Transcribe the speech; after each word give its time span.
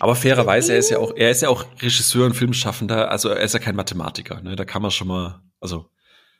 Aber 0.00 0.16
fairerweise, 0.16 0.72
er 0.72 0.78
ist 0.78 0.90
ja 0.90 0.98
auch, 0.98 1.12
er 1.14 1.30
ist 1.30 1.42
ja 1.42 1.48
auch 1.48 1.64
Regisseur 1.80 2.26
und 2.26 2.34
Filmschaffender, 2.34 3.10
also 3.10 3.28
er 3.28 3.42
ist 3.42 3.54
ja 3.54 3.60
kein 3.60 3.76
Mathematiker, 3.76 4.40
ne? 4.40 4.56
Da 4.56 4.64
kann 4.64 4.82
man 4.82 4.90
schon 4.90 5.08
mal, 5.08 5.40
also. 5.60 5.86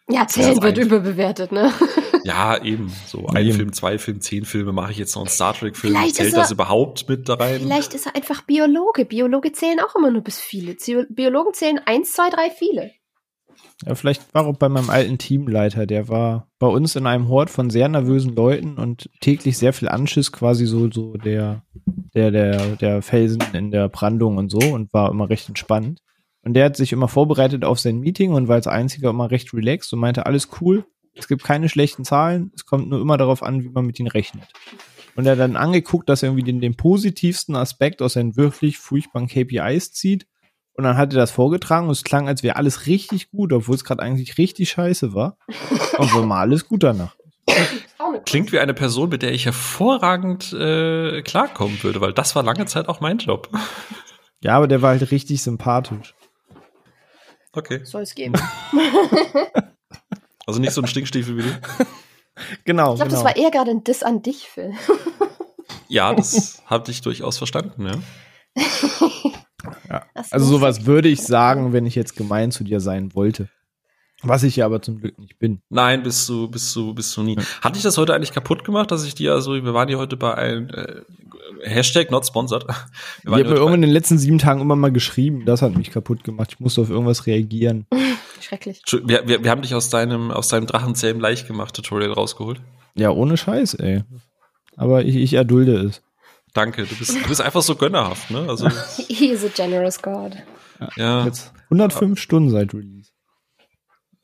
Ja, 0.08 0.27
zehn 0.27 0.60
wird 0.63 0.79
überbewertet, 0.79 1.53
ne? 1.53 1.73
Ja, 2.25 2.63
eben. 2.63 2.92
So 3.07 3.26
ein 3.26 3.45
eben. 3.45 3.57
Film, 3.57 3.73
zwei 3.73 3.99
Filme, 3.99 4.21
zehn 4.21 4.45
Filme 4.45 4.73
mache 4.73 4.92
ich 4.92 4.99
jetzt 4.99 5.15
noch 5.17 5.23
einen 5.23 5.29
Star 5.29 5.55
Trek-Film. 5.55 5.97
Zählt 6.13 6.37
das 6.37 6.53
überhaupt 6.53 7.08
mit 7.08 7.29
da 7.29 7.34
rein? 7.34 7.60
Vielleicht 7.60 7.95
ist 7.95 8.07
er 8.07 8.14
einfach 8.14 8.43
Biologe. 8.43 9.05
Biologe 9.05 9.53
zählen 9.53 9.80
auch 9.80 9.96
immer 9.96 10.11
nur 10.11 10.23
bis 10.23 10.39
viele. 10.39 10.77
Biologen 11.09 11.53
zählen 11.53 11.80
eins, 11.85 12.12
zwei, 12.12 12.30
drei, 12.30 12.51
viele. 12.51 12.93
Ja, 13.85 13.95
vielleicht 13.95 14.33
war 14.33 14.47
auch 14.47 14.57
bei 14.57 14.69
meinem 14.69 14.91
alten 14.91 15.19
Teamleiter, 15.19 15.87
der 15.87 16.09
war 16.09 16.49
bei 16.59 16.69
uns 16.69 16.95
in 16.95 17.07
einem 17.07 17.29
Hort 17.29 17.51
von 17.51 17.69
sehr 17.69 17.89
nervösen 17.89 18.35
Leuten 18.35 18.79
und 18.79 19.11
täglich 19.21 19.59
sehr 19.59 19.73
viel 19.73 19.89
Anschiss, 19.89 20.31
quasi 20.31 20.67
so, 20.67 20.91
so 20.91 21.15
der, 21.15 21.63
der, 22.14 22.31
der, 22.31 22.77
der 22.77 23.03
Felsen 23.03 23.43
in 23.53 23.73
der 23.73 23.89
Brandung 23.89 24.36
und 24.36 24.50
so 24.50 24.61
und 24.61 24.93
war 24.93 25.11
immer 25.11 25.29
recht 25.29 25.49
entspannt. 25.49 26.00
Und 26.45 26.55
der 26.55 26.67
hat 26.67 26.77
sich 26.77 26.93
immer 26.93 27.09
vorbereitet 27.09 27.64
auf 27.64 27.81
sein 27.81 27.99
Meeting 27.99 28.33
und 28.33 28.49
war 28.49 28.57
als 28.57 28.67
einziger 28.67 29.11
immer 29.11 29.31
recht 29.31 29.53
relaxed 29.53 29.93
und 29.93 30.00
meinte, 30.00 30.27
alles 30.27 30.49
cool, 30.61 30.85
es 31.14 31.29
gibt 31.29 31.44
keine 31.44 31.69
schlechten 31.69 32.05
Zahlen, 32.05 32.52
es 32.55 32.66
kommt 32.66 32.88
nur 32.88 33.00
immer 33.00 33.16
darauf 33.16 33.42
an, 33.42 33.62
wie 33.62 33.69
man 33.69 33.86
mit 33.86 33.98
ihnen 33.98 34.08
rechnet. 34.08 34.44
Und 35.14 35.27
er 35.27 35.33
hat 35.33 35.41
dann 35.41 35.56
angeguckt, 35.56 36.08
dass 36.08 36.22
er 36.22 36.30
irgendwie 36.30 36.44
den, 36.44 36.60
den 36.60 36.77
positivsten 36.77 37.55
Aspekt 37.55 38.00
aus 38.00 38.14
seinen 38.14 38.36
wirklich 38.36 38.78
furchtbaren 38.78 39.28
KPIs 39.28 39.92
zieht 39.92 40.27
und 40.82 40.88
dann 40.88 40.96
hat 40.96 41.12
er 41.12 41.20
das 41.20 41.30
vorgetragen 41.30 41.86
und 41.86 41.92
es 41.92 42.02
klang, 42.02 42.27
als 42.27 42.42
wäre 42.42 42.56
alles 42.56 42.86
richtig 42.86 43.30
gut, 43.30 43.52
obwohl 43.52 43.77
es 43.77 43.84
gerade 43.84 44.02
eigentlich 44.02 44.36
richtig 44.36 44.70
scheiße 44.70 45.14
war. 45.14 45.36
Und 45.96 46.12
war 46.12 46.27
mal 46.27 46.41
alles 46.41 46.66
gut 46.66 46.82
danach. 46.82 47.14
Klingt 48.27 48.50
wie 48.50 48.58
eine 48.58 48.74
Person, 48.74 49.08
mit 49.08 49.22
der 49.22 49.32
ich 49.32 49.45
hervorragend 49.45 50.52
äh, 50.52 51.22
klarkommen 51.22 51.80
würde, 51.84 52.00
weil 52.00 52.12
das 52.12 52.34
war 52.34 52.42
lange 52.42 52.66
Zeit 52.66 52.88
auch 52.88 53.00
mein 53.00 53.18
Job. 53.18 53.48
Ja, 54.41 54.56
aber 54.56 54.66
der 54.66 54.82
war 54.82 54.91
halt 54.91 55.08
richtig 55.12 55.41
sympathisch. 55.41 56.14
Okay. 57.53 57.84
Soll 57.84 58.03
es 58.03 58.16
geben. 58.16 58.34
also 60.47 60.58
nicht 60.58 60.72
so 60.72 60.83
ein 60.83 60.88
Stinkstiefel 60.88 61.36
wie 61.36 61.42
du. 61.42 61.58
Genau. 62.64 62.94
Ich 62.94 62.97
glaube, 62.97 63.10
genau. 63.10 63.22
das 63.22 63.25
war 63.25 63.36
eher 63.36 63.53
gerade 63.53 63.70
ein 63.70 63.84
Diss 63.84 64.03
an 64.03 64.22
dich, 64.22 64.48
Phil. 64.48 64.72
ja, 65.86 66.12
das 66.12 66.60
habe 66.66 66.91
ich 66.91 67.03
durchaus 67.03 67.38
verstanden, 67.38 67.86
ja. 67.86 68.62
Ja. 69.92 70.06
Also 70.30 70.46
sowas 70.46 70.86
würde 70.86 71.08
ich 71.08 71.22
sagen, 71.22 71.72
wenn 71.72 71.84
ich 71.84 71.94
jetzt 71.94 72.16
gemein 72.16 72.50
zu 72.50 72.64
dir 72.64 72.80
sein 72.80 73.14
wollte. 73.14 73.48
Was 74.22 74.44
ich 74.44 74.56
ja 74.56 74.66
aber 74.66 74.80
zum 74.80 75.00
Glück 75.00 75.18
nicht 75.18 75.38
bin. 75.38 75.62
Nein, 75.68 76.04
bist 76.04 76.28
du, 76.28 76.48
bist 76.48 76.74
du, 76.76 76.94
bist 76.94 77.16
du 77.16 77.22
nie. 77.22 77.36
Hatte 77.60 77.76
ich 77.76 77.82
das 77.82 77.98
heute 77.98 78.14
eigentlich 78.14 78.32
kaputt 78.32 78.64
gemacht, 78.64 78.92
dass 78.92 79.04
ich 79.04 79.14
dir, 79.14 79.32
also 79.32 79.52
wir 79.52 79.74
waren 79.74 79.88
ja 79.88 79.98
heute 79.98 80.16
bei 80.16 80.34
einem 80.34 80.68
äh, 80.70 81.02
Hashtag 81.64 82.10
not 82.10 82.24
sponsored. 82.24 82.64
Wir 82.64 82.74
ich 83.24 83.30
habe 83.32 83.42
mir 83.42 83.56
irgendwann 83.56 83.74
in 83.74 83.82
den 83.82 83.90
letzten 83.90 84.18
sieben 84.18 84.38
Tagen 84.38 84.60
immer 84.60 84.76
mal 84.76 84.92
geschrieben, 84.92 85.44
das 85.44 85.60
hat 85.60 85.76
mich 85.76 85.90
kaputt 85.90 86.22
gemacht. 86.22 86.52
Ich 86.52 86.60
musste 86.60 86.80
auf 86.80 86.90
irgendwas 86.90 87.26
reagieren. 87.26 87.86
Schrecklich. 88.40 88.82
Wir, 89.04 89.26
wir, 89.26 89.42
wir 89.42 89.50
haben 89.50 89.62
dich 89.62 89.74
aus 89.74 89.90
deinem, 89.90 90.30
aus 90.30 90.48
deinem 90.48 90.66
Drachenzähmen 90.66 91.20
leicht 91.20 91.48
gemacht 91.48 91.74
Tutorial 91.74 92.12
rausgeholt. 92.12 92.60
Ja, 92.94 93.10
ohne 93.10 93.36
Scheiß, 93.36 93.74
ey. 93.74 94.04
Aber 94.76 95.04
ich, 95.04 95.16
ich 95.16 95.34
erdulde 95.34 95.76
es. 95.78 96.00
Danke, 96.55 96.84
du 96.84 96.95
bist, 96.95 97.14
du 97.14 97.28
bist 97.28 97.41
einfach 97.41 97.62
so 97.62 97.77
gönnerhaft, 97.77 98.31
ne? 98.31 98.47
Also, 98.48 98.69
He 99.08 99.28
is 99.28 99.45
a 99.45 99.48
generous 99.48 100.00
God. 100.00 100.36
Ja. 100.97 101.25
Jetzt 101.25 101.53
105 101.64 102.19
ja. 102.19 102.22
Stunden 102.22 102.50
seit 102.50 102.75
Release. 102.75 103.11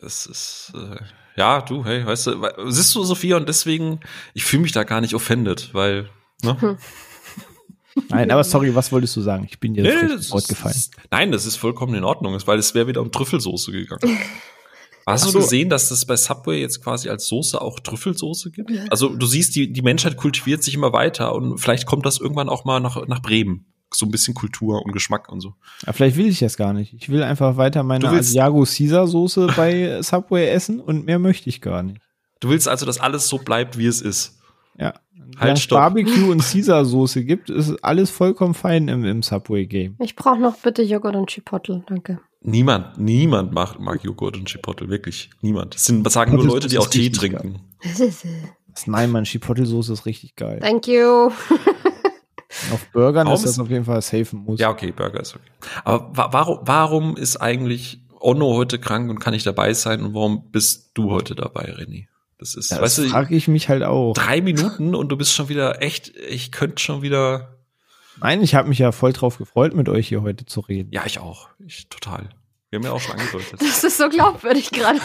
Es 0.00 0.26
ist, 0.26 0.72
äh, 0.74 0.96
ja, 1.36 1.60
du, 1.60 1.84
hey, 1.84 2.04
weißt 2.04 2.26
du, 2.28 2.48
siehst 2.68 2.94
du, 2.94 3.04
Sophia, 3.04 3.36
und 3.36 3.48
deswegen, 3.48 4.00
ich 4.34 4.44
fühle 4.44 4.62
mich 4.62 4.72
da 4.72 4.84
gar 4.84 5.00
nicht 5.00 5.14
offended, 5.14 5.70
weil, 5.72 6.10
ne? 6.42 6.60
Hm. 6.60 6.78
Nein, 8.10 8.30
aber 8.30 8.44
sorry, 8.44 8.74
was 8.74 8.92
wolltest 8.92 9.16
du 9.16 9.20
sagen? 9.22 9.46
Ich 9.50 9.58
bin 9.58 9.74
dir 9.74 9.82
nee, 9.82 10.08
das 10.08 10.30
Wort 10.30 10.46
gefallen. 10.46 10.74
Ist, 10.74 10.94
nein, 11.10 11.32
das 11.32 11.46
ist 11.46 11.56
vollkommen 11.56 11.94
in 11.94 12.04
Ordnung, 12.04 12.38
weil 12.46 12.58
es 12.58 12.74
wäre 12.74 12.86
wieder 12.86 13.00
um 13.00 13.10
Trüffelsoße 13.10 13.72
gegangen. 13.72 14.00
Hast 15.12 15.34
du 15.34 15.38
gesehen, 15.38 15.68
dass 15.70 15.90
es 15.90 16.04
bei 16.04 16.16
Subway 16.16 16.60
jetzt 16.60 16.82
quasi 16.82 17.08
als 17.08 17.26
Soße 17.28 17.60
auch 17.60 17.80
Trüffelsoße 17.80 18.50
gibt? 18.50 18.70
Also 18.90 19.08
du 19.08 19.26
siehst, 19.26 19.54
die, 19.56 19.72
die 19.72 19.82
Menschheit 19.82 20.16
kultiviert 20.16 20.62
sich 20.62 20.74
immer 20.74 20.92
weiter 20.92 21.34
und 21.34 21.58
vielleicht 21.58 21.86
kommt 21.86 22.06
das 22.06 22.18
irgendwann 22.20 22.48
auch 22.48 22.64
mal 22.64 22.80
nach, 22.80 23.06
nach 23.06 23.22
Bremen. 23.22 23.66
So 23.92 24.04
ein 24.04 24.10
bisschen 24.10 24.34
Kultur 24.34 24.84
und 24.84 24.92
Geschmack 24.92 25.32
und 25.32 25.40
so. 25.40 25.54
Ja, 25.86 25.94
vielleicht 25.94 26.16
will 26.16 26.26
ich 26.26 26.40
das 26.40 26.58
gar 26.58 26.74
nicht. 26.74 26.92
Ich 26.92 27.08
will 27.08 27.22
einfach 27.22 27.56
weiter 27.56 27.82
meine 27.82 28.06
Asiago 28.08 28.64
Caesar 28.64 29.06
Soße 29.06 29.46
bei 29.56 30.02
Subway 30.02 30.46
essen 30.48 30.80
und 30.80 31.06
mehr 31.06 31.18
möchte 31.18 31.48
ich 31.48 31.62
gar 31.62 31.82
nicht. 31.82 32.00
Du 32.40 32.50
willst 32.50 32.68
also, 32.68 32.84
dass 32.84 33.00
alles 33.00 33.28
so 33.28 33.38
bleibt, 33.38 33.78
wie 33.78 33.86
es 33.86 34.02
ist. 34.02 34.38
Ja. 34.78 34.94
Halt, 35.36 35.48
Wenn 35.48 35.56
es 35.56 35.66
Barbecue 35.66 36.30
und 36.30 36.42
Caesar 36.42 36.84
Soße 36.84 37.24
gibt, 37.24 37.50
ist 37.50 37.82
alles 37.82 38.10
vollkommen 38.10 38.54
fein 38.54 38.88
im, 38.88 39.04
im 39.04 39.22
Subway 39.22 39.66
Game. 39.66 39.96
Ich 40.00 40.16
brauche 40.16 40.38
noch 40.38 40.56
bitte 40.58 40.82
Joghurt 40.82 41.16
und 41.16 41.30
Chipotle, 41.30 41.82
danke. 41.86 42.20
Niemand, 42.40 42.98
niemand 42.98 43.52
mag, 43.52 43.80
mag 43.80 44.02
Joghurt 44.04 44.36
und 44.36 44.48
Chipotle, 44.48 44.88
wirklich. 44.88 45.30
Niemand. 45.40 45.74
Das 45.74 45.84
sind, 45.84 46.04
was 46.04 46.12
sagen 46.12 46.34
nur 46.34 46.44
Leute, 46.44 46.68
die 46.68 46.78
auch 46.78 46.86
Tee 46.86 47.10
trinken. 47.10 47.60
Nein, 48.86 49.10
man, 49.10 49.24
Chipotle-Soße 49.24 49.92
ist 49.92 50.06
richtig 50.06 50.36
geil. 50.36 50.60
Thank 50.60 50.86
you. 50.86 51.30
auf 52.72 52.86
Burgern 52.92 53.26
warum 53.26 53.36
ist 53.36 53.44
das 53.44 53.58
auf 53.58 53.70
jeden 53.70 53.84
Fall 53.84 54.00
safe 54.02 54.36
muss. 54.36 54.60
Ja, 54.60 54.70
okay, 54.70 54.92
Burger 54.92 55.20
ist 55.20 55.34
okay. 55.34 55.50
Aber 55.84 56.16
wa 56.16 56.28
warum, 56.32 56.58
warum 56.62 57.16
ist 57.16 57.36
eigentlich 57.36 58.00
Onno 58.20 58.54
heute 58.54 58.78
krank 58.78 59.10
und 59.10 59.18
kann 59.18 59.32
nicht 59.32 59.46
dabei 59.46 59.74
sein 59.74 60.02
und 60.02 60.14
warum 60.14 60.50
bist 60.50 60.92
du 60.94 61.10
heute 61.10 61.34
dabei, 61.34 61.72
René? 61.74 62.06
Das 62.38 62.54
ist, 62.54 62.70
ja, 62.70 62.80
weißt 62.80 62.98
das 62.98 63.06
frage 63.06 63.34
ich 63.34 63.48
mich 63.48 63.68
halt 63.68 63.82
auch. 63.82 64.14
Drei 64.14 64.40
Minuten 64.40 64.94
und 64.94 65.08
du 65.08 65.16
bist 65.16 65.32
schon 65.32 65.48
wieder 65.48 65.82
echt, 65.82 66.16
ich 66.16 66.52
könnte 66.52 66.80
schon 66.80 67.02
wieder 67.02 67.57
Nein, 68.20 68.42
ich 68.42 68.54
habe 68.54 68.68
mich 68.68 68.78
ja 68.78 68.92
voll 68.92 69.12
drauf 69.12 69.38
gefreut, 69.38 69.74
mit 69.74 69.88
euch 69.88 70.08
hier 70.08 70.22
heute 70.22 70.44
zu 70.46 70.60
reden. 70.60 70.90
Ja, 70.92 71.04
ich 71.06 71.18
auch. 71.18 71.48
Ich 71.64 71.88
total. 71.88 72.28
Wir 72.70 72.78
haben 72.78 72.84
ja 72.84 72.92
auch 72.92 73.00
schon 73.00 73.18
angedeutet. 73.18 73.60
Das 73.60 73.82
ist 73.82 73.96
so 73.96 74.08
glaubwürdig 74.08 74.70
gerade. 74.70 75.00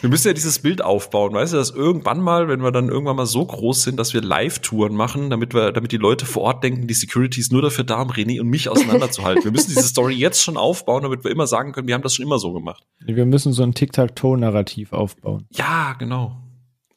wir 0.00 0.08
müssen 0.10 0.26
ja 0.26 0.34
dieses 0.34 0.58
Bild 0.58 0.82
aufbauen, 0.82 1.32
weißt 1.34 1.52
du, 1.52 1.56
dass 1.56 1.70
irgendwann 1.70 2.20
mal, 2.20 2.48
wenn 2.48 2.62
wir 2.62 2.72
dann 2.72 2.88
irgendwann 2.88 3.14
mal 3.16 3.26
so 3.26 3.44
groß 3.44 3.82
sind, 3.82 3.96
dass 3.98 4.12
wir 4.12 4.22
Live-Touren 4.22 4.96
machen, 4.96 5.30
damit 5.30 5.54
wir, 5.54 5.70
damit 5.70 5.92
die 5.92 5.98
Leute 5.98 6.26
vor 6.26 6.42
Ort 6.42 6.64
denken, 6.64 6.88
die 6.88 6.94
Security 6.94 7.38
ist 7.40 7.52
nur 7.52 7.62
dafür 7.62 7.84
da, 7.84 8.02
um 8.02 8.10
René 8.10 8.40
und 8.40 8.48
mich 8.48 8.68
auseinanderzuhalten. 8.68 9.44
wir 9.44 9.52
müssen 9.52 9.68
diese 9.68 9.86
Story 9.86 10.14
jetzt 10.14 10.42
schon 10.42 10.56
aufbauen, 10.56 11.04
damit 11.04 11.22
wir 11.22 11.30
immer 11.30 11.46
sagen 11.46 11.70
können, 11.72 11.86
wir 11.86 11.94
haben 11.94 12.02
das 12.02 12.16
schon 12.16 12.26
immer 12.26 12.40
so 12.40 12.52
gemacht. 12.52 12.82
Wir 13.04 13.24
müssen 13.24 13.52
so 13.52 13.62
ein 13.62 13.74
Tic-Tac-Toe-Narrativ 13.74 14.92
aufbauen. 14.92 15.46
Ja, 15.52 15.92
genau 15.92 16.41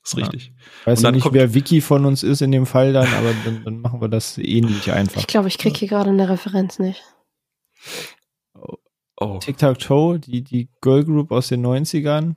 ist 0.05 0.17
richtig. 0.17 0.53
Ja. 0.85 0.91
Weiß 0.91 1.01
ja 1.01 1.11
nicht, 1.11 1.33
wer 1.33 1.53
Wiki 1.53 1.81
von 1.81 2.05
uns 2.05 2.23
ist 2.23 2.41
in 2.41 2.51
dem 2.51 2.65
Fall 2.65 2.93
dann, 2.93 3.07
aber 3.07 3.33
dann, 3.43 3.63
dann 3.63 3.79
machen 3.81 4.01
wir 4.01 4.07
das 4.07 4.37
ähnlich 4.37 4.91
einfach. 4.91 5.19
Ich 5.19 5.27
glaube, 5.27 5.47
ich 5.47 5.57
kriege 5.57 5.77
hier 5.77 5.87
gerade 5.87 6.11
eine 6.11 6.29
Referenz 6.29 6.79
nicht. 6.79 7.03
Oh. 8.53 8.75
oh. 9.19 9.37
Tic-Tac-Toe, 9.39 10.19
die, 10.19 10.43
die 10.43 10.69
Girl 10.81 11.03
Group 11.03 11.31
aus 11.31 11.47
den 11.47 11.65
90ern, 11.65 12.35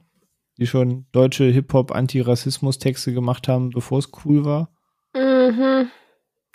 die 0.56 0.66
schon 0.66 1.06
deutsche 1.12 1.44
Hip-Hop-Antirassismus-Texte 1.44 3.12
gemacht 3.12 3.48
haben, 3.48 3.70
bevor 3.70 3.98
es 3.98 4.10
cool 4.24 4.44
war. 4.44 4.70
Mhm. 5.14 5.90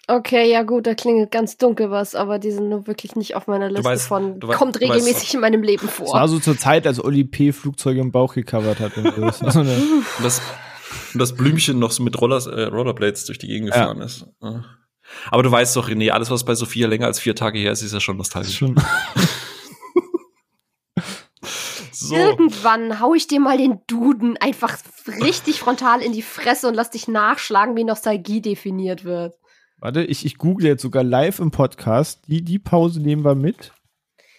Okay, 0.07 0.51
ja 0.51 0.63
gut, 0.63 0.85
da 0.85 0.95
klingelt 0.95 1.31
ganz 1.31 1.57
dunkel 1.57 1.89
was, 1.89 2.13
aber 2.13 2.37
die 2.37 2.51
sind 2.51 2.67
nur 2.67 2.87
wirklich 2.87 3.15
nicht 3.15 3.35
auf 3.35 3.47
meiner 3.47 3.69
Liste 3.69 3.85
weißt, 3.85 4.07
von 4.07 4.41
kommt 4.41 4.81
regelmäßig 4.81 5.15
weißt, 5.15 5.33
in 5.35 5.39
meinem 5.39 5.63
Leben 5.63 5.87
vor. 5.87 6.07
Das 6.07 6.13
war 6.13 6.27
so 6.27 6.39
zur 6.39 6.57
Zeit, 6.57 6.85
als 6.85 7.01
Oli 7.01 7.23
P. 7.23 7.53
Flugzeuge 7.53 8.01
im 8.01 8.11
Bauch 8.11 8.33
gecovert 8.33 8.81
hat. 8.81 8.97
Und 8.97 9.33
so. 9.33 9.63
das, 10.23 10.41
und 11.13 11.19
das 11.19 11.33
Blümchen 11.33 11.79
noch 11.79 11.91
so 11.91 12.03
mit 12.03 12.19
Rollers, 12.19 12.47
äh, 12.47 12.63
Rollerblades 12.63 13.25
durch 13.25 13.39
die 13.39 13.47
Gegend 13.47 13.71
gefahren 13.71 13.99
ja. 13.99 14.05
ist. 14.05 14.25
Aber 15.31 15.43
du 15.43 15.51
weißt 15.51 15.75
doch, 15.75 15.89
René, 15.89 16.09
alles, 16.11 16.31
was 16.31 16.43
bei 16.43 16.55
Sophia 16.55 16.87
länger 16.87 17.07
als 17.07 17.19
vier 17.19 17.35
Tage 17.35 17.59
her 17.59 17.71
ist, 17.71 17.81
ist 17.81 17.93
ja 17.93 17.99
schon 17.99 18.17
nostalgisch. 18.17 18.57
Schon. 18.57 18.75
so. 21.91 22.15
Irgendwann 22.15 22.99
hau 22.99 23.13
ich 23.13 23.27
dir 23.27 23.39
mal 23.39 23.57
den 23.57 23.79
Duden 23.87 24.37
einfach 24.37 24.77
richtig 25.21 25.59
frontal 25.59 26.01
in 26.01 26.13
die 26.13 26.21
Fresse 26.21 26.67
und 26.67 26.73
lass 26.73 26.89
dich 26.89 27.07
nachschlagen, 27.07 27.75
wie 27.75 27.83
Nostalgie 27.83 28.41
definiert 28.41 29.03
wird. 29.03 29.35
Warte, 29.77 30.03
ich, 30.03 30.25
ich 30.25 30.37
google 30.37 30.67
jetzt 30.67 30.81
sogar 30.81 31.03
live 31.03 31.39
im 31.39 31.51
Podcast. 31.51 32.21
Die, 32.27 32.41
die 32.41 32.59
Pause 32.59 33.01
nehmen 33.01 33.25
wir 33.25 33.35
mit. 33.35 33.73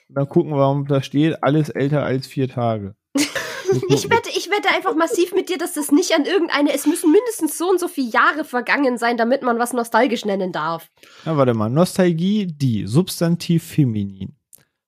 Und 0.09 0.17
dann 0.17 0.29
gucken 0.29 0.53
wir, 0.53 0.59
warum 0.59 0.87
da 0.87 1.03
steht, 1.03 1.43
alles 1.43 1.69
älter 1.69 2.03
als 2.03 2.27
vier 2.27 2.49
Tage. 2.49 2.95
Ich 3.89 4.11
wette, 4.11 4.31
ich 4.31 4.51
wette 4.51 4.69
einfach 4.75 4.95
massiv 4.95 5.33
mit 5.33 5.49
dir, 5.49 5.59
dass 5.59 5.75
das 5.75 5.93
nicht 5.93 6.13
an 6.13 6.25
irgendeine, 6.25 6.73
es 6.73 6.87
müssen 6.87 7.13
mindestens 7.13 7.59
so 7.59 7.69
und 7.71 7.81
so 7.81 7.89
viele 7.89 8.11
Jahre 8.11 8.45
vergangen 8.45 8.99
sein, 8.99 9.17
damit 9.17 9.43
man 9.43 9.59
was 9.59 9.73
nostalgisch 9.73 10.25
nennen 10.25 10.53
darf. 10.53 10.89
Na, 11.25 11.37
warte 11.37 11.55
mal. 11.55 11.69
Nostalgie, 11.69 12.47
die, 12.47 12.87
Substantiv 12.87 13.65
feminin. 13.65 14.37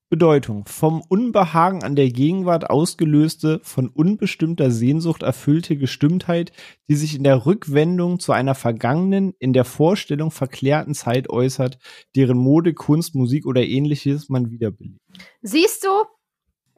Bedeutung, 0.09 0.67
vom 0.67 1.03
Unbehagen 1.09 1.83
an 1.83 1.97
der 1.97 2.11
Gegenwart 2.11 2.71
ausgelöste, 2.71 3.61
von 3.65 3.89
unbestimmter 3.89 4.71
Sehnsucht 4.71 5.25
erfüllte 5.25 5.77
Gestimmtheit, 5.77 6.53
die 6.89 6.95
sich 6.95 7.17
in 7.17 7.25
der 7.25 7.45
Rückwendung 7.45 8.21
zu 8.21 8.31
einer 8.31 8.55
vergangenen, 8.55 9.35
in 9.41 9.53
der 9.53 9.65
Vorstellung 9.65 10.31
verklärten 10.31 10.95
Zeit 10.95 11.29
äußert, 11.29 11.79
deren 12.15 12.39
Mode, 12.39 12.73
Kunst, 12.73 13.17
Musik 13.17 13.47
oder 13.47 13.65
ähnliches 13.65 14.29
man 14.29 14.51
wiederbelebt. 14.51 15.01
Siehst 15.43 15.83
du, 15.83 15.89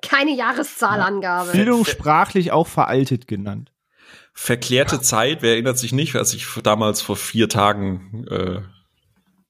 keine 0.02 0.32
Jahreszahlangabe. 0.34 1.52
Bildungssprachlich 1.52 2.52
auch 2.52 2.66
veraltet 2.66 3.26
genannt. 3.28 3.72
verklärte 4.34 5.00
Zeit. 5.00 5.42
Wer 5.42 5.52
erinnert 5.52 5.78
sich 5.78 5.92
nicht, 5.92 6.14
als 6.16 6.32
ich 6.34 6.46
damals 6.62 7.00
vor 7.02 7.16
vier 7.16 7.48
Tagen 7.48 8.26
äh, 8.30 8.60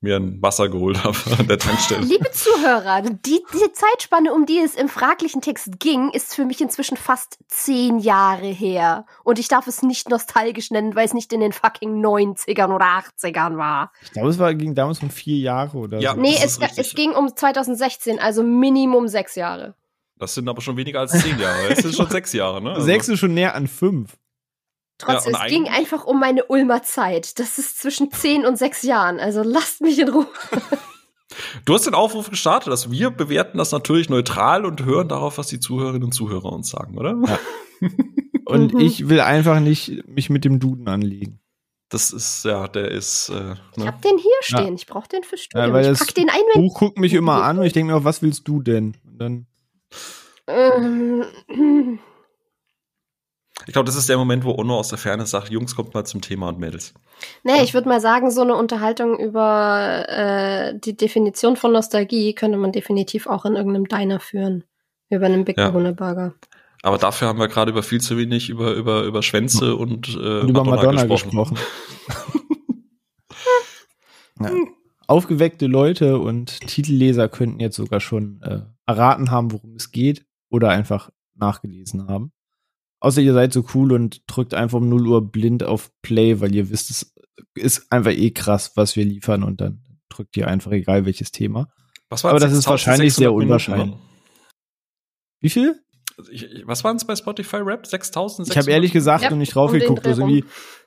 mir 0.00 0.14
ein 0.16 0.40
Wasser 0.40 0.68
geholt 0.68 1.02
habe 1.02 1.16
an 1.38 1.48
der 1.48 1.58
Tankstelle. 1.58 2.02
Liebe 2.04 2.30
Zuhörer, 2.30 3.02
die, 3.02 3.42
die 3.52 3.72
Zeitspanne, 3.72 4.32
um 4.32 4.46
die 4.46 4.60
es 4.60 4.76
im 4.76 4.88
fraglichen 4.88 5.40
Text 5.42 5.80
ging, 5.80 6.10
ist 6.10 6.34
für 6.36 6.44
mich 6.44 6.60
inzwischen 6.60 6.96
fast 6.96 7.38
zehn 7.48 7.98
Jahre 7.98 8.46
her. 8.46 9.06
Und 9.24 9.40
ich 9.40 9.48
darf 9.48 9.66
es 9.66 9.82
nicht 9.82 10.08
nostalgisch 10.08 10.70
nennen, 10.70 10.94
weil 10.94 11.04
es 11.04 11.14
nicht 11.14 11.32
in 11.32 11.40
den 11.40 11.52
fucking 11.52 12.00
90ern 12.00 12.72
oder 12.72 12.84
80ern 13.20 13.56
war. 13.58 13.90
Ich 14.02 14.12
glaube, 14.12 14.28
es 14.28 14.38
war, 14.38 14.54
ging 14.54 14.76
damals 14.76 15.02
um 15.02 15.10
vier 15.10 15.38
Jahre 15.38 15.76
oder 15.76 15.98
Ja. 15.98 16.14
so. 16.14 16.20
Nee, 16.20 16.36
es, 16.42 16.60
es 16.76 16.94
ging 16.94 17.10
um 17.10 17.34
2016, 17.34 18.20
also 18.20 18.44
Minimum 18.44 19.08
sechs 19.08 19.34
Jahre. 19.34 19.74
Das 20.18 20.34
sind 20.34 20.48
aber 20.48 20.60
schon 20.60 20.76
weniger 20.76 21.00
als 21.00 21.12
zehn 21.12 21.38
Jahre. 21.38 21.68
Es 21.70 21.78
sind 21.78 21.94
schon 21.94 22.08
sechs 22.10 22.32
Jahre, 22.32 22.60
ne? 22.62 22.70
Also- 22.72 22.84
Sechs 22.86 23.08
ist 23.08 23.18
schon 23.20 23.34
näher 23.34 23.54
an 23.54 23.66
fünf. 23.68 24.16
Trotzdem, 24.98 25.32
Ja, 25.34 25.44
es 25.44 25.50
ging 25.50 25.68
einfach 25.68 26.04
um 26.04 26.18
meine 26.18 26.44
Ulmer 26.46 26.82
Zeit. 26.82 27.38
Das 27.38 27.58
ist 27.58 27.78
zwischen 27.80 28.10
zehn 28.10 28.44
und 28.44 28.58
sechs 28.58 28.82
Jahren. 28.82 29.20
Also 29.20 29.42
lasst 29.44 29.80
mich 29.80 29.98
in 29.98 30.08
Ruhe. 30.08 30.26
Du 31.66 31.74
hast 31.74 31.86
den 31.86 31.94
Aufruf 31.94 32.30
gestartet, 32.30 32.72
dass 32.72 32.90
wir 32.90 33.10
bewerten 33.10 33.58
das 33.58 33.70
natürlich 33.70 34.08
neutral 34.08 34.64
und 34.64 34.84
hören 34.84 35.08
darauf, 35.08 35.38
was 35.38 35.46
die 35.48 35.60
Zuhörerinnen 35.60 36.04
und 36.04 36.12
Zuhörer 36.12 36.46
uns 36.52 36.70
sagen, 36.70 36.96
oder? 36.98 37.14
Ja. 37.26 37.38
Und 38.46 38.72
Mhm. 38.74 38.80
ich 38.80 39.08
will 39.10 39.20
einfach 39.20 39.60
nicht 39.60 40.08
mich 40.08 40.30
mit 40.30 40.44
dem 40.46 40.58
Duden 40.58 40.88
anlegen. 40.88 41.38
Das 41.90 42.10
ist, 42.12 42.44
ja, 42.46 42.66
der 42.66 42.90
ist, 42.90 43.28
äh, 43.28 43.52
Ich 43.72 43.76
ne? 43.76 43.86
hab 43.86 44.00
den 44.00 44.16
hier 44.16 44.32
stehen. 44.40 44.74
Ich 44.74 44.86
brauche 44.86 45.06
den 45.06 45.22
fürs 45.22 45.42
Studium. 45.42 45.72
weil 45.74 45.82
ich 45.82 45.88
das 45.88 45.98
pack 45.98 46.14
den 46.14 46.30
ein, 46.30 46.40
wenn 46.54 46.62
Buch 46.62 46.78
guckt 46.78 46.98
mich 46.98 47.12
immer 47.12 47.42
an 47.44 47.58
und 47.58 47.66
ich 47.66 47.74
denke 47.74 47.92
mir, 47.92 47.98
auch, 47.98 48.04
was 48.04 48.22
willst 48.22 48.48
du 48.48 48.62
denn? 48.62 48.96
Und 49.06 49.18
dann, 49.18 49.46
Ähm, 50.48 51.24
Ich 53.66 53.72
glaube, 53.72 53.86
das 53.86 53.96
ist 53.96 54.08
der 54.08 54.16
Moment, 54.16 54.44
wo 54.44 54.54
Onno 54.56 54.78
aus 54.78 54.88
der 54.88 54.98
Ferne 54.98 55.26
sagt, 55.26 55.50
Jungs, 55.50 55.76
kommt 55.76 55.92
mal 55.92 56.04
zum 56.04 56.20
Thema 56.22 56.48
und 56.48 56.58
Mädels. 56.58 56.94
nee, 57.44 57.62
ich 57.62 57.74
würde 57.74 57.88
mal 57.88 58.00
sagen, 58.00 58.30
so 58.30 58.40
eine 58.42 58.54
Unterhaltung 58.56 59.18
über 59.18 60.06
äh, 60.08 60.78
die 60.78 60.96
Definition 60.96 61.56
von 61.56 61.72
Nostalgie 61.72 62.34
könnte 62.34 62.56
man 62.56 62.72
definitiv 62.72 63.26
auch 63.26 63.44
in 63.44 63.56
irgendeinem 63.56 63.86
Diner 63.86 64.20
führen. 64.20 64.64
Über 65.10 65.26
einen 65.26 65.44
Big 65.44 65.58
Ja. 65.58 65.70
Burger. 65.70 66.34
Aber 66.82 66.98
dafür 66.98 67.28
haben 67.28 67.38
wir 67.38 67.48
gerade 67.48 67.70
über 67.72 67.82
viel 67.82 68.00
zu 68.00 68.16
wenig 68.16 68.48
über, 68.50 68.72
über, 68.74 69.02
über 69.02 69.22
Schwänze 69.22 69.74
und, 69.74 70.08
äh, 70.14 70.40
und 70.40 70.50
über 70.50 70.64
Madonna 70.64 71.04
gesprochen. 71.04 71.58
ja. 74.40 74.50
Aufgeweckte 75.08 75.66
Leute 75.66 76.18
und 76.18 76.60
Titelleser 76.60 77.28
könnten 77.28 77.60
jetzt 77.60 77.76
sogar 77.76 78.00
schon 78.00 78.40
äh, 78.42 78.60
erraten 78.86 79.30
haben, 79.30 79.50
worum 79.52 79.74
es 79.74 79.90
geht 79.90 80.27
oder 80.50 80.70
einfach 80.70 81.10
nachgelesen 81.34 82.08
haben. 82.08 82.32
Außer 83.00 83.20
ihr 83.20 83.32
seid 83.32 83.52
so 83.52 83.64
cool 83.74 83.92
und 83.92 84.22
drückt 84.26 84.54
einfach 84.54 84.78
um 84.78 84.88
0 84.88 85.06
Uhr 85.06 85.30
blind 85.30 85.62
auf 85.62 85.90
Play, 86.02 86.40
weil 86.40 86.54
ihr 86.54 86.70
wisst, 86.70 86.90
es 86.90 87.14
ist 87.54 87.86
einfach 87.92 88.10
eh 88.12 88.30
krass, 88.32 88.72
was 88.74 88.96
wir 88.96 89.04
liefern 89.04 89.42
und 89.44 89.60
dann 89.60 89.84
drückt 90.08 90.36
ihr 90.36 90.48
einfach 90.48 90.72
egal 90.72 91.04
welches 91.06 91.30
Thema. 91.30 91.68
Was 92.08 92.24
Aber 92.24 92.40
das 92.40 92.52
ist 92.52 92.64
6600 92.64 92.70
wahrscheinlich 92.70 93.14
sehr 93.14 93.28
Minuten? 93.28 93.44
unwahrscheinlich. 93.44 93.96
Wie 95.40 95.50
viel? 95.50 95.80
Ich, 96.32 96.42
ich- 96.42 96.66
was 96.66 96.82
waren 96.82 96.96
es 96.96 97.04
bei 97.06 97.14
Spotify 97.14 97.56
Rap? 97.58 97.86
6000? 97.86 98.48
Ich 98.48 98.56
habe 98.58 98.70
ehrlich 98.70 98.92
gesagt 98.92 99.22
Ja, 99.22 99.30
noch 99.30 99.36
nicht 99.36 99.54
drauf 99.54 99.70
um 99.72 99.78
geguckt. 99.78 100.04
Also 100.06 100.22
irgendwie, 100.22 100.44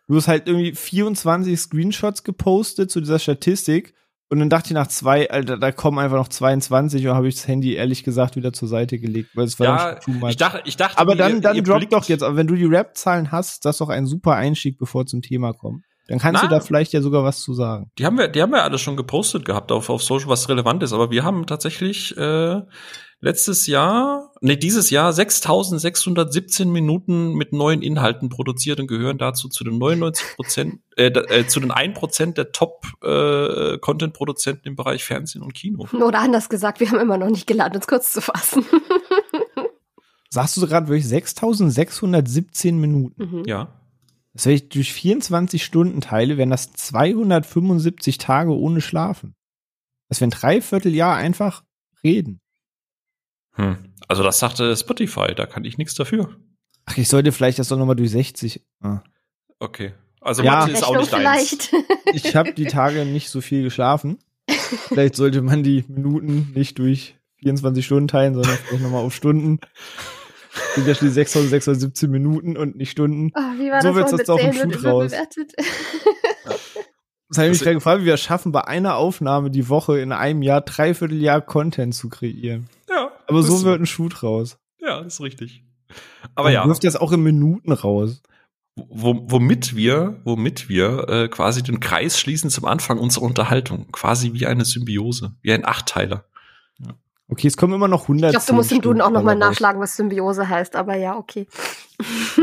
du 0.07 0.15
hast 0.15 0.27
halt 0.27 0.47
irgendwie 0.47 0.73
24 0.75 1.57
Screenshots 1.57 2.23
gepostet 2.23 2.91
zu 2.91 2.99
dieser 2.99 3.19
Statistik 3.19 3.93
und 4.31 4.39
dann 4.39 4.49
dachte 4.49 4.67
ich 4.69 4.73
nach 4.73 4.87
zwei, 4.87 5.29
Alter, 5.29 5.57
da 5.57 5.71
kommen 5.71 5.99
einfach 5.99 6.17
noch 6.17 6.29
22 6.29 7.05
und 7.07 7.13
habe 7.13 7.27
ich 7.27 7.35
das 7.35 7.47
Handy 7.47 7.73
ehrlich 7.75 8.03
gesagt 8.03 8.35
wieder 8.35 8.53
zur 8.53 8.67
Seite 8.67 8.97
gelegt, 8.97 9.29
weil 9.35 9.45
es 9.45 9.59
war 9.59 9.67
Ja, 9.67 9.99
schon 10.01 10.13
too 10.13 10.19
much. 10.19 10.29
ich 10.31 10.37
dachte, 10.37 10.61
ich 10.65 10.77
dachte, 10.77 10.97
aber 10.97 11.11
ihr- 11.13 11.17
dann, 11.17 11.41
dann 11.41 11.55
ihr 11.55 11.63
drop 11.63 11.87
doch 11.89 12.05
jetzt, 12.05 12.23
aber 12.23 12.35
wenn 12.37 12.47
du 12.47 12.55
die 12.55 12.65
Rap-Zahlen 12.65 13.31
hast, 13.31 13.65
das 13.65 13.75
ist 13.75 13.81
doch 13.81 13.89
ein 13.89 14.05
super 14.07 14.33
Einstieg, 14.35 14.77
bevor 14.79 15.01
wir 15.01 15.05
zum 15.05 15.21
Thema 15.21 15.53
kommen. 15.53 15.83
Dann 16.07 16.17
kannst 16.19 16.41
Na. 16.41 16.47
du 16.49 16.55
da 16.55 16.59
vielleicht 16.61 16.91
ja 16.93 17.01
sogar 17.01 17.23
was 17.23 17.41
zu 17.41 17.53
sagen. 17.53 17.91
Die 17.99 18.05
haben 18.05 18.17
wir, 18.17 18.27
die 18.27 18.41
haben 18.41 18.51
wir 18.51 18.63
alle 18.63 18.77
schon 18.77 18.97
gepostet 18.97 19.45
gehabt 19.45 19.71
auf, 19.71 19.89
auf 19.89 20.01
Social, 20.03 20.27
was 20.29 20.49
relevant 20.49 20.81
ist. 20.83 20.91
Aber 20.93 21.11
wir 21.11 21.23
haben 21.23 21.45
tatsächlich 21.45 22.17
äh, 22.17 22.59
letztes 23.19 23.67
Jahr, 23.67 24.30
nee, 24.41 24.57
dieses 24.57 24.89
Jahr 24.89 25.11
6.617 25.11 26.65
Minuten 26.65 27.33
mit 27.33 27.53
neuen 27.53 27.81
Inhalten 27.81 28.29
produziert 28.29 28.79
und 28.79 28.88
gehören 28.88 29.17
dazu 29.17 29.47
zu 29.47 29.63
den 29.63 29.77
99 29.77 30.35
Prozent, 30.35 30.79
äh, 30.97 31.07
äh, 31.07 31.47
zu 31.47 31.59
den 31.59 31.71
1 31.71 31.97
Prozent 31.97 32.38
der 32.38 32.51
Top 32.51 32.85
äh, 33.03 33.75
im 33.75 34.75
Bereich 34.75 35.03
Fernsehen 35.03 35.41
und 35.41 35.53
Kino. 35.53 35.88
Oder 35.93 36.19
anders 36.19 36.49
gesagt, 36.49 36.79
wir 36.79 36.89
haben 36.91 36.99
immer 36.99 37.17
noch 37.17 37.29
nicht 37.29 37.47
geladen, 37.47 37.75
uns 37.75 37.88
kurz 37.88 38.11
zu 38.11 38.21
fassen. 38.21 38.65
Sagst 40.29 40.57
du 40.57 40.65
gerade 40.65 40.88
wirklich 40.88 41.07
6617 41.07 42.79
Minuten? 42.79 43.23
Mhm. 43.23 43.43
Ja. 43.45 43.81
Das 44.33 44.45
wenn 44.45 44.53
ich 44.53 44.69
durch 44.69 44.93
24 44.93 45.63
Stunden 45.63 45.99
teile, 45.99 46.38
wären 46.38 46.49
das 46.49 46.71
275 46.71 48.17
Tage 48.17 48.57
ohne 48.57 48.79
Schlafen. 48.79 49.35
Das 50.07 50.21
wären 50.21 50.29
dreiviertel 50.29 50.95
Jahr 50.95 51.17
einfach 51.17 51.63
reden. 52.03 52.39
Hm. 53.53 53.90
Also 54.11 54.23
das 54.23 54.39
sagte 54.39 54.75
Spotify, 54.75 55.33
da 55.33 55.45
kann 55.45 55.63
ich 55.63 55.77
nichts 55.77 55.93
dafür. 55.95 56.35
Ach, 56.85 56.97
ich 56.97 57.07
sollte 57.07 57.31
vielleicht 57.31 57.59
das 57.59 57.69
doch 57.69 57.77
nochmal 57.77 57.95
durch 57.95 58.11
60. 58.11 58.61
Ah. 58.81 58.99
Okay. 59.57 59.93
Also 60.19 60.43
Ja. 60.43 60.59
Mathe 60.59 60.73
ist 60.73 60.83
auch 60.83 60.97
nicht 60.97 61.13
deins. 61.13 61.21
vielleicht. 61.69 61.73
Ich 62.13 62.35
habe 62.35 62.51
die 62.51 62.65
Tage 62.65 63.05
nicht 63.05 63.29
so 63.29 63.39
viel 63.39 63.63
geschlafen. 63.63 64.19
Vielleicht 64.89 65.15
sollte 65.15 65.41
man 65.41 65.63
die 65.63 65.85
Minuten 65.87 66.51
nicht 66.53 66.77
durch 66.77 67.15
24 67.37 67.85
Stunden 67.85 68.09
teilen, 68.09 68.33
sondern 68.33 68.57
vielleicht 68.57 68.83
nochmal 68.83 69.01
auf 69.05 69.15
Stunden. 69.15 69.59
Sind 70.75 70.85
ja 70.87 70.93
schließlich 70.93 71.13
6617 71.29 72.11
Minuten 72.11 72.57
und 72.57 72.75
nicht 72.75 72.91
Stunden. 72.91 73.31
Ah, 73.33 73.53
wie 73.57 73.71
war 73.71 73.81
So 73.81 73.93
das 73.93 74.11
mal 74.11 74.17
jetzt 74.17 74.29
auch 74.29 74.39
im 74.39 74.51
Shoot 74.51 74.73
wird 74.73 74.83
raus. 74.83 75.11
Das 77.29 77.37
habe 77.37 77.45
ich 77.47 77.51
mich 77.51 77.59
Das- 77.59 77.61
gerade 77.63 77.75
gefragt, 77.75 78.01
wie 78.01 78.05
wir 78.07 78.15
es 78.15 78.21
schaffen, 78.21 78.51
bei 78.51 78.65
einer 78.65 78.95
Aufnahme 78.97 79.49
die 79.51 79.69
Woche 79.69 79.99
in 80.01 80.11
einem 80.11 80.41
Jahr 80.41 80.59
dreiviertel 80.59 81.21
Jahr 81.21 81.39
Content 81.39 81.95
zu 81.95 82.09
kreieren. 82.09 82.67
Ja. 83.31 83.39
Aber 83.39 83.43
so 83.43 83.63
wird 83.63 83.79
ein 83.81 83.85
Shoot 83.85 84.23
raus. 84.23 84.57
Ja, 84.79 84.99
ist 84.99 85.21
richtig. 85.21 85.63
Aber 86.35 86.45
Man 86.49 86.53
ja. 86.53 86.65
wirft 86.67 86.83
das 86.83 86.95
auch 86.95 87.11
in 87.11 87.21
Minuten 87.21 87.71
raus. 87.71 88.21
Wo, 88.75 89.25
womit 89.29 89.75
wir, 89.75 90.21
womit 90.23 90.69
wir 90.69 91.09
äh, 91.09 91.27
quasi 91.27 91.61
den 91.61 91.79
Kreis 91.81 92.17
schließen 92.17 92.49
zum 92.49 92.65
Anfang 92.65 92.97
unserer 92.99 93.23
Unterhaltung, 93.25 93.91
quasi 93.91 94.31
wie 94.33 94.45
eine 94.47 94.63
Symbiose, 94.63 95.35
wie 95.41 95.51
ein 95.51 95.65
Achtteiler. 95.65 96.25
Okay, 97.27 97.47
es 97.47 97.55
kommen 97.57 97.73
immer 97.73 97.87
noch 97.87 98.03
100. 98.03 98.29
Ich 98.29 98.31
glaube, 98.31 98.45
du 98.47 98.53
musst 98.55 98.71
im 98.73 98.81
Duden 98.81 99.01
auch 99.01 99.09
nochmal 99.09 99.35
nachschlagen, 99.37 99.79
was 99.81 99.95
Symbiose 99.95 100.49
heißt, 100.49 100.75
aber 100.75 100.95
ja, 100.95 101.15
okay. 101.17 101.47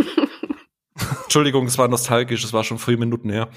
Entschuldigung, 1.24 1.66
es 1.66 1.76
war 1.78 1.88
nostalgisch, 1.88 2.42
es 2.44 2.52
war 2.52 2.64
schon 2.64 2.78
vier 2.78 2.98
Minuten 2.98 3.30
her. 3.30 3.48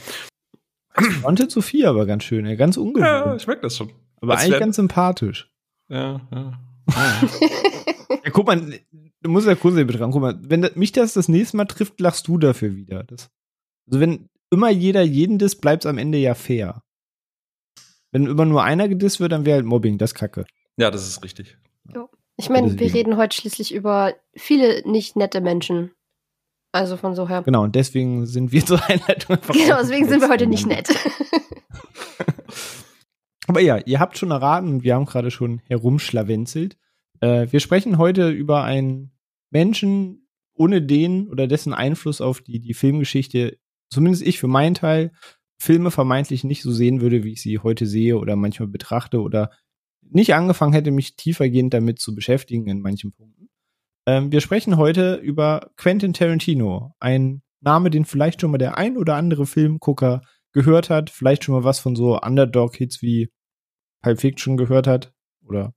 Wanted 1.21 1.51
Sophia 1.51 1.89
aber 1.89 2.05
ganz 2.05 2.23
schön, 2.23 2.45
ganz 2.57 2.75
Ja, 2.75 2.81
ungewöhnlich. 2.81 3.41
ich 3.43 3.47
merke 3.47 3.61
das 3.61 3.77
schon. 3.77 3.91
aber 4.21 4.33
als 4.33 4.43
eigentlich 4.43 4.59
ganz 4.59 4.75
sympathisch. 4.75 5.49
Ja, 5.87 6.21
ja. 6.31 6.59
Ja, 6.89 8.29
guck 8.31 8.47
mal, 8.47 8.79
du 9.21 9.29
musst 9.29 9.47
ja 9.47 9.55
kurz 9.55 9.75
betrachten. 9.75 10.11
Guck 10.11 10.21
mal, 10.21 10.39
wenn 10.41 10.69
mich 10.75 10.91
das 10.91 11.13
das 11.13 11.27
nächste 11.27 11.57
Mal 11.57 11.65
trifft, 11.65 11.99
lachst 11.99 12.27
du 12.27 12.37
dafür 12.37 12.75
wieder. 12.75 13.03
Das, 13.03 13.29
also 13.87 13.99
wenn 13.99 14.29
immer 14.51 14.69
jeder 14.69 15.01
jeden 15.01 15.37
disst, 15.37 15.61
bleibt 15.61 15.85
es 15.85 15.89
am 15.89 15.97
Ende 15.97 16.17
ja 16.17 16.35
fair. 16.35 16.83
Wenn 18.11 18.25
immer 18.25 18.45
nur 18.45 18.63
einer 18.63 18.89
gedisst 18.89 19.19
wird, 19.19 19.31
dann 19.31 19.45
wäre 19.45 19.57
halt 19.57 19.65
Mobbing, 19.65 19.97
das 19.97 20.11
ist 20.11 20.15
Kacke. 20.15 20.45
ja, 20.77 20.91
das 20.91 21.07
ist 21.07 21.23
richtig. 21.23 21.57
Ich 22.37 22.49
meine, 22.49 22.79
wir 22.79 22.93
reden 22.93 23.17
heute 23.17 23.35
schließlich 23.35 23.73
über 23.73 24.15
viele 24.35 24.81
nicht 24.89 25.15
nette 25.15 25.41
Menschen. 25.41 25.91
Also 26.73 26.97
von 26.97 27.15
so 27.15 27.27
her. 27.27 27.43
Genau, 27.43 27.63
und 27.63 27.75
deswegen 27.75 28.25
sind 28.25 28.51
wir 28.51 28.65
zur 28.65 28.83
Einleitung 28.89 29.35
einfach 29.35 29.53
Genau, 29.53 29.77
deswegen 29.77 30.07
sind 30.07 30.21
wir 30.21 30.29
heute 30.29 30.47
nicht 30.47 30.65
nett. 30.65 30.89
Aber 33.47 33.59
ja, 33.59 33.77
ihr 33.77 33.99
habt 33.99 34.17
schon 34.17 34.31
erraten 34.31 34.83
wir 34.83 34.95
haben 34.95 35.05
gerade 35.05 35.31
schon 35.31 35.59
herumschlawenzelt. 35.65 36.77
Äh, 37.19 37.47
wir 37.51 37.59
sprechen 37.59 37.97
heute 37.97 38.29
über 38.29 38.63
einen 38.63 39.11
Menschen, 39.49 40.27
ohne 40.53 40.81
den 40.81 41.27
oder 41.27 41.47
dessen 41.47 41.73
Einfluss 41.73 42.21
auf 42.21 42.41
die, 42.41 42.59
die 42.59 42.73
Filmgeschichte, 42.73 43.57
zumindest 43.89 44.25
ich 44.25 44.39
für 44.39 44.47
meinen 44.47 44.75
Teil, 44.75 45.11
Filme 45.59 45.91
vermeintlich 45.91 46.43
nicht 46.43 46.63
so 46.63 46.71
sehen 46.71 47.01
würde, 47.01 47.23
wie 47.23 47.33
ich 47.33 47.41
sie 47.41 47.59
heute 47.59 47.85
sehe 47.85 48.17
oder 48.17 48.35
manchmal 48.35 48.67
betrachte 48.67 49.21
oder 49.21 49.51
nicht 50.01 50.33
angefangen 50.33 50.73
hätte, 50.73 50.89
mich 50.91 51.15
tiefergehend 51.15 51.73
damit 51.73 51.99
zu 51.99 52.15
beschäftigen 52.15 52.67
in 52.67 52.81
manchen 52.81 53.11
Punkten. 53.11 53.49
Ähm, 54.07 54.31
wir 54.31 54.41
sprechen 54.41 54.77
heute 54.77 55.15
über 55.15 55.71
Quentin 55.77 56.13
Tarantino, 56.13 56.95
ein 56.99 57.43
Name, 57.61 57.91
den 57.91 58.05
vielleicht 58.05 58.41
schon 58.41 58.51
mal 58.51 58.57
der 58.57 58.77
ein 58.77 58.97
oder 58.97 59.15
andere 59.15 59.45
Filmgucker 59.45 60.21
gehört 60.53 60.89
hat, 60.89 61.09
vielleicht 61.09 61.43
schon 61.43 61.55
mal 61.55 61.63
was 61.63 61.79
von 61.79 61.95
so 61.95 62.19
Underdog-Hits 62.19 63.01
wie 63.01 63.31
Pulp 64.01 64.19
Fiction 64.19 64.57
gehört 64.57 64.87
hat 64.87 65.13
oder 65.45 65.73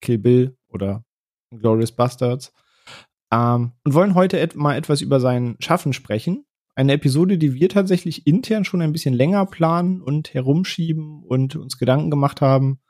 Kill 0.00 0.18
Bill 0.18 0.56
oder 0.68 1.04
Glorious 1.50 1.92
Bastards. 1.92 2.52
Ähm, 3.32 3.72
und 3.84 3.94
wollen 3.94 4.14
heute 4.14 4.38
et 4.38 4.54
mal 4.54 4.76
etwas 4.76 5.00
über 5.00 5.20
sein 5.20 5.56
Schaffen 5.60 5.92
sprechen. 5.92 6.44
Eine 6.76 6.92
Episode, 6.92 7.38
die 7.38 7.54
wir 7.54 7.68
tatsächlich 7.68 8.26
intern 8.26 8.64
schon 8.64 8.82
ein 8.82 8.92
bisschen 8.92 9.14
länger 9.14 9.46
planen 9.46 10.02
und 10.02 10.34
herumschieben 10.34 11.22
und 11.22 11.56
uns 11.56 11.78
Gedanken 11.78 12.10
gemacht 12.10 12.40
haben. 12.40 12.80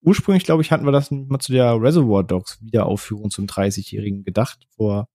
Ursprünglich, 0.00 0.44
glaube 0.44 0.62
ich, 0.62 0.70
hatten 0.72 0.84
wir 0.84 0.92
das 0.92 1.10
mal 1.10 1.38
zu 1.38 1.52
der 1.52 1.80
Reservoir 1.80 2.24
Dogs 2.24 2.60
Wiederaufführung 2.62 3.30
zum 3.30 3.46
30-Jährigen 3.46 4.24
gedacht, 4.24 4.66
vor 4.76 5.08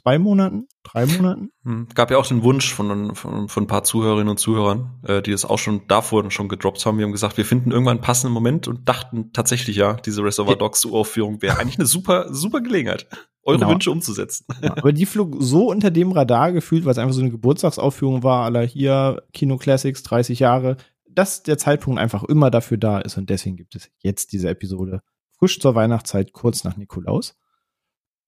zwei 0.00 0.18
Monaten, 0.18 0.68
drei 0.82 1.06
Monaten. 1.06 1.50
Hm. 1.64 1.88
Gab 1.94 2.10
ja 2.10 2.18
auch 2.18 2.26
den 2.26 2.42
Wunsch 2.42 2.72
von, 2.72 3.14
von, 3.14 3.48
von 3.48 3.64
ein 3.64 3.66
paar 3.66 3.84
Zuhörerinnen 3.84 4.28
und 4.28 4.38
Zuhörern, 4.38 5.00
äh, 5.06 5.22
die 5.22 5.30
das 5.30 5.44
auch 5.44 5.58
schon 5.58 5.86
davor 5.88 6.30
schon 6.30 6.48
gedroppt 6.48 6.84
haben. 6.84 6.98
Wir 6.98 7.04
haben 7.04 7.12
gesagt, 7.12 7.36
wir 7.36 7.44
finden 7.44 7.70
irgendwann 7.70 7.98
einen 7.98 8.04
passenden 8.04 8.34
Moment 8.34 8.68
und 8.68 8.88
dachten 8.88 9.32
tatsächlich 9.32 9.76
ja, 9.76 9.94
diese 9.94 10.22
Reservoir 10.22 10.56
Dogs 10.56 10.84
Uraufführung 10.84 11.42
wäre 11.42 11.58
eigentlich 11.58 11.78
eine 11.78 11.86
super, 11.86 12.32
super 12.32 12.60
Gelegenheit, 12.60 13.06
eure 13.44 13.58
genau. 13.58 13.70
Wünsche 13.70 13.90
umzusetzen. 13.90 14.46
Ja, 14.62 14.76
aber 14.76 14.92
die 14.92 15.06
flog 15.06 15.36
so 15.38 15.70
unter 15.70 15.90
dem 15.90 16.12
Radar 16.12 16.52
gefühlt, 16.52 16.84
weil 16.84 16.92
es 16.92 16.98
einfach 16.98 17.14
so 17.14 17.20
eine 17.20 17.30
Geburtstagsaufführung 17.30 18.22
war, 18.22 18.44
aller 18.44 18.62
hier 18.62 19.22
Kino 19.32 19.56
Classics 19.56 20.02
30 20.02 20.38
Jahre, 20.40 20.76
dass 21.08 21.42
der 21.42 21.58
Zeitpunkt 21.58 22.00
einfach 22.00 22.24
immer 22.24 22.50
dafür 22.50 22.78
da 22.78 22.98
ist 22.98 23.18
und 23.18 23.30
deswegen 23.30 23.56
gibt 23.56 23.74
es 23.74 23.90
jetzt 23.98 24.32
diese 24.32 24.48
Episode 24.48 25.02
frisch 25.38 25.58
zur 25.58 25.74
Weihnachtszeit, 25.74 26.32
kurz 26.32 26.62
nach 26.62 26.76
Nikolaus. 26.76 27.36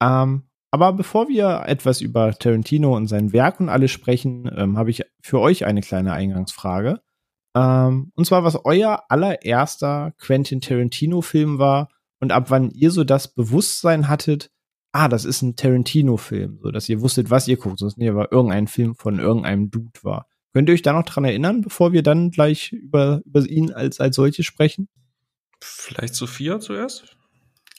Ähm, 0.03 0.49
aber 0.75 0.93
bevor 0.93 1.29
wir 1.29 1.63
etwas 1.67 2.01
über 2.01 2.35
Tarantino 2.35 2.97
und 2.97 3.07
sein 3.07 3.33
Werk 3.33 3.61
und 3.61 3.69
alles 3.69 3.93
sprechen, 3.93 4.51
ähm, 4.57 4.77
habe 4.77 4.91
ich 4.91 5.05
für 5.23 5.39
euch 5.39 5.67
eine 5.67 5.83
kleine 5.83 6.13
Eingangsfrage. 6.15 7.01
Ähm, 7.55 8.11
und 8.17 8.25
zwar, 8.25 8.43
was 8.43 8.65
euer 8.65 9.05
allererster 9.09 10.15
Quentin 10.19 10.61
Tarantino-Film 10.61 11.61
war 11.61 11.91
und 12.19 12.33
ab 12.33 12.51
wann 12.51 12.73
ihr 12.73 12.91
so 12.91 13.05
das 13.05 13.33
Bewusstsein 13.33 14.09
hattet, 14.09 14.51
ah, 14.91 15.07
das 15.07 15.25
ist 15.25 15.43
ein 15.43 15.55
Tarantino-Film, 15.55 16.59
so 16.61 16.73
dass 16.73 16.89
ihr 16.89 17.01
wusstet, 17.03 17.31
was 17.31 17.47
ihr 17.47 17.57
guckt, 17.57 17.79
sonst 17.79 17.97
nicht 17.97 18.11
aber 18.11 18.33
irgendein 18.33 18.67
Film 18.67 18.97
von 18.97 19.21
irgendeinem 19.21 19.71
Dude 19.71 20.03
war. 20.03 20.27
Könnt 20.53 20.69
ihr 20.69 20.73
euch 20.73 20.83
da 20.83 20.93
noch 20.93 21.05
dran 21.05 21.25
erinnern, 21.25 21.61
bevor 21.61 21.93
wir 21.93 22.03
dann 22.03 22.33
gleich 22.33 22.73
über, 22.73 23.23
über 23.25 23.47
ihn 23.47 23.73
als, 23.73 24.01
als 24.01 24.17
solches 24.17 24.45
sprechen? 24.45 24.89
Vielleicht 25.61 26.17
Sophia 26.17 26.59
zuerst? 26.59 27.17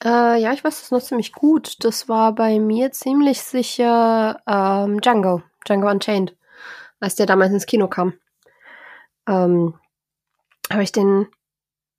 Äh, 0.03 0.41
ja, 0.41 0.51
ich 0.53 0.63
weiß 0.63 0.81
das 0.81 0.91
noch 0.91 1.01
ziemlich 1.01 1.31
gut. 1.31 1.83
Das 1.83 2.09
war 2.09 2.33
bei 2.33 2.59
mir 2.59 2.91
ziemlich 2.91 3.41
sicher 3.41 4.41
ähm, 4.47 5.01
Django, 5.01 5.41
Django 5.65 5.89
Unchained, 5.89 6.35
als 6.99 7.15
der 7.15 7.25
damals 7.25 7.51
ins 7.51 7.65
Kino 7.65 7.87
kam. 7.87 8.13
Ähm, 9.27 9.79
habe 10.71 10.83
ich 10.83 10.91
den 10.91 11.27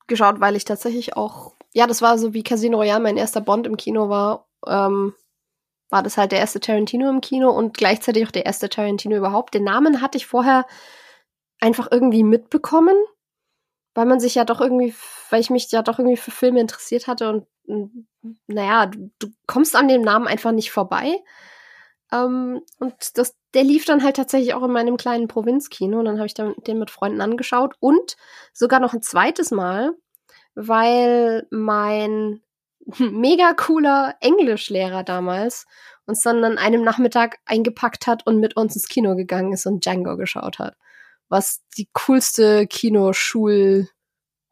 geschaut, 0.07 0.41
weil 0.41 0.57
ich 0.57 0.65
tatsächlich 0.65 1.17
auch, 1.17 1.55
ja, 1.73 1.87
das 1.87 2.03
war 2.03 2.19
so 2.19 2.35
wie 2.35 2.43
Casino 2.43 2.79
Royale 2.79 3.03
mein 3.03 3.17
erster 3.17 3.41
Bond 3.41 3.67
im 3.67 3.77
Kino 3.77 4.09
war, 4.09 4.47
ähm, 4.67 5.15
war 5.91 6.03
das 6.03 6.17
halt 6.17 6.33
der 6.33 6.41
erste 6.41 6.61
Tarantino 6.61 7.09
im 7.09 7.21
Kino 7.21 7.51
und 7.51 7.77
gleichzeitig 7.77 8.27
auch 8.27 8.33
der 8.33 8.47
erste 8.47 8.69
Tarantino 8.69 9.17
überhaupt. 9.17 9.55
Den 9.55 9.65
Namen 9.65 10.01
hatte 10.03 10.19
ich 10.19 10.27
vorher 10.27 10.67
einfach 11.61 11.89
irgendwie 11.91 12.25
mitbekommen, 12.25 12.97
weil 13.95 14.07
man 14.07 14.21
sich 14.21 14.35
ja 14.35 14.45
doch 14.45 14.61
irgendwie, 14.61 14.95
weil 15.31 15.41
ich 15.41 15.51
mich 15.51 15.71
ja 15.71 15.83
doch 15.83 15.99
irgendwie 15.99 16.17
für 16.17 16.33
Filme 16.33 16.61
interessiert 16.61 17.07
hatte 17.07 17.29
und 17.31 17.47
naja, 18.47 18.87
du, 18.87 19.11
du 19.19 19.29
kommst 19.47 19.77
an 19.77 19.89
dem 19.89 20.03
Namen 20.03 20.27
einfach 20.27 20.53
nicht 20.53 20.71
vorbei. 20.71 21.17
Ähm, 22.13 22.63
und 22.79 23.19
das, 23.19 23.37
der 23.55 23.65
lief 23.65 23.85
dann 23.85 24.03
halt 24.03 24.17
tatsächlich 24.17 24.55
auch 24.55 24.63
in 24.63 24.73
meinem 24.73 24.97
kleinen 24.97 25.29
Provinzkino. 25.29 25.99
Und 25.99 26.05
dann 26.05 26.19
habe 26.19 26.27
ich 26.27 26.35
dann 26.35 26.55
den 26.67 26.79
mit 26.79 26.91
Freunden 26.91 27.21
angeschaut 27.21 27.75
und 27.81 28.17
sogar 28.53 28.81
noch 28.81 28.95
ein 28.95 29.03
zweites 29.03 29.51
Mal, 29.51 29.93
weil 30.55 31.47
mein 31.51 32.43
mega 32.99 33.55
cooler 33.55 34.15
Englischlehrer 34.21 35.03
damals 35.03 35.67
uns 36.07 36.21
dann 36.21 36.45
an 36.45 36.59
einem 36.59 36.83
Nachmittag 36.83 37.39
eingepackt 37.45 38.07
hat 38.07 38.27
und 38.27 38.39
mit 38.39 38.57
uns 38.57 38.77
ins 38.77 38.89
Kino 38.89 39.17
gegangen 39.17 39.53
ist 39.53 39.67
und 39.67 39.85
Django 39.85 40.17
geschaut 40.17 40.59
hat. 40.61 40.77
Was 41.29 41.65
die 41.77 41.89
coolste 41.93 42.69
Kinoschul, 42.69 43.89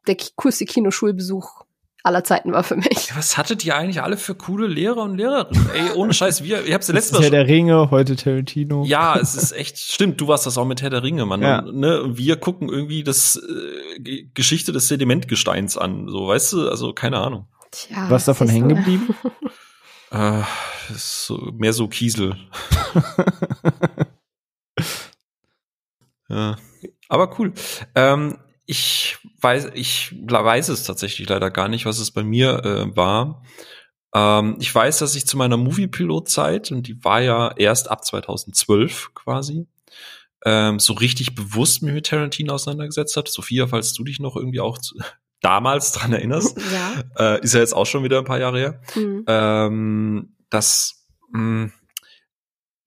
der 0.08 0.16
coolste 0.36 0.64
Kinoschulbesuch 0.64 1.63
aller 2.04 2.22
Zeiten 2.22 2.52
war 2.52 2.62
für 2.62 2.76
mich. 2.76 3.16
Was 3.16 3.36
hattet 3.36 3.64
ihr 3.64 3.74
eigentlich 3.76 4.02
alle 4.02 4.16
für 4.16 4.34
coole 4.34 4.66
Lehrer 4.66 4.98
und 4.98 5.16
Lehrerinnen? 5.16 5.70
Ey, 5.74 5.90
ohne 5.94 6.12
Scheiß, 6.12 6.44
wir, 6.44 6.64
ich 6.64 6.74
hab's 6.74 6.86
ja 6.86 6.94
letztes 6.94 7.14
Mal. 7.14 7.22
Herr 7.22 7.30
der 7.30 7.48
Ringe, 7.48 7.90
heute 7.90 8.14
Tarantino. 8.14 8.84
Ja, 8.84 9.18
es 9.18 9.34
ist 9.34 9.52
echt, 9.52 9.78
stimmt, 9.78 10.20
du 10.20 10.28
warst 10.28 10.44
das 10.46 10.58
auch 10.58 10.66
mit 10.66 10.82
Herr 10.82 10.90
der 10.90 11.02
Ringe, 11.02 11.24
Mann. 11.24 11.40
Ja. 11.42 11.60
Und, 11.60 11.76
ne, 11.76 12.02
wir 12.12 12.36
gucken 12.36 12.68
irgendwie 12.68 13.02
das 13.04 13.36
äh, 13.36 14.24
Geschichte 14.34 14.72
des 14.72 14.88
Sedimentgesteins 14.88 15.78
an, 15.78 16.06
so, 16.08 16.28
weißt 16.28 16.52
du, 16.52 16.68
also 16.68 16.92
keine 16.92 17.18
Ahnung. 17.18 17.48
Tja, 17.70 18.06
Was 18.10 18.26
davon 18.26 18.48
hängen 18.48 18.68
geblieben? 18.68 19.14
äh, 20.10 20.42
so, 20.94 21.38
mehr 21.54 21.72
so 21.72 21.88
Kiesel. 21.88 22.36
ja. 26.28 26.56
Aber 27.08 27.38
cool. 27.38 27.52
Ähm, 27.94 28.38
ich 28.66 29.18
weiß, 29.40 29.70
ich 29.74 30.14
weiß 30.22 30.68
es 30.68 30.84
tatsächlich 30.84 31.28
leider 31.28 31.50
gar 31.50 31.68
nicht, 31.68 31.86
was 31.86 31.98
es 31.98 32.10
bei 32.10 32.22
mir 32.22 32.64
äh, 32.64 32.96
war. 32.96 33.42
Ähm, 34.14 34.56
ich 34.60 34.74
weiß, 34.74 34.98
dass 34.98 35.14
ich 35.16 35.26
zu 35.26 35.36
meiner 35.36 35.56
Movie-Pilot-Zeit, 35.56 36.70
und 36.70 36.86
die 36.86 37.02
war 37.04 37.20
ja 37.20 37.52
erst 37.56 37.90
ab 37.90 38.04
2012 38.04 39.12
quasi, 39.14 39.66
ähm, 40.44 40.78
so 40.78 40.92
richtig 40.94 41.34
bewusst 41.34 41.82
mich 41.82 41.94
mit 41.94 42.06
Tarantino 42.06 42.54
auseinandergesetzt 42.54 43.16
hat. 43.16 43.28
Sophia, 43.28 43.66
falls 43.66 43.92
du 43.92 44.04
dich 44.04 44.20
noch 44.20 44.36
irgendwie 44.36 44.60
auch 44.60 44.78
zu, 44.78 44.96
damals 45.40 45.92
dran 45.92 46.12
erinnerst, 46.12 46.56
ja. 46.72 47.34
Äh, 47.36 47.42
ist 47.42 47.54
ja 47.54 47.60
jetzt 47.60 47.74
auch 47.74 47.86
schon 47.86 48.04
wieder 48.04 48.18
ein 48.18 48.24
paar 48.24 48.40
Jahre 48.40 48.58
her, 48.58 48.80
mhm. 48.94 49.24
ähm, 49.26 50.36
dass 50.48 51.06
mh, 51.32 51.38
hm, 51.38 51.72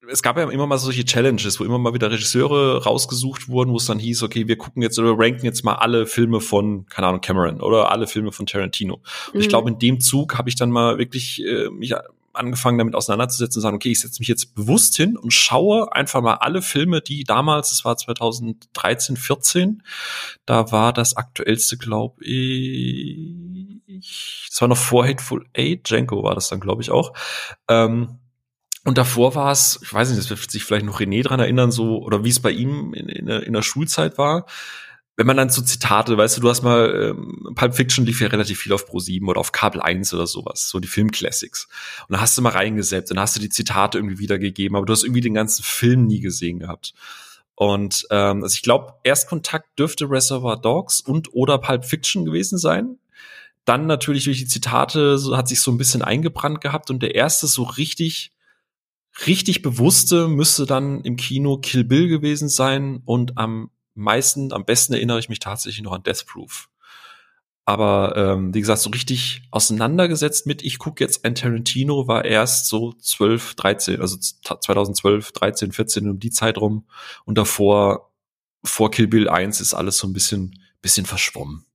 es 0.10 0.22
gab 0.22 0.38
ja 0.38 0.50
immer 0.50 0.68
mal 0.68 0.78
solche 0.78 1.06
Challenges, 1.06 1.60
wo 1.60 1.64
immer 1.64 1.78
mal 1.78 1.94
wieder 1.94 2.12
Regisseure 2.12 2.84
rausgesucht 2.84 3.48
wurden, 3.48 3.72
wo 3.72 3.78
es 3.78 3.86
dann 3.86 4.00
hieß, 4.00 4.24
okay, 4.24 4.48
wir 4.48 4.58
gucken 4.58 4.82
jetzt 4.82 4.98
oder 5.00 5.14
ranken 5.18 5.46
jetzt 5.46 5.64
mal 5.64 5.76
alle 5.76 6.06
Filme 6.06 6.42
von, 6.42 6.86
keine 6.88 7.08
Ahnung, 7.08 7.22
Cameron 7.22 7.62
oder 7.62 7.92
alle 7.92 8.08
Filme 8.08 8.32
von 8.32 8.46
Tarantino. 8.46 8.96
Und 9.28 9.36
mhm. 9.36 9.42
ich 9.42 9.50
glaube, 9.50 9.70
in 9.70 9.80
dem 9.80 10.00
Zug 10.00 10.38
habe 10.38 10.50
ich 10.50 10.56
dann 10.56 10.72
mal 10.72 10.98
wirklich 10.98 11.44
äh, 11.44 11.70
mich 11.70 11.94
angefangen 12.38 12.78
damit 12.78 12.96
auseinanderzusetzen 12.96 13.60
und 13.60 13.64
sagen, 13.64 13.76
okay, 13.76 13.92
ich 13.92 14.00
setze 14.00 14.22
mich 14.22 14.28
jetzt 14.28 14.56
bewusst 14.56 14.96
hin 14.96 15.18
und 15.18 15.32
schaue 15.32 15.94
einfach 15.94 16.22
mal 16.22 16.36
alle 16.36 16.62
Filme, 16.62 17.02
die 17.02 17.24
damals, 17.24 17.70
das 17.70 17.84
war 17.84 17.98
2013, 17.98 19.18
14, 19.18 19.84
da 20.46 20.72
war 20.72 20.94
das 20.94 21.18
aktuellste, 21.18 21.78
glaube 21.78 22.24
ich, 22.24 23.82
das 24.50 24.62
war 24.62 24.68
noch 24.68 24.78
vor 24.78 25.08
Hateful 25.08 25.46
Eight, 25.56 25.90
Django 25.90 26.24
war 26.24 26.36
das 26.36 26.50
dann, 26.50 26.60
glaube 26.60 26.82
ich, 26.82 26.92
auch. 26.92 27.14
Ähm, 27.68 28.20
und 28.88 28.98
davor 28.98 29.36
war 29.36 29.52
es, 29.52 29.82
ich 29.84 29.94
weiß 29.94 30.08
nicht, 30.08 30.18
das 30.18 30.30
wird 30.30 30.50
sich 30.50 30.64
vielleicht 30.64 30.86
noch 30.86 31.02
René 31.02 31.22
dran 31.22 31.42
erinnern, 31.42 31.72
so, 31.72 32.02
oder 32.02 32.24
wie 32.24 32.30
es 32.30 32.40
bei 32.40 32.52
ihm 32.52 32.94
in, 32.94 33.10
in, 33.10 33.26
der, 33.26 33.44
in 33.46 33.52
der 33.52 33.62
Schulzeit 33.62 34.18
war. 34.18 34.46
Wenn 35.18 35.28
man 35.28 35.36
dann 35.36 35.50
so 35.50 35.62
Zitate, 35.62 36.18
weißt 36.18 36.38
du, 36.38 36.42
du 36.42 36.50
hast 36.50 36.62
mal, 36.62 37.10
ähm, 37.10 37.54
Pulp 37.54 37.76
Fiction 37.76 38.06
lief 38.06 38.22
ja 38.22 38.30
relativ 38.30 38.62
viel 38.62 38.72
auf 38.72 38.90
Pro7 38.90 39.28
oder 39.28 39.42
auf 39.42 39.52
Kabel 39.52 39.82
1 39.82 40.14
oder 40.14 40.26
sowas, 40.26 40.70
so 40.70 40.80
die 40.80 40.88
Filmclassics. 40.88 41.68
Und 42.08 42.14
da 42.16 42.22
hast 42.22 42.38
du 42.38 42.42
mal 42.42 42.54
reingesetzt 42.54 43.12
und 43.12 43.20
hast 43.20 43.36
du 43.36 43.42
die 43.42 43.50
Zitate 43.50 43.98
irgendwie 43.98 44.20
wiedergegeben, 44.20 44.78
aber 44.78 44.86
du 44.86 44.94
hast 44.94 45.04
irgendwie 45.04 45.20
den 45.20 45.34
ganzen 45.34 45.64
Film 45.64 46.08
nie 46.08 46.22
gesehen 46.22 46.60
gehabt. 46.60 46.94
Und 47.56 48.08
ähm, 48.10 48.42
also 48.42 48.56
ich 48.56 48.62
glaube, 48.62 48.94
Erstkontakt 49.04 49.78
dürfte 49.78 50.10
Reservoir 50.10 50.62
Dogs 50.62 51.02
und 51.02 51.34
oder 51.34 51.58
Pulp 51.58 51.84
Fiction 51.84 52.24
gewesen 52.24 52.58
sein. 52.58 53.00
Dann 53.66 53.86
natürlich 53.86 54.24
durch 54.24 54.38
die 54.38 54.48
Zitate 54.48 55.18
so, 55.18 55.36
hat 55.36 55.50
sich 55.50 55.60
so 55.60 55.72
ein 55.72 55.78
bisschen 55.78 56.04
eingebrannt 56.04 56.62
gehabt 56.62 56.90
und 56.90 57.04
der 57.04 57.16
erste 57.16 57.48
so 57.48 57.64
richtig 57.64 58.32
richtig 59.26 59.62
bewusste 59.62 60.28
müsste 60.28 60.66
dann 60.66 61.02
im 61.02 61.16
Kino 61.16 61.58
Kill 61.58 61.84
Bill 61.84 62.08
gewesen 62.08 62.50
sein 62.50 63.02
und 63.06 63.38
am 63.38 63.72
meisten, 63.96 64.54
am 64.54 64.66
besten 64.66 64.94
erinnere 64.94 65.20
ich 65.20 65.30
mich 65.30 65.40
tatsächlich 65.40 65.84
noch 65.84 65.94
an 65.94 66.04
Death 66.04 66.26
Proof. 66.28 66.70
Aber 67.66 68.16
ähm, 68.16 68.54
wie 68.54 68.62
gesagt, 68.62 68.80
so 68.80 68.90
richtig 68.92 69.42
auseinandergesetzt 69.52 70.48
mit, 70.48 70.62
ich 70.62 70.80
gucke 70.80 71.04
jetzt 71.04 71.26
ein 71.26 71.36
Tarantino, 71.36 72.08
war 72.08 72.24
erst 72.24 72.68
so 72.68 72.94
12, 72.94 73.56
13, 73.56 74.00
also 74.00 74.16
2012, 74.18 75.34
13, 75.34 75.72
14 75.74 76.10
um 76.10 76.20
die 76.20 76.32
Zeit 76.32 76.58
rum. 76.60 76.86
Und 77.26 77.38
davor, 77.38 78.14
vor 78.64 78.90
Kill 78.90 79.08
Bill 79.08 79.28
1 79.28 79.60
ist 79.60 79.74
alles 79.74 79.98
so 79.98 80.08
ein 80.08 80.14
bisschen, 80.14 80.64
bisschen 80.82 81.06
verschwommen. 81.06 81.66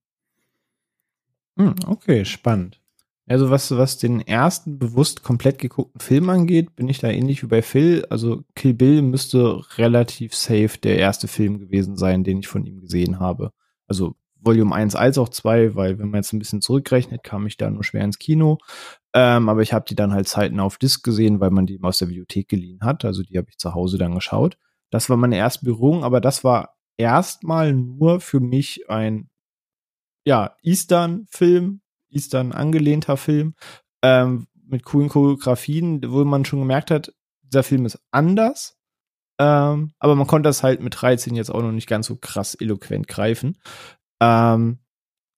Hm, 1.58 1.74
okay, 1.86 2.24
spannend. 2.24 2.80
Also 3.28 3.50
was, 3.50 3.70
was 3.70 3.98
den 3.98 4.20
ersten 4.20 4.78
bewusst 4.78 5.22
komplett 5.22 5.58
geguckten 5.58 6.00
Film 6.00 6.28
angeht, 6.28 6.74
bin 6.74 6.88
ich 6.88 6.98
da 6.98 7.08
ähnlich 7.08 7.42
wie 7.42 7.46
bei 7.48 7.62
Phil. 7.62 8.04
Also 8.10 8.42
Kill 8.54 8.74
Bill 8.74 9.02
müsste 9.02 9.62
relativ 9.78 10.34
safe 10.34 10.78
der 10.82 10.98
erste 10.98 11.28
Film 11.28 11.60
gewesen 11.60 11.96
sein, 11.96 12.24
den 12.24 12.40
ich 12.40 12.48
von 12.48 12.66
ihm 12.66 12.80
gesehen 12.80 13.20
habe. 13.20 13.52
Also 13.86 14.16
Volume 14.40 14.74
1 14.74 14.96
als 14.96 15.18
auch 15.18 15.28
2, 15.28 15.76
weil 15.76 15.98
wenn 15.98 16.10
man 16.10 16.18
jetzt 16.18 16.32
ein 16.32 16.40
bisschen 16.40 16.60
zurückrechnet, 16.60 17.22
kam 17.22 17.46
ich 17.46 17.56
da 17.56 17.70
nur 17.70 17.84
schwer 17.84 18.04
ins 18.04 18.18
Kino. 18.18 18.58
Ähm, 19.14 19.48
aber 19.48 19.62
ich 19.62 19.72
habe 19.72 19.84
die 19.88 19.94
dann 19.94 20.12
halt 20.12 20.26
zeitnah 20.26 20.64
auf 20.64 20.78
Disc 20.78 21.04
gesehen, 21.04 21.38
weil 21.38 21.50
man 21.50 21.66
die 21.66 21.80
aus 21.80 21.98
der 21.98 22.06
Bibliothek 22.06 22.48
geliehen 22.48 22.80
hat. 22.82 23.04
Also 23.04 23.22
die 23.22 23.38
habe 23.38 23.48
ich 23.50 23.58
zu 23.58 23.74
Hause 23.74 23.98
dann 23.98 24.14
geschaut. 24.14 24.58
Das 24.90 25.08
war 25.08 25.16
meine 25.16 25.36
erste 25.36 25.64
Berührung, 25.64 26.02
aber 26.02 26.20
das 26.20 26.42
war 26.42 26.76
erstmal 26.96 27.72
nur 27.72 28.20
für 28.20 28.40
mich 28.40 28.90
ein 28.90 29.30
ja, 30.24 30.56
Eastern-Film, 30.62 31.80
Eastern 32.12 32.52
angelehnter 32.52 33.16
Film, 33.16 33.54
ähm, 34.02 34.46
mit 34.66 34.84
coolen 34.84 35.08
Choreografien, 35.08 36.00
wo 36.06 36.24
man 36.24 36.44
schon 36.44 36.60
gemerkt 36.60 36.90
hat, 36.90 37.12
dieser 37.42 37.62
Film 37.62 37.84
ist 37.86 37.98
anders. 38.10 38.76
Ähm, 39.38 39.92
aber 39.98 40.14
man 40.14 40.26
konnte 40.26 40.48
das 40.48 40.62
halt 40.62 40.80
mit 40.80 41.00
13 41.00 41.34
jetzt 41.34 41.50
auch 41.50 41.62
noch 41.62 41.72
nicht 41.72 41.88
ganz 41.88 42.06
so 42.06 42.16
krass 42.16 42.54
eloquent 42.54 43.08
greifen. 43.08 43.58
Ähm, 44.20 44.78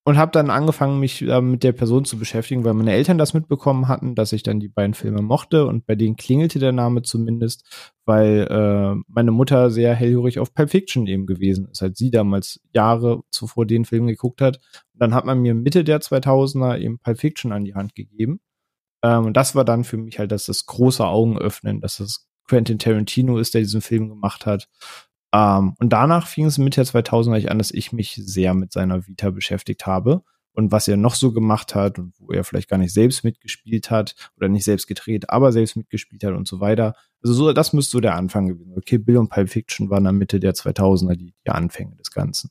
und 0.04 0.18
habe 0.18 0.32
dann 0.32 0.50
angefangen, 0.50 1.00
mich 1.00 1.23
äh, 1.23 1.40
mit 1.40 1.62
der 1.62 1.73
Person 1.73 2.04
zu 2.04 2.18
beschäftigen, 2.18 2.64
weil 2.64 2.75
meine 2.75 2.92
Eltern 2.92 3.16
das 3.16 3.32
mitbekommen 3.32 3.88
hatten, 3.88 4.14
dass 4.14 4.32
ich 4.32 4.42
dann 4.42 4.61
die 4.61 4.68
beiden 4.68 4.94
Filme 4.94 5.23
mochte 5.23 5.66
und 5.66 5.87
bei 5.87 5.94
denen 5.94 6.16
klingelte 6.16 6.58
der 6.58 6.73
Name 6.73 7.02
zumindest, 7.02 7.64
weil 8.04 8.46
äh, 8.50 9.02
meine 9.08 9.30
Mutter 9.30 9.70
sehr 9.70 9.94
hellhörig 9.94 10.38
auf 10.38 10.52
Pulp 10.52 10.70
Fiction 10.70 11.06
eben 11.06 11.26
gewesen 11.26 11.68
ist, 11.70 11.82
als 11.82 11.99
sie 11.99 12.11
damals 12.11 12.61
Jahre 12.73 13.23
zuvor 13.30 13.66
den 13.66 13.87
Film 13.87 14.06
geguckt 14.06 14.42
hat. 14.42 14.58
Und 14.92 15.00
dann 15.00 15.14
hat 15.14 15.25
man 15.25 15.40
mir 15.40 15.54
Mitte 15.54 15.84
der 15.84 16.00
2000er 16.00 16.78
eben 16.78 16.99
Pulp 16.99 17.18
Fiction 17.18 17.52
an 17.52 17.64
die 17.64 17.75
Hand 17.75 17.94
gegeben. 17.94 18.40
Ähm, 19.02 19.26
und 19.26 19.37
das 19.37 19.54
war 19.54 19.64
dann 19.64 19.84
für 19.84 19.96
mich 19.96 20.18
halt 20.18 20.32
das, 20.32 20.44
das 20.46 20.66
große 20.66 21.04
Augenöffnen, 21.04 21.80
dass 21.80 21.96
das 21.96 22.28
Quentin 22.46 22.78
Tarantino 22.78 23.38
ist, 23.38 23.54
der 23.54 23.62
diesen 23.62 23.80
Film 23.80 24.11
gemacht 24.11 24.44
hat. 24.44 24.68
Ähm, 25.35 25.75
und 25.81 25.93
danach 25.93 26.29
fing 26.29 26.47
es 26.47 26.59
Mitte 26.59 26.81
der 26.81 26.87
2000er 26.87 27.49
an, 27.49 27.59
dass 27.59 27.73
ich 27.73 27.93
mich 27.93 28.14
sehr 28.14 28.55
mit 28.55 28.73
seiner 28.73 29.09
Vita 29.09 29.31
beschäftigt 29.31 29.85
habe 29.85 30.23
und 30.53 30.71
was 30.71 30.87
er 30.87 30.97
noch 30.97 31.17
so 31.17 31.33
gemacht 31.33 31.75
hat 31.75 31.99
und 31.99 32.14
wo 32.21 32.31
er 32.31 32.45
vielleicht 32.45 32.71
gar 32.71 32.79
nicht 32.79 32.95
selbst 32.95 33.25
mitgespielt 33.25 33.91
hat 33.91 34.14
oder 34.37 34.49
nicht 34.49 34.64
selbst 34.64 34.87
gedreht, 34.87 35.31
aber 35.31 35.50
selbst 35.50 35.76
mitgespielt 35.76 36.23
hat 36.23 36.35
und 36.35 36.47
so 36.47 36.61
weiter. 36.61 36.95
Also 37.21 37.35
so, 37.35 37.53
das 37.53 37.73
müsste 37.73 37.93
so 37.93 38.00
der 38.00 38.14
Anfang 38.14 38.47
gewesen. 38.47 38.75
Okay, 38.76 38.99
Bill 38.99 39.17
und 39.17 39.29
Pulp 39.29 39.50
Fiction 39.50 39.91
waren 39.91 40.05
dann 40.05 40.19
Mitte 40.19 40.38
der 40.38 40.55
2000er 40.55 41.17
die, 41.17 41.35
die 41.45 41.50
Anfänge 41.50 41.97
des 41.97 42.12
Ganzen. 42.12 42.50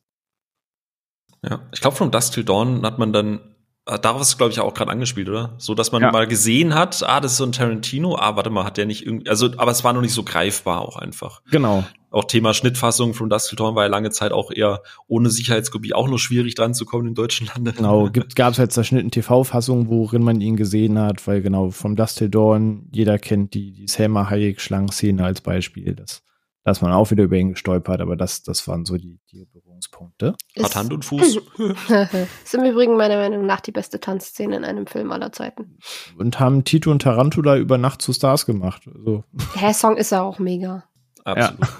Ja, 1.41 1.61
ich 1.71 1.79
glaube, 1.79 1.95
von 1.95 2.11
Dust 2.11 2.33
Till 2.33 2.43
Dawn 2.43 2.85
hat 2.85 2.99
man 2.99 3.13
dann 3.13 3.52
Darauf 3.85 4.21
ist, 4.21 4.37
glaube 4.37 4.53
ich, 4.53 4.59
auch 4.61 4.73
gerade 4.73 4.91
angespielt, 4.91 5.27
oder? 5.27 5.55
So, 5.57 5.75
dass 5.75 5.91
man 5.91 6.01
ja. 6.01 6.11
mal 6.11 6.25
gesehen 6.25 6.73
hat, 6.73 7.03
ah, 7.05 7.19
das 7.19 7.33
ist 7.33 7.37
so 7.39 7.43
ein 7.43 7.51
Tarantino, 7.51 8.15
ah, 8.15 8.37
warte 8.37 8.49
mal, 8.49 8.63
hat 8.63 8.77
der 8.77 8.85
nicht 8.85 9.05
irgendwie, 9.05 9.29
also, 9.29 9.49
aber 9.57 9.71
es 9.71 9.83
war 9.83 9.91
noch 9.91 9.99
nicht 9.99 10.13
so 10.13 10.23
greifbar 10.23 10.81
auch 10.81 10.95
einfach. 10.95 11.41
Genau. 11.51 11.83
Auch 12.09 12.23
Thema 12.23 12.53
Schnittfassung 12.53 13.13
von 13.13 13.29
Dust 13.29 13.53
Dawn 13.59 13.75
war 13.75 13.83
ja 13.83 13.89
lange 13.89 14.11
Zeit 14.11 14.31
auch 14.31 14.51
eher 14.51 14.83
ohne 15.07 15.29
Sicherheitskopie 15.29 15.93
auch 15.93 16.07
noch 16.07 16.19
schwierig 16.19 16.55
dran 16.55 16.73
zu 16.73 16.85
kommen 16.85 17.09
in 17.09 17.15
deutschen 17.15 17.47
Lande. 17.47 17.73
Genau, 17.73 18.09
gab 18.35 18.53
es 18.53 18.59
halt 18.59 18.71
zerschnitten 18.71 19.11
TV-Fassungen, 19.11 19.89
worin 19.89 20.23
man 20.23 20.39
ihn 20.39 20.55
gesehen 20.55 20.97
hat, 20.97 21.27
weil 21.27 21.41
genau, 21.41 21.71
vom 21.71 21.97
Dust 21.97 22.23
Dawn, 22.29 22.87
jeder 22.93 23.19
kennt 23.19 23.53
die, 23.53 23.73
die 23.73 23.87
Selma 23.87 24.29
Hayek-Schlangenszene 24.29 25.25
als 25.25 25.41
Beispiel, 25.41 25.93
das, 25.93 26.23
da 26.63 26.71
ist 26.71 26.81
man 26.81 26.93
auch 26.93 27.11
wieder 27.11 27.25
über 27.25 27.35
ihn 27.35 27.49
gestolpert, 27.49 27.99
aber 27.99 28.15
das, 28.15 28.41
das 28.41 28.67
waren 28.69 28.85
so 28.85 28.97
die, 28.97 29.19
die 29.31 29.45
Berührungspunkte. 29.45 30.35
Hat 30.61 30.75
Hand 30.75 30.93
und 30.93 31.03
Fuß. 31.03 31.37
ist 32.43 32.53
im 32.53 32.63
Übrigen 32.63 32.95
meiner 32.95 33.17
Meinung 33.17 33.45
nach 33.45 33.59
die 33.59 33.73
beste 33.73 33.99
Tanzszene 33.99 34.55
in 34.55 34.63
einem 34.63 34.87
Film 34.87 35.11
aller 35.11 35.33
Zeiten. 35.33 35.77
Und 36.17 36.39
haben 36.39 36.63
Tito 36.63 36.89
und 36.89 37.01
Tarantula 37.01 37.57
über 37.57 37.77
Nacht 37.77 38.01
zu 38.01 38.13
Stars 38.13 38.45
gemacht. 38.45 38.87
Also. 38.87 39.25
Der 39.59 39.73
Song 39.73 39.97
ist 39.97 40.11
ja 40.11 40.21
auch 40.21 40.39
mega. 40.39 40.85
Absolut. 41.23 41.59
Ja. 41.59 41.67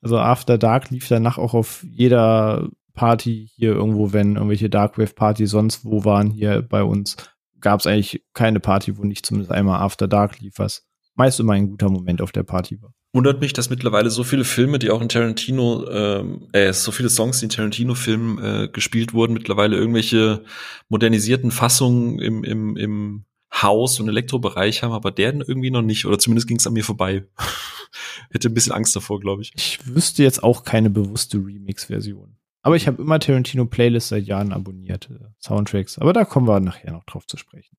Also 0.00 0.18
After 0.18 0.58
Dark 0.58 0.90
lief 0.90 1.08
danach 1.08 1.38
auch 1.38 1.54
auf 1.54 1.82
jeder 1.88 2.68
Party 2.92 3.48
hier 3.54 3.72
irgendwo, 3.72 4.12
wenn 4.12 4.34
irgendwelche 4.34 4.68
Darkwave-Partys 4.68 5.50
sonst 5.50 5.86
wo 5.86 6.04
waren 6.04 6.30
hier 6.30 6.60
bei 6.60 6.82
uns, 6.82 7.16
gab 7.58 7.80
es 7.80 7.86
eigentlich 7.86 8.22
keine 8.34 8.60
Party, 8.60 8.98
wo 8.98 9.04
nicht 9.04 9.24
zumindest 9.24 9.50
einmal 9.50 9.80
After 9.80 10.06
Dark 10.06 10.40
lief, 10.40 10.58
was 10.58 10.86
meist 11.14 11.40
immer 11.40 11.54
ein 11.54 11.70
guter 11.70 11.88
Moment 11.88 12.20
auf 12.20 12.32
der 12.32 12.42
Party 12.42 12.82
war 12.82 12.92
wundert 13.14 13.40
mich, 13.40 13.52
dass 13.52 13.70
mittlerweile 13.70 14.10
so 14.10 14.24
viele 14.24 14.44
Filme, 14.44 14.78
die 14.78 14.90
auch 14.90 15.00
in 15.00 15.08
Tarantino, 15.08 15.88
ähm, 15.88 16.48
äh, 16.52 16.72
so 16.72 16.90
viele 16.90 17.08
Songs, 17.08 17.38
die 17.38 17.46
in 17.46 17.50
Tarantino-Filmen 17.50 18.38
äh, 18.44 18.68
gespielt 18.68 19.14
wurden, 19.14 19.32
mittlerweile 19.32 19.76
irgendwelche 19.76 20.44
modernisierten 20.88 21.52
Fassungen 21.52 22.18
im, 22.18 22.42
im, 22.42 22.76
im 22.76 23.24
Haus- 23.52 24.00
und 24.00 24.08
Elektrobereich 24.08 24.82
haben, 24.82 24.92
aber 24.92 25.12
der 25.12 25.32
irgendwie 25.32 25.70
noch 25.70 25.82
nicht. 25.82 26.06
Oder 26.06 26.18
zumindest 26.18 26.48
ging 26.48 26.56
es 26.56 26.66
an 26.66 26.72
mir 26.72 26.84
vorbei. 26.84 27.24
Hätte 28.30 28.48
ein 28.48 28.54
bisschen 28.54 28.72
Angst 28.72 28.96
davor, 28.96 29.20
glaube 29.20 29.42
ich. 29.42 29.52
Ich 29.54 29.86
wüsste 29.86 30.24
jetzt 30.24 30.42
auch 30.42 30.64
keine 30.64 30.90
bewusste 30.90 31.38
Remix-Version. 31.38 32.36
Aber 32.62 32.74
ich 32.74 32.88
habe 32.88 33.00
immer 33.00 33.20
Tarantino-Playlists 33.20 34.08
seit 34.08 34.24
Jahren 34.24 34.52
abonniert, 34.52 35.08
äh, 35.10 35.24
Soundtracks. 35.38 35.98
Aber 35.98 36.12
da 36.12 36.24
kommen 36.24 36.48
wir 36.48 36.58
nachher 36.58 36.90
noch 36.90 37.04
drauf 37.04 37.26
zu 37.28 37.36
sprechen. 37.36 37.76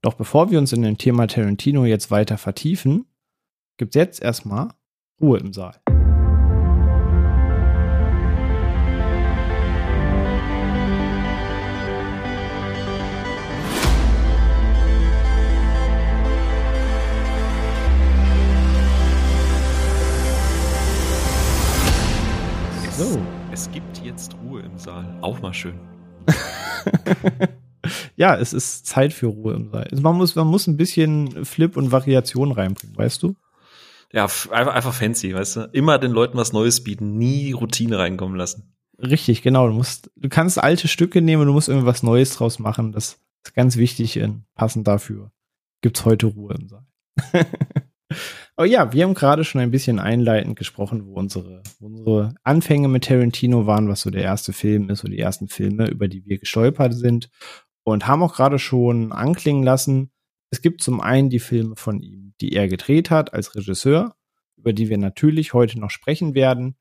Doch 0.00 0.14
bevor 0.14 0.50
wir 0.50 0.58
uns 0.58 0.72
in 0.72 0.80
dem 0.80 0.96
Thema 0.96 1.26
Tarantino 1.26 1.84
jetzt 1.84 2.10
weiter 2.10 2.38
vertiefen, 2.38 3.04
gibt's 3.76 3.96
jetzt 3.96 4.22
erstmal 4.22 4.70
Ruhe 5.20 5.38
im 5.38 5.52
Saal. 5.52 5.74
So. 22.96 23.20
Es 23.52 23.68
gibt 23.72 23.98
jetzt 24.04 24.36
Ruhe 24.44 24.62
im 24.62 24.78
Saal. 24.78 25.18
Auch 25.20 25.40
mal 25.40 25.52
schön. 25.52 25.74
ja, 28.16 28.36
es 28.36 28.52
ist 28.52 28.86
Zeit 28.86 29.12
für 29.12 29.26
Ruhe 29.26 29.54
im 29.54 29.70
Saal. 29.72 29.88
Also 29.90 30.00
man 30.00 30.16
muss, 30.16 30.36
man 30.36 30.46
muss 30.46 30.68
ein 30.68 30.76
bisschen 30.76 31.44
Flip 31.44 31.76
und 31.76 31.90
Variation 31.90 32.52
reinbringen, 32.52 32.96
weißt 32.96 33.20
du? 33.24 33.34
Ja, 34.12 34.24
einfach, 34.24 34.74
einfach 34.74 34.94
fancy, 34.94 35.34
weißt 35.34 35.56
du? 35.56 35.60
Immer 35.72 35.98
den 35.98 36.12
Leuten 36.12 36.38
was 36.38 36.52
Neues 36.52 36.82
bieten, 36.82 37.18
nie 37.18 37.52
Routine 37.52 37.98
reinkommen 37.98 38.36
lassen. 38.36 38.74
Richtig, 38.98 39.42
genau. 39.42 39.68
Du 39.68 39.74
musst, 39.74 40.10
du 40.16 40.28
kannst 40.28 40.58
alte 40.58 40.88
Stücke 40.88 41.22
nehmen 41.22 41.46
du 41.46 41.52
musst 41.52 41.68
irgendwas 41.68 42.02
Neues 42.02 42.34
draus 42.34 42.58
machen. 42.58 42.92
Das 42.92 43.20
ist 43.44 43.54
ganz 43.54 43.76
wichtig 43.76 44.20
und 44.20 44.44
passend 44.54 44.88
dafür 44.88 45.30
gibt's 45.80 46.04
heute 46.04 46.26
Ruhe 46.26 46.54
im 46.54 46.68
Saal. 46.68 46.86
Aber 48.56 48.66
ja, 48.66 48.92
wir 48.92 49.04
haben 49.04 49.14
gerade 49.14 49.44
schon 49.44 49.60
ein 49.60 49.70
bisschen 49.70 50.00
einleitend 50.00 50.58
gesprochen, 50.58 51.06
wo 51.06 51.14
unsere, 51.14 51.62
unsere 51.78 52.34
Anfänge 52.42 52.88
mit 52.88 53.04
Tarantino 53.04 53.66
waren, 53.66 53.88
was 53.88 54.00
so 54.00 54.10
der 54.10 54.22
erste 54.22 54.52
Film 54.52 54.90
ist, 54.90 55.04
oder 55.04 55.12
die 55.12 55.20
ersten 55.20 55.48
Filme, 55.48 55.88
über 55.88 56.08
die 56.08 56.24
wir 56.24 56.38
gestolpert 56.38 56.94
sind. 56.94 57.30
Und 57.84 58.06
haben 58.06 58.22
auch 58.22 58.34
gerade 58.34 58.58
schon 58.58 59.12
anklingen 59.12 59.62
lassen, 59.62 60.10
es 60.50 60.60
gibt 60.62 60.82
zum 60.82 61.00
einen 61.00 61.30
die 61.30 61.38
Filme 61.38 61.76
von 61.76 62.00
ihm, 62.00 62.27
die 62.40 62.52
er 62.52 62.68
gedreht 62.68 63.10
hat 63.10 63.32
als 63.34 63.54
Regisseur, 63.54 64.16
über 64.56 64.72
die 64.72 64.88
wir 64.88 64.98
natürlich 64.98 65.54
heute 65.54 65.78
noch 65.78 65.90
sprechen 65.90 66.34
werden. 66.34 66.76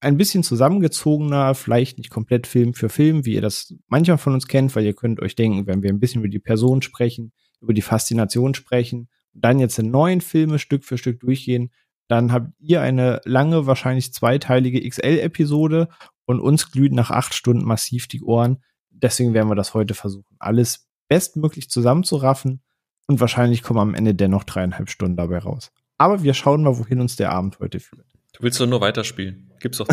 Ein 0.00 0.16
bisschen 0.16 0.42
zusammengezogener, 0.42 1.54
vielleicht 1.54 1.98
nicht 1.98 2.10
komplett 2.10 2.46
Film 2.46 2.74
für 2.74 2.88
Film, 2.88 3.24
wie 3.24 3.34
ihr 3.34 3.40
das 3.40 3.74
manchmal 3.88 4.18
von 4.18 4.34
uns 4.34 4.46
kennt, 4.46 4.74
weil 4.76 4.84
ihr 4.84 4.94
könnt 4.94 5.20
euch 5.20 5.34
denken, 5.34 5.66
wenn 5.66 5.82
wir 5.82 5.90
ein 5.90 5.98
bisschen 5.98 6.20
über 6.20 6.28
die 6.28 6.38
Person 6.38 6.82
sprechen, 6.82 7.32
über 7.60 7.74
die 7.74 7.82
Faszination 7.82 8.54
sprechen 8.54 9.08
und 9.34 9.44
dann 9.44 9.58
jetzt 9.58 9.78
in 9.78 9.90
neuen 9.90 10.20
Filme 10.20 10.58
Stück 10.58 10.84
für 10.84 10.98
Stück 10.98 11.20
durchgehen, 11.20 11.72
dann 12.06 12.32
habt 12.32 12.52
ihr 12.60 12.80
eine 12.80 13.20
lange, 13.24 13.66
wahrscheinlich 13.66 14.14
zweiteilige 14.14 14.88
XL-Episode 14.88 15.88
und 16.24 16.40
uns 16.40 16.70
glühen 16.70 16.94
nach 16.94 17.10
acht 17.10 17.34
Stunden 17.34 17.64
massiv 17.64 18.06
die 18.06 18.22
Ohren. 18.22 18.62
Deswegen 18.90 19.34
werden 19.34 19.48
wir 19.48 19.54
das 19.54 19.74
heute 19.74 19.94
versuchen, 19.94 20.36
alles 20.38 20.88
bestmöglich 21.08 21.70
zusammenzuraffen 21.70 22.62
und 23.08 23.20
wahrscheinlich 23.20 23.62
kommen 23.62 23.80
am 23.80 23.94
Ende 23.94 24.14
dennoch 24.14 24.44
dreieinhalb 24.44 24.90
Stunden 24.90 25.16
dabei 25.16 25.38
raus. 25.38 25.72
Aber 25.96 26.22
wir 26.22 26.34
schauen 26.34 26.62
mal, 26.62 26.78
wohin 26.78 27.00
uns 27.00 27.16
der 27.16 27.32
Abend 27.32 27.58
heute 27.58 27.80
führt. 27.80 28.06
Du 28.34 28.42
willst 28.42 28.60
doch 28.60 28.66
nur 28.66 28.80
weiterspielen. 28.80 29.50
Gib's 29.58 29.78
doch. 29.78 29.88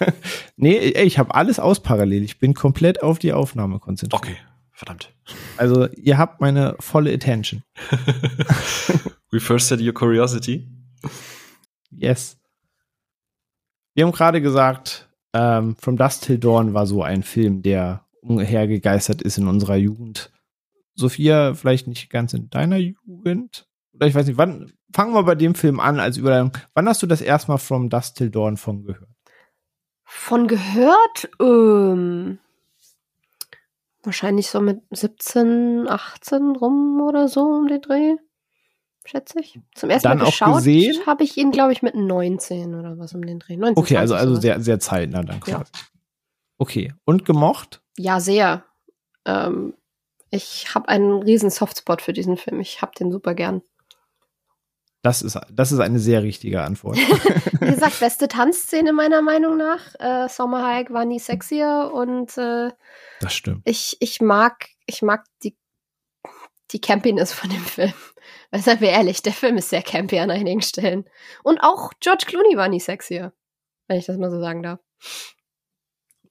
nee, 0.56 0.76
ich 0.76 1.18
habe 1.18 1.34
alles 1.34 1.60
aus 1.60 1.80
parallel. 1.80 2.24
Ich 2.24 2.38
bin 2.40 2.54
komplett 2.54 3.02
auf 3.02 3.20
die 3.20 3.32
Aufnahme 3.32 3.78
konzentriert. 3.78 4.20
Okay, 4.20 4.36
verdammt. 4.72 5.12
Also, 5.56 5.86
ihr 5.92 6.18
habt 6.18 6.40
meine 6.40 6.74
volle 6.80 7.12
Attention. 7.12 7.62
We 9.30 9.38
first 9.38 9.68
said 9.68 9.80
your 9.80 9.94
curiosity. 9.94 10.66
Yes. 11.90 12.38
Wir 13.94 14.04
haben 14.04 14.12
gerade 14.12 14.40
gesagt, 14.40 15.08
ähm, 15.32 15.76
From 15.76 15.96
Dust 15.96 16.24
Till 16.24 16.38
Dawn 16.38 16.74
war 16.74 16.86
so 16.86 17.02
ein 17.02 17.22
Film, 17.22 17.62
der 17.62 18.04
umhergegeistert 18.20 19.22
ist 19.22 19.38
in 19.38 19.46
unserer 19.46 19.76
Jugend. 19.76 20.30
Sophia, 20.96 21.54
vielleicht 21.54 21.86
nicht 21.86 22.10
ganz 22.10 22.32
in 22.32 22.50
deiner 22.50 22.78
Jugend. 22.78 23.68
Oder 23.94 24.06
ich 24.06 24.14
weiß 24.14 24.26
nicht, 24.26 24.38
wann, 24.38 24.72
fangen 24.92 25.14
wir 25.14 25.22
bei 25.22 25.34
dem 25.34 25.54
Film 25.54 25.78
an 25.78 26.00
als 26.00 26.16
Überleitung. 26.16 26.52
Wann 26.74 26.88
hast 26.88 27.02
du 27.02 27.06
das 27.06 27.20
erstmal 27.20 27.58
From 27.58 27.90
Dust 27.90 28.16
Till 28.16 28.30
Dawn 28.30 28.56
von 28.56 28.84
gehört? 28.84 29.08
Von 30.04 30.48
gehört? 30.48 31.28
Ähm, 31.40 32.38
wahrscheinlich 34.02 34.48
so 34.48 34.60
mit 34.60 34.80
17, 34.90 35.86
18 35.88 36.56
rum 36.56 37.00
oder 37.00 37.28
so 37.28 37.42
um 37.42 37.68
den 37.68 37.80
Dreh. 37.80 38.16
Schätze 39.04 39.40
ich. 39.40 39.60
Zum 39.74 39.90
ersten 39.90 40.08
dann 40.08 40.18
Mal 40.18 40.26
geschaut 40.26 41.06
habe 41.06 41.22
ich 41.22 41.36
ihn, 41.36 41.52
glaube 41.52 41.72
ich, 41.72 41.82
mit 41.82 41.94
19 41.94 42.74
oder 42.74 42.98
was 42.98 43.14
um 43.14 43.24
den 43.24 43.38
Dreh. 43.38 43.56
19, 43.56 43.76
okay, 43.76 43.96
also, 43.98 44.14
also 44.14 44.34
sehr, 44.34 44.60
sehr 44.60 44.80
zeitnah 44.80 45.22
dann 45.22 45.40
quasi. 45.40 45.58
Ja. 45.58 45.64
Okay. 46.58 46.94
Und 47.04 47.24
gemocht? 47.24 47.82
Ja, 47.98 48.18
sehr. 48.18 48.64
Ähm, 49.24 49.74
ich 50.36 50.74
habe 50.74 50.88
einen 50.88 51.22
riesen 51.22 51.50
Softspot 51.50 52.02
für 52.02 52.12
diesen 52.12 52.36
Film. 52.36 52.60
Ich 52.60 52.82
habe 52.82 52.92
den 52.98 53.10
super 53.10 53.34
gern. 53.34 53.62
Das 55.06 55.22
ist, 55.22 55.38
das 55.52 55.70
ist 55.70 55.78
eine 55.78 56.00
sehr 56.00 56.24
richtige 56.24 56.62
Antwort. 56.62 56.96
Wie 57.60 57.66
gesagt, 57.72 58.00
beste 58.00 58.26
Tanzszene 58.26 58.92
meiner 58.92 59.22
Meinung 59.22 59.56
nach. 59.56 59.80
Äh, 60.00 60.28
Summer 60.28 60.66
Hayek 60.66 60.92
war 60.92 61.04
nie 61.04 61.20
sexier 61.20 61.92
und 61.94 62.36
äh, 62.36 62.70
das 63.20 63.32
stimmt. 63.32 63.62
Ich, 63.64 63.96
ich 64.00 64.20
mag, 64.20 64.68
ich 64.86 65.02
mag 65.02 65.24
die, 65.44 65.56
die 66.72 66.80
Campiness 66.80 67.32
von 67.32 67.50
dem 67.50 67.64
Film. 67.64 67.94
Weil 68.50 68.60
seien 68.62 68.80
wir 68.80 68.90
ehrlich, 68.90 69.22
der 69.22 69.32
Film 69.32 69.56
ist 69.56 69.70
sehr 69.70 69.82
campy 69.82 70.18
an 70.18 70.32
einigen 70.32 70.62
Stellen. 70.62 71.04
Und 71.44 71.60
auch 71.60 71.92
George 72.00 72.24
Clooney 72.26 72.56
war 72.56 72.68
nie 72.68 72.80
sexier, 72.80 73.32
wenn 73.86 73.98
ich 73.98 74.06
das 74.06 74.18
mal 74.18 74.30
so 74.32 74.40
sagen 74.40 74.64
darf. 74.64 74.80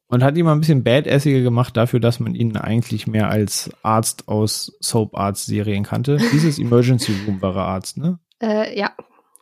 Und 0.07 0.23
hat 0.23 0.37
ihn 0.37 0.45
mal 0.45 0.51
ein 0.51 0.59
bisschen 0.59 0.83
badassiger 0.83 1.41
gemacht 1.41 1.75
dafür, 1.75 1.99
dass 1.99 2.19
man 2.19 2.35
ihn 2.35 2.55
eigentlich 2.57 3.07
mehr 3.07 3.29
als 3.29 3.71
Arzt 3.81 4.27
aus 4.27 4.77
Soap 4.79 5.17
Arts 5.17 5.45
Serien 5.45 5.83
kannte. 5.83 6.17
Dieses 6.31 6.59
Emergency 6.59 7.13
Room 7.25 7.41
war 7.41 7.55
er 7.55 7.65
Arzt, 7.65 7.97
ne? 7.97 8.19
Äh, 8.39 8.77
ja. 8.77 8.91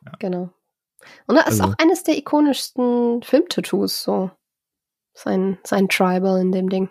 ja. 0.06 0.12
genau. 0.19 0.49
Und 1.28 1.36
er 1.36 1.47
ist 1.47 1.60
also. 1.60 1.73
auch 1.73 1.73
eines 1.80 2.04
der 2.04 2.17
ikonischsten 2.17 3.23
Filmtattoos, 3.23 4.04
so. 4.04 4.32
Sein, 5.13 5.60
sein 5.63 5.89
Tribal 5.89 6.39
in 6.39 6.52
dem 6.52 6.69
Ding. 6.69 6.89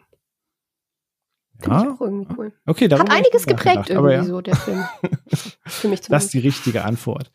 Finde 1.61 1.77
ja? 1.77 1.83
ich 1.83 1.89
auch 1.89 2.01
irgendwie 2.01 2.35
cool. 2.37 2.53
Okay, 2.67 2.89
Hat 2.91 3.11
einiges 3.11 3.47
geprägt 3.47 3.91
irgendwie 3.91 4.15
ja. 4.15 4.25
so, 4.25 4.41
der 4.41 4.57
Film. 4.57 4.85
Für 5.67 5.89
mich 5.89 6.03
zumindest. 6.03 6.13
Das 6.13 6.25
ist 6.25 6.35
die 6.35 6.41
richtige 6.41 6.85
Antwort. 6.85 7.33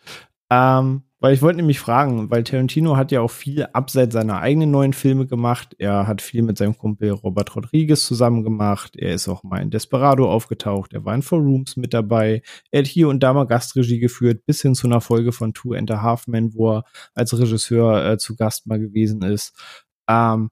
Ähm, 0.49 1.03
weil 1.19 1.33
ich 1.33 1.41
wollte 1.41 1.57
nämlich 1.57 1.79
fragen, 1.79 2.29
weil 2.29 2.43
Tarantino 2.43 2.95
hat 2.95 3.11
ja 3.11 3.21
auch 3.21 3.31
viel 3.31 3.65
abseits 3.73 4.13
seiner 4.13 4.39
eigenen 4.39 4.69
neuen 4.69 4.93
Filme 4.93 5.25
gemacht. 5.25 5.75
Er 5.79 6.05
hat 6.05 6.21
viel 6.21 6.43
mit 6.43 6.57
seinem 6.57 6.77
Kumpel 6.77 7.09
Robert 7.11 7.55
Rodriguez 7.55 8.05
zusammen 8.05 8.43
gemacht. 8.43 8.95
Er 8.95 9.15
ist 9.15 9.27
auch 9.27 9.43
mal 9.43 9.61
in 9.61 9.71
Desperado 9.71 10.31
aufgetaucht. 10.31 10.93
Er 10.93 11.05
war 11.05 11.15
in 11.15 11.23
Four 11.23 11.39
Rooms 11.39 11.75
mit 11.75 11.93
dabei. 11.93 12.43
Er 12.71 12.81
hat 12.81 12.87
hier 12.87 13.09
und 13.09 13.21
da 13.23 13.33
mal 13.33 13.47
Gastregie 13.47 13.99
geführt, 13.99 14.45
bis 14.45 14.61
hin 14.61 14.75
zu 14.75 14.85
einer 14.85 15.01
Folge 15.01 15.31
von 15.31 15.53
Two 15.53 15.73
and 15.73 15.89
a 15.89 16.03
Half 16.03 16.27
Men, 16.27 16.53
wo 16.53 16.77
er 16.77 16.83
als 17.15 17.37
Regisseur 17.37 18.05
äh, 18.05 18.17
zu 18.19 18.35
Gast 18.35 18.67
mal 18.67 18.79
gewesen 18.79 19.23
ist. 19.23 19.53
Ähm, 20.07 20.49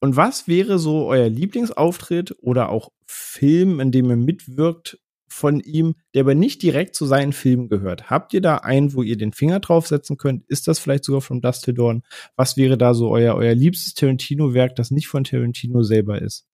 und 0.00 0.16
was 0.16 0.48
wäre 0.48 0.78
so 0.78 1.06
euer 1.06 1.28
Lieblingsauftritt 1.28 2.36
oder 2.40 2.70
auch 2.70 2.90
Film, 3.06 3.80
in 3.80 3.90
dem 3.90 4.10
er 4.10 4.16
mitwirkt, 4.16 4.98
von 5.28 5.60
ihm, 5.60 5.94
der 6.14 6.22
aber 6.22 6.34
nicht 6.34 6.62
direkt 6.62 6.94
zu 6.94 7.06
seinen 7.06 7.32
Filmen 7.32 7.68
gehört. 7.68 8.10
Habt 8.10 8.34
ihr 8.34 8.40
da 8.40 8.56
einen, 8.56 8.94
wo 8.94 9.02
ihr 9.02 9.16
den 9.16 9.32
Finger 9.32 9.60
draufsetzen 9.60 10.16
könnt? 10.16 10.44
Ist 10.46 10.68
das 10.68 10.78
vielleicht 10.78 11.04
sogar 11.04 11.20
von 11.20 11.40
Dusty 11.40 11.74
Dawn? 11.74 12.02
Was 12.36 12.56
wäre 12.56 12.78
da 12.78 12.94
so 12.94 13.10
euer, 13.10 13.34
euer 13.34 13.54
liebstes 13.54 13.94
Tarantino-Werk, 13.94 14.76
das 14.76 14.90
nicht 14.90 15.08
von 15.08 15.24
Tarantino 15.24 15.82
selber 15.82 16.20
ist? 16.20 16.46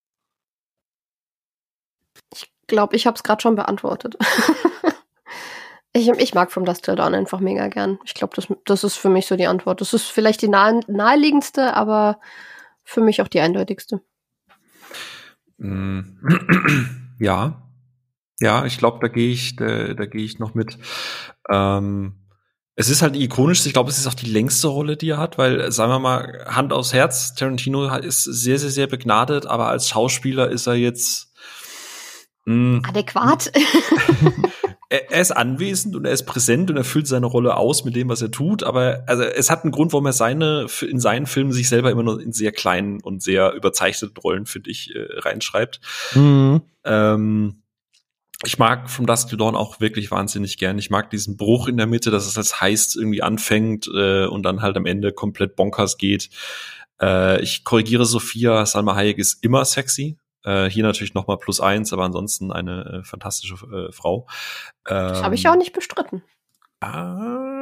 Ich 2.34 2.50
glaube, 2.66 2.96
ich 2.96 3.06
habe 3.06 3.16
es 3.16 3.22
gerade 3.22 3.42
schon 3.42 3.56
beantwortet. 3.56 4.16
ich, 5.92 6.08
ich, 6.08 6.34
mag 6.34 6.52
From 6.52 6.64
Dust 6.64 6.84
Till 6.84 6.96
Dawn 6.96 7.14
einfach 7.14 7.40
mega 7.40 7.68
gern. 7.68 7.98
Ich 8.04 8.14
glaube, 8.14 8.34
das, 8.34 8.48
das 8.64 8.84
ist 8.84 8.96
für 8.96 9.10
mich 9.10 9.26
so 9.26 9.36
die 9.36 9.46
Antwort. 9.46 9.80
Das 9.80 9.92
ist 9.92 10.06
vielleicht 10.06 10.42
die 10.42 10.48
nahe, 10.48 10.80
naheliegendste, 10.86 11.74
aber 11.74 12.20
für 12.82 13.00
mich 13.00 13.22
auch 13.22 13.28
die 13.28 13.40
eindeutigste. 13.40 14.00
Mm. 15.58 16.00
Ja, 17.20 17.63
ja, 18.40 18.64
ich 18.64 18.78
glaube, 18.78 18.98
da 19.00 19.08
gehe 19.08 19.32
ich, 19.32 19.56
da, 19.56 19.94
da 19.94 20.06
gehe 20.06 20.24
ich 20.24 20.38
noch 20.38 20.54
mit. 20.54 20.78
Ähm, 21.50 22.14
es 22.76 22.88
ist 22.88 23.02
halt 23.02 23.14
ikonisch, 23.14 23.64
ich 23.66 23.72
glaube, 23.72 23.90
es 23.90 23.98
ist 23.98 24.06
auch 24.06 24.14
die 24.14 24.30
längste 24.30 24.66
Rolle, 24.66 24.96
die 24.96 25.10
er 25.10 25.18
hat, 25.18 25.38
weil, 25.38 25.70
sagen 25.70 25.92
wir 25.92 26.00
mal, 26.00 26.44
Hand 26.48 26.72
aufs 26.72 26.92
Herz, 26.92 27.34
Tarantino 27.34 27.86
ist 27.96 28.24
sehr, 28.24 28.58
sehr, 28.58 28.70
sehr 28.70 28.86
begnadet, 28.88 29.46
aber 29.46 29.68
als 29.68 29.88
Schauspieler 29.88 30.50
ist 30.50 30.66
er 30.66 30.74
jetzt 30.74 31.32
mh, 32.46 32.78
hm, 32.78 32.82
adäquat. 32.88 33.52
er, 34.88 35.12
er, 35.12 35.20
ist 35.20 35.30
anwesend 35.30 35.94
und 35.94 36.04
er 36.04 36.10
ist 36.10 36.26
präsent 36.26 36.68
und 36.68 36.76
er 36.76 36.82
füllt 36.82 37.06
seine 37.06 37.26
Rolle 37.26 37.56
aus 37.56 37.84
mit 37.84 37.94
dem, 37.94 38.08
was 38.08 38.22
er 38.22 38.32
tut, 38.32 38.64
aber 38.64 39.04
also 39.06 39.22
es 39.22 39.50
hat 39.50 39.62
einen 39.62 39.72
Grund, 39.72 39.92
warum 39.92 40.06
er 40.06 40.12
seine 40.12 40.66
in 40.82 40.98
seinen 40.98 41.26
Filmen 41.26 41.52
sich 41.52 41.68
selber 41.68 41.92
immer 41.92 42.02
nur 42.02 42.20
in 42.20 42.32
sehr 42.32 42.50
kleinen 42.50 43.00
und 43.00 43.22
sehr 43.22 43.52
überzeichneten 43.52 44.16
Rollen, 44.16 44.46
finde 44.46 44.70
ich, 44.70 44.92
äh, 44.96 45.20
reinschreibt. 45.20 45.80
Mhm. 46.16 46.62
Ähm, 46.84 47.62
ich 48.46 48.58
mag 48.58 48.90
From 48.90 49.06
Dusk 49.06 49.28
to 49.30 49.36
Dawn 49.36 49.56
auch 49.56 49.80
wirklich 49.80 50.10
wahnsinnig 50.10 50.58
gern. 50.58 50.78
Ich 50.78 50.90
mag 50.90 51.10
diesen 51.10 51.36
Bruch 51.36 51.68
in 51.68 51.76
der 51.76 51.86
Mitte, 51.86 52.10
dass 52.10 52.26
es 52.26 52.36
als 52.36 52.60
heißt 52.60 52.96
irgendwie 52.96 53.22
anfängt 53.22 53.88
äh, 53.94 54.26
und 54.26 54.42
dann 54.42 54.62
halt 54.62 54.76
am 54.76 54.86
Ende 54.86 55.12
komplett 55.12 55.56
bonkers 55.56 55.96
geht. 55.98 56.30
Äh, 57.00 57.42
ich 57.42 57.64
korrigiere 57.64 58.04
Sophia, 58.04 58.64
Salma 58.66 58.94
Hayek 58.94 59.18
ist 59.18 59.42
immer 59.44 59.64
sexy. 59.64 60.18
Äh, 60.44 60.68
hier 60.68 60.84
natürlich 60.84 61.14
noch 61.14 61.26
mal 61.26 61.38
plus 61.38 61.60
eins, 61.60 61.92
aber 61.92 62.04
ansonsten 62.04 62.52
eine 62.52 63.00
äh, 63.00 63.04
fantastische 63.04 63.54
äh, 63.54 63.92
Frau. 63.92 64.26
Ähm, 64.86 65.08
das 65.08 65.22
habe 65.22 65.34
ich 65.34 65.48
auch 65.48 65.56
nicht 65.56 65.72
bestritten. 65.72 66.22
Ah, 66.80 67.53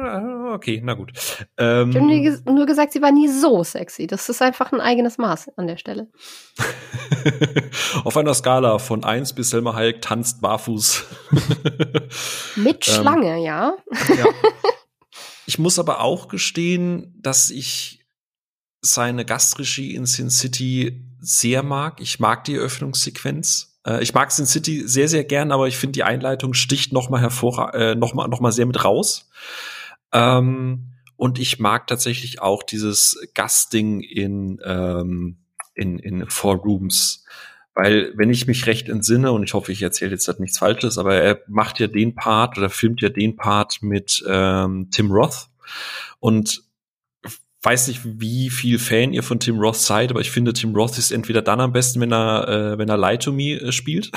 okay, 0.53 0.81
na 0.83 0.93
gut. 0.93 1.11
Ähm, 1.57 1.89
ich 1.89 1.97
habe 1.97 2.53
nur, 2.53 2.65
gesagt, 2.65 2.93
sie 2.93 3.01
war 3.01 3.11
nie 3.11 3.27
so 3.27 3.63
sexy. 3.63 4.07
Das 4.07 4.29
ist 4.29 4.41
einfach 4.41 4.71
ein 4.71 4.81
eigenes 4.81 5.17
Maß 5.17 5.57
an 5.57 5.67
der 5.67 5.77
Stelle. 5.77 6.09
Auf 8.03 8.17
einer 8.17 8.33
Skala 8.33 8.79
von 8.79 9.03
1 9.03 9.33
bis 9.33 9.49
Selma 9.49 9.73
Hayek 9.73 10.01
tanzt 10.01 10.41
barfuß. 10.41 11.05
Mit 12.55 12.87
ähm, 12.87 12.93
Schlange, 12.93 13.43
ja. 13.43 13.75
ja. 14.17 14.25
Ich 15.45 15.59
muss 15.59 15.77
aber 15.77 15.99
auch 15.99 16.29
gestehen, 16.29 17.19
dass 17.21 17.49
ich 17.49 18.05
seine 18.79 19.25
Gastregie 19.25 19.93
in 19.93 20.05
Sin 20.05 20.29
City 20.29 21.05
sehr 21.19 21.63
mag. 21.63 21.99
Ich 21.99 22.19
mag 22.19 22.45
die 22.45 22.55
Eröffnungssequenz. 22.55 23.79
Äh, 23.85 24.01
ich 24.03 24.13
mag 24.13 24.31
Sin 24.31 24.45
City 24.45 24.87
sehr, 24.87 25.07
sehr 25.07 25.23
gern, 25.23 25.51
aber 25.51 25.67
ich 25.67 25.77
finde, 25.77 25.93
die 25.93 26.03
Einleitung 26.03 26.53
sticht 26.53 26.93
noch 26.93 27.09
mal 27.09 27.21
hervor, 27.21 27.73
äh, 27.73 27.95
noch 27.95 28.13
mal, 28.13 28.27
noch 28.27 28.39
mal 28.39 28.51
sehr 28.51 28.65
mit 28.65 28.83
raus. 28.83 29.29
Ähm, 30.13 30.93
und 31.15 31.39
ich 31.39 31.59
mag 31.59 31.87
tatsächlich 31.87 32.41
auch 32.41 32.63
dieses 32.63 33.19
Gastding 33.33 34.01
in, 34.01 34.59
ähm, 34.63 35.37
in, 35.73 35.99
in 35.99 36.29
Four 36.29 36.55
Rooms. 36.57 37.25
Weil, 37.75 38.13
wenn 38.15 38.29
ich 38.29 38.45
mich 38.45 38.67
recht 38.67 38.87
entsinne, 38.87 39.31
und 39.31 39.43
ich 39.43 39.53
hoffe, 39.53 39.71
ich 39.71 39.81
erzähle 39.81 40.11
jetzt 40.11 40.39
nichts 40.39 40.59
Falsches, 40.59 40.97
aber 40.97 41.15
er 41.15 41.41
macht 41.47 41.79
ja 41.79 41.87
den 41.87 42.13
Part 42.13 42.57
oder 42.57 42.69
filmt 42.69 43.01
ja 43.01 43.09
den 43.09 43.35
Part 43.35 43.81
mit 43.81 44.23
ähm, 44.27 44.89
Tim 44.91 45.11
Roth. 45.11 45.47
Und 46.19 46.63
weiß 47.63 47.87
nicht, 47.87 48.01
wie 48.03 48.49
viel 48.49 48.77
Fan 48.77 49.13
ihr 49.13 49.23
von 49.23 49.39
Tim 49.39 49.57
Roth 49.57 49.77
seid, 49.77 50.11
aber 50.11 50.19
ich 50.19 50.29
finde, 50.29 50.53
Tim 50.53 50.75
Roth 50.75 50.97
ist 50.97 51.11
entweder 51.11 51.41
dann 51.41 51.61
am 51.61 51.71
besten, 51.71 52.01
wenn 52.01 52.11
er, 52.11 52.47
äh, 52.47 52.77
wenn 52.77 52.89
er 52.89 52.97
Lie 52.97 53.17
to 53.17 53.31
Me 53.31 53.53
äh, 53.53 53.71
spielt. 53.71 54.11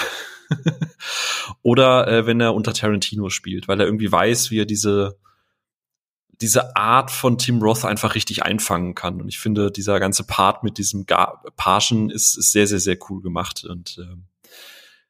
oder 1.62 2.09
äh, 2.09 2.26
wenn 2.26 2.40
er 2.40 2.54
unter 2.54 2.72
Tarantino 2.72 3.30
spielt, 3.30 3.68
weil 3.68 3.80
er 3.80 3.87
irgendwie 3.87 4.11
weiß, 4.11 4.50
wie 4.50 4.61
er 4.61 4.66
diese 4.66 5.16
diese 6.40 6.77
Art 6.77 7.11
von 7.11 7.38
Tim 7.38 7.62
Roth 7.62 7.85
einfach 7.85 8.14
richtig 8.14 8.42
einfangen 8.42 8.94
kann. 8.94 9.20
Und 9.20 9.29
ich 9.29 9.38
finde, 9.38 9.70
dieser 9.70 10.01
ganze 10.01 10.25
Part 10.25 10.62
mit 10.64 10.79
diesem 10.79 11.07
Ga 11.07 11.42
Parschen 11.57 12.11
ist, 12.11 12.37
ist 12.37 12.53
sehr, 12.53 12.66
sehr, 12.66 12.81
sehr 12.81 12.99
cool 13.09 13.22
gemacht. 13.22 13.64
Und 13.64 13.99
ähm, 13.99 14.25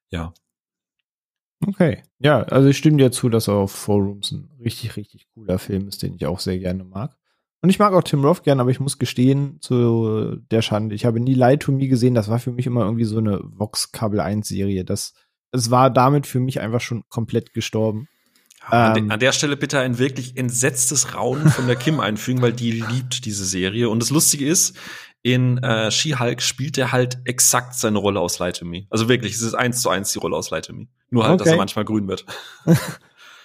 ja. 0.08 0.32
Okay. 1.66 2.02
Ja, 2.18 2.42
also 2.42 2.68
ich 2.68 2.78
stimme 2.78 2.98
dir 2.98 3.10
zu, 3.10 3.28
dass 3.28 3.48
auch 3.48 3.68
Forums 3.68 4.32
ein 4.32 4.50
richtig, 4.60 4.96
richtig 4.96 5.26
cooler 5.34 5.58
Film 5.58 5.88
ist, 5.88 6.02
den 6.02 6.14
ich 6.14 6.26
auch 6.26 6.40
sehr 6.40 6.58
gerne 6.58 6.84
mag. 6.84 7.16
Und 7.62 7.70
ich 7.70 7.78
mag 7.78 7.92
auch 7.94 8.02
Tim 8.02 8.24
Roth 8.24 8.44
gern, 8.44 8.60
aber 8.60 8.70
ich 8.70 8.80
muss 8.80 8.98
gestehen, 8.98 9.58
zu 9.60 10.36
der 10.50 10.62
Schande, 10.62 10.94
ich 10.94 11.04
habe 11.04 11.18
nie 11.18 11.34
Lie 11.34 11.58
to 11.58 11.72
Me 11.72 11.88
gesehen, 11.88 12.14
das 12.14 12.28
war 12.28 12.38
für 12.38 12.52
mich 12.52 12.66
immer 12.66 12.84
irgendwie 12.84 13.04
so 13.04 13.18
eine 13.18 13.40
Vox 13.42 13.92
Kabel 13.92 14.20
1 14.20 14.46
Serie. 14.46 14.84
Das, 14.84 15.14
das 15.50 15.70
war 15.70 15.90
damit 15.90 16.26
für 16.26 16.38
mich 16.38 16.60
einfach 16.60 16.80
schon 16.80 17.04
komplett 17.08 17.54
gestorben. 17.54 18.08
An, 18.68 18.94
de, 18.94 19.02
ähm. 19.02 19.10
an, 19.10 19.20
der 19.20 19.32
Stelle 19.32 19.56
bitte 19.56 19.78
ein 19.78 19.98
wirklich 19.98 20.36
entsetztes 20.36 21.14
Raunen 21.14 21.50
von 21.50 21.66
der 21.66 21.76
Kim 21.76 22.00
einfügen, 22.00 22.42
weil 22.42 22.52
die 22.52 22.72
liebt 22.72 23.24
diese 23.24 23.44
Serie. 23.44 23.88
Und 23.88 24.00
das 24.00 24.10
Lustige 24.10 24.46
ist, 24.46 24.76
in 25.22 25.58
äh, 25.58 25.90
She-Hulk 25.90 26.42
spielt 26.42 26.78
er 26.78 26.92
halt 26.92 27.18
exakt 27.24 27.74
seine 27.74 27.98
Rolle 27.98 28.20
aus 28.20 28.38
Lie 28.38 28.52
to 28.52 28.64
Me. 28.64 28.86
Also 28.90 29.08
wirklich, 29.08 29.34
es 29.34 29.42
ist 29.42 29.54
eins 29.54 29.82
zu 29.82 29.88
eins 29.88 30.12
die 30.12 30.18
Rolle 30.18 30.36
aus 30.36 30.50
Lie 30.50 30.62
to 30.62 30.72
Me. 30.72 30.86
Nur 31.10 31.24
halt, 31.24 31.34
okay. 31.34 31.44
dass 31.44 31.52
er 31.52 31.58
manchmal 31.58 31.84
grün 31.84 32.08
wird. 32.08 32.24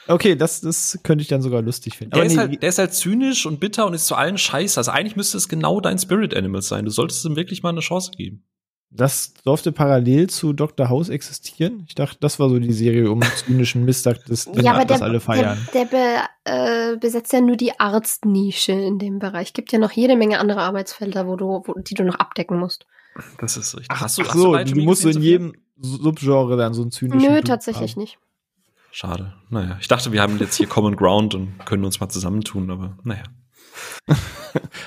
Okay, 0.07 0.35
das, 0.35 0.61
das 0.61 0.99
könnte 1.03 1.21
ich 1.21 1.27
dann 1.27 1.41
sogar 1.41 1.61
lustig 1.61 1.95
finden. 1.95 2.15
Der, 2.15 2.23
ist 2.23 2.35
halt, 2.35 2.61
der 2.61 2.69
ist 2.69 2.79
halt 2.79 2.93
zynisch 2.93 3.45
und 3.45 3.59
bitter 3.59 3.85
und 3.85 3.93
ist 3.93 4.07
zu 4.07 4.15
allen 4.15 4.37
scheiße. 4.37 4.77
Also 4.77 4.91
eigentlich 4.91 5.15
müsste 5.15 5.37
es 5.37 5.47
genau 5.47 5.79
dein 5.79 5.99
Spirit 5.99 6.35
Animal 6.35 6.61
sein. 6.61 6.85
Du 6.85 6.91
solltest 6.91 7.23
ihm 7.23 7.35
wirklich 7.35 7.63
mal 7.63 7.69
eine 7.69 7.81
Chance 7.81 8.11
geben. 8.17 8.43
Das 8.93 9.33
durfte 9.45 9.71
parallel 9.71 10.29
zu 10.29 10.51
Dr. 10.51 10.89
House 10.89 11.07
existieren. 11.07 11.85
Ich 11.87 11.95
dachte, 11.95 12.17
das 12.19 12.39
war 12.39 12.49
so 12.49 12.59
die 12.59 12.73
Serie 12.73 13.09
um 13.09 13.21
zynischen 13.21 13.85
Mistag, 13.85 14.25
das, 14.27 14.49
ja, 14.53 14.73
aber 14.73 14.83
das 14.83 14.99
der, 14.99 15.07
alle 15.07 15.21
feiern. 15.21 15.57
Der, 15.73 15.85
der 15.85 16.27
be, 16.43 16.93
äh, 16.93 16.97
besetzt 16.97 17.31
ja 17.31 17.39
nur 17.39 17.55
die 17.55 17.79
Arztnische 17.79 18.73
in 18.73 18.99
dem 18.99 19.19
Bereich. 19.19 19.53
Gibt 19.53 19.71
ja 19.71 19.79
noch 19.79 19.93
jede 19.93 20.17
Menge 20.17 20.39
andere 20.39 20.61
Arbeitsfelder, 20.61 21.25
wo 21.25 21.37
du, 21.37 21.63
wo, 21.65 21.73
die 21.79 21.93
du 21.93 22.03
noch 22.03 22.15
abdecken 22.15 22.59
musst. 22.59 22.85
Das 23.39 23.55
ist 23.55 23.75
richtig. 23.75 23.87
Ach, 23.91 24.01
hast 24.01 24.17
du, 24.17 24.23
ach 24.23 24.35
so, 24.35 24.57
hast 24.57 24.71
du, 24.71 24.75
du 24.75 24.81
musst 24.81 25.05
in 25.05 25.21
jedem 25.21 25.53
Subgenre 25.79 26.57
dann 26.57 26.73
so 26.73 26.81
einen 26.81 26.91
zynischen. 26.91 27.33
Nö, 27.33 27.41
tatsächlich 27.41 27.93
haben. 27.93 28.01
nicht. 28.01 28.17
Schade. 28.91 29.33
Naja, 29.49 29.77
ich 29.79 29.87
dachte, 29.87 30.11
wir 30.11 30.21
haben 30.21 30.37
jetzt 30.39 30.57
hier 30.57 30.67
Common 30.67 30.97
Ground 30.97 31.33
und 31.33 31.65
können 31.65 31.85
uns 31.85 32.01
mal 32.01 32.09
zusammentun, 32.09 32.69
aber 32.69 32.97
naja. 33.03 33.23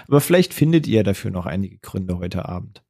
aber 0.08 0.20
vielleicht 0.20 0.52
findet 0.52 0.86
ihr 0.86 1.04
dafür 1.04 1.30
noch 1.30 1.46
einige 1.46 1.78
Gründe 1.78 2.18
heute 2.18 2.46
Abend. 2.46 2.82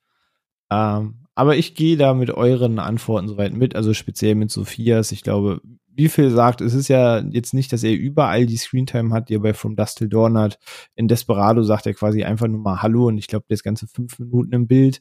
Ähm, 0.74 1.14
aber 1.34 1.56
ich 1.56 1.74
gehe 1.74 1.96
da 1.96 2.14
mit 2.14 2.30
euren 2.30 2.78
Antworten 2.78 3.28
soweit 3.28 3.52
mit, 3.52 3.74
also 3.76 3.92
speziell 3.94 4.34
mit 4.34 4.50
Sophias. 4.50 5.12
Ich 5.12 5.22
glaube, 5.22 5.60
wie 5.96 6.08
viel 6.08 6.30
sagt, 6.30 6.60
es 6.60 6.74
ist 6.74 6.88
ja 6.88 7.20
jetzt 7.20 7.54
nicht, 7.54 7.72
dass 7.72 7.84
er 7.84 7.94
überall 7.94 8.46
die 8.46 8.56
Screentime 8.56 9.14
hat, 9.14 9.28
die 9.28 9.34
er 9.34 9.40
bei 9.40 9.54
From 9.54 9.76
Dust 9.76 9.98
Till 9.98 10.08
Dawn 10.08 10.38
hat. 10.38 10.58
In 10.96 11.08
Desperado 11.08 11.62
sagt 11.62 11.86
er 11.86 11.94
quasi 11.94 12.24
einfach 12.24 12.48
nur 12.48 12.60
mal 12.60 12.82
Hallo 12.82 13.06
und 13.08 13.18
ich 13.18 13.28
glaube, 13.28 13.46
das 13.48 13.62
ganze 13.62 13.86
fünf 13.86 14.18
Minuten 14.18 14.52
im 14.52 14.66
Bild. 14.66 15.00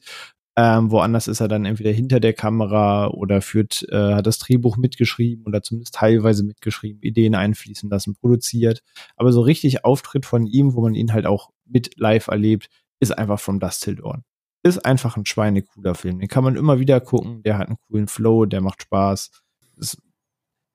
Ähm, 0.56 0.92
woanders 0.92 1.26
ist 1.26 1.40
er 1.40 1.48
dann 1.48 1.64
entweder 1.64 1.90
hinter 1.90 2.20
der 2.20 2.32
Kamera 2.32 3.08
oder 3.08 3.42
führt, 3.42 3.84
äh, 3.90 4.14
hat 4.14 4.26
das 4.26 4.38
Drehbuch 4.38 4.76
mitgeschrieben 4.76 5.44
oder 5.46 5.62
zumindest 5.62 5.96
teilweise 5.96 6.44
mitgeschrieben, 6.44 7.02
Ideen 7.02 7.34
einfließen 7.34 7.90
lassen, 7.90 8.14
produziert. 8.14 8.80
Aber 9.16 9.32
so 9.32 9.40
richtig 9.40 9.84
Auftritt 9.84 10.26
von 10.26 10.46
ihm, 10.46 10.74
wo 10.74 10.82
man 10.82 10.94
ihn 10.94 11.12
halt 11.12 11.26
auch 11.26 11.50
mit 11.66 11.98
live 11.98 12.28
erlebt, 12.28 12.68
ist 13.00 13.18
einfach 13.18 13.40
From 13.40 13.58
Dust 13.58 13.82
Till 13.82 13.96
Dawn. 13.96 14.22
Ist 14.64 14.84
einfach 14.84 15.16
ein 15.16 15.26
schweinecooler 15.26 15.94
Film. 15.94 16.18
Den 16.18 16.28
kann 16.28 16.42
man 16.42 16.56
immer 16.56 16.80
wieder 16.80 17.00
gucken. 17.00 17.42
Der 17.42 17.58
hat 17.58 17.68
einen 17.68 17.78
coolen 17.86 18.08
Flow, 18.08 18.46
der 18.46 18.60
macht 18.60 18.82
Spaß. 18.82 19.30
Das, 19.76 19.96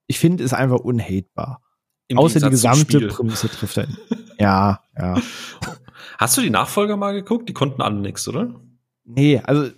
ich 0.07 0.19
finde, 0.19 0.43
ist 0.43 0.53
einfach 0.53 0.79
unhatebar. 0.79 1.61
Im 2.07 2.17
Außer 2.17 2.39
die 2.39 2.49
gesamte 2.49 3.07
Prämisse 3.07 3.49
trifft 3.49 3.77
er. 3.77 3.87
ja, 4.39 4.81
ja. 4.97 5.17
Hast 6.17 6.37
du 6.37 6.41
die 6.41 6.49
Nachfolger 6.49 6.97
mal 6.97 7.13
geguckt? 7.13 7.49
Die 7.49 7.53
konnten 7.53 7.81
alle 7.81 7.99
nichts, 7.99 8.27
oder? 8.27 8.55
Nee, 9.05 9.39
also 9.39 9.69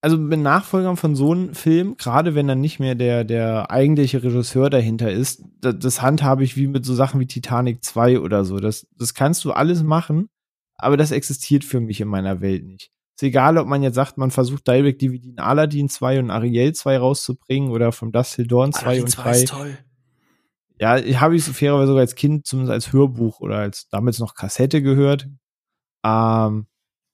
also 0.00 0.16
mit 0.16 0.40
Nachfolgern 0.40 0.96
von 0.96 1.16
so 1.16 1.32
einem 1.32 1.54
Film, 1.54 1.96
gerade 1.96 2.34
wenn 2.34 2.46
dann 2.46 2.60
nicht 2.60 2.78
mehr 2.78 2.94
der, 2.94 3.24
der 3.24 3.70
eigentliche 3.70 4.22
Regisseur 4.22 4.70
dahinter 4.70 5.10
ist, 5.10 5.42
das, 5.60 5.76
das 5.78 6.02
handhabe 6.02 6.44
ich 6.44 6.56
wie 6.56 6.68
mit 6.68 6.84
so 6.84 6.94
Sachen 6.94 7.18
wie 7.18 7.26
Titanic 7.26 7.84
2 7.84 8.20
oder 8.20 8.44
so. 8.44 8.60
Das, 8.60 8.86
das 8.96 9.14
kannst 9.14 9.44
du 9.44 9.52
alles 9.52 9.82
machen, 9.82 10.28
aber 10.76 10.96
das 10.96 11.10
existiert 11.10 11.64
für 11.64 11.80
mich 11.80 12.00
in 12.00 12.08
meiner 12.08 12.40
Welt 12.40 12.64
nicht. 12.64 12.92
Ist 13.18 13.24
egal, 13.24 13.58
ob 13.58 13.66
man 13.66 13.82
jetzt 13.82 13.96
sagt, 13.96 14.16
man 14.16 14.30
versucht 14.30 14.68
Direct 14.68 15.02
DVD 15.02 15.30
in 15.30 15.40
Aladdin 15.40 15.88
2 15.88 16.20
und 16.20 16.30
Ariel 16.30 16.72
2 16.72 16.98
rauszubringen 16.98 17.72
oder 17.72 17.90
vom 17.90 18.12
Dust 18.12 18.40
Dawn 18.46 18.72
2 18.72 18.86
Aladdin 18.86 19.04
und 19.04 19.16
3. 19.16 19.30
Ist 19.32 19.48
toll. 19.48 19.78
Ja, 20.80 21.20
habe 21.20 21.34
ich 21.34 21.42
so 21.42 21.52
fairerweise 21.52 21.88
sogar 21.88 22.02
als 22.02 22.14
Kind 22.14 22.46
zumindest 22.46 22.72
als 22.72 22.92
Hörbuch 22.92 23.40
oder 23.40 23.56
als 23.56 23.88
damals 23.88 24.20
noch 24.20 24.36
Kassette 24.36 24.82
gehört. 24.82 25.28
Ähm, 26.04 26.66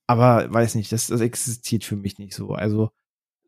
aber 0.05 0.53
weiß 0.53 0.75
nicht, 0.75 0.91
das, 0.91 1.07
das 1.07 1.21
existiert 1.21 1.83
für 1.83 1.95
mich 1.95 2.19
nicht 2.19 2.35
so. 2.35 2.51
Also, 2.51 2.91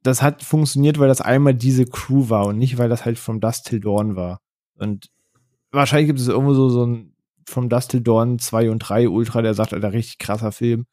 das 0.02 0.24
hat 0.24 0.42
funktioniert, 0.42 0.98
weil 0.98 1.10
das 1.10 1.22
einmal 1.22 1.54
diese 1.54 1.86
Crew 1.86 2.30
war 2.30 2.48
und 2.48 2.58
nicht, 2.58 2.80
weil 2.80 2.90
das 2.90 3.06
halt 3.06 3.20
vom 3.20 3.40
Dust 3.40 3.68
Till 3.68 3.82
Dawn 3.82 4.16
war. 4.16 4.42
Und 4.80 5.12
wahrscheinlich 5.70 6.08
gibt 6.08 6.20
es 6.20 6.28
irgendwo 6.28 6.56
so, 6.56 6.70
so 6.70 6.88
ein 6.88 7.14
vom 7.46 7.70
Dust 7.70 7.92
Till 7.92 8.02
Dawn 8.02 8.40
2 8.40 8.72
und 8.72 8.80
3 8.80 9.10
Ultra, 9.10 9.44
der 9.44 9.54
sagt, 9.54 9.74
Alter, 9.74 9.94
richtig 9.94 10.18
krasser 10.18 10.52
Film. 10.52 10.88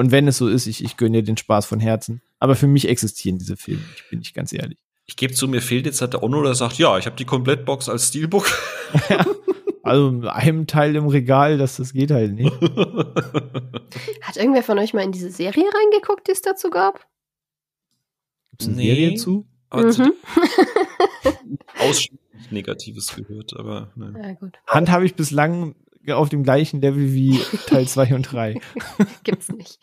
Und 0.00 0.12
wenn 0.12 0.26
es 0.26 0.38
so 0.38 0.48
ist, 0.48 0.66
ich, 0.66 0.82
ich 0.82 0.96
gönne 0.96 1.18
dir 1.18 1.24
den 1.24 1.36
Spaß 1.36 1.66
von 1.66 1.78
Herzen. 1.78 2.22
Aber 2.38 2.56
für 2.56 2.66
mich 2.66 2.88
existieren 2.88 3.36
diese 3.36 3.58
Filme, 3.58 3.82
ich 3.94 4.08
bin 4.08 4.20
nicht 4.20 4.32
ganz 4.32 4.50
ehrlich. 4.50 4.78
Ich 5.04 5.14
gebe 5.14 5.34
zu, 5.34 5.46
mir 5.46 5.60
fehlt 5.60 5.84
jetzt 5.84 6.00
halt 6.00 6.14
der 6.14 6.22
Onno, 6.22 6.42
der 6.42 6.54
sagt, 6.54 6.78
ja, 6.78 6.96
ich 6.96 7.04
habe 7.04 7.16
die 7.16 7.26
Komplettbox 7.26 7.90
als 7.90 8.08
Steelbook. 8.08 8.50
Ja. 9.10 9.26
Also 9.82 10.08
in 10.08 10.26
einem 10.26 10.66
Teil 10.66 10.96
im 10.96 11.06
Regal, 11.06 11.58
das, 11.58 11.76
das 11.76 11.92
geht 11.92 12.10
halt 12.10 12.32
nicht. 12.32 12.50
Hat 14.22 14.36
irgendwer 14.36 14.62
von 14.62 14.78
euch 14.78 14.94
mal 14.94 15.02
in 15.02 15.12
diese 15.12 15.30
Serie 15.30 15.64
reingeguckt, 15.64 16.28
die 16.28 16.32
es 16.32 16.40
dazu 16.40 16.70
gab? 16.70 17.06
Gibt 18.52 18.62
es 18.62 18.68
eine 18.68 18.76
nee, 18.76 18.94
Serie 18.94 19.14
zu? 19.16 19.46
Mhm. 19.72 20.12
Ausschließlich 21.78 22.50
Negatives 22.50 23.14
gehört, 23.14 23.54
aber 23.54 23.90
ne. 23.96 24.14
ja, 24.22 24.32
gut. 24.32 24.58
Hand 24.66 24.90
habe 24.90 25.04
ich 25.04 25.14
bislang 25.14 25.74
auf 26.08 26.28
dem 26.28 26.42
gleichen 26.42 26.80
Level 26.80 27.12
wie 27.12 27.40
Teil 27.66 27.86
2 27.86 28.14
und 28.14 28.22
3. 28.22 28.60
Gibt's 29.24 29.50
nicht. 29.50 29.78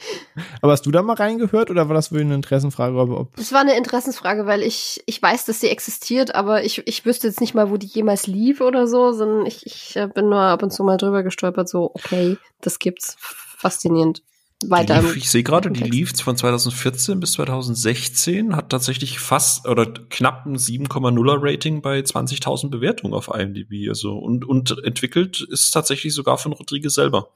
Aber 0.62 0.71
hast 0.71 0.86
du 0.86 0.91
da 0.91 1.01
mal 1.01 1.15
reingehört 1.15 1.69
oder 1.69 1.88
war 1.88 1.95
das 1.95 2.12
wohl 2.12 2.21
eine 2.21 2.36
Interessenfrage? 2.36 2.97
Ob 2.97 3.36
das 3.36 3.51
war 3.51 3.62
eine 3.62 3.77
Interessensfrage, 3.77 4.45
weil 4.45 4.63
ich, 4.63 5.01
ich 5.06 5.21
weiß, 5.21 5.45
dass 5.45 5.62
sie 5.62 5.69
existiert, 5.69 6.36
aber 6.36 6.63
ich, 6.63 6.88
ich 6.88 7.06
wüsste 7.06 7.27
jetzt 7.27 7.41
nicht 7.41 7.53
mal, 7.53 7.69
wo 7.69 7.77
die 7.77 7.88
jemals 7.88 8.27
lief 8.27 8.62
oder 8.62 8.88
so, 8.88 9.12
sondern 9.12 9.45
ich, 9.45 9.65
ich 9.65 9.95
äh, 9.95 10.08
bin 10.08 10.30
nur 10.30 10.39
ab 10.39 10.63
und 10.63 10.71
zu 10.71 10.84
mal 10.84 10.97
drüber 10.97 11.23
gestolpert, 11.23 11.69
so, 11.69 11.91
okay, 11.93 12.38
das 12.62 12.80
gibt's. 12.80 13.15
Faszinierend 13.60 14.21
weiter. 14.65 15.02
Lief, 15.02 15.15
ich 15.15 15.30
sehe 15.30 15.43
gerade, 15.43 15.72
die 15.72 15.84
lief 15.84 16.12
von 16.22 16.36
2014 16.36 17.20
bis 17.20 17.34
2016, 17.34 18.56
hat 18.56 18.70
tatsächlich 18.70 19.20
fast 19.20 19.67
oder 19.67 19.86
knapp 19.86 20.46
ein 20.46 20.58
7,0er 20.58 21.38
Rating 21.39 21.82
bei 21.82 22.00
20.000 22.00 22.70
Bewertungen 22.70 23.13
auf 23.13 23.30
IMDb. 23.34 23.89
Also 23.89 24.17
und, 24.17 24.46
und 24.46 24.84
entwickelt 24.84 25.46
ist 25.50 25.72
tatsächlich 25.72 26.13
sogar 26.13 26.38
von 26.38 26.54
Rodriguez 26.54 26.93
selber. 26.93 27.30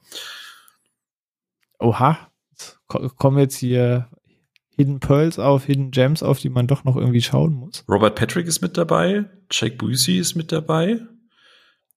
Oha, 1.78 2.18
kommen 2.88 3.38
jetzt 3.38 3.56
hier 3.56 4.08
Hidden 4.76 5.00
Pearls 5.00 5.38
auf, 5.38 5.64
Hidden 5.64 5.90
Gems 5.90 6.22
auf, 6.22 6.38
die 6.38 6.48
man 6.48 6.66
doch 6.66 6.84
noch 6.84 6.96
irgendwie 6.96 7.22
schauen 7.22 7.54
muss. 7.54 7.84
Robert 7.88 8.16
Patrick 8.16 8.46
ist 8.46 8.62
mit 8.62 8.76
dabei, 8.76 9.24
Jake 9.50 9.76
Busey 9.76 10.18
ist 10.18 10.34
mit 10.34 10.50
dabei. 10.50 11.00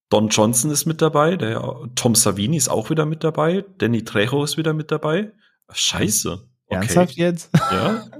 Don 0.10 0.30
Johnson 0.30 0.72
ist 0.72 0.86
mit 0.86 1.02
dabei, 1.02 1.36
der 1.36 1.62
Tom 1.96 2.16
Savini 2.16 2.58
ist 2.58 2.70
auch 2.70 2.90
wieder 2.90 3.06
mit 3.06 3.24
dabei, 3.24 3.66
Danny 3.80 4.04
Trejo 4.04 4.44
ist 4.44 4.58
wieder 4.58 4.74
mit 4.74 4.92
dabei. 4.92 5.32
Scheiße. 5.72 6.34
Okay. 6.68 6.76
Ernsthaft 6.76 7.16
jetzt? 7.16 7.50
Ja. 7.72 8.06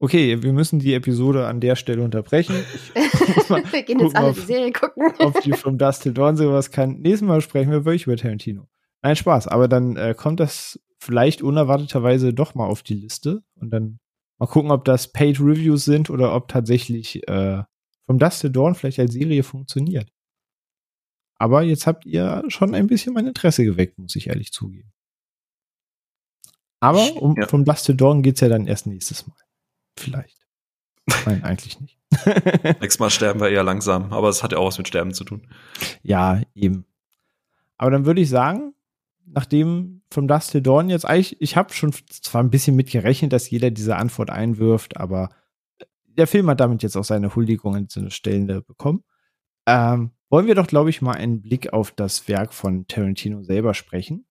Okay, 0.00 0.42
wir 0.42 0.52
müssen 0.52 0.78
die 0.78 0.94
Episode 0.94 1.46
an 1.48 1.60
der 1.60 1.74
Stelle 1.74 2.04
unterbrechen. 2.04 2.54
wir 2.94 3.82
gehen 3.82 3.98
jetzt 3.98 4.14
alle 4.14 4.28
auf, 4.28 4.36
die 4.36 4.46
Serie 4.46 4.70
gucken. 4.70 5.12
Ob 5.18 5.40
die 5.40 5.52
From 5.52 5.76
Dust 5.76 6.04
Till 6.04 6.14
Dawn 6.14 6.36
sowas 6.36 6.70
kann. 6.70 7.00
Nächstes 7.00 7.26
Mal 7.26 7.40
sprechen 7.40 7.72
wir 7.72 7.84
wirklich 7.84 8.06
über 8.06 8.16
Tarantino. 8.16 8.68
Nein, 9.02 9.16
Spaß. 9.16 9.48
Aber 9.48 9.66
dann 9.66 9.96
äh, 9.96 10.14
kommt 10.16 10.38
das 10.38 10.78
vielleicht 11.00 11.42
unerwarteterweise 11.42 12.32
doch 12.32 12.54
mal 12.54 12.66
auf 12.66 12.84
die 12.84 12.94
Liste. 12.94 13.42
Und 13.60 13.70
dann 13.70 13.98
mal 14.38 14.46
gucken, 14.46 14.70
ob 14.70 14.84
das 14.84 15.10
Paid 15.10 15.40
Reviews 15.40 15.84
sind 15.84 16.10
oder 16.10 16.32
ob 16.32 16.46
tatsächlich 16.46 17.26
äh, 17.26 17.64
From 18.06 18.20
Dust 18.20 18.42
Till 18.42 18.50
Dawn 18.50 18.76
vielleicht 18.76 19.00
als 19.00 19.14
Serie 19.14 19.42
funktioniert. 19.42 20.12
Aber 21.38 21.62
jetzt 21.62 21.86
habt 21.86 22.04
ihr 22.04 22.42
schon 22.48 22.74
ein 22.74 22.88
bisschen 22.88 23.14
mein 23.14 23.26
Interesse 23.26 23.64
geweckt, 23.64 23.98
muss 23.98 24.16
ich 24.16 24.28
ehrlich 24.28 24.52
zugeben. 24.52 24.92
Aber 26.80 27.16
um, 27.16 27.34
ja. 27.36 27.46
vom 27.46 27.64
Dust 27.64 27.86
to 27.86 27.92
Dawn 27.92 28.22
geht's 28.22 28.40
ja 28.40 28.48
dann 28.48 28.66
erst 28.66 28.86
nächstes 28.86 29.26
Mal. 29.26 29.36
Vielleicht. 29.96 30.46
Nein, 31.26 31.42
eigentlich 31.42 31.80
nicht. 31.80 31.98
Nächstes 32.80 32.98
Mal 32.98 33.10
sterben 33.10 33.40
wir 33.40 33.50
eher 33.50 33.62
langsam, 33.62 34.12
aber 34.12 34.28
es 34.28 34.42
hat 34.42 34.52
ja 34.52 34.58
auch 34.58 34.66
was 34.66 34.78
mit 34.78 34.88
Sterben 34.88 35.14
zu 35.14 35.24
tun. 35.24 35.46
Ja, 36.02 36.42
eben. 36.54 36.86
Aber 37.76 37.90
dann 37.90 38.06
würde 38.06 38.20
ich 38.20 38.28
sagen, 38.28 38.74
nachdem 39.24 40.02
vom 40.10 40.28
Dust 40.28 40.52
to 40.52 40.60
Dawn 40.60 40.90
jetzt 40.90 41.04
eigentlich, 41.04 41.40
ich 41.40 41.56
habe 41.56 41.72
schon 41.72 41.92
zwar 42.08 42.42
ein 42.42 42.50
bisschen 42.50 42.76
mit 42.76 42.90
gerechnet, 42.90 43.32
dass 43.32 43.50
jeder 43.50 43.70
diese 43.70 43.96
Antwort 43.96 44.30
einwirft, 44.30 44.96
aber 44.96 45.30
der 46.04 46.26
Film 46.26 46.48
hat 46.50 46.60
damit 46.60 46.82
jetzt 46.82 46.96
auch 46.96 47.04
seine 47.04 47.34
Huldigung 47.34 47.76
an 47.76 47.86
so 47.88 48.00
eine 48.00 48.10
Stelle 48.10 48.62
bekommen. 48.62 49.04
Ähm, 49.66 50.12
wollen 50.30 50.46
wir 50.46 50.54
doch, 50.54 50.66
glaube 50.66 50.90
ich, 50.90 51.02
mal 51.02 51.12
einen 51.12 51.42
Blick 51.42 51.72
auf 51.72 51.92
das 51.92 52.28
Werk 52.28 52.52
von 52.52 52.86
Tarantino 52.86 53.42
selber 53.42 53.74
sprechen. 53.74 54.26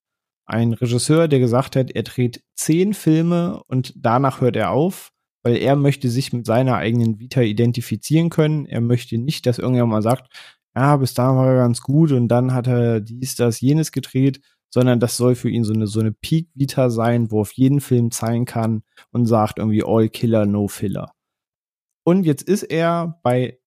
Ein 0.45 0.73
Regisseur, 0.73 1.27
der 1.27 1.39
gesagt 1.39 1.75
hat, 1.75 1.91
er 1.91 2.03
dreht 2.03 2.43
zehn 2.55 2.93
Filme 2.93 3.62
und 3.67 3.93
danach 3.97 4.39
hört 4.41 4.55
er 4.55 4.71
auf, 4.71 5.12
weil 5.43 5.57
er 5.57 5.75
möchte 5.75 6.10
sich 6.10 6.31
mit 6.31 6.45
seiner 6.45 6.75
eigenen 6.75 7.19
Vita 7.19 7.41
identifizieren 7.41 8.29
können. 8.29 8.65
Er 8.65 8.81
möchte 8.81 9.17
nicht, 9.17 9.45
dass 9.45 9.60
irgendjemand 9.60 9.91
mal 9.91 10.01
sagt, 10.01 10.31
ja, 10.75 10.95
bis 10.97 11.13
da 11.13 11.36
war 11.36 11.47
er 11.47 11.57
ganz 11.57 11.81
gut 11.81 12.12
und 12.12 12.27
dann 12.27 12.53
hat 12.53 12.67
er 12.67 13.01
dies, 13.01 13.36
das, 13.36 13.60
jenes 13.62 13.91
gedreht, 13.91 14.39
sondern 14.69 14.99
das 14.99 15.17
soll 15.17 15.36
für 15.36 15.49
ihn 15.49 15.63
so 15.63 15.73
eine, 15.73 15.88
so 15.88 15.99
eine 15.99 16.12
Peak-Vita 16.12 16.89
sein, 16.89 17.31
wo 17.31 17.41
auf 17.41 17.53
jeden 17.53 17.81
Film 17.81 18.12
zeigen 18.12 18.45
kann 18.45 18.83
und 19.12 19.25
sagt 19.25 19.60
irgendwie 19.60 19.83
All 19.83 20.07
Killer, 20.07 20.45
No 20.45 20.67
Filler. 20.67 21.12
Und 22.03 22.23
jetzt 22.23 22.43
ist 22.43 22.63
er 22.63 23.19
bei 23.23 23.60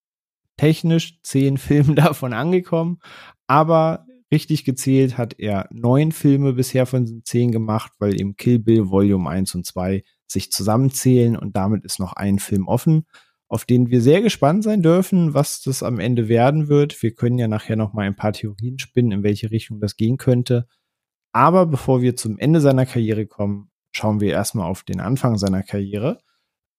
technisch 0.61 1.18
zehn 1.23 1.57
Filme 1.59 1.94
davon 1.94 2.35
angekommen, 2.35 2.99
aber 3.46 4.07
richtig 4.31 4.64
gezählt 4.64 5.16
hat 5.16 5.35
er 5.38 5.68
neun 5.73 6.12
Filme 6.12 6.53
bisher 6.53 6.85
von 6.87 7.23
zehn 7.25 7.51
gemacht, 7.51 7.92
weil 7.99 8.20
eben 8.20 8.37
Kill 8.37 8.59
Bill 8.59 8.90
Volume 8.90 9.29
1 9.29 9.55
und 9.55 9.66
2 9.66 10.05
sich 10.27 10.53
zusammenzählen 10.53 11.37
und 11.37 11.57
damit 11.57 11.85
ist 11.85 11.99
noch 11.99 12.12
ein 12.12 12.38
Film 12.38 12.68
offen, 12.68 13.07
auf 13.49 13.64
den 13.64 13.90
wir 13.90 14.03
sehr 14.03 14.20
gespannt 14.20 14.62
sein 14.62 14.83
dürfen, 14.83 15.35
was 15.35 15.62
das 15.62 15.83
am 15.83 15.99
Ende 15.99 16.29
werden 16.29 16.68
wird. 16.68 17.03
Wir 17.03 17.14
können 17.14 17.38
ja 17.38 17.49
nachher 17.49 17.77
noch 17.77 17.94
mal 17.94 18.07
ein 18.07 18.14
paar 18.14 18.33
Theorien 18.33 18.79
spinnen, 18.79 19.12
in 19.12 19.23
welche 19.25 19.51
Richtung 19.51 19.81
das 19.81 19.96
gehen 19.96 20.18
könnte. 20.18 20.68
Aber 21.33 21.66
bevor 21.66 22.03
wir 22.03 22.16
zum 22.16 22.38
Ende 22.38 22.61
seiner 22.61 22.87
Karriere 22.87 23.27
kommen, 23.27 23.70
schauen 23.92 24.20
wir 24.20 24.31
erstmal 24.31 24.70
auf 24.70 24.85
den 24.85 25.01
Anfang 25.01 25.38
seiner 25.38 25.62
Karriere. 25.62 26.20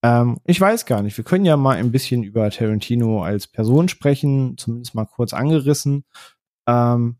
Ähm, 0.04 0.40
ich 0.46 0.60
weiß 0.60 0.86
gar 0.86 1.02
nicht. 1.02 1.18
Wir 1.18 1.24
können 1.24 1.46
ja 1.46 1.58
mal 1.58 1.78
ein 1.78 1.92
bisschen 1.92 2.24
über 2.24 2.50
Tarantino 2.50 3.24
als 3.24 3.48
Person 3.48 3.88
sprechen, 3.88 4.58
zumindest 4.58 4.96
mal 4.96 5.06
kurz 5.06 5.34
angerissen. 5.34 6.06
Ähm, 6.68 7.18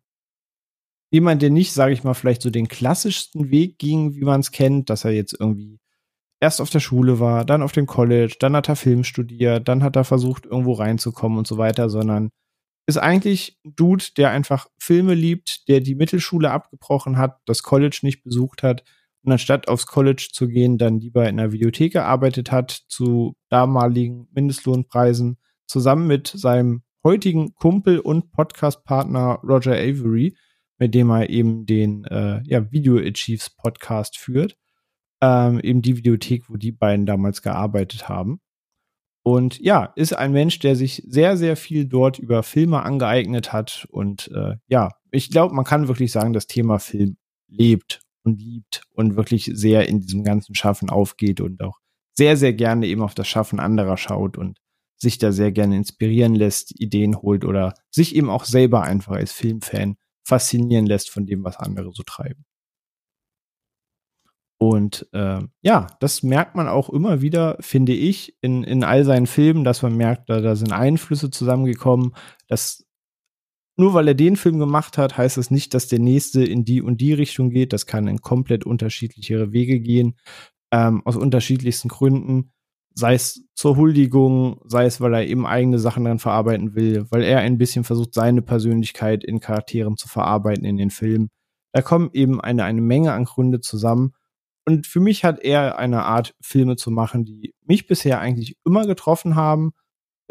jemand, 1.12 1.42
der 1.42 1.50
nicht, 1.50 1.74
sage 1.74 1.94
ich 1.94 2.04
mal, 2.04 2.14
vielleicht 2.14 2.42
so 2.42 2.50
den 2.50 2.68
klassischsten 2.68 3.52
Weg 3.52 3.78
ging, 3.78 4.16
wie 4.16 4.24
man 4.24 4.40
es 4.40 4.52
kennt, 4.52 4.90
dass 4.90 5.06
er 5.06 5.12
jetzt 5.12 5.36
irgendwie 5.40 5.80
erst 6.40 6.62
auf 6.62 6.70
der 6.72 6.80
Schule 6.80 7.20
war, 7.20 7.46
dann 7.46 7.62
auf 7.62 7.72
dem 7.72 7.86
College, 7.86 8.36
dann 8.40 8.56
hat 8.56 8.68
er 8.68 8.76
Film 8.76 9.04
studiert, 9.04 9.68
dann 9.68 9.84
hat 9.84 9.96
er 9.96 10.04
versucht, 10.04 10.46
irgendwo 10.46 10.74
reinzukommen 10.74 11.38
und 11.38 11.48
so 11.48 11.58
weiter, 11.58 11.90
sondern 11.90 12.32
ist 12.88 12.98
eigentlich 12.98 13.60
ein 13.64 13.76
Dude, 13.76 14.06
der 14.18 14.32
einfach 14.32 14.68
Filme 14.80 15.14
liebt, 15.14 15.68
der 15.68 15.82
die 15.82 15.94
Mittelschule 15.96 16.50
abgebrochen 16.50 17.18
hat, 17.18 17.40
das 17.46 17.62
College 17.62 18.00
nicht 18.02 18.24
besucht 18.24 18.64
hat, 18.64 18.84
und 19.24 19.32
anstatt 19.32 19.68
aufs 19.68 19.86
College 19.86 20.30
zu 20.32 20.48
gehen, 20.48 20.78
dann 20.78 21.00
lieber 21.00 21.28
in 21.30 21.38
der 21.38 21.52
Videothek 21.52 21.94
gearbeitet 21.94 22.52
hat, 22.52 22.72
zu 22.88 23.36
damaligen 23.50 24.28
Mindestlohnpreisen, 24.34 25.38
zusammen 25.68 26.08
mit 26.08 26.28
seinem 26.28 26.84
heutigen 27.04 27.54
Kumpel 27.56 28.00
und 28.00 28.32
Podcastpartner 28.32 29.40
Roger 29.44 29.74
Avery, 29.74 30.36
mit 30.78 30.96
dem 30.96 31.12
er 31.12 31.30
eben 31.30 31.66
den 31.66 32.06
äh, 32.06 32.42
ja, 32.46 32.72
Video 32.72 32.98
Achieves 32.98 33.50
Podcast 33.52 34.18
führt. 34.18 34.58
Ähm, 35.22 35.60
eben 35.60 35.84
die 35.84 35.98
Videothek, 35.98 36.50
wo 36.50 36.58
die 36.58 36.72
beiden 36.72 37.06
damals 37.06 37.44
gearbeitet 37.44 38.10
haben. 38.10 38.40
Und 39.24 39.60
ja, 39.60 39.94
ist 39.96 40.14
ein 40.14 40.32
Mensch, 40.32 40.58
der 40.58 40.76
sich 40.76 41.04
sehr, 41.06 41.38
sehr 41.38 41.56
viel 41.56 41.86
dort 41.86 42.18
über 42.18 42.42
Filme 42.42 42.82
angeeignet 42.82 43.54
hat. 43.54 43.88
Und 43.92 44.32
äh, 44.34 44.56
ja, 44.68 44.90
ich 45.12 45.30
glaube, 45.30 45.54
man 45.54 45.66
kann 45.66 45.88
wirklich 45.88 46.12
sagen, 46.12 46.34
das 46.34 46.48
Thema 46.48 46.80
Film 46.80 47.18
lebt 47.48 48.02
und 48.24 48.42
liebt 48.42 48.84
und 48.92 49.16
wirklich 49.16 49.52
sehr 49.54 49.88
in 49.88 50.02
diesem 50.02 50.24
ganzen 50.24 50.56
Schaffen 50.56 50.90
aufgeht 50.90 51.42
und 51.42 51.62
auch 51.62 51.80
sehr, 52.14 52.38
sehr 52.38 52.54
gerne 52.54 52.88
eben 52.88 53.02
auf 53.02 53.16
das 53.16 53.28
Schaffen 53.28 53.60
anderer 53.60 53.98
schaut 53.98 54.38
und 54.38 54.60
sich 54.98 55.18
da 55.18 55.32
sehr 55.32 55.52
gerne 55.52 55.76
inspirieren 55.78 56.36
lässt, 56.36 56.80
Ideen 56.80 57.22
holt 57.22 57.44
oder 57.44 57.74
sich 57.90 58.16
eben 58.16 58.30
auch 58.30 58.46
selber 58.46 58.84
einfach 58.84 59.14
als 59.14 59.32
Filmfan 59.32 59.98
faszinieren 60.24 60.86
lässt 60.86 61.10
von 61.10 61.26
dem, 61.26 61.44
was 61.44 61.58
andere 61.58 61.92
so 61.94 62.04
treiben. 62.04 62.46
Und 64.60 65.08
äh, 65.12 65.40
ja, 65.64 65.88
das 66.00 66.22
merkt 66.22 66.56
man 66.56 66.68
auch 66.68 66.90
immer 66.90 67.22
wieder, 67.22 67.58
finde 67.62 67.94
ich, 67.94 68.38
in, 68.42 68.64
in 68.64 68.84
all 68.84 69.06
seinen 69.06 69.26
Filmen, 69.26 69.64
dass 69.64 69.82
man 69.82 69.98
merkt, 69.98 70.30
da, 70.30 70.40
da 70.40 70.56
sind 70.56 70.72
Einflüsse 70.72 71.32
zusammengekommen. 71.32 72.14
Dass 72.48 72.86
nur 73.78 73.94
weil 73.94 74.08
er 74.08 74.14
den 74.14 74.36
Film 74.36 74.60
gemacht 74.60 74.98
hat, 74.98 75.18
heißt 75.18 75.38
das 75.38 75.52
nicht, 75.52 75.74
dass 75.74 75.88
der 75.88 76.00
nächste 76.00 76.44
in 76.44 76.66
die 76.66 76.82
und 76.82 77.02
die 77.02 77.14
Richtung 77.14 77.50
geht. 77.50 77.74
Das 77.74 77.86
kann 77.86 78.08
in 78.08 78.22
komplett 78.22 78.66
unterschiedlichere 78.66 79.54
Wege 79.54 79.80
gehen, 79.80 80.18
ähm, 80.72 81.02
aus 81.06 81.16
unterschiedlichsten 81.16 81.90
Gründen. 81.90 82.52
Sei 82.94 83.14
es 83.14 83.46
zur 83.56 83.78
Huldigung, 83.78 84.60
sei 84.66 84.86
es, 84.86 85.00
weil 85.00 85.14
er 85.14 85.26
eben 85.26 85.46
eigene 85.46 85.80
Sachen 85.80 86.04
dran 86.04 86.20
verarbeiten 86.20 86.76
will, 86.76 87.06
weil 87.10 87.24
er 87.24 87.40
ein 87.40 87.58
bisschen 87.58 87.86
versucht, 87.86 88.14
seine 88.14 88.42
Persönlichkeit 88.42 89.24
in 89.24 89.40
Charakteren 89.40 89.96
zu 89.96 90.10
verarbeiten 90.10 90.66
in 90.66 90.78
den 90.78 90.90
Filmen. 90.90 91.30
Da 91.72 91.82
kommen 91.82 92.10
eben 92.14 92.42
eine, 92.42 92.66
eine 92.66 92.82
Menge 92.82 93.14
an 93.14 93.24
Gründe 93.24 93.62
zusammen 93.62 94.14
und 94.66 94.88
für 94.88 95.00
mich 95.00 95.24
hat 95.24 95.40
er 95.40 95.80
eine 95.80 96.04
Art, 96.04 96.36
Filme 96.42 96.76
zu 96.76 96.92
machen, 96.92 97.26
die 97.26 97.54
mich 97.66 97.88
bisher 97.88 98.20
eigentlich 98.20 98.58
immer 98.66 98.86
getroffen 98.86 99.36
haben. 99.36 99.74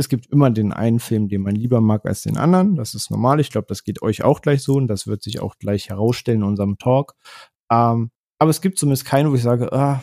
Es 0.00 0.08
gibt 0.08 0.28
immer 0.28 0.50
den 0.50 0.72
einen 0.72 0.98
Film, 0.98 1.28
den 1.28 1.42
man 1.42 1.54
lieber 1.54 1.82
mag 1.82 2.06
als 2.06 2.22
den 2.22 2.38
anderen. 2.38 2.74
Das 2.74 2.94
ist 2.94 3.10
normal. 3.10 3.38
Ich 3.38 3.50
glaube, 3.50 3.66
das 3.68 3.84
geht 3.84 4.00
euch 4.00 4.24
auch 4.24 4.40
gleich 4.40 4.62
so 4.62 4.76
und 4.76 4.88
das 4.88 5.06
wird 5.06 5.22
sich 5.22 5.40
auch 5.40 5.58
gleich 5.58 5.90
herausstellen 5.90 6.40
in 6.40 6.46
unserem 6.46 6.78
Talk. 6.78 7.14
Ähm, 7.70 8.10
aber 8.38 8.48
es 8.48 8.62
gibt 8.62 8.78
zumindest 8.78 9.04
keinen, 9.04 9.30
wo 9.30 9.34
ich 9.34 9.42
sage, 9.42 9.70
ah, 9.74 10.02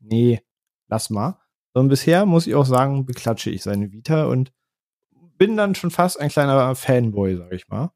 nee, 0.00 0.40
lass 0.88 1.10
mal. 1.10 1.38
Und 1.74 1.86
bisher 1.88 2.26
muss 2.26 2.48
ich 2.48 2.56
auch 2.56 2.66
sagen, 2.66 3.06
beklatsche 3.06 3.50
ich 3.50 3.62
seine 3.62 3.92
Vita 3.92 4.24
und 4.24 4.52
bin 5.38 5.56
dann 5.56 5.76
schon 5.76 5.92
fast 5.92 6.18
ein 6.18 6.28
kleiner 6.28 6.74
Fanboy, 6.74 7.36
sag 7.36 7.52
ich 7.52 7.68
mal. 7.68 7.92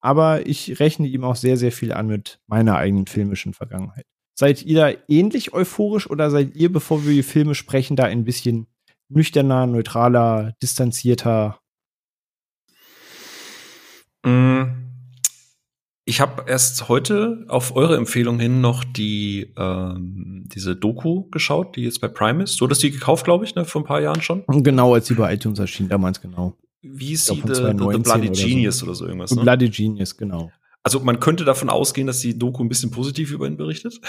Aber 0.00 0.46
ich 0.46 0.80
rechne 0.80 1.08
ihm 1.08 1.24
auch 1.24 1.36
sehr, 1.36 1.58
sehr 1.58 1.72
viel 1.72 1.92
an 1.92 2.06
mit 2.06 2.40
meiner 2.46 2.76
eigenen 2.76 3.06
filmischen 3.06 3.52
Vergangenheit. 3.52 4.06
Seid 4.34 4.62
ihr 4.62 4.76
da 4.78 4.98
ähnlich 5.08 5.52
euphorisch 5.52 6.08
oder 6.08 6.30
seid 6.30 6.56
ihr, 6.56 6.72
bevor 6.72 7.04
wir 7.04 7.12
die 7.12 7.22
Filme 7.22 7.54
sprechen, 7.54 7.96
da 7.96 8.04
ein 8.04 8.24
bisschen 8.24 8.66
nüchterner, 9.10 9.66
neutraler, 9.66 10.54
distanzierter? 10.62 11.58
Mm, 14.24 14.62
ich 16.04 16.20
habe 16.20 16.44
erst 16.48 16.88
heute 16.88 17.44
auf 17.48 17.76
eure 17.76 17.96
Empfehlung 17.96 18.40
hin 18.40 18.60
noch 18.60 18.84
die 18.84 19.52
ähm, 19.56 20.44
diese 20.46 20.74
Doku 20.74 21.28
geschaut, 21.30 21.76
die 21.76 21.82
jetzt 21.82 22.00
bei 22.00 22.08
Prime 22.08 22.42
ist. 22.42 22.60
Du 22.60 22.64
hattest 22.64 22.82
die 22.82 22.90
gekauft, 22.90 23.24
glaube 23.24 23.44
ich, 23.44 23.54
ne, 23.54 23.64
vor 23.64 23.82
ein 23.82 23.84
paar 23.84 24.00
Jahren 24.00 24.22
schon. 24.22 24.44
Genau, 24.48 24.94
als 24.94 25.06
sie 25.06 25.14
bei 25.14 25.32
iTunes 25.34 25.58
erschien, 25.58 25.88
damals 25.88 26.20
genau. 26.20 26.56
Wie 26.82 27.12
ist 27.12 27.26
sie? 27.26 27.34
The, 27.34 27.54
the, 27.54 27.62
the 27.92 27.98
Bloody 27.98 28.30
Genius 28.30 28.78
so. 28.78 28.86
oder 28.86 28.94
so 28.94 29.06
irgendwas. 29.06 29.30
The 29.30 29.36
ne? 29.36 29.42
Bloody 29.42 29.68
Genius, 29.68 30.16
genau. 30.16 30.50
Also 30.82 31.00
man 31.00 31.20
könnte 31.20 31.44
davon 31.44 31.68
ausgehen, 31.68 32.06
dass 32.06 32.20
die 32.20 32.38
Doku 32.38 32.64
ein 32.64 32.68
bisschen 32.68 32.90
positiv 32.90 33.32
über 33.32 33.46
ihn 33.46 33.58
berichtet. 33.58 34.00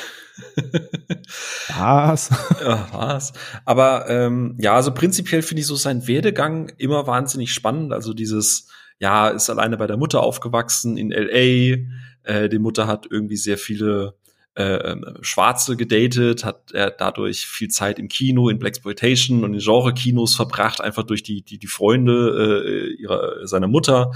was? 1.78 2.30
Ja, 2.62 2.88
was? 2.94 3.34
Aber 3.66 4.10
ähm, 4.10 4.56
ja, 4.60 4.76
also 4.76 4.94
prinzipiell 4.94 5.42
finde 5.42 5.62
ich 5.62 5.68
so 5.68 5.76
sein 5.76 6.08
Werdegang 6.08 6.72
immer 6.78 7.08
wahnsinnig 7.08 7.54
spannend. 7.54 7.92
Also 7.92 8.14
dieses, 8.14 8.70
ja, 9.00 9.30
ist 9.30 9.50
alleine 9.50 9.78
bei 9.78 9.88
der 9.88 9.98
Mutter 9.98 10.22
aufgewachsen 10.22 10.96
in 10.96 11.12
LA. 11.12 11.78
Äh, 12.24 12.50
die 12.50 12.60
Mutter 12.60 12.88
hat 12.88 13.08
irgendwie 13.10 13.38
sehr 13.38 13.58
viele 13.58 14.16
äh, 14.56 14.64
ähm, 14.64 15.06
Schwarze 15.22 15.78
gedatet, 15.78 16.44
hat 16.44 16.72
er 16.74 16.92
dadurch 16.92 17.48
viel 17.48 17.70
Zeit 17.70 18.00
im 18.00 18.10
Kino, 18.10 18.50
in 18.50 18.60
Blaxploitation 18.60 19.46
und 19.46 19.54
in 19.54 19.60
Genre-Kinos 19.62 20.36
verbracht, 20.36 20.82
einfach 20.82 21.04
durch 21.04 21.24
die, 21.24 21.42
die, 21.42 21.58
die 21.58 21.68
Freunde 21.68 22.66
äh, 22.66 23.02
ihrer, 23.02 23.48
seiner 23.48 23.68
Mutter, 23.68 24.12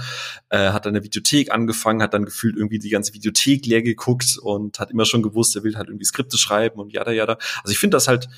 äh, 0.50 0.70
hat 0.70 0.84
dann 0.84 0.94
eine 0.94 1.04
Videothek 1.04 1.52
angefangen, 1.52 2.02
hat 2.02 2.12
dann 2.12 2.26
gefühlt 2.26 2.56
irgendwie 2.56 2.78
die 2.78 2.90
ganze 2.90 3.14
Videothek 3.14 3.64
leer 3.64 3.82
geguckt 3.82 4.38
und 4.42 4.78
hat 4.78 4.90
immer 4.90 5.06
schon 5.06 5.22
gewusst, 5.22 5.56
er 5.56 5.64
will 5.64 5.76
halt 5.76 5.88
irgendwie 5.88 6.04
Skripte 6.04 6.36
schreiben 6.36 6.80
und 6.80 6.92
jada 6.92 7.12
jada. 7.12 7.38
Also 7.62 7.72
ich 7.72 7.78
finde 7.78 7.96
das 7.96 8.06
halt 8.06 8.28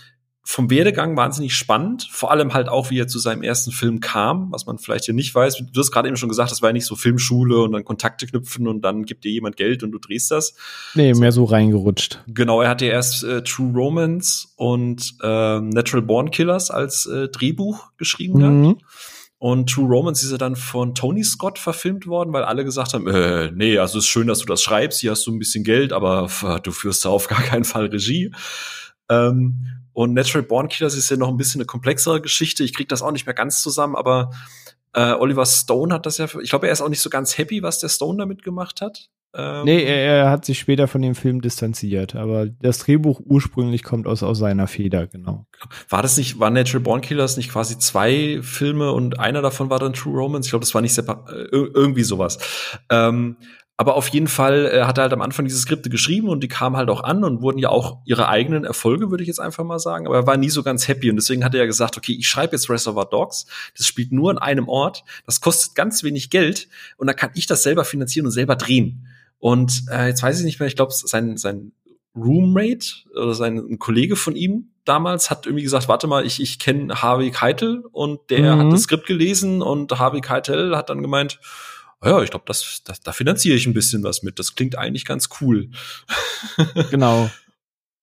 vom 0.50 0.70
Werdegang 0.70 1.14
wahnsinnig 1.14 1.52
spannend, 1.52 2.08
vor 2.10 2.30
allem 2.30 2.54
halt 2.54 2.70
auch, 2.70 2.88
wie 2.88 2.98
er 2.98 3.06
zu 3.06 3.18
seinem 3.18 3.42
ersten 3.42 3.70
Film 3.70 4.00
kam, 4.00 4.50
was 4.50 4.64
man 4.64 4.78
vielleicht 4.78 5.04
hier 5.04 5.12
nicht 5.12 5.34
weiß. 5.34 5.58
Du 5.58 5.78
hast 5.78 5.90
gerade 5.90 6.08
eben 6.08 6.16
schon 6.16 6.30
gesagt, 6.30 6.50
das 6.50 6.62
war 6.62 6.70
ja 6.70 6.72
nicht 6.72 6.86
so 6.86 6.96
Filmschule 6.96 7.58
und 7.58 7.72
dann 7.72 7.84
Kontakte 7.84 8.26
knüpfen 8.26 8.66
und 8.66 8.80
dann 8.80 9.04
gibt 9.04 9.24
dir 9.24 9.30
jemand 9.30 9.58
Geld 9.58 9.82
und 9.82 9.90
du 9.90 9.98
drehst 9.98 10.30
das. 10.30 10.54
Nee, 10.94 11.12
mehr 11.12 11.32
so 11.32 11.44
reingerutscht. 11.44 12.24
Genau, 12.28 12.62
er 12.62 12.70
hatte 12.70 12.86
erst 12.86 13.24
äh, 13.24 13.42
True 13.42 13.74
Romance 13.74 14.48
und 14.56 15.16
äh, 15.22 15.60
Natural 15.60 16.00
Born 16.00 16.30
Killers 16.30 16.70
als 16.70 17.04
äh, 17.04 17.28
Drehbuch 17.28 17.90
geschrieben 17.98 18.38
mhm. 18.38 18.62
gehabt. 18.62 18.82
Und 19.36 19.68
True 19.68 19.86
Romance 19.86 20.24
ist 20.24 20.32
ja 20.32 20.38
dann 20.38 20.56
von 20.56 20.94
Tony 20.94 21.24
Scott 21.24 21.58
verfilmt 21.58 22.06
worden, 22.06 22.32
weil 22.32 22.44
alle 22.44 22.64
gesagt 22.64 22.94
haben, 22.94 23.06
äh, 23.06 23.50
nee, 23.52 23.76
also 23.76 23.98
ist 23.98 24.06
schön, 24.06 24.26
dass 24.26 24.38
du 24.38 24.46
das 24.46 24.62
schreibst, 24.62 25.00
hier 25.00 25.10
hast 25.10 25.26
du 25.26 25.30
ein 25.30 25.38
bisschen 25.38 25.62
Geld, 25.62 25.92
aber 25.92 26.30
du 26.62 26.70
führst 26.70 27.04
da 27.04 27.10
auf 27.10 27.28
gar 27.28 27.42
keinen 27.42 27.64
Fall 27.64 27.88
Regie. 27.88 28.32
Ähm, 29.10 29.77
und 29.98 30.14
Natural 30.14 30.44
Born 30.44 30.68
Killers 30.68 30.94
ist 30.94 31.10
ja 31.10 31.16
noch 31.16 31.26
ein 31.26 31.36
bisschen 31.36 31.60
eine 31.60 31.66
komplexere 31.66 32.20
Geschichte. 32.20 32.62
Ich 32.62 32.72
krieg 32.72 32.88
das 32.88 33.02
auch 33.02 33.10
nicht 33.10 33.26
mehr 33.26 33.34
ganz 33.34 33.60
zusammen, 33.60 33.96
aber 33.96 34.30
äh, 34.94 35.10
Oliver 35.14 35.44
Stone 35.44 35.92
hat 35.92 36.06
das 36.06 36.18
ja, 36.18 36.26
ich 36.40 36.50
glaube, 36.50 36.68
er 36.68 36.72
ist 36.72 36.80
auch 36.80 36.88
nicht 36.88 37.00
so 37.00 37.10
ganz 37.10 37.36
happy, 37.36 37.64
was 37.64 37.80
der 37.80 37.88
Stone 37.88 38.16
damit 38.16 38.44
gemacht 38.44 38.80
hat. 38.80 39.08
Ähm, 39.34 39.64
nee, 39.64 39.82
er, 39.82 39.96
er, 39.96 40.30
hat 40.30 40.44
sich 40.44 40.60
später 40.60 40.86
von 40.86 41.02
dem 41.02 41.16
Film 41.16 41.40
distanziert, 41.40 42.14
aber 42.14 42.46
das 42.46 42.78
Drehbuch 42.78 43.20
ursprünglich 43.24 43.82
kommt 43.82 44.06
aus, 44.06 44.22
aus 44.22 44.38
seiner 44.38 44.68
Feder, 44.68 45.08
genau. 45.08 45.46
War 45.88 46.02
das 46.02 46.16
nicht, 46.16 46.38
war 46.38 46.50
Natural 46.50 46.84
Born 46.84 47.00
Killers 47.00 47.36
nicht 47.36 47.50
quasi 47.50 47.76
zwei 47.76 48.38
Filme 48.40 48.92
und 48.92 49.18
einer 49.18 49.42
davon 49.42 49.68
war 49.68 49.80
dann 49.80 49.94
True 49.94 50.16
Romance? 50.16 50.46
Ich 50.46 50.50
glaube, 50.50 50.64
das 50.64 50.74
war 50.74 50.80
nicht 50.80 50.94
separat, 50.94 51.28
äh, 51.28 51.48
irgendwie 51.50 52.04
sowas. 52.04 52.38
Ähm, 52.88 53.36
aber 53.80 53.94
auf 53.94 54.08
jeden 54.08 54.26
Fall 54.26 54.66
äh, 54.66 54.82
hat 54.82 54.98
er 54.98 55.02
halt 55.02 55.12
am 55.12 55.22
Anfang 55.22 55.46
diese 55.46 55.60
Skripte 55.60 55.88
geschrieben 55.88 56.28
und 56.28 56.42
die 56.42 56.48
kamen 56.48 56.76
halt 56.76 56.90
auch 56.90 57.04
an 57.04 57.22
und 57.22 57.42
wurden 57.42 57.58
ja 57.58 57.68
auch 57.68 57.98
ihre 58.04 58.28
eigenen 58.28 58.64
Erfolge, 58.64 59.12
würde 59.12 59.22
ich 59.22 59.28
jetzt 59.28 59.38
einfach 59.38 59.62
mal 59.62 59.78
sagen. 59.78 60.08
Aber 60.08 60.16
er 60.16 60.26
war 60.26 60.36
nie 60.36 60.50
so 60.50 60.64
ganz 60.64 60.88
happy 60.88 61.08
und 61.08 61.14
deswegen 61.16 61.44
hat 61.44 61.54
er 61.54 61.60
ja 61.60 61.66
gesagt, 61.66 61.96
okay, 61.96 62.12
ich 62.18 62.26
schreibe 62.26 62.56
jetzt 62.56 62.68
Reservoir 62.68 63.08
Dogs. 63.08 63.46
Das 63.76 63.86
spielt 63.86 64.10
nur 64.10 64.32
an 64.32 64.38
einem 64.38 64.68
Ort. 64.68 65.04
Das 65.26 65.40
kostet 65.40 65.76
ganz 65.76 66.02
wenig 66.02 66.28
Geld 66.28 66.68
und 66.96 67.06
dann 67.06 67.14
kann 67.14 67.30
ich 67.34 67.46
das 67.46 67.62
selber 67.62 67.84
finanzieren 67.84 68.26
und 68.26 68.32
selber 68.32 68.56
drehen. 68.56 69.06
Und 69.38 69.84
äh, 69.92 70.08
jetzt 70.08 70.24
weiß 70.24 70.40
ich 70.40 70.44
nicht 70.44 70.58
mehr, 70.58 70.66
ich 70.66 70.74
glaube, 70.74 70.92
sein, 70.92 71.36
sein 71.36 71.70
Roommate 72.16 72.84
oder 73.14 73.34
sein 73.34 73.58
ein 73.58 73.78
Kollege 73.78 74.16
von 74.16 74.34
ihm 74.34 74.70
damals 74.88 75.30
hat 75.30 75.46
irgendwie 75.46 75.62
gesagt, 75.62 75.86
warte 75.88 76.06
mal, 76.06 76.24
ich, 76.24 76.40
ich 76.40 76.58
kenne 76.58 77.02
Harvey 77.02 77.30
Keitel 77.30 77.84
und 77.92 78.30
der 78.30 78.56
mhm. 78.56 78.60
hat 78.60 78.72
das 78.72 78.82
Skript 78.84 79.06
gelesen 79.06 79.60
und 79.62 79.96
Harvey 79.98 80.20
Keitel 80.20 80.76
hat 80.76 80.88
dann 80.88 81.02
gemeint, 81.02 81.38
ja, 82.04 82.22
ich 82.22 82.30
glaube, 82.30 82.44
das, 82.46 82.82
das, 82.84 83.00
da 83.00 83.12
finanziere 83.12 83.56
ich 83.56 83.66
ein 83.66 83.74
bisschen 83.74 84.02
was 84.02 84.22
mit. 84.22 84.38
Das 84.38 84.54
klingt 84.54 84.78
eigentlich 84.78 85.04
ganz 85.04 85.28
cool. 85.40 85.70
genau. 86.90 87.30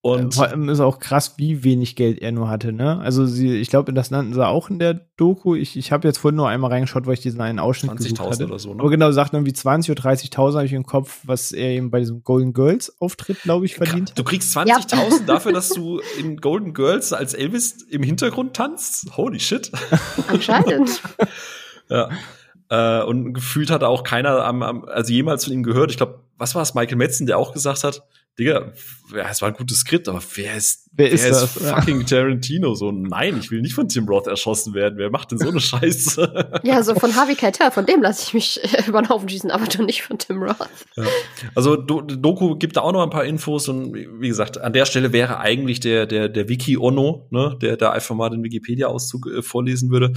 Und 0.06 0.36
vor 0.36 0.46
allem 0.46 0.70
ist 0.70 0.82
auch 0.82 1.00
krass, 1.00 1.34
wie 1.38 1.64
wenig 1.64 1.96
Geld 1.96 2.20
er 2.20 2.32
nur 2.32 2.48
hatte, 2.48 2.72
ne? 2.72 3.00
Also 3.00 3.26
sie, 3.26 3.56
ich 3.56 3.72
glaube, 3.72 3.92
das 3.92 4.12
nannten 4.12 4.36
sie 4.36 4.48
auch 4.48 4.70
in 4.70 4.78
der 4.78 4.94
Doku. 5.18 5.56
Ich, 5.56 5.76
ich 5.78 5.92
habe 5.92 6.08
jetzt 6.08 6.20
vorhin 6.20 6.36
nur 6.36 6.48
einmal 6.48 6.70
reingeschaut, 6.70 7.08
weil 7.08 7.16
ich 7.16 7.22
diesen 7.22 7.42
einen 7.42 7.58
Ausschnitt 7.58 7.94
20.000 7.94 8.46
oder 8.46 8.60
so. 8.60 8.76
Ne? 8.76 8.82
Aber 8.82 8.92
genau, 8.92 9.12
sagt 9.12 9.34
irgendwie 9.34 9.54
20 9.54 9.90
oder 9.90 10.12
30.000 10.12 10.54
habe 10.58 10.66
ich 10.68 10.74
im 10.74 10.86
Kopf, 10.86 11.22
was 11.24 11.52
er 11.52 11.70
eben 11.70 11.90
bei 11.90 12.02
diesem 12.02 12.22
Golden 12.22 12.54
Girls 12.54 13.02
Auftritt, 13.02 13.42
glaube 13.42 13.66
ich, 13.66 13.74
verdient. 13.78 14.14
Du 14.16 14.24
kriegst 14.24 14.56
20.000 14.56 14.68
ja. 14.68 15.26
dafür, 15.26 15.54
dass 15.54 15.70
du 15.70 16.00
in 16.20 16.38
Golden 16.38 16.76
Girls 16.76 17.12
als 17.12 17.34
Elvis 17.34 17.82
im 17.90 18.04
Hintergrund 18.04 18.56
tanzt? 18.56 19.18
Holy 19.18 19.40
shit. 19.40 19.72
Anscheinend. 20.28 21.02
ja. 21.90 22.10
Äh, 22.70 23.04
und 23.04 23.34
gefühlt 23.34 23.70
hat 23.70 23.84
auch 23.84 24.04
keiner 24.04 24.44
am, 24.44 24.64
am, 24.64 24.86
also 24.86 25.14
jemals 25.14 25.46
von 25.46 25.54
ihm 25.54 25.64
gehört. 25.64 25.92
Ich 25.92 25.98
glaube, 25.98 26.24
was 26.38 26.56
war 26.56 26.62
es, 26.62 26.74
Michael 26.74 26.98
Metzen, 26.98 27.28
der 27.28 27.38
auch 27.38 27.54
gesagt 27.54 27.84
hat, 27.84 28.04
Digga, 28.38 28.74
ja, 29.16 29.30
es 29.30 29.42
war 29.42 29.48
ein 29.48 29.56
gutes 29.56 29.80
Skript, 29.80 30.10
aber 30.10 30.22
wer 30.36 30.58
ist, 30.58 30.90
wer, 30.92 31.06
wer 31.06 31.14
ist, 31.14 31.24
ist 31.24 31.58
fucking 31.60 32.06
Tarantino? 32.06 32.76
So, 32.76 32.92
nein, 32.92 33.38
ich 33.40 33.50
will 33.50 33.62
nicht 33.62 33.74
von 33.74 33.88
Tim 33.88 34.10
Roth 34.10 34.28
erschossen 34.28 34.74
werden. 34.74 34.98
Wer 34.98 35.10
macht 35.10 35.32
denn 35.32 35.38
so 35.38 35.48
eine 35.48 35.62
Scheiße? 35.62 36.62
ja, 36.64 36.84
so 36.84 36.96
von 36.96 37.16
Harvey 37.16 37.36
Keitel, 37.36 37.72
von 37.72 37.86
dem 37.86 38.02
lasse 38.02 38.24
ich 38.24 38.34
mich 38.34 38.60
über 38.88 39.02
den 39.02 39.08
Haufen 39.08 39.30
schießen, 39.30 39.52
aber 39.52 39.66
doch 39.66 39.86
nicht 39.86 40.04
von 40.04 40.18
Tim 40.18 40.44
Roth. 40.44 40.68
Ja. 40.98 41.04
Also, 41.54 41.78
Do 41.78 42.02
Doku 42.02 42.58
gibt 42.58 42.76
da 42.76 42.82
auch 42.82 42.92
noch 42.92 43.04
ein 43.04 43.10
paar 43.10 43.24
Infos 43.24 43.70
und 43.70 43.94
wie 43.96 44.28
gesagt, 44.28 44.60
an 44.60 44.74
der 44.74 44.86
Stelle 44.86 45.14
wäre 45.14 45.40
eigentlich 45.40 45.80
der, 45.80 46.06
der, 46.06 46.28
der 46.28 46.50
Wiki 46.50 46.78
Ono, 46.78 47.28
ne, 47.30 47.58
der 47.62 47.78
da 47.78 47.92
einfach 47.92 48.16
mal 48.16 48.30
den 48.30 48.44
Wikipedia-Auszug 48.44 49.28
äh, 49.28 49.42
vorlesen 49.44 49.92
würde 49.92 50.12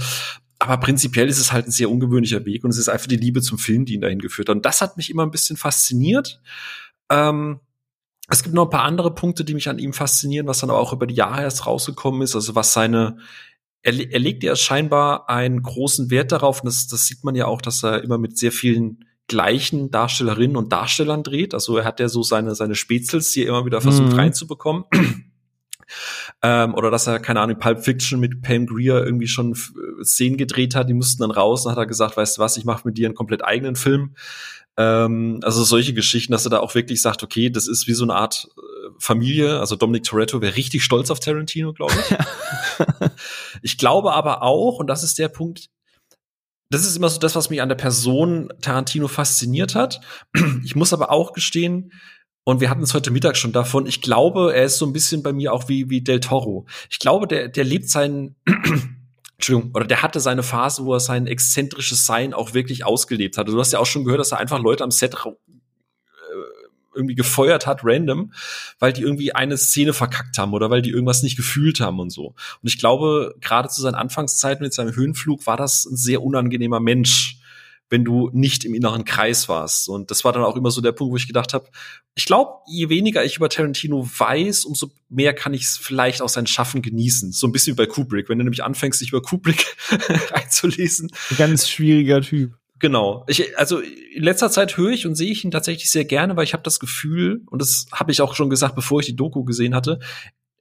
aber 0.59 0.77
prinzipiell 0.77 1.29
ist 1.29 1.39
es 1.39 1.53
halt 1.53 1.67
ein 1.67 1.71
sehr 1.71 1.89
ungewöhnlicher 1.89 2.45
Weg 2.45 2.65
und 2.65 2.69
es 2.69 2.77
ist 2.77 2.89
einfach 2.89 3.07
die 3.07 3.15
Liebe 3.15 3.41
zum 3.41 3.57
Film, 3.57 3.85
die 3.85 3.93
ihn 3.93 4.01
dahin 4.01 4.19
geführt 4.19 4.49
hat. 4.49 4.57
Und 4.57 4.65
das 4.65 4.81
hat 4.81 4.97
mich 4.97 5.09
immer 5.09 5.25
ein 5.25 5.31
bisschen 5.31 5.55
fasziniert. 5.55 6.41
Ähm, 7.09 7.61
es 8.29 8.43
gibt 8.43 8.53
noch 8.53 8.65
ein 8.65 8.69
paar 8.69 8.83
andere 8.83 9.15
Punkte, 9.15 9.43
die 9.45 9.53
mich 9.53 9.69
an 9.69 9.79
ihm 9.79 9.93
faszinieren, 9.93 10.47
was 10.47 10.59
dann 10.59 10.69
aber 10.69 10.79
auch 10.79 10.93
über 10.93 11.07
die 11.07 11.15
Jahre 11.15 11.41
erst 11.41 11.65
rausgekommen 11.65 12.21
ist. 12.21 12.35
Also 12.35 12.55
was 12.55 12.73
seine, 12.73 13.17
er, 13.81 13.93
er 13.93 14.19
legt 14.19 14.43
ja 14.43 14.55
scheinbar 14.55 15.29
einen 15.29 15.63
großen 15.63 16.11
Wert 16.11 16.31
darauf, 16.31 16.61
und 16.61 16.67
das, 16.67 16.87
das 16.87 17.07
sieht 17.07 17.23
man 17.23 17.35
ja 17.35 17.45
auch, 17.45 17.61
dass 17.61 17.83
er 17.83 18.03
immer 18.03 18.17
mit 18.17 18.37
sehr 18.37 18.51
vielen 18.51 19.05
gleichen 19.27 19.91
Darstellerinnen 19.91 20.57
und 20.57 20.73
Darstellern 20.73 21.23
dreht. 21.23 21.53
Also 21.53 21.77
er 21.77 21.85
hat 21.85 21.99
ja 21.99 22.09
so 22.09 22.21
seine, 22.21 22.53
seine 22.53 22.75
Spätzels, 22.75 23.31
die 23.31 23.43
er 23.43 23.49
immer 23.49 23.65
wieder 23.65 23.79
versucht 23.79 24.11
mhm. 24.11 24.19
reinzubekommen. 24.19 24.83
Ähm, 26.41 26.73
oder 26.73 26.89
dass 26.89 27.07
er, 27.07 27.19
keine 27.19 27.41
Ahnung, 27.41 27.59
Pulp 27.59 27.83
Fiction 27.83 28.19
mit 28.19 28.41
Pam 28.41 28.65
Greer 28.65 29.03
irgendwie 29.03 29.27
schon 29.27 29.53
äh, 29.53 30.03
Szenen 30.03 30.37
gedreht 30.37 30.75
hat, 30.75 30.87
die 30.87 30.93
mussten 30.93 31.21
dann 31.21 31.31
raus 31.31 31.65
und 31.65 31.71
hat 31.71 31.77
er 31.77 31.85
gesagt, 31.85 32.15
weißt 32.15 32.37
du 32.37 32.41
was, 32.41 32.57
ich 32.57 32.65
mache 32.65 32.87
mit 32.87 32.97
dir 32.97 33.07
einen 33.07 33.15
komplett 33.15 33.43
eigenen 33.43 33.75
Film. 33.75 34.15
Ähm, 34.77 35.41
also 35.43 35.63
solche 35.63 35.93
Geschichten, 35.93 36.31
dass 36.31 36.45
er 36.45 36.51
da 36.51 36.59
auch 36.59 36.75
wirklich 36.75 37.01
sagt, 37.01 37.23
okay, 37.23 37.49
das 37.49 37.67
ist 37.67 37.87
wie 37.87 37.93
so 37.93 38.05
eine 38.05 38.15
Art 38.15 38.47
äh, 38.57 38.89
Familie. 38.97 39.59
Also 39.59 39.75
Dominic 39.75 40.03
Toretto 40.03 40.41
wäre 40.41 40.55
richtig 40.55 40.83
stolz 40.83 41.11
auf 41.11 41.19
Tarantino, 41.19 41.73
glaube 41.73 41.93
ich. 41.93 42.87
ich 43.61 43.77
glaube 43.77 44.13
aber 44.13 44.41
auch, 44.41 44.79
und 44.79 44.87
das 44.87 45.03
ist 45.03 45.19
der 45.19 45.27
Punkt, 45.27 45.69
das 46.71 46.85
ist 46.85 46.95
immer 46.95 47.09
so 47.09 47.19
das, 47.19 47.35
was 47.35 47.49
mich 47.49 47.61
an 47.61 47.69
der 47.69 47.75
Person 47.75 48.53
Tarantino 48.61 49.07
fasziniert 49.07 49.75
hat. 49.75 49.99
Ich 50.63 50.75
muss 50.75 50.93
aber 50.93 51.11
auch 51.11 51.33
gestehen, 51.33 51.91
und 52.43 52.61
wir 52.61 52.69
hatten 52.69 52.83
es 52.83 52.93
heute 52.93 53.11
Mittag 53.11 53.37
schon 53.37 53.51
davon. 53.51 53.85
Ich 53.85 54.01
glaube, 54.01 54.53
er 54.55 54.63
ist 54.63 54.77
so 54.77 54.85
ein 54.85 54.93
bisschen 54.93 55.23
bei 55.23 55.33
mir 55.33 55.53
auch 55.53 55.69
wie, 55.69 55.89
wie 55.89 56.01
Del 56.01 56.19
Toro. 56.19 56.65
Ich 56.89 56.99
glaube, 56.99 57.27
der, 57.27 57.47
der 57.47 57.63
lebt 57.63 57.89
seinen, 57.89 58.35
Entschuldigung, 59.37 59.71
oder 59.73 59.85
der 59.85 60.01
hatte 60.01 60.19
seine 60.19 60.43
Phase, 60.43 60.85
wo 60.85 60.93
er 60.93 60.99
sein 60.99 61.27
exzentrisches 61.27 62.05
Sein 62.05 62.33
auch 62.33 62.53
wirklich 62.53 62.85
ausgelebt 62.85 63.37
hat. 63.37 63.45
Also 63.45 63.57
du 63.57 63.61
hast 63.61 63.73
ja 63.73 63.79
auch 63.79 63.85
schon 63.85 64.03
gehört, 64.03 64.19
dass 64.19 64.31
er 64.31 64.39
einfach 64.39 64.59
Leute 64.59 64.83
am 64.83 64.91
Set 64.91 65.13
äh, 65.13 65.29
irgendwie 66.95 67.15
gefeuert 67.15 67.67
hat, 67.67 67.81
random, 67.83 68.33
weil 68.79 68.93
die 68.93 69.01
irgendwie 69.01 69.33
eine 69.33 69.57
Szene 69.57 69.93
verkackt 69.93 70.37
haben 70.37 70.53
oder 70.53 70.69
weil 70.69 70.81
die 70.81 70.89
irgendwas 70.89 71.23
nicht 71.23 71.37
gefühlt 71.37 71.79
haben 71.79 71.99
und 71.99 72.09
so. 72.09 72.29
Und 72.29 72.67
ich 72.67 72.79
glaube, 72.79 73.35
gerade 73.41 73.69
zu 73.69 73.81
seinen 73.81 73.95
Anfangszeiten 73.95 74.63
mit 74.63 74.73
seinem 74.73 74.95
Höhenflug 74.95 75.45
war 75.45 75.55
das 75.55 75.85
ein 75.85 75.95
sehr 75.95 76.23
unangenehmer 76.23 76.79
Mensch 76.79 77.38
wenn 77.89 78.05
du 78.05 78.29
nicht 78.33 78.65
im 78.65 78.73
inneren 78.73 79.03
Kreis 79.03 79.49
warst. 79.49 79.89
Und 79.89 80.11
das 80.11 80.23
war 80.23 80.31
dann 80.31 80.43
auch 80.43 80.55
immer 80.55 80.71
so 80.71 80.81
der 80.81 80.91
Punkt, 80.91 81.11
wo 81.11 81.17
ich 81.17 81.27
gedacht 81.27 81.53
habe, 81.53 81.69
ich 82.15 82.25
glaube, 82.25 82.51
je 82.67 82.89
weniger 82.89 83.25
ich 83.25 83.37
über 83.37 83.49
Tarantino 83.49 84.07
weiß, 84.07 84.65
umso 84.65 84.91
mehr 85.09 85.33
kann 85.33 85.53
ich 85.53 85.63
es 85.63 85.77
vielleicht 85.77 86.21
auch 86.21 86.29
sein 86.29 86.47
Schaffen 86.47 86.81
genießen. 86.81 87.31
So 87.31 87.47
ein 87.47 87.51
bisschen 87.51 87.73
wie 87.73 87.77
bei 87.77 87.85
Kubrick. 87.87 88.29
Wenn 88.29 88.37
du 88.37 88.43
nämlich 88.43 88.63
anfängst, 88.63 89.01
dich 89.01 89.09
über 89.09 89.21
Kubrick 89.21 89.65
einzulesen. 90.33 91.09
Ein 91.31 91.37
ganz 91.37 91.67
schwieriger 91.67 92.21
Typ. 92.21 92.53
Genau. 92.77 93.25
Ich, 93.27 93.57
also 93.57 93.79
in 93.79 94.23
letzter 94.23 94.49
Zeit 94.49 94.77
höre 94.77 94.91
ich 94.91 95.05
und 95.05 95.15
sehe 95.15 95.31
ich 95.31 95.43
ihn 95.43 95.51
tatsächlich 95.51 95.91
sehr 95.91 96.05
gerne, 96.05 96.37
weil 96.37 96.45
ich 96.45 96.53
habe 96.53 96.63
das 96.63 96.79
Gefühl, 96.79 97.43
und 97.47 97.61
das 97.61 97.87
habe 97.91 98.11
ich 98.11 98.21
auch 98.21 98.35
schon 98.35 98.49
gesagt, 98.49 98.75
bevor 98.75 99.01
ich 99.01 99.05
die 99.07 99.15
Doku 99.15 99.43
gesehen 99.43 99.75
hatte, 99.75 99.99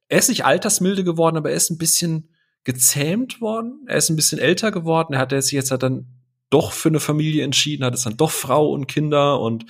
er 0.09 0.19
ist 0.19 0.29
nicht 0.29 0.45
altersmilde 0.45 1.05
geworden, 1.05 1.37
aber 1.37 1.51
er 1.51 1.57
ist 1.57 1.71
ein 1.71 1.79
bisschen 1.79 2.31
gezähmt 2.65 3.41
worden. 3.41 3.85
Er 3.87 3.97
ist 3.97 4.11
ein 4.11 4.17
bisschen 4.17 4.39
älter 4.39 4.73
geworden. 4.73 5.15
Er 5.15 5.21
hat 5.21 5.31
sich 5.31 5.53
jetzt 5.53 5.71
halt 5.71 5.83
dann 5.83 6.18
doch 6.51 6.73
für 6.73 6.89
eine 6.89 7.01
Familie 7.01 7.45
entschieden, 7.45 7.85
hat 7.85 7.95
es 7.95 8.03
dann 8.03 8.17
doch 8.17 8.31
Frau 8.31 8.71
und 8.71 8.87
Kinder 8.87 9.41
und 9.41 9.67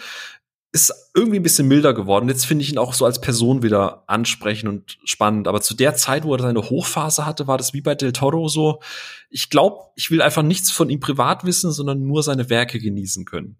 ist 0.70 0.92
irgendwie 1.14 1.38
ein 1.38 1.42
bisschen 1.42 1.66
milder 1.66 1.94
geworden. 1.94 2.28
Jetzt 2.28 2.44
finde 2.44 2.62
ich 2.62 2.70
ihn 2.70 2.78
auch 2.78 2.92
so 2.92 3.06
als 3.06 3.20
Person 3.20 3.62
wieder 3.62 4.04
ansprechend 4.06 4.68
und 4.68 4.98
spannend. 5.04 5.48
Aber 5.48 5.62
zu 5.62 5.74
der 5.74 5.94
Zeit, 5.94 6.24
wo 6.24 6.34
er 6.34 6.42
seine 6.42 6.62
Hochphase 6.62 7.24
hatte, 7.24 7.46
war 7.46 7.56
das 7.56 7.72
wie 7.72 7.80
bei 7.80 7.94
Del 7.94 8.12
Toro 8.12 8.48
so. 8.48 8.80
Ich 9.30 9.48
glaube, 9.48 9.90
ich 9.96 10.10
will 10.10 10.20
einfach 10.20 10.42
nichts 10.42 10.70
von 10.70 10.90
ihm 10.90 11.00
privat 11.00 11.44
wissen, 11.44 11.72
sondern 11.72 12.06
nur 12.06 12.22
seine 12.22 12.50
Werke 12.50 12.78
genießen 12.78 13.24
können. 13.24 13.56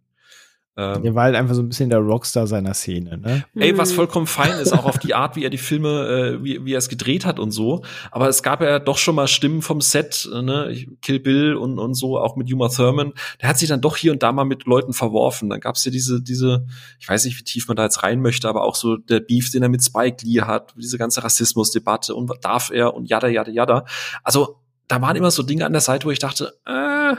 Ähm, 0.79 1.03
der 1.03 1.15
war 1.17 1.25
halt 1.25 1.35
einfach 1.35 1.57
so 1.57 1.63
ein 1.63 1.69
bisschen 1.69 1.91
der 1.91 1.99
Rockstar 1.99 2.47
seiner 2.47 2.73
Szene, 2.73 3.19
ne? 3.19 3.45
Ey, 3.57 3.77
was 3.77 3.91
vollkommen 3.91 4.29
fein 4.29 4.61
ist, 4.61 4.73
auch 4.73 4.85
auf 4.85 4.99
die 5.01 5.13
Art, 5.13 5.35
wie 5.35 5.43
er 5.43 5.51
die 5.51 5.59
Filme, 5.59 6.39
äh, 6.39 6.45
wie, 6.45 6.65
wie 6.65 6.73
er 6.73 6.79
es 6.79 6.89
gedreht 6.89 7.27
hat 7.27 7.41
und 7.41 7.51
so. 7.51 7.83
Aber 8.13 8.29
es 8.29 8.45
gab 8.45 8.63
ja 8.63 8.79
doch 8.79 8.97
schon 8.97 9.17
mal 9.17 9.27
Stimmen 9.27 9.61
vom 9.61 9.81
Set, 9.81 10.31
äh, 10.33 10.41
ne? 10.41 10.87
Kill 11.03 11.19
Bill 11.19 11.57
und, 11.57 11.81
und 11.81 11.95
so, 11.95 12.17
auch 12.17 12.37
mit 12.37 12.53
Uma 12.53 12.69
Thurman. 12.69 13.13
Der 13.43 13.49
hat 13.49 13.59
sich 13.59 13.69
dann 13.69 13.81
doch 13.81 13.97
hier 13.97 14.13
und 14.13 14.23
da 14.23 14.31
mal 14.31 14.45
mit 14.45 14.67
Leuten 14.67 14.93
verworfen. 14.93 15.51
Dann 15.51 15.59
gab's 15.59 15.85
ja 15.85 15.91
diese, 15.91 16.23
diese, 16.23 16.65
ich 17.01 17.09
weiß 17.09 17.25
nicht, 17.25 17.37
wie 17.41 17.45
tief 17.45 17.67
man 17.67 17.77
da 17.77 17.83
jetzt 17.83 18.05
rein 18.05 18.21
möchte, 18.21 18.49
aber 18.49 18.63
auch 18.63 18.77
so 18.77 18.97
der 18.97 19.19
Beef, 19.19 19.51
den 19.51 19.65
er 19.65 19.69
mit 19.69 19.83
Spike 19.83 20.25
Lee 20.25 20.43
hat, 20.43 20.75
diese 20.77 20.97
ganze 20.97 21.25
Rassismusdebatte 21.25 22.15
und 22.15 22.31
darf 22.43 22.71
er 22.71 22.95
und 22.95 23.11
jada, 23.11 23.27
jada, 23.27 23.51
jada. 23.51 23.85
Also, 24.23 24.61
da 24.87 25.03
waren 25.03 25.17
immer 25.17 25.33
so 25.33 25.43
Dinge 25.43 25.67
an 25.67 25.73
der 25.73 25.81
Seite, 25.81 26.07
wo 26.07 26.13
ich 26.13 26.21
dachte, 26.21 26.55
äh, 26.67 27.17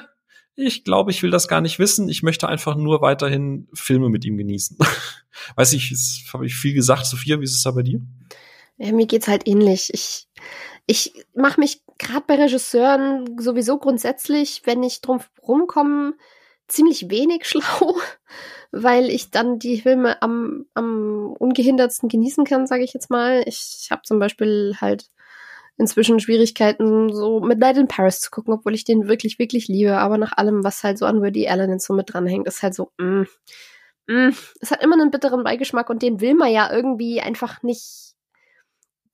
ich 0.60 0.84
glaube, 0.84 1.12
ich 1.12 1.24
will 1.24 1.32
das 1.32 1.48
gar 1.48 1.62
nicht 1.62 1.80
wissen. 1.80 2.10
Ich 2.10 2.22
möchte 2.22 2.48
einfach 2.48 2.76
nur 2.76 3.02
weiterhin 3.02 3.68
Filme 3.74 4.10
mit 4.10 4.26
ihm 4.26 4.38
genießen. 4.38 4.78
Weiß 5.56 5.74
ich, 5.74 6.26
habe 6.34 6.46
ich 6.46 6.56
viel 6.56 6.74
gesagt, 6.74 7.06
Sophia, 7.06 7.40
wie 7.40 7.46
ist 7.46 7.56
es 7.56 7.64
da 7.64 7.72
bei 7.72 7.82
dir? 7.82 8.02
Ja, 8.78 8.92
mir 8.92 9.08
geht's 9.08 9.28
halt 9.28 9.48
ähnlich. 9.48 9.90
Ich, 9.94 10.28
ich 10.86 11.14
mache 11.34 11.60
mich 11.60 11.82
gerade 11.98 12.26
bei 12.28 12.36
Regisseuren 12.36 13.40
sowieso 13.40 13.78
grundsätzlich, 13.78 14.62
wenn 14.66 14.84
ich 14.84 15.02
drum 15.02 15.20
rumkomme, 15.42 16.16
ziemlich 16.68 17.10
wenig 17.10 17.46
schlau, 17.48 17.98
weil 18.72 19.10
ich 19.10 19.32
dann 19.32 19.60
die 19.60 19.82
Filme 19.82 20.22
am, 20.22 20.66
am 20.74 21.34
ungehindertsten 21.40 22.10
genießen 22.10 22.44
kann, 22.46 22.68
sage 22.68 22.84
ich 22.84 22.94
jetzt 22.94 23.10
mal. 23.10 23.44
Ich 23.46 23.88
habe 23.92 24.02
zum 24.04 24.20
Beispiel 24.20 24.76
halt 24.80 25.10
inzwischen 25.80 26.20
Schwierigkeiten, 26.20 27.12
so 27.12 27.40
mit 27.40 27.58
Night 27.58 27.78
in 27.78 27.88
Paris 27.88 28.20
zu 28.20 28.30
gucken, 28.30 28.54
obwohl 28.54 28.76
ich 28.76 28.84
den 28.84 29.08
wirklich, 29.08 29.40
wirklich 29.40 29.70
liebe. 29.70 29.98
Aber 29.98 30.18
nach 30.18 30.34
allem, 30.38 30.64
was 30.64 30.84
halt 30.84 30.98
so 30.98 31.06
an 31.06 31.22
Woody 31.22 31.48
Allen 31.48 31.72
und 31.72 31.82
so 31.82 31.94
mit 31.94 32.14
dranhängt, 32.14 32.48
ist 32.48 32.62
halt 32.62 32.76
so, 32.76 32.92
mm, 32.98 33.24
mm, 34.08 34.36
es 34.60 34.72
hat 34.72 34.84
immer 34.84 34.96
einen 34.96 35.10
bitteren 35.10 35.44
Beigeschmack 35.44 35.90
und 35.90 36.02
den 36.02 36.20
will 36.20 36.36
man 36.36 36.52
ja 36.52 36.70
irgendwie 36.70 37.22
einfach 37.22 37.64
nicht, 37.64 38.14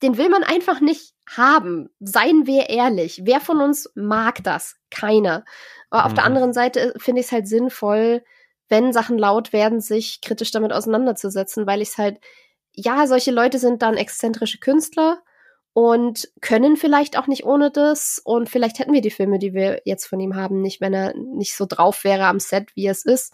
den 0.01 0.17
will 0.17 0.27
man 0.29 0.43
einfach 0.43 0.81
nicht 0.81 1.13
haben. 1.29 1.89
Seien 1.99 2.47
wir 2.47 2.67
ehrlich. 2.69 3.21
Wer 3.23 3.41
von 3.41 3.61
uns 3.61 3.91
mag 3.93 4.43
das? 4.43 4.75
Keiner. 4.89 5.45
Aber 5.91 6.01
mhm. 6.01 6.07
auf 6.07 6.13
der 6.15 6.23
mhm. 6.23 6.27
anderen 6.27 6.53
Seite 6.53 6.95
finde 6.97 7.21
ich 7.21 7.27
es 7.27 7.31
halt 7.31 7.47
sinnvoll, 7.47 8.23
wenn 8.69 8.91
Sachen 8.91 9.19
laut 9.19 9.53
werden, 9.53 9.81
sich 9.81 10.19
kritisch 10.21 10.49
damit 10.49 10.73
auseinanderzusetzen, 10.73 11.67
weil 11.67 11.83
ich 11.83 11.89
es 11.89 11.97
halt, 11.99 12.19
ja, 12.71 13.05
solche 13.05 13.29
Leute 13.29 13.59
sind 13.59 13.83
dann 13.83 13.97
exzentrische 13.97 14.57
Künstler 14.57 15.21
und 15.75 16.29
können 16.39 16.77
vielleicht 16.77 17.17
auch 17.19 17.27
nicht 17.27 17.45
ohne 17.45 17.69
das. 17.69 18.21
Und 18.23 18.49
vielleicht 18.49 18.79
hätten 18.79 18.93
wir 18.93 19.01
die 19.01 19.11
Filme, 19.11 19.39
die 19.39 19.53
wir 19.53 19.81
jetzt 19.83 20.05
von 20.05 20.21
ihm 20.21 20.37
haben, 20.37 20.61
nicht, 20.61 20.79
wenn 20.79 20.93
er 20.93 21.13
nicht 21.17 21.53
so 21.53 21.65
drauf 21.65 22.05
wäre 22.05 22.27
am 22.27 22.39
Set, 22.39 22.73
wie 22.77 22.87
es 22.87 23.03
ist. 23.03 23.33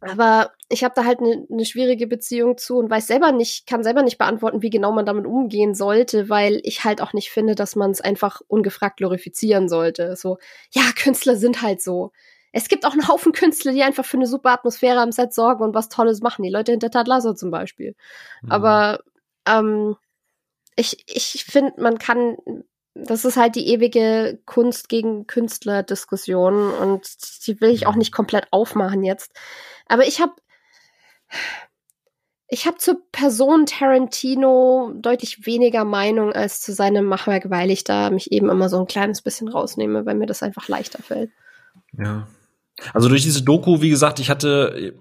Aber 0.00 0.52
ich 0.70 0.84
habe 0.84 0.94
da 0.96 1.04
halt 1.04 1.20
eine 1.20 1.44
ne 1.50 1.66
schwierige 1.66 2.06
Beziehung 2.06 2.56
zu 2.56 2.78
und 2.78 2.88
weiß 2.88 3.08
selber 3.08 3.30
nicht, 3.30 3.66
kann 3.66 3.84
selber 3.84 4.02
nicht 4.02 4.16
beantworten, 4.16 4.62
wie 4.62 4.70
genau 4.70 4.90
man 4.90 5.04
damit 5.04 5.26
umgehen 5.26 5.74
sollte, 5.74 6.30
weil 6.30 6.60
ich 6.62 6.82
halt 6.82 7.02
auch 7.02 7.12
nicht 7.12 7.30
finde, 7.30 7.54
dass 7.56 7.76
man 7.76 7.90
es 7.90 8.00
einfach 8.00 8.40
ungefragt 8.48 8.96
glorifizieren 8.96 9.68
sollte. 9.68 10.16
So, 10.16 10.38
ja, 10.70 10.84
Künstler 10.96 11.36
sind 11.36 11.60
halt 11.60 11.82
so. 11.82 12.12
Es 12.52 12.70
gibt 12.70 12.86
auch 12.86 12.92
einen 12.92 13.06
Haufen 13.06 13.32
Künstler, 13.32 13.72
die 13.72 13.82
einfach 13.82 14.06
für 14.06 14.16
eine 14.16 14.26
super 14.26 14.52
Atmosphäre 14.52 15.00
am 15.00 15.12
Set 15.12 15.34
sorgen 15.34 15.62
und 15.62 15.74
was 15.74 15.90
Tolles 15.90 16.22
machen. 16.22 16.42
Die 16.42 16.50
Leute 16.50 16.72
hinter 16.72 16.90
Ted 16.90 17.06
Lasso 17.06 17.34
zum 17.34 17.50
Beispiel. 17.50 17.94
Mhm. 18.40 18.50
Aber 18.50 19.00
ähm, 19.46 19.96
ich, 20.82 21.34
ich 21.34 21.44
finde, 21.44 21.80
man 21.80 21.98
kann, 21.98 22.36
das 22.94 23.24
ist 23.24 23.36
halt 23.36 23.54
die 23.54 23.68
ewige 23.68 24.40
Kunst 24.44 24.88
gegen 24.88 25.26
Künstler-Diskussion 25.26 26.70
und 26.72 27.08
die 27.46 27.60
will 27.60 27.70
ich 27.70 27.86
auch 27.86 27.94
nicht 27.94 28.12
komplett 28.12 28.48
aufmachen 28.50 29.04
jetzt. 29.04 29.32
Aber 29.86 30.06
ich 30.06 30.20
habe 30.20 30.34
ich 32.48 32.66
habe 32.66 32.76
zur 32.76 33.00
Person 33.12 33.64
Tarantino 33.64 34.92
deutlich 34.94 35.46
weniger 35.46 35.86
Meinung 35.86 36.32
als 36.32 36.60
zu 36.60 36.74
seinem 36.74 37.06
Machwerk, 37.06 37.48
weil 37.48 37.70
ich 37.70 37.82
da 37.82 38.10
mich 38.10 38.30
eben 38.30 38.50
immer 38.50 38.68
so 38.68 38.78
ein 38.78 38.86
kleines 38.86 39.22
bisschen 39.22 39.48
rausnehme, 39.48 40.04
weil 40.04 40.16
mir 40.16 40.26
das 40.26 40.42
einfach 40.42 40.68
leichter 40.68 41.02
fällt. 41.02 41.30
Ja, 41.92 42.28
also 42.92 43.08
durch 43.08 43.22
diese 43.22 43.42
Doku, 43.42 43.82
wie 43.82 43.90
gesagt, 43.90 44.18
ich 44.18 44.30
hatte, 44.30 44.74
äh, 44.76 44.92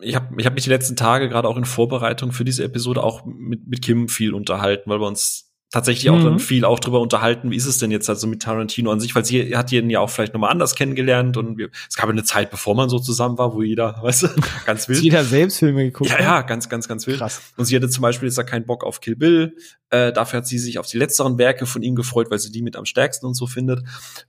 ich 0.00 0.14
habe 0.14 0.34
ich 0.38 0.46
hab 0.46 0.54
mich 0.54 0.64
die 0.64 0.70
letzten 0.70 0.96
Tage 0.96 1.28
gerade 1.28 1.48
auch 1.48 1.56
in 1.56 1.64
Vorbereitung 1.64 2.32
für 2.32 2.44
diese 2.44 2.64
Episode 2.64 3.02
auch 3.02 3.24
mit, 3.24 3.66
mit 3.66 3.82
Kim 3.82 4.08
viel 4.08 4.34
unterhalten, 4.34 4.90
weil 4.90 5.00
wir 5.00 5.06
uns 5.06 5.51
tatsächlich 5.72 6.10
auch 6.10 6.22
dann 6.22 6.34
mhm. 6.34 6.38
viel 6.38 6.64
auch 6.66 6.78
drüber 6.78 7.00
unterhalten, 7.00 7.50
wie 7.50 7.56
ist 7.56 7.64
es 7.64 7.78
denn 7.78 7.90
jetzt 7.90 8.08
also 8.08 8.26
mit 8.26 8.42
Tarantino 8.42 8.92
an 8.92 9.00
sich, 9.00 9.14
weil 9.14 9.24
sie 9.24 9.56
hat 9.56 9.72
jeden 9.72 9.88
ja 9.88 10.00
auch 10.00 10.10
vielleicht 10.10 10.34
nochmal 10.34 10.50
anders 10.50 10.74
kennengelernt 10.74 11.38
und 11.38 11.56
wir, 11.56 11.70
es 11.88 11.96
gab 11.96 12.10
eine 12.10 12.24
Zeit, 12.24 12.50
bevor 12.50 12.74
man 12.74 12.90
so 12.90 12.98
zusammen 12.98 13.38
war, 13.38 13.54
wo 13.54 13.62
jeder, 13.62 13.98
weißt 14.02 14.24
du, 14.24 14.28
ganz 14.66 14.88
wild. 14.88 15.02
jeder 15.02 15.24
selbst 15.24 15.58
Filme 15.58 15.84
geguckt. 15.84 16.10
Ja, 16.10 16.20
ja, 16.20 16.42
ganz, 16.42 16.68
ganz, 16.68 16.86
ganz 16.88 17.06
wild. 17.06 17.18
Krass. 17.18 17.40
Und 17.56 17.64
sie 17.64 17.74
hatte 17.74 17.88
zum 17.88 18.02
Beispiel 18.02 18.28
jetzt 18.28 18.36
da 18.36 18.42
keinen 18.42 18.66
Bock 18.66 18.84
auf 18.84 19.00
Kill 19.00 19.16
Bill, 19.16 19.56
äh, 19.88 20.12
dafür 20.12 20.38
hat 20.38 20.46
sie 20.46 20.58
sich 20.58 20.78
auf 20.78 20.86
die 20.86 20.98
letzteren 20.98 21.38
Werke 21.38 21.64
von 21.64 21.82
ihm 21.82 21.94
gefreut, 21.94 22.30
weil 22.30 22.38
sie 22.38 22.52
die 22.52 22.60
mit 22.60 22.76
am 22.76 22.84
stärksten 22.84 23.26
und 23.26 23.34
so 23.34 23.46
findet. 23.46 23.82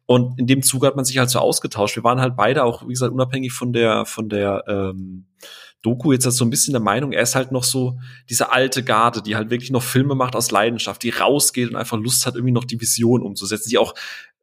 Und 0.05 0.39
in 0.39 0.47
dem 0.47 0.61
Zuge 0.61 0.87
hat 0.87 0.95
man 0.95 1.03
sich 1.03 1.17
halt 1.17 1.29
so 1.29 1.39
ausgetauscht. 1.39 1.97
Wir 1.97 2.05
waren 2.05 2.21
halt 2.21 2.37
beide 2.37 2.63
auch, 2.63 2.83
wie 2.83 2.93
gesagt, 2.93 3.11
unabhängig 3.11 3.51
von 3.51 3.73
der, 3.73 4.05
von 4.05 4.29
der, 4.29 4.63
ähm, 4.67 5.25
Doku 5.83 6.11
jetzt 6.11 6.23
so 6.23 6.43
ein 6.43 6.49
bisschen 6.49 6.71
der 6.71 6.81
Meinung, 6.81 7.11
er 7.11 7.21
ist 7.21 7.35
halt 7.35 7.51
noch 7.51 7.63
so 7.63 7.99
diese 8.29 8.51
alte 8.51 8.83
Garde, 8.83 9.21
die 9.21 9.35
halt 9.35 9.51
wirklich 9.51 9.69
noch 9.69 9.83
Filme 9.83 10.15
macht 10.15 10.35
aus 10.35 10.49
Leidenschaft, 10.49 11.03
die 11.03 11.11
rausgeht 11.11 11.69
und 11.69 11.75
einfach 11.75 11.97
Lust 11.97 12.25
hat, 12.25 12.35
irgendwie 12.35 12.53
noch 12.53 12.65
die 12.65 12.81
Vision 12.81 13.21
umzusetzen, 13.21 13.69
die 13.69 13.77
auch 13.77 13.93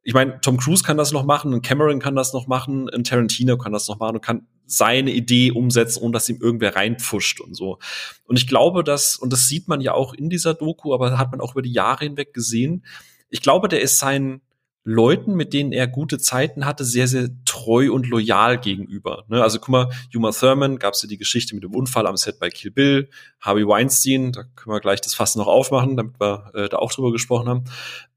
ich 0.03 0.13
meine, 0.13 0.39
Tom 0.41 0.57
Cruise 0.57 0.83
kann 0.83 0.97
das 0.97 1.11
noch 1.11 1.25
machen, 1.25 1.53
ein 1.53 1.61
Cameron 1.61 1.99
kann 1.99 2.15
das 2.15 2.33
noch 2.33 2.47
machen, 2.47 2.89
ein 2.89 3.03
Tarantino 3.03 3.57
kann 3.57 3.71
das 3.71 3.87
noch 3.87 3.99
machen 3.99 4.15
und 4.15 4.21
kann 4.21 4.47
seine 4.65 5.11
Idee 5.11 5.51
umsetzen, 5.51 6.01
ohne 6.01 6.13
dass 6.13 6.29
ihm 6.29 6.41
irgendwer 6.41 6.75
reinpfuscht 6.75 7.39
und 7.39 7.55
so. 7.55 7.77
Und 8.25 8.37
ich 8.37 8.47
glaube, 8.47 8.83
dass, 8.83 9.17
und 9.17 9.31
das 9.31 9.47
sieht 9.47 9.67
man 9.67 9.81
ja 9.81 9.93
auch 9.93 10.13
in 10.13 10.29
dieser 10.29 10.53
Doku, 10.53 10.93
aber 10.93 11.17
hat 11.19 11.31
man 11.31 11.41
auch 11.41 11.51
über 11.51 11.61
die 11.61 11.73
Jahre 11.73 12.05
hinweg 12.05 12.33
gesehen, 12.33 12.83
ich 13.29 13.41
glaube, 13.41 13.67
der 13.67 13.81
ist 13.81 13.97
seinen 13.99 14.41
Leuten, 14.83 15.35
mit 15.35 15.53
denen 15.53 15.71
er 15.71 15.87
gute 15.87 16.17
Zeiten 16.17 16.65
hatte, 16.65 16.83
sehr, 16.83 17.07
sehr 17.07 17.29
treu 17.61 17.91
und 17.91 18.07
loyal 18.07 18.59
gegenüber. 18.59 19.25
Ne? 19.27 19.41
Also 19.41 19.59
guck 19.59 19.69
mal, 19.69 19.89
Uma 20.13 20.31
Thurman 20.31 20.79
gab 20.79 20.93
es 20.93 21.01
ja 21.01 21.09
die 21.09 21.17
Geschichte 21.17 21.55
mit 21.55 21.63
dem 21.63 21.75
Unfall 21.75 22.07
am 22.07 22.17
Set 22.17 22.39
bei 22.39 22.49
Kill 22.49 22.71
Bill, 22.71 23.09
Harvey 23.39 23.67
Weinstein, 23.67 24.31
da 24.31 24.43
können 24.55 24.75
wir 24.75 24.79
gleich 24.79 25.01
das 25.01 25.13
Fass 25.13 25.35
noch 25.35 25.47
aufmachen, 25.47 25.97
damit 25.97 26.19
wir 26.19 26.51
äh, 26.53 26.69
da 26.69 26.77
auch 26.77 26.91
drüber 26.91 27.11
gesprochen 27.11 27.49
haben. 27.49 27.63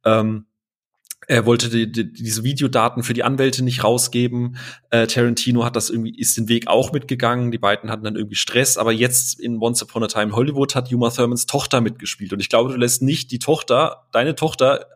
Ähm, 0.05 0.47
er 1.27 1.47
wollte 1.47 1.71
die, 1.71 1.91
die, 1.91 2.13
diese 2.13 2.45
Videodaten 2.45 3.03
für 3.03 3.15
die 3.15 3.23
Anwälte 3.23 3.65
nicht 3.65 3.83
rausgeben. 3.83 4.57
Äh, 4.91 5.07
Tarantino 5.07 5.65
hat 5.65 5.77
das 5.77 5.91
irgendwie, 5.91 6.15
ist 6.19 6.37
den 6.37 6.49
Weg 6.49 6.67
auch 6.67 6.93
mitgegangen. 6.93 7.51
Die 7.51 7.59
beiden 7.59 7.91
hatten 7.91 8.05
dann 8.05 8.17
irgendwie 8.17 8.37
Stress. 8.37 8.77
Aber 8.77 8.93
jetzt 8.93 9.41
in 9.41 9.59
Once 9.59 9.83
Upon 9.83 10.05
a 10.05 10.07
Time 10.07 10.37
Hollywood 10.37 10.75
hat 10.75 10.93
Uma 10.93 11.11
Thurmans 11.11 11.47
Tochter 11.47 11.81
mitgespielt. 11.81 12.33
Und 12.33 12.41
ich 12.41 12.49
glaube, 12.49 12.71
du 12.71 12.77
lässt 12.77 13.01
nicht 13.01 13.31
die 13.31 13.39
Tochter, 13.39 14.07
deine 14.13 14.35
Tochter, 14.35 14.87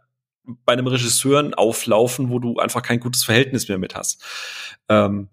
bei 0.65 0.73
einem 0.73 0.87
Regisseur 0.87 1.51
auflaufen, 1.57 2.31
wo 2.31 2.39
du 2.39 2.59
einfach 2.59 2.83
kein 2.83 3.01
gutes 3.01 3.25
Verhältnis 3.25 3.69
mehr 3.69 3.79
mit 3.79 3.95
hast. 3.95 4.23
Ähm, 4.89 5.29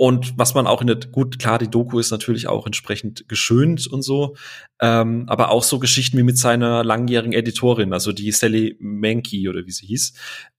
und 0.00 0.38
was 0.38 0.54
man 0.54 0.68
auch 0.68 0.80
in 0.80 0.86
der, 0.86 0.96
gut, 0.96 1.40
klar, 1.40 1.58
die 1.58 1.68
Doku 1.68 1.98
ist 1.98 2.12
natürlich 2.12 2.46
auch 2.46 2.66
entsprechend 2.66 3.28
geschönt 3.28 3.88
und 3.88 4.02
so, 4.02 4.36
ähm, 4.80 5.24
aber 5.26 5.50
auch 5.50 5.64
so 5.64 5.80
Geschichten 5.80 6.16
wie 6.16 6.22
mit 6.22 6.38
seiner 6.38 6.84
langjährigen 6.84 7.32
Editorin, 7.32 7.92
also 7.92 8.12
die 8.12 8.30
Sally 8.30 8.76
Mankey 8.78 9.48
oder 9.48 9.66
wie 9.66 9.72
sie 9.72 9.86
hieß, 9.86 10.12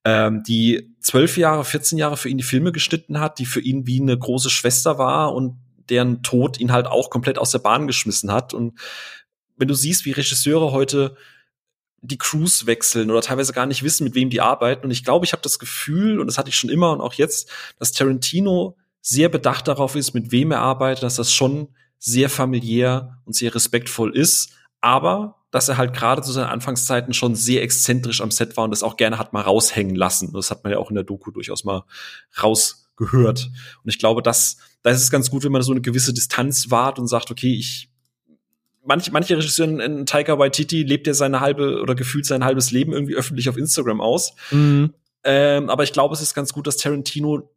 ähm, 0.04 0.44
die 0.44 0.94
zwölf 1.00 1.38
Jahre, 1.38 1.64
14 1.64 1.98
Jahre 1.98 2.18
für 2.18 2.28
ihn 2.28 2.38
die 2.38 2.44
Filme 2.44 2.74
geschnitten 2.74 3.22
hat, 3.22 3.40
die 3.40 3.46
für 3.46 3.62
ihn 3.62 3.88
wie 3.88 4.02
eine 4.02 4.18
große 4.18 4.50
Schwester 4.50 4.98
war 4.98 5.34
und 5.34 5.56
deren 5.88 6.22
Tod 6.22 6.60
ihn 6.60 6.74
halt 6.74 6.88
auch 6.88 7.10
komplett 7.10 7.38
aus 7.38 7.52
der 7.52 7.60
Bahn 7.60 7.88
geschmissen 7.88 8.34
hat. 8.34 8.54
Und 8.54 8.78
wenn 9.56 9.70
du 9.70 9.74
siehst, 9.74 10.04
wie 10.04 10.12
Regisseure 10.12 10.74
heute 10.74 11.16
die 12.02 12.18
Crews 12.18 12.66
wechseln 12.66 13.12
oder 13.12 13.22
teilweise 13.22 13.54
gar 13.54 13.66
nicht 13.66 13.84
wissen, 13.84 14.04
mit 14.04 14.16
wem 14.16 14.30
die 14.30 14.42
arbeiten. 14.42 14.86
Und 14.86 14.92
ich 14.92 15.04
glaube, 15.04 15.26
ich 15.26 15.34
habe 15.34 15.42
das 15.42 15.60
Gefühl, 15.60 16.20
und 16.20 16.28
das 16.28 16.38
hatte 16.38 16.50
ich 16.50 16.56
schon 16.56 16.70
immer 16.70 16.92
und 16.92 17.02
auch 17.02 17.14
jetzt, 17.14 17.50
dass 17.78 17.92
Tarantino 17.92 18.78
sehr 19.02 19.30
bedacht 19.30 19.68
darauf 19.68 19.96
ist, 19.96 20.14
mit 20.14 20.32
wem 20.32 20.52
er 20.52 20.62
arbeitet, 20.62 21.04
dass 21.04 21.16
das 21.16 21.34
schon 21.34 21.70
sehr 21.98 22.30
familiär 22.30 23.18
und 23.26 23.36
sehr 23.36 23.54
respektvoll 23.54 24.16
ist, 24.16 24.52
aber 24.82 25.36
dass 25.52 25.68
er 25.68 25.78
halt 25.78 25.94
gerade 25.94 26.22
zu 26.22 26.32
seinen 26.32 26.48
Anfangszeiten 26.48 27.14
schon 27.14 27.36
sehr 27.36 27.64
exzentrisch 27.64 28.22
am 28.22 28.32
Set 28.32 28.56
war 28.56 28.66
und 28.66 28.72
das 28.72 28.84
auch 28.84 28.98
gerne 28.98 29.18
hat 29.18 29.34
mal 29.34 29.42
raushängen 29.42 29.96
lassen. 29.96 30.32
Das 30.34 30.52
hat 30.52 30.64
man 30.64 30.72
ja 30.72 30.80
auch 30.80 30.90
in 30.90 30.96
der 30.96 31.04
Doku 31.04 31.32
durchaus 31.32 31.64
mal 31.64 31.84
rausgehört. 32.42 33.50
Und 33.84 33.90
ich 33.90 33.98
glaube, 33.98 34.22
dass 34.22 34.58
da 34.84 34.92
ist 34.92 35.02
es 35.02 35.12
ganz 35.12 35.30
gut, 35.30 35.44
wenn 35.44 35.52
man 35.52 35.62
so 35.62 35.72
eine 35.72 35.82
gewisse 35.82 36.14
Distanz 36.14 36.70
wahrt 36.70 37.00
und 37.00 37.08
sagt, 37.08 37.32
okay, 37.32 37.54
ich 37.54 37.89
manche, 38.86 39.12
manche 39.12 39.38
Regisseure 39.38 39.84
in 39.84 40.06
Taika 40.06 40.40
Waititi 40.40 40.84
lebt 40.84 41.08
ja 41.08 41.14
seine 41.14 41.40
halbe 41.40 41.82
oder 41.82 41.96
gefühlt 41.96 42.26
sein 42.26 42.44
halbes 42.44 42.72
Leben 42.72 42.94
irgendwie 42.94 43.16
öffentlich 43.16 43.50
auf 43.50 43.58
Instagram 43.58 44.02
aus. 44.02 44.34
Mhm. 44.52 44.94
Ähm, 45.24 45.70
aber 45.70 45.84
ich 45.84 45.94
glaube, 45.94 46.14
es 46.14 46.22
ist 46.22 46.34
ganz 46.34 46.54
gut, 46.54 46.68
dass 46.68 46.78
Tarantino 46.78 47.50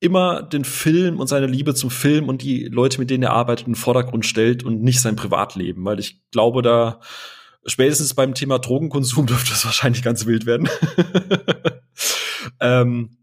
immer 0.00 0.42
den 0.42 0.64
Film 0.64 1.20
und 1.20 1.26
seine 1.26 1.46
Liebe 1.46 1.74
zum 1.74 1.90
Film 1.90 2.28
und 2.28 2.42
die 2.42 2.64
Leute, 2.64 2.98
mit 2.98 3.10
denen 3.10 3.22
er 3.22 3.32
arbeitet, 3.32 3.66
in 3.66 3.72
den 3.72 3.78
Vordergrund 3.78 4.26
stellt 4.26 4.62
und 4.62 4.82
nicht 4.82 5.00
sein 5.00 5.16
Privatleben, 5.16 5.84
weil 5.84 5.98
ich 5.98 6.20
glaube, 6.30 6.62
da 6.62 7.00
spätestens 7.64 8.14
beim 8.14 8.34
Thema 8.34 8.58
Drogenkonsum 8.58 9.26
dürfte 9.26 9.52
es 9.52 9.64
wahrscheinlich 9.64 10.02
ganz 10.02 10.26
wild 10.26 10.46
werden. 10.46 10.68
ähm, 12.60 13.16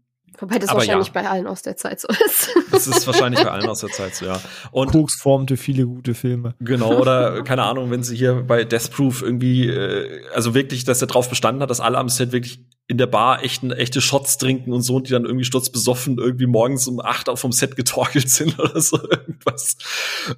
Wobei 0.44 0.58
das 0.58 0.68
Aber 0.68 0.80
wahrscheinlich 0.80 1.06
ja. 1.06 1.12
bei 1.14 1.26
allen 1.26 1.46
aus 1.46 1.62
der 1.62 1.74
Zeit 1.78 2.00
so 2.00 2.08
ist. 2.08 2.50
Das 2.70 2.86
ist 2.86 3.06
wahrscheinlich 3.06 3.42
bei 3.42 3.50
allen 3.50 3.66
aus 3.66 3.80
der 3.80 3.88
Zeit 3.88 4.14
so, 4.14 4.26
ja. 4.26 4.38
Und 4.72 4.92
Koks 4.92 5.14
formte 5.14 5.56
viele 5.56 5.86
gute 5.86 6.12
Filme. 6.12 6.54
Genau, 6.60 6.98
oder 7.00 7.42
keine 7.44 7.62
Ahnung, 7.62 7.90
wenn 7.90 8.02
sie 8.02 8.14
hier 8.14 8.42
bei 8.46 8.64
Death 8.64 8.90
Proof 8.90 9.22
irgendwie, 9.22 9.68
äh, 9.68 10.20
also 10.34 10.54
wirklich, 10.54 10.84
dass 10.84 11.00
er 11.00 11.06
drauf 11.06 11.30
bestanden 11.30 11.62
hat, 11.62 11.70
dass 11.70 11.80
alle 11.80 11.96
am 11.96 12.10
Set 12.10 12.32
wirklich 12.32 12.60
in 12.88 12.98
der 12.98 13.06
Bar 13.06 13.42
echten, 13.42 13.70
echte 13.70 14.02
Shots 14.02 14.36
trinken 14.36 14.72
und 14.74 14.82
so 14.82 14.96
und 14.96 15.08
die 15.08 15.12
dann 15.12 15.24
irgendwie 15.24 15.46
sturzbesoffen 15.46 16.18
irgendwie 16.18 16.46
morgens 16.46 16.86
um 16.88 17.00
acht 17.00 17.30
auf 17.30 17.40
vom 17.40 17.52
Set 17.52 17.74
getorkelt 17.76 18.28
sind 18.28 18.58
oder 18.58 18.82
so 18.82 18.98
irgendwas. 19.00 19.78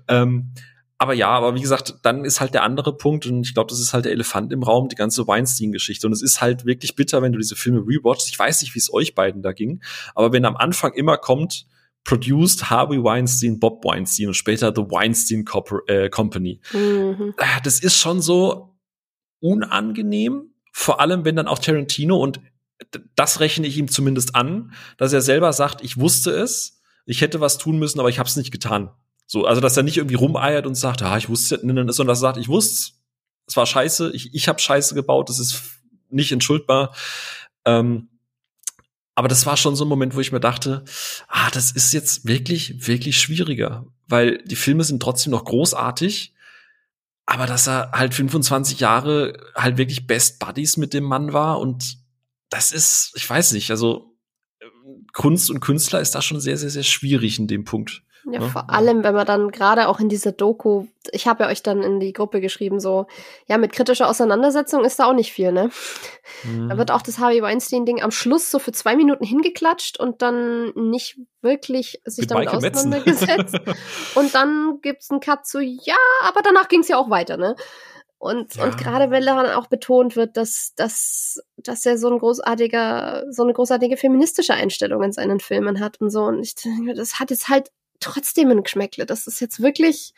Ähm, 0.07 0.53
aber 0.99 1.13
ja, 1.13 1.29
aber 1.29 1.55
wie 1.55 1.61
gesagt, 1.61 1.97
dann 2.03 2.25
ist 2.25 2.41
halt 2.41 2.55
der 2.55 2.63
andere 2.63 2.97
Punkt, 2.97 3.27
und 3.27 3.43
ich 3.43 3.55
glaube, 3.55 3.69
das 3.69 3.81
ist 3.81 3.93
halt 3.93 4.07
der 4.07 4.13
Elefant 4.13 4.53
im 4.53 4.63
Raum, 4.63 4.89
die 4.89 4.97
ganze 4.97 5.27
Weinstein-Geschichte. 5.27 6.07
Und 6.07 6.13
es 6.13 6.23
ist 6.23 6.41
halt 6.41 6.65
wirklich 6.65 6.97
bitter, 6.97 7.21
wenn 7.21 7.33
du 7.33 7.39
diese 7.39 7.57
Filme 7.57 7.81
rewatchst. 7.81 8.29
Ich 8.29 8.39
weiß 8.39 8.63
nicht, 8.63 8.75
wie 8.75 8.79
es 8.79 8.93
euch 8.93 9.15
beiden 9.15 9.43
da 9.43 9.53
ging, 9.53 9.83
aber 10.15 10.33
wenn 10.33 10.45
am 10.45 10.57
Anfang 10.57 10.95
immer 10.95 11.19
kommt, 11.19 11.67
produced 12.05 12.71
Harvey 12.71 13.03
Weinstein, 13.03 13.59
Bob 13.59 13.85
Weinstein 13.85 14.29
und 14.29 14.35
später 14.35 14.73
The 14.75 14.83
Weinstein 14.83 15.45
Corpor 15.45 15.83
äh, 15.89 16.09
Company. 16.09 16.61
Mhm. 16.73 17.35
Ah, 17.37 17.61
das 17.63 17.81
ist 17.81 17.99
schon 17.99 18.23
so 18.23 18.77
unangenehm, 19.41 20.55
vor 20.73 21.01
allem 21.01 21.25
wenn 21.25 21.37
dann 21.37 21.49
auch 21.49 21.59
Tarantino 21.59 22.17
und 22.17 22.41
das 23.17 23.41
rechne 23.41 23.67
ich 23.67 23.77
ihm 23.77 23.89
zumindest 23.89 24.35
an, 24.35 24.73
dass 24.99 25.13
er 25.13 25.21
selber 25.21 25.53
sagt, 25.53 25.83
ich 25.83 25.99
wusste 25.99 26.31
es, 26.31 26.81
ich 27.07 27.21
hätte 27.21 27.41
was 27.41 27.59
tun 27.59 27.79
müssen, 27.79 28.01
aber 28.01 28.09
ich 28.09 28.19
habe 28.19 28.29
es 28.29 28.37
nicht 28.37 28.53
getan. 28.53 28.91
So, 29.27 29.45
also 29.45 29.61
dass 29.61 29.77
er 29.77 29.83
nicht 29.83 29.97
irgendwie 29.97 30.15
rumeiert 30.15 30.67
und 30.67 30.77
sagt, 30.77 31.03
ah, 31.03 31.17
ich 31.17 31.29
wusste, 31.29 31.59
sondern 31.61 31.87
dass 31.87 31.99
er 31.99 32.15
sagt, 32.15 32.39
ich 32.39 32.49
wusste, 32.49 32.93
es 33.47 33.57
war 33.57 33.67
scheiße, 33.67 34.13
ich, 34.13 34.35
ich 34.35 34.49
habe 34.49 34.61
Scheiße 34.61 34.95
gebaut, 34.95 35.29
das 35.29 35.39
ist 35.39 35.63
nicht 36.11 36.33
entschuldbar. 36.33 36.95
Ähm, 37.65 38.09
aber 39.15 39.29
das 39.29 39.47
war 39.47 39.57
schon 39.57 39.77
so 39.77 39.85
ein 39.85 39.89
Moment, 39.89 40.15
wo 40.15 40.21
ich 40.21 40.31
mir 40.31 40.41
dachte, 40.41 40.85
ah, 41.29 41.51
das 41.51 41.73
ist 41.73 41.93
jetzt 41.93 42.27
wirklich, 42.27 42.87
wirklich 42.87 43.19
schwieriger, 43.19 43.87
weil 44.07 44.43
die 44.45 44.57
Filme 44.57 44.85
sind 44.85 45.01
trotzdem 45.01 45.31
noch 45.31 45.45
großartig, 45.45 46.35
aber 47.25 47.47
dass 47.47 47.67
er 47.67 47.91
halt 47.93 48.15
25 48.15 48.79
Jahre 48.79 49.33
halt 49.55 49.79
wirklich 49.79 50.07
Best 50.07 50.39
Buddies 50.39 50.77
mit 50.77 50.93
dem 50.93 51.05
Mann 51.05 51.33
war 51.33 51.59
und 51.59 51.99
das 52.51 52.73
ist, 52.73 53.13
ich 53.17 53.29
weiß 53.29 53.53
nicht, 53.53 53.71
also 53.71 54.17
Kunst 55.13 55.51
und 55.51 55.61
Künstler 55.61 56.01
ist 56.01 56.15
da 56.15 56.23
schon 56.23 56.41
sehr, 56.41 56.59
sehr, 56.59 56.71
sehr 56.71 56.83
schwierig 56.83 57.39
in 57.39 57.49
dem 57.49 57.65
Punkt. 57.65 58.03
Ja, 58.29 58.41
ne? 58.41 58.49
vor 58.49 58.71
allem, 58.71 59.05
wenn 59.05 59.15
man 59.15 59.25
dann 59.25 59.51
gerade 59.53 59.87
auch 59.87 60.01
in 60.01 60.09
dieser 60.09 60.33
Doku, 60.33 60.87
ich 61.13 61.29
habe 61.29 61.45
ja 61.45 61.51
euch 61.51 61.63
dann 61.63 61.83
in 61.85 62.01
die 62.01 62.13
Gruppe 62.13 62.41
geschrieben, 62.41 62.81
so, 62.81 63.07
ja, 63.47 63.57
mit 63.57 63.73
kritischer 63.73 64.09
Auseinandersetzung 64.09 64.85
ist 64.85 64.99
da 64.99 65.07
auch 65.07 65.13
nicht 65.13 65.33
viel, 65.33 65.53
ne? 65.53 65.71
Mhm. 66.43 66.69
Da 66.69 66.77
wird 66.77 66.91
auch 66.91 67.03
das 67.03 67.21
Harvey 67.21 67.41
Weinstein-Ding 67.41 68.03
am 68.03 68.11
Schluss 68.11 68.51
so 68.51 68.59
für 68.59 68.73
zwei 68.73 68.97
Minuten 68.97 69.25
hingeklatscht 69.25 70.01
und 70.01 70.23
dann 70.23 70.73
nicht 70.75 71.19
wirklich 71.41 72.01
sich 72.05 72.23
mit 72.23 72.31
damit 72.33 72.49
auseinandergesetzt. 72.49 73.61
und 74.17 74.35
dann 74.35 74.81
gibt's 74.83 75.09
einen 75.11 75.21
Cut 75.21 75.47
zu, 75.47 75.61
ja, 75.61 75.95
aber 76.27 76.43
danach 76.43 76.69
ging's 76.69 76.89
ja 76.89 76.99
auch 76.99 77.11
weiter, 77.11 77.37
ne? 77.37 77.55
Und, 78.19 78.57
ja. 78.57 78.65
und 78.65 78.77
gerade 78.79 79.11
wenn 79.11 79.25
dann 79.25 79.51
auch 79.51 79.69
betont 79.69 80.17
wird, 80.17 80.37
dass, 80.37 80.73
dass, 80.75 81.39
dass 81.59 81.87
er 81.87 81.97
so 81.97 82.11
ein 82.11 82.19
großartiger, 82.19 83.25
so 83.31 83.45
eine 83.45 83.53
großartige 83.53 83.97
feministische 83.97 84.55
Einstellung 84.55 85.03
in 85.03 85.13
seinen 85.13 85.39
Filmen 85.39 85.79
hat 85.81 86.01
und 86.01 86.11
so. 86.11 86.25
Und 86.25 86.41
ich 86.41 86.55
denke, 86.55 86.95
das 86.95 87.21
hat 87.21 87.31
jetzt 87.31 87.49
halt 87.49 87.71
trotzdem 88.07 88.51
ein 88.51 88.63
Geschmäckle. 88.63 89.07
Das 89.07 89.27
ist 89.27 89.41
jetzt 89.41 89.63
wirklich. 89.63 90.15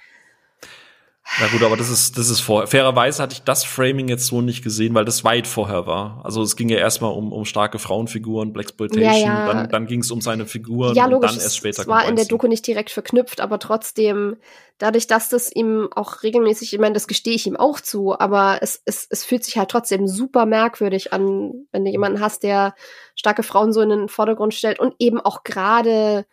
Na 1.41 1.47
gut, 1.49 1.62
aber 1.62 1.76
das 1.76 1.91
ist, 1.91 2.16
das 2.16 2.30
ist 2.30 2.41
vor. 2.41 2.66
Fairerweise 2.66 3.22
hatte 3.22 3.34
ich 3.34 3.43
das 3.43 3.62
Framing 3.62 4.09
jetzt 4.09 4.26
so 4.26 4.41
nicht 4.41 4.64
gesehen, 4.64 4.95
weil 4.95 5.05
das 5.05 5.24
weit 5.24 5.47
vorher 5.47 5.86
war. 5.86 6.22
Also 6.24 6.43
es 6.43 6.57
ging 6.57 6.68
ja 6.68 6.78
erstmal 6.78 7.12
um, 7.12 7.32
um 7.32 7.45
starke 7.45 7.78
Frauenfiguren, 7.78 8.53
Blaxploitation, 8.53 9.05
ja, 9.05 9.47
ja. 9.47 9.53
dann, 9.53 9.68
dann 9.68 9.86
ging 9.86 10.01
es 10.01 10.11
um 10.11 10.20
seine 10.20 10.47
Figuren 10.47 10.95
ja, 10.95 11.05
logisch, 11.07 11.30
und 11.30 11.36
dann 11.36 11.45
erst 11.45 11.59
später. 11.59 11.82
Es 11.82 11.86
war 11.89 12.09
in 12.09 12.16
der 12.16 12.24
Doku 12.24 12.49
nicht 12.49 12.66
direkt 12.66 12.91
verknüpft, 12.91 13.41
aber 13.41 13.59
trotzdem, 13.59 14.36
dadurch, 14.78 15.07
dass 15.07 15.28
das 15.28 15.55
ihm 15.55 15.89
auch 15.95 16.22
regelmäßig, 16.22 16.72
ich 16.72 16.80
meine, 16.80 16.95
das 16.95 17.07
gestehe 17.07 17.34
ich 17.34 17.47
ihm 17.47 17.57
auch 17.57 17.80
zu, 17.80 18.18
aber 18.18 18.59
es, 18.62 18.82
es, 18.86 19.07
es 19.09 19.24
fühlt 19.24 19.45
sich 19.45 19.59
halt 19.59 19.70
trotzdem 19.70 20.09
super 20.09 20.47
merkwürdig 20.47 21.12
an, 21.12 21.66
wenn 21.72 21.84
du 21.84 21.91
jemanden 21.91 22.20
hast, 22.20 22.43
der 22.43 22.74
starke 23.14 23.43
Frauen 23.43 23.72
so 23.72 23.82
in 23.82 23.91
den 23.91 24.09
Vordergrund 24.09 24.55
stellt 24.55 24.80
und 24.80 24.95
eben 24.99 25.20
auch 25.20 25.45
gerade 25.45 26.24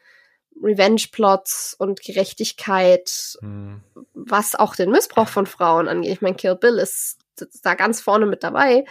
Revenge-Plots 0.62 1.76
und 1.78 2.02
Gerechtigkeit, 2.02 3.38
mhm. 3.42 3.82
was 4.14 4.56
auch 4.56 4.76
den 4.76 4.92
Missbrauch 4.92 5.28
von 5.28 5.46
Frauen 5.46 5.88
angeht. 5.88 6.12
Ich 6.12 6.22
meine, 6.22 6.36
Kill 6.36 6.56
Bill 6.56 6.78
ist 6.78 7.20
da 7.64 7.76
ganz 7.76 8.02
vorne 8.02 8.26
mit 8.26 8.44
dabei. 8.44 8.86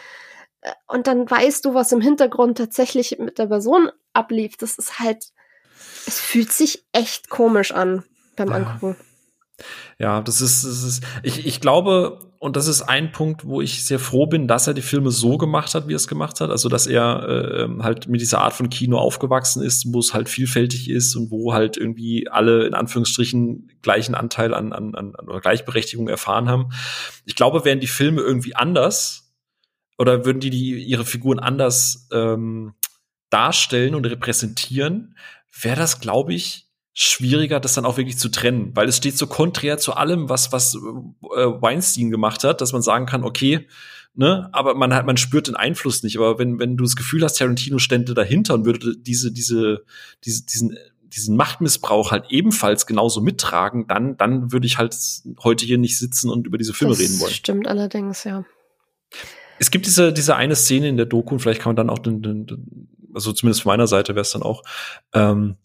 Äh, 0.60 0.72
und 0.86 1.06
dann 1.06 1.30
weißt 1.30 1.64
du, 1.64 1.74
was 1.74 1.92
im 1.92 2.00
Hintergrund 2.00 2.58
tatsächlich 2.58 3.18
mit 3.18 3.38
der 3.38 3.46
Person 3.46 3.90
ablief. 4.12 4.56
Das 4.56 4.78
ist 4.78 4.98
halt, 4.98 5.26
es 6.06 6.20
fühlt 6.20 6.52
sich 6.52 6.84
echt 6.92 7.30
komisch 7.30 7.72
an 7.72 8.04
beim 8.36 8.50
ja. 8.50 8.56
Angucken. 8.56 8.96
Ja, 9.98 10.20
das 10.20 10.40
ist, 10.40 10.64
das 10.64 10.82
ist 10.82 11.04
ich, 11.22 11.46
ich 11.46 11.60
glaube, 11.60 12.18
und 12.40 12.56
das 12.56 12.66
ist 12.66 12.82
ein 12.82 13.12
Punkt, 13.12 13.46
wo 13.46 13.62
ich 13.62 13.86
sehr 13.86 13.98
froh 13.98 14.26
bin, 14.26 14.48
dass 14.48 14.66
er 14.66 14.74
die 14.74 14.82
Filme 14.82 15.10
so 15.10 15.38
gemacht 15.38 15.74
hat, 15.74 15.88
wie 15.88 15.94
er 15.94 15.96
es 15.96 16.08
gemacht 16.08 16.40
hat. 16.40 16.50
Also, 16.50 16.68
dass 16.68 16.86
er 16.86 17.26
äh, 17.26 17.82
halt 17.82 18.08
mit 18.08 18.20
dieser 18.20 18.40
Art 18.40 18.52
von 18.52 18.68
Kino 18.68 18.98
aufgewachsen 18.98 19.62
ist, 19.62 19.92
wo 19.92 20.00
es 20.00 20.12
halt 20.12 20.28
vielfältig 20.28 20.90
ist 20.90 21.16
und 21.16 21.30
wo 21.30 21.54
halt 21.54 21.76
irgendwie 21.76 22.28
alle 22.28 22.66
in 22.66 22.74
Anführungsstrichen 22.74 23.70
gleichen 23.80 24.14
Anteil 24.14 24.52
an, 24.52 24.72
an, 24.72 24.94
an 24.94 25.14
oder 25.26 25.40
Gleichberechtigung 25.40 26.08
erfahren 26.08 26.48
haben. 26.48 26.70
Ich 27.24 27.34
glaube, 27.34 27.64
wären 27.64 27.80
die 27.80 27.86
Filme 27.86 28.20
irgendwie 28.20 28.54
anders 28.54 29.32
oder 29.96 30.26
würden 30.26 30.40
die, 30.40 30.50
die 30.50 30.82
ihre 30.82 31.04
Figuren 31.04 31.38
anders 31.38 32.08
ähm, 32.12 32.74
darstellen 33.30 33.94
und 33.94 34.04
repräsentieren, 34.04 35.16
wäre 35.60 35.76
das, 35.76 36.00
glaube 36.00 36.34
ich, 36.34 36.63
schwieriger, 36.94 37.60
das 37.60 37.74
dann 37.74 37.84
auch 37.84 37.96
wirklich 37.96 38.18
zu 38.18 38.30
trennen, 38.30 38.70
weil 38.74 38.88
es 38.88 38.96
steht 38.96 39.18
so 39.18 39.26
konträr 39.26 39.78
zu 39.78 39.94
allem, 39.94 40.28
was 40.28 40.52
was 40.52 40.74
äh, 40.74 40.78
Weinstein 40.78 42.10
gemacht 42.10 42.44
hat, 42.44 42.60
dass 42.60 42.72
man 42.72 42.82
sagen 42.82 43.04
kann, 43.04 43.24
okay, 43.24 43.66
ne? 44.14 44.48
Aber 44.52 44.74
man 44.74 44.94
hat, 44.94 45.04
man 45.04 45.16
spürt 45.16 45.48
den 45.48 45.56
Einfluss 45.56 46.04
nicht. 46.04 46.16
Aber 46.16 46.38
wenn, 46.38 46.58
wenn 46.60 46.76
du 46.76 46.84
das 46.84 46.94
Gefühl 46.94 47.24
hast, 47.24 47.34
Tarantino 47.34 47.78
stände 47.78 48.14
dahinter 48.14 48.54
und 48.54 48.64
würde 48.64 48.96
diese, 48.96 49.32
diese, 49.32 49.84
diese, 50.24 50.46
diesen, 50.46 50.78
diesen 51.02 51.36
Machtmissbrauch 51.36 52.12
halt 52.12 52.26
ebenfalls 52.30 52.86
genauso 52.86 53.20
mittragen, 53.20 53.86
dann, 53.88 54.16
dann 54.16 54.52
würde 54.52 54.66
ich 54.66 54.78
halt 54.78 54.96
heute 55.42 55.66
hier 55.66 55.78
nicht 55.78 55.98
sitzen 55.98 56.30
und 56.30 56.46
über 56.46 56.58
diese 56.58 56.74
Filme 56.74 56.94
das 56.94 57.00
reden 57.00 57.20
wollen. 57.20 57.32
Stimmt 57.32 57.66
allerdings, 57.66 58.24
ja. 58.24 58.44
Es 59.58 59.70
gibt 59.70 59.86
diese, 59.86 60.12
diese 60.12 60.36
eine 60.36 60.56
Szene 60.56 60.88
in 60.88 60.96
der 60.96 61.06
Doku, 61.06 61.34
und 61.34 61.40
vielleicht 61.40 61.60
kann 61.60 61.70
man 61.70 61.76
dann 61.76 61.90
auch 61.90 62.00
den, 62.00 62.22
den, 62.22 62.46
den 62.46 62.88
also 63.14 63.32
zumindest 63.32 63.62
von 63.62 63.70
meiner 63.70 63.86
Seite 63.86 64.14
wäre 64.14 64.22
es 64.22 64.32
dann 64.32 64.42
auch, 64.42 64.62
ähm, 65.12 65.56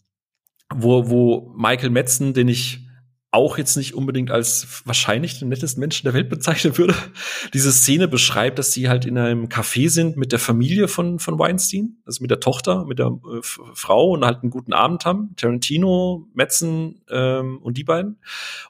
wo, 0.74 1.10
wo 1.10 1.52
Michael 1.56 1.90
Metzen, 1.90 2.34
den 2.34 2.48
ich 2.48 2.86
auch 3.32 3.58
jetzt 3.58 3.76
nicht 3.76 3.94
unbedingt 3.94 4.32
als 4.32 4.82
wahrscheinlich 4.84 5.38
den 5.38 5.50
nettesten 5.50 5.80
Menschen 5.80 6.04
der 6.04 6.14
Welt 6.14 6.28
bezeichnen 6.28 6.76
würde, 6.76 6.94
diese 7.54 7.70
Szene 7.70 8.08
beschreibt, 8.08 8.58
dass 8.58 8.72
sie 8.72 8.88
halt 8.88 9.04
in 9.04 9.16
einem 9.18 9.46
Café 9.46 9.88
sind 9.88 10.16
mit 10.16 10.32
der 10.32 10.40
Familie 10.40 10.88
von, 10.88 11.20
von 11.20 11.38
Weinstein, 11.38 11.98
also 12.04 12.22
mit 12.22 12.30
der 12.30 12.40
Tochter, 12.40 12.84
mit 12.86 12.98
der 12.98 13.06
äh, 13.06 13.40
Frau 13.42 14.10
und 14.10 14.24
halt 14.24 14.42
einen 14.42 14.50
guten 14.50 14.72
Abend 14.72 15.04
haben. 15.04 15.34
Tarantino, 15.36 16.26
Metzen 16.34 17.02
ähm, 17.08 17.58
und 17.58 17.76
die 17.76 17.84
beiden. 17.84 18.18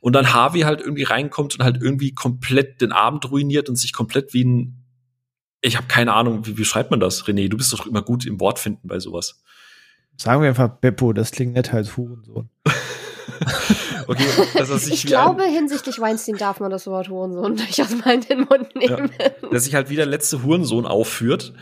Und 0.03 0.15
dann 0.15 0.35
Harvey 0.35 0.61
halt 0.61 0.81
irgendwie 0.81 1.05
reinkommt 1.05 1.55
und 1.55 1.65
halt 1.65 1.79
irgendwie 1.81 2.13
komplett 2.13 2.83
den 2.83 2.93
Abend 2.93 3.31
ruiniert 3.31 3.71
und 3.71 3.77
sich 3.77 3.95
komplett 3.95 4.35
wie 4.35 4.45
ein 4.45 4.77
ich 5.63 5.77
habe 5.77 5.87
keine 5.89 6.15
Ahnung, 6.15 6.47
wie, 6.47 6.57
wie 6.57 6.65
schreibt 6.65 6.91
man 6.91 7.01
das? 7.01 7.25
René, 7.27 7.49
du 7.49 7.59
bist 7.59 7.71
doch 7.73 7.87
immer 7.87 8.01
gut 8.01 8.25
im 8.25 8.41
Wort 8.41 8.59
finden 8.59 8.89
bei 8.89 8.99
sowas. 8.99 9.43
Sagen 10.21 10.43
wir 10.43 10.51
einfach 10.51 10.69
Beppo, 10.69 11.15
das 11.15 11.31
klingt 11.31 11.55
netter 11.55 11.79
als 11.79 11.97
Hurensohn. 11.97 12.51
okay, 14.07 14.27
er 14.53 14.89
ich 14.89 15.07
glaube, 15.07 15.45
hinsichtlich 15.45 15.99
Weinstein 15.99 16.37
darf 16.37 16.61
man 16.61 16.71
das 16.71 16.87
Wort 16.87 17.09
Hurensohn 17.09 17.57
durchaus 17.57 17.97
mal 18.05 18.17
in 18.17 18.21
den 18.21 18.41
Mund 18.41 18.77
nehmen. 18.77 19.11
Ja, 19.19 19.49
dass 19.51 19.65
sich 19.65 19.75
halt 19.75 19.89
wie 19.89 19.97
der 19.97 20.05
letzte 20.05 20.43
Hurensohn 20.43 20.85
aufführt. 20.85 21.55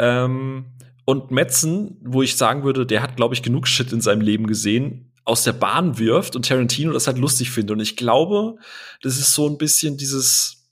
Ähm, 0.00 0.72
und 1.04 1.30
Metzen, 1.30 1.98
wo 2.04 2.20
ich 2.20 2.36
sagen 2.36 2.64
würde, 2.64 2.84
der 2.84 3.00
hat, 3.00 3.14
glaube 3.14 3.36
ich, 3.36 3.44
genug 3.44 3.68
Shit 3.68 3.92
in 3.92 4.00
seinem 4.00 4.22
Leben 4.22 4.48
gesehen, 4.48 5.12
aus 5.24 5.44
der 5.44 5.52
Bahn 5.52 6.00
wirft 6.00 6.34
und 6.34 6.48
Tarantino 6.48 6.92
das 6.92 7.06
halt 7.06 7.18
lustig 7.18 7.52
findet. 7.52 7.74
Und 7.74 7.80
ich 7.80 7.94
glaube, 7.94 8.56
das 9.02 9.18
ist 9.18 9.34
so 9.34 9.48
ein 9.48 9.56
bisschen 9.56 9.98
dieses 9.98 10.68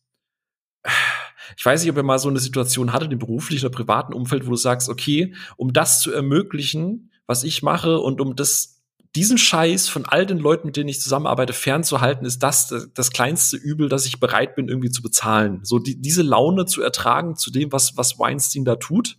ich 1.57 1.64
weiß 1.64 1.82
nicht, 1.82 1.91
ob 1.91 1.97
ihr 1.97 2.03
mal 2.03 2.18
so 2.18 2.28
eine 2.28 2.41
Situation 2.41 2.93
hattet 2.93 3.12
im 3.12 3.18
beruflichen 3.20 3.66
oder 3.66 3.74
privaten 3.74 4.12
Umfeld, 4.12 4.47
wo 4.47 4.51
du 4.51 4.57
sagst, 4.57 4.89
okay, 4.89 5.34
um 5.57 5.72
das 5.72 6.01
zu 6.01 6.12
ermöglichen, 6.12 7.11
was 7.29 7.45
ich 7.45 7.62
mache 7.62 8.01
und 8.01 8.20
um 8.20 8.35
das 8.35 8.79
diesen 9.14 9.39
Scheiß 9.39 9.89
von 9.89 10.05
all 10.05 10.26
den 10.26 10.39
Leuten, 10.39 10.66
mit 10.66 10.76
denen 10.76 10.89
ich 10.89 11.01
zusammenarbeite, 11.01 11.53
fernzuhalten, 11.53 12.26
ist 12.26 12.43
das 12.43 12.89
das 12.95 13.11
kleinste 13.11 13.57
Übel, 13.57 13.89
das 13.89 14.07
ich 14.07 14.20
bereit 14.20 14.55
bin, 14.55 14.68
irgendwie 14.68 14.91
zu 14.91 15.03
bezahlen. 15.03 15.61
So 15.62 15.79
die, 15.79 16.01
diese 16.01 16.22
Laune 16.22 16.66
zu 16.66 16.83
ertragen 16.83 17.37
zu 17.37 17.51
dem, 17.51 17.72
was, 17.72 17.97
was 17.97 18.18
Weinstein 18.18 18.64
da 18.64 18.76
tut. 18.76 19.18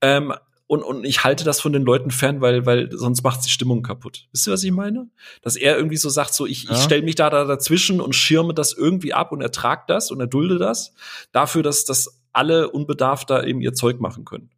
Ähm, 0.00 0.32
und, 0.66 0.82
und 0.82 1.04
ich 1.04 1.24
halte 1.24 1.44
das 1.44 1.60
von 1.60 1.72
den 1.72 1.82
Leuten 1.82 2.10
fern, 2.10 2.40
weil, 2.40 2.64
weil 2.64 2.90
sonst 2.92 3.22
macht 3.22 3.44
die 3.44 3.50
Stimmung 3.50 3.82
kaputt. 3.82 4.28
Wisst 4.32 4.46
ihr, 4.46 4.52
was 4.52 4.62
ich 4.62 4.70
meine? 4.70 5.08
Dass 5.42 5.56
er 5.56 5.76
irgendwie 5.76 5.96
so 5.96 6.08
sagt, 6.08 6.32
so 6.32 6.46
ich, 6.46 6.64
ja. 6.64 6.72
ich 6.72 6.78
stelle 6.78 7.02
mich 7.02 7.16
da, 7.16 7.28
da 7.28 7.44
dazwischen 7.44 8.00
und 8.00 8.14
schirme 8.14 8.54
das 8.54 8.72
irgendwie 8.72 9.12
ab 9.12 9.32
und 9.32 9.40
ertrag 9.40 9.86
das 9.88 10.10
und 10.10 10.20
erdulde 10.20 10.58
das, 10.58 10.94
dafür, 11.32 11.62
dass, 11.62 11.84
dass 11.84 12.20
alle 12.32 12.70
unbedarft 12.70 13.30
da 13.30 13.42
eben 13.42 13.60
ihr 13.60 13.74
Zeug 13.74 14.00
machen 14.00 14.24
können. 14.24 14.50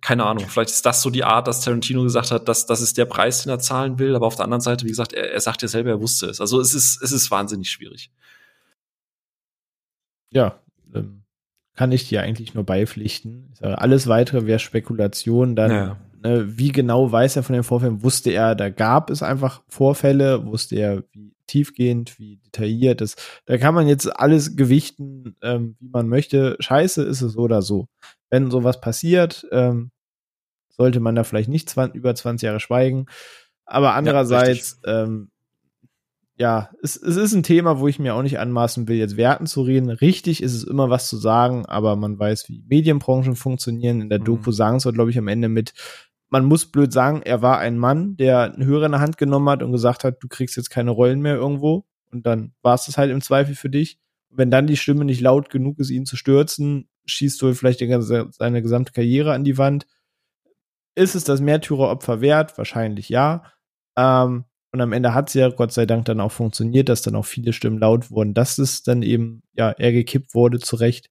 Keine 0.00 0.24
Ahnung, 0.24 0.46
vielleicht 0.48 0.70
ist 0.70 0.86
das 0.86 1.02
so 1.02 1.10
die 1.10 1.24
Art, 1.24 1.48
dass 1.48 1.62
Tarantino 1.62 2.02
gesagt 2.02 2.30
hat, 2.30 2.48
dass 2.48 2.66
das 2.66 2.80
ist 2.80 2.98
der 2.98 3.06
Preis, 3.06 3.42
den 3.42 3.50
er 3.50 3.58
zahlen 3.58 3.98
will, 3.98 4.14
aber 4.14 4.26
auf 4.26 4.36
der 4.36 4.44
anderen 4.44 4.60
Seite, 4.60 4.84
wie 4.84 4.90
gesagt, 4.90 5.12
er, 5.12 5.32
er 5.32 5.40
sagt 5.40 5.62
ja 5.62 5.68
selber, 5.68 5.90
er 5.90 6.00
wusste 6.00 6.26
es. 6.26 6.40
Also 6.40 6.60
es 6.60 6.74
ist, 6.74 7.02
es 7.02 7.12
ist 7.12 7.30
wahnsinnig 7.30 7.70
schwierig. 7.70 8.10
Ja, 10.30 10.60
ähm, 10.94 11.22
kann 11.76 11.92
ich 11.92 12.08
dir 12.08 12.22
eigentlich 12.22 12.54
nur 12.54 12.64
beipflichten. 12.64 13.52
Sage, 13.54 13.78
alles 13.78 14.06
weitere 14.06 14.46
wäre 14.46 14.58
Spekulation. 14.58 15.54
Dann, 15.56 15.70
ja. 15.70 15.96
ne, 16.22 16.58
wie 16.58 16.72
genau 16.72 17.12
weiß 17.12 17.36
er 17.36 17.42
von 17.42 17.54
den 17.54 17.64
Vorfällen? 17.64 18.02
Wusste 18.02 18.30
er, 18.30 18.54
da 18.54 18.70
gab 18.70 19.10
es 19.10 19.22
einfach 19.22 19.62
Vorfälle? 19.68 20.46
Wusste 20.46 20.76
er, 20.76 21.04
wie 21.12 21.34
tiefgehend, 21.46 22.18
wie 22.18 22.38
detailliert 22.46 23.02
ist? 23.02 23.20
Da 23.44 23.58
kann 23.58 23.74
man 23.74 23.88
jetzt 23.88 24.06
alles 24.18 24.56
gewichten, 24.56 25.36
ähm, 25.42 25.76
wie 25.78 25.88
man 25.88 26.08
möchte. 26.08 26.56
Scheiße 26.60 27.02
ist 27.02 27.20
es 27.20 27.32
so 27.32 27.40
oder 27.40 27.60
so. 27.60 27.88
Wenn 28.30 28.50
sowas 28.50 28.80
passiert, 28.80 29.46
ähm, 29.52 29.90
sollte 30.68 31.00
man 31.00 31.14
da 31.14 31.24
vielleicht 31.24 31.48
nicht 31.48 31.70
20, 31.70 31.94
über 31.94 32.14
20 32.14 32.46
Jahre 32.46 32.60
schweigen. 32.60 33.06
Aber 33.64 33.94
andererseits, 33.94 34.80
ja, 34.84 35.04
ähm, 35.04 35.30
ja, 36.38 36.70
es, 36.82 36.96
es 36.96 37.16
ist 37.16 37.32
ein 37.32 37.42
Thema, 37.42 37.80
wo 37.80 37.88
ich 37.88 37.98
mir 37.98 38.14
auch 38.14 38.22
nicht 38.22 38.38
anmaßen 38.38 38.88
will, 38.88 38.96
jetzt 38.96 39.16
Werten 39.16 39.46
zu 39.46 39.62
reden. 39.62 39.88
Richtig 39.88 40.42
ist 40.42 40.54
es 40.54 40.64
immer 40.64 40.90
was 40.90 41.08
zu 41.08 41.16
sagen, 41.16 41.64
aber 41.66 41.96
man 41.96 42.18
weiß, 42.18 42.48
wie 42.48 42.62
Medienbranchen 42.68 43.36
funktionieren. 43.36 44.02
In 44.02 44.10
der 44.10 44.20
mhm. 44.20 44.24
Doku 44.24 44.52
sagen 44.52 44.76
es, 44.76 44.84
glaube 44.84 45.10
ich, 45.10 45.18
am 45.18 45.28
Ende 45.28 45.48
mit, 45.48 45.72
man 46.28 46.44
muss 46.44 46.66
blöd 46.66 46.92
sagen, 46.92 47.22
er 47.22 47.40
war 47.40 47.58
ein 47.58 47.78
Mann, 47.78 48.16
der 48.16 48.52
einen 48.52 48.66
Hörer 48.66 48.86
in 48.86 48.92
der 48.92 49.00
Hand 49.00 49.16
genommen 49.16 49.48
hat 49.48 49.62
und 49.62 49.72
gesagt 49.72 50.04
hat, 50.04 50.22
du 50.22 50.28
kriegst 50.28 50.56
jetzt 50.56 50.70
keine 50.70 50.90
Rollen 50.90 51.20
mehr 51.20 51.36
irgendwo. 51.36 51.86
Und 52.10 52.26
dann 52.26 52.52
war 52.62 52.74
es 52.74 52.84
das 52.84 52.98
halt 52.98 53.10
im 53.10 53.22
Zweifel 53.22 53.54
für 53.54 53.70
dich. 53.70 53.98
Und 54.28 54.38
wenn 54.38 54.50
dann 54.50 54.66
die 54.66 54.76
Stimme 54.76 55.06
nicht 55.06 55.22
laut 55.22 55.48
genug 55.48 55.78
ist, 55.78 55.90
ihn 55.90 56.04
zu 56.04 56.16
stürzen, 56.16 56.88
schießt 57.06 57.40
du 57.40 57.54
vielleicht 57.54 57.80
seine 57.80 58.62
gesamte 58.62 58.92
Karriere 58.92 59.32
an 59.32 59.44
die 59.44 59.58
Wand. 59.58 59.86
Ist 60.94 61.14
es 61.14 61.24
das 61.24 61.40
Märtyreropfer 61.40 62.20
wert? 62.20 62.56
Wahrscheinlich 62.58 63.08
ja. 63.08 63.44
Ähm, 63.96 64.44
und 64.72 64.80
am 64.80 64.92
Ende 64.92 65.14
hat 65.14 65.28
es 65.28 65.34
ja 65.34 65.48
Gott 65.48 65.72
sei 65.72 65.86
Dank 65.86 66.04
dann 66.04 66.20
auch 66.20 66.32
funktioniert, 66.32 66.88
dass 66.88 67.02
dann 67.02 67.14
auch 67.14 67.24
viele 67.24 67.52
Stimmen 67.52 67.78
laut 67.78 68.10
wurden, 68.10 68.34
dass 68.34 68.58
es 68.58 68.82
dann 68.82 69.02
eben, 69.02 69.42
ja, 69.54 69.70
er 69.70 69.92
gekippt 69.92 70.34
wurde, 70.34 70.58
zu 70.58 70.76
Recht. 70.76 71.08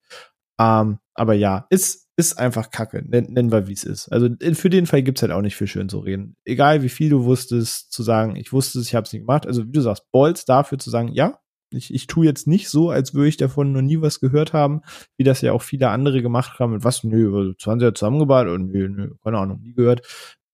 Ähm, 0.59 0.99
aber 1.15 1.33
ja, 1.33 1.65
ist, 1.69 2.07
ist 2.17 2.37
einfach 2.37 2.69
Kacke. 2.69 3.03
Nen, 3.07 3.33
nennen 3.33 3.51
wir, 3.51 3.67
wie 3.67 3.73
es 3.73 3.83
ist. 3.83 4.09
Also 4.09 4.29
für 4.53 4.69
den 4.69 4.85
Fall 4.85 5.03
gibt's 5.03 5.21
halt 5.21 5.31
auch 5.31 5.41
nicht 5.41 5.55
viel 5.55 5.67
schön 5.67 5.89
zu 5.89 5.99
reden. 5.99 6.35
Egal 6.45 6.83
wie 6.83 6.89
viel 6.89 7.09
du 7.09 7.25
wusstest, 7.25 7.91
zu 7.91 8.03
sagen, 8.03 8.35
ich 8.35 8.53
wusste 8.53 8.79
es, 8.79 8.87
ich 8.87 8.95
habe 8.95 9.05
es 9.05 9.13
nicht 9.13 9.23
gemacht. 9.23 9.47
Also 9.47 9.65
wie 9.65 9.71
du 9.71 9.81
sagst, 9.81 10.11
Balls 10.11 10.45
dafür 10.45 10.77
zu 10.77 10.89
sagen, 10.89 11.09
ja, 11.11 11.39
ich, 11.75 11.93
ich 11.93 12.07
tue 12.07 12.25
jetzt 12.25 12.47
nicht 12.47 12.69
so, 12.69 12.89
als 12.89 13.13
würde 13.13 13.29
ich 13.29 13.37
davon 13.37 13.71
noch 13.71 13.81
nie 13.81 14.01
was 14.01 14.19
gehört 14.19 14.53
haben, 14.53 14.81
wie 15.17 15.23
das 15.23 15.41
ja 15.41 15.51
auch 15.53 15.61
viele 15.61 15.89
andere 15.89 16.21
gemacht 16.21 16.59
haben. 16.59 16.73
Und 16.73 16.83
was, 16.83 17.03
nö, 17.03 17.53
20 17.57 17.81
Jahre 17.81 17.93
zusammengebaut 17.93 18.47
und 18.47 18.71
nö, 18.71 18.89
nö, 18.89 19.15
keine 19.23 19.37
Ahnung, 19.37 19.61
nie 19.61 19.73
gehört. 19.73 20.01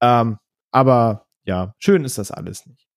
Ähm, 0.02 0.38
aber 0.72 1.28
ja, 1.46 1.76
schön 1.80 2.06
ist 2.06 2.18
das 2.18 2.32
alles 2.32 2.66
nicht. 2.66 2.88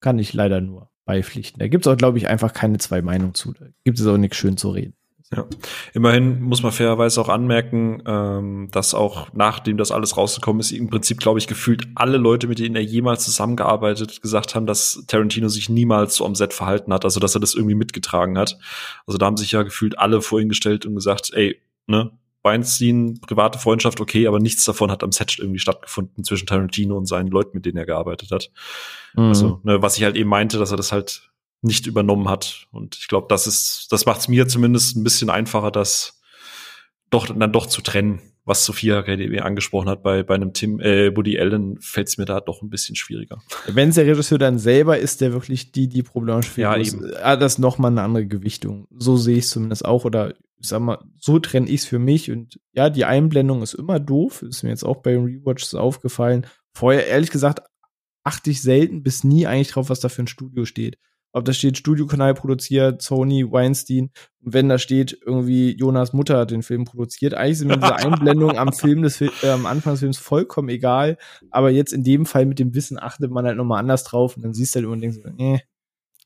Kann 0.00 0.18
ich 0.18 0.32
leider 0.32 0.60
nur 0.60 0.90
beipflichten. 1.04 1.58
Da 1.58 1.68
gibt 1.68 1.86
es 1.86 1.92
auch, 1.92 1.96
glaube 1.96 2.18
ich, 2.18 2.28
einfach 2.28 2.52
keine 2.52 2.78
zwei 2.78 3.02
Meinungen 3.02 3.34
zu. 3.34 3.52
Da 3.52 3.66
gibt 3.84 3.98
es 3.98 4.06
auch 4.06 4.18
nichts 4.18 4.36
schön 4.36 4.56
zu 4.56 4.70
reden. 4.70 4.94
Ja, 5.30 5.46
immerhin 5.92 6.40
muss 6.40 6.62
man 6.62 6.72
fairerweise 6.72 7.20
auch 7.20 7.28
anmerken, 7.28 8.02
ähm, 8.06 8.68
dass 8.70 8.94
auch 8.94 9.28
nachdem 9.34 9.76
das 9.76 9.92
alles 9.92 10.16
rausgekommen 10.16 10.60
ist, 10.60 10.72
im 10.72 10.88
Prinzip, 10.88 11.18
glaube 11.18 11.38
ich, 11.38 11.46
gefühlt 11.46 11.86
alle 11.94 12.16
Leute, 12.16 12.46
mit 12.46 12.58
denen 12.58 12.76
er 12.76 12.82
jemals 12.82 13.24
zusammengearbeitet, 13.24 14.22
gesagt 14.22 14.54
haben, 14.54 14.64
dass 14.64 15.04
Tarantino 15.06 15.48
sich 15.48 15.68
niemals 15.68 16.14
so 16.14 16.24
am 16.24 16.34
Set 16.34 16.54
verhalten 16.54 16.94
hat, 16.94 17.04
also 17.04 17.20
dass 17.20 17.34
er 17.34 17.40
das 17.40 17.54
irgendwie 17.54 17.74
mitgetragen 17.74 18.38
hat. 18.38 18.58
Also 19.06 19.18
da 19.18 19.26
haben 19.26 19.36
sich 19.36 19.52
ja 19.52 19.62
gefühlt 19.64 19.98
alle 19.98 20.22
vor 20.22 20.40
ihn 20.40 20.48
gestellt 20.48 20.86
und 20.86 20.94
gesagt, 20.94 21.30
ey, 21.34 21.60
ne, 21.86 22.10
Weinstein, 22.42 23.20
private 23.20 23.58
Freundschaft, 23.58 24.00
okay, 24.00 24.26
aber 24.26 24.38
nichts 24.38 24.64
davon 24.64 24.90
hat 24.90 25.02
am 25.02 25.12
Set 25.12 25.38
irgendwie 25.38 25.58
stattgefunden 25.58 26.24
zwischen 26.24 26.46
Tarantino 26.46 26.96
und 26.96 27.06
seinen 27.06 27.28
Leuten, 27.28 27.50
mit 27.52 27.66
denen 27.66 27.76
er 27.76 27.84
gearbeitet 27.84 28.30
hat. 28.30 28.50
Mhm. 29.14 29.24
Also, 29.24 29.60
ne, 29.64 29.82
was 29.82 29.98
ich 29.98 30.04
halt 30.04 30.16
eben 30.16 30.30
meinte, 30.30 30.58
dass 30.58 30.70
er 30.70 30.78
das 30.78 30.90
halt 30.90 31.30
nicht 31.60 31.86
übernommen 31.86 32.28
hat. 32.28 32.66
Und 32.70 32.96
ich 32.96 33.08
glaube, 33.08 33.26
das 33.28 33.46
ist, 33.46 33.88
das 33.90 34.06
macht 34.06 34.20
es 34.20 34.28
mir 34.28 34.46
zumindest 34.48 34.96
ein 34.96 35.04
bisschen 35.04 35.30
einfacher, 35.30 35.70
das 35.70 36.20
doch 37.10 37.26
dann 37.26 37.52
doch 37.52 37.66
zu 37.66 37.82
trennen. 37.82 38.20
Was 38.44 38.64
Sophia 38.64 39.02
gerade 39.02 39.44
angesprochen 39.44 39.90
hat, 39.90 40.02
bei, 40.02 40.22
bei 40.22 40.34
einem 40.34 40.54
Tim, 40.54 40.80
äh, 40.80 41.14
Woody 41.14 41.38
Allen 41.38 41.78
fällt 41.82 42.08
es 42.08 42.16
mir 42.16 42.24
da 42.24 42.40
doch 42.40 42.62
ein 42.62 42.70
bisschen 42.70 42.96
schwieriger. 42.96 43.42
Wenn 43.66 43.90
es 43.90 43.96
der 43.96 44.06
Regisseur 44.06 44.38
dann 44.38 44.58
selber 44.58 44.98
ist, 44.98 45.20
der 45.20 45.34
wirklich 45.34 45.70
die, 45.70 45.86
die 45.86 46.02
Probleme 46.02 46.42
spielt, 46.42 46.64
ja, 46.64 46.74
eben. 46.74 47.12
hat 47.22 47.42
das 47.42 47.58
nochmal 47.58 47.90
eine 47.90 48.00
andere 48.00 48.26
Gewichtung. 48.26 48.88
So 48.96 49.18
sehe 49.18 49.36
ich 49.36 49.44
es 49.44 49.50
zumindest 49.50 49.84
auch. 49.84 50.06
Oder 50.06 50.32
ich 50.60 50.66
sag 50.66 50.80
mal, 50.80 50.98
so 51.18 51.38
trenne 51.38 51.68
ich 51.68 51.82
es 51.82 51.86
für 51.86 51.98
mich. 51.98 52.30
Und 52.30 52.58
ja, 52.72 52.88
die 52.88 53.04
Einblendung 53.04 53.60
ist 53.60 53.74
immer 53.74 54.00
doof. 54.00 54.40
Ist 54.40 54.62
mir 54.62 54.70
jetzt 54.70 54.84
auch 54.84 55.02
bei 55.02 55.14
Rewatches 55.14 55.74
aufgefallen. 55.74 56.46
Vorher, 56.72 57.06
ehrlich 57.06 57.30
gesagt, 57.30 57.60
achte 58.24 58.50
ich 58.50 58.62
selten 58.62 59.02
bis 59.02 59.24
nie 59.24 59.46
eigentlich 59.46 59.72
drauf, 59.72 59.90
was 59.90 60.00
da 60.00 60.08
für 60.08 60.22
ein 60.22 60.26
Studio 60.26 60.64
steht. 60.64 60.96
Ob 61.32 61.44
da 61.44 61.52
steht 61.52 61.76
Studiokanal 61.76 62.34
produziert, 62.34 63.02
Sony, 63.02 63.50
Weinstein. 63.50 64.10
Und 64.40 64.54
wenn 64.54 64.68
da 64.68 64.78
steht 64.78 65.18
irgendwie 65.24 65.76
Jonas 65.76 66.12
Mutter 66.12 66.38
hat 66.38 66.50
den 66.50 66.62
Film 66.62 66.84
produziert, 66.84 67.34
eigentlich 67.34 67.58
sind 67.58 67.68
mir 67.68 67.76
diese 67.76 67.96
Einblendungen 67.96 68.58
am 68.58 68.72
Film 68.72 69.02
des 69.02 69.20
äh, 69.20 69.28
am 69.44 69.66
Anfang 69.66 69.94
des 69.94 70.00
Films 70.00 70.18
vollkommen 70.18 70.68
egal. 70.68 71.18
Aber 71.50 71.70
jetzt 71.70 71.92
in 71.92 72.02
dem 72.02 72.26
Fall 72.26 72.46
mit 72.46 72.58
dem 72.58 72.74
Wissen 72.74 72.98
achtet 72.98 73.30
man 73.30 73.44
halt 73.44 73.56
nochmal 73.56 73.80
anders 73.80 74.04
drauf 74.04 74.36
und 74.36 74.42
dann 74.42 74.54
siehst 74.54 74.74
du 74.74 74.78
halt 74.78 74.84
immer 74.84 74.94
und 74.94 75.00
denkst, 75.00 75.18
äh, 75.38 75.58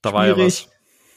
da 0.03 0.12
war 0.12 0.26
ja 0.26 0.36
was. 0.36 0.68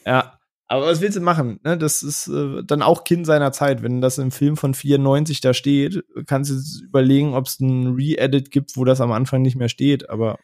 Ja, 0.04 0.38
aber 0.68 0.86
was 0.86 1.00
willst 1.00 1.16
du 1.16 1.20
machen? 1.20 1.60
Ne? 1.62 1.78
Das 1.78 2.02
ist 2.02 2.26
äh, 2.28 2.62
dann 2.64 2.82
auch 2.82 3.04
Kind 3.04 3.26
seiner 3.26 3.52
Zeit. 3.52 3.82
Wenn 3.82 4.00
das 4.00 4.18
im 4.18 4.32
Film 4.32 4.56
von 4.56 4.74
94 4.74 5.40
da 5.40 5.54
steht, 5.54 6.04
kannst 6.26 6.50
du 6.50 6.84
überlegen, 6.84 7.34
ob 7.34 7.46
es 7.46 7.60
ein 7.60 7.94
Re-Edit 7.94 8.50
gibt, 8.50 8.76
wo 8.76 8.84
das 8.84 9.00
am 9.00 9.12
Anfang 9.12 9.42
nicht 9.42 9.56
mehr 9.56 9.68
steht. 9.68 10.10
Aber 10.10 10.38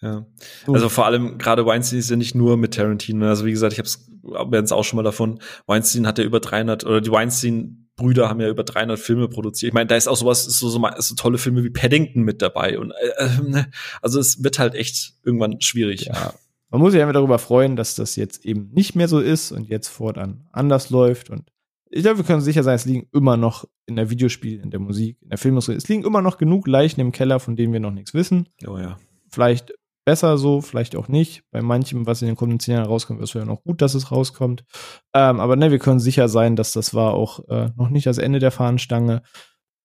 Ja. 0.00 0.26
Also 0.66 0.88
vor 0.88 1.06
allem 1.06 1.38
gerade 1.38 1.66
Weinstein 1.66 1.98
ist 1.98 2.10
ja 2.10 2.16
nicht 2.16 2.34
nur 2.34 2.56
mit 2.56 2.74
Tarantino. 2.74 3.26
Also 3.26 3.44
wie 3.44 3.50
gesagt, 3.50 3.72
ich 3.72 3.78
habe 3.78 4.58
es 4.58 4.72
auch 4.72 4.84
schon 4.84 4.96
mal 4.96 5.02
davon. 5.02 5.40
Weinstein 5.66 6.06
hat 6.06 6.18
ja 6.18 6.24
über 6.24 6.40
300 6.40 6.84
oder 6.84 7.00
die 7.00 7.10
Weinstein 7.10 7.88
Brüder 7.98 8.28
haben 8.28 8.40
ja 8.40 8.48
über 8.48 8.62
300 8.64 8.98
Filme 8.98 9.28
produziert. 9.28 9.70
Ich 9.70 9.74
meine, 9.74 9.88
da 9.88 9.96
ist 9.96 10.08
auch 10.08 10.16
sowas, 10.16 10.46
ist 10.46 10.60
so, 10.60 10.68
so, 10.70 10.80
so 10.98 11.14
tolle 11.16 11.36
Filme 11.36 11.64
wie 11.64 11.70
Paddington 11.70 12.22
mit 12.22 12.40
dabei. 12.40 12.78
Und 12.78 12.92
äh, 12.92 13.24
äh, 13.24 13.64
also 14.00 14.20
es 14.20 14.42
wird 14.42 14.58
halt 14.58 14.74
echt 14.74 15.14
irgendwann 15.24 15.60
schwierig. 15.60 16.06
Ja. 16.06 16.32
Man 16.70 16.80
muss 16.80 16.92
sich 16.92 17.00
einfach 17.00 17.14
darüber 17.14 17.38
freuen, 17.38 17.76
dass 17.76 17.96
das 17.96 18.16
jetzt 18.16 18.44
eben 18.46 18.70
nicht 18.72 18.94
mehr 18.94 19.08
so 19.08 19.18
ist 19.18 19.52
und 19.52 19.68
jetzt 19.68 19.88
fortan 19.88 20.46
anders 20.52 20.90
läuft. 20.90 21.28
Und 21.28 21.50
ich 21.90 22.02
glaube, 22.02 22.18
wir 22.18 22.24
können 22.24 22.40
sicher 22.40 22.62
sein, 22.62 22.76
es 22.76 22.84
liegen 22.84 23.08
immer 23.12 23.36
noch 23.36 23.64
in 23.86 23.96
der 23.96 24.10
Videospiel, 24.10 24.60
in 24.60 24.70
der 24.70 24.80
Musik, 24.80 25.16
in 25.22 25.30
der 25.30 25.38
Filmindustrie, 25.38 25.74
es 25.74 25.88
liegen 25.88 26.04
immer 26.04 26.22
noch 26.22 26.38
genug 26.38 26.68
Leichen 26.68 27.00
im 27.00 27.10
Keller, 27.10 27.40
von 27.40 27.56
denen 27.56 27.72
wir 27.72 27.80
noch 27.80 27.90
nichts 27.90 28.14
wissen. 28.14 28.48
Oh 28.66 28.78
ja. 28.78 28.98
Vielleicht 29.30 29.72
besser 30.08 30.38
so, 30.38 30.62
vielleicht 30.62 30.96
auch 30.96 31.08
nicht. 31.08 31.42
Bei 31.50 31.60
manchem, 31.60 32.06
was 32.06 32.22
in 32.22 32.28
den 32.28 32.34
kommenden 32.34 32.60
zehn 32.60 32.76
Jahren 32.76 32.86
rauskommt, 32.86 33.20
ist 33.20 33.28
es 33.28 33.34
ja 33.34 33.44
noch 33.44 33.62
gut, 33.62 33.82
dass 33.82 33.92
es 33.92 34.10
rauskommt. 34.10 34.64
Ähm, 35.12 35.38
aber 35.38 35.54
ne, 35.54 35.70
wir 35.70 35.78
können 35.78 36.00
sicher 36.00 36.30
sein, 36.30 36.56
dass 36.56 36.72
das 36.72 36.94
war 36.94 37.12
auch 37.12 37.46
äh, 37.50 37.72
noch 37.76 37.90
nicht 37.90 38.06
das 38.06 38.16
Ende 38.16 38.38
der 38.38 38.50
Fahnenstange. 38.50 39.20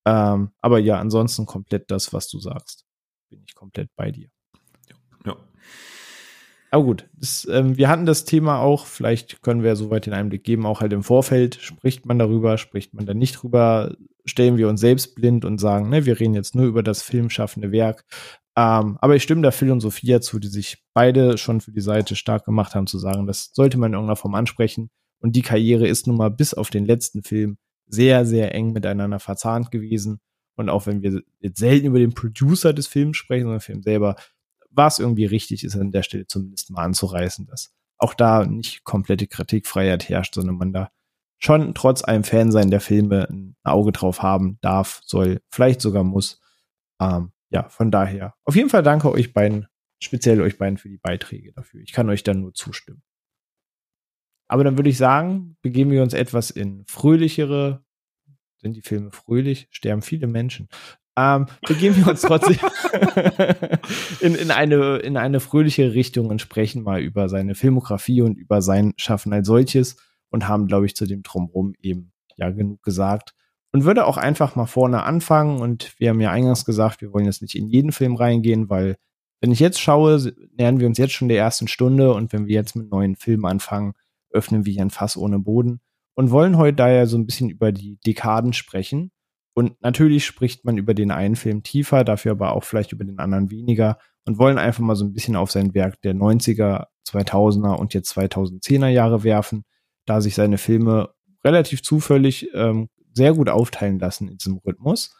Ähm, 0.06 0.52
aber 0.62 0.78
ja, 0.78 0.98
ansonsten 0.98 1.44
komplett 1.44 1.90
das, 1.90 2.14
was 2.14 2.28
du 2.28 2.38
sagst. 2.38 2.86
Bin 3.28 3.42
ich 3.46 3.54
komplett 3.54 3.90
bei 3.96 4.12
dir. 4.12 4.30
Ja. 5.26 5.36
Aber 6.70 6.84
gut, 6.84 7.06
das, 7.12 7.46
ähm, 7.50 7.76
wir 7.76 7.90
hatten 7.90 8.06
das 8.06 8.24
Thema 8.24 8.60
auch, 8.60 8.86
vielleicht 8.86 9.42
können 9.42 9.62
wir 9.62 9.76
soweit 9.76 10.06
den 10.06 10.14
Einblick 10.14 10.42
geben, 10.42 10.64
auch 10.64 10.80
halt 10.80 10.94
im 10.94 11.02
Vorfeld. 11.02 11.56
Spricht 11.56 12.06
man 12.06 12.18
darüber, 12.18 12.56
spricht 12.56 12.94
man 12.94 13.04
da 13.04 13.12
nicht 13.12 13.42
drüber, 13.42 13.94
stellen 14.24 14.56
wir 14.56 14.70
uns 14.70 14.80
selbst 14.80 15.16
blind 15.16 15.44
und 15.44 15.58
sagen, 15.58 15.90
ne, 15.90 16.06
wir 16.06 16.18
reden 16.18 16.32
jetzt 16.32 16.54
nur 16.54 16.64
über 16.64 16.82
das 16.82 17.02
filmschaffende 17.02 17.72
Werk. 17.72 18.06
Ähm, 18.56 18.98
aber 19.00 19.16
ich 19.16 19.22
stimme 19.22 19.42
da 19.42 19.50
Phil 19.50 19.70
und 19.70 19.80
Sophia 19.80 20.20
zu, 20.20 20.38
die 20.38 20.48
sich 20.48 20.84
beide 20.92 21.38
schon 21.38 21.60
für 21.60 21.72
die 21.72 21.80
Seite 21.80 22.14
stark 22.14 22.44
gemacht 22.44 22.74
haben, 22.74 22.86
zu 22.86 22.98
sagen, 22.98 23.26
das 23.26 23.50
sollte 23.52 23.78
man 23.78 23.90
in 23.90 23.94
irgendeiner 23.94 24.16
Form 24.16 24.34
ansprechen. 24.34 24.90
Und 25.18 25.34
die 25.34 25.42
Karriere 25.42 25.88
ist 25.88 26.06
nun 26.06 26.16
mal 26.16 26.30
bis 26.30 26.54
auf 26.54 26.70
den 26.70 26.84
letzten 26.84 27.22
Film 27.22 27.58
sehr, 27.86 28.24
sehr 28.26 28.54
eng 28.54 28.72
miteinander 28.72 29.18
verzahnt 29.18 29.70
gewesen. 29.70 30.20
Und 30.56 30.68
auch 30.68 30.86
wenn 30.86 31.02
wir 31.02 31.22
jetzt 31.40 31.58
selten 31.58 31.86
über 31.86 31.98
den 31.98 32.14
Producer 32.14 32.72
des 32.72 32.86
Films 32.86 33.16
sprechen, 33.16 33.44
sondern 33.44 33.60
Film 33.60 33.82
selber, 33.82 34.16
war 34.70 34.88
es 34.88 34.98
irgendwie 34.98 35.24
richtig, 35.24 35.64
ist 35.64 35.76
an 35.76 35.92
der 35.92 36.02
Stelle 36.02 36.26
zumindest 36.26 36.70
mal 36.70 36.84
anzureißen, 36.84 37.46
dass 37.46 37.72
auch 37.98 38.14
da 38.14 38.44
nicht 38.44 38.84
komplette 38.84 39.26
Kritikfreiheit 39.26 40.08
herrscht, 40.08 40.34
sondern 40.34 40.56
man 40.56 40.72
da 40.72 40.90
schon 41.38 41.74
trotz 41.74 42.02
allem 42.04 42.24
Fan 42.24 42.52
sein 42.52 42.70
der 42.70 42.80
Filme 42.80 43.28
ein 43.28 43.56
Auge 43.62 43.92
drauf 43.92 44.22
haben 44.22 44.58
darf, 44.60 45.00
soll, 45.04 45.40
vielleicht 45.50 45.80
sogar 45.80 46.04
muss. 46.04 46.40
Ähm, 47.00 47.32
ja, 47.54 47.68
von 47.68 47.92
daher. 47.92 48.34
Auf 48.44 48.56
jeden 48.56 48.68
Fall 48.68 48.82
danke 48.82 49.10
euch 49.12 49.32
beiden, 49.32 49.68
speziell 50.02 50.40
euch 50.42 50.58
beiden 50.58 50.76
für 50.76 50.88
die 50.88 50.98
Beiträge 50.98 51.52
dafür. 51.52 51.80
Ich 51.82 51.92
kann 51.92 52.10
euch 52.10 52.24
dann 52.24 52.40
nur 52.40 52.52
zustimmen. 52.52 53.02
Aber 54.48 54.64
dann 54.64 54.76
würde 54.76 54.90
ich 54.90 54.98
sagen, 54.98 55.56
begeben 55.62 55.92
wir 55.92 56.02
uns 56.02 56.14
etwas 56.14 56.50
in 56.50 56.84
fröhlichere, 56.86 57.84
sind 58.56 58.74
die 58.74 58.82
Filme 58.82 59.12
fröhlich, 59.12 59.68
sterben 59.70 60.02
viele 60.02 60.26
Menschen. 60.26 60.68
Ähm, 61.16 61.46
begeben 61.64 61.96
wir 61.96 62.08
uns 62.08 62.22
trotzdem 62.22 62.58
in, 64.20 64.34
in, 64.34 64.50
eine, 64.50 64.96
in 64.96 65.16
eine 65.16 65.38
fröhliche 65.38 65.94
Richtung 65.94 66.30
und 66.30 66.40
sprechen 66.40 66.82
mal 66.82 67.00
über 67.00 67.28
seine 67.28 67.54
Filmografie 67.54 68.22
und 68.22 68.36
über 68.36 68.62
sein 68.62 68.94
Schaffen 68.96 69.32
als 69.32 69.46
solches 69.46 69.96
und 70.28 70.48
haben, 70.48 70.66
glaube 70.66 70.86
ich, 70.86 70.96
zu 70.96 71.06
dem 71.06 71.22
Drumherum 71.22 71.74
eben 71.78 72.12
ja 72.36 72.50
genug 72.50 72.82
gesagt 72.82 73.36
und 73.74 73.84
würde 73.84 74.06
auch 74.06 74.18
einfach 74.18 74.54
mal 74.54 74.66
vorne 74.66 75.02
anfangen. 75.02 75.60
Und 75.60 75.98
wir 75.98 76.10
haben 76.10 76.20
ja 76.20 76.30
eingangs 76.30 76.64
gesagt, 76.64 77.00
wir 77.00 77.12
wollen 77.12 77.24
jetzt 77.24 77.42
nicht 77.42 77.56
in 77.56 77.66
jeden 77.66 77.90
Film 77.90 78.14
reingehen, 78.14 78.70
weil 78.70 78.94
wenn 79.40 79.50
ich 79.50 79.58
jetzt 79.58 79.80
schaue, 79.80 80.32
nähern 80.56 80.78
wir 80.78 80.86
uns 80.86 80.96
jetzt 80.96 81.12
schon 81.12 81.26
der 81.26 81.38
ersten 81.38 81.66
Stunde 81.66 82.14
und 82.14 82.32
wenn 82.32 82.46
wir 82.46 82.54
jetzt 82.54 82.76
mit 82.76 82.88
neuen 82.88 83.16
Filmen 83.16 83.46
anfangen, 83.46 83.94
öffnen 84.30 84.64
wir 84.64 84.72
hier 84.72 84.82
ein 84.82 84.90
Fass 84.90 85.16
ohne 85.16 85.40
Boden 85.40 85.80
und 86.14 86.30
wollen 86.30 86.56
heute 86.56 86.76
daher 86.76 87.08
so 87.08 87.18
ein 87.18 87.26
bisschen 87.26 87.50
über 87.50 87.72
die 87.72 87.98
Dekaden 88.06 88.52
sprechen. 88.52 89.10
Und 89.54 89.82
natürlich 89.82 90.24
spricht 90.24 90.64
man 90.64 90.78
über 90.78 90.94
den 90.94 91.10
einen 91.10 91.34
Film 91.34 91.64
tiefer, 91.64 92.04
dafür 92.04 92.30
aber 92.30 92.52
auch 92.52 92.62
vielleicht 92.62 92.92
über 92.92 93.04
den 93.04 93.18
anderen 93.18 93.50
weniger 93.50 93.98
und 94.24 94.38
wollen 94.38 94.58
einfach 94.58 94.84
mal 94.84 94.94
so 94.94 95.04
ein 95.04 95.12
bisschen 95.12 95.34
auf 95.34 95.50
sein 95.50 95.74
Werk 95.74 96.00
der 96.02 96.14
90er, 96.14 96.86
2000er 97.08 97.74
und 97.74 97.92
jetzt 97.92 98.16
2010er 98.16 98.86
Jahre 98.86 99.24
werfen, 99.24 99.64
da 100.06 100.20
sich 100.20 100.36
seine 100.36 100.58
Filme 100.58 101.12
relativ 101.44 101.82
zufällig 101.82 102.48
ähm, 102.54 102.88
sehr 103.14 103.34
gut 103.34 103.48
aufteilen 103.48 103.98
lassen 103.98 104.28
in 104.28 104.38
diesem 104.38 104.58
Rhythmus 104.58 105.14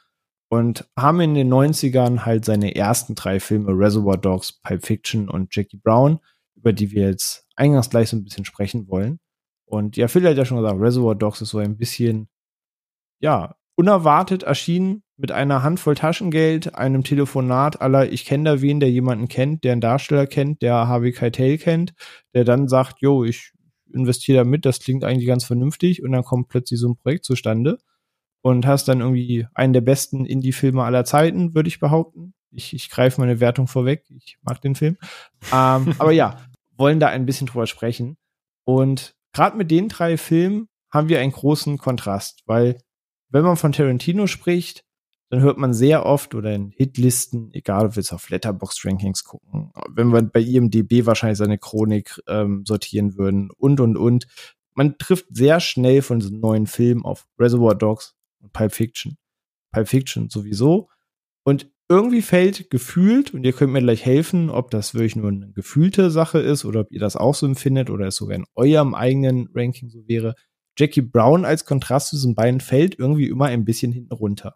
und 0.48 0.88
haben 0.96 1.20
in 1.20 1.34
den 1.34 1.52
90ern 1.52 2.24
halt 2.24 2.44
seine 2.44 2.74
ersten 2.76 3.14
drei 3.14 3.40
Filme 3.40 3.72
Reservoir 3.72 4.16
Dogs, 4.16 4.52
Pulp 4.52 4.84
Fiction 4.84 5.28
und 5.28 5.54
Jackie 5.54 5.78
Brown, 5.78 6.20
über 6.54 6.72
die 6.72 6.90
wir 6.90 7.08
jetzt 7.08 7.46
eingangs 7.56 7.90
gleich 7.90 8.10
so 8.10 8.16
ein 8.16 8.24
bisschen 8.24 8.44
sprechen 8.44 8.88
wollen. 8.88 9.18
Und 9.64 9.96
ja, 9.96 10.08
Phil 10.08 10.28
hat 10.28 10.36
ja 10.36 10.44
schon 10.44 10.58
gesagt, 10.58 10.80
Reservoir 10.80 11.14
Dogs 11.14 11.40
ist 11.40 11.50
so 11.50 11.58
ein 11.58 11.76
bisschen, 11.76 12.28
ja, 13.20 13.56
unerwartet 13.76 14.44
erschienen 14.44 15.02
mit 15.16 15.32
einer 15.32 15.62
Handvoll 15.62 15.94
Taschengeld, 15.94 16.74
einem 16.74 17.04
Telefonat 17.04 17.80
aller, 17.80 18.12
ich 18.12 18.24
kenne 18.24 18.44
da 18.44 18.62
wen, 18.62 18.80
der 18.80 18.90
jemanden 18.90 19.28
kennt, 19.28 19.64
der 19.64 19.72
einen 19.72 19.80
Darsteller 19.80 20.26
kennt, 20.26 20.62
der 20.62 20.88
Harvey 20.88 21.12
Keitel 21.12 21.58
kennt, 21.58 21.94
der 22.34 22.44
dann 22.44 22.68
sagt, 22.68 23.00
jo, 23.00 23.24
ich 23.24 23.53
investiere 23.94 24.38
da 24.38 24.44
mit, 24.44 24.64
das 24.64 24.80
klingt 24.80 25.04
eigentlich 25.04 25.26
ganz 25.26 25.44
vernünftig 25.44 26.02
und 26.02 26.12
dann 26.12 26.24
kommt 26.24 26.48
plötzlich 26.48 26.80
so 26.80 26.88
ein 26.88 26.96
Projekt 26.96 27.24
zustande 27.24 27.78
und 28.42 28.66
hast 28.66 28.88
dann 28.88 29.00
irgendwie 29.00 29.46
einen 29.54 29.72
der 29.72 29.80
besten 29.80 30.26
Indie-Filme 30.26 30.82
aller 30.82 31.04
Zeiten, 31.04 31.54
würde 31.54 31.68
ich 31.68 31.80
behaupten. 31.80 32.34
Ich, 32.50 32.74
ich 32.74 32.90
greife 32.90 33.20
meine 33.20 33.40
Wertung 33.40 33.66
vorweg, 33.66 34.04
ich 34.10 34.38
mag 34.42 34.60
den 34.60 34.74
Film. 34.74 34.98
ähm, 35.52 35.94
aber 35.98 36.12
ja, 36.12 36.38
wollen 36.76 37.00
da 37.00 37.08
ein 37.08 37.26
bisschen 37.26 37.46
drüber 37.46 37.66
sprechen. 37.66 38.16
Und 38.64 39.14
gerade 39.32 39.56
mit 39.56 39.70
den 39.70 39.88
drei 39.88 40.16
Filmen 40.16 40.68
haben 40.90 41.08
wir 41.08 41.20
einen 41.20 41.32
großen 41.32 41.78
Kontrast, 41.78 42.42
weil 42.46 42.78
wenn 43.30 43.42
man 43.42 43.56
von 43.56 43.72
Tarantino 43.72 44.26
spricht, 44.26 44.83
dann 45.34 45.42
hört 45.42 45.58
man 45.58 45.74
sehr 45.74 46.06
oft 46.06 46.36
oder 46.36 46.54
in 46.54 46.70
Hitlisten, 46.70 47.52
egal 47.52 47.86
ob 47.86 47.96
wir 47.96 48.02
jetzt 48.02 48.12
auf 48.12 48.30
Letterbox 48.30 48.84
Rankings 48.84 49.24
gucken, 49.24 49.72
wenn 49.90 50.12
wir 50.12 50.22
bei 50.22 50.40
IMDB 50.40 51.06
wahrscheinlich 51.06 51.38
seine 51.38 51.58
Chronik 51.58 52.22
ähm, 52.28 52.64
sortieren 52.64 53.16
würden 53.18 53.50
und 53.56 53.80
und 53.80 53.96
und. 53.96 54.28
Man 54.74 54.96
trifft 54.96 55.26
sehr 55.30 55.58
schnell 55.58 56.02
von 56.02 56.20
diesem 56.20 56.38
neuen 56.38 56.68
Film 56.68 57.04
auf 57.04 57.26
Reservoir 57.36 57.74
Dogs 57.74 58.14
und 58.38 58.52
Pulp 58.52 58.72
Fiction. 58.72 59.16
Pulp 59.72 59.88
Fiction 59.88 60.30
sowieso. 60.30 60.88
Und 61.42 61.68
irgendwie 61.88 62.22
fällt 62.22 62.70
gefühlt, 62.70 63.34
und 63.34 63.44
ihr 63.44 63.52
könnt 63.52 63.72
mir 63.72 63.82
gleich 63.82 64.04
helfen, 64.04 64.50
ob 64.50 64.70
das 64.70 64.94
wirklich 64.94 65.16
nur 65.16 65.30
eine 65.30 65.50
gefühlte 65.50 66.12
Sache 66.12 66.38
ist 66.38 66.64
oder 66.64 66.80
ob 66.80 66.92
ihr 66.92 67.00
das 67.00 67.16
auch 67.16 67.34
so 67.34 67.44
empfindet 67.44 67.90
oder 67.90 68.06
es 68.06 68.14
sogar 68.14 68.36
in 68.36 68.46
eurem 68.54 68.94
eigenen 68.94 69.48
Ranking 69.52 69.90
so 69.90 70.06
wäre. 70.06 70.36
Jackie 70.78 71.02
Brown 71.02 71.44
als 71.44 71.64
Kontrast 71.64 72.10
zu 72.10 72.16
diesen 72.16 72.36
beiden 72.36 72.60
fällt 72.60 73.00
irgendwie 73.00 73.28
immer 73.28 73.46
ein 73.46 73.64
bisschen 73.64 73.90
hinten 73.90 74.14
runter 74.14 74.54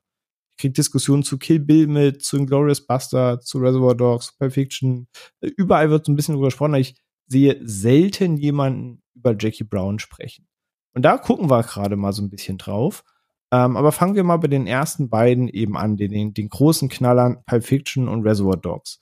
kriege 0.59 0.75
Diskussionen 0.75 1.23
zu 1.23 1.39
Kill 1.39 1.61
Bill 1.61 1.87
mit, 1.87 2.23
zu 2.23 2.37
Inglourious 2.37 2.87
Buster, 2.87 3.41
zu 3.41 3.59
Reservoir 3.59 3.95
Dogs, 3.95 4.37
Pulp 4.37 4.53
Fiction. 4.53 5.09
Überall 5.41 5.91
wird 5.91 6.05
so 6.05 6.13
ein 6.13 6.17
bisschen 6.17 6.35
drüber 6.35 6.49
gesprochen, 6.49 6.75
ich 6.75 6.97
sehe 7.27 7.59
selten 7.63 8.37
jemanden 8.37 9.03
über 9.15 9.35
Jackie 9.39 9.65
Brown 9.65 9.99
sprechen. 9.99 10.49
Und 10.95 11.03
da 11.03 11.17
gucken 11.17 11.51
wir 11.51 11.63
gerade 11.63 11.97
mal 11.97 12.13
so 12.13 12.23
ein 12.23 12.31
bisschen 12.31 12.59
drauf. 12.59 13.05
Ähm, 13.51 13.77
aber 13.77 13.93
fangen 13.93 14.15
wir 14.15 14.25
mal 14.25 14.37
bei 14.37 14.49
den 14.49 14.67
ersten 14.67 15.09
beiden 15.09 15.49
eben 15.49 15.77
an, 15.77 15.97
den, 15.97 16.35
den 16.35 16.49
großen 16.49 16.89
Knallern 16.89 17.43
Pulp 17.47 17.65
Fiction 17.65 18.09
und 18.09 18.27
Reservoir 18.27 18.57
Dogs. 18.57 19.01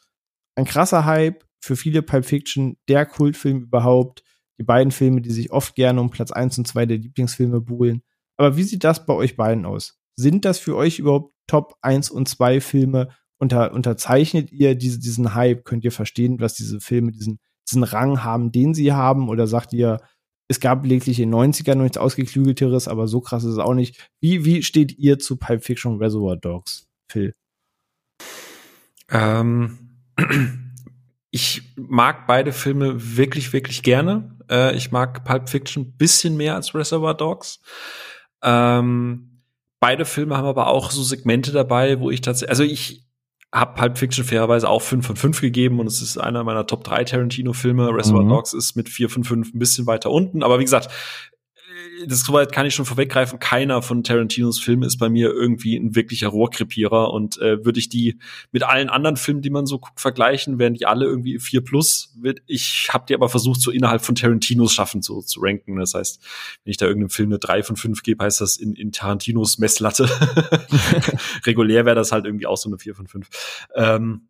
Ein 0.55 0.67
krasser 0.67 1.05
Hype 1.05 1.45
für 1.61 1.75
viele 1.75 2.03
Pulp 2.03 2.27
Fiction, 2.27 2.77
der 2.89 3.07
Kultfilm 3.07 3.63
überhaupt. 3.63 4.23
Die 4.59 4.65
beiden 4.65 4.91
Filme, 4.91 5.21
die 5.21 5.33
sich 5.33 5.51
oft 5.51 5.75
gerne 5.75 6.01
um 6.01 6.11
Platz 6.11 6.31
eins 6.31 6.57
und 6.59 6.67
zwei 6.67 6.87
der 6.87 6.99
Lieblingsfilme 6.99 7.61
buhlen. 7.61 8.03
Aber 8.37 8.57
wie 8.57 8.63
sieht 8.63 8.85
das 8.85 9.05
bei 9.05 9.15
euch 9.15 9.37
beiden 9.37 9.67
aus? 9.67 9.99
Sind 10.15 10.45
das 10.45 10.59
für 10.59 10.77
euch 10.77 10.99
überhaupt 10.99 11.36
Top 11.47 11.76
1 11.82 12.11
und 12.11 12.28
2 12.28 12.61
Filme 12.61 13.09
unter, 13.38 13.72
unterzeichnet 13.72 14.53
ihr 14.53 14.74
diese, 14.74 14.99
diesen 14.99 15.34
Hype? 15.34 15.64
Könnt 15.64 15.84
ihr 15.84 15.92
verstehen, 15.92 16.40
was 16.40 16.55
diese 16.55 16.80
Filme 16.80 17.12
diesen, 17.12 17.38
diesen 17.68 17.82
Rang 17.82 18.24
haben, 18.24 18.53
den 18.53 18.74
sie 18.74 18.92
haben? 18.92 19.28
Oder 19.28 19.47
sagt 19.47 19.72
ihr, 19.72 20.01
es 20.49 20.61
gab 20.61 20.84
lediglich 20.84 21.18
in 21.20 21.30
den 21.30 21.53
90ern 21.53 21.74
noch 21.74 21.82
nichts 21.82 21.99
Ausgeklügelteres, 21.99 22.88
aber 22.88 23.09
so 23.09 23.20
krass 23.20 23.44
ist 23.44 23.53
es 23.53 23.59
auch 23.59 23.74
nicht. 23.74 24.11
Wie, 24.20 24.44
wie 24.44 24.62
steht 24.62 24.97
ihr 24.99 25.18
zu 25.18 25.36
Pulp 25.36 25.64
Fiction 25.64 25.99
Reservoir 25.99 26.36
Dogs, 26.36 26.86
Phil? 27.11 27.34
Ähm, 29.11 29.78
ich 31.30 31.62
mag 31.76 32.26
beide 32.26 32.53
Filme 32.53 33.16
wirklich, 33.16 33.53
wirklich 33.53 33.82
gerne. 33.82 34.38
Äh, 34.49 34.76
ich 34.76 34.92
mag 34.92 35.24
Pulp 35.24 35.49
Fiction 35.49 35.82
ein 35.82 35.97
bisschen 35.97 36.36
mehr 36.36 36.55
als 36.55 36.74
Reservoir 36.74 37.14
Dogs. 37.14 37.61
Ähm, 38.42 39.36
beide 39.81 40.05
Filme 40.05 40.37
haben 40.37 40.47
aber 40.47 40.68
auch 40.68 40.91
so 40.91 41.03
Segmente 41.03 41.53
dabei, 41.53 42.01
wo 42.01 42.11
ich 42.11 42.20
tatsächlich, 42.20 42.51
also 42.51 42.62
ich 42.62 43.07
habe 43.55 43.74
Pulp 43.74 43.99
Fiction 43.99 44.24
fairerweise 44.24 44.68
auch 44.68 44.83
5 44.83 45.07
von 45.07 45.16
5 45.16 45.41
gegeben 45.41 45.81
und 45.81 45.87
es 45.87 46.03
ist 46.03 46.18
einer 46.18 46.45
meiner 46.45 46.66
Top 46.66 46.85
3 46.85 47.05
Tarantino-Filme. 47.05 47.95
Reservoir 47.95 48.24
mhm. 48.24 48.29
Dogs 48.29 48.53
ist 48.53 48.77
mit 48.77 48.89
4 48.89 49.09
von 49.09 49.24
5 49.24 49.55
ein 49.55 49.59
bisschen 49.59 49.87
weiter 49.87 50.11
unten, 50.11 50.43
aber 50.43 50.59
wie 50.59 50.64
gesagt, 50.64 50.91
das 52.07 52.21
soweit 52.21 52.53
kann 52.53 52.67
ich 52.67 52.75
schon 52.75 52.85
vorweggreifen, 52.85 53.39
keiner 53.39 53.83
von 53.83 54.03
Tarantinos 54.03 54.59
Filmen 54.59 54.85
ist 54.85 54.99
bei 54.99 55.09
mir 55.09 55.31
irgendwie 55.31 55.77
ein 55.77 55.95
wirklicher 55.95 56.29
Rohrkrepierer 56.29 57.13
und 57.13 57.39
äh, 57.41 57.65
würde 57.65 57.79
ich 57.79 57.89
die 57.89 58.19
mit 58.53 58.63
allen 58.63 58.89
anderen 58.89 59.17
Filmen, 59.17 59.43
die 59.43 59.51
man 59.51 59.67
so 59.67 59.79
guckt, 59.79 60.01
vergleichen, 60.01 60.59
wären 60.59 60.75
die 60.75 60.87
alle 60.87 61.07
irgendwie 61.07 61.39
4 61.39 61.63
plus. 61.63 62.17
Ich 62.47 62.89
habe 62.93 63.05
die 63.09 63.15
aber 63.15 63.29
versucht, 63.29 63.61
so 63.61 63.71
innerhalb 63.71 64.03
von 64.03 64.15
Tarantinos 64.15 64.73
schaffen 64.73 65.03
so 65.03 65.21
zu 65.23 65.41
ranken. 65.41 65.77
Das 65.77 65.95
heißt, 65.95 66.23
wenn 66.65 66.71
ich 66.71 66.77
da 66.77 66.87
irgendeinem 66.87 67.11
Film 67.11 67.31
eine 67.31 67.39
3 67.39 67.63
von 67.63 67.77
5 67.77 68.03
gebe, 68.03 68.25
heißt 68.25 68.41
das 68.41 68.57
in, 68.57 68.75
in 68.75 68.93
Tarantinos 68.93 69.59
Messlatte. 69.59 70.09
Regulär 71.47 71.85
wäre 71.85 71.97
das 71.97 72.13
halt 72.13 72.25
irgendwie 72.25 72.47
auch 72.47 72.57
so 72.57 72.69
eine 72.69 72.79
4 72.79 72.95
von 72.95 73.07
5. 73.07 73.29
Ähm, 73.75 74.29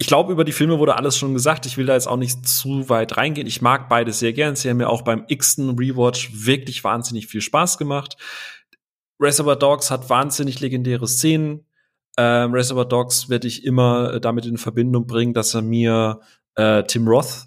ich 0.00 0.06
glaube, 0.06 0.32
über 0.32 0.44
die 0.44 0.52
Filme 0.52 0.78
wurde 0.78 0.96
alles 0.96 1.18
schon 1.18 1.34
gesagt. 1.34 1.66
Ich 1.66 1.76
will 1.76 1.84
da 1.84 1.92
jetzt 1.92 2.08
auch 2.08 2.16
nicht 2.16 2.48
zu 2.48 2.88
weit 2.88 3.18
reingehen. 3.18 3.46
Ich 3.46 3.60
mag 3.60 3.90
beide 3.90 4.14
sehr 4.14 4.32
gern. 4.32 4.56
Sie 4.56 4.70
haben 4.70 4.78
mir 4.78 4.88
auch 4.88 5.02
beim 5.02 5.24
x-ten 5.28 5.78
Rewatch 5.78 6.30
wirklich 6.32 6.82
wahnsinnig 6.82 7.26
viel 7.26 7.42
Spaß 7.42 7.76
gemacht. 7.76 8.16
Reservoir 9.20 9.56
Dogs 9.56 9.90
hat 9.90 10.08
wahnsinnig 10.08 10.58
legendäre 10.60 11.06
Szenen. 11.06 11.66
Ähm, 12.16 12.52
Reservoir 12.52 12.86
Dogs 12.86 13.28
werde 13.28 13.46
ich 13.46 13.62
immer 13.62 14.14
äh, 14.14 14.20
damit 14.22 14.46
in 14.46 14.56
Verbindung 14.56 15.06
bringen, 15.06 15.34
dass 15.34 15.54
er 15.54 15.60
mir 15.60 16.20
äh, 16.54 16.82
Tim 16.84 17.06
Roth 17.06 17.44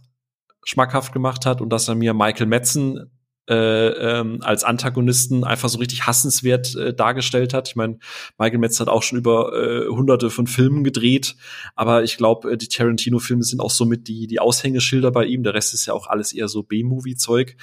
schmackhaft 0.64 1.12
gemacht 1.12 1.48
hat 1.48 1.60
und 1.60 1.72
dass 1.72 1.88
er 1.88 1.96
mir 1.96 2.14
Michael 2.14 2.46
Madsen 2.46 3.10
äh, 3.50 3.88
ähm, 3.88 4.40
als 4.42 4.64
Antagonisten 4.64 5.44
einfach 5.44 5.70
so 5.70 5.78
richtig 5.78 6.08
hassenswert 6.08 6.76
äh, 6.76 6.94
dargestellt 6.94 7.54
hat. 7.54 7.68
Ich 7.68 7.76
meine, 7.76 7.98
Michael 8.38 8.60
Metz 8.60 8.80
hat 8.80 8.88
auch 8.88 9.04
schon 9.04 9.20
über 9.20 9.54
äh, 9.54 9.88
hunderte 9.88 10.30
von 10.30 10.48
Filmen 10.48 10.84
gedreht, 10.84 11.36
aber 11.76 12.04
ich 12.04 12.18
glaube, 12.18 12.52
äh, 12.52 12.58
die 12.58 12.70
Tarantino-Filme 12.70 13.44
sind 13.44 13.60
auch 13.60 13.72
somit 13.72 14.08
die, 14.08 14.28
die 14.28 14.40
Aushängeschilder 14.40 15.12
bei 15.12 15.26
ihm. 15.26 15.44
Der 15.44 15.54
Rest 15.54 15.74
ist 15.74 15.86
ja 15.86 15.94
auch 15.94 16.08
alles 16.08 16.34
eher 16.34 16.48
so 16.48 16.64
B-Movie-Zeug. 16.64 17.58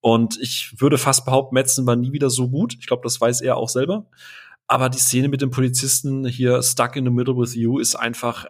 Und 0.00 0.38
ich 0.40 0.74
würde 0.78 0.98
fast 0.98 1.24
behaupten, 1.24 1.54
Metzen 1.54 1.86
war 1.86 1.96
nie 1.96 2.12
wieder 2.12 2.30
so 2.30 2.48
gut. 2.48 2.76
Ich 2.78 2.86
glaube, 2.86 3.02
das 3.02 3.20
weiß 3.20 3.40
er 3.40 3.56
auch 3.56 3.68
selber. 3.68 4.06
Aber 4.68 4.88
die 4.88 4.98
Szene 4.98 5.28
mit 5.28 5.42
dem 5.42 5.50
Polizisten 5.50 6.26
hier 6.26 6.62
Stuck 6.62 6.96
in 6.96 7.04
the 7.04 7.10
Middle 7.10 7.36
with 7.36 7.54
You 7.54 7.78
ist 7.78 7.96
einfach 7.96 8.46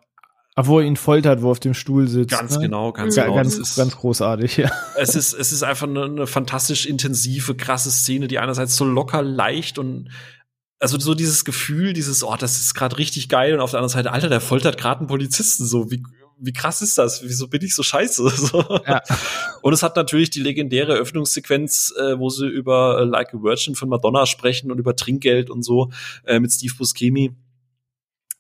Er 0.59 0.80
ihn 0.80 0.96
foltert, 0.96 1.42
wo 1.42 1.48
er 1.48 1.50
auf 1.50 1.61
dem 1.61 1.74
Stuhl 1.74 2.09
sitzt. 2.09 2.30
Ganz 2.30 2.54
ne? 2.57 2.62
genau, 2.62 2.90
ganz 2.90 3.14
ja, 3.14 3.24
genau. 3.24 3.36
Ganz, 3.36 3.57
ist, 3.57 3.76
ganz 3.76 3.94
großartig, 3.94 4.57
ja. 4.57 4.70
Es 4.96 5.14
ist, 5.14 5.34
es 5.34 5.52
ist 5.52 5.62
einfach 5.62 5.86
eine, 5.86 6.04
eine 6.04 6.26
fantastisch 6.26 6.86
intensive, 6.86 7.54
krasse 7.54 7.90
Szene, 7.90 8.26
die 8.26 8.38
einerseits 8.38 8.74
so 8.74 8.86
locker, 8.86 9.22
leicht 9.22 9.78
und 9.78 10.09
also 10.78 10.98
so 10.98 11.14
dieses 11.14 11.44
Gefühl, 11.44 11.92
dieses, 11.92 12.24
oh, 12.24 12.36
das 12.38 12.59
ist 12.59 12.74
gerade 12.74 12.96
richtig 12.96 13.28
geil 13.28 13.52
und 13.52 13.61
auf 13.61 13.70
der 13.70 13.80
anderen 13.80 13.92
Seite, 13.92 14.12
Alter, 14.12 14.30
der 14.30 14.40
foltert 14.40 14.78
gerade 14.78 15.00
einen 15.00 15.09
Polizisten 15.09 15.66
so, 15.66 15.90
wie, 15.90 16.02
wie 16.38 16.52
krass 16.52 16.80
ist 16.80 16.96
das? 16.96 17.22
Wieso 17.22 17.48
bin 17.48 17.62
ich 17.62 17.74
so 17.74 17.82
scheiße? 17.82 18.22
So. 18.36 18.62
Ja. 18.86 19.02
Und 19.61 19.72
es 19.74 19.82
hat 19.82 19.96
natürlich 19.96 20.30
die 20.30 20.40
legendäre 20.40 20.94
Öffnungssequenz, 20.94 21.92
äh, 21.98 22.18
wo 22.18 22.30
sie 22.30 22.46
über 22.46 23.00
äh, 23.00 23.04
Like 23.04 23.34
a 23.34 23.42
Virgin 23.42 23.74
von 23.74 23.90
Madonna 23.90 24.24
sprechen 24.24 24.70
und 24.70 24.78
über 24.78 24.96
Trinkgeld 24.96 25.50
und 25.50 25.62
so 25.62 25.90
äh, 26.24 26.40
mit 26.40 26.52
Steve 26.52 26.74
Buscemi 26.78 27.34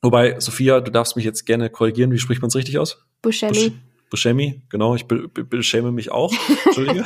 Wobei, 0.02 0.38
Sophia, 0.40 0.80
du 0.80 0.90
darfst 0.90 1.16
mich 1.16 1.24
jetzt 1.24 1.46
gerne 1.46 1.70
korrigieren. 1.70 2.12
Wie 2.12 2.18
spricht 2.18 2.42
man 2.42 2.48
es 2.48 2.56
richtig 2.56 2.78
aus? 2.78 3.04
Buscemi. 3.22 3.72
Buscemi, 4.10 4.62
genau. 4.68 4.94
Ich 4.94 5.06
be 5.06 5.28
be 5.28 5.44
beschäme 5.44 5.92
mich 5.92 6.12
auch. 6.12 6.32
Entschuldige. 6.66 7.04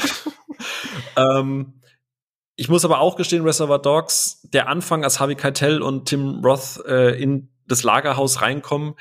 ähm, 1.16 1.80
ich 2.56 2.68
muss 2.68 2.84
aber 2.84 3.00
auch 3.00 3.16
gestehen, 3.16 3.42
Reservoir 3.42 3.80
Dogs, 3.80 4.42
der 4.52 4.68
Anfang, 4.68 5.04
als 5.04 5.18
Harvey 5.18 5.34
Keitel 5.34 5.80
und 5.80 6.06
Tim 6.06 6.44
Roth 6.44 6.84
äh, 6.86 7.18
in 7.20 7.48
das 7.66 7.84
Lagerhaus 7.84 8.42
reinkommen, 8.42 8.94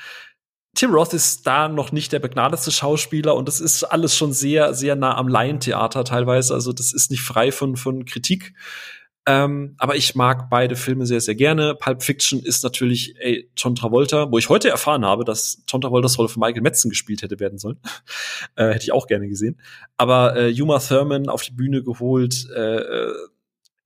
Tim 0.74 0.92
Roth 0.92 1.14
ist 1.14 1.46
da 1.46 1.68
noch 1.68 1.90
nicht 1.90 2.12
der 2.12 2.20
begnadete 2.20 2.70
Schauspieler 2.70 3.34
und 3.34 3.48
das 3.48 3.60
ist 3.60 3.82
alles 3.84 4.16
schon 4.16 4.32
sehr, 4.32 4.72
sehr 4.72 4.94
nah 4.94 5.16
am 5.16 5.26
Laientheater 5.26 6.04
teilweise. 6.04 6.54
Also 6.54 6.72
das 6.72 6.92
ist 6.92 7.10
nicht 7.10 7.22
frei 7.22 7.50
von, 7.50 7.76
von 7.76 8.04
Kritik. 8.04 8.54
Ähm, 9.30 9.74
aber 9.78 9.94
ich 9.94 10.16
mag 10.16 10.50
beide 10.50 10.74
Filme 10.74 11.06
sehr, 11.06 11.20
sehr 11.20 11.36
gerne. 11.36 11.76
Pulp 11.76 12.02
Fiction 12.02 12.42
ist 12.42 12.64
natürlich 12.64 13.14
ey, 13.20 13.48
John 13.56 13.76
Travolta, 13.76 14.32
wo 14.32 14.38
ich 14.38 14.48
heute 14.48 14.68
erfahren 14.68 15.04
habe, 15.04 15.24
dass 15.24 15.62
John 15.68 15.80
Travoltas 15.80 16.18
Rolle 16.18 16.28
von 16.28 16.40
Michael 16.40 16.62
Metzen 16.62 16.90
gespielt 16.90 17.22
hätte 17.22 17.38
werden 17.38 17.58
sollen. 17.58 17.78
äh, 18.56 18.70
hätte 18.70 18.82
ich 18.82 18.92
auch 18.92 19.06
gerne 19.06 19.28
gesehen. 19.28 19.60
Aber 19.96 20.36
äh, 20.36 20.60
Uma 20.60 20.80
Thurman 20.80 21.28
auf 21.28 21.42
die 21.42 21.52
Bühne 21.52 21.84
geholt, 21.84 22.48
äh, 22.56 22.78
äh, 22.78 23.14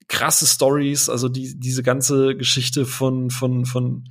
krasse 0.09 0.47
Stories, 0.47 1.11
also 1.11 1.29
die, 1.29 1.61
diese 1.61 1.83
ganze 1.83 2.37
Geschichte 2.37 2.87
von, 2.87 3.29
von, 3.31 3.67
von 3.67 4.05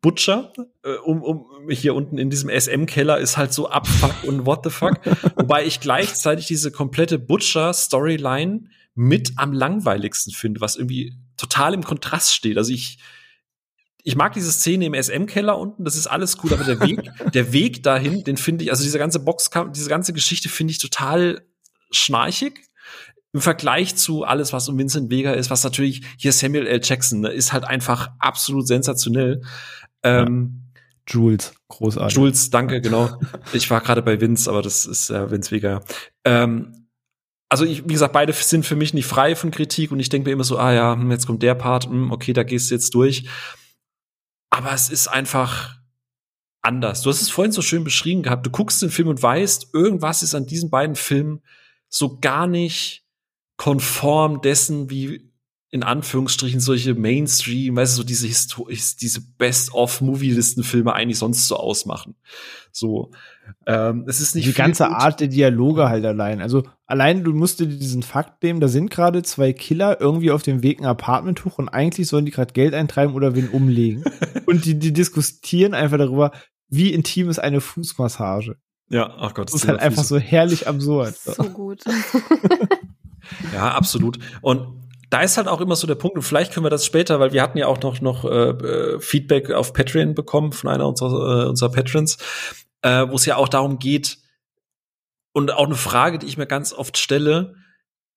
Butcher, 0.00 0.52
äh, 0.82 0.94
um, 1.04 1.22
um 1.22 1.46
hier 1.70 1.94
unten 1.94 2.18
in 2.18 2.28
diesem 2.28 2.50
SM-Keller 2.50 3.18
ist 3.18 3.36
halt 3.36 3.52
so 3.52 3.68
abfuck 3.68 4.24
und 4.24 4.46
what 4.46 4.62
the 4.64 4.70
fuck. 4.70 4.98
Wobei 5.36 5.64
ich 5.64 5.78
gleichzeitig 5.78 6.48
diese 6.48 6.72
komplette 6.72 7.20
Butcher-Storyline 7.20 8.64
mit 8.94 9.32
am 9.36 9.52
langweiligsten 9.52 10.32
finde, 10.32 10.60
was 10.60 10.76
irgendwie 10.76 11.16
total 11.36 11.74
im 11.74 11.82
Kontrast 11.82 12.34
steht. 12.34 12.58
Also 12.58 12.72
ich, 12.72 12.98
ich 14.02 14.16
mag 14.16 14.32
diese 14.32 14.52
Szene 14.52 14.86
im 14.86 14.94
SM-Keller 14.94 15.58
unten, 15.58 15.84
das 15.84 15.96
ist 15.96 16.06
alles 16.06 16.38
cool, 16.42 16.52
aber 16.52 16.64
der 16.64 16.80
Weg, 16.80 17.10
der 17.34 17.52
Weg 17.52 17.82
dahin, 17.82 18.24
den 18.24 18.36
finde 18.36 18.64
ich, 18.64 18.70
also 18.70 18.82
diese 18.82 18.98
ganze 18.98 19.20
Boxkampf, 19.20 19.72
diese 19.72 19.88
ganze 19.88 20.12
Geschichte 20.12 20.48
finde 20.48 20.72
ich 20.72 20.78
total 20.78 21.42
schnarchig. 21.90 22.60
Im 23.34 23.40
Vergleich 23.40 23.96
zu 23.96 24.24
alles, 24.24 24.52
was 24.52 24.68
um 24.68 24.76
Vincent 24.76 25.10
Vega 25.10 25.32
ist, 25.32 25.48
was 25.48 25.64
natürlich 25.64 26.02
hier 26.18 26.32
Samuel 26.32 26.66
L. 26.66 26.80
Jackson 26.82 27.20
ne, 27.20 27.30
ist 27.30 27.54
halt 27.54 27.64
einfach 27.64 28.10
absolut 28.18 28.66
sensationell. 28.66 29.40
Ähm, 30.02 30.62
Jules, 31.06 31.54
großartig. 31.68 32.14
Jules, 32.14 32.50
danke, 32.50 32.82
genau. 32.82 33.18
Ich 33.54 33.70
war 33.70 33.80
gerade 33.80 34.02
bei 34.02 34.20
Vince, 34.20 34.50
aber 34.50 34.60
das 34.60 34.84
ist 34.84 35.08
äh, 35.08 35.30
Vince 35.30 35.50
Vega. 35.50 35.82
Ähm, 36.24 36.81
also 37.52 37.66
ich, 37.66 37.84
wie 37.84 37.92
gesagt, 37.92 38.14
beide 38.14 38.32
sind 38.32 38.64
für 38.64 38.76
mich 38.76 38.94
nicht 38.94 39.04
frei 39.04 39.36
von 39.36 39.50
Kritik 39.50 39.92
und 39.92 40.00
ich 40.00 40.08
denke 40.08 40.26
mir 40.26 40.32
immer 40.32 40.42
so, 40.42 40.56
ah 40.56 40.72
ja, 40.72 40.94
hm, 40.94 41.10
jetzt 41.10 41.26
kommt 41.26 41.42
der 41.42 41.54
Part, 41.54 41.84
hm, 41.84 42.10
okay, 42.10 42.32
da 42.32 42.44
gehst 42.44 42.70
du 42.70 42.74
jetzt 42.74 42.94
durch. 42.94 43.28
Aber 44.48 44.72
es 44.72 44.88
ist 44.88 45.08
einfach 45.08 45.76
anders. 46.62 47.02
Du 47.02 47.10
hast 47.10 47.20
es 47.20 47.28
vorhin 47.28 47.52
so 47.52 47.60
schön 47.60 47.84
beschrieben 47.84 48.22
gehabt. 48.22 48.46
Du 48.46 48.50
guckst 48.50 48.80
den 48.80 48.88
Film 48.88 49.08
und 49.08 49.22
weißt, 49.22 49.74
irgendwas 49.74 50.22
ist 50.22 50.34
an 50.34 50.46
diesen 50.46 50.70
beiden 50.70 50.96
Filmen 50.96 51.42
so 51.90 52.18
gar 52.20 52.46
nicht 52.46 53.04
konform 53.58 54.40
dessen, 54.40 54.88
wie 54.88 55.30
in 55.68 55.82
Anführungsstrichen 55.82 56.60
solche 56.60 56.94
Mainstream, 56.94 57.76
weißt 57.76 57.94
du, 57.94 57.96
so 57.98 58.04
diese 58.04 58.26
Histo 58.26 58.68
diese 58.68 59.20
Best-of-Movie-Listenfilme 59.36 60.92
eigentlich 60.94 61.18
sonst 61.18 61.48
so 61.48 61.56
ausmachen. 61.56 62.14
So, 62.72 63.10
ähm, 63.66 64.04
es 64.06 64.20
ist 64.20 64.34
nicht 64.34 64.46
die 64.46 64.52
ganze 64.52 64.84
gut. 64.84 64.94
Art 64.94 65.20
der 65.20 65.28
Dialoge 65.28 65.88
halt 65.88 66.04
allein. 66.04 66.40
Also 66.40 66.62
allein 66.92 67.24
du 67.24 67.32
musst 67.32 67.58
dir 67.58 67.66
diesen 67.66 68.02
Fakt 68.02 68.42
nehmen, 68.42 68.60
da 68.60 68.68
sind 68.68 68.90
gerade 68.90 69.22
zwei 69.22 69.54
Killer 69.54 69.98
irgendwie 69.98 70.30
auf 70.30 70.42
dem 70.42 70.62
Weg 70.62 70.78
ein 70.78 70.84
Apartment 70.84 71.42
hoch 71.46 71.56
und 71.56 71.70
eigentlich 71.70 72.06
sollen 72.06 72.26
die 72.26 72.30
gerade 72.30 72.52
Geld 72.52 72.74
eintreiben 72.74 73.14
oder 73.14 73.34
wen 73.34 73.48
umlegen. 73.48 74.04
und 74.46 74.66
die, 74.66 74.78
die 74.78 74.92
diskutieren 74.92 75.72
einfach 75.72 75.96
darüber, 75.96 76.32
wie 76.68 76.92
intim 76.92 77.30
ist 77.30 77.38
eine 77.38 77.62
Fußmassage. 77.62 78.56
Ja, 78.90 79.10
ach 79.18 79.32
Gott. 79.32 79.48
Das 79.48 79.54
ist 79.54 79.68
halt 79.68 79.80
einfach 79.80 80.04
so 80.04 80.18
herrlich 80.18 80.68
absurd. 80.68 81.16
So 81.16 81.44
gut. 81.44 81.80
ja, 83.54 83.70
absolut. 83.70 84.18
Und 84.42 84.82
da 85.08 85.22
ist 85.22 85.38
halt 85.38 85.48
auch 85.48 85.62
immer 85.62 85.76
so 85.76 85.86
der 85.86 85.94
Punkt, 85.94 86.18
und 86.18 86.24
vielleicht 86.24 86.52
können 86.52 86.66
wir 86.66 86.70
das 86.70 86.84
später, 86.84 87.18
weil 87.20 87.32
wir 87.32 87.40
hatten 87.40 87.56
ja 87.56 87.68
auch 87.68 87.80
noch, 87.80 88.02
noch 88.02 88.26
äh, 88.26 88.50
äh 88.50 89.00
Feedback 89.00 89.50
auf 89.50 89.72
Patreon 89.72 90.14
bekommen 90.14 90.52
von 90.52 90.68
einer 90.68 90.86
unserer, 90.86 91.44
äh, 91.44 91.48
unserer 91.48 91.72
Patrons, 91.72 92.18
äh, 92.82 93.08
wo 93.08 93.14
es 93.14 93.24
ja 93.24 93.36
auch 93.36 93.48
darum 93.48 93.78
geht, 93.78 94.18
und 95.32 95.52
auch 95.52 95.66
eine 95.66 95.76
Frage, 95.76 96.18
die 96.18 96.26
ich 96.26 96.36
mir 96.36 96.46
ganz 96.46 96.72
oft 96.72 96.98
stelle, 96.98 97.54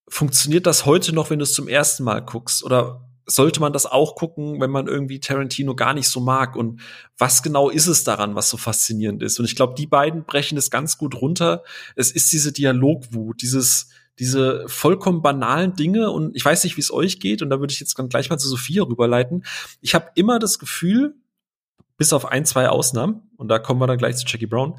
funktioniert 0.08 0.66
das 0.66 0.86
heute 0.86 1.14
noch, 1.14 1.30
wenn 1.30 1.38
du 1.38 1.44
es 1.44 1.52
zum 1.52 1.68
ersten 1.68 2.04
Mal 2.04 2.20
guckst? 2.20 2.62
Oder 2.62 3.08
sollte 3.26 3.60
man 3.60 3.72
das 3.72 3.86
auch 3.86 4.14
gucken, 4.14 4.60
wenn 4.60 4.70
man 4.70 4.86
irgendwie 4.86 5.18
Tarantino 5.18 5.74
gar 5.74 5.94
nicht 5.94 6.08
so 6.08 6.20
mag? 6.20 6.56
Und 6.56 6.80
was 7.18 7.42
genau 7.42 7.70
ist 7.70 7.88
es 7.88 8.04
daran, 8.04 8.34
was 8.34 8.48
so 8.48 8.56
faszinierend 8.56 9.22
ist? 9.22 9.38
Und 9.38 9.46
ich 9.46 9.56
glaube, 9.56 9.74
die 9.76 9.86
beiden 9.86 10.24
brechen 10.24 10.56
es 10.56 10.70
ganz 10.70 10.96
gut 10.98 11.20
runter. 11.20 11.64
Es 11.96 12.12
ist 12.12 12.32
diese 12.32 12.52
Dialogwut, 12.52 13.42
dieses 13.42 13.88
diese 14.18 14.64
vollkommen 14.66 15.22
banalen 15.22 15.74
Dinge 15.74 16.10
und 16.10 16.34
ich 16.34 16.44
weiß 16.44 16.64
nicht, 16.64 16.76
wie 16.76 16.80
es 16.80 16.90
euch 16.90 17.20
geht 17.20 17.42
und 17.42 17.50
da 17.50 17.60
würde 17.60 17.72
ich 17.72 17.80
jetzt 17.80 17.98
dann 17.98 18.08
gleich 18.08 18.30
mal 18.30 18.38
zu 18.38 18.48
Sophia 18.48 18.82
rüberleiten. 18.82 19.44
Ich 19.80 19.94
habe 19.94 20.10
immer 20.14 20.38
das 20.38 20.58
Gefühl, 20.58 21.14
bis 21.98 22.12
auf 22.12 22.26
ein, 22.26 22.44
zwei 22.44 22.68
Ausnahmen 22.68 23.30
und 23.36 23.48
da 23.48 23.58
kommen 23.58 23.80
wir 23.80 23.86
dann 23.86 23.98
gleich 23.98 24.16
zu 24.16 24.24
Jackie 24.26 24.46
Brown, 24.46 24.78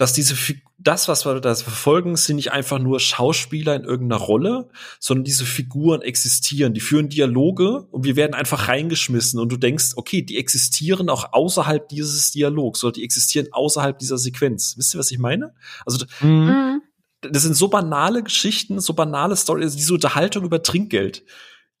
dass 0.00 0.14
diese 0.14 0.34
das, 0.78 1.08
was 1.08 1.26
wir 1.26 1.40
da 1.40 1.54
verfolgen, 1.54 2.16
sind 2.16 2.36
nicht 2.36 2.52
einfach 2.52 2.78
nur 2.78 3.00
Schauspieler 3.00 3.76
in 3.76 3.84
irgendeiner 3.84 4.22
Rolle, 4.22 4.70
sondern 4.98 5.24
diese 5.24 5.44
Figuren 5.44 6.00
existieren, 6.00 6.72
die 6.72 6.80
führen 6.80 7.10
Dialoge 7.10 7.82
und 7.90 8.04
wir 8.04 8.16
werden 8.16 8.32
einfach 8.32 8.68
reingeschmissen 8.68 9.38
und 9.38 9.52
du 9.52 9.58
denkst, 9.58 9.92
okay, 9.96 10.22
die 10.22 10.38
existieren 10.38 11.10
auch 11.10 11.34
außerhalb 11.34 11.86
dieses 11.90 12.30
Dialogs 12.30 12.82
oder 12.82 12.92
die 12.92 13.04
existieren 13.04 13.48
außerhalb 13.52 13.98
dieser 13.98 14.16
Sequenz. 14.16 14.74
Wisst 14.78 14.94
ihr, 14.94 14.98
was 14.98 15.10
ich 15.10 15.18
meine? 15.18 15.52
Also 15.84 16.06
mhm 16.22 16.80
das 17.20 17.42
sind 17.42 17.54
so 17.54 17.68
banale 17.68 18.22
Geschichten, 18.22 18.80
so 18.80 18.94
banale 18.94 19.36
Stories, 19.36 19.64
also 19.64 19.76
diese 19.76 19.92
Unterhaltung 19.94 20.44
über 20.44 20.62
Trinkgeld. 20.62 21.22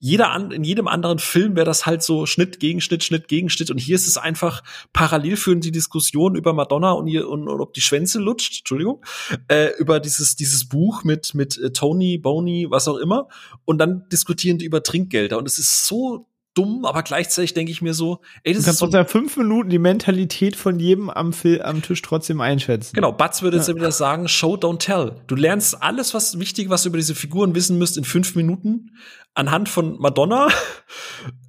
Jeder 0.02 0.30
an, 0.30 0.50
in 0.50 0.64
jedem 0.64 0.88
anderen 0.88 1.18
Film 1.18 1.56
wäre 1.56 1.66
das 1.66 1.84
halt 1.84 2.02
so 2.02 2.24
Schnitt 2.24 2.58
gegen 2.58 2.80
Schnitt, 2.80 3.04
Schnitt 3.04 3.28
gegen 3.28 3.50
Schnitt. 3.50 3.70
Und 3.70 3.76
hier 3.76 3.94
ist 3.94 4.08
es 4.08 4.16
einfach 4.16 4.62
parallel 4.94 5.36
führen 5.36 5.60
die 5.60 5.72
Diskussion 5.72 6.36
über 6.36 6.54
Madonna 6.54 6.92
und, 6.92 7.06
ihr, 7.06 7.28
und, 7.28 7.46
und 7.46 7.60
ob 7.60 7.74
die 7.74 7.82
Schwänze 7.82 8.18
lutscht, 8.18 8.60
Entschuldigung, 8.60 9.04
äh, 9.48 9.68
über 9.78 10.00
dieses, 10.00 10.36
dieses 10.36 10.66
Buch 10.66 11.04
mit, 11.04 11.34
mit 11.34 11.58
äh, 11.58 11.70
Tony, 11.72 12.16
Boney, 12.16 12.66
was 12.70 12.88
auch 12.88 12.96
immer. 12.96 13.28
Und 13.66 13.76
dann 13.76 14.08
diskutieren 14.10 14.56
die 14.56 14.64
über 14.64 14.82
Trinkgelder. 14.82 15.36
Und 15.36 15.46
es 15.46 15.58
ist 15.58 15.86
so 15.86 16.26
dumm, 16.54 16.84
aber 16.84 17.02
gleichzeitig 17.02 17.54
denke 17.54 17.70
ich 17.70 17.80
mir 17.80 17.94
so, 17.94 18.20
ey, 18.42 18.52
das 18.52 18.62
du 18.62 18.66
kannst 18.66 18.76
ist 18.76 18.78
so 18.80 18.86
unter 18.86 19.04
fünf 19.04 19.36
Minuten 19.36 19.70
die 19.70 19.78
Mentalität 19.78 20.56
von 20.56 20.80
jedem 20.80 21.08
am, 21.08 21.32
Fil 21.32 21.62
am 21.62 21.82
Tisch 21.82 22.02
trotzdem 22.02 22.40
einschätzen. 22.40 22.94
Genau, 22.94 23.12
Batz 23.12 23.42
würde 23.42 23.58
jetzt 23.58 23.68
ja. 23.68 23.74
wieder 23.74 23.92
sagen, 23.92 24.28
show, 24.28 24.54
don't 24.54 24.78
tell. 24.78 25.12
Du 25.26 25.36
lernst 25.36 25.80
alles, 25.82 26.12
was 26.12 26.40
wichtig, 26.40 26.68
was 26.68 26.82
du 26.82 26.88
über 26.88 26.98
diese 26.98 27.14
Figuren 27.14 27.54
wissen 27.54 27.78
müsst, 27.78 27.96
in 27.96 28.04
fünf 28.04 28.34
Minuten 28.34 28.90
anhand 29.34 29.68
von 29.68 29.98
Madonna, 29.98 30.48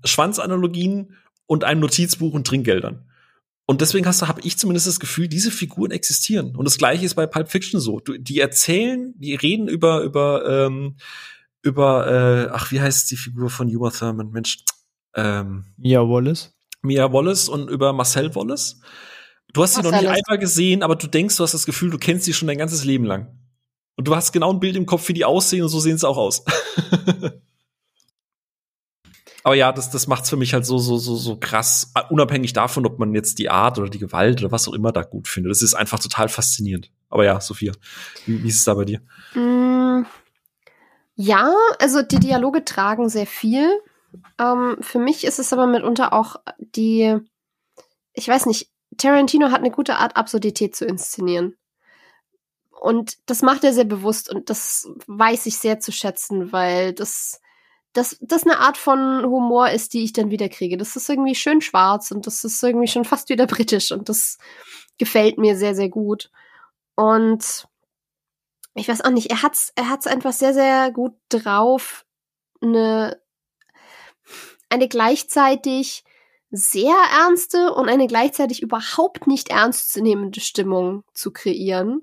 Schwanzanalogien 0.04 1.18
und 1.46 1.64
einem 1.64 1.82
Notizbuch 1.82 2.34
und 2.34 2.48
Trinkgeldern. 2.48 3.08
Und 3.66 3.82
deswegen 3.82 4.06
hast 4.06 4.22
du, 4.22 4.28
habe 4.28 4.42
ich 4.42 4.58
zumindest 4.58 4.88
das 4.88 5.00
Gefühl, 5.00 5.28
diese 5.28 5.52
Figuren 5.52 5.92
existieren. 5.92 6.56
Und 6.56 6.66
das 6.66 6.78
Gleiche 6.78 7.06
ist 7.06 7.16
bei 7.16 7.26
Pulp 7.26 7.50
Fiction 7.50 7.80
so. 7.80 8.00
Du, 8.00 8.18
die 8.18 8.40
erzählen, 8.40 9.14
die 9.18 9.36
reden 9.36 9.68
über 9.68 10.02
über 10.02 10.46
ähm, 10.46 10.98
über 11.62 12.08
äh, 12.08 12.50
ach 12.52 12.72
wie 12.72 12.82
heißt 12.82 13.10
die 13.12 13.16
Figur 13.16 13.50
von 13.50 13.74
Uma 13.74 13.92
Thurman? 13.92 14.32
Mensch, 14.32 14.66
ähm, 15.16 15.66
Mia 15.78 16.02
Wallace. 16.02 16.54
Mia 16.82 17.14
Wallace 17.14 17.48
und 17.48 17.70
über 17.70 17.94
Marcel 17.94 18.34
Wallace. 18.36 18.82
Du 19.54 19.62
hast 19.64 19.76
sie 19.76 19.82
noch 19.82 19.92
nicht 19.92 20.08
einmal 20.08 20.38
gesehen, 20.40 20.82
aber 20.82 20.96
du 20.96 21.08
denkst, 21.08 21.38
du 21.38 21.44
hast 21.44 21.54
das 21.54 21.66
Gefühl, 21.66 21.92
du 21.92 21.98
kennst 21.98 22.26
sie 22.26 22.34
schon 22.34 22.48
dein 22.48 22.58
ganzes 22.58 22.84
Leben 22.84 23.06
lang. 23.06 23.38
Und 23.96 24.08
du 24.08 24.16
hast 24.16 24.32
genau 24.32 24.52
ein 24.52 24.60
Bild 24.60 24.76
im 24.76 24.86
Kopf, 24.86 25.08
wie 25.10 25.14
die 25.14 25.26
aussehen 25.26 25.64
und 25.64 25.70
so 25.70 25.80
sehen 25.80 25.98
sie 25.98 26.08
auch 26.08 26.18
aus. 26.18 26.44
aber 29.44 29.56
ja, 29.56 29.72
das, 29.72 29.90
das 29.90 30.08
macht's 30.08 30.30
für 30.30 30.38
mich 30.38 30.54
halt 30.54 30.66
so, 30.66 30.78
so, 30.78 30.98
so, 30.98 31.16
so 31.16 31.38
krass, 31.38 31.94
unabhängig 32.10 32.54
davon, 32.54 32.86
ob 32.86 33.00
man 33.00 33.14
jetzt 33.16 33.40
die 33.40 33.50
Art 33.50 33.80
oder 33.80 33.90
die 33.90 34.00
Gewalt 34.00 34.42
oder 34.42 34.52
was 34.52 34.68
auch 34.68 34.74
immer 34.74 34.92
da 34.92 35.04
gut 35.04 35.28
findet. 35.28 35.52
Das 35.52 35.62
ist 35.62 35.74
einfach 35.74 36.00
total 36.00 36.30
faszinierend. 36.30 36.92
Aber 37.10 37.26
ja, 37.26 37.42
Sophia, 37.42 37.74
wie, 38.26 38.44
wie 38.44 38.48
ist 38.48 38.60
es 38.60 38.64
da 38.66 38.74
bei 38.74 38.86
dir? 38.86 39.02
Mm, 39.34 40.06
ja, 41.16 41.54
also 41.80 42.02
die 42.02 42.20
Dialoge 42.20 42.66
tragen 42.66 43.10
sehr 43.10 43.28
viel. 43.28 43.70
Ähm, 44.40 44.78
für 44.82 45.00
mich 45.00 45.24
ist 45.24 45.40
es 45.40 45.54
aber 45.54 45.68
mitunter 45.68 46.14
auch 46.14 46.36
die, 46.60 47.18
ich 48.14 48.28
weiß 48.28 48.46
nicht, 48.46 48.70
Tarantino 48.98 49.52
hat 49.52 49.60
eine 49.60 49.72
gute 49.72 49.96
Art, 49.96 50.18
Absurdität 50.18 50.76
zu 50.76 50.86
inszenieren. 50.86 51.56
Und 52.82 53.18
das 53.30 53.42
macht 53.42 53.64
er 53.64 53.74
sehr 53.74 53.86
bewusst 53.86 54.34
und 54.34 54.50
das 54.50 54.90
weiß 55.08 55.46
ich 55.46 55.58
sehr 55.58 55.80
zu 55.80 55.92
schätzen, 55.92 56.52
weil 56.52 56.94
das, 56.94 57.40
das, 57.94 58.18
das 58.22 58.44
eine 58.44 58.60
Art 58.60 58.78
von 58.78 59.24
Humor 59.24 59.70
ist, 59.70 59.94
die 59.94 60.04
ich 60.04 60.14
dann 60.14 60.32
wieder 60.32 60.50
kriege. 60.50 60.78
Das 60.78 60.96
ist 60.96 61.10
irgendwie 61.10 61.36
schön 61.36 61.62
schwarz 61.62 62.12
und 62.12 62.28
das 62.28 62.44
ist 62.44 62.62
irgendwie 62.64 62.88
schon 62.88 63.06
fast 63.06 63.30
wieder 63.30 63.48
britisch 63.48 63.92
und 63.92 64.10
das 64.10 64.38
gefällt 64.98 65.38
mir 65.38 65.58
sehr, 65.58 65.76
sehr 65.76 65.90
gut. 65.90 66.32
Und 66.96 67.68
ich 68.76 68.88
weiß 68.88 69.02
auch 69.02 69.10
nicht, 69.10 69.30
er 69.30 69.42
hat's, 69.42 69.74
er 69.76 69.90
hat's 69.90 70.08
einfach 70.08 70.34
sehr, 70.34 70.54
sehr 70.54 70.92
gut 70.92 71.14
drauf, 71.30 72.06
eine 72.62 73.20
eine 74.72 74.88
gleichzeitig 74.88 76.04
sehr 76.50 76.96
ernste 77.14 77.74
und 77.74 77.90
eine 77.90 78.08
gleichzeitig 78.08 78.62
überhaupt 78.62 79.28
nicht 79.28 79.50
ernstzunehmende 79.50 80.40
Stimmung 80.40 81.04
zu 81.14 81.32
kreieren 81.32 82.02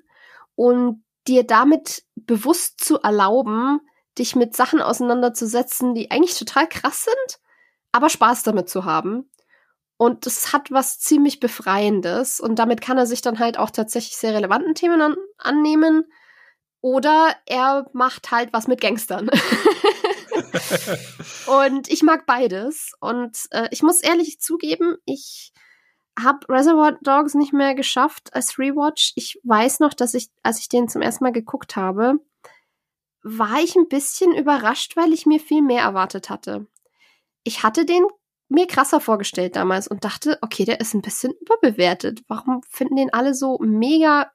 und 0.54 1.02
dir 1.26 1.44
damit 1.44 2.04
bewusst 2.14 2.82
zu 2.82 2.98
erlauben, 3.00 3.80
dich 4.18 4.36
mit 4.36 4.54
Sachen 4.56 4.80
auseinanderzusetzen, 4.80 5.94
die 5.94 6.10
eigentlich 6.10 6.38
total 6.38 6.68
krass 6.68 7.04
sind, 7.04 7.40
aber 7.92 8.08
Spaß 8.08 8.42
damit 8.42 8.68
zu 8.68 8.84
haben. 8.84 9.30
Und 9.96 10.26
es 10.26 10.52
hat 10.52 10.70
was 10.70 11.00
ziemlich 11.00 11.40
Befreiendes 11.40 12.38
und 12.38 12.58
damit 12.58 12.80
kann 12.80 12.98
er 12.98 13.06
sich 13.06 13.20
dann 13.20 13.38
halt 13.38 13.58
auch 13.58 13.70
tatsächlich 13.70 14.16
sehr 14.16 14.34
relevanten 14.34 14.74
Themen 14.74 15.00
an 15.00 15.16
annehmen. 15.38 16.04
Oder 16.80 17.34
er 17.46 17.86
macht 17.92 18.30
halt 18.30 18.52
was 18.52 18.68
mit 18.68 18.80
Gangstern. 18.80 19.28
und 21.46 21.88
ich 21.88 22.02
mag 22.02 22.26
beides. 22.26 22.92
Und 23.00 23.38
äh, 23.50 23.68
ich 23.70 23.82
muss 23.82 24.00
ehrlich 24.00 24.40
zugeben, 24.40 24.96
ich 25.04 25.52
habe 26.18 26.48
Reservoir 26.48 26.98
Dogs 27.02 27.34
nicht 27.34 27.52
mehr 27.52 27.74
geschafft 27.74 28.34
als 28.34 28.58
Rewatch. 28.58 29.12
Ich 29.14 29.40
weiß 29.44 29.80
noch, 29.80 29.94
dass 29.94 30.14
ich, 30.14 30.28
als 30.42 30.58
ich 30.58 30.68
den 30.68 30.88
zum 30.88 31.02
ersten 31.02 31.24
Mal 31.24 31.32
geguckt 31.32 31.76
habe, 31.76 32.18
war 33.22 33.60
ich 33.62 33.76
ein 33.76 33.88
bisschen 33.88 34.34
überrascht, 34.34 34.96
weil 34.96 35.12
ich 35.12 35.26
mir 35.26 35.40
viel 35.40 35.62
mehr 35.62 35.82
erwartet 35.82 36.30
hatte. 36.30 36.66
Ich 37.44 37.62
hatte 37.62 37.84
den 37.84 38.04
mir 38.48 38.66
krasser 38.66 39.00
vorgestellt 39.00 39.56
damals 39.56 39.88
und 39.88 40.04
dachte, 40.04 40.38
okay, 40.40 40.64
der 40.64 40.80
ist 40.80 40.94
ein 40.94 41.02
bisschen 41.02 41.32
überbewertet. 41.40 42.22
Warum 42.28 42.62
finden 42.68 42.96
den 42.96 43.12
alle 43.12 43.34
so 43.34 43.58
mega 43.60 44.30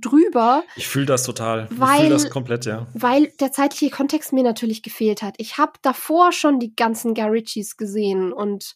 drüber. 0.00 0.64
Ich 0.76 0.88
fühle 0.88 1.06
das 1.06 1.24
total. 1.24 1.68
Weil, 1.70 1.94
ich 1.94 2.00
fühle 2.00 2.10
das 2.10 2.30
komplett, 2.30 2.64
ja. 2.64 2.86
Weil 2.94 3.26
der 3.40 3.52
zeitliche 3.52 3.90
Kontext 3.90 4.32
mir 4.32 4.42
natürlich 4.42 4.82
gefehlt 4.82 5.22
hat. 5.22 5.34
Ich 5.38 5.58
habe 5.58 5.72
davor 5.82 6.32
schon 6.32 6.58
die 6.58 6.74
ganzen 6.74 7.14
Garicci's 7.14 7.76
gesehen 7.76 8.32
und 8.32 8.74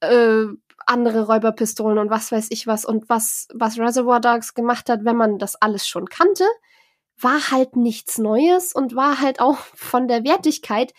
äh, 0.00 0.44
andere 0.86 1.26
Räuberpistolen 1.26 1.98
und 1.98 2.10
was 2.10 2.32
weiß 2.32 2.48
ich 2.50 2.66
was. 2.66 2.84
Und 2.84 3.08
was, 3.08 3.48
was 3.54 3.78
Reservoir 3.78 4.20
Dogs 4.20 4.54
gemacht 4.54 4.88
hat, 4.88 5.04
wenn 5.04 5.16
man 5.16 5.38
das 5.38 5.56
alles 5.56 5.86
schon 5.86 6.06
kannte, 6.06 6.44
war 7.22 7.50
halt 7.50 7.76
nichts 7.76 8.18
Neues 8.18 8.72
und 8.72 8.96
war 8.96 9.20
halt 9.20 9.40
auch 9.40 9.58
von 9.74 10.08
der 10.08 10.24
Wertigkeit 10.24 10.92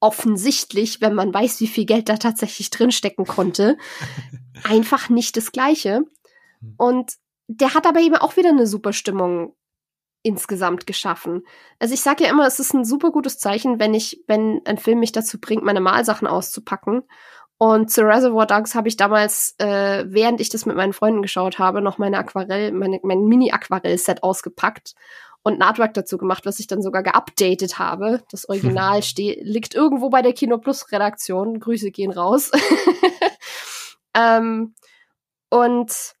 offensichtlich, 0.00 1.00
wenn 1.00 1.14
man 1.14 1.32
weiß, 1.32 1.60
wie 1.60 1.66
viel 1.66 1.84
Geld 1.84 2.08
da 2.08 2.16
tatsächlich 2.16 2.70
drinstecken 2.70 3.26
konnte, 3.26 3.76
einfach 4.64 5.08
nicht 5.10 5.36
das 5.36 5.52
Gleiche. 5.52 6.04
Hm. 6.60 6.74
Und 6.78 7.12
der 7.48 7.74
hat 7.74 7.86
aber 7.86 8.00
eben 8.00 8.16
auch 8.16 8.36
wieder 8.36 8.50
eine 8.50 8.66
super 8.66 8.92
Stimmung 8.92 9.54
insgesamt 10.22 10.86
geschaffen. 10.86 11.42
Also 11.78 11.94
ich 11.94 12.02
sage 12.02 12.24
ja 12.24 12.30
immer, 12.30 12.46
es 12.46 12.58
ist 12.58 12.74
ein 12.74 12.84
super 12.84 13.10
gutes 13.10 13.38
Zeichen, 13.38 13.80
wenn 13.80 13.94
ich, 13.94 14.22
wenn 14.26 14.60
ein 14.66 14.78
Film 14.78 15.00
mich 15.00 15.12
dazu 15.12 15.40
bringt, 15.40 15.64
meine 15.64 15.80
Malsachen 15.80 16.26
auszupacken. 16.26 17.02
Und 17.56 17.90
zu 17.90 18.02
Reservoir 18.02 18.46
Dogs 18.46 18.74
habe 18.74 18.88
ich 18.88 18.96
damals, 18.96 19.54
äh, 19.58 20.04
während 20.06 20.40
ich 20.40 20.48
das 20.48 20.64
mit 20.64 20.76
meinen 20.76 20.94
Freunden 20.94 21.20
geschaut 21.20 21.58
habe, 21.58 21.82
noch 21.82 21.98
meine 21.98 22.18
Aquarell, 22.18 22.72
meine, 22.72 23.00
mein 23.02 23.26
Mini-Aquarell-Set 23.26 24.22
ausgepackt 24.22 24.94
und 25.42 25.54
ein 25.54 25.62
Artwork 25.62 25.94
dazu 25.94 26.18
gemacht, 26.18 26.44
was 26.44 26.60
ich 26.60 26.66
dann 26.66 26.82
sogar 26.82 27.02
geupdatet 27.02 27.78
habe. 27.78 28.22
Das 28.30 28.48
Original 28.48 29.02
steht, 29.02 29.40
liegt 29.42 29.74
irgendwo 29.74 30.10
bei 30.10 30.22
der 30.22 30.34
Kino 30.34 30.58
Plus 30.58 30.92
Redaktion. 30.92 31.60
Grüße 31.60 31.90
gehen 31.90 32.12
raus. 32.12 32.50
ähm, 34.14 34.74
und 35.48 36.14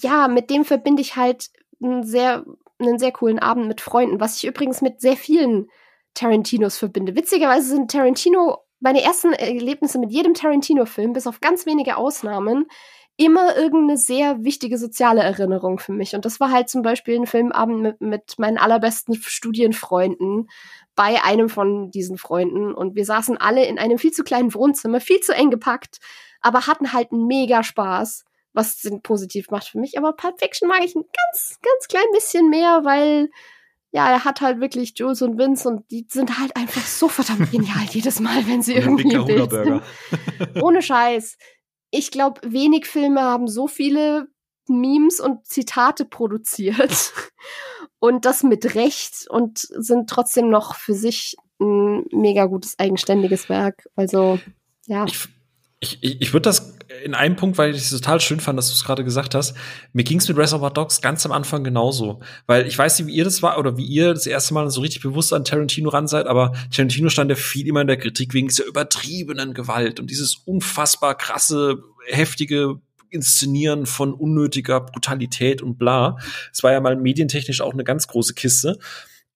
ja, 0.00 0.28
mit 0.28 0.50
dem 0.50 0.64
verbinde 0.64 1.02
ich 1.02 1.16
halt 1.16 1.50
einen 1.82 2.02
sehr, 2.04 2.44
einen 2.78 2.98
sehr 2.98 3.12
coolen 3.12 3.38
Abend 3.38 3.68
mit 3.68 3.80
Freunden, 3.80 4.20
was 4.20 4.36
ich 4.36 4.48
übrigens 4.48 4.82
mit 4.82 5.00
sehr 5.00 5.16
vielen 5.16 5.68
Tarantinos 6.14 6.78
verbinde. 6.78 7.14
Witzigerweise 7.14 7.68
sind 7.68 7.90
Tarantino, 7.90 8.64
meine 8.80 9.02
ersten 9.02 9.32
Erlebnisse 9.32 9.98
mit 9.98 10.10
jedem 10.10 10.34
Tarantino-Film, 10.34 11.12
bis 11.12 11.26
auf 11.26 11.40
ganz 11.40 11.66
wenige 11.66 11.96
Ausnahmen, 11.96 12.66
immer 13.18 13.56
irgendeine 13.56 13.98
sehr 13.98 14.44
wichtige 14.44 14.78
soziale 14.78 15.20
Erinnerung 15.20 15.78
für 15.78 15.92
mich. 15.92 16.14
Und 16.14 16.24
das 16.24 16.40
war 16.40 16.50
halt 16.50 16.70
zum 16.70 16.82
Beispiel 16.82 17.16
ein 17.16 17.26
Filmabend 17.26 17.82
mit, 17.82 18.00
mit 18.00 18.38
meinen 18.38 18.56
allerbesten 18.56 19.16
Studienfreunden 19.16 20.48
bei 20.94 21.22
einem 21.22 21.48
von 21.48 21.90
diesen 21.90 22.16
Freunden. 22.16 22.72
Und 22.72 22.94
wir 22.94 23.04
saßen 23.04 23.36
alle 23.36 23.66
in 23.66 23.78
einem 23.78 23.98
viel 23.98 24.12
zu 24.12 24.22
kleinen 24.22 24.54
Wohnzimmer, 24.54 25.00
viel 25.00 25.20
zu 25.20 25.34
eng 25.34 25.50
gepackt, 25.50 25.98
aber 26.40 26.66
hatten 26.66 26.92
halt 26.92 27.12
einen 27.12 27.26
mega 27.26 27.62
Spaß 27.62 28.24
was 28.54 28.80
den 28.80 29.02
positiv 29.02 29.50
macht 29.50 29.68
für 29.68 29.78
mich. 29.78 29.98
Aber 29.98 30.12
Pulp 30.12 30.40
Fiction 30.40 30.68
mag 30.68 30.84
ich 30.84 30.94
ein 30.94 31.04
ganz, 31.04 31.58
ganz 31.62 31.88
klein 31.88 32.10
bisschen 32.12 32.50
mehr, 32.50 32.80
weil 32.82 33.30
ja, 33.90 34.10
er 34.10 34.24
hat 34.24 34.42
halt 34.42 34.60
wirklich 34.60 34.94
Jules 34.96 35.22
und 35.22 35.38
Vince 35.38 35.66
und 35.66 35.90
die 35.90 36.06
sind 36.10 36.38
halt 36.38 36.54
einfach 36.56 36.82
so 36.82 37.08
verdammt 37.08 37.50
genial 37.50 37.84
jedes 37.90 38.20
Mal, 38.20 38.46
wenn 38.46 38.62
sie 38.62 38.74
irgendwie 38.74 39.12
im 39.12 39.24
Bild 39.24 39.50
sind. 39.50 39.82
Ohne 40.62 40.82
Scheiß. 40.82 41.38
Ich 41.90 42.10
glaube, 42.10 42.40
wenig 42.44 42.86
Filme 42.86 43.22
haben 43.22 43.48
so 43.48 43.66
viele 43.66 44.28
Memes 44.68 45.20
und 45.20 45.46
Zitate 45.46 46.04
produziert 46.04 47.12
und 47.98 48.24
das 48.24 48.42
mit 48.42 48.74
Recht 48.74 49.26
und 49.30 49.58
sind 49.58 50.10
trotzdem 50.10 50.50
noch 50.50 50.74
für 50.74 50.94
sich 50.94 51.36
ein 51.60 52.04
mega 52.10 52.46
gutes 52.46 52.78
eigenständiges 52.78 53.48
Werk. 53.48 53.88
Also 53.96 54.38
ja. 54.86 55.04
Ich, 55.06 55.28
ich, 55.80 56.02
ich, 56.02 56.20
ich 56.20 56.32
würde 56.32 56.48
das 56.48 56.76
in 57.04 57.14
einem 57.14 57.36
Punkt, 57.36 57.58
weil 57.58 57.74
ich 57.74 57.82
es 57.82 57.90
total 57.90 58.20
schön 58.20 58.40
fand, 58.40 58.58
dass 58.58 58.68
du 58.68 58.74
es 58.74 58.84
gerade 58.84 59.04
gesagt 59.04 59.34
hast, 59.34 59.54
mir 59.92 60.02
ging 60.02 60.18
es 60.18 60.28
mit 60.28 60.36
Reservoir 60.36 60.72
Dogs 60.72 61.00
ganz 61.00 61.24
am 61.24 61.32
Anfang 61.32 61.62
genauso. 61.62 62.20
Weil 62.46 62.66
ich 62.66 62.76
weiß 62.76 62.98
nicht, 62.98 63.08
wie 63.08 63.14
ihr 63.14 63.24
das 63.24 63.42
war 63.42 63.58
oder 63.58 63.76
wie 63.76 63.84
ihr 63.84 64.12
das 64.14 64.26
erste 64.26 64.54
Mal 64.54 64.70
so 64.70 64.80
richtig 64.80 65.02
bewusst 65.02 65.32
an 65.32 65.44
Tarantino 65.44 65.90
ran 65.90 66.08
seid, 66.08 66.26
aber 66.26 66.52
Tarantino 66.74 67.08
stand 67.10 67.30
ja 67.30 67.36
viel 67.36 67.66
immer 67.66 67.82
in 67.82 67.86
der 67.86 67.98
Kritik 67.98 68.34
wegen 68.34 68.48
dieser 68.48 68.64
übertriebenen 68.64 69.54
Gewalt 69.54 70.00
und 70.00 70.10
dieses 70.10 70.36
unfassbar 70.36 71.16
krasse, 71.16 71.78
heftige 72.06 72.80
Inszenieren 73.10 73.86
von 73.86 74.12
unnötiger 74.12 74.80
Brutalität 74.80 75.62
und 75.62 75.78
bla. 75.78 76.18
Es 76.52 76.62
war 76.62 76.72
ja 76.72 76.80
mal 76.80 76.96
medientechnisch 76.96 77.60
auch 77.60 77.72
eine 77.72 77.84
ganz 77.84 78.06
große 78.06 78.34
Kiste. 78.34 78.78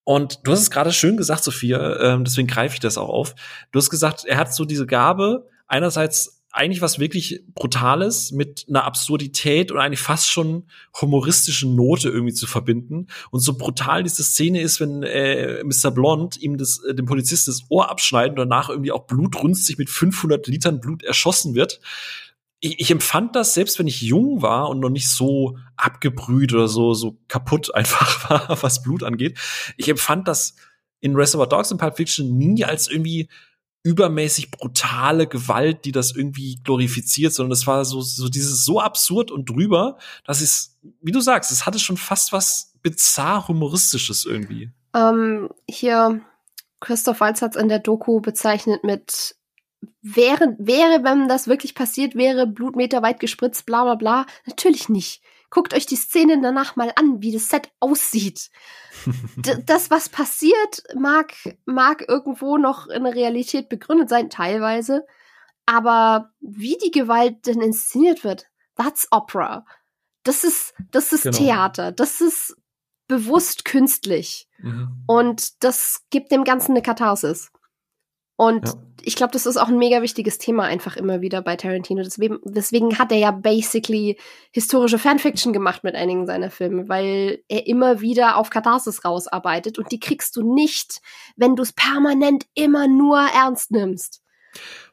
Und 0.05 0.41
du 0.45 0.53
hast 0.53 0.61
es 0.61 0.71
gerade 0.71 0.93
schön 0.93 1.17
gesagt, 1.17 1.45
Sophia, 1.45 2.01
ähm, 2.01 2.25
deswegen 2.25 2.49
greife 2.49 2.75
ich 2.75 2.81
das 2.81 2.99
auch 2.99 3.09
auf. 3.09 3.35
Du 3.71 3.79
hast 3.79 3.89
gesagt, 3.89 4.25
er 4.25 4.37
hat 4.37 4.53
so 4.53 4.65
diese 4.65 4.85
Gabe, 4.85 5.49
einerseits 5.67 6.43
eigentlich 6.53 6.83
was 6.83 6.99
wirklich 6.99 7.43
Brutales 7.55 8.31
mit 8.31 8.67
einer 8.69 8.85
Absurdität 8.85 9.73
und 9.73 9.79
eigentlich 9.79 10.01
fast 10.01 10.31
schon 10.31 10.65
humoristischen 11.01 11.75
Note 11.75 12.11
irgendwie 12.11 12.35
zu 12.35 12.47
verbinden. 12.47 13.07
Und 13.31 13.41
so 13.41 13.57
brutal 13.57 14.03
diese 14.03 14.23
Szene 14.23 14.61
ist, 14.61 14.79
wenn 14.79 15.03
äh, 15.03 15.65
Mr. 15.65 15.91
Blond 15.91 16.37
ihm 16.37 16.59
das, 16.59 16.85
äh, 16.85 16.95
dem 16.95 17.07
Polizist 17.07 17.49
das 17.49 17.63
Ohr 17.71 17.91
abschneidet 17.91 18.33
und 18.33 18.51
danach 18.51 18.69
irgendwie 18.69 18.93
auch 18.93 19.07
blutrünstig 19.07 19.79
mit 19.79 19.89
500 19.89 20.47
Litern 20.47 20.81
Blut 20.81 21.03
erschossen 21.03 21.55
wird. 21.55 21.81
Ich, 22.61 22.79
ich 22.81 22.91
empfand 22.91 23.35
das, 23.35 23.55
selbst 23.55 23.79
wenn 23.79 23.87
ich 23.87 24.03
jung 24.03 24.43
war 24.43 24.69
und 24.69 24.79
noch 24.79 24.91
nicht 24.91 25.09
so 25.09 25.57
abgebrüht 25.79 26.53
oder 26.53 26.69
so, 26.69 26.93
so 26.93 27.19
kaputt 27.29 27.75
einfach 27.75 28.29
war, 28.29 28.63
was 28.63 28.83
Blut 28.83 29.05
angeht. 29.05 29.39
Ich 29.79 29.89
empfand 29.89 30.29
das 30.29 30.55
in 31.01 31.17
Reservoir 31.17 31.49
Dogs 31.49 31.73
und 31.73 31.79
Pulp 31.79 31.97
Fiction 31.97 32.37
nie 32.37 32.63
als 32.63 32.89
irgendwie 32.89 33.29
übermäßig 33.85 34.51
brutale 34.51 35.27
Gewalt, 35.27 35.85
die 35.85 35.93
das 35.93 36.15
irgendwie 36.15 36.61
glorifiziert, 36.63 37.33
sondern 37.33 37.53
es 37.53 37.67
war 37.67 37.85
so, 37.85 38.01
so 38.01 38.29
dieses 38.29 38.65
so 38.65 38.81
absurd 38.81 39.31
und 39.31 39.49
drüber, 39.51 39.99
dass 40.25 40.41
es, 40.41 40.79
wie 41.01 41.13
du 41.13 41.21
sagst, 41.21 41.51
es 41.51 41.67
hatte 41.67 41.79
schon 41.79 41.97
fast 41.97 42.33
was 42.33 42.75
bizarr 42.83 43.49
humoristisches 43.49 44.25
irgendwie. 44.25 44.71
Ähm, 44.95 45.49
hier, 45.69 46.21
Christoph 46.81 47.21
Walz 47.21 47.43
hat 47.43 47.57
es 47.57 47.63
in 47.63 47.69
der 47.69 47.81
Doku 47.81 48.21
bezeichnet 48.21 48.85
mit 48.85 49.37
wäre, 50.01 50.57
wäre, 50.59 51.03
wenn 51.03 51.29
das 51.29 51.49
wirklich 51.49 51.75
passiert 51.75 52.15
wäre, 52.15 52.47
Blutmeter 52.47 53.03
weit 53.03 53.21
gespritzt, 53.21 53.67
bla 53.67 53.85
bla 53.85 53.95
bla. 53.95 54.27
Natürlich 54.47 54.89
nicht. 54.89 55.23
Guckt 55.53 55.75
euch 55.75 55.85
die 55.85 55.97
Szene 55.97 56.41
danach 56.41 56.77
mal 56.77 56.95
an, 56.97 57.21
wie 57.21 57.31
das 57.31 57.51
Set 57.51 57.71
aussieht. 57.79 58.49
das, 59.67 59.91
was 59.91 60.09
passiert, 60.09 60.83
mag, 60.95 61.35
mag 61.67 62.09
irgendwo 62.09 62.57
noch 62.57 62.87
in 62.87 63.05
der 63.05 63.15
Realität 63.15 63.69
begründet 63.69 64.09
sein, 64.09 64.31
teilweise. 64.31 65.05
Aber 65.67 66.31
wie 66.41 66.79
die 66.83 66.91
Gewalt 66.91 67.47
denn 67.47 67.61
inszeniert 67.61 68.25
wird, 68.25 68.47
that's 68.77 69.09
Opera. 69.11 69.67
Das 70.23 70.43
ist, 70.43 70.73
das 70.91 71.13
ist 71.13 71.25
genau. 71.25 71.37
Theater. 71.37 71.93
Das 71.93 72.23
ist 72.23 72.57
bewusst 73.07 73.67
künstlich. 73.67 74.49
Mhm. 74.57 75.05
Und 75.07 75.63
das 75.63 76.07
gibt 76.09 76.33
dem 76.33 76.45
Ganzen 76.45 76.71
eine 76.71 76.83
Katharsis. 76.83 77.53
Und 78.43 78.67
ja. 78.67 78.75
ich 79.03 79.15
glaube, 79.15 79.33
das 79.33 79.47
ist 79.47 79.57
auch 79.57 79.69
ein 79.69 79.79
mega 79.79 80.03
wichtiges 80.03 80.37
Thema 80.37 80.65
einfach 80.65 80.97
immer 80.97 81.21
wieder 81.21 81.43
bei 81.43 81.55
Tarantino. 81.55 82.03
Deswegen, 82.03 82.39
deswegen 82.43 82.99
hat 82.99 83.13
er 83.13 83.19
ja 83.19 83.31
basically 83.31 84.19
historische 84.51 84.99
Fanfiction 84.99 85.53
gemacht 85.53 85.85
mit 85.85 85.95
einigen 85.95 86.27
seiner 86.27 86.51
Filme, 86.51 86.89
weil 86.89 87.45
er 87.47 87.69
immer 87.69 88.01
wieder 88.01 88.37
auf 88.37 88.51
Katharsis 88.51 89.05
rausarbeitet 89.05 89.79
und 89.79 89.93
die 89.93 90.01
kriegst 90.01 90.35
du 90.35 90.43
nicht, 90.55 91.01
wenn 91.37 91.55
du 91.55 91.63
es 91.63 91.73
permanent 91.73 92.45
immer 92.55 92.89
nur 92.89 93.21
ernst 93.21 93.71
nimmst. 93.71 94.23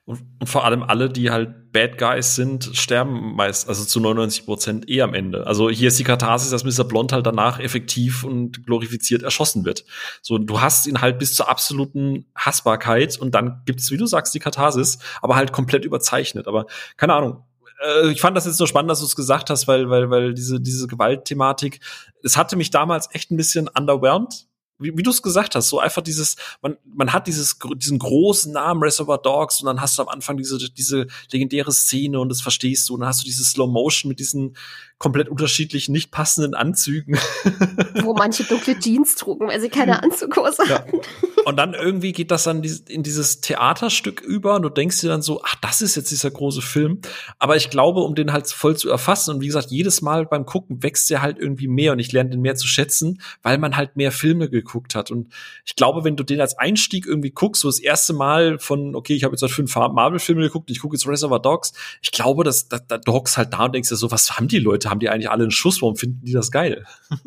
Und, 0.09 0.25
und, 0.39 0.47
vor 0.47 0.65
allem 0.65 0.81
alle, 0.81 1.07
die 1.07 1.29
halt 1.29 1.71
Bad 1.71 1.99
Guys 1.99 2.33
sind, 2.33 2.71
sterben 2.73 3.35
meist, 3.35 3.69
also 3.69 3.85
zu 3.85 3.99
99 3.99 4.43
Prozent 4.43 4.89
eh 4.89 5.03
am 5.03 5.13
Ende. 5.13 5.45
Also 5.45 5.69
hier 5.69 5.89
ist 5.89 5.99
die 5.99 6.03
Katharsis, 6.03 6.49
dass 6.49 6.63
Mr. 6.63 6.83
Blond 6.83 7.13
halt 7.13 7.27
danach 7.27 7.59
effektiv 7.59 8.23
und 8.23 8.65
glorifiziert 8.65 9.21
erschossen 9.21 9.65
wird. 9.65 9.85
So, 10.23 10.39
du 10.39 10.61
hast 10.61 10.87
ihn 10.87 10.99
halt 11.01 11.19
bis 11.19 11.35
zur 11.35 11.47
absoluten 11.47 12.25
Hassbarkeit 12.33 13.19
und 13.19 13.35
dann 13.35 13.61
gibt's, 13.67 13.91
wie 13.91 13.97
du 13.97 14.07
sagst, 14.07 14.33
die 14.33 14.39
Katharsis, 14.39 14.97
aber 15.21 15.35
halt 15.35 15.51
komplett 15.51 15.85
überzeichnet. 15.85 16.47
Aber 16.47 16.65
keine 16.97 17.13
Ahnung, 17.13 17.43
äh, 17.79 18.09
ich 18.09 18.19
fand 18.19 18.35
das 18.35 18.47
jetzt 18.47 18.57
so 18.57 18.65
spannend, 18.65 18.89
dass 18.89 19.01
du 19.01 19.05
es 19.05 19.15
gesagt 19.15 19.51
hast, 19.51 19.67
weil, 19.67 19.91
weil, 19.91 20.09
weil 20.09 20.33
diese, 20.33 20.59
diese 20.59 20.87
Gewaltthematik, 20.87 21.81
es 22.23 22.35
hatte 22.35 22.55
mich 22.55 22.71
damals 22.71 23.09
echt 23.13 23.29
ein 23.29 23.37
bisschen 23.37 23.67
underwhelmed, 23.67 24.47
wie, 24.79 24.97
wie 24.97 25.03
du 25.03 25.11
es 25.11 25.21
gesagt 25.21 25.55
hast, 25.55 25.69
so 25.69 25.79
einfach 25.79 26.01
dieses, 26.01 26.35
man, 26.61 26.77
man 26.85 27.13
hat 27.13 27.27
dieses, 27.27 27.57
diesen 27.75 27.99
großen 27.99 28.53
Namen 28.53 28.81
Reservoir 28.81 29.17
Dogs 29.21 29.61
und 29.61 29.67
dann 29.67 29.81
hast 29.81 29.97
du 29.97 30.03
am 30.03 30.07
Anfang 30.07 30.37
diese, 30.37 30.57
diese 30.71 31.07
legendäre 31.31 31.71
Szene 31.71 32.19
und 32.19 32.29
das 32.29 32.41
verstehst 32.41 32.89
du 32.89 32.93
und 32.93 33.01
dann 33.01 33.09
hast 33.09 33.21
du 33.21 33.25
diese 33.25 33.43
Slow 33.43 33.71
Motion 33.71 34.09
mit 34.09 34.19
diesen 34.19 34.55
komplett 34.99 35.29
unterschiedlichen, 35.29 35.93
nicht 35.93 36.11
passenden 36.11 36.53
Anzügen. 36.53 37.17
Wo 38.03 38.13
manche 38.13 38.43
dunkle 38.43 38.77
Jeans 38.77 39.15
trugen, 39.15 39.47
weil 39.47 39.59
sie 39.61 39.69
keine 39.69 40.03
Anzughose 40.03 40.63
ja. 40.67 40.75
hatten. 40.75 40.99
Und 41.45 41.55
dann 41.55 41.73
irgendwie 41.73 42.11
geht 42.11 42.31
das 42.31 42.43
dann 42.43 42.63
in 42.63 43.01
dieses 43.01 43.39
Theaterstück 43.41 44.21
über 44.21 44.55
und 44.55 44.61
du 44.61 44.69
denkst 44.69 45.01
dir 45.01 45.07
dann 45.07 45.21
so, 45.21 45.41
ach, 45.43 45.55
das 45.61 45.81
ist 45.81 45.95
jetzt 45.95 46.11
dieser 46.11 46.29
große 46.29 46.61
Film. 46.61 46.99
Aber 47.39 47.55
ich 47.55 47.69
glaube, 47.69 48.01
um 48.01 48.13
den 48.13 48.33
halt 48.33 48.47
voll 48.47 48.75
zu 48.75 48.89
erfassen 48.89 49.33
und 49.33 49.41
wie 49.41 49.47
gesagt, 49.47 49.71
jedes 49.71 50.01
Mal 50.01 50.25
beim 50.25 50.45
Gucken 50.45 50.83
wächst 50.83 51.09
der 51.09 51.21
halt 51.21 51.39
irgendwie 51.39 51.67
mehr 51.67 51.93
und 51.93 51.99
ich 51.99 52.11
lerne 52.11 52.29
den 52.31 52.41
mehr 52.41 52.55
zu 52.55 52.67
schätzen, 52.67 53.21
weil 53.41 53.57
man 53.57 53.77
halt 53.77 53.95
mehr 53.95 54.11
Filme 54.11 54.49
geguckt 54.49 54.93
hat. 54.95 55.11
Und 55.11 55.33
ich 55.65 55.75
glaube, 55.75 56.03
wenn 56.03 56.17
du 56.17 56.23
den 56.23 56.41
als 56.41 56.57
Einstieg 56.57 57.07
irgendwie 57.07 57.31
guckst, 57.31 57.61
so 57.61 57.69
das 57.69 57.79
erste 57.79 58.13
Mal 58.13 58.59
von, 58.59 58.93
okay, 58.95 59.15
ich 59.15 59.23
habe 59.23 59.33
jetzt 59.33 59.41
halt 59.41 59.51
fünf 59.51 59.75
Marvel-Filme 59.75 60.41
geguckt, 60.41 60.69
ich 60.69 60.81
gucke 60.81 60.95
jetzt 60.95 61.07
Reservoir 61.07 61.41
Dogs, 61.41 61.73
ich 62.01 62.11
glaube, 62.11 62.43
dass 62.43 62.67
da, 62.67 62.79
da 62.79 62.99
hockst 63.07 63.37
halt 63.37 63.53
da 63.53 63.65
und 63.65 63.73
denkst 63.73 63.89
dir 63.89 63.95
so, 63.95 64.11
was 64.11 64.37
haben 64.37 64.49
die 64.49 64.59
Leute 64.59 64.88
haben 64.89 64.99
die 64.99 65.09
eigentlich 65.09 65.29
alle 65.29 65.43
einen 65.43 65.51
Schuss? 65.51 65.81
Warum 65.81 65.95
finden 65.95 66.23
die 66.23 66.33
das 66.33 66.51
geil? 66.51 66.85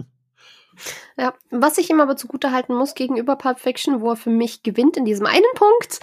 Ja, 1.18 1.34
was 1.50 1.78
ich 1.78 1.90
ihm 1.90 2.00
aber 2.00 2.16
zugutehalten 2.16 2.74
muss 2.74 2.94
gegenüber 2.94 3.36
Pulp 3.36 3.60
Fiction, 3.60 4.00
wo 4.00 4.10
er 4.10 4.16
für 4.16 4.30
mich 4.30 4.62
gewinnt 4.62 4.96
in 4.96 5.04
diesem 5.04 5.26
einen 5.26 5.44
Punkt, 5.54 6.00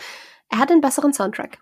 er 0.50 0.60
hat 0.60 0.72
einen 0.72 0.82
besseren 0.82 1.14
Soundtrack. 1.14 1.60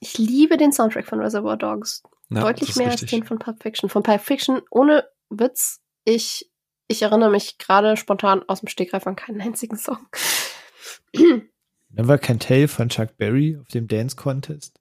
Ich 0.00 0.18
liebe 0.18 0.56
den 0.56 0.72
Soundtrack 0.72 1.06
von 1.06 1.20
Reservoir 1.20 1.56
Dogs. 1.56 2.02
Ja, 2.30 2.40
Deutlich 2.40 2.76
mehr 2.76 2.88
richtig. 2.88 3.02
als 3.02 3.10
den 3.10 3.24
von 3.24 3.38
Pulp 3.38 3.62
Fiction. 3.62 3.88
Von 3.88 4.02
Pulp 4.02 4.20
Fiction, 4.20 4.62
ohne 4.70 5.06
Witz, 5.30 5.80
ich, 6.04 6.50
ich 6.88 7.02
erinnere 7.02 7.30
mich 7.30 7.58
gerade 7.58 7.96
spontan 7.96 8.42
aus 8.48 8.60
dem 8.60 8.68
Stegreif 8.68 9.06
an 9.06 9.16
keinen 9.16 9.40
einzigen 9.40 9.76
Song. 9.76 9.98
Never 11.90 12.18
Can 12.18 12.38
Tell 12.38 12.68
von 12.68 12.88
Chuck 12.88 13.16
Berry 13.16 13.58
auf 13.60 13.68
dem 13.68 13.86
Dance 13.86 14.16
Contest. 14.16 14.80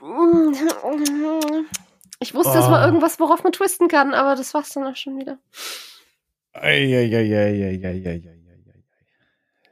Ich 2.20 2.34
wusste, 2.34 2.52
oh. 2.52 2.54
das 2.54 2.70
war 2.70 2.84
irgendwas, 2.84 3.20
worauf 3.20 3.44
man 3.44 3.52
twisten 3.52 3.88
kann, 3.88 4.14
aber 4.14 4.34
das 4.34 4.52
war's 4.54 4.70
dann 4.70 4.86
auch 4.86 4.96
schon 4.96 5.18
wieder. 5.18 5.38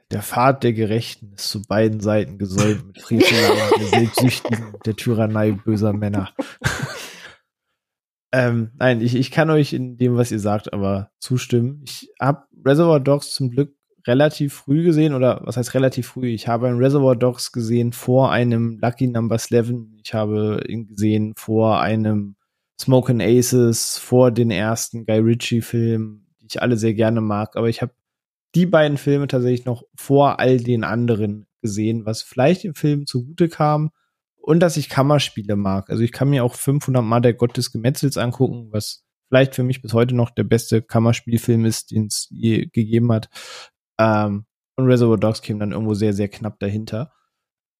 Der 0.09 0.21
Pfad 0.21 0.63
der 0.63 0.71
Gerechten 0.71 1.33
ist 1.33 1.49
zu 1.49 1.61
beiden 1.63 1.99
Seiten 1.99 2.37
gesäumt 2.37 2.87
mit 2.87 3.01
Frevelern 3.01 3.57
der 3.77 3.87
Selbstsüchtigen 3.87 4.73
der 4.85 4.95
Tyrannei 4.95 5.51
böser 5.51 5.91
Männer. 5.91 6.31
ähm, 8.31 8.71
nein, 8.79 9.01
ich, 9.01 9.15
ich 9.15 9.31
kann 9.31 9.49
euch 9.49 9.73
in 9.73 9.97
dem, 9.97 10.15
was 10.15 10.31
ihr 10.31 10.39
sagt, 10.39 10.71
aber 10.71 11.11
zustimmen. 11.19 11.81
Ich 11.83 12.09
habe 12.21 12.45
Reservoir 12.65 13.01
Dogs 13.01 13.33
zum 13.33 13.51
Glück 13.51 13.75
relativ 14.07 14.53
früh 14.53 14.83
gesehen, 14.83 15.13
oder 15.13 15.41
was 15.43 15.57
heißt 15.57 15.73
relativ 15.73 16.07
früh? 16.07 16.29
Ich 16.29 16.47
habe 16.47 16.69
ein 16.69 16.77
Reservoir 16.77 17.17
Dogs 17.17 17.51
gesehen 17.51 17.91
vor 17.91 18.31
einem 18.31 18.79
Lucky 18.81 19.07
Number 19.07 19.35
11. 19.35 19.73
Ich 20.01 20.13
habe 20.13 20.63
ihn 20.69 20.87
gesehen 20.87 21.33
vor 21.35 21.81
einem 21.81 22.36
Smoke 22.79 23.13
Aces, 23.19 23.97
vor 23.97 24.31
den 24.31 24.51
ersten 24.51 25.05
Guy 25.05 25.19
Ritchie-Filmen, 25.19 26.27
die 26.41 26.47
ich 26.47 26.61
alle 26.61 26.77
sehr 26.77 26.93
gerne 26.93 27.21
mag. 27.21 27.55
Aber 27.55 27.69
ich 27.69 27.81
habe 27.81 27.93
die 28.55 28.65
beiden 28.65 28.97
Filme 28.97 29.27
tatsächlich 29.27 29.65
noch 29.65 29.83
vor 29.95 30.39
all 30.39 30.57
den 30.57 30.83
anderen 30.83 31.47
gesehen, 31.61 32.05
was 32.05 32.21
vielleicht 32.21 32.65
im 32.65 32.75
Film 32.75 33.05
zugute 33.05 33.49
kam 33.49 33.91
und 34.37 34.59
dass 34.59 34.77
ich 34.77 34.89
Kammerspiele 34.89 35.55
mag. 35.55 35.89
Also 35.89 36.03
ich 36.03 36.11
kann 36.11 36.29
mir 36.29 36.43
auch 36.43 36.55
500 36.55 37.03
Mal 37.03 37.19
der 37.19 37.33
Gott 37.33 37.57
des 37.57 37.71
Gemetzels 37.71 38.17
angucken, 38.17 38.69
was 38.71 39.03
vielleicht 39.27 39.55
für 39.55 39.63
mich 39.63 39.81
bis 39.81 39.93
heute 39.93 40.15
noch 40.15 40.29
der 40.29 40.43
beste 40.43 40.81
Kammerspielfilm 40.81 41.65
ist, 41.65 41.91
den 41.91 42.05
es 42.05 42.27
je 42.29 42.67
gegeben 42.67 43.11
hat. 43.11 43.29
Ähm, 43.99 44.45
und 44.75 44.85
Reservoir 44.85 45.17
Dogs 45.17 45.41
käme 45.41 45.59
dann 45.59 45.71
irgendwo 45.71 45.95
sehr, 45.95 46.13
sehr 46.13 46.29
knapp 46.29 46.59
dahinter. 46.59 47.11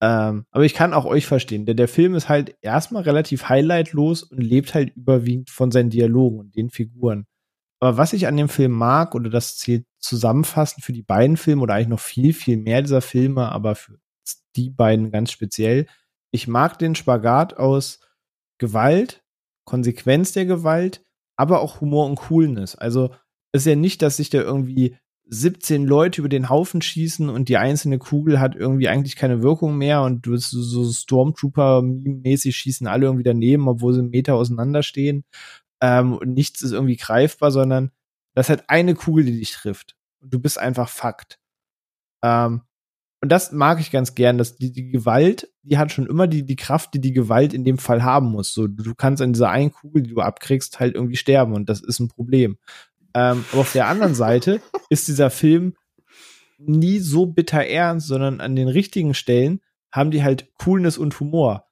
Ähm, 0.02 0.46
aber 0.52 0.64
ich 0.64 0.74
kann 0.74 0.94
auch 0.94 1.06
euch 1.06 1.26
verstehen, 1.26 1.66
denn 1.66 1.78
der 1.78 1.88
Film 1.88 2.14
ist 2.14 2.30
halt 2.30 2.56
erstmal 2.62 3.04
relativ 3.04 3.50
highlightlos 3.50 4.24
und 4.24 4.40
lebt 4.40 4.74
halt 4.76 4.96
überwiegend 4.96 5.50
von 5.50 5.72
seinen 5.72 5.90
Dialogen 5.90 6.40
und 6.40 6.56
den 6.56 6.70
Figuren. 6.70 7.26
Aber 7.80 7.98
was 7.98 8.14
ich 8.14 8.28
an 8.28 8.38
dem 8.38 8.50
Film 8.50 8.72
mag, 8.72 9.16
oder 9.16 9.30
das 9.30 9.58
zählt 9.58 9.86
zusammenfassend 10.00 10.84
für 10.84 10.94
die 10.94 11.04
beiden 11.04 11.38
Filme 11.38 11.62
oder 11.62 11.74
eigentlich 11.74 11.88
noch 11.88 12.00
viel, 12.00 12.34
viel 12.34 12.58
mehr 12.58 12.82
dieser 12.82 13.02
Filme, 13.02 13.52
aber 13.52 13.76
für 13.76 14.00
die 14.56 14.70
beiden 14.70 15.12
ganz 15.12 15.32
speziell, 15.32 15.88
ich 16.32 16.48
mag 16.48 16.78
den 16.80 16.96
Spagat 16.96 17.58
aus 17.58 18.00
Gewalt, 18.60 19.24
Konsequenz 19.66 20.32
der 20.32 20.46
Gewalt, 20.46 21.04
aber 21.36 21.62
auch 21.62 21.82
Humor 21.82 22.06
und 22.08 22.16
Coolness. 22.16 22.76
Also 22.76 23.14
ist 23.52 23.66
ja 23.66 23.76
nicht, 23.76 24.02
dass 24.02 24.18
sich 24.18 24.30
da 24.30 24.40
irgendwie 24.40 24.98
17 25.30 25.86
Leute 25.86 26.22
über 26.22 26.30
den 26.30 26.50
Haufen 26.50 26.82
schießen 26.82 27.30
und 27.30 27.50
die 27.50 27.58
einzelne 27.58 28.00
Kugel 28.00 28.40
hat 28.40 28.56
irgendwie 28.56 28.88
eigentlich 28.88 29.16
keine 29.16 29.42
Wirkung 29.42 29.78
mehr 29.78 30.02
und 30.04 30.26
du 30.26 30.32
bist 30.32 30.52
so 30.52 30.84
Stormtrooper-mäßig 30.84 32.56
schießen 32.56 32.88
alle 32.88 33.06
irgendwie 33.06 33.24
daneben, 33.24 33.68
obwohl 33.68 33.94
sie 33.94 34.00
einen 34.00 34.10
Meter 34.10 34.36
auseinanderstehen. 34.36 35.26
Ähm, 35.82 36.14
und 36.14 36.34
nichts 36.34 36.62
ist 36.62 36.72
irgendwie 36.72 36.96
greifbar, 36.96 37.52
sondern 37.52 37.92
das 38.36 38.50
hat 38.50 38.70
eine 38.70 38.96
Kugel, 38.96 39.26
die 39.26 39.40
dich 39.40 39.52
trifft. 39.52 39.96
Und 40.22 40.34
du 40.34 40.40
bist 40.40 40.58
einfach 40.58 40.90
Fakt. 40.90 41.40
Ähm, 42.24 42.62
und 43.22 43.32
das 43.32 43.52
mag 43.52 43.80
ich 43.80 43.92
ganz 43.92 44.14
gern, 44.14 44.38
dass 44.38 44.58
die, 44.58 44.72
die 44.72 44.90
Gewalt, 44.90 45.52
die 45.64 45.78
hat 45.78 45.92
schon 45.92 46.06
immer 46.06 46.28
die, 46.28 46.46
die 46.46 46.56
Kraft, 46.56 46.94
die 46.94 47.02
die 47.02 47.14
Gewalt 47.14 47.54
in 47.54 47.66
dem 47.66 47.80
Fall 47.80 48.04
haben 48.04 48.28
muss. 48.28 48.54
So, 48.54 48.68
du 48.68 48.94
kannst 48.96 49.22
an 49.24 49.34
dieser 49.34 49.50
einen 49.50 49.72
Kugel, 49.72 50.04
die 50.04 50.14
du 50.14 50.22
abkriegst, 50.22 50.80
halt 50.80 50.94
irgendwie 50.94 51.16
sterben 51.16 51.54
und 51.54 51.68
das 51.68 51.82
ist 51.82 52.00
ein 52.00 52.10
Problem. 52.10 52.58
Ähm, 53.18 53.46
aber 53.52 53.62
auf 53.62 53.74
der 53.74 53.88
anderen 53.88 54.14
Seite 54.14 54.62
ist 54.90 55.08
dieser 55.08 55.32
Film 55.32 55.74
nie 56.60 57.00
so 57.00 57.26
bitter 57.26 57.66
ernst, 57.66 58.08
sondern 58.08 58.42
an 58.42 58.56
den 58.56 58.68
richtigen 58.68 59.16
Stellen 59.16 59.62
haben 59.92 60.12
die 60.12 60.24
halt 60.24 60.54
Coolness 60.60 61.00
und 61.00 61.20
Humor. 61.20 61.66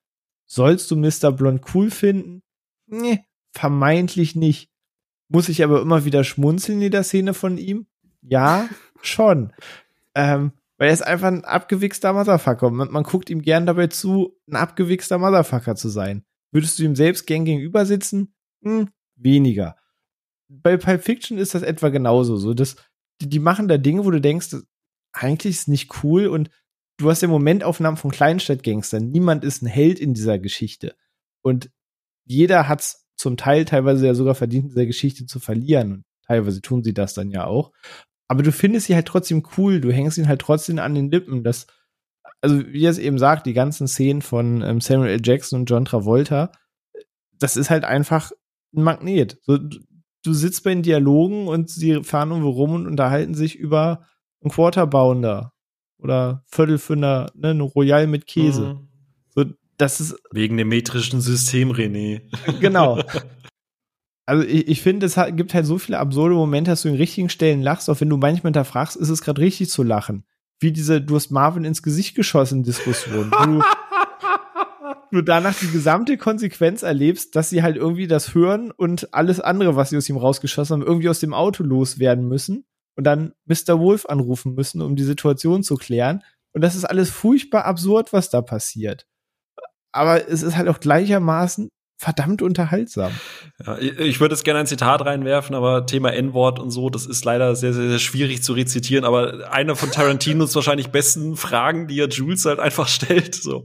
Sollst 0.47 0.89
du 0.89 0.95
Mr. 0.95 1.31
Blond 1.31 1.61
cool 1.75 1.91
finden? 1.91 2.41
Nee, 2.87 3.23
vermeintlich 3.51 4.35
nicht. 4.35 4.71
Muss 5.27 5.47
ich 5.47 5.63
aber 5.63 5.81
immer 5.81 6.03
wieder 6.03 6.23
schmunzeln 6.23 6.81
in 6.81 6.91
der 6.91 7.03
Szene 7.03 7.35
von 7.35 7.59
ihm? 7.59 7.85
Ja, 8.21 8.67
schon. 9.03 9.53
Ähm, 10.15 10.51
weil 10.77 10.87
er 10.87 10.93
ist 10.93 11.05
einfach 11.05 11.27
ein 11.27 11.45
abgewichster 11.45 12.13
Motherfucker. 12.13 12.71
Man, 12.71 12.91
man 12.91 13.03
guckt 13.03 13.29
ihm 13.29 13.43
gern 13.43 13.67
dabei 13.67 13.87
zu, 13.87 14.35
ein 14.49 14.55
abgewichster 14.55 15.19
Motherfucker 15.19 15.75
zu 15.75 15.89
sein. 15.89 16.25
Würdest 16.51 16.79
du 16.79 16.83
ihm 16.83 16.95
selbst 16.95 17.27
gern 17.27 17.45
gegenüber 17.45 17.85
sitzen? 17.85 18.33
Hm, 18.63 18.89
weniger. 19.15 19.75
Bei 20.47 20.77
Pulp 20.77 21.03
Fiction 21.03 21.37
ist 21.37 21.55
das 21.55 21.63
etwa 21.63 21.89
genauso. 21.89 22.37
So, 22.37 22.53
das, 22.53 22.75
die, 23.21 23.29
die 23.29 23.39
machen 23.39 23.67
da 23.67 23.77
Dinge, 23.77 24.05
wo 24.05 24.11
du 24.11 24.21
denkst, 24.21 24.55
eigentlich 25.13 25.55
ist 25.55 25.67
nicht 25.67 26.03
cool 26.03 26.27
und 26.27 26.49
du 26.97 27.09
hast 27.09 27.21
ja 27.21 27.27
Momentaufnahmen 27.27 27.97
von 27.97 28.11
Kleinstadtgangstern. 28.11 29.09
Niemand 29.09 29.43
ist 29.43 29.61
ein 29.61 29.67
Held 29.67 29.99
in 29.99 30.13
dieser 30.13 30.39
Geschichte. 30.39 30.95
Und 31.41 31.69
jeder 32.25 32.67
hat's 32.67 33.07
zum 33.15 33.37
Teil 33.37 33.65
teilweise 33.65 34.05
ja 34.05 34.13
sogar 34.13 34.35
verdient, 34.35 34.65
in 34.65 34.69
dieser 34.69 34.85
Geschichte 34.85 35.25
zu 35.25 35.39
verlieren. 35.39 35.91
Und 35.91 36.05
teilweise 36.27 36.61
tun 36.61 36.83
sie 36.83 36.93
das 36.93 37.13
dann 37.13 37.31
ja 37.31 37.45
auch. 37.45 37.71
Aber 38.27 38.43
du 38.43 38.51
findest 38.51 38.87
sie 38.87 38.95
halt 38.95 39.07
trotzdem 39.07 39.43
cool. 39.57 39.79
Du 39.79 39.91
hängst 39.91 40.17
ihn 40.17 40.27
halt 40.27 40.41
trotzdem 40.41 40.79
an 40.79 40.95
den 40.95 41.11
Lippen. 41.11 41.43
Das, 41.43 41.67
also 42.41 42.65
wie 42.67 42.83
er 42.83 42.91
es 42.91 42.97
eben 42.97 43.19
sagt, 43.19 43.45
die 43.45 43.53
ganzen 43.53 43.87
Szenen 43.87 44.21
von 44.21 44.61
ähm, 44.61 44.81
Samuel 44.81 45.11
L. 45.11 45.21
Jackson 45.23 45.61
und 45.61 45.69
John 45.69 45.85
Travolta, 45.85 46.51
das 47.33 47.57
ist 47.57 47.69
halt 47.69 47.83
einfach 47.83 48.31
ein 48.75 48.83
Magnet. 48.83 49.39
So, 49.43 49.59
du 50.25 50.33
sitzt 50.33 50.63
bei 50.63 50.71
den 50.71 50.83
Dialogen 50.83 51.47
und 51.47 51.69
sie 51.69 52.03
fahren 52.03 52.31
irgendwo 52.31 52.49
rum 52.49 52.73
und 52.73 52.87
unterhalten 52.87 53.35
sich 53.35 53.55
über 53.55 54.05
einen 54.41 54.51
Quarterbounder 54.51 55.53
oder 55.99 56.43
Viertel 56.47 56.77
für 56.77 56.93
eine, 56.93 57.27
ne, 57.35 57.49
eine 57.49 57.63
Royal 57.63 58.07
mit 58.07 58.25
Käse. 58.27 58.75
Mhm. 58.75 58.87
So, 59.29 59.45
das 59.77 60.01
ist 60.01 60.15
wegen 60.31 60.57
dem 60.57 60.69
metrischen 60.69 61.21
System, 61.21 61.71
René. 61.71 62.21
Genau. 62.59 63.01
Also 64.25 64.43
ich, 64.43 64.67
ich 64.67 64.81
finde, 64.81 65.05
es 65.05 65.17
hat, 65.17 65.37
gibt 65.37 65.53
halt 65.53 65.67
so 65.67 65.77
viele 65.77 65.99
absurde 65.99 66.33
Momente, 66.33 66.71
dass 66.71 66.81
du 66.81 66.89
in 66.89 66.95
richtigen 66.95 67.29
Stellen 67.29 67.61
lachst, 67.61 67.89
auch 67.89 68.01
wenn 68.01 68.09
du 68.09 68.17
manchmal 68.17 68.49
hinterfragst, 68.49 68.95
ist 68.95 69.09
es 69.09 69.21
gerade 69.21 69.41
richtig 69.41 69.69
zu 69.69 69.83
lachen. 69.83 70.25
Wie 70.59 70.71
diese, 70.71 71.01
du 71.01 71.15
hast 71.15 71.29
Marvin 71.29 71.65
ins 71.65 71.83
Gesicht 71.83 72.15
geschossen 72.15 72.63
Diskussion. 72.63 73.31
Du 75.15 75.21
danach 75.21 75.57
die 75.57 75.71
gesamte 75.71 76.17
Konsequenz 76.17 76.83
erlebst, 76.83 77.37
dass 77.37 77.49
sie 77.49 77.63
halt 77.63 77.77
irgendwie 77.77 78.05
das 78.05 78.35
hören 78.35 78.71
und 78.71 79.13
alles 79.13 79.39
andere, 79.39 79.77
was 79.77 79.89
sie 79.89 79.97
aus 79.97 80.09
ihm 80.09 80.17
rausgeschossen 80.17 80.73
haben, 80.73 80.85
irgendwie 80.85 81.07
aus 81.07 81.21
dem 81.21 81.33
Auto 81.33 81.63
loswerden 81.63 82.27
müssen 82.27 82.65
und 82.97 83.05
dann 83.05 83.31
Mr. 83.45 83.79
Wolf 83.79 84.05
anrufen 84.07 84.55
müssen, 84.55 84.81
um 84.81 84.97
die 84.97 85.03
Situation 85.03 85.63
zu 85.63 85.75
klären. 85.75 86.21
Und 86.51 86.61
das 86.61 86.75
ist 86.75 86.83
alles 86.83 87.09
furchtbar 87.09 87.63
absurd, 87.63 88.11
was 88.11 88.29
da 88.29 88.41
passiert. 88.41 89.05
Aber 89.93 90.27
es 90.27 90.43
ist 90.43 90.57
halt 90.57 90.67
auch 90.67 90.81
gleichermaßen 90.81 91.69
verdammt 91.97 92.41
unterhaltsam. 92.41 93.13
Ja, 93.65 93.77
ich 93.77 94.19
würde 94.19 94.35
jetzt 94.35 94.43
gerne 94.43 94.59
ein 94.59 94.67
Zitat 94.67 95.05
reinwerfen, 95.05 95.55
aber 95.55 95.85
Thema 95.85 96.11
N-Wort 96.11 96.59
und 96.59 96.71
so, 96.71 96.89
das 96.89 97.05
ist 97.05 97.23
leider 97.23 97.55
sehr, 97.55 97.73
sehr, 97.73 97.87
sehr 97.87 97.99
schwierig 97.99 98.43
zu 98.43 98.51
rezitieren. 98.51 99.05
Aber 99.05 99.49
einer 99.53 99.77
von 99.77 99.91
Tarantinos 99.91 100.53
wahrscheinlich 100.55 100.89
besten 100.89 101.37
Fragen, 101.37 101.87
die 101.87 102.01
er 102.01 102.09
Jules 102.09 102.43
halt 102.43 102.59
einfach 102.59 102.89
stellt. 102.89 103.35
So. 103.35 103.63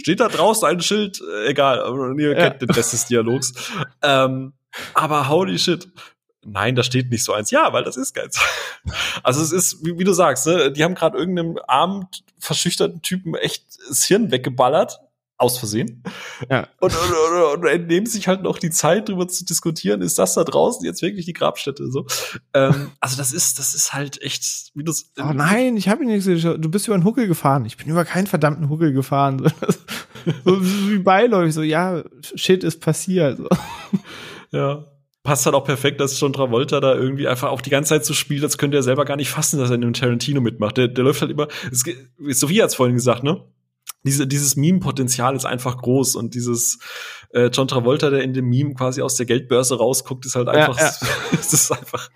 Steht 0.00 0.20
da 0.20 0.28
draußen 0.28 0.68
ein 0.68 0.80
Schild? 0.80 1.20
Äh, 1.20 1.48
egal, 1.48 1.80
aber 1.82 2.12
ihr 2.18 2.30
ja. 2.30 2.34
kennt 2.34 2.62
den 2.62 2.70
Rest 2.70 2.92
des 2.92 3.06
Dialogs. 3.06 3.54
Ähm, 4.02 4.52
aber 4.94 5.28
holy 5.28 5.58
shit. 5.58 5.88
Nein, 6.44 6.76
da 6.76 6.82
steht 6.82 7.10
nicht 7.10 7.24
so 7.24 7.32
eins. 7.32 7.50
Ja, 7.50 7.72
weil 7.72 7.82
das 7.84 7.96
ist 7.96 8.14
geils. 8.14 8.40
Also 9.24 9.42
es 9.42 9.50
ist, 9.50 9.84
wie, 9.84 9.98
wie 9.98 10.04
du 10.04 10.12
sagst, 10.12 10.46
ne, 10.46 10.70
die 10.70 10.84
haben 10.84 10.94
gerade 10.94 11.18
irgendeinem 11.18 11.58
armen, 11.66 12.06
verschüchterten 12.38 13.02
Typen 13.02 13.34
echt 13.34 13.64
das 13.88 14.04
Hirn 14.04 14.30
weggeballert 14.30 15.00
aus 15.38 15.58
Versehen. 15.58 16.02
Ja. 16.50 16.68
Und, 16.80 16.94
und, 16.94 17.54
und, 17.54 17.58
und 17.58 17.66
entnehmen 17.66 18.06
sich 18.06 18.28
halt 18.28 18.42
noch 18.42 18.58
die 18.58 18.70
Zeit, 18.70 19.08
darüber 19.08 19.28
zu 19.28 19.44
diskutieren, 19.44 20.00
ist 20.00 20.18
das 20.18 20.34
da 20.34 20.44
draußen 20.44 20.84
jetzt 20.84 21.02
wirklich 21.02 21.26
die 21.26 21.32
Grabstätte? 21.32 21.90
So. 21.90 22.06
Ähm, 22.54 22.92
also 23.00 23.16
das 23.16 23.32
ist, 23.32 23.58
das 23.58 23.74
ist 23.74 23.92
halt 23.92 24.20
echt, 24.22 24.70
wie 24.74 24.84
du 24.84 24.92
Oh 25.18 25.32
nein, 25.34 25.76
ich 25.76 25.88
habe 25.88 26.02
ihn 26.02 26.08
nicht 26.08 26.26
gesehen. 26.26 26.60
Du 26.60 26.70
bist 26.70 26.86
über 26.86 26.94
einen 26.94 27.04
Huckel 27.04 27.26
gefahren. 27.26 27.64
Ich 27.64 27.76
bin 27.76 27.88
über 27.88 28.04
keinen 28.04 28.26
verdammten 28.26 28.68
Huckel 28.68 28.92
gefahren. 28.92 29.50
so 30.44 30.62
wie 30.90 30.98
beiläufig, 30.98 31.54
so, 31.54 31.62
ja, 31.62 32.02
shit 32.34 32.64
ist 32.64 32.80
passiert. 32.80 33.38
So. 33.38 33.48
Ja 34.52 34.84
passt 35.26 35.44
halt 35.44 35.56
auch 35.56 35.64
perfekt, 35.64 36.00
dass 36.00 36.18
John 36.18 36.32
Travolta 36.32 36.78
da 36.80 36.94
irgendwie 36.94 37.26
einfach 37.26 37.50
auch 37.50 37.60
die 37.60 37.68
ganze 37.68 37.90
Zeit 37.90 38.04
so 38.04 38.14
spielt, 38.14 38.44
als 38.44 38.58
könnte 38.58 38.76
er 38.76 38.84
selber 38.84 39.04
gar 39.04 39.16
nicht 39.16 39.28
fassen, 39.28 39.58
dass 39.58 39.70
er 39.70 39.74
in 39.74 39.82
einem 39.82 39.92
Tarantino 39.92 40.40
mitmacht. 40.40 40.76
Der, 40.76 40.86
der 40.86 41.04
läuft 41.04 41.20
halt 41.20 41.32
immer, 41.32 41.48
es, 41.70 41.84
Sophie 42.38 42.62
hat 42.62 42.70
es 42.70 42.76
vorhin 42.76 42.94
gesagt, 42.94 43.24
ne? 43.24 43.42
Diese, 44.06 44.26
dieses 44.26 44.56
Meme-Potenzial 44.56 45.36
ist 45.36 45.44
einfach 45.44 45.76
groß 45.78 46.16
und 46.16 46.34
dieses 46.34 46.78
äh, 47.32 47.46
John 47.46 47.68
Travolta, 47.68 48.10
der 48.10 48.22
in 48.22 48.32
dem 48.32 48.46
Meme 48.46 48.74
quasi 48.74 49.02
aus 49.02 49.16
der 49.16 49.26
Geldbörse 49.26 49.76
rausguckt, 49.76 50.24
ist 50.24 50.36
halt 50.36 50.48
einfach, 50.48 50.78
ja, 50.78 50.86
ja. 50.86 51.08
es 51.38 51.52
ist 51.52 51.70
einfach, 51.70 52.10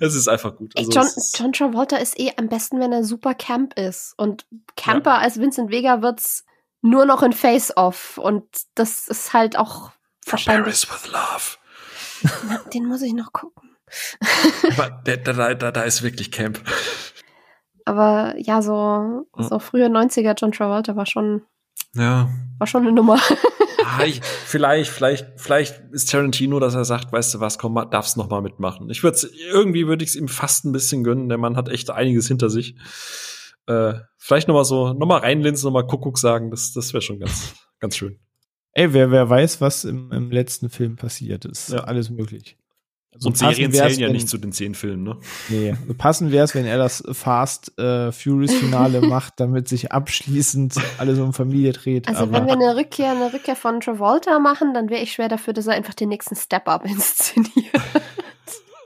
es 0.00 0.14
ist 0.14 0.28
einfach 0.28 0.56
gut. 0.56 0.72
Also 0.76 0.90
John, 0.90 1.08
John, 1.34 1.52
Travolta 1.52 1.96
ist 1.96 2.18
eh 2.18 2.32
am 2.36 2.48
besten, 2.48 2.78
wenn 2.78 2.92
er 2.92 3.04
super 3.04 3.34
Camp 3.34 3.74
ist 3.78 4.14
und 4.16 4.46
Camper 4.76 5.14
ja. 5.14 5.18
als 5.18 5.40
Vincent 5.40 5.70
Vega 5.70 6.02
wird's 6.02 6.44
nur 6.82 7.04
noch 7.04 7.22
in 7.22 7.32
Face-Off 7.32 8.18
und 8.18 8.44
das 8.74 9.08
ist 9.08 9.32
halt 9.32 9.58
auch 9.58 9.90
wahrscheinlich. 10.26 10.64
Paris 10.64 10.88
with 10.90 11.12
Love. 11.12 12.70
Den 12.72 12.86
muss 12.86 13.02
ich 13.02 13.12
noch 13.12 13.32
gucken. 13.32 13.70
Aber 14.70 14.90
der, 15.04 15.16
da, 15.18 15.54
da, 15.54 15.72
da 15.72 15.82
ist 15.82 16.02
wirklich 16.02 16.30
Camp. 16.30 16.60
Aber 17.90 18.36
ja, 18.38 18.62
so, 18.62 19.26
so 19.36 19.58
frühe 19.58 19.86
90er 19.86 20.36
John 20.38 20.52
Travolta 20.52 20.94
war 20.94 21.06
schon, 21.06 21.42
ja. 21.96 22.28
war 22.58 22.66
schon 22.68 22.82
eine 22.82 22.92
Nummer. 22.92 23.18
ah, 23.84 24.04
ich, 24.04 24.20
vielleicht, 24.22 24.92
vielleicht, 24.92 25.26
vielleicht 25.40 25.82
ist 25.90 26.08
Tarantino, 26.08 26.60
dass 26.60 26.76
er 26.76 26.84
sagt, 26.84 27.12
weißt 27.12 27.34
du 27.34 27.40
was, 27.40 27.58
komm, 27.58 27.74
darfst 27.90 28.16
noch 28.16 28.30
mal 28.30 28.42
mitmachen. 28.42 28.88
Ich 28.90 29.02
würde 29.02 29.18
irgendwie 29.50 29.88
würde 29.88 30.04
ich 30.04 30.10
es 30.10 30.16
ihm 30.16 30.28
fast 30.28 30.64
ein 30.66 30.70
bisschen 30.70 31.02
gönnen. 31.02 31.28
Der 31.28 31.36
Mann 31.36 31.56
hat 31.56 31.68
echt 31.68 31.90
einiges 31.90 32.28
hinter 32.28 32.48
sich. 32.48 32.76
Äh, 33.66 33.94
vielleicht 34.18 34.46
noch 34.46 34.54
mal 34.54 34.64
so, 34.64 34.92
noch 34.92 35.08
mal 35.08 35.18
reinlinsen, 35.18 35.66
noch 35.66 35.72
mal 35.72 35.84
Kuckuck 35.84 36.16
sagen. 36.16 36.52
Das, 36.52 36.72
das 36.72 36.92
wäre 36.92 37.02
schon 37.02 37.18
ganz, 37.18 37.54
ganz 37.80 37.96
schön. 37.96 38.20
Ey, 38.70 38.92
wer, 38.92 39.10
wer 39.10 39.28
weiß, 39.28 39.60
was 39.60 39.84
im, 39.84 40.12
im 40.12 40.30
letzten 40.30 40.70
Film 40.70 40.94
passiert 40.94 41.44
ist. 41.44 41.70
Ja. 41.70 41.80
Alles 41.80 42.08
möglich. 42.08 42.56
So 43.20 43.28
und 43.28 43.36
Serien 43.36 43.70
zählen 43.70 43.98
ja 43.98 44.08
nicht 44.08 44.30
zu 44.30 44.38
den 44.38 44.50
zehn 44.50 44.74
Filmen, 44.74 45.02
ne? 45.02 45.18
Nee, 45.50 45.74
passend 45.98 46.32
wäre 46.32 46.46
es, 46.46 46.54
wenn 46.54 46.64
er 46.64 46.78
das 46.78 47.04
Fast 47.12 47.78
äh, 47.78 48.12
Furious 48.12 48.54
Finale 48.54 49.02
macht, 49.06 49.34
damit 49.36 49.68
sich 49.68 49.92
abschließend 49.92 50.76
alles 50.96 51.18
um 51.18 51.34
Familie 51.34 51.72
dreht. 51.72 52.08
Also 52.08 52.32
wenn 52.32 52.46
wir 52.46 52.54
eine 52.54 52.76
Rückkehr, 52.76 53.10
eine 53.10 53.30
Rückkehr 53.30 53.56
von 53.56 53.80
Travolta 53.80 54.38
machen, 54.38 54.72
dann 54.72 54.88
wäre 54.88 55.02
ich 55.02 55.12
schwer 55.12 55.28
dafür, 55.28 55.52
dass 55.52 55.66
er 55.66 55.74
einfach 55.74 55.92
den 55.92 56.08
nächsten 56.08 56.34
Step-Up 56.34 56.84
inszeniert. 56.86 57.74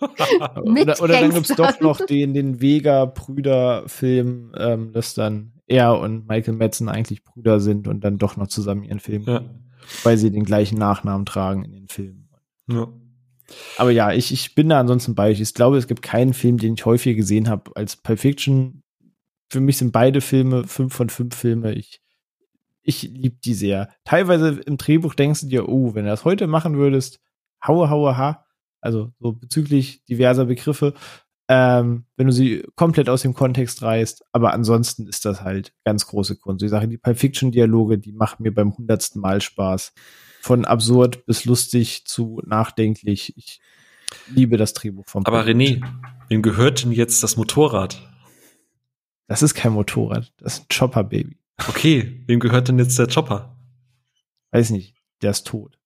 oder, 0.57 1.01
oder 1.01 1.21
dann 1.21 1.33
gibt's 1.33 1.55
doch 1.55 1.79
noch 1.79 2.05
den, 2.05 2.35
den 2.35 2.61
Vega-Brüder-Film, 2.61 4.53
ähm, 4.59 4.93
dass 4.93 5.15
dann 5.15 5.53
er 5.69 5.97
und 6.01 6.29
Michael 6.29 6.55
Madsen 6.55 6.89
eigentlich 6.89 7.23
Brüder 7.23 7.61
sind 7.61 7.87
und 7.87 8.03
dann 8.03 8.19
doch 8.19 8.37
noch 8.37 8.49
zusammen 8.49 8.83
ihren 8.83 8.99
Film 8.99 9.23
ja. 9.29 9.43
weil 10.03 10.19
sie 10.19 10.33
den 10.33 10.45
gleichen 10.45 10.77
Nachnamen 10.77 11.25
tragen 11.25 11.65
in 11.65 11.71
den 11.71 11.87
Filmen. 11.87 12.29
Ja. 12.69 12.89
Aber 13.77 13.91
ja, 13.91 14.13
ich, 14.13 14.33
ich 14.33 14.55
bin 14.55 14.69
da 14.69 14.81
ansonsten 14.81 15.15
bei 15.15 15.31
euch. 15.31 15.41
Ich 15.41 15.55
glaube, 15.55 15.77
es 15.77 15.87
gibt 15.87 16.03
keinen 16.03 16.35
Film, 16.35 16.59
den 16.59 16.75
ich 16.75 16.87
häufiger 16.87 17.17
gesehen 17.17 17.49
habe 17.49 17.71
als 17.75 17.97
Pulp 17.97 18.21
Fiction. 18.21 18.83
Für 19.51 19.61
mich 19.61 19.79
sind 19.79 19.93
beide 19.93 20.21
Filme 20.21 20.65
fünf 20.65 20.95
von 20.95 21.09
fünf 21.09 21.37
Filme. 21.37 21.75
Ich, 21.75 22.01
ich 22.83 23.03
liebe 23.03 23.37
die 23.45 23.55
sehr. 23.55 23.89
Teilweise 24.05 24.61
im 24.67 24.77
Drehbuch 24.77 25.15
denkst 25.15 25.43
du 25.43 25.47
dir, 25.49 25.69
oh, 25.69 25.95
wenn 25.95 26.05
du 26.05 26.11
das 26.11 26.25
heute 26.25 26.47
machen 26.47 26.77
würdest, 26.77 27.21
haue, 27.67 27.91
haue, 27.91 28.17
ha. 28.17 28.45
Also 28.81 29.13
so 29.19 29.33
bezüglich 29.33 30.05
diverser 30.05 30.45
Begriffe, 30.45 30.93
ähm, 31.49 32.05
wenn 32.17 32.27
du 32.27 32.33
sie 32.33 32.65
komplett 32.77 33.09
aus 33.09 33.23
dem 33.23 33.35
Kontext 33.35 33.83
reißt. 33.83 34.25
Aber 34.33 34.53
ansonsten 34.53 35.07
ist 35.07 35.25
das 35.25 35.43
halt 35.43 35.73
ganz 35.85 36.07
große 36.07 36.37
Kunst. 36.37 36.63
Ich 36.63 36.71
sage, 36.71 36.89
die 36.89 36.99
Pulp 36.99 37.19
Fiction 37.19 37.51
Dialoge, 37.51 37.99
die 37.99 38.13
machen 38.13 38.43
mir 38.43 38.53
beim 38.53 38.77
hundertsten 38.77 39.21
Mal 39.21 39.41
Spaß 39.41 39.93
von 40.45 40.67
absurd 40.67 41.25
bis 41.25 41.47
lustig 41.47 42.05
zu 42.05 42.43
nachdenklich. 42.45 43.33
Ich 43.37 43.61
liebe 44.29 44.59
das 44.59 44.75
Drehbuch 44.75 45.07
vom. 45.07 45.25
Aber 45.25 45.43
René, 45.43 45.83
wem 46.29 46.43
gehört 46.43 46.85
denn 46.85 46.93
jetzt 46.93 47.23
das 47.23 47.39
Motorrad? 47.39 48.11
Das 49.27 49.43
ist 49.43 49.55
kein 49.55 49.73
Motorrad, 49.73 50.33
das 50.37 50.59
ist 50.59 50.61
ein 50.61 50.67
Chopper, 50.69 51.03
Baby. 51.03 51.39
Okay, 51.67 52.23
wem 52.27 52.41
gehört 52.41 52.69
denn 52.69 52.79
jetzt 52.79 52.99
der 52.99 53.07
Chopper? 53.07 53.57
Weiß 54.51 54.69
nicht, 54.69 54.95
der 55.23 55.31
ist 55.31 55.47
tot. 55.47 55.79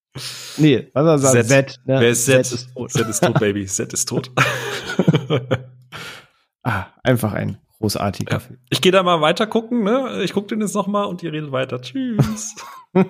Nee, 0.57 0.89
was 0.93 1.07
er 1.07 1.19
sagt, 1.19 1.49
Z. 1.49 1.71
Z 1.71 1.81
ne? 1.87 2.01
Wer 2.01 2.11
ist 2.11 2.25
Z? 2.25 2.45
Z 2.45 2.55
ist 2.55 2.75
tot. 2.75 2.91
Z 2.91 3.09
ist 3.09 3.23
tot, 3.23 3.39
Baby. 3.39 3.65
Z 3.67 3.93
ist 3.93 4.09
tot. 4.09 4.33
ah, 6.65 6.87
einfach 7.05 7.33
ein 7.33 7.59
großartiger 7.79 8.33
ja. 8.33 8.39
Film. 8.41 8.59
Ich 8.71 8.81
gehe 8.81 8.91
da 8.91 9.05
mal 9.05 9.21
weiter 9.21 9.47
gucken, 9.47 9.85
ne? 9.85 10.21
Ich 10.25 10.33
gucke 10.33 10.49
den 10.49 10.61
jetzt 10.61 10.75
noch 10.75 10.89
mal 10.89 11.05
und 11.05 11.23
ihr 11.23 11.33
redet 11.33 11.53
weiter. 11.53 11.81
Tschüss. 11.81 12.57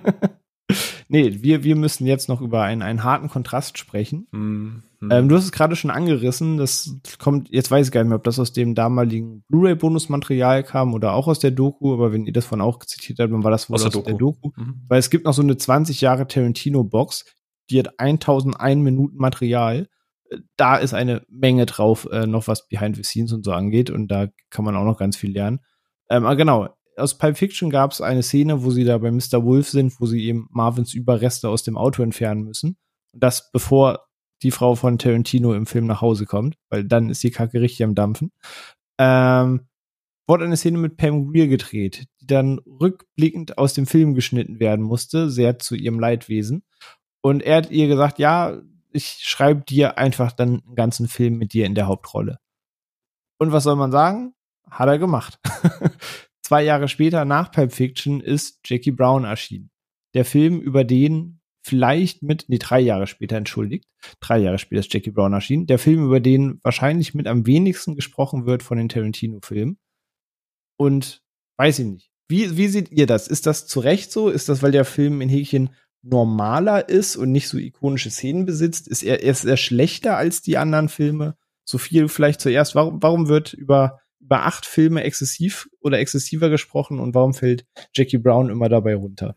nee, 1.09 1.39
wir, 1.43 1.65
wir 1.65 1.77
müssen 1.77 2.07
jetzt 2.07 2.28
noch 2.28 2.40
über 2.40 2.62
einen, 2.62 2.82
einen 2.82 3.05
harten 3.05 3.28
Kontrast 3.28 3.78
sprechen. 3.78 4.27
Mhm. 4.32 4.82
Ähm, 5.11 5.28
du 5.28 5.36
hast 5.36 5.45
es 5.45 5.53
gerade 5.53 5.77
schon 5.77 5.90
angerissen, 5.90 6.57
das 6.57 6.97
kommt, 7.19 7.49
jetzt 7.51 7.70
weiß 7.70 7.86
ich 7.86 7.93
gar 7.93 8.03
nicht 8.03 8.09
mehr, 8.09 8.16
ob 8.16 8.24
das 8.24 8.40
aus 8.40 8.53
dem 8.53 8.74
damaligen 8.74 9.45
Blu-ray-Bonusmaterial 9.49 10.65
kam 10.65 10.93
oder 10.93 11.12
auch 11.12 11.28
aus 11.28 11.39
der 11.39 11.53
Doku, 11.53 11.95
aber 11.95 12.12
wenn 12.12 12.27
ihr 12.27 12.32
das 12.32 12.47
von 12.47 12.61
auch 12.61 12.81
zitiert 12.81 13.20
habt, 13.20 13.32
dann 13.32 13.45
war 13.45 13.53
das 13.53 13.70
wohl 13.70 13.77
aus, 13.77 13.85
aus 13.85 13.93
der, 13.93 14.03
Doku. 14.03 14.09
der 14.11 14.19
Doku. 14.19 14.51
Mhm. 14.57 14.82
Weil 14.89 14.99
es 14.99 15.11
gibt 15.11 15.24
noch 15.24 15.35
so 15.35 15.43
eine 15.43 15.57
20 15.57 16.01
Jahre 16.01 16.27
Tarantino-Box, 16.27 17.24
die 17.70 17.78
hat 17.78 18.01
1001 18.01 18.82
Minuten 18.82 19.19
Material. 19.19 19.89
Da 20.57 20.77
ist 20.77 20.95
eine 20.95 21.23
Menge 21.28 21.65
drauf, 21.65 22.09
äh, 22.11 22.27
noch 22.27 22.49
was 22.49 22.69
Behind 22.69 22.97
the 22.97 23.05
Scenes 23.05 23.32
und 23.32 23.45
so 23.45 23.53
angeht 23.53 23.90
und 23.90 24.09
da 24.09 24.27
kann 24.51 24.65
man 24.65 24.77
auch 24.77 24.85
noch 24.85 24.99
ganz 24.99 25.16
viel 25.16 25.32
lernen. 25.32 25.61
Ähm, 26.11 26.24
aber 26.24 26.36
genau, 26.36 26.69
aus 26.99 27.19
Pulp 27.19 27.37
Fiction 27.37 27.70
gab 27.70 27.93
es 27.93 28.01
eine 28.01 28.23
Szene, 28.23 28.65
wo 28.65 28.70
sie 28.70 28.85
da 28.85 28.99
bei 28.99 29.11
Mr. 29.11 29.45
Wolf 29.45 29.69
sind, 29.69 30.01
wo 30.01 30.07
sie 30.07 30.25
eben 30.25 30.49
Marvins 30.51 30.95
Überreste 30.95 31.49
aus 31.49 31.62
dem 31.62 31.77
Auto 31.77 32.03
entfernen 32.03 32.45
müssen. 32.45 32.77
Und 33.12 33.23
das 33.23 33.51
bevor 33.51 34.07
die 34.43 34.51
Frau 34.51 34.75
von 34.75 34.99
Tarantino 34.99 35.55
im 35.55 35.66
Film 35.66 35.87
nach 35.87 36.01
Hause 36.01 36.27
kommt, 36.27 36.57
weil 36.70 36.85
dann 36.85 37.11
ist 37.11 37.23
die 37.23 37.31
Kacke 37.31 37.61
richtig 37.61 37.83
am 37.83 37.95
Dampfen. 37.95 38.33
Ähm, 38.99 39.66
wurde 40.27 40.45
eine 40.45 40.57
Szene 40.57 40.79
mit 40.79 40.97
Pam 40.97 41.33
Greer 41.33 41.49
gedreht, 41.49 42.07
die 42.20 42.27
dann 42.27 42.59
rückblickend 42.59 43.59
aus 43.59 43.75
dem 43.75 43.87
Film 43.87 44.15
geschnitten 44.15 44.61
werden 44.61 44.85
musste, 44.85 45.31
sehr 45.31 45.59
zu 45.59 45.75
ihrem 45.75 45.99
Leidwesen. 45.99 46.62
Und 47.20 47.43
er 47.43 47.57
hat 47.57 47.70
ihr 47.70 47.89
gesagt, 47.89 48.19
ja, 48.19 48.61
ich 48.91 49.19
schreibe 49.23 49.62
dir 49.62 49.99
einfach 49.99 50.33
dann 50.33 50.62
einen 50.65 50.75
ganzen 50.75 51.09
Film 51.09 51.39
mit 51.39 51.53
dir 51.53 51.66
in 51.66 51.75
der 51.75 51.87
Hauptrolle. 51.87 52.39
Und 53.39 53.53
was 53.53 53.65
soll 53.65 53.77
man 53.77 53.91
sagen? 53.91 54.35
Hat 54.70 54.89
er 54.89 54.99
gemacht. 54.99 55.39
Zwei 56.49 56.65
Jahre 56.65 56.89
später, 56.89 57.27
nach 57.27 57.53
Pulp 57.53 57.75
Fiction, 57.75 58.23
ist 58.23 58.61
Jackie 58.65 58.91
Brown 58.91 59.25
erschienen. 59.25 59.70
Der 60.15 60.25
Film, 60.25 60.62
über 60.62 60.83
den 60.83 61.43
vielleicht 61.62 62.23
mit, 62.23 62.47
nee, 62.49 62.57
drei 62.57 62.81
Jahre 62.81 63.07
später, 63.07 63.37
entschuldigt, 63.37 63.85
drei 64.20 64.39
Jahre 64.39 64.57
später 64.57 64.81
ist 64.81 64.95
Jackie 64.95 65.11
Brown 65.11 65.35
erschienen. 65.35 65.66
Der 65.66 65.79
Film, 65.79 66.03
über 66.07 66.20
den 66.20 66.59
wahrscheinlich 66.62 67.12
mit 67.12 67.27
am 67.27 67.45
wenigsten 67.45 67.97
gesprochen 67.97 68.47
wird 68.47 68.62
von 68.62 68.79
den 68.79 68.89
Tarantino-Filmen. 68.89 69.77
Und 70.79 71.23
weiß 71.59 71.81
ich 71.81 71.85
nicht. 71.85 72.11
Wie, 72.29 72.57
wie 72.57 72.69
seht 72.69 72.93
ihr 72.93 73.07
das? 73.07 73.29
Ist 73.29 73.45
das 73.45 73.66
zu 73.66 73.81
Recht 73.81 74.11
so? 74.11 74.31
Ist 74.31 74.49
das, 74.49 74.62
weil 74.62 74.73
der 74.73 74.87
Film 74.87 75.20
in 75.20 75.29
Häkchen 75.29 75.75
normaler 76.01 76.89
ist 76.89 77.16
und 77.16 77.31
nicht 77.31 77.49
so 77.49 77.59
ikonische 77.59 78.11
Szenen 78.11 78.47
besitzt? 78.47 78.89
Ist 78.89 79.03
er, 79.03 79.23
ist 79.23 79.45
er 79.45 79.59
schlechter 79.59 80.16
als 80.16 80.41
die 80.41 80.57
anderen 80.57 80.89
Filme? 80.89 81.37
So 81.66 81.77
viel 81.77 82.09
vielleicht 82.09 82.41
zuerst. 82.41 82.75
Warum, 82.75 83.03
warum 83.03 83.29
wird 83.29 83.53
über 83.53 84.01
über 84.29 84.45
acht 84.45 84.67
Filme 84.67 85.05
exzessiv 85.05 85.71
oder 85.81 85.99
exzessiver 85.99 86.51
gesprochen 86.51 87.01
und 87.01 87.15
warum 87.15 87.33
fällt 87.33 87.65
Jackie 87.95 88.19
Brown 88.19 88.51
immer 88.51 88.69
dabei 88.69 88.95
runter? 88.95 89.35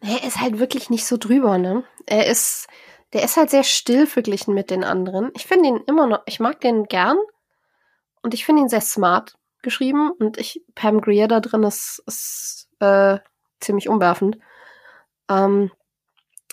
Er 0.00 0.24
ist 0.24 0.40
halt 0.40 0.58
wirklich 0.58 0.90
nicht 0.90 1.06
so 1.06 1.16
drüber, 1.16 1.56
ne? 1.56 1.84
Er 2.06 2.26
ist, 2.26 2.66
der 3.12 3.22
ist 3.22 3.36
halt 3.36 3.50
sehr 3.50 3.62
still 3.62 4.08
verglichen 4.08 4.52
mit 4.52 4.70
den 4.70 4.82
anderen. 4.82 5.30
Ich 5.36 5.46
finde 5.46 5.68
ihn 5.68 5.80
immer 5.86 6.08
noch, 6.08 6.22
ich 6.26 6.40
mag 6.40 6.60
den 6.60 6.86
gern 6.86 7.16
und 8.22 8.34
ich 8.34 8.44
finde 8.44 8.62
ihn 8.62 8.68
sehr 8.68 8.80
smart 8.80 9.36
geschrieben 9.62 10.10
und 10.10 10.36
ich, 10.36 10.64
Pam 10.74 11.00
Greer 11.00 11.28
da 11.28 11.38
drin 11.38 11.62
ist, 11.62 12.02
ist 12.04 12.68
äh, 12.80 13.18
ziemlich 13.60 13.88
umwerfend. 13.88 14.38
Ähm, 15.30 15.70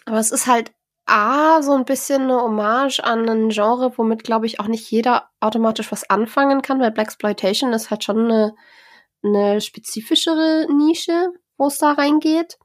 aber 0.05 0.19
es 0.19 0.29
ist 0.31 0.45
halt 0.45 0.71
A, 1.11 1.61
so 1.61 1.73
ein 1.73 1.85
bisschen 1.85 2.23
eine 2.23 2.41
Hommage 2.41 2.99
an 3.03 3.27
ein 3.27 3.49
Genre, 3.49 3.97
womit, 3.97 4.23
glaube 4.23 4.45
ich, 4.45 4.59
auch 4.59 4.67
nicht 4.67 4.89
jeder 4.89 5.29
automatisch 5.41 5.91
was 5.91 6.09
anfangen 6.09 6.61
kann, 6.61 6.79
weil 6.79 6.91
Blaxploitation 6.91 7.73
ist 7.73 7.91
halt 7.91 8.03
schon 8.03 8.31
eine, 8.31 8.55
eine 9.23 9.59
spezifischere 9.59 10.67
Nische, 10.73 11.33
wo 11.57 11.67
es 11.67 11.77
da 11.79 11.91
reingeht. 11.91 12.57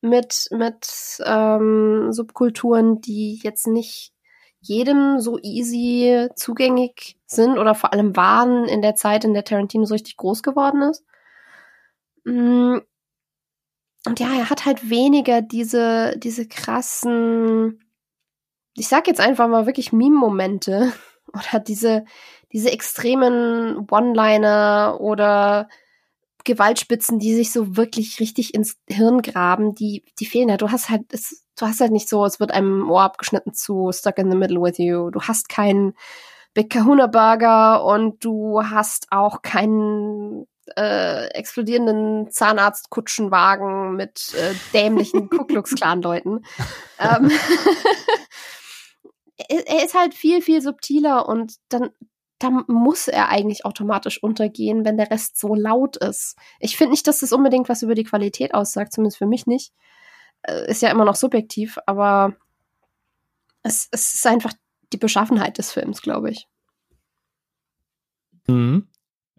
Mit, 0.00 0.48
mit 0.50 0.86
ähm, 1.24 2.12
Subkulturen, 2.12 3.00
die 3.00 3.40
jetzt 3.42 3.66
nicht 3.66 4.12
jedem 4.60 5.20
so 5.20 5.38
easy 5.40 6.28
zugänglich 6.36 7.18
sind 7.26 7.58
oder 7.58 7.74
vor 7.74 7.92
allem 7.92 8.16
waren 8.16 8.64
in 8.66 8.82
der 8.82 8.94
Zeit, 8.96 9.24
in 9.24 9.34
der 9.34 9.44
Tarantino 9.44 9.84
so 9.84 9.94
richtig 9.94 10.16
groß 10.16 10.42
geworden 10.42 10.82
ist. 10.82 11.04
Und 14.06 14.20
ja, 14.20 14.28
er 14.38 14.50
hat 14.50 14.64
halt 14.64 14.90
weniger 14.90 15.42
diese, 15.42 16.16
diese 16.18 16.46
krassen, 16.46 17.84
ich 18.74 18.88
sag 18.88 19.06
jetzt 19.06 19.20
einfach 19.20 19.48
mal 19.48 19.66
wirklich 19.66 19.92
Meme-Momente 19.92 20.92
oder 21.32 21.60
diese, 21.60 22.04
diese 22.52 22.70
extremen 22.70 23.86
One-Liner 23.90 24.98
oder 25.00 25.68
Gewaltspitzen, 26.44 27.18
die 27.18 27.34
sich 27.34 27.52
so 27.52 27.76
wirklich 27.76 28.20
richtig 28.20 28.54
ins 28.54 28.78
Hirn 28.88 29.20
graben, 29.20 29.74
die, 29.74 30.04
die 30.18 30.26
fehlen 30.26 30.48
ja. 30.48 30.56
Du 30.56 30.70
hast 30.70 30.88
halt, 30.88 31.12
es, 31.12 31.44
du 31.58 31.66
hast 31.66 31.80
halt 31.80 31.92
nicht 31.92 32.08
so, 32.08 32.24
es 32.24 32.40
wird 32.40 32.52
einem 32.52 32.90
Ohr 32.90 33.02
abgeschnitten 33.02 33.52
zu 33.52 33.90
Stuck 33.92 34.16
in 34.18 34.30
the 34.30 34.36
Middle 34.36 34.62
with 34.62 34.78
You. 34.78 35.10
Du 35.10 35.20
hast 35.20 35.48
keinen 35.48 35.94
Big 36.54 36.70
Kahuna 36.70 37.06
Burger 37.06 37.84
und 37.84 38.24
du 38.24 38.62
hast 38.62 39.08
auch 39.10 39.42
keinen 39.42 40.46
äh, 40.76 41.26
explodierenden 41.28 42.30
Zahnarztkutschenwagen 42.30 43.94
mit 43.96 44.34
äh, 44.34 44.54
dämlichen 44.72 45.28
Ku 45.30 45.44
Klux 45.44 45.74
Klan 45.74 46.02
Leuten. 46.02 46.44
ähm, 46.98 47.30
er 49.48 49.84
ist 49.84 49.94
halt 49.94 50.14
viel 50.14 50.42
viel 50.42 50.60
subtiler 50.60 51.28
und 51.28 51.54
dann 51.68 51.90
da 52.38 52.50
muss 52.68 53.08
er 53.08 53.28
eigentlich 53.28 53.64
automatisch 53.64 54.22
untergehen, 54.22 54.84
wenn 54.84 54.96
der 54.96 55.10
Rest 55.10 55.38
so 55.38 55.54
laut 55.54 55.96
ist. 55.96 56.36
Ich 56.60 56.76
finde 56.76 56.92
nicht, 56.92 57.06
dass 57.08 57.20
das 57.20 57.32
unbedingt 57.32 57.68
was 57.68 57.82
über 57.82 57.96
die 57.96 58.04
Qualität 58.04 58.54
aussagt, 58.54 58.92
zumindest 58.92 59.18
für 59.18 59.26
mich 59.26 59.46
nicht. 59.46 59.72
Äh, 60.42 60.70
ist 60.70 60.82
ja 60.82 60.90
immer 60.90 61.04
noch 61.04 61.16
subjektiv, 61.16 61.78
aber 61.86 62.36
es, 63.62 63.88
es 63.90 64.14
ist 64.14 64.26
einfach 64.26 64.52
die 64.92 64.98
Beschaffenheit 64.98 65.58
des 65.58 65.72
Films, 65.72 66.00
glaube 66.00 66.30
ich. 66.30 66.46
Mhm. 68.46 68.88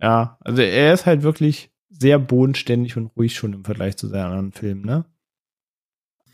Ja, 0.02 0.38
also 0.42 0.62
er 0.62 0.94
ist 0.94 1.06
halt 1.06 1.24
wirklich 1.24 1.72
sehr 1.90 2.20
bodenständig 2.20 2.96
und 2.98 3.08
ruhig 3.18 3.36
schon 3.36 3.54
im 3.54 3.66
Vergleich 3.66 3.98
zu 3.98 4.08
seinen 4.08 4.26
anderen 4.26 4.52
Filmen, 4.52 4.86
ne? 4.86 5.06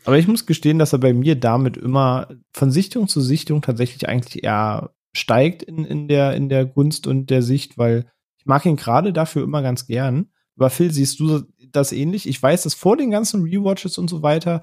Aber 0.04 0.18
ich 0.18 0.28
muss 0.28 0.46
gestehen, 0.46 0.78
dass 0.78 0.92
er 0.92 1.00
bei 1.00 1.12
mir 1.12 1.34
damit 1.34 1.76
immer 1.76 2.28
von 2.52 2.70
Sichtung 2.70 3.08
zu 3.08 3.20
Sichtung 3.20 3.60
tatsächlich 3.60 4.08
eigentlich 4.08 4.44
eher 4.44 4.94
steigt 5.16 5.64
in, 5.64 5.84
in, 5.84 6.06
der, 6.06 6.34
in 6.34 6.48
der 6.48 6.64
Gunst 6.64 7.08
und 7.08 7.28
der 7.28 7.42
Sicht, 7.42 7.76
weil 7.76 8.06
ich 8.38 8.46
mag 8.46 8.64
ihn 8.66 8.76
gerade 8.76 9.12
dafür 9.12 9.42
immer 9.42 9.62
ganz 9.62 9.86
gern. 9.86 10.30
Aber 10.56 10.70
Phil, 10.70 10.92
siehst 10.92 11.18
du 11.18 11.42
das 11.72 11.90
ähnlich? 11.90 12.28
Ich 12.28 12.40
weiß, 12.40 12.62
dass 12.62 12.74
vor 12.74 12.96
den 12.96 13.10
ganzen 13.10 13.42
Rewatches 13.42 13.98
und 13.98 14.08
so 14.08 14.22
weiter 14.22 14.62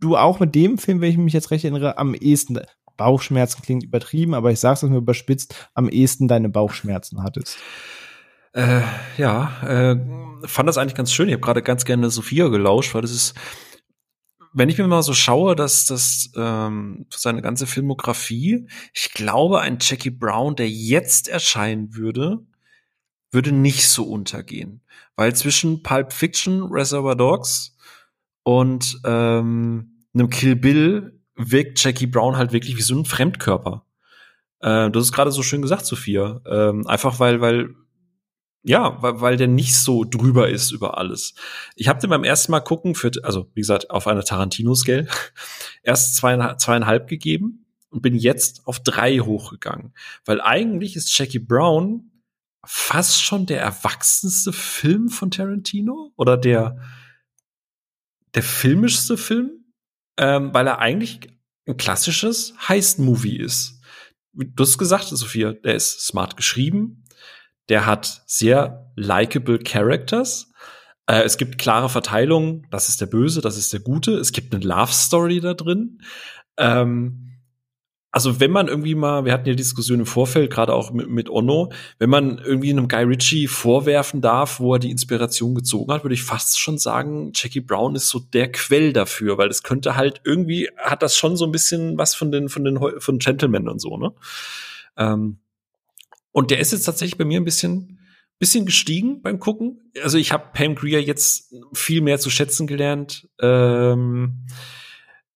du 0.00 0.16
auch 0.16 0.40
mit 0.40 0.54
dem 0.56 0.78
Film, 0.78 1.00
wenn 1.00 1.10
ich 1.10 1.16
mich 1.16 1.32
jetzt 1.32 1.52
recht 1.52 1.64
erinnere, 1.64 1.96
am 1.96 2.14
ehesten 2.14 2.58
Bauchschmerzen 2.96 3.62
klingt 3.62 3.84
übertrieben, 3.84 4.34
aber 4.34 4.50
ich 4.50 4.58
sag's 4.58 4.82
es 4.82 4.90
mir 4.90 4.96
überspitzt, 4.96 5.70
am 5.74 5.88
ehesten 5.88 6.26
deine 6.26 6.48
Bauchschmerzen 6.48 7.22
hattest. 7.22 7.58
Äh, 8.52 8.82
ja, 9.16 9.62
äh, 9.62 10.46
fand 10.46 10.68
das 10.68 10.78
eigentlich 10.78 10.94
ganz 10.94 11.12
schön. 11.12 11.28
Ich 11.28 11.34
habe 11.34 11.42
gerade 11.42 11.62
ganz 11.62 11.84
gerne 11.84 12.10
Sophia 12.10 12.48
gelauscht, 12.48 12.94
weil 12.94 13.02
das 13.02 13.12
ist, 13.12 13.34
wenn 14.52 14.68
ich 14.68 14.76
mir 14.76 14.86
mal 14.86 15.02
so 15.02 15.14
schaue, 15.14 15.56
dass 15.56 15.86
das 15.86 16.30
ähm, 16.36 17.06
seine 17.10 17.40
ganze 17.40 17.66
Filmografie, 17.66 18.68
ich 18.92 19.12
glaube, 19.12 19.60
ein 19.60 19.78
Jackie 19.80 20.10
Brown, 20.10 20.56
der 20.56 20.68
jetzt 20.68 21.28
erscheinen 21.28 21.94
würde, 21.94 22.44
würde 23.30 23.52
nicht 23.52 23.88
so 23.88 24.04
untergehen, 24.04 24.82
weil 25.16 25.34
zwischen 25.34 25.82
Pulp 25.82 26.12
Fiction, 26.12 26.64
Reservoir 26.64 27.16
Dogs 27.16 27.74
und 28.42 29.00
ähm, 29.04 30.06
einem 30.12 30.28
Kill 30.28 30.56
Bill 30.56 31.18
wirkt 31.34 31.82
Jackie 31.82 32.06
Brown 32.06 32.36
halt 32.36 32.52
wirklich 32.52 32.76
wie 32.76 32.82
so 32.82 32.94
ein 32.94 33.06
Fremdkörper. 33.06 33.86
Äh, 34.60 34.90
das 34.90 35.04
ist 35.04 35.12
gerade 35.12 35.32
so 35.32 35.42
schön 35.42 35.62
gesagt, 35.62 35.86
Sophia. 35.86 36.42
Ähm, 36.46 36.86
einfach 36.86 37.18
weil, 37.18 37.40
weil 37.40 37.70
ja, 38.62 39.02
weil, 39.02 39.20
weil 39.20 39.36
der 39.36 39.48
nicht 39.48 39.74
so 39.74 40.04
drüber 40.04 40.48
ist 40.48 40.70
über 40.70 40.98
alles. 40.98 41.34
Ich 41.74 41.88
habe 41.88 42.00
den 42.00 42.10
beim 42.10 42.24
ersten 42.24 42.52
Mal 42.52 42.60
gucken, 42.60 42.94
für, 42.94 43.10
also 43.22 43.50
wie 43.54 43.60
gesagt, 43.60 43.90
auf 43.90 44.06
einer 44.06 44.24
Tarantino-Scale, 44.24 45.08
erst 45.82 46.16
zweieinhalb, 46.16 46.60
zweieinhalb 46.60 47.08
gegeben 47.08 47.66
und 47.90 48.02
bin 48.02 48.14
jetzt 48.14 48.66
auf 48.66 48.80
drei 48.80 49.18
hochgegangen. 49.18 49.94
Weil 50.24 50.40
eigentlich 50.40 50.96
ist 50.96 51.16
Jackie 51.16 51.40
Brown 51.40 52.10
fast 52.64 53.22
schon 53.22 53.46
der 53.46 53.60
erwachsenste 53.60 54.52
Film 54.52 55.08
von 55.08 55.30
Tarantino 55.30 56.12
oder 56.16 56.36
der, 56.36 56.78
der 58.34 58.42
filmischste 58.44 59.16
Film, 59.16 59.64
ähm, 60.16 60.54
weil 60.54 60.68
er 60.68 60.78
eigentlich 60.78 61.28
ein 61.66 61.76
klassisches 61.76 62.54
Heist-Movie 62.68 63.38
ist. 63.38 63.80
Du 64.32 64.62
hast 64.62 64.78
gesagt, 64.78 65.08
Sophia, 65.08 65.52
der 65.52 65.74
ist 65.74 66.06
smart 66.06 66.36
geschrieben, 66.36 67.01
der 67.68 67.86
hat 67.86 68.22
sehr 68.26 68.92
likable 68.96 69.58
Characters. 69.58 70.52
Äh, 71.06 71.22
es 71.22 71.36
gibt 71.36 71.58
klare 71.58 71.88
Verteilungen. 71.88 72.66
Das 72.70 72.88
ist 72.88 73.00
der 73.00 73.06
Böse, 73.06 73.40
das 73.40 73.56
ist 73.56 73.72
der 73.72 73.80
Gute. 73.80 74.12
Es 74.12 74.32
gibt 74.32 74.54
eine 74.54 74.64
Love 74.64 74.92
Story 74.92 75.40
da 75.40 75.54
drin. 75.54 75.98
Ähm, 76.56 77.32
also 78.14 78.40
wenn 78.40 78.50
man 78.50 78.68
irgendwie 78.68 78.94
mal, 78.94 79.24
wir 79.24 79.32
hatten 79.32 79.48
ja 79.48 79.54
Diskussion 79.54 80.00
im 80.00 80.06
Vorfeld, 80.06 80.50
gerade 80.50 80.74
auch 80.74 80.92
mit, 80.92 81.08
mit 81.08 81.30
Onno, 81.30 81.72
wenn 81.98 82.10
man 82.10 82.36
irgendwie 82.36 82.70
einem 82.70 82.86
Guy 82.86 83.04
Ritchie 83.04 83.46
vorwerfen 83.46 84.20
darf, 84.20 84.60
wo 84.60 84.74
er 84.74 84.78
die 84.78 84.90
Inspiration 84.90 85.54
gezogen 85.54 85.90
hat, 85.90 86.04
würde 86.04 86.14
ich 86.14 86.22
fast 86.22 86.60
schon 86.60 86.76
sagen, 86.76 87.32
Jackie 87.34 87.60
Brown 87.60 87.94
ist 87.94 88.08
so 88.08 88.18
der 88.18 88.52
Quell 88.52 88.92
dafür, 88.92 89.38
weil 89.38 89.48
es 89.48 89.62
könnte 89.62 89.96
halt 89.96 90.20
irgendwie, 90.24 90.68
hat 90.76 91.02
das 91.02 91.16
schon 91.16 91.38
so 91.38 91.46
ein 91.46 91.52
bisschen 91.52 91.96
was 91.96 92.14
von 92.14 92.30
den, 92.30 92.50
von 92.50 92.64
den, 92.64 92.78
von 92.98 93.18
Gentlemen 93.18 93.66
und 93.66 93.80
so, 93.80 93.96
ne? 93.96 94.12
Ähm, 94.98 95.38
und 96.32 96.50
der 96.50 96.58
ist 96.58 96.72
jetzt 96.72 96.84
tatsächlich 96.84 97.18
bei 97.18 97.24
mir 97.24 97.40
ein 97.40 97.44
bisschen, 97.44 98.00
bisschen 98.38 98.66
gestiegen 98.66 99.22
beim 99.22 99.38
Gucken. 99.38 99.92
Also 100.02 100.18
ich 100.18 100.32
habe 100.32 100.50
Pam 100.52 100.74
Greer 100.74 101.02
jetzt 101.02 101.54
viel 101.72 102.00
mehr 102.00 102.18
zu 102.18 102.30
schätzen 102.30 102.66
gelernt. 102.66 103.28
Ähm, 103.40 104.46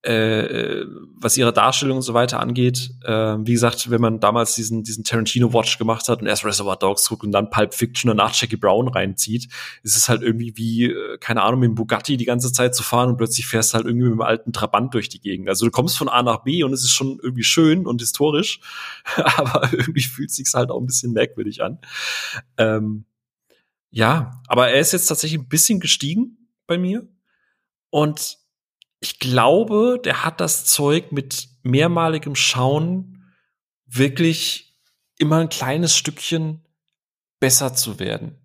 äh, 0.06 0.86
was 1.16 1.36
ihre 1.36 1.52
Darstellung 1.52 1.96
und 1.96 2.02
so 2.02 2.14
weiter 2.14 2.38
angeht. 2.38 2.90
Äh, 3.02 3.36
wie 3.40 3.52
gesagt, 3.52 3.90
wenn 3.90 4.00
man 4.00 4.20
damals 4.20 4.54
diesen, 4.54 4.84
diesen 4.84 5.02
Tarantino-Watch 5.02 5.78
gemacht 5.78 6.08
hat 6.08 6.20
und 6.20 6.28
erst 6.28 6.44
Reservoir 6.44 6.76
Dogs 6.76 7.08
guckt 7.08 7.24
und 7.24 7.32
dann 7.32 7.50
Pulp 7.50 7.74
Fiction 7.74 8.10
und 8.10 8.16
nach 8.16 8.32
Jackie 8.32 8.56
Brown 8.56 8.88
reinzieht, 8.88 9.48
ist 9.82 9.96
es 9.96 10.08
halt 10.08 10.22
irgendwie 10.22 10.56
wie, 10.56 10.84
äh, 10.84 11.18
keine 11.18 11.42
Ahnung, 11.42 11.60
mit 11.60 11.68
dem 11.68 11.74
Bugatti 11.74 12.16
die 12.16 12.24
ganze 12.24 12.52
Zeit 12.52 12.74
zu 12.74 12.84
fahren 12.84 13.10
und 13.10 13.16
plötzlich 13.16 13.46
fährst 13.46 13.72
du 13.72 13.78
halt 13.78 13.86
irgendwie 13.86 14.06
mit 14.06 14.14
dem 14.14 14.22
alten 14.22 14.52
Trabant 14.52 14.94
durch 14.94 15.08
die 15.08 15.20
Gegend. 15.20 15.48
Also 15.48 15.66
du 15.66 15.72
kommst 15.72 15.98
von 15.98 16.08
A 16.08 16.22
nach 16.22 16.44
B 16.44 16.62
und 16.62 16.72
es 16.72 16.84
ist 16.84 16.92
schon 16.92 17.18
irgendwie 17.20 17.44
schön 17.44 17.86
und 17.86 18.00
historisch, 18.00 18.60
aber 19.16 19.68
irgendwie 19.72 20.02
fühlt 20.02 20.30
sich's 20.30 20.54
halt 20.54 20.70
auch 20.70 20.80
ein 20.80 20.86
bisschen 20.86 21.12
merkwürdig 21.12 21.62
an. 21.62 21.78
Ähm, 22.58 23.06
ja, 23.90 24.40
aber 24.46 24.68
er 24.68 24.80
ist 24.80 24.92
jetzt 24.92 25.06
tatsächlich 25.06 25.40
ein 25.40 25.48
bisschen 25.48 25.80
gestiegen 25.80 26.48
bei 26.66 26.78
mir 26.78 27.08
und 27.90 28.38
ich 29.01 29.18
glaube, 29.18 30.01
der 30.05 30.24
hat 30.24 30.40
das 30.40 30.64
Zeug 30.64 31.12
mit 31.12 31.48
mehrmaligem 31.62 32.35
Schauen 32.35 33.24
wirklich 33.86 34.74
immer 35.18 35.39
ein 35.39 35.48
kleines 35.48 35.97
Stückchen 35.97 36.64
besser 37.40 37.74
zu 37.74 37.98
werden. 37.98 38.39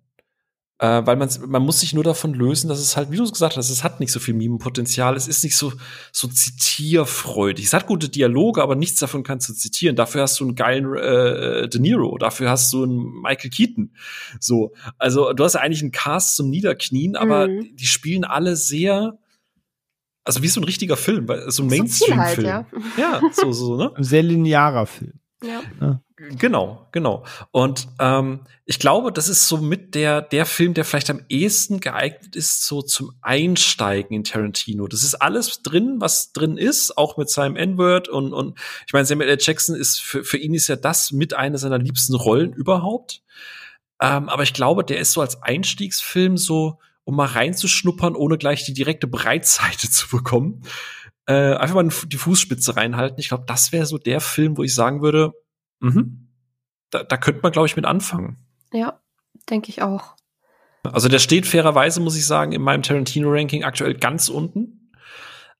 Äh, 0.78 1.06
weil 1.06 1.14
man, 1.14 1.28
man 1.46 1.62
muss 1.62 1.78
sich 1.78 1.94
nur 1.94 2.02
davon 2.02 2.34
lösen, 2.34 2.68
dass 2.68 2.80
es 2.80 2.96
halt, 2.96 3.12
wie 3.12 3.16
du 3.16 3.22
es 3.22 3.32
gesagt 3.32 3.56
hast, 3.56 3.70
es 3.70 3.84
hat 3.84 4.00
nicht 4.00 4.10
so 4.10 4.18
viel 4.18 4.34
Mimenpotenzial, 4.34 5.14
es 5.14 5.28
ist 5.28 5.44
nicht 5.44 5.56
so, 5.56 5.72
so 6.10 6.26
zitierfreudig. 6.26 7.66
Es 7.66 7.72
hat 7.72 7.86
gute 7.86 8.08
Dialoge, 8.08 8.60
aber 8.60 8.74
nichts 8.74 8.98
davon 8.98 9.22
kannst 9.22 9.48
du 9.48 9.52
zitieren. 9.52 9.94
Dafür 9.94 10.22
hast 10.22 10.40
du 10.40 10.44
einen 10.44 10.56
geilen 10.56 10.92
äh, 10.96 11.68
De 11.68 11.80
Niro, 11.80 12.18
dafür 12.18 12.50
hast 12.50 12.72
du 12.72 12.82
einen 12.82 13.22
Michael 13.22 13.50
Keaton. 13.50 13.94
So, 14.40 14.72
also 14.98 15.32
du 15.32 15.44
hast 15.44 15.54
ja 15.54 15.60
eigentlich 15.60 15.82
einen 15.82 15.92
Cast 15.92 16.34
zum 16.34 16.50
Niederknien, 16.50 17.14
aber 17.14 17.46
mhm. 17.46 17.76
die 17.76 17.86
spielen 17.86 18.24
alle 18.24 18.56
sehr 18.56 19.18
also 20.24 20.42
wie 20.42 20.48
so 20.48 20.60
ein 20.60 20.64
richtiger 20.64 20.96
Film, 20.96 21.28
so 21.48 21.62
ein 21.62 21.68
Mainstream-Film. 21.68 22.18
Halt, 22.20 22.38
ja. 22.42 22.66
ja, 22.96 23.20
so, 23.32 23.52
so, 23.52 23.76
ne? 23.76 23.92
Ein 23.94 24.04
sehr 24.04 24.22
linearer 24.22 24.86
Film. 24.86 25.14
Ja. 25.42 25.60
ja. 25.80 26.00
Genau, 26.38 26.86
genau. 26.92 27.24
Und 27.50 27.88
ähm, 27.98 28.40
ich 28.64 28.78
glaube, 28.78 29.10
das 29.10 29.28
ist 29.28 29.48
so 29.48 29.56
mit 29.56 29.96
der 29.96 30.22
der 30.22 30.46
Film, 30.46 30.72
der 30.72 30.84
vielleicht 30.84 31.10
am 31.10 31.22
ehesten 31.28 31.80
geeignet 31.80 32.36
ist, 32.36 32.64
so 32.64 32.80
zum 32.80 33.12
Einsteigen 33.22 34.14
in 34.14 34.22
Tarantino. 34.22 34.86
Das 34.86 35.02
ist 35.02 35.16
alles 35.16 35.62
drin, 35.62 35.96
was 35.98 36.32
drin 36.32 36.56
ist, 36.56 36.96
auch 36.96 37.16
mit 37.16 37.28
seinem 37.28 37.56
N-Word 37.56 38.08
und 38.08 38.32
und 38.32 38.56
ich 38.86 38.92
meine, 38.92 39.04
Samuel 39.04 39.30
L. 39.30 39.38
Jackson 39.40 39.74
ist 39.74 40.00
für 40.00 40.22
für 40.22 40.38
ihn 40.38 40.54
ist 40.54 40.68
ja 40.68 40.76
das 40.76 41.10
mit 41.10 41.34
einer 41.34 41.58
seiner 41.58 41.78
liebsten 41.78 42.14
Rollen 42.14 42.52
überhaupt. 42.52 43.22
Ähm, 44.00 44.28
aber 44.28 44.44
ich 44.44 44.52
glaube, 44.52 44.84
der 44.84 45.00
ist 45.00 45.12
so 45.12 45.20
als 45.20 45.42
Einstiegsfilm 45.42 46.36
so 46.36 46.78
um 47.04 47.16
mal 47.16 47.26
reinzuschnuppern, 47.26 48.14
ohne 48.14 48.38
gleich 48.38 48.64
die 48.64 48.74
direkte 48.74 49.06
Breitseite 49.06 49.90
zu 49.90 50.08
bekommen. 50.08 50.62
Äh, 51.26 51.54
einfach 51.54 51.76
mal 51.76 51.88
die 51.88 52.16
Fußspitze 52.16 52.76
reinhalten. 52.76 53.18
Ich 53.20 53.28
glaube, 53.28 53.44
das 53.46 53.72
wäre 53.72 53.86
so 53.86 53.98
der 53.98 54.20
Film, 54.20 54.56
wo 54.56 54.62
ich 54.62 54.74
sagen 54.74 55.02
würde, 55.02 55.32
mhm, 55.80 56.28
da, 56.90 57.04
da 57.04 57.16
könnte 57.16 57.40
man, 57.42 57.52
glaube 57.52 57.66
ich, 57.66 57.76
mit 57.76 57.84
anfangen. 57.84 58.38
Ja, 58.72 59.00
denke 59.48 59.70
ich 59.70 59.82
auch. 59.82 60.16
Also 60.82 61.08
der 61.08 61.20
steht 61.20 61.46
fairerweise, 61.46 62.00
muss 62.00 62.16
ich 62.16 62.26
sagen, 62.26 62.52
in 62.52 62.62
meinem 62.62 62.82
Tarantino-Ranking 62.82 63.62
aktuell 63.62 63.94
ganz 63.94 64.28
unten. 64.28 64.92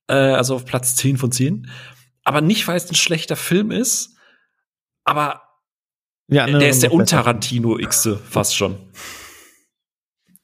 Äh, 0.07 0.15
also 0.15 0.55
auf 0.55 0.65
Platz 0.65 0.95
10 0.95 1.17
von 1.17 1.31
10. 1.31 1.69
Aber 2.23 2.41
nicht, 2.41 2.67
weil 2.67 2.75
es 2.75 2.89
ein 2.89 2.95
schlechter 2.95 3.35
Film 3.35 3.71
ist, 3.71 4.17
aber 5.03 5.41
ja, 6.27 6.45
der 6.45 6.69
ist 6.69 6.83
der 6.83 6.93
Untarantino-Xe 6.93 8.17
fast 8.17 8.55
schon. 8.55 8.77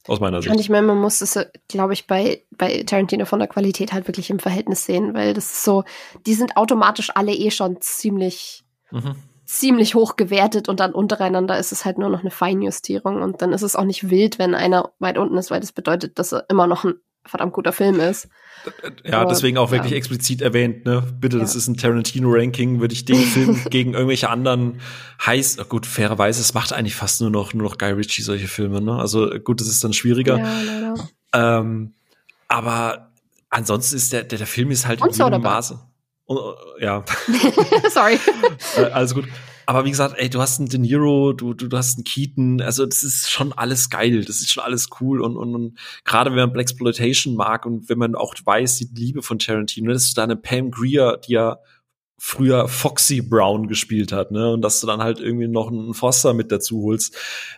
Aus 0.10 0.19
meiner 0.19 0.41
Sicht. 0.41 0.52
Und 0.52 0.60
ich 0.60 0.69
meine, 0.69 0.88
man 0.88 0.99
muss 0.99 1.22
es, 1.22 1.38
glaube 1.68 1.94
ich, 1.94 2.07
bei, 2.07 2.44
bei 2.57 2.84
Tarantino 2.84 3.26
von 3.26 3.40
der 3.40 3.48
Qualität 3.48 3.94
halt 3.94 4.07
wirklich 4.07 4.31
im 4.31 4.40
Verhältnis 4.40 4.86
sehen, 4.86 5.14
weil 5.14 5.34
das 5.34 5.45
ist 5.45 5.64
so, 5.64 5.84
die 6.26 6.34
sind 6.34 6.57
automatisch 6.57 7.11
alle 7.14 7.31
eh 7.31 7.52
schon 7.52 7.80
ziemlich, 7.80 8.64
mhm. 8.90 9.15
ziemlich 9.45 9.94
hoch 9.94 10.15
gewertet 10.15 10.68
und 10.68 10.80
dann 10.80 10.94
untereinander 10.94 11.60
ist 11.60 11.72
es 11.72 11.86
halt 11.86 11.99
nur 11.99 12.10
noch 12.10 12.22
eine 12.22 12.31
Feinjustierung 12.31 13.22
und 13.22 13.44
dann 13.44 13.53
ist 13.53 13.61
es 13.61 13.76
auch 13.76 13.84
nicht 13.84 14.10
wild, 14.10 14.40
wenn 14.40 14.56
einer 14.56 14.91
weit 14.98 15.19
unten 15.19 15.38
ist, 15.38 15.52
weil 15.52 15.60
das 15.60 15.73
bedeutet, 15.73 16.18
dass 16.18 16.31
er 16.31 16.45
immer 16.49 16.65
noch 16.65 16.86
ein 16.86 16.95
verdammt 17.30 17.53
guter 17.53 17.72
Film 17.72 17.99
ist. 17.99 18.27
Ja, 19.06 19.22
Aber, 19.22 19.30
deswegen 19.30 19.57
auch 19.57 19.72
wirklich 19.72 19.91
ja. 19.91 19.97
explizit 19.97 20.41
erwähnt, 20.41 20.85
ne? 20.85 21.01
Bitte, 21.19 21.38
ja. 21.38 21.43
das 21.43 21.56
ist 21.56 21.68
ein 21.68 21.77
Tarantino-Ranking, 21.77 22.81
würde 22.81 22.93
ich 22.93 23.06
den 23.06 23.15
Film 23.15 23.61
gegen 23.69 23.93
irgendwelche 23.93 24.30
anderen 24.30 24.81
heiß, 25.26 25.57
gut, 25.69 25.85
fairerweise, 25.85 26.41
es 26.41 26.53
macht 26.53 26.73
eigentlich 26.73 26.95
fast 26.95 27.22
nur 27.22 27.30
noch, 27.30 27.53
nur 27.53 27.64
noch 27.64 27.77
Guy 27.77 27.91
Ritchie 27.91 28.22
solche 28.22 28.47
Filme, 28.47 28.81
ne? 28.81 28.97
Also 28.97 29.30
gut, 29.39 29.61
das 29.61 29.68
ist 29.68 29.84
dann 29.84 29.93
schwieriger. 29.93 30.38
Ja, 30.38 30.61
leider. 30.61 30.95
Ähm, 31.34 31.93
aber 32.47 33.11
ansonsten 33.49 33.95
ist 33.95 34.11
der, 34.11 34.23
der, 34.23 34.39
der 34.39 34.47
Film 34.47 34.72
ist 34.72 34.88
halt 34.88 35.01
Und 35.01 35.18
in 35.18 35.26
jedem 35.26 35.41
Maße. 35.41 35.80
ja. 36.80 37.03
Sorry. 37.89 38.19
äh, 38.77 38.84
alles 38.91 39.14
gut. 39.14 39.26
Aber 39.70 39.86
wie 39.86 39.91
gesagt, 39.91 40.16
ey, 40.18 40.32
du 40.32 40.41
hast 40.41 40.60
einen 40.60 40.68
De 40.68 40.80
Niro, 40.80 41.32
du, 41.32 41.54
du, 41.54 41.68
du 41.68 41.78
hast 41.78 41.96
einen 41.96 42.04
Keaton, 42.04 42.60
also 42.60 42.88
das 42.88 43.04
ist 43.04 43.30
schon 43.30 43.54
alles 43.54 43.91
geil, 43.91 44.26
das 44.26 44.38
ist 44.38 44.52
schon 44.52 44.64
alles 44.64 44.88
cool 45.00 45.22
und, 45.22 45.38
und, 45.38 45.54
und 45.54 45.80
gerade 46.06 46.32
wenn 46.32 46.40
man 46.40 46.54
Black 46.54 46.64
Exploitation 46.64 47.36
mag 47.36 47.68
und 47.68 47.88
wenn 47.88 48.00
man 48.00 48.16
auch 48.16 48.34
weiß, 48.44 48.78
die 48.78 48.90
Liebe 48.96 49.22
von 49.22 49.38
Tarantino, 49.38 49.94
dass 49.94 50.10
du 50.10 50.16
da 50.16 50.24
eine 50.24 50.38
Pam 50.38 50.72
Greer, 50.72 51.18
die 51.18 51.34
ja 51.34 51.60
früher 52.18 52.68
Foxy 52.68 53.22
Brown 53.22 53.68
gespielt 53.68 54.12
hat, 54.12 54.32
ne, 54.32 54.52
und 54.52 54.64
dass 54.64 54.82
du 54.82 54.88
dann 54.88 55.04
halt 55.04 55.20
irgendwie 55.20 55.48
noch 55.48 55.68
einen 55.68 55.94
Foster 55.94 56.34
mit 56.34 56.52
dazu 56.52 56.82
holst 56.82 57.16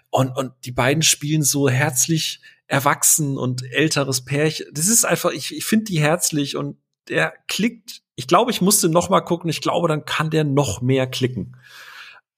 und, 0.09 0.35
und 0.35 0.51
die 0.65 0.73
beiden 0.73 1.03
spielen 1.03 1.43
so 1.43 1.69
herzlich 1.69 2.41
erwachsen 2.67 3.37
und 3.37 3.63
älteres 3.63 4.25
Pärchen. 4.25 4.65
Das 4.73 4.89
ist 4.89 5.05
einfach, 5.05 5.31
ich, 5.31 5.55
ich 5.55 5.63
finde 5.63 5.85
die 5.85 6.01
herzlich 6.01 6.57
und 6.57 6.75
der 7.07 7.33
klickt. 7.47 8.01
Ich 8.17 8.27
glaube, 8.27 8.51
ich 8.51 8.59
musste 8.59 8.89
noch 8.89 9.09
mal 9.09 9.21
gucken. 9.21 9.49
Ich 9.49 9.61
glaube, 9.61 9.87
dann 9.87 10.03
kann 10.03 10.29
der 10.29 10.43
noch 10.43 10.81
mehr 10.81 11.07
klicken 11.07 11.55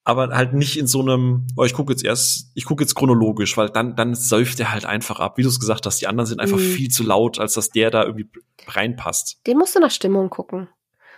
aber 0.04 0.30
halt 0.36 0.54
nicht 0.54 0.78
in 0.78 0.88
so 0.88 1.02
einem, 1.02 1.48
oh, 1.56 1.64
ich 1.64 1.74
gucke 1.74 1.94
jetzt 1.94 2.04
erst, 2.04 2.52
ich 2.56 2.66
gucke 2.66 2.84
jetzt 2.84 2.96
chronologisch, 2.96 3.56
weil 3.56 3.70
dann, 3.70 3.96
dann 3.96 4.16
säuft 4.16 4.60
er 4.60 4.74
halt 4.74 4.86
einfach 4.86 5.20
ab. 5.20 5.38
Wie 5.38 5.44
du 5.44 5.50
es 5.50 5.60
gesagt 5.60 5.86
hast, 5.86 6.02
die 6.02 6.08
anderen 6.08 6.28
sind 6.28 6.42
einfach 6.42 6.58
mhm. 6.58 6.62
viel 6.62 6.90
zu 6.90 7.04
laut, 7.04 7.40
als 7.40 7.54
dass 7.54 7.70
der 7.70 7.90
da 7.90 8.04
irgendwie 8.04 8.30
reinpasst. 8.68 9.40
Den 9.48 9.58
musst 9.58 9.76
du 9.76 9.80
nach 9.80 9.92
Stimmung 9.92 10.30
gucken. 10.30 10.68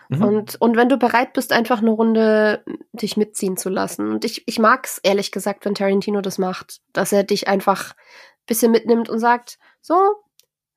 Mhm. 0.09 0.21
Und, 0.21 0.61
und 0.61 0.77
wenn 0.77 0.89
du 0.89 0.97
bereit 0.97 1.33
bist, 1.33 1.51
einfach 1.51 1.79
eine 1.79 1.89
Runde 1.89 2.63
dich 2.93 3.17
mitziehen 3.17 3.57
zu 3.57 3.69
lassen. 3.69 4.11
Und 4.11 4.25
ich, 4.25 4.43
ich 4.45 4.59
mag 4.59 4.85
es 4.85 4.99
ehrlich 4.99 5.31
gesagt, 5.31 5.65
wenn 5.65 5.73
Tarantino 5.73 6.21
das 6.21 6.37
macht, 6.37 6.81
dass 6.93 7.11
er 7.11 7.23
dich 7.23 7.47
einfach 7.47 7.95
bisschen 8.45 8.71
mitnimmt 8.71 9.09
und 9.09 9.17
sagt, 9.17 9.57
so, 9.81 9.95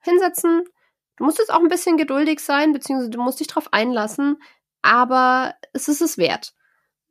hinsetzen, 0.00 0.64
du 1.16 1.24
musst 1.24 1.38
jetzt 1.38 1.52
auch 1.52 1.60
ein 1.60 1.68
bisschen 1.68 1.98
geduldig 1.98 2.40
sein, 2.40 2.72
beziehungsweise 2.72 3.10
du 3.10 3.20
musst 3.20 3.40
dich 3.40 3.46
drauf 3.48 3.68
einlassen, 3.72 4.40
aber 4.80 5.54
es 5.74 5.88
ist 5.88 6.00
es 6.00 6.16
wert. 6.16 6.54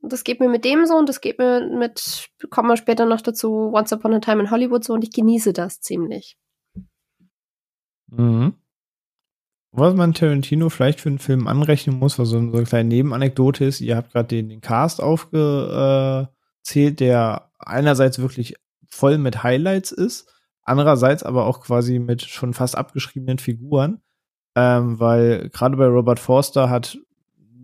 Das 0.02 0.24
geht 0.24 0.40
mir 0.40 0.49
mit 0.49 0.64
dem 0.64 0.86
so 0.86 0.95
und 0.95 1.10
das 1.10 1.22
geht 1.22 1.40
mir 1.40 1.68
mit, 1.68 2.30
kommen 2.49 2.69
wir 2.69 2.78
später 2.78 3.06
noch 3.06 3.22
dazu, 3.22 3.72
Once 3.74 3.91
Upon 3.91 4.14
a 4.14 4.19
Time 4.19 4.41
in 4.44 4.52
Hollywood 4.52 4.84
so 4.84 4.94
und 4.94 5.03
ich 5.03 5.11
genieße 5.11 5.53
das 5.53 5.82
ziemlich. 5.82 6.38
Mhm. 8.07 8.53
Was 9.72 9.94
man 9.95 10.14
Tarantino 10.14 10.69
vielleicht 10.69 11.02
für 11.02 11.10
einen 11.10 11.19
Film 11.19 11.48
anrechnen 11.48 11.99
muss, 11.99 12.18
was 12.18 12.30
so 12.30 12.38
eine 12.38 12.64
kleine 12.64 12.90
Nebenanekdote 12.90 13.65
ist, 13.65 13.82
ihr 13.82 13.95
habt 13.98 14.11
gerade 14.11 14.28
den, 14.28 14.49
den 14.49 14.61
Cast 14.61 15.02
aufgezählt, 15.02 16.99
der 16.99 17.52
einerseits 17.60 18.19
wirklich 18.19 18.56
voll 18.90 19.18
mit 19.18 19.44
Highlights 19.44 19.91
ist, 19.91 20.34
andererseits 20.64 21.24
aber 21.24 21.45
auch 21.45 21.61
quasi 21.61 21.99
mit 21.99 22.24
schon 22.24 22.53
fast 22.53 22.78
abgeschriebenen 22.78 23.40
Figuren, 23.40 24.02
ähm, 24.56 24.99
weil 24.99 25.49
gerade 25.49 25.78
bei 25.78 25.86
Robert 25.86 26.19
Forster 26.19 26.69
hat 26.69 26.98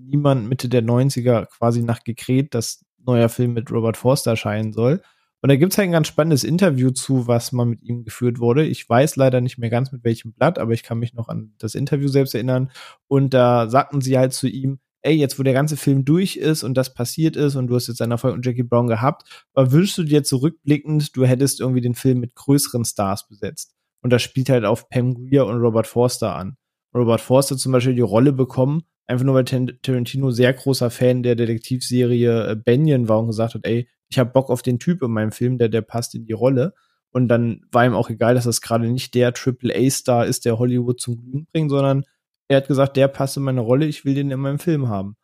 niemand 0.05 0.47
Mitte 0.47 0.69
der 0.69 0.83
90er 0.83 1.47
quasi 1.47 1.81
nach 1.81 2.03
Gekret, 2.03 2.53
dass 2.53 2.85
neuer 3.05 3.29
Film 3.29 3.53
mit 3.53 3.71
Robert 3.71 3.97
Forster 3.97 4.31
erscheinen 4.31 4.73
soll. 4.73 5.01
Und 5.41 5.49
da 5.49 5.57
gibt 5.57 5.73
es 5.73 5.77
halt 5.77 5.89
ein 5.89 5.93
ganz 5.93 6.07
spannendes 6.07 6.45
Interview 6.45 6.91
zu, 6.91 7.27
was 7.27 7.51
mal 7.51 7.65
mit 7.65 7.83
ihm 7.83 8.05
geführt 8.05 8.39
wurde. 8.39 8.65
Ich 8.65 8.87
weiß 8.87 9.17
leider 9.17 9.41
nicht 9.41 9.57
mehr 9.57 9.69
ganz 9.69 9.91
mit 9.91 10.05
welchem 10.05 10.31
Blatt, 10.31 10.57
aber 10.57 10.71
ich 10.71 10.83
kann 10.83 10.99
mich 10.99 11.13
noch 11.13 11.27
an 11.27 11.53
das 11.57 11.75
Interview 11.75 12.07
selbst 12.07 12.33
erinnern. 12.33 12.71
Und 13.07 13.33
da 13.33 13.69
sagten 13.69 13.99
sie 13.99 14.17
halt 14.17 14.31
zu 14.31 14.47
ihm, 14.47 14.79
ey, 15.01 15.13
jetzt 15.15 15.37
wo 15.37 15.43
der 15.43 15.53
ganze 15.53 15.75
Film 15.75 16.05
durch 16.05 16.37
ist 16.37 16.63
und 16.63 16.75
das 16.75 16.93
passiert 16.93 17.35
ist 17.35 17.57
und 17.57 17.67
du 17.67 17.75
hast 17.75 17.87
jetzt 17.87 18.01
einen 18.01 18.13
Erfolg 18.13 18.37
mit 18.37 18.45
Jackie 18.45 18.63
Brown 18.63 18.87
gehabt, 18.87 19.47
wünschst 19.53 19.97
du 19.97 20.03
dir 20.03 20.23
zurückblickend, 20.23 21.15
du 21.17 21.25
hättest 21.25 21.59
irgendwie 21.59 21.81
den 21.81 21.93
Film 21.93 22.21
mit 22.21 22.35
größeren 22.35 22.85
Stars 22.85 23.27
besetzt. 23.27 23.75
Und 24.01 24.11
das 24.13 24.21
spielt 24.21 24.49
halt 24.49 24.63
auf 24.63 24.87
Pam 24.87 25.13
Greer 25.13 25.45
und 25.45 25.57
Robert 25.57 25.87
Forster 25.87 26.35
an. 26.35 26.55
Robert 26.95 27.19
Forster 27.19 27.57
zum 27.57 27.73
Beispiel 27.73 27.95
die 27.95 28.01
Rolle 28.01 28.31
bekommen, 28.31 28.83
einfach 29.07 29.25
nur 29.25 29.35
weil 29.35 29.45
Tarantino 29.45 30.31
sehr 30.31 30.53
großer 30.53 30.89
Fan 30.89 31.23
der 31.23 31.35
Detektivserie 31.35 32.51
äh, 32.51 32.55
Banyan 32.55 33.07
war 33.07 33.19
und 33.19 33.27
gesagt 33.27 33.55
hat, 33.55 33.65
ey, 33.65 33.87
ich 34.09 34.19
habe 34.19 34.31
Bock 34.31 34.49
auf 34.49 34.61
den 34.61 34.79
Typ 34.79 35.01
in 35.01 35.11
meinem 35.11 35.31
Film, 35.31 35.57
der 35.57 35.69
der 35.69 35.81
passt 35.81 36.15
in 36.15 36.25
die 36.25 36.33
Rolle. 36.33 36.73
Und 37.11 37.27
dann 37.27 37.61
war 37.71 37.85
ihm 37.85 37.93
auch 37.93 38.09
egal, 38.09 38.33
dass 38.35 38.45
das 38.45 38.61
gerade 38.61 38.87
nicht 38.87 39.13
der 39.13 39.33
Triple 39.33 39.73
A 39.75 39.89
Star 39.89 40.25
ist, 40.25 40.45
der 40.45 40.57
Hollywood 40.57 40.99
zum 40.99 41.17
Glühen 41.17 41.47
bringt, 41.51 41.69
sondern 41.69 42.05
er 42.47 42.57
hat 42.57 42.67
gesagt, 42.67 42.97
der 42.97 43.07
passt 43.07 43.37
in 43.37 43.43
meine 43.43 43.61
Rolle, 43.61 43.85
ich 43.85 44.03
will 44.05 44.15
den 44.15 44.31
in 44.31 44.39
meinem 44.39 44.59
Film 44.59 44.89
haben. 44.89 45.15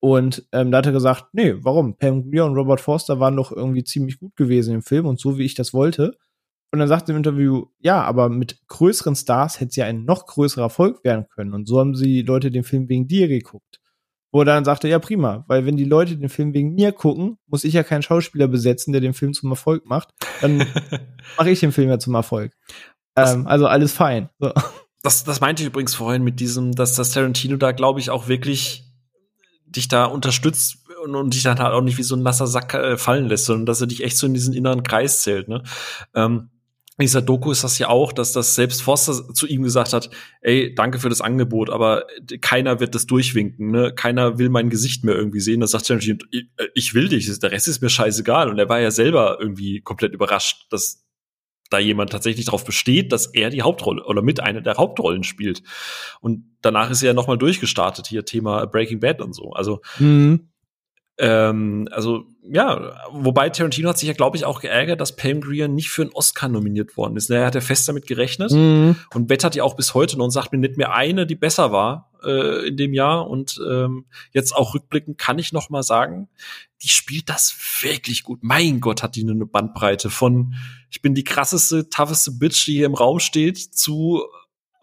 Und 0.00 0.46
ähm, 0.52 0.70
da 0.70 0.78
hat 0.78 0.86
er 0.86 0.92
gesagt, 0.92 1.26
nee, 1.32 1.54
warum? 1.58 1.96
Pam 1.96 2.30
Grier 2.30 2.46
und 2.46 2.54
Robert 2.54 2.80
Forster 2.80 3.20
waren 3.20 3.36
doch 3.36 3.52
irgendwie 3.52 3.84
ziemlich 3.84 4.18
gut 4.18 4.34
gewesen 4.36 4.74
im 4.74 4.82
Film 4.82 5.06
und 5.06 5.20
so, 5.20 5.38
wie 5.38 5.44
ich 5.44 5.54
das 5.54 5.74
wollte. 5.74 6.16
Und 6.72 6.78
dann 6.78 6.88
sagt 6.88 7.08
er 7.08 7.12
im 7.12 7.16
Interview, 7.16 7.66
ja, 7.80 8.02
aber 8.02 8.28
mit 8.28 8.60
größeren 8.68 9.16
Stars 9.16 9.58
hätte 9.58 9.80
ja 9.80 9.86
ein 9.86 10.04
noch 10.04 10.26
größerer 10.26 10.64
Erfolg 10.64 11.02
werden 11.02 11.26
können. 11.28 11.52
Und 11.52 11.66
so 11.66 11.80
haben 11.80 11.94
sie 11.94 12.22
Leute 12.22 12.50
den 12.50 12.62
Film 12.62 12.88
wegen 12.88 13.08
dir 13.08 13.26
geguckt. 13.26 13.80
Wo 14.32 14.42
er 14.42 14.44
dann 14.44 14.64
sagte, 14.64 14.86
ja 14.86 15.00
prima, 15.00 15.44
weil 15.48 15.66
wenn 15.66 15.76
die 15.76 15.84
Leute 15.84 16.16
den 16.16 16.28
Film 16.28 16.54
wegen 16.54 16.74
mir 16.74 16.92
gucken, 16.92 17.38
muss 17.48 17.64
ich 17.64 17.74
ja 17.74 17.82
keinen 17.82 18.02
Schauspieler 18.02 18.46
besetzen, 18.46 18.92
der 18.92 19.00
den 19.00 19.14
Film 19.14 19.32
zum 19.32 19.50
Erfolg 19.50 19.86
macht. 19.86 20.10
Dann 20.40 20.58
mache 21.36 21.50
ich 21.50 21.58
den 21.58 21.72
Film 21.72 21.88
ja 21.88 21.98
zum 21.98 22.14
Erfolg. 22.14 22.52
Ähm, 23.16 23.48
also 23.48 23.66
alles 23.66 23.92
fein. 23.92 24.28
So. 24.38 24.52
Das, 25.02 25.24
das 25.24 25.40
meinte 25.40 25.62
ich 25.62 25.68
übrigens 25.68 25.94
vorhin 25.94 26.22
mit 26.22 26.38
diesem, 26.38 26.72
dass 26.72 26.94
das 26.94 27.10
Tarantino 27.10 27.56
da, 27.56 27.72
glaube 27.72 27.98
ich, 27.98 28.10
auch 28.10 28.28
wirklich 28.28 28.84
dich 29.64 29.88
da 29.88 30.04
unterstützt 30.04 30.84
und, 31.02 31.14
und 31.14 31.34
dich 31.34 31.42
dann 31.42 31.58
halt 31.58 31.72
auch 31.72 31.80
nicht 31.80 31.98
wie 31.98 32.02
so 32.02 32.14
ein 32.14 32.22
nasser 32.22 32.46
Sack 32.46 32.74
äh, 32.74 32.96
fallen 32.96 33.26
lässt, 33.26 33.46
sondern 33.46 33.66
dass 33.66 33.80
er 33.80 33.86
dich 33.86 34.04
echt 34.04 34.16
so 34.16 34.26
in 34.26 34.34
diesen 34.34 34.54
inneren 34.54 34.82
Kreis 34.82 35.22
zählt. 35.22 35.48
Ne? 35.48 35.62
Ähm, 36.14 36.50
in 37.00 37.06
dieser 37.06 37.22
Doku 37.22 37.50
ist 37.50 37.64
das 37.64 37.78
ja 37.78 37.88
auch, 37.88 38.12
dass 38.12 38.32
das 38.32 38.54
selbst 38.54 38.82
Forster 38.82 39.32
zu 39.32 39.46
ihm 39.46 39.62
gesagt 39.62 39.92
hat, 39.92 40.10
ey, 40.42 40.74
danke 40.74 40.98
für 40.98 41.08
das 41.08 41.20
Angebot, 41.20 41.70
aber 41.70 42.06
keiner 42.40 42.78
wird 42.78 42.94
das 42.94 43.06
durchwinken, 43.06 43.70
ne? 43.70 43.92
Keiner 43.94 44.38
will 44.38 44.50
mein 44.50 44.70
Gesicht 44.70 45.02
mehr 45.02 45.14
irgendwie 45.14 45.40
sehen. 45.40 45.60
Da 45.60 45.66
sagt 45.66 45.88
er, 45.88 45.98
ich 46.74 46.94
will 46.94 47.08
dich, 47.08 47.38
der 47.38 47.52
Rest 47.52 47.68
ist 47.68 47.80
mir 47.80 47.88
scheißegal. 47.88 48.50
Und 48.50 48.58
er 48.58 48.68
war 48.68 48.80
ja 48.80 48.90
selber 48.90 49.38
irgendwie 49.40 49.80
komplett 49.80 50.12
überrascht, 50.12 50.66
dass 50.70 51.06
da 51.70 51.78
jemand 51.78 52.10
tatsächlich 52.10 52.46
darauf 52.46 52.64
besteht, 52.64 53.12
dass 53.12 53.26
er 53.26 53.48
die 53.48 53.62
Hauptrolle 53.62 54.04
oder 54.04 54.22
mit 54.22 54.40
einer 54.40 54.60
der 54.60 54.74
Hauptrollen 54.74 55.22
spielt. 55.22 55.62
Und 56.20 56.56
danach 56.60 56.90
ist 56.90 57.02
er 57.02 57.08
ja 57.08 57.14
nochmal 57.14 57.38
durchgestartet, 57.38 58.08
hier 58.08 58.24
Thema 58.24 58.66
Breaking 58.66 59.00
Bad 59.00 59.22
und 59.22 59.34
so. 59.34 59.52
Also 59.52 59.80
mhm. 59.98 60.49
Ähm, 61.22 61.86
also 61.92 62.24
ja, 62.42 62.96
wobei 63.12 63.50
Tarantino 63.50 63.90
hat 63.90 63.98
sich 63.98 64.08
ja, 64.08 64.14
glaube 64.14 64.38
ich, 64.38 64.46
auch 64.46 64.60
geärgert, 64.60 65.02
dass 65.02 65.14
Pam 65.14 65.42
Grier 65.42 65.68
nicht 65.68 65.90
für 65.90 66.00
einen 66.00 66.12
Oscar 66.12 66.48
nominiert 66.48 66.96
worden 66.96 67.16
ist. 67.16 67.28
Er 67.28 67.44
hat 67.44 67.54
ja 67.54 67.60
fest 67.60 67.86
damit 67.86 68.06
gerechnet 68.06 68.52
mhm. 68.52 68.96
und 69.12 69.28
wettert 69.28 69.54
ja 69.54 69.62
auch 69.62 69.76
bis 69.76 69.92
heute 69.92 70.16
noch 70.16 70.24
und 70.24 70.30
sagt 70.30 70.50
mir 70.50 70.58
nicht 70.58 70.78
mehr 70.78 70.94
eine, 70.94 71.26
die 71.26 71.34
besser 71.34 71.72
war 71.72 72.10
äh, 72.24 72.68
in 72.68 72.78
dem 72.78 72.94
Jahr. 72.94 73.28
Und 73.28 73.60
ähm, 73.70 74.06
jetzt 74.32 74.56
auch 74.56 74.74
rückblickend 74.74 75.18
kann 75.18 75.38
ich 75.38 75.52
noch 75.52 75.68
mal 75.68 75.82
sagen, 75.82 76.30
die 76.82 76.88
spielt 76.88 77.28
das 77.28 77.54
wirklich 77.82 78.22
gut. 78.22 78.38
Mein 78.42 78.80
Gott, 78.80 79.02
hat 79.02 79.14
die 79.14 79.22
eine 79.22 79.44
Bandbreite 79.44 80.08
von 80.08 80.54
ich 80.88 81.02
bin 81.02 81.14
die 81.14 81.24
krasseste, 81.24 81.90
tougheste 81.90 82.32
Bitch, 82.32 82.66
die 82.66 82.76
hier 82.76 82.86
im 82.86 82.94
Raum 82.94 83.20
steht, 83.20 83.58
zu 83.58 84.24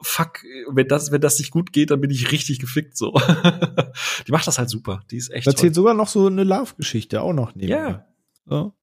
fuck, 0.02 0.44
wenn 0.70 0.88
das, 0.88 1.12
wenn 1.12 1.22
das 1.22 1.40
nicht 1.40 1.52
gut 1.52 1.74
geht, 1.74 1.92
dann 1.92 2.02
bin 2.02 2.12
ich 2.12 2.32
richtig 2.32 2.60
gefickt 2.60 2.98
so. 2.98 3.14
die 4.28 4.32
macht 4.32 4.48
das 4.48 4.58
halt 4.60 4.70
super. 4.70 5.02
Die 5.12 5.18
ist 5.18 5.30
echt. 5.30 5.48
Erzählt 5.48 5.76
sogar 5.76 5.94
noch 5.94 6.08
so 6.08 6.28
eine 6.28 6.44
Love-Geschichte 6.44 7.22
auch 7.22 7.34
noch 7.34 7.56
neben. 7.56 7.72
Ja. 7.72 8.06
So. 8.46 8.74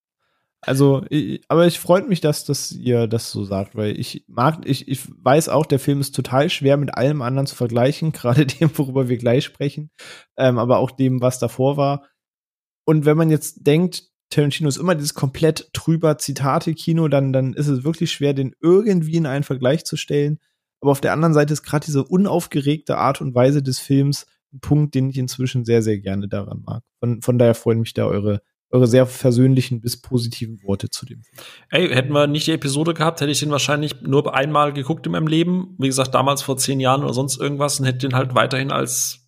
Also, 0.67 1.05
ich, 1.11 1.43
aber 1.49 1.67
ich 1.67 1.79
freut 1.79 2.09
mich, 2.09 2.21
dass, 2.21 2.45
dass 2.45 2.73
ihr 2.73 3.07
das 3.07 3.31
so 3.31 3.45
sagt, 3.45 3.77
weil 3.77 3.99
ich 3.99 4.25
mag, 4.29 4.61
ich, 4.65 4.89
ich 4.89 5.01
weiß 5.23 5.51
auch, 5.51 5.67
der 5.67 5.79
Film 5.79 6.01
ist 6.01 6.15
total 6.15 6.49
schwer 6.49 6.77
mit 6.77 6.95
allem 6.95 7.23
anderen 7.23 7.47
zu 7.47 7.55
vergleichen, 7.55 8.13
gerade 8.13 8.47
dem, 8.47 8.71
worüber 8.77 9.09
wir 9.09 9.19
gleich 9.19 9.45
sprechen, 9.45 9.91
ähm, 10.37 10.59
aber 10.59 10.79
auch 10.79 10.91
dem, 10.91 11.21
was 11.21 11.39
davor 11.39 11.77
war. 11.77 12.09
Und 12.85 13.05
wenn 13.05 13.17
man 13.17 13.31
jetzt 13.31 13.67
denkt, 13.67 14.05
Tarantino 14.31 14.69
ist 14.69 14.79
immer 14.79 14.95
dieses 14.95 15.15
komplett 15.15 15.71
trüber 15.73 16.19
Zitate-Kino, 16.19 17.09
dann, 17.09 17.33
dann 17.33 17.53
ist 17.55 17.69
es 17.69 17.85
wirklich 17.85 18.13
schwer, 18.13 18.35
den 18.35 18.55
irgendwie 18.61 19.17
in 19.17 19.27
einen 19.27 19.45
Vergleich 19.45 19.85
zu 19.85 19.97
stellen. 19.97 20.41
Aber 20.85 20.91
auf 20.91 21.01
der 21.01 21.15
anderen 21.15 21.33
Seite 21.33 21.51
ist 21.55 21.63
gerade 21.63 21.87
diese 21.87 22.05
unaufgeregte 22.05 22.99
Art 22.99 23.23
und 23.23 23.35
Weise 23.35 23.63
des 23.63 23.79
Films 23.79 24.27
ein 24.53 24.61
Punkt, 24.61 24.95
den 24.95 25.09
ich 25.09 25.17
inzwischen 25.17 25.65
sehr, 25.65 25.81
sehr 25.81 25.99
gerne 25.99 26.29
daran 26.29 26.61
mag. 26.63 26.83
Von, 27.01 27.23
von 27.23 27.39
daher 27.39 27.55
freuen 27.55 27.81
mich 27.81 27.95
da 27.95 28.05
eure, 28.05 28.43
eure 28.69 28.87
sehr 28.87 29.07
versöhnlichen 29.07 29.81
bis 29.81 30.03
positiven 30.03 30.63
Worte 30.63 30.91
zu 30.91 31.07
dem. 31.07 31.23
Ey, 31.71 31.89
hätten 31.89 32.13
wir 32.13 32.27
nicht 32.27 32.49
die 32.49 32.53
Episode 32.53 32.93
gehabt, 32.93 33.23
hätte 33.23 33.31
ich 33.31 33.41
den 33.41 33.51
wahrscheinlich 33.51 34.03
nur 34.03 34.35
einmal 34.35 34.75
geguckt 34.75 35.07
in 35.07 35.13
meinem 35.13 35.27
Leben. 35.27 35.75
Wie 35.79 35.87
gesagt, 35.87 36.15
damals 36.15 36.43
vor 36.43 36.59
zehn 36.59 36.81
Jahren 36.81 37.03
oder 37.03 37.15
sonst 37.15 37.41
irgendwas 37.41 37.81
und 37.81 37.87
hätte 37.87 38.07
den 38.07 38.15
halt 38.15 38.35
weiterhin 38.35 38.71
als 38.71 39.24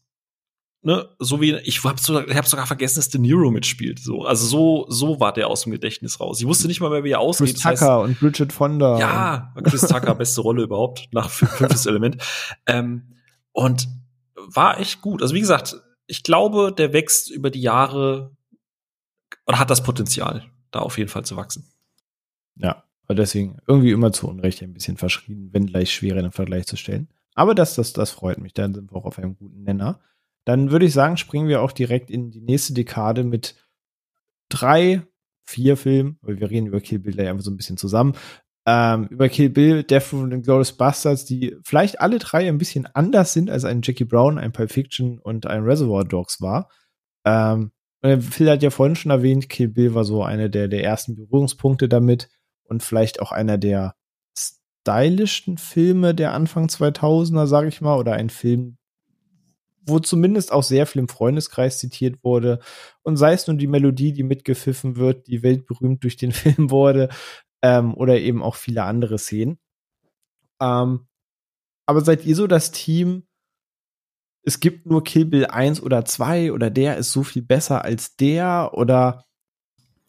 ne, 0.87 1.09
so 1.19 1.41
wie 1.41 1.57
ich 1.57 1.83
habe 1.83 2.01
sogar, 2.01 2.29
ich 2.29 2.37
hab 2.37 2.47
sogar 2.47 2.65
vergessen, 2.65 3.01
dass 3.01 3.09
De 3.09 3.21
Niro 3.21 3.51
mitspielt. 3.51 3.99
So, 3.99 4.25
also 4.25 4.47
so 4.47 4.87
so 4.89 5.19
war 5.19 5.33
der 5.33 5.49
aus 5.49 5.63
dem 5.63 5.73
Gedächtnis 5.73 6.21
raus. 6.21 6.41
Ich 6.41 6.47
wusste 6.47 6.69
nicht 6.69 6.81
mal 6.81 6.91
mehr, 6.91 7.03
wie 7.03 7.11
er 7.11 7.19
aussieht. 7.19 7.49
Chris 7.49 7.63
Tucker 7.63 7.71
heißt, 7.71 8.05
und 8.05 8.21
Bridget 8.21 8.53
Fonda. 8.53 8.97
Ja, 8.99 9.53
Chris 9.65 9.81
Tucker 9.89 10.15
beste 10.15 10.43
Rolle 10.43 10.63
überhaupt 10.63 11.09
nach 11.11 11.29
fünftes 11.29 11.87
Element. 11.87 12.23
Ähm, 12.67 13.17
und 13.51 13.89
war 14.37 14.79
echt 14.79 15.03
gut. 15.03 15.23
Also 15.23 15.35
wie 15.35 15.41
gesagt, 15.41 15.77
ich 16.07 16.23
glaube, 16.23 16.73
der 16.73 16.93
wächst 16.93 17.31
über 17.33 17.51
die 17.51 17.63
Jahre 17.63 18.37
oder 19.45 19.59
hat 19.59 19.71
das 19.71 19.83
Potenzial, 19.83 20.45
da 20.71 20.79
auf 20.79 20.99
jeden 20.99 21.11
Fall 21.11 21.25
zu 21.25 21.35
wachsen. 21.35 21.67
Ja, 22.55 22.85
deswegen 23.09 23.59
irgendwie 23.67 23.91
immer 23.91 24.13
zu 24.13 24.29
Unrecht 24.29 24.63
ein 24.63 24.73
bisschen 24.73 24.97
verschrien, 24.97 25.49
wenn 25.53 25.67
gleich 25.67 25.93
schwerer 25.93 26.19
in 26.19 26.27
den 26.27 26.33
Vergleich 26.33 26.67
zu 26.67 26.77
stellen. 26.77 27.09
Aber 27.35 27.57
das, 27.57 27.75
das, 27.75 27.93
das 27.93 28.13
freut 28.13 28.39
mich. 28.39 28.55
Dann 28.55 28.73
sind 28.73 28.93
wir 28.93 28.97
auch 28.97 29.05
auf 29.05 29.19
einem 29.19 29.37
guten 29.37 29.65
Nenner. 29.65 29.99
Dann 30.47 30.71
würde 30.71 30.87
ich 30.87 30.93
sagen, 30.93 31.17
springen 31.17 31.49
wir 31.49 31.61
auch 31.61 31.73
direkt 31.73 32.11
in 32.11 32.31
die 32.31 32.41
nächste 32.41 32.73
Dekade 32.73 33.25
mit 33.25 33.57
drei, 34.49 35.03
vier 35.45 35.77
Filmen, 35.77 36.19
weil 36.23 36.39
wir 36.39 36.49
reden 36.49 36.69
über 36.69 36.81
Kill 36.81 37.01
Bill 37.01 37.13
gleich 37.13 37.29
einfach 37.29 37.45
so 37.45 37.51
ein 37.51 37.57
bisschen 37.57 37.77
zusammen. 37.77 38.15
Ähm, 38.65 39.09
über 39.09 39.29
Kill 39.29 39.51
Bill, 39.51 39.83
Death 39.83 40.13
Row 40.13 40.23
und 40.23 40.43
Glorious 40.43 40.73
Bastards, 40.73 41.25
die 41.25 41.57
vielleicht 41.65 42.01
alle 42.01 42.19
drei 42.19 42.49
ein 42.49 42.59
bisschen 42.59 42.87
anders 42.87 43.33
sind 43.33 43.51
als 43.51 43.65
ein 43.65 43.81
Jackie 43.83 44.05
Brown, 44.05 44.39
ein 44.39 44.53
Pulp 44.53 44.71
Fiction 44.71 45.19
und 45.19 45.47
ein 45.47 45.65
Reservoir 45.65 46.05
Dogs 46.05 46.41
war. 46.41 46.71
Ähm, 47.25 47.73
Phil 48.03 48.51
hat 48.51 48.63
ja 48.63 48.71
vorhin 48.71 48.95
schon 48.95 49.11
erwähnt, 49.11 49.49
Kill 49.49 49.69
Bill 49.69 49.95
war 49.95 50.05
so 50.05 50.23
einer 50.23 50.49
der, 50.49 50.69
der 50.69 50.85
ersten 50.85 51.17
Berührungspunkte 51.17 51.89
damit 51.89 52.29
und 52.65 52.85
vielleicht 52.85 53.21
auch 53.21 53.33
einer 53.33 53.59
der 53.59 53.95
stylischsten 54.39 55.59
Filme 55.59 56.15
der 56.15 56.33
Anfang 56.33 56.67
2000er, 56.67 57.47
sag 57.47 57.67
ich 57.67 57.81
mal, 57.81 57.99
oder 57.99 58.13
ein 58.13 58.31
Film, 58.31 58.79
wo 59.87 59.99
zumindest 59.99 60.53
auch 60.53 60.63
sehr 60.63 60.87
viel 60.87 61.01
im 61.01 61.09
Freundeskreis 61.09 61.79
zitiert 61.79 62.23
wurde. 62.23 62.61
Und 63.03 63.17
sei 63.17 63.33
es 63.33 63.47
nur 63.47 63.57
die 63.57 63.67
Melodie, 63.67 64.13
die 64.13 64.25
mitgepfiffen 64.25 64.97
wird, 64.97 65.27
die 65.29 65.43
weltberühmt 65.43 66.03
durch 66.03 66.17
den 66.17 66.33
Film 66.33 66.71
wurde, 66.71 67.09
ähm, 67.63 67.95
oder 67.95 68.19
eben 68.19 68.43
auch 68.43 68.57
viele 68.57 68.83
andere 68.85 69.19
Szenen. 69.19 69.59
Ähm, 70.61 71.07
aber 71.87 72.01
seid 72.01 72.25
ihr 72.27 72.35
so 72.35 72.47
das 72.47 72.73
Team, 72.73 73.27
es 74.43 74.61
gibt 74.61 74.87
nur 74.87 75.03
Kill 75.03 75.25
Bill 75.25 75.47
1 75.47 75.83
oder 75.83 76.05
2 76.05 76.53
oder 76.53 76.71
der 76.71 76.97
ist 76.97 77.13
so 77.13 77.23
viel 77.23 77.43
besser 77.43 77.85
als 77.85 78.17
der 78.17 78.71
oder 78.75 79.25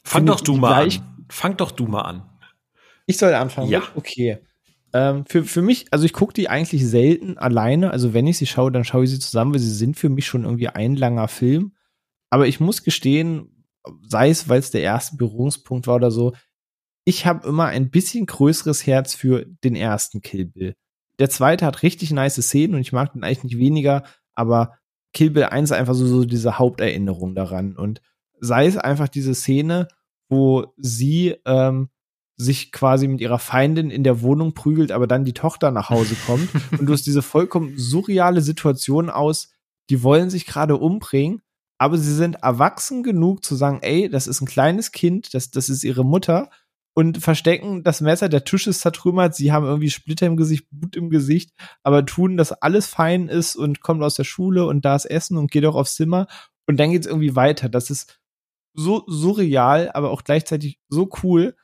Fang 0.04 0.26
doch 0.26 0.42
du 0.42 0.56
mal 0.56 0.84
an. 0.84 1.26
Fang 1.30 1.58
doch 1.58 1.72
du 1.72 1.86
mal 1.86 2.02
an. 2.02 2.30
Ich 3.08 3.18
soll 3.18 3.34
anfangen. 3.34 3.70
Ja. 3.70 3.84
Okay. 3.96 4.40
Ähm, 4.94 5.26
für, 5.28 5.44
für 5.44 5.62
mich, 5.62 5.88
also 5.92 6.06
ich 6.06 6.14
gucke 6.14 6.34
die 6.34 6.50
eigentlich 6.50 6.86
selten 6.86 7.38
alleine. 7.38 7.92
Also 7.92 8.14
wenn 8.14 8.28
ich 8.28 8.38
sie 8.38 8.48
schaue, 8.48 8.72
dann 8.72 8.84
schaue 8.84 9.04
ich 9.04 9.10
sie 9.10 9.20
zusammen, 9.20 9.54
weil 9.54 9.60
sie 9.60 9.74
sind 9.74 9.98
für 9.98 10.10
mich 10.10 10.26
schon 10.26 10.44
irgendwie 10.44 10.70
ein 10.70 10.96
langer 10.96 11.28
Film. 11.28 11.74
Aber 12.30 12.48
ich 12.48 12.60
muss 12.60 12.84
gestehen, 12.84 13.66
sei 14.02 14.30
es, 14.30 14.50
weil 14.50 14.60
es 14.60 14.72
der 14.72 14.82
erste 14.82 15.18
Berührungspunkt 15.18 15.88
war 15.88 15.96
oder 15.96 16.12
so, 16.12 16.34
ich 17.06 17.26
habe 17.26 17.48
immer 17.48 17.68
ein 17.68 17.90
bisschen 17.90 18.26
größeres 18.26 18.86
Herz 18.86 19.14
für 19.16 19.46
den 19.64 19.76
ersten 19.76 20.22
Kill 20.22 20.46
Bill. 20.46 20.76
Der 21.20 21.30
zweite 21.30 21.66
hat 21.66 21.84
richtig 21.84 22.12
nice 22.12 22.36
Szenen 22.36 22.76
und 22.76 22.82
ich 22.82 22.92
mag 22.92 23.14
den 23.14 23.24
eigentlich 23.24 23.46
nicht 23.46 23.58
weniger, 23.58 24.04
aber 24.36 24.78
Kill 25.14 25.32
Bill 25.32 25.46
1 25.46 25.72
ist 25.72 25.78
einfach 25.78 25.94
so, 25.94 26.06
so 26.06 26.26
diese 26.26 26.60
Haupterinnerung 26.60 27.34
daran. 27.34 27.76
Und 27.76 28.02
sei 28.40 28.68
es 28.68 28.78
einfach 28.78 29.08
diese 29.08 29.34
Szene, 29.34 29.88
wo 30.30 30.74
sie 30.78 31.36
ähm, 31.46 31.90
sich 32.38 32.72
quasi 32.72 33.08
mit 33.08 33.20
ihrer 33.20 33.40
Feindin 33.40 33.90
in 33.90 34.04
der 34.04 34.22
Wohnung 34.22 34.54
prügelt, 34.54 34.92
aber 34.92 35.08
dann 35.08 35.26
die 35.26 35.34
Tochter 35.34 35.72
nach 35.72 35.90
Hause 35.90 36.16
kommt 36.26 36.50
und 36.72 36.86
du 36.86 36.94
hast 36.94 37.06
diese 37.06 37.24
vollkommen 37.24 37.74
surreale 37.78 38.42
Situation 38.42 39.10
aus, 39.10 39.52
die 39.90 40.04
wollen 40.04 40.30
sich 40.30 40.46
gerade 40.46 40.78
umbringen, 40.78 41.42
aber 41.80 41.98
sie 41.98 42.14
sind 42.14 42.36
erwachsen 42.36 43.04
genug 43.04 43.44
zu 43.44 43.56
sagen, 43.56 43.80
ey, 43.82 44.10
das 44.10 44.28
ist 44.28 44.42
ein 44.42 44.48
kleines 44.48 44.92
Kind, 44.92 45.34
das, 45.34 45.52
das 45.52 45.70
ist 45.70 45.84
ihre 45.84 46.06
Mutter 46.06 46.50
und 46.94 47.20
verstecken 47.20 47.84
das 47.84 48.02
Messer, 48.02 48.30
der 48.30 48.44
Tisch 48.44 48.68
ist 48.68 48.82
zertrümmert, 48.82 49.36
sie 49.36 49.52
haben 49.52 49.66
irgendwie 49.66 49.90
Splitter 49.90 50.28
im 50.28 50.38
Gesicht, 50.38 50.68
Blut 50.72 50.96
im 50.96 51.10
Gesicht, 51.10 51.52
aber 51.84 52.06
tun, 52.06 52.38
dass 52.38 52.52
alles 52.52 52.88
fein 52.88 53.30
ist 53.30 53.56
und 53.56 53.82
kommt 53.82 54.04
aus 54.04 54.16
der 54.16 54.24
Schule 54.24 54.66
und 54.68 54.86
da 54.86 54.96
ist 54.96 55.06
Essen 55.06 55.38
und 55.38 55.52
geht 55.52 55.66
auch 55.66 55.76
aufs 55.76 55.96
Zimmer 55.96 56.28
und 56.68 56.78
dann 56.78 56.92
geht's 56.92 57.08
irgendwie 57.08 57.36
weiter. 57.36 57.70
Das 57.70 57.90
ist 57.90 58.20
so 58.74 59.04
surreal, 59.08 59.92
aber 59.94 60.12
auch 60.12 60.24
gleichzeitig 60.24 60.80
so 60.90 61.10
cool 61.24 61.56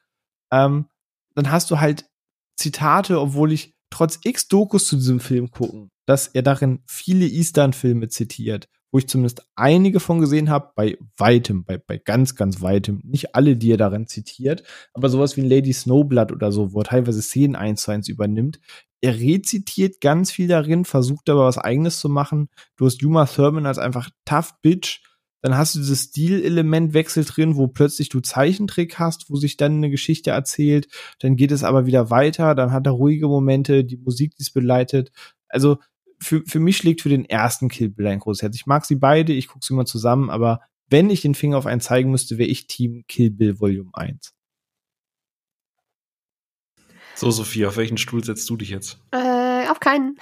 ähm, 0.53 0.85
dann 1.35 1.51
hast 1.51 1.71
du 1.71 1.79
halt 1.79 2.05
Zitate, 2.55 3.19
obwohl 3.19 3.51
ich 3.51 3.75
trotz 3.89 4.19
x 4.23 4.47
Dokus 4.47 4.87
zu 4.87 4.95
diesem 4.95 5.19
Film 5.19 5.51
gucken 5.51 5.89
dass 6.05 6.27
er 6.27 6.41
darin 6.41 6.79
viele 6.85 7.25
Eastern-Filme 7.25 8.09
zitiert, 8.09 8.67
wo 8.91 8.97
ich 8.97 9.07
zumindest 9.07 9.47
einige 9.55 9.99
von 9.99 10.19
gesehen 10.19 10.49
habe, 10.49 10.71
bei 10.75 10.97
weitem, 11.17 11.63
bei, 11.65 11.77
bei 11.77 11.97
ganz, 11.97 12.35
ganz 12.35 12.61
weitem, 12.61 13.01
nicht 13.03 13.35
alle, 13.35 13.55
die 13.55 13.71
er 13.71 13.77
darin 13.77 14.07
zitiert, 14.07 14.63
aber 14.93 15.09
sowas 15.09 15.37
wie 15.37 15.41
Lady 15.41 15.73
Snowblood 15.73 16.31
oder 16.31 16.51
so, 16.51 16.73
wo 16.73 16.79
er 16.79 16.85
teilweise 16.85 17.21
Szenen 17.21 17.55
eins 17.55 17.81
zu 17.81 17.91
eins 17.91 18.07
übernimmt. 18.07 18.59
Er 19.01 19.15
rezitiert 19.15 19.99
ganz 19.99 20.31
viel 20.31 20.47
darin, 20.47 20.85
versucht 20.85 21.29
aber 21.29 21.45
was 21.45 21.57
eigenes 21.57 21.99
zu 21.99 22.07
machen. 22.07 22.49
Du 22.77 22.85
hast 22.85 23.03
Uma 23.03 23.25
Thurman 23.25 23.65
als 23.65 23.77
einfach 23.77 24.09
tough 24.25 24.53
Bitch, 24.61 25.01
dann 25.43 25.57
hast 25.57 25.75
du 25.75 25.79
dieses 25.79 26.05
Stilelementwechsel 26.05 27.25
drin, 27.25 27.57
wo 27.57 27.67
plötzlich 27.67 28.07
du 28.07 28.21
Zeichentrick 28.21 28.97
hast, 28.97 29.29
wo 29.29 29.35
sich 29.35 29.57
dann 29.57 29.73
eine 29.73 29.89
Geschichte 29.89 30.31
erzählt. 30.31 30.87
Dann 31.19 31.35
geht 31.35 31.51
es 31.51 31.65
aber 31.65 31.85
wieder 31.85 32.09
weiter. 32.09 32.55
Dann 32.55 32.71
hat 32.71 32.87
er 32.87 32.93
ruhige 32.93 33.27
Momente, 33.27 33.83
die 33.83 33.97
Musik, 33.97 34.35
die 34.37 34.43
es 34.43 34.51
begleitet. 34.51 35.11
Also 35.49 35.79
für, 36.17 36.43
für 36.47 36.59
mich 36.59 36.77
schlägt 36.77 37.01
für 37.01 37.09
den 37.09 37.25
ersten 37.25 37.67
Kill 37.67 37.89
Bill 37.89 38.07
ein 38.07 38.19
großes 38.19 38.41
Herz. 38.41 38.55
Ich 38.55 38.67
mag 38.67 38.85
sie 38.85 38.95
beide, 38.95 39.33
ich 39.33 39.49
gucke 39.49 39.65
sie 39.65 39.73
immer 39.73 39.85
zusammen, 39.85 40.29
aber 40.29 40.61
wenn 40.89 41.09
ich 41.09 41.21
den 41.21 41.35
Finger 41.35 41.57
auf 41.57 41.65
einen 41.65 41.81
zeigen 41.81 42.09
müsste, 42.09 42.37
wäre 42.37 42.49
ich 42.49 42.67
Team 42.67 43.03
Kill 43.09 43.29
Bill 43.29 43.59
Volume 43.59 43.89
1. 43.91 44.33
So, 47.15 47.31
Sophie, 47.31 47.65
auf 47.65 47.75
welchen 47.75 47.97
Stuhl 47.97 48.23
setzt 48.23 48.49
du 48.49 48.55
dich 48.55 48.69
jetzt? 48.69 48.97
Äh, 49.11 49.67
auf 49.67 49.81
keinen. 49.81 50.17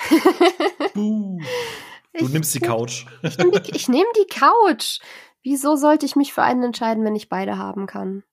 Buh. 0.96 1.40
Du 2.14 2.26
ich, 2.26 2.32
nimmst 2.32 2.54
die 2.54 2.60
Couch. 2.60 3.06
Ich, 3.24 3.38
nehme 3.38 3.62
die, 3.62 3.92
nehm 3.92 4.06
die 4.18 4.28
Couch. 4.28 5.00
Wieso 5.44 5.76
sollte 5.76 6.06
ich 6.06 6.16
mich 6.16 6.34
für 6.34 6.44
einen 6.44 6.64
entscheiden, 6.64 7.04
wenn 7.04 7.16
ich 7.16 7.30
beide 7.30 7.58
haben 7.58 7.88
kann? 7.88 8.24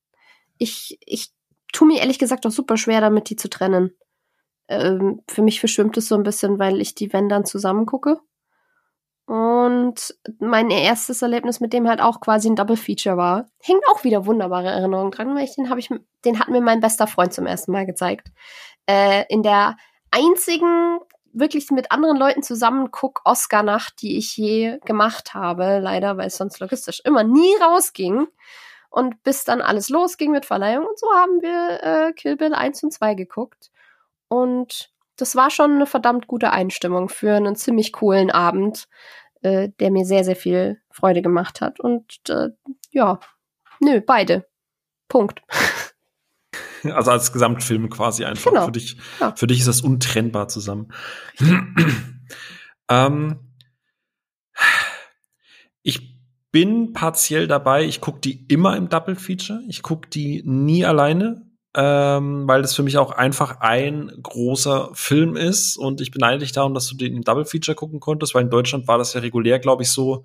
Ich, 0.58 0.98
ich 1.06 1.30
tue 1.72 1.88
mir 1.88 2.00
ehrlich 2.00 2.18
gesagt 2.18 2.46
auch 2.46 2.50
super 2.50 2.76
schwer 2.76 3.00
damit, 3.00 3.30
die 3.30 3.36
zu 3.36 3.48
trennen. 3.48 3.96
Ähm, 4.68 5.22
für 5.28 5.42
mich 5.42 5.60
verschwimmt 5.60 5.96
es 5.96 6.08
so 6.08 6.16
ein 6.16 6.22
bisschen, 6.22 6.58
weil 6.58 6.80
ich 6.80 6.94
die 6.94 7.12
wenn 7.12 7.28
dann 7.28 7.46
zusammen 7.46 7.86
gucke. 7.86 8.20
Und 9.26 10.18
mein 10.38 10.70
erstes 10.70 11.20
Erlebnis 11.20 11.60
mit 11.60 11.74
dem 11.74 11.86
halt 11.86 12.00
auch 12.00 12.20
quasi 12.20 12.48
ein 12.48 12.56
Double 12.56 12.78
Feature 12.78 13.18
war. 13.18 13.46
Hängt 13.60 13.82
auch 13.90 14.02
wieder 14.02 14.24
wunderbare 14.24 14.68
Erinnerungen 14.68 15.10
dran, 15.10 15.34
weil 15.34 15.44
ich 15.44 15.54
den 15.54 15.68
habe 15.68 15.80
ich, 15.80 15.90
den 16.24 16.38
hat 16.40 16.48
mir 16.48 16.62
mein 16.62 16.80
bester 16.80 17.06
Freund 17.06 17.34
zum 17.34 17.46
ersten 17.46 17.72
Mal 17.72 17.84
gezeigt. 17.84 18.28
Äh, 18.86 19.24
in 19.28 19.42
der 19.42 19.76
einzigen 20.10 20.98
wirklich 21.38 21.70
mit 21.70 21.90
anderen 21.92 22.16
Leuten 22.16 22.42
zusammen 22.42 22.90
guck 22.90 23.20
Oscar-Nacht, 23.24 24.00
die 24.02 24.18
ich 24.18 24.36
je 24.36 24.78
gemacht 24.84 25.34
habe, 25.34 25.78
leider, 25.80 26.16
weil 26.16 26.28
es 26.28 26.36
sonst 26.36 26.60
logistisch 26.60 27.00
immer 27.04 27.24
nie 27.24 27.54
rausging. 27.60 28.26
Und 28.90 29.22
bis 29.22 29.44
dann 29.44 29.60
alles 29.60 29.90
losging 29.90 30.32
mit 30.32 30.46
Verleihung 30.46 30.86
und 30.86 30.98
so 30.98 31.06
haben 31.12 31.42
wir 31.42 31.82
äh, 31.82 32.12
Kill 32.14 32.36
Bill 32.36 32.54
1 32.54 32.82
und 32.84 32.92
2 32.92 33.14
geguckt. 33.14 33.70
Und 34.28 34.90
das 35.16 35.36
war 35.36 35.50
schon 35.50 35.72
eine 35.72 35.86
verdammt 35.86 36.26
gute 36.26 36.52
Einstimmung 36.52 37.08
für 37.08 37.34
einen 37.34 37.56
ziemlich 37.56 37.92
coolen 37.92 38.30
Abend, 38.30 38.88
äh, 39.42 39.68
der 39.80 39.90
mir 39.90 40.06
sehr, 40.06 40.24
sehr 40.24 40.36
viel 40.36 40.80
Freude 40.90 41.22
gemacht 41.22 41.60
hat. 41.60 41.80
Und 41.80 42.20
äh, 42.28 42.48
ja, 42.90 43.20
nö, 43.80 44.00
beide. 44.00 44.46
Punkt. 45.08 45.42
Also 46.92 47.10
als 47.10 47.32
Gesamtfilm 47.32 47.90
quasi 47.90 48.24
einfach. 48.24 48.50
Genau. 48.50 48.66
Für 48.66 48.72
dich, 48.72 48.96
ja. 49.20 49.34
für 49.36 49.46
dich 49.46 49.60
ist 49.60 49.68
das 49.68 49.80
untrennbar 49.80 50.48
zusammen. 50.48 50.92
ähm, 52.88 53.36
ich 55.82 56.18
bin 56.50 56.92
partiell 56.92 57.46
dabei. 57.46 57.84
Ich 57.84 58.00
gucke 58.00 58.20
die 58.20 58.46
immer 58.46 58.76
im 58.76 58.88
Double 58.88 59.16
Feature. 59.16 59.60
Ich 59.68 59.82
gucke 59.82 60.08
die 60.08 60.42
nie 60.44 60.84
alleine, 60.84 61.46
ähm, 61.74 62.48
weil 62.48 62.62
das 62.62 62.74
für 62.74 62.82
mich 62.82 62.98
auch 62.98 63.10
einfach 63.10 63.60
ein 63.60 64.10
großer 64.22 64.90
Film 64.94 65.36
ist. 65.36 65.76
Und 65.76 66.00
ich 66.00 66.10
beneide 66.10 66.38
dich 66.38 66.52
darum, 66.52 66.74
dass 66.74 66.88
du 66.88 66.96
den 66.96 67.16
im 67.16 67.22
Double 67.22 67.44
Feature 67.44 67.74
gucken 67.74 68.00
konntest, 68.00 68.34
weil 68.34 68.44
in 68.44 68.50
Deutschland 68.50 68.88
war 68.88 68.98
das 68.98 69.14
ja 69.14 69.20
regulär, 69.20 69.58
glaube 69.58 69.82
ich, 69.82 69.90
so 69.90 70.24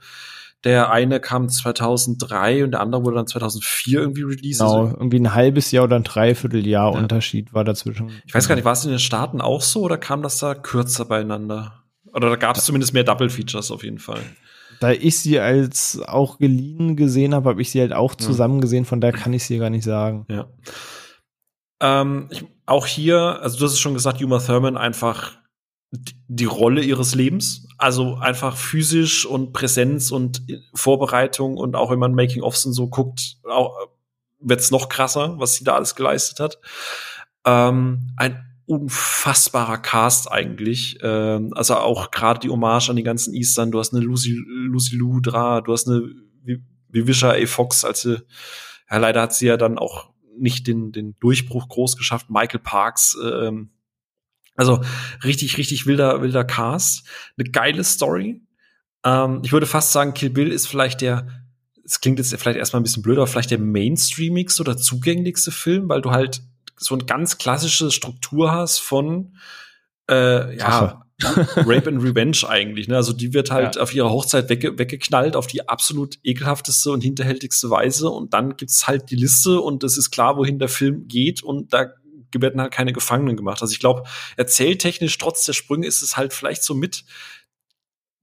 der 0.64 0.92
eine 0.92 1.20
kam 1.20 1.50
2003 1.50 2.64
und 2.64 2.72
der 2.72 2.80
andere 2.80 3.04
wurde 3.04 3.18
dann 3.18 3.28
2004 3.28 4.00
irgendwie 4.00 4.24
released. 4.24 4.60
Genau, 4.60 4.86
also, 4.86 4.98
irgendwie 4.98 5.20
ein 5.20 5.34
halbes 5.34 5.72
Jahr 5.72 5.84
oder 5.84 5.98
ein 5.98 6.04
Dreivierteljahr 6.04 6.94
ja. 6.94 7.00
Unterschied 7.00 7.54
war 7.54 7.64
dazwischen. 7.64 8.12
Ich 8.26 8.34
weiß 8.34 8.48
gar 8.48 8.56
nicht, 8.56 8.66
war 8.66 8.74
es 8.74 8.86
in 8.86 8.92
den 8.92 9.00
Staaten 9.00 9.42
auch 9.42 9.62
so 9.62 9.82
oder 9.82 9.98
kam 9.98 10.22
das 10.22 10.38
da 10.40 10.56
kürzer 10.56 11.06
beieinander? 11.06 11.84
Oder 12.14 12.30
da 12.30 12.36
gab 12.36 12.56
es 12.56 12.66
zumindest 12.66 12.94
mehr 12.94 13.04
Double 13.04 13.30
Features 13.30 13.72
auf 13.72 13.84
jeden 13.84 14.00
Fall. 14.00 14.22
Da 14.80 14.92
ich 14.92 15.20
sie 15.20 15.40
als 15.40 16.02
auch 16.06 16.38
geliehen 16.38 16.96
gesehen 16.96 17.34
habe, 17.34 17.50
habe 17.50 17.62
ich 17.62 17.72
sie 17.72 17.80
halt 17.80 17.94
auch 17.94 18.16
zusammen 18.16 18.62
gesehen, 18.62 18.86
von 18.86 19.02
daher 19.02 19.18
kann 19.18 19.34
ich 19.34 19.46
sie 19.46 19.58
gar 19.58 19.70
nicht 19.70 19.84
sagen. 19.84 20.26
Ja. 20.30 20.48
Ähm, 21.82 22.28
ich, 22.32 22.46
auch 22.66 22.86
hier, 22.86 23.40
also 23.42 23.58
du 23.58 23.66
hast 23.66 23.74
es 23.74 23.80
schon 23.80 23.94
gesagt, 23.94 24.22
Uma 24.22 24.40
Thurman 24.40 24.78
einfach 24.78 25.38
die 26.28 26.46
Rolle 26.46 26.82
ihres 26.82 27.16
Lebens. 27.16 27.68
Also 27.78 28.16
einfach 28.16 28.58
physisch 28.58 29.26
und 29.26 29.54
Präsenz 29.54 30.12
und 30.12 30.44
Vorbereitung 30.74 31.58
und 31.58 31.76
auch 31.76 31.92
wenn 31.92 32.00
man 32.00 32.16
Making-ofs 32.16 32.66
und 32.66 32.74
so 32.74 32.88
guckt, 32.88 33.38
wird 34.40 34.60
es 34.60 34.72
noch 34.72 34.90
krasser, 34.90 35.40
was 35.40 35.56
sie 35.56 35.64
da 35.64 35.76
alles 35.76 35.96
geleistet 35.96 36.40
hat. 36.40 36.60
Ähm, 37.46 38.14
ein 38.18 38.44
unfassbarer 38.66 39.78
Cast 39.78 40.32
eigentlich. 40.32 40.98
Ähm, 41.02 41.54
also 41.54 41.76
auch 41.76 42.12
gerade 42.12 42.40
die 42.40 42.50
Hommage 42.50 42.90
an 42.90 42.96
die 42.96 43.04
ganzen 43.04 43.34
Eastern. 43.34 43.72
Du 43.72 43.80
hast 43.80 43.94
eine 43.94 44.04
Lucy, 44.04 44.42
Lucy 44.48 44.96
Ludra, 44.96 45.62
du 45.62 45.74
hast 45.74 45.88
eine 45.88 46.10
Vivisha 46.90 47.32
A. 47.32 47.46
Fox, 47.46 47.84
als 47.84 48.02
sie, 48.02 48.22
ja, 48.90 48.98
leider 48.98 49.22
hat 49.22 49.34
sie 49.34 49.48
ja 49.48 49.58
dann 49.58 49.78
auch 49.78 50.12
nicht 50.38 50.68
den, 50.68 50.92
den 50.92 51.16
Durchbruch 51.20 51.68
groß 51.68 51.98
geschafft. 51.98 52.30
Michael 52.30 52.60
Parks, 52.62 53.18
ähm, 53.24 53.72
also 54.56 54.82
richtig, 55.24 55.58
richtig 55.58 55.86
wilder, 55.86 56.22
wilder 56.22 56.44
Cast. 56.44 57.08
Eine 57.38 57.50
geile 57.50 57.84
Story. 57.84 58.42
Ähm, 59.04 59.42
ich 59.44 59.52
würde 59.52 59.66
fast 59.66 59.92
sagen, 59.92 60.14
Kill 60.14 60.30
Bill 60.30 60.52
ist 60.52 60.68
vielleicht 60.68 61.02
der, 61.02 61.28
es 61.84 62.00
klingt 62.02 62.20
jetzt 62.20 62.36
vielleicht 62.36 62.58
erstmal 62.58 62.82
ein 62.82 62.84
bisschen 62.84 63.04
blöd, 63.04 63.18
aber 63.18 63.28
vielleicht 63.28 63.52
der 63.52 63.60
mainstreamigste 63.60 64.62
oder 64.62 64.78
zugänglichste 64.78 65.52
Film, 65.52 65.90
weil 65.90 66.02
du 66.02 66.12
halt 66.12 66.42
so 66.78 66.96
eine 66.96 67.06
ganz 67.06 67.38
klassische 67.38 67.92
Struktur 67.92 68.52
hast 68.52 68.80
von 68.80 69.36
äh, 70.10 70.58
ja, 70.58 71.06
Rape 71.22 71.90
and 71.90 72.04
Revenge 72.04 72.48
eigentlich. 72.48 72.88
Ne? 72.88 72.96
Also 72.96 73.14
die 73.14 73.34
wird 73.34 73.52
halt 73.52 73.76
ja. 73.76 73.82
auf 73.82 73.94
ihrer 73.94 74.10
Hochzeit 74.10 74.50
wegge 74.50 74.78
weggeknallt 74.78 75.36
auf 75.36 75.48
die 75.48 75.68
absolut 75.68 76.18
ekelhafteste 76.24 76.92
und 76.92 77.02
hinterhältigste 77.02 77.70
Weise 77.70 78.10
und 78.10 78.34
dann 78.34 78.58
gibt's 78.58 78.88
halt 78.88 79.10
die 79.12 79.16
Liste 79.16 79.62
und 79.62 79.84
es 79.84 79.98
ist 79.98 80.12
klar, 80.12 80.38
wohin 80.38 80.60
der 80.60 80.70
Film 80.70 81.08
geht 81.08 81.44
und 81.44 81.74
da 81.74 81.94
werden 82.42 82.62
halt 82.62 82.74
keine 82.74 82.94
Gefangenen 82.94 83.38
gemacht. 83.38 83.62
Also 83.62 83.72
ich 83.74 83.80
glaube, 83.80 84.04
erzähltechnisch 84.38 85.18
trotz 85.18 85.46
der 85.46 85.54
Sprünge 85.54 85.88
ist 85.88 86.02
es 86.02 86.18
halt 86.18 86.34
vielleicht 86.34 86.64
so 86.64 86.74
mit 86.74 87.04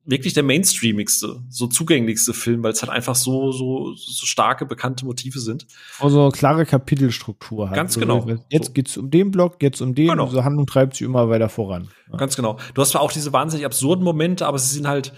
wirklich 0.04 0.32
der 0.32 0.42
mainstreamigste, 0.42 1.42
so 1.48 1.66
zugänglichste 1.66 2.32
Film, 2.32 2.62
weil 2.62 2.72
es 2.72 2.82
halt 2.82 2.90
einfach 2.90 3.14
so, 3.14 3.52
so, 3.52 3.94
so 3.94 4.26
starke, 4.26 4.64
bekannte 4.66 5.04
Motive 5.04 5.38
sind. 5.38 5.66
Also 5.98 6.30
klare 6.30 6.64
Kapitelstruktur 6.64 7.68
hat. 7.68 7.76
Ganz 7.76 7.98
genau. 7.98 8.26
Jetzt 8.48 8.68
so. 8.68 8.72
geht's 8.72 8.96
um 8.96 9.10
den 9.10 9.30
Block, 9.30 9.62
jetzt 9.62 9.80
um 9.80 9.94
den, 9.94 10.08
genau. 10.08 10.26
diese 10.26 10.44
Handlung 10.44 10.66
treibt 10.66 10.96
sich 10.96 11.04
immer 11.04 11.28
weiter 11.28 11.48
voran. 11.48 11.88
Ja. 12.10 12.16
Ganz 12.16 12.34
genau. 12.34 12.58
Du 12.74 12.80
hast 12.80 12.90
zwar 12.90 13.02
auch 13.02 13.12
diese 13.12 13.32
wahnsinnig 13.32 13.66
absurden 13.66 14.04
Momente, 14.04 14.46
aber 14.46 14.58
sie 14.58 14.74
sind 14.74 14.88
halt 14.88 15.12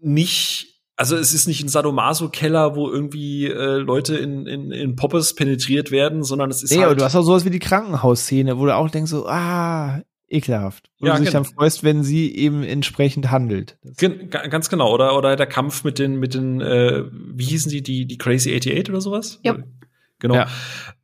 nicht 0.00 0.73
also 0.96 1.16
es 1.16 1.34
ist 1.34 1.48
nicht 1.48 1.62
ein 1.62 1.68
Sadomaso-Keller, 1.68 2.76
wo 2.76 2.88
irgendwie 2.88 3.46
äh, 3.46 3.78
Leute 3.78 4.16
in, 4.16 4.46
in, 4.46 4.70
in 4.70 4.96
Poppes 4.96 5.34
penetriert 5.34 5.90
werden, 5.90 6.22
sondern 6.22 6.50
es 6.50 6.62
ist 6.62 6.70
nee, 6.70 6.78
halt. 6.78 6.86
aber 6.86 6.94
du 6.96 7.04
hast 7.04 7.16
auch 7.16 7.22
sowas 7.22 7.44
wie 7.44 7.50
die 7.50 7.58
Krankenhausszene, 7.58 8.58
wo 8.58 8.66
du 8.66 8.74
auch 8.74 8.90
denkst 8.90 9.10
so, 9.10 9.26
ah, 9.26 10.02
ekelhaft. 10.28 10.90
Wo 11.00 11.06
ja, 11.06 11.16
du 11.16 11.22
dich 11.22 11.30
dann 11.30 11.44
freust, 11.44 11.84
wenn 11.84 12.02
sie 12.02 12.34
eben 12.34 12.62
entsprechend 12.62 13.30
handelt. 13.30 13.78
Gen 13.96 14.30
ganz 14.30 14.68
genau. 14.68 14.92
Oder, 14.92 15.16
oder 15.16 15.36
der 15.36 15.46
Kampf 15.46 15.84
mit 15.84 15.98
den, 15.98 16.16
mit 16.18 16.34
den, 16.34 16.60
äh, 16.60 17.04
wie 17.10 17.44
hießen 17.44 17.70
die, 17.70 17.82
die, 17.82 18.06
die 18.06 18.18
Crazy 18.18 18.54
88 18.54 18.90
oder 18.90 19.00
sowas? 19.00 19.40
Ja. 19.42 19.56
Genau. 20.20 20.34
Ja. 20.34 20.46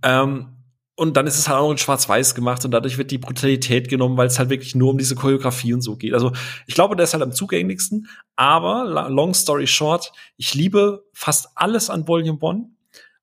Ähm, 0.03 0.60
und 1.01 1.17
dann 1.17 1.27
ist 1.27 1.39
es 1.39 1.49
halt 1.49 1.59
auch 1.59 1.71
in 1.71 1.79
Schwarz-Weiß 1.79 2.35
gemacht 2.35 2.63
und 2.67 2.73
dadurch 2.73 2.99
wird 2.99 3.11
die 3.11 3.17
Brutalität 3.17 3.89
genommen, 3.89 4.19
weil 4.19 4.27
es 4.27 4.39
halt 4.39 4.51
wirklich 4.51 4.75
nur 4.75 4.91
um 4.91 4.99
diese 4.99 5.15
Choreografie 5.15 5.73
und 5.73 5.81
so 5.81 5.97
geht. 5.97 6.13
Also 6.13 6.33
ich 6.67 6.75
glaube, 6.75 6.95
der 6.95 7.05
ist 7.05 7.15
halt 7.15 7.23
am 7.23 7.33
zugänglichsten. 7.33 8.07
Aber 8.37 9.09
long 9.09 9.33
story 9.33 9.67
short, 9.67 10.13
ich 10.37 10.53
liebe 10.53 11.03
fast 11.15 11.49
alles 11.55 11.89
an 11.89 12.07
Volume 12.07 12.39
1. 12.43 12.67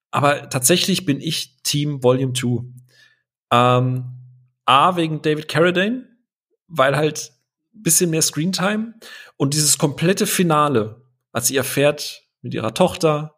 Aber 0.10 0.50
tatsächlich 0.50 1.06
bin 1.06 1.22
ich 1.22 1.62
Team 1.62 2.02
Volume 2.02 2.34
2. 2.34 2.64
Ähm, 3.52 4.06
A, 4.66 4.96
wegen 4.96 5.22
David 5.22 5.48
Carradine, 5.48 6.08
weil 6.68 6.98
halt 6.98 7.32
bisschen 7.74 8.10
mehr 8.10 8.24
Screentime 8.24 8.96
und 9.36 9.54
dieses 9.54 9.78
komplette 9.78 10.26
Finale, 10.26 11.04
als 11.32 11.46
sie 11.46 11.58
erfährt 11.58 12.24
mit 12.42 12.56
ihrer 12.56 12.74
Tochter, 12.74 13.37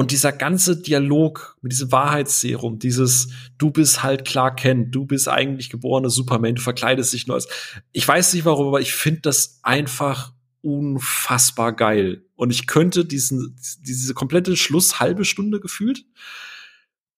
und 0.00 0.12
dieser 0.12 0.32
ganze 0.32 0.80
Dialog 0.80 1.58
mit 1.60 1.72
diesem 1.72 1.92
Wahrheitsserum, 1.92 2.78
dieses 2.78 3.28
du 3.58 3.70
bist 3.70 4.02
halt 4.02 4.24
klar 4.24 4.56
Kent, 4.56 4.94
du 4.94 5.04
bist 5.04 5.28
eigentlich 5.28 5.68
geborene 5.68 6.08
Superman, 6.08 6.54
du 6.54 6.62
verkleidest 6.62 7.12
dich 7.12 7.26
nur 7.26 7.34
als 7.34 7.48
ich 7.92 8.08
weiß 8.08 8.32
nicht 8.32 8.46
warum, 8.46 8.68
aber 8.68 8.80
ich 8.80 8.94
finde 8.94 9.20
das 9.20 9.60
einfach 9.62 10.32
unfassbar 10.62 11.76
geil 11.76 12.24
und 12.34 12.48
ich 12.48 12.66
könnte 12.66 13.04
diesen 13.04 13.54
diese 13.82 14.14
komplette 14.14 14.56
Schluss 14.56 15.00
halbe 15.00 15.26
Stunde 15.26 15.60
gefühlt 15.60 16.06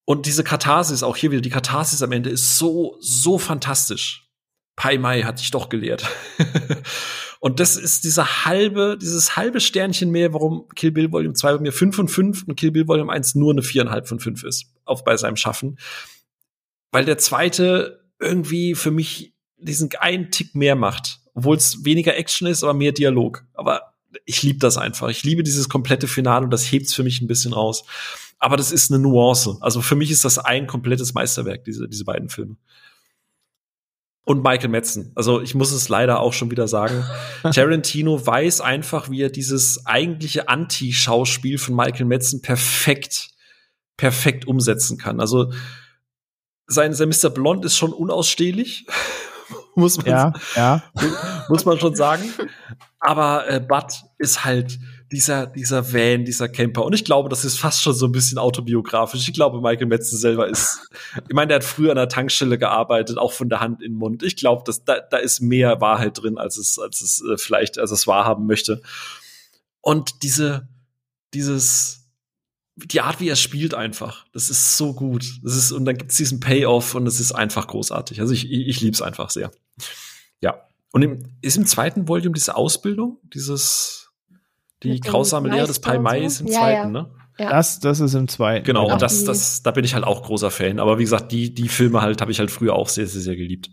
und 0.04 0.26
diese 0.26 0.42
Katharsis 0.42 1.04
auch 1.04 1.16
hier 1.16 1.30
wieder 1.30 1.40
die 1.40 1.50
Katharsis 1.50 2.02
am 2.02 2.10
Ende 2.10 2.30
ist 2.30 2.58
so 2.58 2.96
so 2.98 3.38
fantastisch. 3.38 4.28
Pai 4.74 4.98
Mai 4.98 5.22
hat 5.22 5.38
dich 5.38 5.52
doch 5.52 5.68
gelehrt. 5.68 6.04
Und 7.44 7.58
das 7.58 7.74
ist 7.74 8.04
dieser 8.04 8.44
halbe, 8.44 8.96
dieses 8.96 9.34
halbe 9.34 9.60
Sternchen 9.60 10.12
mehr, 10.12 10.32
warum 10.32 10.68
Kill 10.76 10.92
Bill 10.92 11.10
Volume 11.10 11.34
2 11.34 11.54
bei 11.54 11.58
mir 11.58 11.72
5 11.72 11.96
von 11.96 12.06
5 12.06 12.44
und 12.46 12.54
Kill 12.54 12.70
Bill 12.70 12.86
Volume 12.86 13.12
1 13.12 13.34
nur 13.34 13.50
eine 13.50 13.62
4,5 13.62 14.06
von 14.06 14.20
5 14.20 14.44
ist, 14.44 14.66
auf 14.84 15.02
bei 15.02 15.16
seinem 15.16 15.34
Schaffen. 15.34 15.76
Weil 16.92 17.04
der 17.04 17.18
zweite 17.18 18.04
irgendwie 18.20 18.76
für 18.76 18.92
mich 18.92 19.34
diesen 19.56 19.90
einen 19.98 20.30
Tick 20.30 20.54
mehr 20.54 20.76
macht. 20.76 21.18
Obwohl 21.34 21.56
es 21.56 21.84
weniger 21.84 22.16
Action 22.16 22.46
ist, 22.46 22.62
aber 22.62 22.74
mehr 22.74 22.92
Dialog. 22.92 23.44
Aber 23.54 23.94
ich 24.24 24.44
liebe 24.44 24.60
das 24.60 24.78
einfach. 24.78 25.08
Ich 25.08 25.24
liebe 25.24 25.42
dieses 25.42 25.68
komplette 25.68 26.06
Finale 26.06 26.44
und 26.44 26.52
das 26.52 26.70
hebt's 26.70 26.94
für 26.94 27.02
mich 27.02 27.20
ein 27.22 27.26
bisschen 27.26 27.54
raus. 27.54 27.82
Aber 28.38 28.56
das 28.56 28.70
ist 28.70 28.92
eine 28.92 29.02
Nuance. 29.02 29.58
Also 29.62 29.82
für 29.82 29.96
mich 29.96 30.12
ist 30.12 30.24
das 30.24 30.38
ein 30.38 30.68
komplettes 30.68 31.12
Meisterwerk, 31.12 31.64
diese, 31.64 31.88
diese 31.88 32.04
beiden 32.04 32.28
Filme. 32.28 32.56
Und 34.24 34.44
Michael 34.44 34.68
Metzen. 34.68 35.10
Also 35.16 35.40
ich 35.40 35.56
muss 35.56 35.72
es 35.72 35.88
leider 35.88 36.20
auch 36.20 36.32
schon 36.32 36.50
wieder 36.50 36.68
sagen. 36.68 37.04
Tarantino 37.42 38.24
weiß 38.24 38.60
einfach, 38.60 39.10
wie 39.10 39.22
er 39.22 39.30
dieses 39.30 39.84
eigentliche 39.84 40.48
Anti-Schauspiel 40.48 41.58
von 41.58 41.74
Michael 41.74 42.06
Metzen 42.06 42.40
perfekt, 42.40 43.30
perfekt 43.96 44.46
umsetzen 44.46 44.96
kann. 44.96 45.20
Also 45.20 45.52
sein, 46.66 46.94
sein 46.94 47.08
Mr. 47.08 47.30
Blond 47.30 47.64
ist 47.64 47.76
schon 47.76 47.92
unausstehlich. 47.92 48.86
muss 49.74 49.96
man, 49.96 50.06
ja, 50.06 50.32
ja. 50.54 50.82
muss 51.48 51.64
man 51.64 51.78
schon 51.78 51.94
sagen. 51.94 52.32
Aber 53.00 53.48
äh, 53.48 53.60
Bud 53.60 53.92
ist 54.18 54.44
halt 54.44 54.78
dieser, 55.12 55.46
dieser 55.46 55.92
Van, 55.92 56.24
dieser 56.24 56.48
Camper. 56.48 56.84
Und 56.84 56.94
ich 56.94 57.04
glaube, 57.04 57.28
das 57.28 57.44
ist 57.44 57.58
fast 57.58 57.82
schon 57.82 57.94
so 57.94 58.06
ein 58.06 58.12
bisschen 58.12 58.38
autobiografisch. 58.38 59.28
Ich 59.28 59.34
glaube, 59.34 59.60
Michael 59.60 59.86
Metzen 59.86 60.16
selber 60.16 60.48
ist, 60.48 60.88
ich 61.28 61.34
meine, 61.34 61.48
der 61.48 61.56
hat 61.56 61.64
früher 61.64 61.90
an 61.90 61.96
der 61.96 62.08
Tankstelle 62.08 62.58
gearbeitet, 62.58 63.18
auch 63.18 63.32
von 63.32 63.50
der 63.50 63.60
Hand 63.60 63.82
in 63.82 63.92
den 63.92 63.98
Mund. 63.98 64.22
Ich 64.22 64.36
glaube, 64.36 64.62
dass 64.64 64.84
da, 64.84 65.00
da 65.00 65.18
ist 65.18 65.40
mehr 65.40 65.82
Wahrheit 65.82 66.20
drin, 66.20 66.38
als 66.38 66.56
es, 66.56 66.78
als 66.78 67.02
es 67.02 67.22
äh, 67.22 67.36
vielleicht, 67.36 67.78
als 67.78 67.90
es 67.90 68.06
wahrhaben 68.06 68.46
möchte. 68.46 68.80
Und 69.82 70.22
diese, 70.22 70.66
dieses, 71.34 72.08
die 72.76 73.02
Art, 73.02 73.20
wie 73.20 73.28
er 73.28 73.36
spielt, 73.36 73.74
einfach. 73.74 74.24
Das 74.32 74.48
ist 74.48 74.78
so 74.78 74.94
gut. 74.94 75.26
Das 75.42 75.54
ist, 75.54 75.72
und 75.72 75.84
dann 75.84 75.98
gibt's 75.98 76.16
diesen 76.16 76.40
Payoff 76.40 76.94
und 76.94 77.06
es 77.06 77.20
ist 77.20 77.32
einfach 77.32 77.66
großartig. 77.66 78.18
Also 78.22 78.32
ich, 78.32 78.50
ich, 78.50 78.66
ich 78.66 78.80
liebe 78.80 78.94
es 78.94 79.02
einfach 79.02 79.28
sehr. 79.28 79.52
Ja. 80.40 80.66
Und 80.90 81.02
im, 81.02 81.22
ist 81.42 81.58
im 81.58 81.66
zweiten 81.66 82.08
Volume 82.08 82.34
diese 82.34 82.56
Ausbildung, 82.56 83.18
dieses, 83.34 84.01
die 84.82 85.00
grausame 85.00 85.48
Lehre 85.48 85.66
des 85.66 85.80
Pai 85.80 85.98
Mai 85.98 86.22
ist 86.22 86.40
im 86.40 86.46
Ja, 86.48 86.58
zweiten, 86.60 86.94
ja. 86.94 87.02
ne? 87.02 87.10
Ja. 87.38 87.48
Das, 87.50 87.80
das 87.80 87.98
ist 88.00 88.12
im 88.14 88.28
zweiten. 88.28 88.64
Genau, 88.64 88.82
Auch 88.88 88.92
und 88.92 89.02
das, 89.02 89.20
die- 89.20 89.24
das, 89.26 89.62
da 89.62 89.70
bin 89.70 89.84
ich 89.84 89.94
halt 89.94 90.04
auch 90.04 90.22
großer 90.22 90.50
Fan. 90.50 90.78
Aber 90.78 90.98
wie 90.98 91.02
gesagt, 91.04 91.32
die, 91.32 91.54
die 91.54 91.68
Filme 91.68 92.02
halt 92.02 92.20
habe 92.20 92.30
ich 92.30 92.38
halt 92.38 92.50
früher 92.50 92.74
auch 92.74 92.88
sehr, 92.90 93.06
sehr, 93.06 93.22
sehr 93.22 93.36
geliebt. 93.36 93.70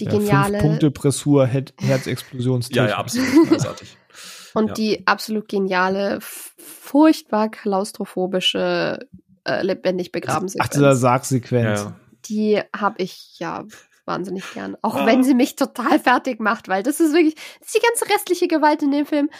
Die 0.00 0.04
geniale 0.06 0.58
Fünf 0.58 0.62
Punkte 0.62 0.90
Pressur, 0.90 1.46
He 1.46 1.64
Herzexplosionstechnik. 1.80 2.76
Ja, 2.90 2.94
ja, 2.96 2.98
absolut. 2.98 3.48
Großartig. 3.48 3.96
und 4.54 4.66
ja. 4.68 4.74
die 4.74 5.06
absolut 5.06 5.48
geniale, 5.48 6.18
furchtbar 6.20 7.48
klaustrophobische 7.50 8.98
äh, 9.44 9.62
lebendig 9.62 10.12
begraben 10.12 10.46
Ach, 10.46 10.52
Sequenz. 10.52 10.70
dieser 10.70 10.96
Sargsequenz. 10.96 11.80
Ja. 11.80 11.96
die 12.26 12.60
habe 12.76 13.02
ich 13.02 13.36
ja 13.38 13.64
wahnsinnig 14.04 14.44
gern. 14.52 14.76
Auch 14.82 14.96
Ah. 14.96 15.06
wenn 15.06 15.22
sie 15.22 15.34
mich 15.34 15.54
total 15.56 15.98
fertig 16.00 16.40
macht, 16.40 16.68
weil 16.68 16.82
das 16.82 16.98
ist 17.00 17.12
wirklich, 17.14 17.36
das 17.60 17.68
ist 17.68 17.74
die 17.76 17.86
ganze 17.86 18.12
restliche 18.12 18.48
Gewalt 18.48 18.82
in 18.82 18.90
dem 18.90 19.06
Film. 19.06 19.30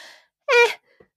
Eh. 0.46 0.70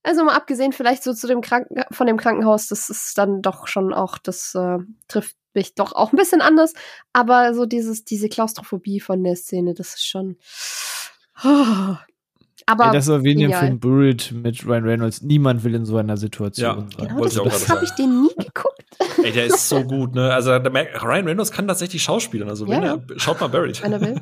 Also 0.03 0.23
mal 0.25 0.35
abgesehen 0.35 0.73
vielleicht 0.73 1.03
so 1.03 1.13
zu 1.13 1.27
dem 1.27 1.41
Kranken 1.41 1.81
von 1.91 2.07
dem 2.07 2.17
Krankenhaus, 2.17 2.67
das 2.67 2.89
ist 2.89 3.17
dann 3.17 3.41
doch 3.41 3.67
schon 3.67 3.93
auch, 3.93 4.17
das 4.17 4.53
äh, 4.53 4.77
trifft 5.07 5.37
mich 5.53 5.75
doch 5.75 5.93
auch 5.93 6.11
ein 6.11 6.17
bisschen 6.17 6.41
anders. 6.41 6.73
Aber 7.13 7.53
so 7.53 7.65
dieses, 7.65 8.03
diese 8.03 8.27
Klaustrophobie 8.27 8.99
von 8.99 9.23
der 9.23 9.35
Szene, 9.35 9.73
das 9.73 9.95
ist 9.95 10.05
schon. 10.05 10.37
Aber 12.65 12.85
Ey, 12.85 12.91
das 12.93 13.07
war 13.09 13.23
wie 13.23 13.33
in 13.33 13.39
dem. 13.39 13.51
Film 13.53 13.79
Buried 13.79 14.31
mit 14.31 14.65
Ryan 14.65 14.85
Reynolds. 14.85 15.21
Niemand 15.21 15.63
will 15.65 15.75
in 15.75 15.85
so 15.85 15.97
einer 15.97 16.15
Situation 16.15 16.65
Ja. 16.65 16.75
sein. 16.97 17.07
Genau, 17.09 17.19
Wollte 17.19 17.41
das, 17.43 17.61
das 17.61 17.69
habe 17.69 17.83
ich 17.83 17.91
den 17.91 18.21
nie 18.21 18.33
geguckt. 18.37 18.83
Ey, 19.21 19.31
der 19.33 19.47
ist 19.47 19.67
so 19.67 19.83
gut, 19.83 20.15
ne? 20.15 20.33
Also 20.33 20.51
Ryan 20.51 21.25
Reynolds 21.27 21.51
kann 21.51 21.67
tatsächlich 21.67 22.01
schauspielern. 22.03 22.47
Also 22.49 22.67
wenn 22.69 22.81
Ja, 22.81 22.95
er, 22.95 23.19
schaut 23.19 23.41
mal 23.41 23.47
Buried. 23.47 23.83
Wenn 23.83 23.91
er 23.93 24.01
will. 24.01 24.15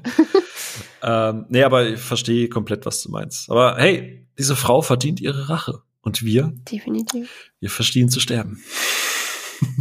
ähm, 1.03 1.45
nee, 1.49 1.63
aber 1.63 1.85
ich 1.87 1.99
verstehe 1.99 2.49
komplett, 2.49 2.85
was 2.87 3.03
du 3.03 3.11
meinst. 3.11 3.49
Aber 3.51 3.75
hey, 3.77 4.27
diese 4.41 4.55
Frau 4.55 4.81
verdient 4.81 5.21
ihre 5.21 5.49
Rache. 5.49 5.83
Und 6.01 6.23
wir, 6.23 6.51
Definitiv. 6.71 7.51
wir 7.59 7.69
verstehen 7.69 8.09
zu 8.09 8.19
sterben. 8.19 8.63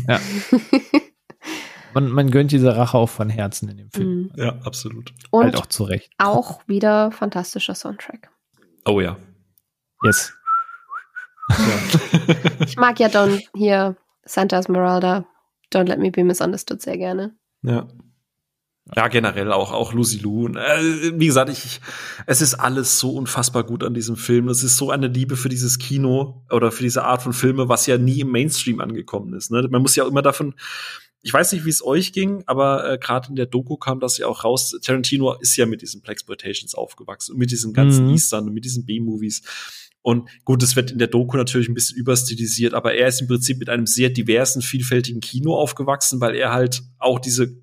Man, 1.94 2.08
man 2.08 2.30
gönnt 2.30 2.52
diese 2.52 2.76
Rache 2.76 2.96
auch 2.96 3.08
von 3.08 3.28
Herzen 3.30 3.68
in 3.68 3.78
dem 3.78 3.90
Film. 3.90 4.08
Mhm. 4.08 4.32
Ja, 4.36 4.50
absolut. 4.62 5.12
Und 5.30 5.44
Halt 5.46 5.56
auch 5.56 5.66
zu 5.66 5.82
Recht. 5.82 6.12
auch 6.18 6.60
wieder 6.68 7.10
fantastischer 7.10 7.74
Soundtrack. 7.74 8.30
Oh 8.84 9.00
ja. 9.00 9.16
Yes. 10.04 10.32
Ich 12.64 12.76
mag 12.76 13.00
ja 13.00 13.08
Don 13.08 13.40
hier, 13.56 13.96
Santa 14.24 14.58
Esmeralda, 14.58 15.26
Don't 15.72 15.86
Let 15.88 15.98
Me 15.98 16.12
Be 16.12 16.22
Misunderstood 16.22 16.80
sehr 16.80 16.96
gerne. 16.96 17.34
Ja. 17.62 17.88
Ja, 18.96 19.08
generell 19.08 19.52
auch, 19.52 19.72
auch 19.72 19.92
Lucy 19.92 20.18
Lou. 20.18 20.48
Äh, 20.48 21.12
wie 21.18 21.26
gesagt, 21.26 21.50
ich, 21.50 21.64
ich, 21.64 21.80
es 22.26 22.40
ist 22.40 22.54
alles 22.54 22.98
so 22.98 23.12
unfassbar 23.12 23.62
gut 23.64 23.84
an 23.84 23.94
diesem 23.94 24.16
Film. 24.16 24.48
Es 24.48 24.64
ist 24.64 24.76
so 24.76 24.90
eine 24.90 25.06
Liebe 25.06 25.36
für 25.36 25.48
dieses 25.48 25.78
Kino 25.78 26.44
oder 26.50 26.72
für 26.72 26.82
diese 26.82 27.04
Art 27.04 27.22
von 27.22 27.32
Filme, 27.32 27.68
was 27.68 27.86
ja 27.86 27.98
nie 27.98 28.20
im 28.20 28.30
Mainstream 28.30 28.80
angekommen 28.80 29.34
ist. 29.34 29.52
Ne? 29.52 29.66
Man 29.70 29.82
muss 29.82 29.94
ja 29.94 30.04
auch 30.04 30.08
immer 30.08 30.22
davon, 30.22 30.54
ich 31.22 31.32
weiß 31.32 31.52
nicht, 31.52 31.64
wie 31.66 31.70
es 31.70 31.84
euch 31.84 32.12
ging, 32.12 32.42
aber 32.46 32.92
äh, 32.92 32.98
gerade 32.98 33.28
in 33.28 33.36
der 33.36 33.46
Doku 33.46 33.76
kam 33.76 34.00
das 34.00 34.18
ja 34.18 34.26
auch 34.26 34.42
raus. 34.42 34.74
Tarantino 34.82 35.34
ist 35.34 35.56
ja 35.56 35.66
mit 35.66 35.82
diesen 35.82 36.00
Blaxploitations 36.00 36.74
aufgewachsen 36.74 37.32
und 37.32 37.38
mit 37.38 37.50
diesen 37.50 37.72
ganzen 37.72 38.06
Mhm. 38.06 38.12
Eastern 38.14 38.48
und 38.48 38.54
mit 38.54 38.64
diesen 38.64 38.86
B-Movies. 38.86 39.42
Und 40.02 40.30
gut, 40.44 40.62
es 40.62 40.76
wird 40.76 40.90
in 40.90 40.98
der 40.98 41.08
Doku 41.08 41.36
natürlich 41.36 41.68
ein 41.68 41.74
bisschen 41.74 41.98
überstilisiert, 41.98 42.72
aber 42.72 42.94
er 42.94 43.08
ist 43.08 43.20
im 43.20 43.28
Prinzip 43.28 43.58
mit 43.58 43.68
einem 43.68 43.86
sehr 43.86 44.08
diversen, 44.08 44.62
vielfältigen 44.62 45.20
Kino 45.20 45.54
aufgewachsen, 45.54 46.22
weil 46.22 46.34
er 46.34 46.52
halt 46.52 46.82
auch 46.98 47.18
diese 47.18 47.54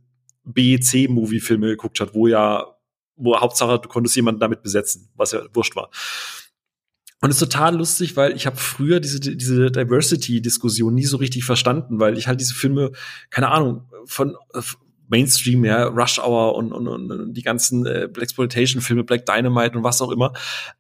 B-C-Movie-Filme 0.47 1.67
geguckt 1.67 1.99
hat, 1.99 2.13
wo 2.13 2.27
ja, 2.27 2.65
wo 3.15 3.39
Hauptsache 3.39 3.79
du 3.79 3.89
konntest 3.89 4.15
jemanden 4.15 4.39
damit 4.39 4.61
besetzen, 4.61 5.09
was 5.15 5.31
ja 5.31 5.41
wurscht 5.53 5.75
war. 5.75 5.89
Und 7.19 7.31
es 7.31 7.41
ist 7.41 7.51
total 7.51 7.75
lustig, 7.75 8.15
weil 8.15 8.35
ich 8.35 8.45
habe 8.45 8.57
früher 8.57 8.99
diese, 8.99 9.19
diese 9.19 9.71
Diversity-Diskussion 9.71 10.93
nie 10.93 11.05
so 11.05 11.17
richtig 11.17 11.45
verstanden, 11.45 11.99
weil 11.99 12.17
ich 12.17 12.27
halt 12.27 12.39
diese 12.39 12.53
Filme, 12.53 12.91
keine 13.31 13.49
Ahnung, 13.49 13.89
von 14.05 14.35
äh, 14.53 14.61
Mainstream, 15.09 15.63
ja, 15.63 15.85
Rush 15.85 16.19
Hour 16.19 16.55
und, 16.55 16.71
und, 16.73 16.87
und 16.87 17.33
die 17.33 17.41
ganzen 17.41 17.85
äh, 17.85 18.07
Blaxploitation-Filme, 18.11 19.03
Black 19.03 19.25
Dynamite 19.25 19.77
und 19.77 19.83
was 19.83 20.01
auch 20.01 20.11
immer. 20.11 20.33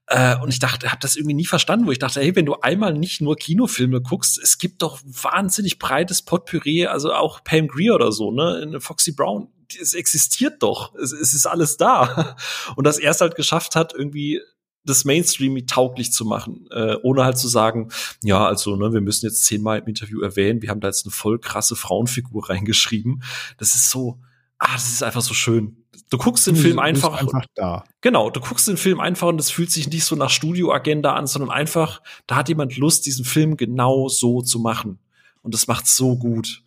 Äh, 0.07 0.37
und 0.39 0.49
ich 0.49 0.59
dachte, 0.59 0.91
habe 0.91 0.99
das 1.01 1.15
irgendwie 1.15 1.33
nie 1.33 1.45
verstanden, 1.45 1.87
wo 1.87 1.91
ich 1.91 1.99
dachte, 1.99 2.19
hey, 2.19 2.35
wenn 2.35 2.45
du 2.45 2.55
einmal 2.61 2.93
nicht 2.93 3.21
nur 3.21 3.35
Kinofilme 3.35 4.01
guckst, 4.01 4.37
es 4.37 4.57
gibt 4.57 4.81
doch 4.81 4.99
wahnsinnig 5.05 5.79
breites 5.79 6.21
Potpourri, 6.21 6.85
also 6.85 7.13
auch 7.13 7.43
Pam 7.43 7.67
Grier 7.67 7.95
oder 7.95 8.11
so, 8.11 8.31
ne, 8.31 8.59
in 8.61 8.79
Foxy 8.81 9.13
Brown, 9.13 9.47
es 9.81 9.93
existiert 9.93 10.63
doch, 10.63 10.95
es, 10.95 11.11
es 11.11 11.33
ist 11.33 11.45
alles 11.45 11.77
da. 11.77 12.35
Und 12.75 12.85
dass 12.85 12.99
er 12.99 13.11
es 13.11 13.21
halt 13.21 13.35
geschafft 13.35 13.75
hat, 13.75 13.93
irgendwie 13.93 14.41
das 14.87 15.05
Mainstream 15.05 15.67
tauglich 15.67 16.11
zu 16.11 16.25
machen, 16.25 16.67
äh, 16.71 16.95
ohne 17.03 17.25
halt 17.25 17.37
zu 17.37 17.47
sagen, 17.47 17.89
ja, 18.23 18.45
also, 18.45 18.75
ne, 18.75 18.93
wir 18.93 19.01
müssen 19.01 19.25
jetzt 19.25 19.43
zehnmal 19.45 19.79
im 19.79 19.87
Interview 19.87 20.21
erwähnen, 20.21 20.61
wir 20.61 20.69
haben 20.69 20.79
da 20.79 20.87
jetzt 20.87 21.05
eine 21.05 21.11
voll 21.11 21.39
krasse 21.39 21.75
Frauenfigur 21.75 22.49
reingeschrieben. 22.49 23.21
Das 23.57 23.75
ist 23.75 23.91
so, 23.91 24.19
ah, 24.57 24.73
das 24.73 24.89
ist 24.89 25.03
einfach 25.03 25.21
so 25.21 25.33
schön. 25.33 25.83
Du 26.09 26.17
guckst 26.17 26.47
den 26.47 26.55
Du 26.55 26.61
Film 26.61 26.79
einfach, 26.79 27.19
einfach 27.21 27.45
da. 27.55 27.83
genau, 28.01 28.29
du 28.29 28.39
guckst 28.39 28.67
den 28.67 28.77
Film 28.77 28.99
einfach 28.99 29.27
und 29.27 29.39
es 29.39 29.51
fühlt 29.51 29.71
sich 29.71 29.89
nicht 29.89 30.05
so 30.05 30.15
nach 30.15 30.29
Studioagenda 30.29 31.13
an, 31.13 31.27
sondern 31.27 31.51
einfach, 31.51 32.01
da 32.27 32.37
hat 32.37 32.49
jemand 32.49 32.77
Lust, 32.77 33.05
diesen 33.05 33.25
Film 33.25 33.57
genau 33.57 34.07
so 34.07 34.41
zu 34.41 34.59
machen. 34.59 34.99
Und 35.41 35.53
das 35.53 35.67
macht 35.67 35.87
so 35.87 36.17
gut. 36.17 36.63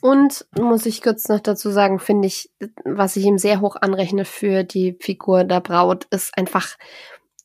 Und 0.00 0.46
muss 0.58 0.86
ich 0.86 1.02
kurz 1.02 1.28
noch 1.28 1.40
dazu 1.40 1.70
sagen, 1.70 1.98
finde 1.98 2.26
ich, 2.28 2.50
was 2.84 3.16
ich 3.16 3.24
ihm 3.24 3.38
sehr 3.38 3.60
hoch 3.60 3.76
anrechne 3.76 4.24
für 4.24 4.64
die 4.64 4.96
Figur 5.00 5.44
der 5.44 5.60
Braut, 5.60 6.06
ist 6.10 6.36
einfach, 6.36 6.76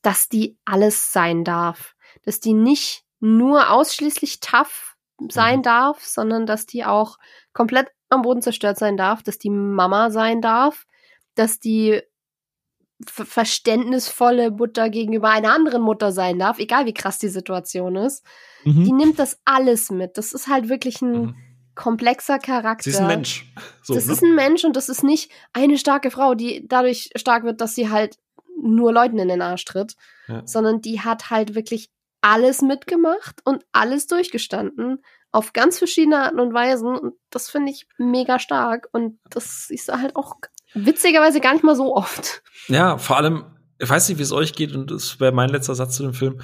dass 0.02 0.30
die 0.30 0.58
alles 0.66 1.12
sein 1.14 1.44
darf. 1.44 1.96
Dass 2.24 2.40
die 2.40 2.54
nicht 2.54 3.04
nur 3.20 3.72
ausschließlich 3.72 4.40
tough 4.40 4.96
sein 5.30 5.60
Mhm. 5.60 5.64
darf, 5.64 6.06
sondern 6.06 6.46
dass 6.46 6.66
die 6.66 6.86
auch 6.86 7.18
komplett 7.54 7.88
am 8.10 8.22
Boden 8.22 8.42
zerstört 8.42 8.78
sein 8.78 8.98
darf, 8.98 9.22
dass 9.24 9.38
die 9.38 9.50
Mama 9.50 10.10
sein 10.12 10.42
darf, 10.42 10.86
dass 11.36 11.60
die 11.60 12.02
ver- 13.06 13.26
verständnisvolle 13.26 14.52
Mutter 14.52 14.90
gegenüber 14.90 15.30
einer 15.30 15.54
anderen 15.54 15.82
Mutter 15.82 16.12
sein 16.12 16.40
darf, 16.40 16.60
egal 16.60 16.86
wie 16.86 16.94
krass 16.94 17.20
die 17.20 17.28
Situation 17.30 17.96
ist. 17.96 18.24
Die 18.66 18.72
Mhm. 18.72 18.98
nimmt 18.98 19.20
das 19.20 19.40
alles 19.46 19.90
mit. 19.92 20.18
Das 20.18 20.34
ist 20.34 20.48
halt 20.48 20.70
wirklich 20.70 21.02
ein 21.02 21.22
Mhm. 21.22 21.36
Komplexer 21.80 22.40
Charakter. 22.40 22.84
Sie 22.84 22.90
ist 22.90 23.00
ein 23.00 23.08
Mensch. 23.08 23.46
So, 23.84 23.94
das 23.96 24.08
ne? 24.08 24.12
ist 24.14 24.22
ein 24.22 24.36
Mensch 24.36 24.66
und 24.66 24.76
das 24.76 24.90
ist 24.90 25.02
nicht 25.02 25.32
eine 25.54 25.78
starke 25.78 26.12
Frau, 26.12 26.36
die 26.36 26.68
dadurch 26.68 27.10
stark 27.16 27.46
wird, 27.46 27.62
dass 27.62 27.74
sie 27.74 27.90
halt 27.90 28.18
nur 28.62 28.92
Leuten 28.92 29.18
in 29.18 29.30
den 29.30 29.42
Arsch 29.42 29.64
tritt, 29.64 29.96
Ja. 30.28 30.42
sondern 30.46 30.82
die 30.82 31.00
hat 31.00 31.30
halt 31.30 31.56
wirklich 31.56 31.90
alles 32.20 32.62
mitgemacht 32.62 33.40
und 33.46 33.64
alles 33.72 34.08
durchgestanden 34.08 35.02
auf 35.32 35.54
ganz 35.54 35.78
verschiedene 35.78 36.18
Arten 36.22 36.42
und 36.42 36.54
Weisen 36.54 36.98
und 36.98 37.14
das 37.30 37.50
finde 37.50 37.72
ich 37.72 37.88
mega 37.98 38.40
stark 38.40 38.90
und 38.92 39.18
das 39.30 39.70
ist 39.70 39.88
halt 39.90 40.18
auch 40.18 40.36
witzigerweise 40.74 41.40
gar 41.40 41.54
nicht 41.54 41.64
mal 41.64 41.78
so 41.78 41.96
oft. 41.96 42.44
Ja, 42.68 42.98
vor 42.98 43.16
allem, 43.16 43.46
ich 43.78 43.90
weiß 43.90 44.10
nicht, 44.10 44.18
wie 44.18 44.24
es 44.24 44.34
euch 44.34 44.54
geht, 44.54 44.76
und 44.76 44.92
das 44.92 45.22
wäre 45.22 45.32
mein 45.32 45.50
letzter 45.50 45.76
Satz 45.76 45.96
zu 45.96 46.04
dem 46.04 46.14
Film. 46.14 46.42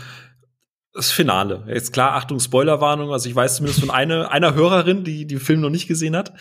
Das 0.96 1.12
Finale. 1.12 1.66
Jetzt 1.68 1.92
klar, 1.92 2.14
Achtung, 2.14 2.40
Spoilerwarnung. 2.40 3.12
Also 3.12 3.28
ich 3.28 3.36
weiß 3.36 3.58
zumindest 3.58 3.82
von 3.82 3.92
einer, 3.92 4.32
einer 4.32 4.56
Hörerin, 4.56 5.04
die 5.04 5.28
den 5.28 5.42
Film 5.42 5.60
noch 5.60 5.70
nicht 5.70 5.90
gesehen 5.90 6.16
hat. 6.16 6.34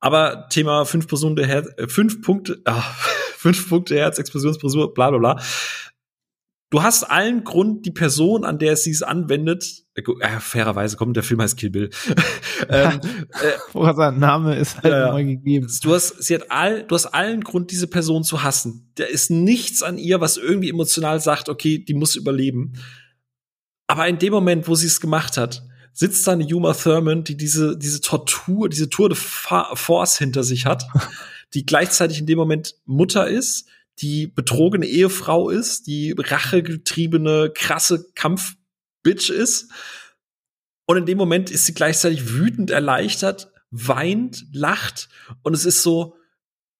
Aber 0.00 0.48
Thema 0.50 0.84
fünf 0.84 1.08
Personen 1.08 1.34
der 1.34 1.46
Herz, 1.46 1.68
äh, 1.78 1.88
fünf 1.88 2.20
Punkte, 2.20 2.60
ah, 2.66 2.82
fünf 3.38 3.66
Punkte 3.68 3.96
Herz, 3.96 4.18
Explosionspressur, 4.18 4.92
bla 4.92 5.10
bla 5.10 5.18
bla. 5.18 5.42
Du 6.68 6.82
hast 6.82 7.04
allen 7.04 7.44
Grund, 7.44 7.86
die 7.86 7.90
Person, 7.90 8.44
an 8.44 8.58
der 8.58 8.76
sie 8.76 8.90
es 8.90 9.02
anwendet, 9.02 9.84
äh, 9.94 10.02
äh 10.02 10.40
fairerweise 10.40 10.98
kommt, 10.98 11.16
der 11.16 11.22
Film 11.22 11.40
heißt 11.40 11.56
Kill 11.56 11.70
Bill. 11.70 11.90
ähm, 12.68 13.00
äh, 13.74 13.94
sein 13.94 14.18
Name 14.18 14.56
ist 14.56 14.82
halt 14.82 14.92
ja, 14.92 15.16
gegeben. 15.16 15.68
Du 15.82 15.94
hast, 15.94 16.22
sie 16.22 16.34
hat 16.34 16.50
all, 16.50 16.82
du 16.82 16.94
hast 16.94 17.06
allen 17.06 17.42
Grund, 17.42 17.70
diese 17.70 17.86
Person 17.86 18.24
zu 18.24 18.42
hassen. 18.42 18.92
Da 18.96 19.04
ist 19.04 19.30
nichts 19.30 19.82
an 19.82 19.96
ihr, 19.96 20.20
was 20.20 20.36
irgendwie 20.36 20.68
emotional 20.68 21.18
sagt, 21.20 21.48
okay, 21.48 21.78
die 21.78 21.94
muss 21.94 22.14
überleben. 22.14 22.74
Aber 23.86 24.08
in 24.08 24.18
dem 24.18 24.32
Moment, 24.32 24.68
wo 24.68 24.74
sie 24.74 24.86
es 24.86 25.00
gemacht 25.00 25.36
hat, 25.36 25.62
sitzt 25.92 26.26
da 26.26 26.32
eine 26.32 26.44
Yuma 26.44 26.74
Thurman, 26.74 27.24
die 27.24 27.36
diese, 27.36 27.78
diese 27.78 28.00
Tortur, 28.00 28.68
diese 28.68 28.90
Tour 28.90 29.08
de 29.08 29.16
Force 29.16 30.18
hinter 30.18 30.44
sich 30.44 30.66
hat, 30.66 30.84
die 31.54 31.64
gleichzeitig 31.64 32.18
in 32.18 32.26
dem 32.26 32.38
Moment 32.38 32.74
Mutter 32.84 33.28
ist, 33.28 33.68
die 34.00 34.26
betrogene 34.26 34.86
Ehefrau 34.86 35.48
ist, 35.48 35.86
die 35.86 36.14
rachegetriebene, 36.16 37.50
krasse 37.54 38.06
Kampfbitch 38.14 39.30
ist. 39.30 39.70
Und 40.84 40.98
in 40.98 41.06
dem 41.06 41.18
Moment 41.18 41.50
ist 41.50 41.66
sie 41.66 41.74
gleichzeitig 41.74 42.30
wütend, 42.30 42.70
erleichtert, 42.70 43.50
weint, 43.70 44.44
lacht. 44.52 45.08
Und 45.42 45.54
es 45.54 45.64
ist 45.64 45.82
so, 45.82 46.16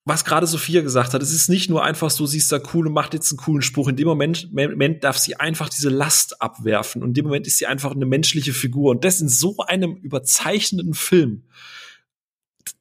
was 0.07 0.25
gerade 0.25 0.47
Sophia 0.47 0.83
gesagt 0.83 1.15
hat, 1.15 1.23
es 1.23 1.33
ist 1.33 1.49
nicht 1.49 1.69
nur 1.69 1.85
einfach 1.85 2.11
so, 2.11 2.27
sie 2.27 2.39
ist 2.39 2.53
da 2.53 2.61
cool 2.73 2.87
und 2.87 2.93
macht 2.93 3.13
jetzt 3.13 3.33
einen 3.33 3.39
coolen 3.39 3.61
Spruch. 3.61 3.89
In 3.89 3.97
dem 3.97 4.07
Moment, 4.07 4.53
Moment 4.53 5.03
darf 5.03 5.19
sie 5.19 5.35
einfach 5.35 5.69
diese 5.69 5.89
Last 5.89 6.41
abwerfen. 6.41 7.03
Und 7.03 7.09
in 7.09 7.15
dem 7.15 7.25
Moment 7.25 7.49
ist 7.49 7.59
sie 7.59 7.67
einfach 7.67 7.91
eine 7.91 8.07
menschliche 8.07 8.53
Figur. 8.53 8.93
Und 8.93 9.05
das 9.05 9.21
in 9.21 9.29
so 9.29 9.57
einem 9.67 9.97
überzeichneten 9.97 10.95
Film, 10.95 11.43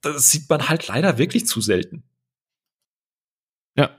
das 0.02 0.30
sieht 0.30 0.48
man 0.48 0.70
halt 0.70 0.88
leider 0.88 1.18
wirklich 1.18 1.48
zu 1.48 1.62
selten. 1.62 2.04
Ja, 3.76 3.90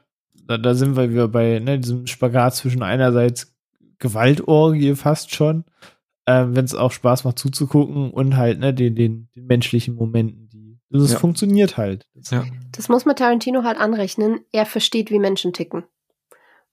da, 0.47 0.57
da 0.57 0.75
sind 0.75 0.97
wir 0.97 1.11
wieder 1.11 1.27
bei 1.27 1.59
ne, 1.59 1.81
diesem 1.81 2.07
Spagat 2.07 2.55
zwischen 2.55 2.85
einerseits 2.85 3.57
Gewaltorgie 3.99 4.95
fast 4.95 5.35
schon, 5.35 5.65
äh, 6.27 6.45
wenn 6.47 6.65
es 6.65 6.77
auch 6.77 6.93
Spaß 6.93 7.25
macht 7.25 7.41
zuzugucken 7.41 8.13
und 8.13 8.37
halt 8.37 8.61
ne, 8.61 8.73
den, 8.73 8.95
den, 8.95 9.29
den 9.35 9.47
menschlichen 9.47 9.97
Momenten 9.97 10.46
das 10.91 11.13
ja. 11.13 11.19
funktioniert 11.19 11.77
halt. 11.77 12.07
Ja. 12.31 12.45
Das 12.73 12.89
muss 12.89 13.05
man 13.05 13.17
Tarantino 13.17 13.65
halt 13.65 13.79
anrechnen. 13.79 14.45
Er 14.53 14.67
versteht, 14.67 15.11
wie 15.11 15.19
Menschen 15.19 15.53
ticken. 15.53 15.85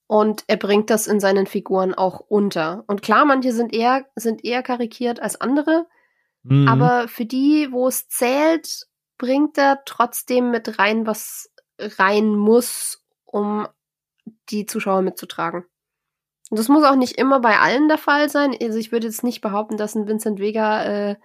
Und 0.07 0.43
er 0.47 0.57
bringt 0.57 0.89
das 0.89 1.07
in 1.07 1.19
seinen 1.19 1.47
Figuren 1.47 1.93
auch 1.93 2.19
unter. 2.19 2.83
Und 2.87 3.01
klar, 3.01 3.25
manche 3.25 3.51
sind 3.53 3.73
eher, 3.73 4.05
sind 4.15 4.43
eher 4.43 4.61
karikiert 4.61 5.19
als 5.19 5.39
andere. 5.39 5.87
Mhm. 6.43 6.67
Aber 6.67 7.07
für 7.07 7.25
die, 7.25 7.69
wo 7.71 7.87
es 7.87 8.07
zählt, 8.09 8.87
bringt 9.17 9.57
er 9.57 9.81
trotzdem 9.85 10.51
mit 10.51 10.77
rein, 10.77 11.07
was 11.07 11.49
rein 11.79 12.35
muss, 12.35 13.03
um 13.25 13.67
die 14.49 14.65
Zuschauer 14.65 15.01
mitzutragen. 15.01 15.65
Und 16.49 16.59
das 16.59 16.67
muss 16.67 16.83
auch 16.83 16.95
nicht 16.95 17.17
immer 17.17 17.39
bei 17.39 17.57
allen 17.57 17.87
der 17.87 17.97
Fall 17.97 18.29
sein. 18.29 18.55
Also 18.61 18.77
ich 18.77 18.91
würde 18.91 19.07
jetzt 19.07 19.23
nicht 19.23 19.41
behaupten, 19.41 19.77
dass 19.77 19.95
ein 19.95 20.07
Vincent 20.07 20.39
Vega 20.39 20.83
äh, 20.83 21.15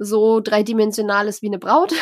so 0.00 0.40
dreidimensional 0.40 1.28
ist 1.28 1.42
wie 1.42 1.46
eine 1.46 1.58
Braut. 1.58 1.92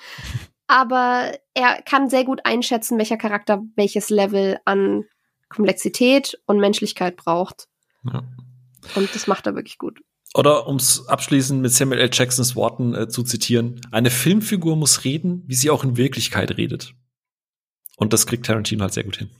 Aber 0.68 1.32
er 1.52 1.82
kann 1.82 2.08
sehr 2.08 2.24
gut 2.24 2.40
einschätzen, 2.44 2.96
welcher 2.96 3.18
Charakter 3.18 3.62
welches 3.76 4.08
Level 4.08 4.58
an 4.64 5.04
Komplexität 5.50 6.40
und 6.46 6.60
Menschlichkeit 6.60 7.16
braucht. 7.16 7.68
Ja. 8.04 8.22
Und 8.94 9.14
das 9.14 9.26
macht 9.26 9.46
er 9.46 9.54
wirklich 9.54 9.76
gut. 9.76 10.00
Oder 10.34 10.66
um 10.66 10.76
es 10.76 11.06
abschließend 11.08 11.60
mit 11.60 11.72
Samuel 11.72 12.00
L. 12.00 12.10
Jacksons 12.10 12.56
Worten 12.56 12.94
äh, 12.94 13.08
zu 13.08 13.22
zitieren, 13.22 13.80
eine 13.90 14.10
Filmfigur 14.10 14.76
muss 14.76 15.04
reden, 15.04 15.42
wie 15.46 15.54
sie 15.54 15.68
auch 15.68 15.84
in 15.84 15.98
Wirklichkeit 15.98 16.56
redet. 16.56 16.94
Und 17.96 18.12
das 18.14 18.26
kriegt 18.26 18.46
Tarantino 18.46 18.82
halt 18.82 18.94
sehr 18.94 19.04
gut 19.04 19.16
hin. 19.16 19.30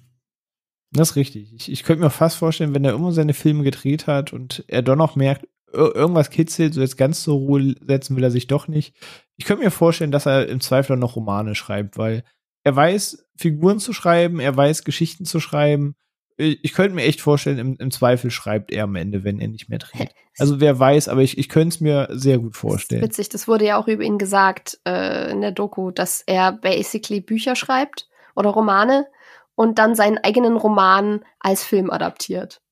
Das 0.91 1.11
ist 1.11 1.17
richtig. 1.17 1.55
Ich, 1.55 1.73
ich 1.73 1.85
könnte 1.85 2.03
mir 2.03 2.11
fast 2.11 2.37
vorstellen, 2.37 2.75
wenn 2.75 2.85
er 2.85 2.93
immer 2.93 3.13
seine 3.13 3.33
Filme 3.33 3.65
gedreht 3.65 4.07
hat 4.07 4.35
und 4.35 4.65
er 4.69 4.83
doch 4.83 4.97
noch 4.97 5.17
merkt, 5.17 5.47
irgendwas 5.73 6.31
kitzelt, 6.31 6.75
so 6.75 6.81
jetzt 6.81 6.99
ganz 6.99 7.23
zur 7.23 7.37
Ruhe 7.37 7.75
setzen 7.87 8.17
will 8.17 8.25
er 8.25 8.31
sich 8.31 8.47
doch 8.47 8.69
nicht. 8.69 8.95
Ich 9.37 9.45
könnte 9.45 9.65
mir 9.65 9.71
vorstellen, 9.71 10.13
dass 10.13 10.27
er 10.27 10.49
im 10.49 10.61
Zweifel 10.61 10.97
noch 10.97 11.17
Romane 11.17 11.55
schreibt, 11.55 11.99
weil 11.99 12.25
er 12.65 12.77
weiß, 12.77 13.27
Figuren 13.37 13.79
zu 13.79 13.93
schreiben, 13.93 14.41
er 14.41 14.57
weiß, 14.57 14.85
Geschichten 14.85 15.25
zu 15.25 15.41
schreiben. 15.41 15.97
Ich 16.37 16.73
könnte 16.73 16.95
mir 16.95 17.03
echt 17.03 17.21
vorstellen, 17.21 17.59
im, 17.59 17.77
im 17.79 17.91
Zweifel 17.91 18.31
schreibt 18.31 18.73
er 18.73 18.85
am 18.85 18.97
Ende, 18.97 19.25
wenn 19.25 19.39
er 19.39 19.49
nicht 19.49 19.69
mehr 19.69 19.79
dreht. 19.79 20.11
Also 20.39 20.61
wer 20.61 20.79
weiß, 20.79 21.09
aber 21.09 21.21
ich, 21.21 21.37
ich 21.37 21.51
könnte 21.51 21.75
es 21.75 21.81
mir 21.83 22.09
sehr 22.11 22.39
gut 22.39 22.57
vorstellen. 22.57 23.03
Das 23.03 23.11
witzig, 23.11 23.29
das 23.29 23.49
wurde 23.49 23.67
ja 23.67 23.77
auch 23.77 23.87
über 23.87 24.03
ihn 24.03 24.17
gesagt 24.17 24.81
äh, 24.89 25.31
in 25.31 25.43
der 25.43 25.53
Doku, 25.53 25.91
dass 25.91 26.23
er 26.25 26.53
basically 26.53 27.21
Bücher 27.21 27.55
schreibt 27.55 28.09
oder 28.35 28.49
Romane 28.49 29.07
und 29.55 29.79
dann 29.79 29.95
seinen 29.95 30.17
eigenen 30.17 30.57
Roman 30.57 31.23
als 31.39 31.65
Film 31.65 31.91
adaptiert. 31.91 32.63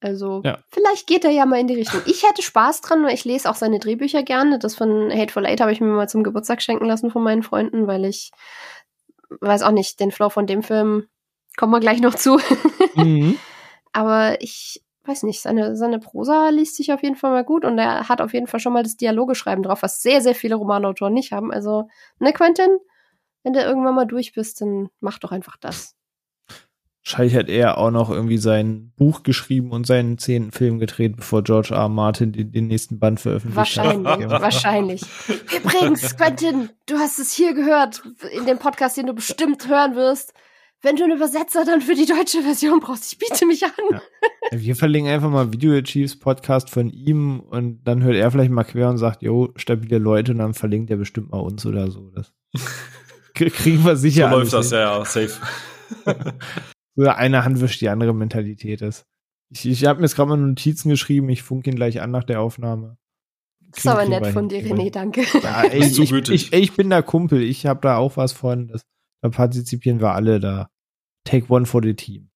Also 0.00 0.42
ja. 0.44 0.58
vielleicht 0.70 1.06
geht 1.06 1.24
er 1.24 1.30
ja 1.30 1.44
mal 1.44 1.58
in 1.58 1.66
die 1.66 1.74
Richtung. 1.74 2.00
Ich 2.06 2.22
hätte 2.22 2.42
Spaß 2.42 2.82
dran, 2.82 3.04
weil 3.04 3.14
ich 3.14 3.24
lese 3.24 3.50
auch 3.50 3.56
seine 3.56 3.80
Drehbücher 3.80 4.22
gerne. 4.22 4.58
Das 4.58 4.76
von 4.76 5.12
Hateful 5.12 5.44
Eight 5.44 5.60
habe 5.60 5.72
ich 5.72 5.80
mir 5.80 5.88
mal 5.88 6.08
zum 6.08 6.22
Geburtstag 6.22 6.62
schenken 6.62 6.84
lassen 6.84 7.10
von 7.10 7.22
meinen 7.22 7.42
Freunden, 7.42 7.86
weil 7.86 8.04
ich 8.04 8.30
weiß 9.40 9.62
auch 9.62 9.72
nicht, 9.72 9.98
den 10.00 10.12
Flow 10.12 10.30
von 10.30 10.46
dem 10.46 10.62
Film 10.62 11.08
kommen 11.56 11.72
wir 11.72 11.80
gleich 11.80 12.00
noch 12.00 12.14
zu. 12.14 12.38
Mhm. 12.94 13.36
Aber 13.92 14.40
ich 14.40 14.84
weiß 15.04 15.24
nicht, 15.24 15.40
seine, 15.40 15.74
seine 15.74 15.98
Prosa 15.98 16.50
liest 16.50 16.76
sich 16.76 16.92
auf 16.92 17.02
jeden 17.02 17.16
Fall 17.16 17.32
mal 17.32 17.44
gut 17.44 17.64
und 17.64 17.78
er 17.78 18.08
hat 18.08 18.20
auf 18.20 18.34
jeden 18.34 18.46
Fall 18.46 18.60
schon 18.60 18.74
mal 18.74 18.82
das 18.82 18.96
Dialogeschreiben 18.96 19.62
drauf, 19.62 19.82
was 19.82 20.02
sehr, 20.02 20.20
sehr 20.20 20.34
viele 20.34 20.54
Romanautoren 20.54 21.14
nicht 21.14 21.32
haben. 21.32 21.50
Also, 21.50 21.88
ne, 22.20 22.32
Quentin, 22.32 22.78
wenn 23.42 23.54
du 23.54 23.60
irgendwann 23.60 23.94
mal 23.94 24.06
durch 24.06 24.32
bist, 24.34 24.60
dann 24.60 24.90
mach 25.00 25.18
doch 25.18 25.32
einfach 25.32 25.56
das. 25.56 25.96
Wahrscheinlich 27.08 27.36
hat 27.36 27.48
er 27.48 27.78
auch 27.78 27.90
noch 27.90 28.10
irgendwie 28.10 28.36
sein 28.36 28.92
Buch 28.98 29.22
geschrieben 29.22 29.70
und 29.70 29.86
seinen 29.86 30.18
zehnten 30.18 30.52
Film 30.52 30.78
gedreht, 30.78 31.16
bevor 31.16 31.42
George 31.42 31.70
R. 31.70 31.80
R. 31.80 31.88
Martin 31.88 32.32
den, 32.32 32.52
den 32.52 32.66
nächsten 32.66 32.98
Band 32.98 33.18
veröffentlicht 33.18 33.56
wahrscheinlich, 33.56 34.06
hat. 34.06 34.42
Wahrscheinlich, 34.42 35.00
wahrscheinlich. 35.00 35.02
Übrigens, 35.56 36.16
Quentin, 36.18 36.68
du 36.84 36.98
hast 36.98 37.18
es 37.18 37.32
hier 37.32 37.54
gehört, 37.54 38.02
in 38.36 38.44
dem 38.44 38.58
Podcast, 38.58 38.98
den 38.98 39.06
du 39.06 39.14
bestimmt 39.14 39.66
hören 39.66 39.96
wirst. 39.96 40.34
Wenn 40.82 40.96
du 40.96 41.04
einen 41.04 41.16
Übersetzer 41.16 41.64
dann 41.64 41.80
für 41.80 41.94
die 41.94 42.04
deutsche 42.04 42.42
Version 42.42 42.80
brauchst, 42.80 43.10
ich 43.10 43.18
biete 43.18 43.46
mich 43.46 43.64
an. 43.64 43.72
Ja. 43.90 44.02
Wir 44.50 44.76
verlinken 44.76 45.10
einfach 45.10 45.30
mal 45.30 45.50
Video 45.50 45.80
Chiefs 45.80 46.18
Podcast 46.18 46.68
von 46.68 46.90
ihm 46.90 47.40
und 47.40 47.84
dann 47.84 48.02
hört 48.02 48.16
er 48.16 48.30
vielleicht 48.30 48.50
mal 48.50 48.64
quer 48.64 48.90
und 48.90 48.98
sagt, 48.98 49.22
jo, 49.22 49.48
stabile 49.56 49.96
Leute 49.96 50.32
und 50.32 50.38
dann 50.38 50.52
verlinkt 50.52 50.90
er 50.90 50.98
bestimmt 50.98 51.30
mal 51.30 51.40
uns 51.40 51.64
oder 51.64 51.90
so. 51.90 52.12
Das 52.14 52.34
kriegen 53.34 53.82
wir 53.82 53.96
sicher. 53.96 54.28
So 54.28 54.36
läuft 54.36 54.52
das, 54.52 54.68
hin. 54.68 54.78
ja, 54.78 54.98
ja, 54.98 55.04
safe. 55.06 55.40
oder 56.98 57.16
eine 57.16 57.44
Hand 57.44 57.60
wischt 57.60 57.80
die 57.80 57.88
andere 57.88 58.14
Mentalität 58.14 58.82
ist. 58.82 59.06
Ich, 59.50 59.66
ich 59.66 59.86
habe 59.86 60.00
mir 60.00 60.06
jetzt 60.06 60.16
gerade 60.16 60.30
mal 60.30 60.36
Notizen 60.36 60.90
geschrieben, 60.90 61.28
ich 61.28 61.42
funke 61.42 61.70
ihn 61.70 61.76
gleich 61.76 62.00
an 62.00 62.10
nach 62.10 62.24
der 62.24 62.40
Aufnahme. 62.40 62.98
Das 63.70 63.84
ist 63.84 63.86
aber 63.86 64.06
nett 64.06 64.26
von 64.28 64.48
dir, 64.48 64.62
René, 64.62 64.90
danke. 64.90 65.22
Ja, 65.42 65.62
ey, 65.70 65.84
ich, 65.84 65.98
ich, 65.98 66.12
ich, 66.12 66.52
ich, 66.52 66.72
bin 66.74 66.90
der 66.90 67.02
Kumpel, 67.02 67.42
ich 67.42 67.66
habe 67.66 67.80
da 67.82 67.96
auch 67.96 68.16
was 68.16 68.32
von. 68.32 68.68
Das, 68.68 68.82
da 69.22 69.28
partizipieren 69.28 70.00
wir 70.00 70.12
alle 70.12 70.40
da. 70.40 70.70
Take 71.24 71.52
one 71.52 71.66
for 71.66 71.82
the 71.82 71.94
team. 71.94 72.30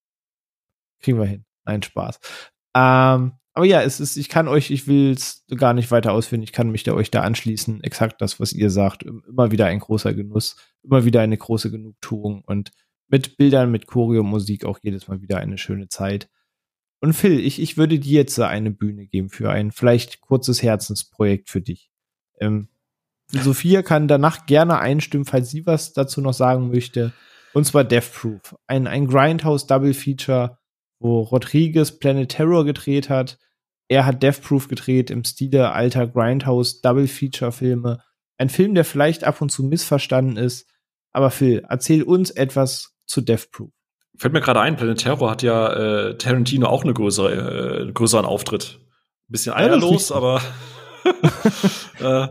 Kriegen 1.01 1.19
wir 1.19 1.27
hin. 1.27 1.45
Nein, 1.65 1.83
Spaß. 1.83 2.21
Ähm, 2.77 3.33
aber 3.55 3.67
ja, 3.67 3.83
es 3.83 4.01
ist, 4.01 4.17
ich 4.17 4.29
kann 4.29 4.49
euch, 4.49 4.71
ich 4.71 4.87
will 4.87 5.13
es 5.13 5.45
gar 5.57 5.75
nicht 5.75 5.91
weiter 5.91 6.13
ausführen, 6.13 6.43
ich 6.43 6.53
kann 6.53 6.71
mich 6.71 6.85
da 6.85 6.93
euch 6.95 7.11
da 7.11 7.23
anschließen. 7.23 7.83
Exakt 7.83 8.21
das, 8.21 8.41
was 8.41 8.53
ihr 8.53 8.71
sagt. 8.71 9.03
Immer 9.03 9.51
wieder 9.51 9.67
ein 9.67 9.81
großer 9.81 10.15
Genuss, 10.15 10.57
immer 10.83 11.05
wieder 11.05 11.21
eine 11.21 11.37
große 11.37 11.71
Genugtuung 11.71 12.43
und 12.47 12.71
mit 13.13 13.37
Bildern, 13.37 13.71
mit 13.71 13.87
Choreo, 13.87 14.25
Musik 14.25 14.65
auch 14.65 14.79
jedes 14.83 15.07
Mal 15.07 15.21
wieder 15.21 15.37
eine 15.37 15.59
schöne 15.59 15.89
Zeit. 15.89 16.29
Und 17.01 17.13
Phil, 17.13 17.39
ich, 17.39 17.61
ich 17.61 17.77
würde 17.77 17.99
dir 17.99 18.19
jetzt 18.19 18.41
eine 18.41 18.71
Bühne 18.71 19.07
geben 19.07 19.29
für 19.29 19.51
ein 19.51 19.71
vielleicht 19.71 20.23
kurzes 20.23 20.63
Herzensprojekt 20.63 21.51
für 21.51 21.61
dich. 21.61 21.91
Ähm, 22.41 22.69
Sophia 23.29 23.83
kann 23.83 24.09
danach 24.09 24.47
gerne 24.47 24.79
einstimmen, 24.79 25.27
falls 25.27 25.51
sie 25.51 25.67
was 25.67 25.93
dazu 25.93 26.21
noch 26.21 26.33
sagen 26.33 26.71
möchte. 26.71 27.13
Und 27.53 27.67
zwar 27.67 27.85
Death 27.85 28.13
Proof. 28.13 28.57
Ein, 28.67 28.87
ein 28.87 29.07
Grindhouse 29.07 29.67
Double 29.67 29.95
Feature, 29.95 30.59
wo 30.99 31.21
Rodriguez 31.21 31.99
Planet 31.99 32.31
Terror 32.31 32.65
gedreht 32.65 33.11
hat. 33.11 33.39
Er 33.89 34.07
hat 34.07 34.23
Death 34.23 34.41
Proof 34.41 34.69
gedreht 34.69 35.11
im 35.11 35.25
Stile 35.25 35.73
alter 35.73 36.07
Grindhouse 36.07 36.81
Double 36.81 37.09
Feature 37.09 37.53
Filme. 37.53 38.03
Ein 38.39 38.49
Film, 38.49 38.75
der 38.75 38.87
vielleicht 38.87 39.25
ab 39.25 39.43
und 39.43 39.51
zu 39.51 39.65
missverstanden 39.65 40.39
ist. 40.39 40.67
Aber 41.13 41.31
Phil, 41.31 41.63
erzähl 41.69 42.03
uns 42.05 42.31
etwas 42.31 42.93
zu 43.13 43.21
Death 43.21 43.51
Proof. 43.51 43.71
Fällt 44.17 44.33
mir 44.33 44.41
gerade 44.41 44.61
ein, 44.61 44.77
Planet 44.77 44.99
Terror 44.99 45.31
hat 45.31 45.43
ja 45.43 45.73
äh, 45.73 46.19
Tarantino 46.19 46.67
auch 46.67 46.83
eine 46.83 46.95
größere, 46.95 47.89
äh, 47.89 47.93
größeren 47.93 48.25
Auftritt. 48.25 48.81
Ein 49.29 49.33
bisschen 49.33 49.55
eierlos, 49.55 50.09
ja, 50.09 50.17
aber 50.17 50.41
äh, 52.01 52.29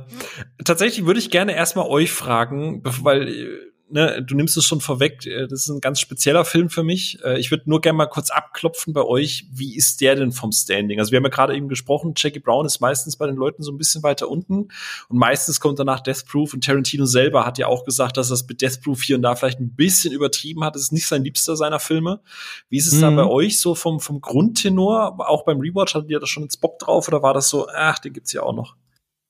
tatsächlich 0.64 1.06
würde 1.06 1.20
ich 1.20 1.30
gerne 1.30 1.56
erstmal 1.56 1.88
euch 1.88 2.12
fragen, 2.12 2.82
weil 2.84 3.71
ne, 3.92 4.24
du 4.24 4.36
nimmst 4.36 4.58
es 4.58 4.66
schon 4.66 4.82
vorweg, 4.82 5.26
äh, 5.26 5.48
das 5.48 5.62
ist 5.62 5.70
ein 5.70 5.82
ganz 5.82 6.00
spezieller 6.00 6.46
Film 6.46 6.70
für 6.70 6.84
mich. 6.84 7.20
Äh, 7.24 7.40
ich 7.40 7.52
würde 7.52 7.70
nur 7.70 7.82
gerne 7.82 7.98
mal 7.98 8.08
kurz 8.08 8.30
abklopfen 8.30 8.94
bei 8.94 9.04
euch, 9.04 9.46
wie 9.52 9.76
ist 9.76 10.02
der 10.02 10.16
denn 10.16 10.32
vom 10.32 10.52
Standing? 10.52 11.00
Also 11.00 11.12
wir 11.12 11.18
haben 11.18 11.26
ja 11.26 11.30
gerade 11.30 11.56
eben 11.56 11.68
gesprochen, 11.68 12.14
Jackie 12.16 12.40
Brown 12.40 12.66
ist 12.66 12.80
meistens 12.80 13.18
bei 13.18 13.28
den 13.28 13.36
Leuten 13.36 13.64
so 13.64 13.72
ein 13.72 13.78
bisschen 13.78 14.04
weiter 14.04 14.30
unten 14.30 14.70
und 15.10 15.18
meistens 15.18 15.60
kommt 15.60 15.80
danach 15.80 16.00
Death 16.00 16.26
Proof 16.28 16.54
und 16.54 16.64
Tarantino 16.64 17.06
selber 17.06 17.46
hat 17.46 17.58
ja 17.58 17.68
auch 17.68 17.86
gesagt, 17.86 18.18
dass 18.18 18.30
das 18.30 18.48
mit 18.48 18.62
Death 18.62 18.82
Proof 18.82 19.04
hier 19.04 19.16
und 19.16 19.22
da 19.22 19.36
vielleicht 19.36 19.60
ein 19.60 19.76
bisschen 19.76 20.14
übertrieben 20.14 20.64
hat. 20.64 20.76
Das 20.76 20.84
ist 20.84 20.92
nicht 20.92 21.08
sein 21.08 21.24
liebster 21.24 21.56
seiner 21.56 21.80
Filme. 21.80 22.22
Wie 22.70 22.78
ist 22.78 22.88
es 22.88 22.96
mhm. 22.96 23.02
da 23.02 23.10
bei 23.12 23.26
euch 23.26 23.60
so 23.60 23.76
vom, 23.76 24.00
vom 24.00 24.22
Grundtenor? 24.22 25.16
Auch 25.20 25.44
beim 25.44 25.60
Rewatch 25.60 25.96
hattet 25.96 26.10
ihr 26.10 26.20
da 26.20 26.28
schon 26.28 26.44
jetzt 26.44 26.62
Bock 26.62 26.80
drauf 26.80 27.08
oder 27.08 27.22
war 27.22 27.34
das 27.34 27.50
so, 27.50 27.68
ach, 27.74 28.00
den 28.00 28.14
gibt's 28.14 28.34
ja 28.34 28.44
auch 28.44 28.56
noch? 28.56 28.76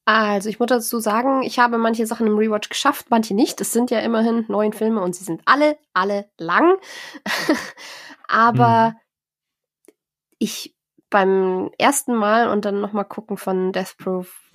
Also, 0.06 0.50
ich 0.50 0.60
muss 0.60 0.68
dazu 0.68 1.00
sagen, 1.00 1.44
ich 1.44 1.60
habe 1.60 1.78
manche 1.78 2.08
Sachen 2.08 2.26
im 2.28 2.38
Rewatch 2.38 2.70
geschafft, 2.70 3.08
manche 3.10 3.36
nicht. 3.36 3.62
Es 3.62 3.72
sind 3.72 3.92
ja 3.92 4.00
immerhin 4.00 4.46
neun 4.48 4.74
Filme 4.74 5.02
und 5.02 5.16
sie 5.16 5.24
sind 5.24 5.42
alle, 5.46 5.78
alle 5.94 6.30
lang. 6.38 6.78
Aber 8.28 8.88
hm. 8.88 9.94
ich 10.40 10.76
beim 11.12 11.70
ersten 11.78 12.16
Mal 12.16 12.50
und 12.50 12.66
dann 12.66 12.82
nochmal 12.82 13.06
gucken 13.06 13.38
von 13.38 13.74
Death 13.74 13.98
Proof, 13.98 14.52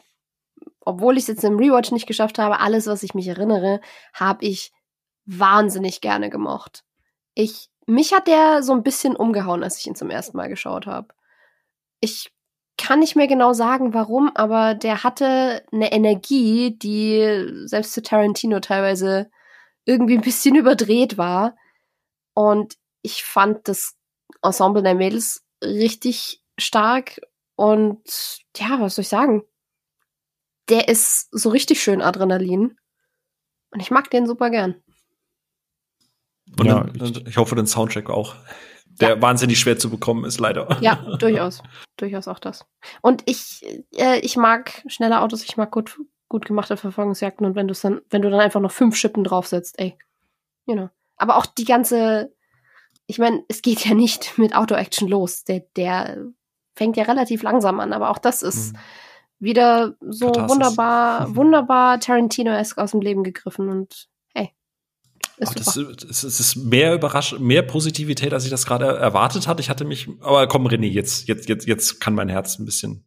obwohl 0.80 1.16
ich 1.16 1.24
es 1.24 1.28
jetzt 1.28 1.44
im 1.44 1.58
Rewatch 1.58 1.92
nicht 1.92 2.06
geschafft 2.06 2.38
habe, 2.38 2.60
alles, 2.60 2.86
was 2.86 3.02
ich 3.02 3.14
mich 3.14 3.28
erinnere, 3.28 3.80
habe 4.14 4.44
ich 4.44 4.72
wahnsinnig 5.26 6.00
gerne 6.00 6.30
gemocht. 6.30 6.84
Ich, 7.34 7.68
mich 7.86 8.14
hat 8.14 8.26
der 8.26 8.62
so 8.62 8.72
ein 8.72 8.82
bisschen 8.82 9.14
umgehauen, 9.14 9.62
als 9.62 9.78
ich 9.78 9.86
ihn 9.86 9.94
zum 9.94 10.10
ersten 10.10 10.36
Mal 10.36 10.48
geschaut 10.48 10.86
habe. 10.86 11.08
Ich 12.00 12.32
kann 12.76 13.00
nicht 13.00 13.16
mehr 13.16 13.26
genau 13.26 13.52
sagen, 13.52 13.94
warum, 13.94 14.30
aber 14.34 14.74
der 14.74 15.02
hatte 15.02 15.64
eine 15.72 15.92
Energie, 15.92 16.76
die 16.76 17.66
selbst 17.66 17.92
zu 17.92 18.02
Tarantino 18.02 18.60
teilweise 18.60 19.30
irgendwie 19.84 20.16
ein 20.16 20.22
bisschen 20.22 20.54
überdreht 20.56 21.18
war. 21.18 21.56
Und 22.34 22.76
ich 23.02 23.24
fand 23.24 23.66
das 23.68 23.94
Ensemble 24.42 24.82
der 24.82 24.94
Mädels 24.94 25.44
richtig 25.62 26.42
stark. 26.58 27.20
Und 27.54 28.02
ja, 28.56 28.80
was 28.80 28.96
soll 28.96 29.02
ich 29.02 29.08
sagen? 29.08 29.42
Der 30.68 30.88
ist 30.88 31.28
so 31.30 31.50
richtig 31.50 31.82
schön 31.82 32.02
Adrenalin. 32.02 32.76
Und 33.70 33.80
ich 33.80 33.90
mag 33.90 34.10
den 34.10 34.26
super 34.26 34.50
gern. 34.50 34.82
Und 36.58 36.66
ja, 36.66 36.86
ich, 36.94 37.26
ich 37.26 37.36
hoffe, 37.36 37.54
den 37.54 37.66
Soundtrack 37.66 38.10
auch 38.10 38.36
der 39.00 39.10
ja. 39.10 39.22
wahnsinnig 39.22 39.58
schwer 39.58 39.78
zu 39.78 39.90
bekommen 39.90 40.24
ist, 40.24 40.40
leider. 40.40 40.78
Ja, 40.80 40.94
durchaus. 41.18 41.62
durchaus 41.96 42.28
auch 42.28 42.38
das. 42.38 42.66
Und 43.02 43.22
ich, 43.26 43.64
äh, 43.94 44.18
ich 44.20 44.36
mag 44.36 44.82
schnelle 44.86 45.20
Autos, 45.20 45.42
ich 45.44 45.56
mag 45.56 45.70
gut, 45.70 45.98
gut 46.28 46.46
gemachte 46.46 46.76
Verfolgungsjagden 46.76 47.46
und 47.46 47.54
wenn 47.54 47.68
du 47.68 47.74
dann, 47.74 48.00
wenn 48.10 48.22
du 48.22 48.30
dann 48.30 48.40
einfach 48.40 48.60
noch 48.60 48.72
fünf 48.72 48.96
Schippen 48.96 49.24
draufsetzt, 49.24 49.78
ey. 49.78 49.96
You 50.66 50.74
know. 50.74 50.90
Aber 51.16 51.36
auch 51.36 51.46
die 51.46 51.64
ganze, 51.64 52.32
ich 53.06 53.18
meine, 53.18 53.44
es 53.48 53.62
geht 53.62 53.84
ja 53.86 53.94
nicht 53.94 54.38
mit 54.38 54.54
Auto-Action 54.54 55.08
los. 55.08 55.44
Der, 55.44 55.60
der 55.76 56.26
fängt 56.74 56.96
ja 56.96 57.04
relativ 57.04 57.42
langsam 57.42 57.80
an, 57.80 57.92
aber 57.92 58.10
auch 58.10 58.18
das 58.18 58.42
ist 58.42 58.72
mhm. 58.72 58.78
wieder 59.38 59.94
so 60.00 60.28
wunderbar, 60.28 61.34
wunderbar 61.36 62.00
Tarantino-esque 62.00 62.82
aus 62.82 62.90
dem 62.90 63.00
Leben 63.00 63.24
gegriffen 63.24 63.68
und 63.68 64.08
ist 65.38 65.48
Ach, 65.50 65.54
das, 65.54 65.76
ist, 65.76 66.22
es 66.24 66.40
ist 66.40 66.56
mehr 66.56 66.94
überraschend, 66.94 67.42
mehr 67.42 67.62
Positivität, 67.62 68.32
als 68.32 68.44
ich 68.44 68.50
das 68.50 68.66
gerade 68.66 68.86
erwartet 68.86 69.46
hatte. 69.46 69.60
Ich 69.60 69.68
hatte 69.68 69.84
mich, 69.84 70.08
aber 70.20 70.46
komm, 70.46 70.66
René, 70.66 70.86
jetzt, 70.86 71.28
jetzt, 71.28 71.48
jetzt, 71.48 71.66
jetzt 71.66 72.00
kann 72.00 72.14
mein 72.14 72.28
Herz 72.28 72.58
ein 72.58 72.64
bisschen 72.64 73.04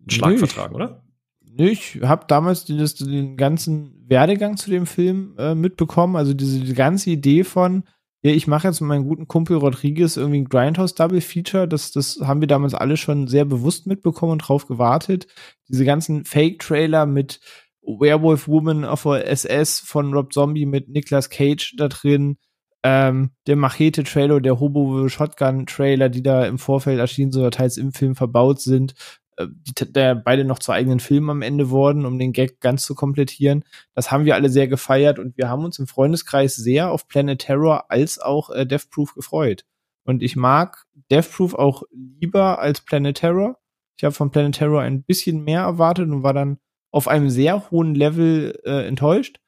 einen 0.00 0.10
Schlag 0.10 0.30
nee, 0.32 0.38
vertragen, 0.38 0.74
oder? 0.74 1.04
Nee, 1.40 1.68
ich 1.68 2.00
habe 2.02 2.24
damals 2.26 2.64
den, 2.64 2.78
den, 2.78 3.36
ganzen 3.36 4.04
Werdegang 4.08 4.56
zu 4.56 4.70
dem 4.70 4.86
Film 4.86 5.34
äh, 5.38 5.54
mitbekommen. 5.54 6.16
Also 6.16 6.34
diese 6.34 6.60
die 6.60 6.74
ganze 6.74 7.10
Idee 7.10 7.44
von, 7.44 7.84
ja, 8.22 8.32
ich 8.32 8.46
mache 8.48 8.66
jetzt 8.66 8.80
mit 8.80 8.88
meinem 8.88 9.04
guten 9.04 9.28
Kumpel 9.28 9.56
Rodriguez 9.56 10.16
irgendwie 10.16 10.40
ein 10.40 10.48
Grindhouse 10.48 10.94
Double 10.94 11.20
Feature. 11.20 11.68
Das, 11.68 11.92
das 11.92 12.20
haben 12.22 12.40
wir 12.40 12.48
damals 12.48 12.74
alle 12.74 12.96
schon 12.96 13.28
sehr 13.28 13.44
bewusst 13.44 13.86
mitbekommen 13.86 14.32
und 14.32 14.38
drauf 14.38 14.66
gewartet. 14.66 15.28
Diese 15.68 15.84
ganzen 15.84 16.24
Fake-Trailer 16.24 17.06
mit 17.06 17.40
Werewolf 17.88 18.48
Woman 18.48 18.84
of 18.84 19.06
SS 19.06 19.80
von 19.80 20.12
Rob 20.12 20.32
Zombie 20.32 20.66
mit 20.66 20.88
Nicolas 20.88 21.30
Cage 21.30 21.74
da 21.76 21.88
drin, 21.88 22.36
ähm, 22.84 23.30
der 23.46 23.56
Machete-Trailer, 23.56 24.40
der 24.40 24.60
Hobo-Shotgun-Trailer, 24.60 26.08
die 26.08 26.22
da 26.22 26.44
im 26.44 26.58
Vorfeld 26.58 26.98
erschienen, 27.00 27.32
so 27.32 27.48
teils 27.50 27.76
im 27.76 27.92
Film 27.92 28.14
verbaut 28.14 28.60
sind, 28.60 28.94
äh, 29.36 29.46
die 29.48 29.92
der 29.92 30.14
beide 30.14 30.44
noch 30.44 30.58
zu 30.58 30.72
eigenen 30.72 31.00
Filmen 31.00 31.30
am 31.30 31.42
Ende 31.42 31.70
wurden, 31.70 32.04
um 32.04 32.18
den 32.18 32.32
Gag 32.32 32.60
ganz 32.60 32.84
zu 32.84 32.94
komplettieren. 32.94 33.64
Das 33.94 34.12
haben 34.12 34.26
wir 34.26 34.34
alle 34.34 34.50
sehr 34.50 34.68
gefeiert 34.68 35.18
und 35.18 35.36
wir 35.36 35.48
haben 35.48 35.64
uns 35.64 35.78
im 35.78 35.86
Freundeskreis 35.86 36.54
sehr 36.56 36.90
auf 36.90 37.08
Planet 37.08 37.40
Terror 37.40 37.90
als 37.90 38.18
auch 38.18 38.50
äh, 38.50 38.66
Death 38.66 38.90
Proof 38.90 39.14
gefreut. 39.14 39.64
Und 40.04 40.22
ich 40.22 40.36
mag 40.36 40.84
Death 41.10 41.32
Proof 41.32 41.54
auch 41.54 41.82
lieber 41.90 42.60
als 42.60 42.80
Planet 42.82 43.16
Terror. 43.16 43.58
Ich 43.96 44.04
habe 44.04 44.14
von 44.14 44.30
Planet 44.30 44.54
Terror 44.54 44.82
ein 44.82 45.02
bisschen 45.02 45.42
mehr 45.42 45.62
erwartet 45.62 46.08
und 46.08 46.22
war 46.22 46.32
dann 46.32 46.58
auf 46.90 47.08
einem 47.08 47.30
sehr 47.30 47.70
hohen 47.70 47.94
Level 47.94 48.58
äh, 48.64 48.86
enttäuscht. 48.86 49.40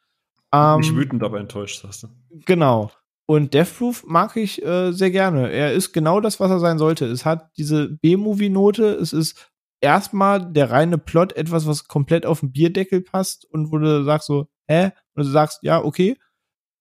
Ähm, 0.52 0.80
Nicht 0.80 0.94
wütend, 0.94 1.22
aber 1.22 1.40
enttäuscht, 1.40 1.82
sagst 1.82 2.02
du. 2.02 2.08
Genau. 2.46 2.90
Und 3.26 3.54
Death 3.54 3.78
Proof 3.78 4.04
mag 4.06 4.36
ich 4.36 4.64
äh, 4.64 4.90
sehr 4.92 5.10
gerne. 5.12 5.50
Er 5.50 5.72
ist 5.72 5.92
genau 5.92 6.20
das, 6.20 6.40
was 6.40 6.50
er 6.50 6.58
sein 6.58 6.78
sollte. 6.78 7.06
Es 7.06 7.24
hat 7.24 7.50
diese 7.56 7.88
B-Movie-Note. 7.88 8.94
Es 8.94 9.12
ist 9.12 9.52
erstmal 9.80 10.52
der 10.52 10.70
reine 10.70 10.98
Plot 10.98 11.34
etwas, 11.34 11.66
was 11.66 11.86
komplett 11.86 12.26
auf 12.26 12.40
den 12.40 12.52
Bierdeckel 12.52 13.02
passt 13.02 13.44
und 13.44 13.70
wo 13.70 13.78
du 13.78 14.02
sagst 14.04 14.26
so, 14.26 14.48
hä? 14.66 14.90
Und 15.14 15.24
du 15.24 15.30
sagst, 15.30 15.60
ja, 15.62 15.82
okay. 15.82 16.16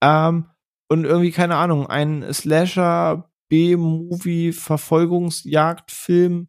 Ähm, 0.02 0.48
und 0.90 1.06
irgendwie, 1.06 1.32
keine 1.32 1.58
Ahnung, 1.58 1.86
ein 1.88 2.34
Slasher 2.34 3.30
B-Movie 3.50 4.52
Verfolgungsjagdfilm 4.52 6.48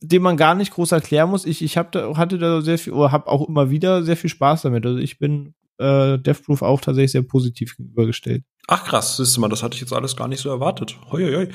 den 0.00 0.22
man 0.22 0.36
gar 0.36 0.54
nicht 0.54 0.72
groß 0.72 0.92
erklären 0.92 1.30
muss. 1.30 1.44
Ich, 1.44 1.62
ich 1.62 1.76
hab 1.76 1.92
da, 1.92 2.16
hatte 2.16 2.38
da 2.38 2.60
sehr 2.62 2.78
viel, 2.78 2.92
oder 2.92 3.12
habe 3.12 3.28
auch 3.28 3.48
immer 3.48 3.70
wieder 3.70 4.02
sehr 4.02 4.16
viel 4.16 4.30
Spaß 4.30 4.62
damit. 4.62 4.86
Also 4.86 4.98
ich 4.98 5.18
bin 5.18 5.54
äh, 5.78 6.18
Deathproof 6.18 6.62
auch 6.62 6.80
tatsächlich 6.80 7.12
sehr 7.12 7.22
positiv 7.22 7.76
gegenübergestellt. 7.76 8.44
Ach 8.68 8.84
krass, 8.84 9.16
siehst 9.16 9.36
du 9.36 9.40
mal, 9.40 9.48
das 9.48 9.62
hatte 9.62 9.74
ich 9.74 9.80
jetzt 9.80 9.92
alles 9.92 10.16
gar 10.16 10.28
nicht 10.28 10.40
so 10.40 10.48
erwartet. 10.48 10.96
Hoi, 11.10 11.34
hoi. 11.34 11.48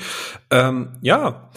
Ähm, 0.50 0.98
ja, 1.00 1.50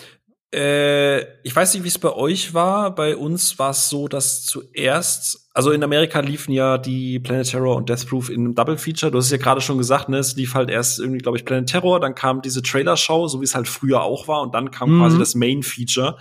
äh, 0.53 1.21
ich 1.43 1.55
weiß 1.55 1.73
nicht, 1.73 1.83
wie 1.83 1.89
es 1.89 1.99
bei 1.99 2.11
euch 2.11 2.53
war. 2.53 2.95
Bei 2.95 3.15
uns 3.15 3.59
war 3.59 3.71
es 3.71 3.89
so, 3.89 4.07
dass 4.07 4.45
zuerst, 4.45 5.48
also 5.53 5.71
in 5.71 5.83
Amerika 5.83 6.19
liefen 6.19 6.51
ja 6.51 6.77
die 6.77 7.19
Planet 7.19 7.49
Terror 7.49 7.75
und 7.75 7.89
Death 7.89 8.05
Proof 8.07 8.29
in 8.29 8.41
einem 8.41 8.55
Double 8.55 8.77
Feature. 8.77 9.11
Du 9.11 9.17
hast 9.17 9.25
es 9.25 9.31
ja 9.31 9.37
gerade 9.37 9.61
schon 9.61 9.79
gesagt, 9.79 10.07
ne? 10.07 10.19
Es 10.19 10.35
lief 10.35 10.53
halt 10.53 10.69
erst 10.69 10.99
irgendwie, 10.99 11.17
glaube 11.17 11.37
ich, 11.37 11.45
Planet 11.45 11.67
Terror, 11.67 11.99
dann 11.99 12.13
kam 12.13 12.41
diese 12.41 12.61
Trailer-Show, 12.61 13.27
so 13.27 13.41
wie 13.41 13.45
es 13.45 13.55
halt 13.55 13.67
früher 13.67 14.03
auch 14.03 14.27
war, 14.27 14.41
und 14.41 14.53
dann 14.53 14.69
kam 14.69 14.95
mhm. 14.95 14.99
quasi 15.01 15.17
das 15.17 15.33
Main 15.33 15.63
Feature. 15.63 16.17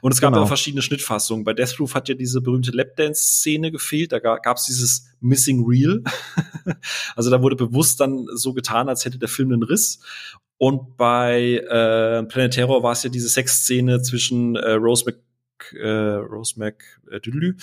Und 0.00 0.12
es 0.12 0.20
gab 0.20 0.30
genau. 0.30 0.40
ja 0.40 0.44
auch 0.44 0.48
verschiedene 0.48 0.82
Schnittfassungen. 0.82 1.44
Bei 1.44 1.52
Death 1.52 1.76
Proof 1.76 1.94
hat 1.94 2.08
ja 2.08 2.16
diese 2.16 2.40
berühmte 2.40 2.72
Lapdance-Szene 2.72 3.70
gefehlt. 3.70 4.10
Da 4.10 4.18
gab 4.18 4.56
es 4.56 4.64
dieses 4.64 5.06
Missing 5.20 5.64
Reel. 5.64 6.02
also 7.14 7.30
da 7.30 7.40
wurde 7.40 7.54
bewusst 7.54 8.00
dann 8.00 8.26
so 8.34 8.52
getan, 8.52 8.88
als 8.88 9.04
hätte 9.04 9.18
der 9.18 9.28
Film 9.28 9.52
einen 9.52 9.62
Riss. 9.62 10.00
Und 10.58 10.96
bei 10.96 11.62
äh, 11.68 12.24
Planet 12.24 12.52
Terror 12.54 12.82
war 12.82 12.92
es 12.92 13.04
ja 13.04 13.10
diese 13.10 13.28
Sexszene 13.28 14.02
zwischen 14.02 14.56
äh, 14.56 14.72
Rose 14.72 15.04
Mc 15.06 15.18
äh, 15.74 16.14
Rose 16.16 16.58
Mac 16.58 17.00
äh, 17.12 17.20
Düdelü. 17.20 17.56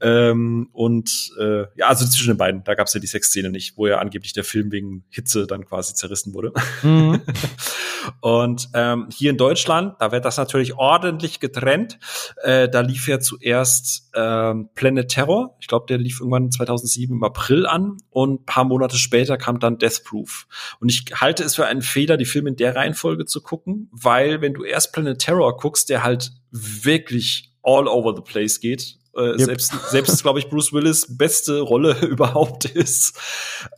Ähm, 0.00 0.68
und 0.72 1.32
äh, 1.38 1.64
ja, 1.76 1.88
also 1.88 2.06
zwischen 2.06 2.28
den 2.28 2.36
beiden, 2.36 2.64
da 2.64 2.74
gab 2.74 2.86
es 2.86 2.94
ja 2.94 3.00
die 3.00 3.06
Sexszene 3.06 3.50
nicht, 3.50 3.76
wo 3.76 3.86
ja 3.86 3.98
angeblich 3.98 4.32
der 4.32 4.44
Film 4.44 4.70
wegen 4.72 5.04
Hitze 5.08 5.46
dann 5.46 5.64
quasi 5.64 5.94
zerrissen 5.94 6.34
wurde. 6.34 6.52
Mhm. 6.82 7.22
und 8.20 8.68
ähm, 8.74 9.08
hier 9.12 9.30
in 9.30 9.36
Deutschland, 9.36 9.94
da 9.98 10.12
wird 10.12 10.24
das 10.24 10.36
natürlich 10.36 10.74
ordentlich 10.74 11.40
getrennt. 11.40 11.98
Äh, 12.42 12.68
da 12.68 12.80
lief 12.80 13.08
ja 13.08 13.20
zuerst 13.20 14.10
ähm, 14.14 14.68
Planet 14.74 15.08
Terror. 15.08 15.56
Ich 15.60 15.66
glaube, 15.66 15.86
der 15.88 15.98
lief 15.98 16.20
irgendwann 16.20 16.50
2007 16.50 17.16
im 17.16 17.24
April 17.24 17.66
an 17.66 17.96
und 18.10 18.46
paar 18.46 18.64
Monate 18.64 18.96
später 18.96 19.36
kam 19.36 19.58
dann 19.58 19.78
Death 19.78 20.04
Proof. 20.04 20.46
Und 20.80 20.90
ich 20.90 21.04
halte 21.14 21.42
es 21.44 21.56
für 21.56 21.66
einen 21.66 21.82
Fehler, 21.82 22.16
die 22.16 22.24
Filme 22.24 22.50
in 22.50 22.56
der 22.56 22.76
Reihenfolge 22.76 23.24
zu 23.24 23.42
gucken, 23.42 23.88
weil 23.92 24.40
wenn 24.40 24.54
du 24.54 24.64
erst 24.64 24.92
Planet 24.92 25.18
Terror 25.18 25.56
guckst, 25.56 25.88
der 25.88 26.02
halt 26.02 26.32
wirklich 26.50 27.49
all 27.62 27.88
over 27.88 28.14
the 28.14 28.22
place 28.22 28.60
geht. 28.60 28.96
Äh, 29.16 29.30
yep. 29.30 29.40
Selbst, 29.40 29.72
selbst 29.90 30.22
glaube 30.22 30.38
ich, 30.38 30.48
Bruce 30.48 30.72
Willis 30.72 31.16
beste 31.16 31.60
Rolle 31.60 31.98
überhaupt 32.06 32.64
ist. 32.64 33.18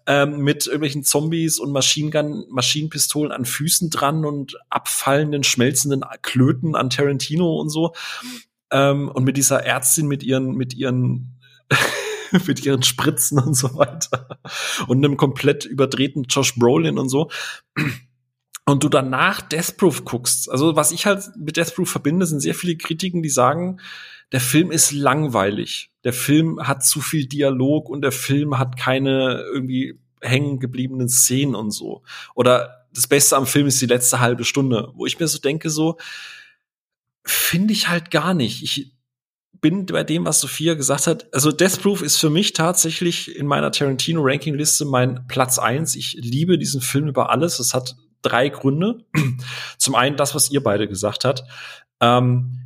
Ähm, 0.06 0.38
mit 0.40 0.66
irgendwelchen 0.66 1.04
Zombies 1.04 1.58
und 1.58 1.72
Maschinengun, 1.72 2.44
Maschinenpistolen 2.50 3.32
an 3.32 3.44
Füßen 3.44 3.90
dran 3.90 4.24
und 4.24 4.58
abfallenden, 4.68 5.42
schmelzenden 5.42 6.04
Klöten 6.22 6.74
an 6.74 6.90
Tarantino 6.90 7.58
und 7.58 7.70
so. 7.70 7.94
Ähm, 8.70 9.08
und 9.08 9.24
mit 9.24 9.36
dieser 9.36 9.64
Ärztin 9.64 10.06
mit 10.06 10.22
ihren, 10.22 10.54
mit 10.54 10.74
ihren 10.74 11.38
mit 12.46 12.64
ihren 12.64 12.82
Spritzen 12.82 13.38
und 13.38 13.54
so 13.54 13.74
weiter. 13.74 14.38
Und 14.86 14.98
einem 14.98 15.16
komplett 15.16 15.64
überdrehten 15.64 16.24
Josh 16.24 16.54
Brolin 16.56 16.98
und 16.98 17.08
so. 17.08 17.30
Und 18.64 18.84
du 18.84 18.88
danach 18.88 19.40
Death 19.40 19.76
Proof 19.76 20.04
guckst. 20.04 20.50
Also 20.50 20.76
was 20.76 20.92
ich 20.92 21.06
halt 21.06 21.30
mit 21.36 21.56
Death 21.56 21.74
Proof 21.74 21.90
verbinde, 21.90 22.26
sind 22.26 22.40
sehr 22.40 22.54
viele 22.54 22.76
Kritiken, 22.76 23.22
die 23.22 23.28
sagen, 23.28 23.80
der 24.30 24.40
Film 24.40 24.70
ist 24.70 24.92
langweilig. 24.92 25.90
Der 26.04 26.12
Film 26.12 26.58
hat 26.66 26.84
zu 26.84 27.00
viel 27.00 27.26
Dialog 27.26 27.88
und 27.88 28.02
der 28.02 28.12
Film 28.12 28.58
hat 28.58 28.78
keine 28.78 29.44
irgendwie 29.52 29.98
hängen 30.20 30.60
gebliebenen 30.60 31.08
Szenen 31.08 31.54
und 31.54 31.70
so. 31.72 32.02
Oder 32.34 32.86
das 32.94 33.06
Beste 33.06 33.36
am 33.36 33.46
Film 33.46 33.66
ist 33.66 33.80
die 33.80 33.86
letzte 33.86 34.20
halbe 34.20 34.44
Stunde, 34.44 34.90
wo 34.94 35.06
ich 35.06 35.18
mir 35.18 35.28
so 35.28 35.38
denke, 35.38 35.70
so 35.70 35.98
finde 37.24 37.72
ich 37.72 37.88
halt 37.88 38.10
gar 38.10 38.34
nicht. 38.34 38.62
Ich 38.62 38.92
bin 39.60 39.86
bei 39.86 40.02
dem, 40.02 40.24
was 40.24 40.40
Sophia 40.40 40.74
gesagt 40.74 41.06
hat. 41.06 41.32
Also 41.32 41.52
Death 41.52 41.80
Proof 41.82 42.02
ist 42.02 42.16
für 42.16 42.30
mich 42.30 42.52
tatsächlich 42.52 43.36
in 43.36 43.46
meiner 43.46 43.70
Tarantino-Ranking-Liste 43.70 44.84
mein 44.84 45.26
Platz 45.28 45.58
eins. 45.58 45.94
Ich 45.94 46.14
liebe 46.14 46.58
diesen 46.58 46.80
Film 46.80 47.08
über 47.08 47.30
alles. 47.30 47.60
Es 47.60 47.72
hat 47.74 47.96
drei 48.22 48.48
Gründe. 48.48 49.04
Zum 49.78 49.94
einen 49.94 50.16
das, 50.16 50.34
was 50.34 50.50
ihr 50.50 50.62
beide 50.62 50.88
gesagt 50.88 51.24
habt. 51.24 51.44
Ähm, 52.00 52.62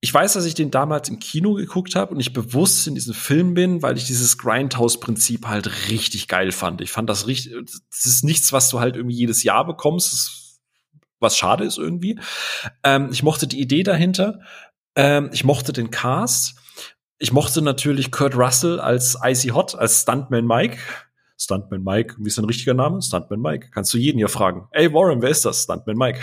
ich 0.00 0.14
weiß, 0.14 0.34
dass 0.34 0.44
ich 0.44 0.54
den 0.54 0.70
damals 0.70 1.08
im 1.08 1.18
Kino 1.18 1.54
geguckt 1.54 1.96
habe 1.96 2.14
und 2.14 2.20
ich 2.20 2.32
bewusst 2.32 2.86
in 2.86 2.94
diesem 2.94 3.14
Film 3.14 3.54
bin, 3.54 3.82
weil 3.82 3.96
ich 3.96 4.04
dieses 4.04 4.38
Grindhouse-Prinzip 4.38 5.46
halt 5.46 5.88
richtig 5.88 6.28
geil 6.28 6.52
fand. 6.52 6.80
Ich 6.80 6.92
fand 6.92 7.10
das 7.10 7.26
richtig, 7.26 7.52
das 7.90 8.06
ist 8.06 8.22
nichts, 8.22 8.52
was 8.52 8.68
du 8.68 8.78
halt 8.78 8.94
irgendwie 8.94 9.16
jedes 9.16 9.42
Jahr 9.42 9.66
bekommst, 9.66 10.60
was 11.18 11.36
schade 11.36 11.64
ist 11.64 11.78
irgendwie. 11.78 12.20
Ähm, 12.84 13.08
ich 13.10 13.24
mochte 13.24 13.48
die 13.48 13.60
Idee 13.60 13.82
dahinter. 13.82 14.40
Ähm, 14.94 15.30
ich 15.32 15.42
mochte 15.42 15.72
den 15.72 15.90
Cast. 15.90 16.54
Ich 17.18 17.32
mochte 17.32 17.60
natürlich 17.60 18.12
Kurt 18.12 18.36
Russell 18.36 18.78
als 18.78 19.18
Icy 19.20 19.48
Hot, 19.48 19.74
als 19.74 20.02
Stuntman 20.02 20.46
Mike. 20.46 20.78
Stuntman 21.40 21.84
Mike, 21.84 22.16
wie 22.18 22.26
ist 22.26 22.34
sein 22.34 22.44
richtiger 22.44 22.74
Name? 22.74 23.00
Stuntman 23.00 23.40
Mike. 23.40 23.68
Kannst 23.70 23.94
du 23.94 23.98
jeden 23.98 24.18
hier 24.18 24.28
fragen. 24.28 24.66
Ey, 24.72 24.92
Warren, 24.92 25.22
wer 25.22 25.30
ist 25.30 25.44
das? 25.44 25.62
Stuntman 25.62 25.96
Mike. 25.96 26.20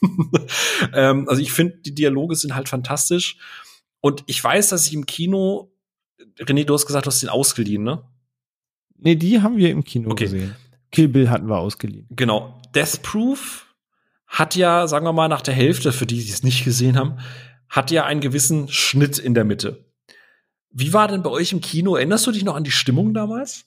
ähm, 0.94 1.28
also 1.28 1.42
ich 1.42 1.52
finde, 1.52 1.76
die 1.84 1.94
Dialoge 1.94 2.34
sind 2.36 2.54
halt 2.54 2.68
fantastisch. 2.68 3.36
Und 4.00 4.24
ich 4.26 4.42
weiß, 4.42 4.70
dass 4.70 4.86
ich 4.86 4.94
im 4.94 5.04
Kino, 5.04 5.72
René, 6.38 6.64
du 6.64 6.72
hast 6.72 6.86
gesagt, 6.86 7.04
du 7.04 7.08
hast 7.08 7.22
den 7.22 7.28
ausgeliehen, 7.28 7.82
ne? 7.82 8.02
Nee, 8.96 9.16
die 9.16 9.42
haben 9.42 9.58
wir 9.58 9.70
im 9.70 9.84
Kino 9.84 10.10
okay. 10.10 10.24
gesehen. 10.24 10.56
Kill 10.90 11.08
Bill 11.08 11.28
hatten 11.28 11.48
wir 11.48 11.58
ausgeliehen. 11.58 12.06
Genau. 12.10 12.58
Death 12.74 13.02
Proof 13.02 13.66
hat 14.26 14.56
ja, 14.56 14.86
sagen 14.86 15.04
wir 15.04 15.12
mal, 15.12 15.28
nach 15.28 15.42
der 15.42 15.54
Hälfte, 15.54 15.92
für 15.92 16.06
die, 16.06 16.24
die 16.24 16.30
es 16.30 16.42
nicht 16.42 16.64
gesehen 16.64 16.96
haben, 16.96 17.18
hat 17.68 17.90
ja 17.90 18.06
einen 18.06 18.22
gewissen 18.22 18.68
Schnitt 18.68 19.18
in 19.18 19.34
der 19.34 19.44
Mitte. 19.44 19.84
Wie 20.70 20.94
war 20.94 21.08
denn 21.08 21.22
bei 21.22 21.30
euch 21.30 21.52
im 21.52 21.60
Kino? 21.60 21.96
Erinnerst 21.96 22.26
du 22.26 22.32
dich 22.32 22.44
noch 22.44 22.54
an 22.54 22.64
die 22.64 22.70
Stimmung 22.70 23.12
damals? 23.12 23.66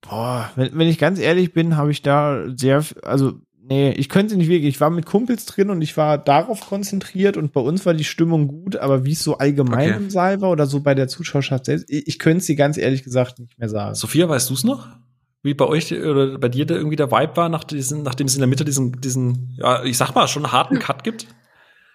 Boah, 0.00 0.50
wenn, 0.56 0.76
wenn 0.78 0.88
ich 0.88 0.98
ganz 0.98 1.18
ehrlich 1.18 1.52
bin, 1.52 1.76
habe 1.76 1.90
ich 1.90 2.02
da 2.02 2.44
sehr, 2.56 2.84
also 3.02 3.34
nee, 3.70 3.92
ich 3.92 4.08
könnte 4.08 4.36
nicht 4.36 4.48
wirklich. 4.48 4.74
Ich 4.74 4.80
war 4.80 4.90
mit 4.90 5.06
Kumpels 5.06 5.46
drin 5.46 5.70
und 5.70 5.82
ich 5.82 5.96
war 5.96 6.18
darauf 6.18 6.60
konzentriert 6.60 7.36
und 7.36 7.52
bei 7.52 7.60
uns 7.60 7.86
war 7.86 7.94
die 7.94 8.04
Stimmung 8.04 8.48
gut, 8.48 8.76
aber 8.76 9.04
wie 9.04 9.12
es 9.12 9.22
so 9.22 9.38
allgemein 9.38 9.90
okay. 9.90 9.96
im 9.98 10.10
Saal 10.10 10.40
war 10.40 10.50
oder 10.50 10.66
so 10.66 10.80
bei 10.80 10.94
der 10.94 11.08
Zuschauerschaft 11.08 11.66
selbst, 11.66 11.86
ich, 11.88 12.06
ich 12.08 12.18
könnte 12.18 12.44
sie 12.44 12.56
ganz 12.56 12.76
ehrlich 12.76 13.04
gesagt 13.04 13.38
nicht 13.38 13.58
mehr 13.58 13.68
sagen. 13.68 13.94
Sophia, 13.94 14.28
weißt 14.28 14.50
du 14.50 14.54
es 14.54 14.64
noch? 14.64 14.88
Wie 15.42 15.54
bei 15.54 15.64
euch 15.64 15.92
oder 15.92 16.38
bei 16.38 16.50
dir 16.50 16.66
da 16.66 16.74
irgendwie 16.74 16.96
der 16.96 17.10
Vibe 17.10 17.36
war, 17.36 17.48
nach 17.48 17.64
diesen, 17.64 18.02
nachdem 18.02 18.26
es 18.26 18.34
in 18.34 18.40
der 18.40 18.48
Mitte 18.48 18.64
diesen, 18.64 19.00
diesen, 19.00 19.56
ja, 19.58 19.82
ich 19.84 19.96
sag 19.96 20.14
mal, 20.14 20.28
schon 20.28 20.44
einen 20.44 20.52
harten 20.52 20.78
Cut 20.78 21.02
gibt? 21.02 21.26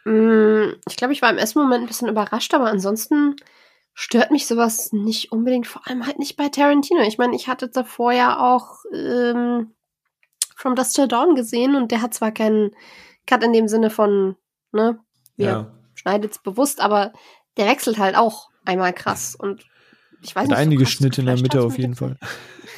Mm, 0.05 0.73
ich 0.87 0.95
glaube, 0.95 1.13
ich 1.13 1.21
war 1.21 1.29
im 1.29 1.37
ersten 1.37 1.59
Moment 1.59 1.83
ein 1.83 1.87
bisschen 1.87 2.09
überrascht, 2.09 2.53
aber 2.53 2.67
ansonsten 2.67 3.35
stört 3.95 4.29
mich 4.29 4.45
sowas 4.45 4.91
nicht 4.91 5.31
unbedingt, 5.31 5.65
vor 5.65 5.87
allem 5.87 6.05
halt 6.05 6.19
nicht 6.19 6.35
bei 6.35 6.49
Tarantino. 6.49 7.01
Ich 7.01 7.17
meine, 7.17 7.35
ich 7.35 7.47
hatte 7.47 7.69
davor 7.69 8.11
ja 8.11 8.39
auch 8.39 8.79
ähm, 8.93 9.71
From 10.55 10.75
Dust 10.75 10.95
Till 10.95 11.07
Dawn 11.07 11.33
gesehen 11.33 11.75
und 11.75 11.91
der 11.91 12.01
hat 12.01 12.13
zwar 12.13 12.31
keinen 12.31 12.71
Cut 13.25 13.41
in 13.41 13.53
dem 13.53 13.69
Sinne 13.69 13.89
von, 13.89 14.35
ne, 14.73 14.99
wir 15.37 15.47
ja. 15.47 15.71
schneidet's 15.95 16.39
bewusst, 16.39 16.81
aber 16.81 17.13
der 17.57 17.67
wechselt 17.67 17.97
halt 17.97 18.15
auch 18.17 18.49
einmal 18.65 18.93
krass 18.93 19.33
und 19.33 19.65
ich 20.21 20.35
weiß 20.35 20.43
und 20.43 20.49
nicht. 20.49 20.57
Einige 20.57 20.85
so 20.85 20.91
Schnitte 20.91 21.21
in 21.21 21.27
der 21.27 21.39
Mitte 21.39 21.61
auf 21.61 21.77
jeden 21.77 21.95
Fall. 21.95 22.17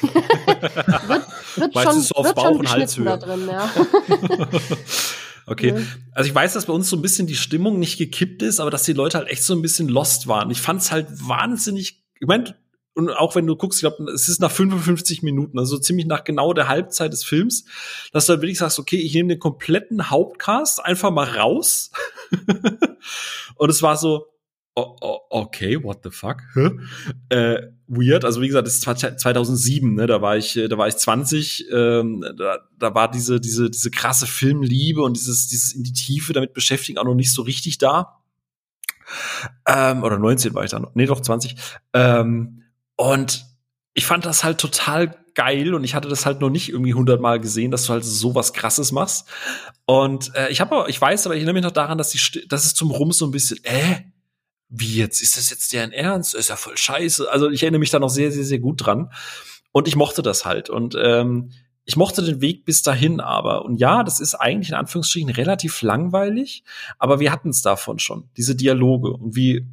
wird 0.00 1.74
wird 1.74 1.74
schon, 1.74 2.00
so 2.00 2.14
wird 2.22 2.40
schon 2.40 2.60
geschnitten 2.60 3.04
da 3.04 3.16
drin, 3.16 3.48
ja. 3.50 3.68
Okay. 5.48 5.74
Ja. 5.76 5.82
Also 6.12 6.28
ich 6.28 6.34
weiß, 6.34 6.54
dass 6.54 6.66
bei 6.66 6.72
uns 6.72 6.88
so 6.88 6.96
ein 6.96 7.02
bisschen 7.02 7.26
die 7.26 7.36
Stimmung 7.36 7.78
nicht 7.78 7.98
gekippt 7.98 8.42
ist, 8.42 8.60
aber 8.60 8.70
dass 8.70 8.82
die 8.82 8.92
Leute 8.92 9.18
halt 9.18 9.28
echt 9.28 9.42
so 9.42 9.54
ein 9.54 9.62
bisschen 9.62 9.88
lost 9.88 10.26
waren. 10.26 10.50
Ich 10.50 10.60
fand 10.60 10.80
es 10.80 10.92
halt 10.92 11.06
wahnsinnig, 11.10 12.02
ich 12.20 12.26
meine, 12.26 12.56
und 12.94 13.10
auch 13.10 13.36
wenn 13.36 13.46
du 13.46 13.54
guckst, 13.54 13.78
ich 13.78 13.82
glaube, 13.82 14.10
es 14.10 14.28
ist 14.28 14.40
nach 14.40 14.50
55 14.50 15.22
Minuten, 15.22 15.58
also 15.58 15.78
ziemlich 15.78 16.06
nach 16.06 16.24
genau 16.24 16.52
der 16.52 16.66
Halbzeit 16.66 17.12
des 17.12 17.22
Films, 17.22 17.64
dass 18.12 18.26
du 18.26 18.32
halt 18.32 18.42
wirklich 18.42 18.58
sagst, 18.58 18.80
okay, 18.80 18.96
ich 18.96 19.14
nehme 19.14 19.28
den 19.28 19.38
kompletten 19.38 20.10
Hauptcast 20.10 20.84
einfach 20.84 21.12
mal 21.12 21.28
raus. 21.28 21.92
und 23.54 23.70
es 23.70 23.82
war 23.82 23.96
so, 23.96 24.26
okay, 25.30 25.82
what 25.82 26.00
the 26.04 26.10
fuck? 26.10 26.42
äh, 27.28 27.62
weird. 27.86 28.24
Also 28.24 28.40
wie 28.40 28.48
gesagt, 28.48 28.66
das 28.66 28.74
ist 28.74 28.82
2007, 28.82 29.94
ne? 29.94 30.06
Da 30.06 30.22
war 30.22 30.36
ich, 30.36 30.56
äh, 30.56 30.68
da 30.68 30.78
war 30.78 30.88
ich 30.88 30.96
20. 30.96 31.66
Ähm, 31.72 32.24
da, 32.36 32.58
da 32.78 32.94
war 32.94 33.10
diese 33.10 33.40
diese 33.40 33.70
diese 33.70 33.90
krasse 33.90 34.26
Filmliebe 34.26 35.02
und 35.02 35.16
dieses 35.16 35.48
dieses 35.48 35.72
in 35.72 35.82
die 35.82 35.92
Tiefe 35.92 36.32
damit 36.32 36.52
beschäftigen 36.52 36.98
auch 36.98 37.04
noch 37.04 37.14
nicht 37.14 37.32
so 37.32 37.42
richtig 37.42 37.78
da. 37.78 38.22
Ähm, 39.66 40.02
oder 40.02 40.18
19 40.18 40.54
war 40.54 40.64
ich 40.64 40.70
da 40.70 40.78
noch. 40.78 40.94
Nee, 40.94 41.06
doch 41.06 41.20
20. 41.20 41.56
Ähm, 41.94 42.62
und 42.96 43.46
ich 43.94 44.06
fand 44.06 44.26
das 44.26 44.44
halt 44.44 44.58
total 44.58 45.14
geil 45.34 45.74
und 45.74 45.84
ich 45.84 45.94
hatte 45.94 46.08
das 46.08 46.26
halt 46.26 46.40
noch 46.40 46.50
nicht 46.50 46.68
irgendwie 46.68 46.94
hundertmal 46.94 47.40
gesehen, 47.40 47.70
dass 47.70 47.86
du 47.86 47.92
halt 47.92 48.04
so 48.04 48.34
was 48.34 48.52
krasses 48.52 48.92
machst. 48.92 49.28
Und 49.86 50.34
äh, 50.34 50.50
ich 50.50 50.60
habe 50.60 50.84
ich 50.88 51.00
weiß 51.00 51.26
aber, 51.26 51.36
ich 51.36 51.38
erinnere 51.38 51.54
mich 51.54 51.62
noch 51.62 51.70
daran, 51.70 51.96
dass 51.96 52.10
die 52.10 52.48
dass 52.48 52.66
es 52.66 52.74
zum 52.74 52.90
Rum 52.90 53.12
so 53.12 53.24
ein 53.24 53.30
bisschen 53.30 53.58
äh 53.64 54.02
wie 54.68 54.96
jetzt, 54.96 55.22
ist 55.22 55.36
das 55.36 55.50
jetzt 55.50 55.72
deren 55.72 55.92
Ernst? 55.92 56.34
Ist 56.34 56.50
ja 56.50 56.56
voll 56.56 56.76
scheiße. 56.76 57.30
Also 57.30 57.50
ich 57.50 57.62
erinnere 57.62 57.80
mich 57.80 57.90
da 57.90 57.98
noch 57.98 58.10
sehr, 58.10 58.30
sehr, 58.32 58.44
sehr 58.44 58.58
gut 58.58 58.84
dran. 58.84 59.12
Und 59.72 59.88
ich 59.88 59.96
mochte 59.96 60.22
das 60.22 60.44
halt. 60.44 60.70
Und 60.70 60.96
ähm, 61.00 61.50
ich 61.88 61.96
mochte 61.96 62.22
den 62.22 62.42
Weg 62.42 62.66
bis 62.66 62.82
dahin 62.82 63.18
aber. 63.18 63.64
Und 63.64 63.80
ja, 63.80 64.04
das 64.04 64.20
ist 64.20 64.34
eigentlich 64.34 64.68
in 64.68 64.74
Anführungsstrichen 64.74 65.30
relativ 65.30 65.80
langweilig, 65.80 66.62
aber 66.98 67.18
wir 67.18 67.32
hatten 67.32 67.48
es 67.48 67.62
davon 67.62 67.98
schon, 67.98 68.28
diese 68.36 68.54
Dialoge. 68.54 69.10
Und 69.10 69.36
wie 69.36 69.66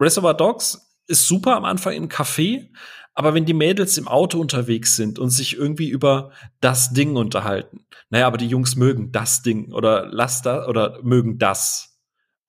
Reservoir 0.00 0.34
Dogs 0.34 0.96
ist 1.08 1.26
super 1.26 1.56
am 1.56 1.64
Anfang 1.64 1.94
im 1.94 2.08
Café, 2.08 2.68
aber 3.14 3.34
wenn 3.34 3.46
die 3.46 3.52
Mädels 3.52 3.98
im 3.98 4.06
Auto 4.06 4.40
unterwegs 4.40 4.94
sind 4.94 5.18
und 5.18 5.30
sich 5.30 5.56
irgendwie 5.56 5.88
über 5.88 6.30
das 6.60 6.92
Ding 6.92 7.16
unterhalten, 7.16 7.84
naja, 8.08 8.28
aber 8.28 8.38
die 8.38 8.46
Jungs 8.46 8.76
mögen 8.76 9.10
das 9.10 9.42
Ding 9.42 9.72
oder 9.72 10.06
lass 10.06 10.42
da 10.42 10.68
oder 10.68 11.00
mögen 11.02 11.36
das 11.36 11.91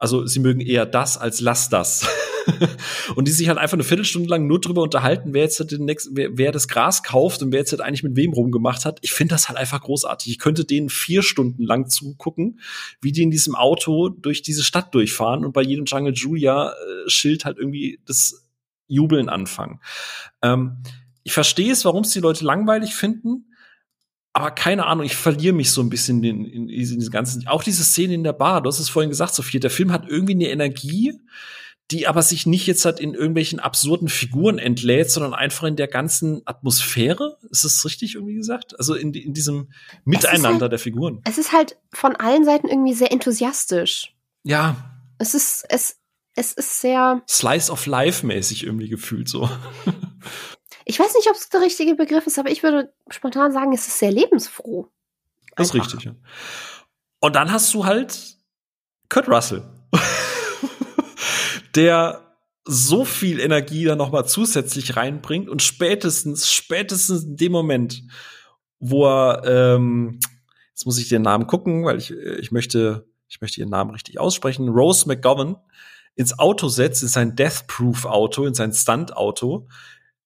also 0.03 0.25
sie 0.25 0.41
mögen 0.41 0.59
eher 0.59 0.85
das 0.85 1.17
als 1.17 1.39
lass 1.39 1.69
das. 1.69 2.05
und 3.15 3.25
die 3.25 3.31
sich 3.31 3.47
halt 3.47 3.57
einfach 3.57 3.75
eine 3.75 3.85
Viertelstunde 3.85 4.27
lang 4.27 4.47
nur 4.47 4.59
drüber 4.59 4.81
unterhalten, 4.81 5.33
wer 5.33 5.43
jetzt 5.43 5.61
halt 5.61 5.71
den 5.71 5.85
nächsten, 5.85 6.17
wer, 6.17 6.37
wer 6.37 6.51
das 6.51 6.67
Gras 6.67 7.03
kauft 7.03 7.41
und 7.41 7.53
wer 7.53 7.59
jetzt 7.59 7.71
halt 7.71 7.79
eigentlich 7.79 8.03
mit 8.03 8.17
wem 8.17 8.33
rumgemacht 8.33 8.83
hat. 8.83 8.99
Ich 9.01 9.13
finde 9.13 9.33
das 9.33 9.47
halt 9.47 9.57
einfach 9.57 9.79
großartig. 9.79 10.29
Ich 10.29 10.39
könnte 10.39 10.65
denen 10.65 10.89
vier 10.89 11.23
Stunden 11.23 11.63
lang 11.63 11.87
zugucken, 11.87 12.59
wie 12.99 13.13
die 13.13 13.23
in 13.23 13.31
diesem 13.31 13.55
Auto 13.55 14.09
durch 14.09 14.41
diese 14.41 14.65
Stadt 14.65 14.93
durchfahren 14.93 15.45
und 15.45 15.53
bei 15.53 15.61
jedem 15.61 15.85
Jungle 15.85 16.13
Julia 16.13 16.71
äh, 16.71 17.09
Schild 17.09 17.45
halt 17.45 17.57
irgendwie 17.57 18.01
das 18.05 18.45
Jubeln 18.87 19.29
anfangen. 19.29 19.79
Ähm, 20.41 20.83
ich 21.23 21.31
verstehe 21.31 21.71
es, 21.71 21.85
warum 21.85 22.03
es 22.03 22.11
die 22.11 22.19
Leute 22.19 22.43
langweilig 22.43 22.93
finden 22.93 23.45
aber 24.33 24.49
keine 24.49 24.87
Ahnung, 24.87 25.05
ich 25.05 25.15
verliere 25.15 25.53
mich 25.53 25.71
so 25.71 25.81
ein 25.81 25.89
bisschen 25.89 26.23
in, 26.23 26.43
in, 26.45 26.67
in 26.67 26.99
diesen 26.99 27.11
ganzen, 27.11 27.47
auch 27.47 27.63
diese 27.63 27.83
Szene 27.83 28.15
in 28.15 28.23
der 28.23 28.33
Bar, 28.33 28.61
du 28.61 28.67
hast 28.67 28.79
es 28.79 28.89
vorhin 28.89 29.11
gesagt, 29.11 29.35
Sophie, 29.35 29.59
der 29.59 29.69
Film 29.69 29.91
hat 29.91 30.07
irgendwie 30.07 30.33
eine 30.33 30.49
Energie, 30.49 31.13
die 31.91 32.07
aber 32.07 32.23
sich 32.23 32.47
nicht 32.47 32.65
jetzt 32.65 32.85
halt 32.85 32.99
in 32.99 33.13
irgendwelchen 33.13 33.59
absurden 33.59 34.07
Figuren 34.07 34.57
entlädt, 34.57 35.11
sondern 35.11 35.35
einfach 35.35 35.67
in 35.67 35.75
der 35.75 35.87
ganzen 35.87 36.41
Atmosphäre. 36.45 37.37
Ist 37.51 37.65
das 37.65 37.85
richtig 37.85 38.15
irgendwie 38.15 38.33
gesagt? 38.33 38.77
Also 38.79 38.95
in, 38.95 39.13
in 39.13 39.33
diesem 39.33 39.69
Miteinander 40.03 40.61
halt, 40.61 40.71
der 40.71 40.79
Figuren. 40.79 41.21
Es 41.25 41.37
ist 41.37 41.51
halt 41.51 41.77
von 41.91 42.15
allen 42.15 42.45
Seiten 42.45 42.67
irgendwie 42.67 42.93
sehr 42.93 43.11
enthusiastisch. 43.11 44.15
Ja. 44.43 44.97
Es 45.19 45.35
ist, 45.35 45.65
es, 45.69 45.97
es 46.35 46.53
ist 46.53 46.81
sehr. 46.81 47.21
Slice 47.29 47.71
of 47.71 47.85
Life 47.85 48.25
mäßig 48.25 48.63
irgendwie 48.63 48.89
gefühlt 48.89 49.29
so. 49.29 49.49
Ich 50.85 50.99
weiß 50.99 51.13
nicht, 51.15 51.29
ob 51.29 51.35
es 51.35 51.49
der 51.49 51.61
richtige 51.61 51.95
Begriff 51.95 52.27
ist, 52.27 52.39
aber 52.39 52.51
ich 52.51 52.63
würde 52.63 52.93
spontan 53.09 53.51
sagen, 53.51 53.73
es 53.73 53.87
ist 53.87 53.99
sehr 53.99 54.11
lebensfroh. 54.11 54.87
Das 55.55 55.67
ist 55.67 55.73
richtig, 55.73 56.03
ja. 56.03 56.15
Und 57.19 57.35
dann 57.35 57.51
hast 57.51 57.73
du 57.73 57.85
halt 57.85 58.37
Kurt 59.09 59.29
Russell, 59.29 59.63
der 61.75 62.35
so 62.65 63.05
viel 63.05 63.39
Energie 63.39 63.85
dann 63.85 63.97
nochmal 63.97 64.25
zusätzlich 64.25 64.95
reinbringt 64.95 65.49
und 65.49 65.61
spätestens, 65.61 66.51
spätestens 66.51 67.23
in 67.23 67.35
dem 67.35 67.51
Moment, 67.51 68.03
wo 68.79 69.05
er, 69.05 69.43
ähm, 69.45 70.19
jetzt 70.69 70.85
muss 70.85 70.97
ich 70.97 71.09
den 71.09 71.21
Namen 71.21 71.47
gucken, 71.47 71.85
weil 71.85 71.97
ich, 71.97 72.11
ich 72.11 72.51
möchte, 72.51 73.07
ich 73.27 73.41
möchte 73.41 73.59
ihren 73.59 73.69
Namen 73.69 73.91
richtig 73.91 74.19
aussprechen, 74.19 74.69
Rose 74.69 75.07
McGovern 75.07 75.57
ins 76.15 76.37
Auto 76.37 76.67
setzt, 76.67 77.01
in 77.01 77.09
sein 77.09 77.35
Death-Proof-Auto, 77.35 78.45
in 78.45 78.53
sein 78.53 78.71
Stunt-Auto, 78.71 79.67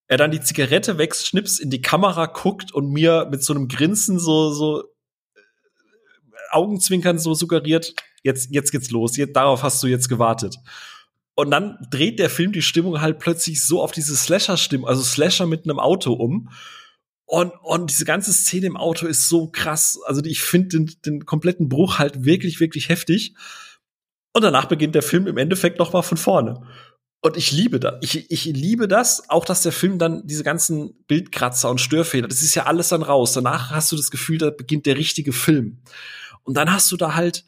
er 0.07 0.17
dann 0.17 0.31
die 0.31 0.41
Zigarette 0.41 0.97
wegschnippst, 0.97 1.59
in 1.59 1.69
die 1.69 1.81
Kamera 1.81 2.27
guckt 2.27 2.73
und 2.73 2.89
mir 2.89 3.27
mit 3.29 3.43
so 3.43 3.53
einem 3.53 3.67
Grinsen 3.67 4.19
so, 4.19 4.51
so 4.51 4.83
Augenzwinkern 6.51 7.19
so 7.19 7.33
suggeriert, 7.33 7.93
jetzt, 8.23 8.49
jetzt 8.51 8.71
geht's 8.71 8.89
los, 8.89 9.17
jetzt, 9.17 9.35
darauf 9.35 9.63
hast 9.63 9.83
du 9.83 9.87
jetzt 9.87 10.07
gewartet. 10.07 10.57
Und 11.35 11.51
dann 11.51 11.77
dreht 11.91 12.19
der 12.19 12.29
Film 12.29 12.51
die 12.51 12.61
Stimmung 12.61 13.01
halt 13.01 13.19
plötzlich 13.19 13.63
so 13.63 13.81
auf 13.81 13.91
diese 13.91 14.15
Slasher-Stimmung, 14.15 14.87
also 14.87 15.03
Slasher 15.03 15.45
mit 15.45 15.65
einem 15.65 15.79
Auto 15.79 16.13
um. 16.13 16.49
Und, 17.25 17.51
und 17.61 17.91
diese 17.91 18.05
ganze 18.05 18.31
Szene 18.31 18.67
im 18.67 18.77
Auto 18.77 19.05
ist 19.05 19.27
so 19.27 19.47
krass. 19.51 19.99
Also 20.05 20.23
ich 20.23 20.41
finde 20.41 20.69
den, 20.69 20.95
den 21.05 21.25
kompletten 21.25 21.67
Bruch 21.67 21.99
halt 21.99 22.23
wirklich, 22.23 22.59
wirklich 22.59 22.89
heftig. 22.89 23.35
Und 24.33 24.43
danach 24.43 24.65
beginnt 24.65 24.95
der 24.95 25.03
Film 25.03 25.27
im 25.27 25.37
Endeffekt 25.37 25.77
noch 25.77 25.93
mal 25.93 26.01
von 26.01 26.17
vorne. 26.17 26.65
Und 27.21 27.35
ich 27.35 27.51
liebe 27.51 27.79
das. 27.79 27.95
Ich, 28.01 28.29
ich 28.31 28.45
liebe 28.45 28.87
das, 28.87 29.29
auch 29.29 29.43
dass 29.43 29.63
der 29.63 29.71
Film 29.71 29.97
dann 29.97 30.25
diese 30.27 30.43
ganzen 30.43 30.93
Bildkratzer 31.07 31.69
und 31.69 31.81
Störfehler, 31.81 32.27
das 32.27 32.43
ist 32.43 32.55
ja 32.55 32.67
alles 32.67 32.89
dann 32.89 33.01
raus. 33.01 33.33
Danach 33.33 33.71
hast 33.71 33.91
du 33.91 33.95
das 33.95 34.11
Gefühl, 34.11 34.37
da 34.37 34.51
beginnt 34.51 34.85
der 34.85 34.97
richtige 34.97 35.33
Film. 35.33 35.79
Und 36.43 36.55
dann 36.55 36.71
hast 36.71 36.91
du 36.91 36.97
da 36.97 37.15
halt 37.15 37.43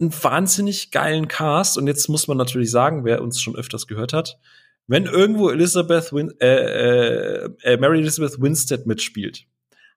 einen 0.00 0.12
wahnsinnig 0.22 0.90
geilen 0.90 1.28
Cast. 1.28 1.76
Und 1.76 1.86
jetzt 1.86 2.08
muss 2.08 2.26
man 2.26 2.36
natürlich 2.36 2.70
sagen, 2.70 3.04
wer 3.04 3.22
uns 3.22 3.40
schon 3.40 3.54
öfters 3.54 3.86
gehört 3.86 4.12
hat, 4.12 4.38
wenn 4.86 5.06
irgendwo 5.06 5.50
Elizabeth 5.50 6.12
Win 6.12 6.32
äh, 6.40 6.46
äh, 6.46 7.50
äh, 7.62 7.76
Mary 7.76 7.98
Elizabeth 7.98 8.40
Winstead 8.40 8.86
mitspielt, 8.86 9.44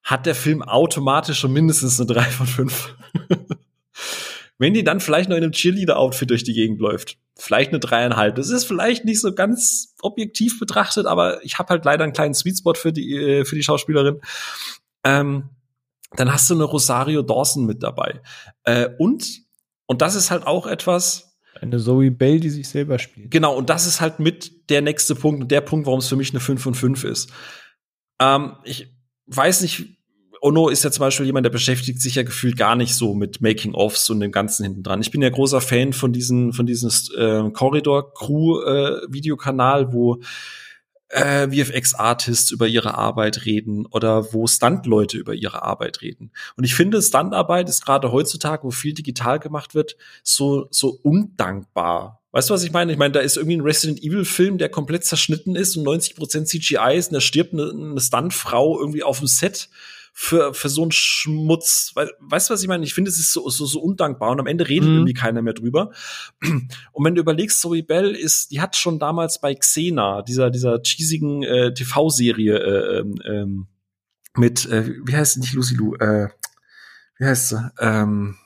hat 0.04 0.26
der 0.26 0.36
Film 0.36 0.62
automatisch 0.62 1.40
schon 1.40 1.54
mindestens 1.54 2.00
eine 2.00 2.08
3 2.08 2.22
von 2.24 2.48
5. 2.48 2.96
wenn 4.58 4.74
die 4.74 4.84
dann 4.84 5.00
vielleicht 5.00 5.30
noch 5.30 5.38
in 5.38 5.44
einem 5.44 5.52
Cheerleader-Outfit 5.52 6.30
durch 6.30 6.44
die 6.44 6.54
Gegend 6.54 6.80
läuft, 6.80 7.18
vielleicht 7.38 7.72
eine 7.72 7.80
dreieinhalb. 7.80 8.36
Das 8.36 8.50
ist 8.50 8.66
vielleicht 8.66 9.06
nicht 9.06 9.20
so 9.20 9.34
ganz 9.34 9.96
objektiv 10.02 10.60
betrachtet, 10.60 11.06
aber 11.06 11.44
ich 11.44 11.60
habe 11.60 11.70
halt 11.70 11.86
leider 11.86 12.04
einen 12.04 12.14
kleinen 12.14 12.34
Sweetspot 12.34 12.78
für 12.78 12.94
die 12.94 13.16
äh, 13.16 13.46
für 13.46 13.56
die 13.56 13.64
Schauspielerin. 13.64 14.22
Ähm, 15.04 15.50
dann 16.16 16.32
hast 16.32 16.50
du 16.50 16.54
eine 16.54 16.64
Rosario 16.64 17.22
Dawson 17.22 17.66
mit 17.66 17.84
dabei 17.84 18.22
äh, 18.64 18.90
und 18.98 19.46
und 19.88 20.02
das 20.02 20.16
ist 20.16 20.32
halt 20.32 20.48
auch 20.48 20.68
etwas. 20.68 21.38
Eine 21.62 21.80
Zoe 21.80 22.12
Bell, 22.12 22.40
die 22.40 22.50
sich 22.50 22.68
selber 22.68 23.00
spielt. 23.00 23.32
Genau, 23.32 23.56
und 23.56 23.70
das 23.70 23.86
ist 23.86 24.02
halt 24.02 24.20
mit 24.20 24.70
der 24.70 24.82
nächste 24.82 25.16
Punkt 25.16 25.42
und 25.42 25.52
der 25.52 25.62
Punkt, 25.62 25.86
warum 25.86 26.00
es 26.00 26.08
für 26.08 26.16
mich 26.16 26.32
eine 26.32 26.40
5 26.40 26.62
von 26.62 26.76
5 26.76 27.04
ist. 27.06 27.32
Ähm, 28.20 28.58
ich 28.64 28.94
weiß 29.28 29.62
nicht, 29.62 29.98
Ono 30.42 30.70
ist 30.70 30.84
ja 30.84 30.92
zum 30.92 31.02
Beispiel 31.02 31.26
jemand, 31.26 31.46
der 31.46 31.52
beschäftigt 31.52 32.02
sich 32.02 32.16
ja 32.16 32.24
gefühlt 32.24 32.58
gar 32.58 32.76
nicht 32.76 32.96
so 32.96 33.14
mit 33.14 33.42
Making-ofs 33.42 34.10
und 34.10 34.20
dem 34.20 34.32
Ganzen 34.32 34.64
hinten 34.64 34.82
dran. 34.84 35.02
Ich 35.02 35.12
bin 35.12 35.22
ja 35.22 35.30
großer 35.30 35.62
Fan 35.62 35.94
von 35.94 36.12
diesen, 36.14 36.54
von 36.54 36.66
diesem 36.66 36.90
äh, 37.18 37.52
Corridor-Crew-Videokanal, 37.52 39.84
äh, 39.84 39.94
wo 39.94 40.20
äh, 41.10 41.48
VFX-Artists 41.48 42.52
über 42.52 42.68
ihre 42.68 42.96
Arbeit 42.96 43.46
reden 43.46 43.86
oder 43.86 44.34
wo 44.34 44.48
Stunt-Leute 44.48 45.18
über 45.18 45.34
ihre 45.34 45.64
Arbeit 45.64 46.02
reden. 46.02 46.32
Und 46.58 46.64
ich 46.64 46.76
finde, 46.76 47.02
Stuntarbeit 47.02 47.70
ist 47.70 47.86
gerade 47.86 48.12
heutzutage, 48.12 48.64
wo 48.64 48.72
viel 48.72 48.94
digital 48.94 49.40
gemacht 49.40 49.76
wird, 49.76 49.98
so, 50.24 50.68
so 50.72 51.00
undankbar. 51.04 52.22
Weißt 52.32 52.50
du, 52.50 52.54
was 52.54 52.64
ich 52.64 52.74
meine? 52.74 52.92
Ich 52.92 52.98
meine, 52.98 53.14
da 53.14 53.22
ist 53.22 53.38
irgendwie 53.38 53.56
ein 53.56 53.62
Resident 53.62 54.04
Evil 54.04 54.26
Film, 54.26 54.58
der 54.58 54.68
komplett 54.68 55.06
zerschnitten 55.06 55.56
ist 55.56 55.78
und 55.78 55.88
90% 55.88 56.46
CGI 56.46 56.98
ist 56.98 57.08
und 57.08 57.14
da 57.14 57.22
stirbt 57.22 57.54
eine, 57.54 57.70
eine 57.70 58.02
Stuntfrau 58.02 58.78
irgendwie 58.78 59.04
auf 59.04 59.20
dem 59.20 59.28
Set 59.28 59.70
für, 60.18 60.54
für 60.54 60.70
so 60.70 60.82
einen 60.82 60.94
Schmutz. 60.94 61.94
Weißt 61.94 62.50
du, 62.50 62.54
was 62.54 62.62
ich 62.62 62.70
meine? 62.70 62.86
Ich 62.86 62.94
finde, 62.94 63.12
es 63.12 63.20
ist 63.20 63.34
so, 63.34 63.50
so, 63.50 63.66
so 63.66 63.82
undankbar 63.82 64.32
und 64.32 64.40
am 64.40 64.48
Ende 64.48 64.68
redet 64.68 64.88
mhm. 64.88 64.96
irgendwie 64.96 65.14
keiner 65.14 65.42
mehr 65.42 65.54
drüber. 65.54 65.92
Und 66.94 67.04
wenn 67.04 67.16
du 67.16 67.22
überlegst, 67.22 67.60
Zoe 67.60 67.84
Bell 67.84 68.16
ist, 68.16 68.52
die 68.52 68.62
hat 68.62 68.78
schon 68.78 68.98
damals 68.98 69.42
bei 69.42 69.54
Xena, 69.54 70.22
dieser, 70.22 70.50
dieser 70.50 70.80
cheesigen 70.82 71.44
äh, 71.44 71.74
TV-Serie, 71.74 72.58
äh, 72.58 73.00
ähm, 73.30 73.68
mit, 74.38 74.66
äh, 74.68 74.90
wie 75.06 75.16
heißt 75.16 75.34
sie 75.34 75.42
nicht 75.42 75.54
Lucy 75.54 75.76
Lou, 75.76 75.96
äh, 75.96 76.30
wie 77.18 77.26
heißt 77.26 77.50
sie? 77.50 77.72
Ähm, 77.82 78.38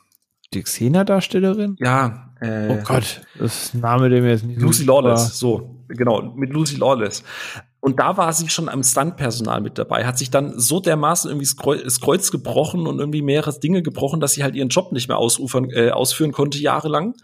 die 0.56 0.64
Xena-Darstellerin? 0.64 1.76
Ja. 1.80 2.34
Äh, 2.42 2.70
oh 2.70 2.84
Gott, 2.84 3.22
das 3.38 3.66
ist 3.66 3.74
ein 3.76 3.82
Name, 3.82 4.10
der 4.10 4.22
mir 4.24 4.32
jetzt 4.32 4.44
nicht 4.44 4.60
Lucy 4.60 4.86
Lawless, 4.86 5.38
so, 5.38 5.86
genau, 5.88 6.34
mit 6.36 6.52
Lucy 6.52 6.78
Lawless. 6.78 7.24
Und 7.90 8.00
da 8.00 8.18
war 8.18 8.32
sie 8.34 8.50
schon 8.50 8.70
am 8.70 8.84
Stuntpersonal 8.84 9.62
mit 9.62 9.80
dabei, 9.80 10.06
hat 10.06 10.20
sich 10.20 10.30
dann 10.30 10.60
so 10.60 10.80
dermaßen 10.80 11.28
irgendwie 11.28 11.82
das 11.84 12.00
Kreuz 12.00 12.30
gebrochen 12.30 12.86
und 12.86 13.00
irgendwie 13.00 13.24
mehrere 13.24 13.60
Dinge 13.60 13.82
gebrochen, 13.82 14.20
dass 14.20 14.34
sie 14.34 14.44
halt 14.44 14.54
ihren 14.54 14.70
Job 14.70 14.92
nicht 14.92 15.08
mehr 15.08 15.18
ausufern, 15.18 15.72
äh, 15.72 15.90
ausführen 15.90 16.32
konnte 16.32 16.60
jahrelang. 16.60 17.16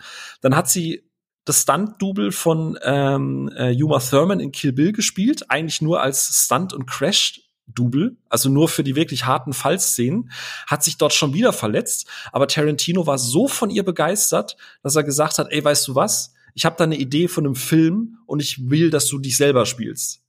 Dann 0.41 0.55
hat 0.55 0.67
sie 0.67 1.07
das 1.45 1.61
Stunt-Double 1.61 2.31
von 2.31 2.79
ähm, 2.81 3.51
äh, 3.55 3.79
Uma 3.79 3.99
Thurman 3.99 4.39
in 4.39 4.51
Kill 4.51 4.71
Bill 4.73 4.91
gespielt, 4.91 5.51
eigentlich 5.51 5.83
nur 5.83 6.01
als 6.01 6.45
Stunt- 6.45 6.73
und 6.73 6.87
Crash-Double, 6.87 8.17
also 8.27 8.49
nur 8.49 8.67
für 8.67 8.83
die 8.83 8.95
wirklich 8.95 9.27
harten 9.27 9.53
Fallszenen, 9.53 10.31
hat 10.65 10.83
sich 10.83 10.97
dort 10.97 11.13
schon 11.13 11.35
wieder 11.35 11.53
verletzt. 11.53 12.07
Aber 12.31 12.47
Tarantino 12.47 13.05
war 13.05 13.19
so 13.19 13.47
von 13.47 13.69
ihr 13.69 13.83
begeistert, 13.83 14.57
dass 14.81 14.95
er 14.95 15.03
gesagt 15.03 15.37
hat, 15.37 15.51
ey, 15.51 15.63
weißt 15.63 15.87
du 15.89 15.93
was? 15.93 16.33
Ich 16.55 16.65
habe 16.65 16.75
da 16.75 16.85
eine 16.85 16.97
Idee 16.97 17.27
von 17.27 17.45
einem 17.45 17.53
Film 17.53 18.17
und 18.25 18.41
ich 18.41 18.67
will, 18.71 18.89
dass 18.89 19.05
du 19.05 19.19
dich 19.19 19.37
selber 19.37 19.67
spielst. 19.67 20.24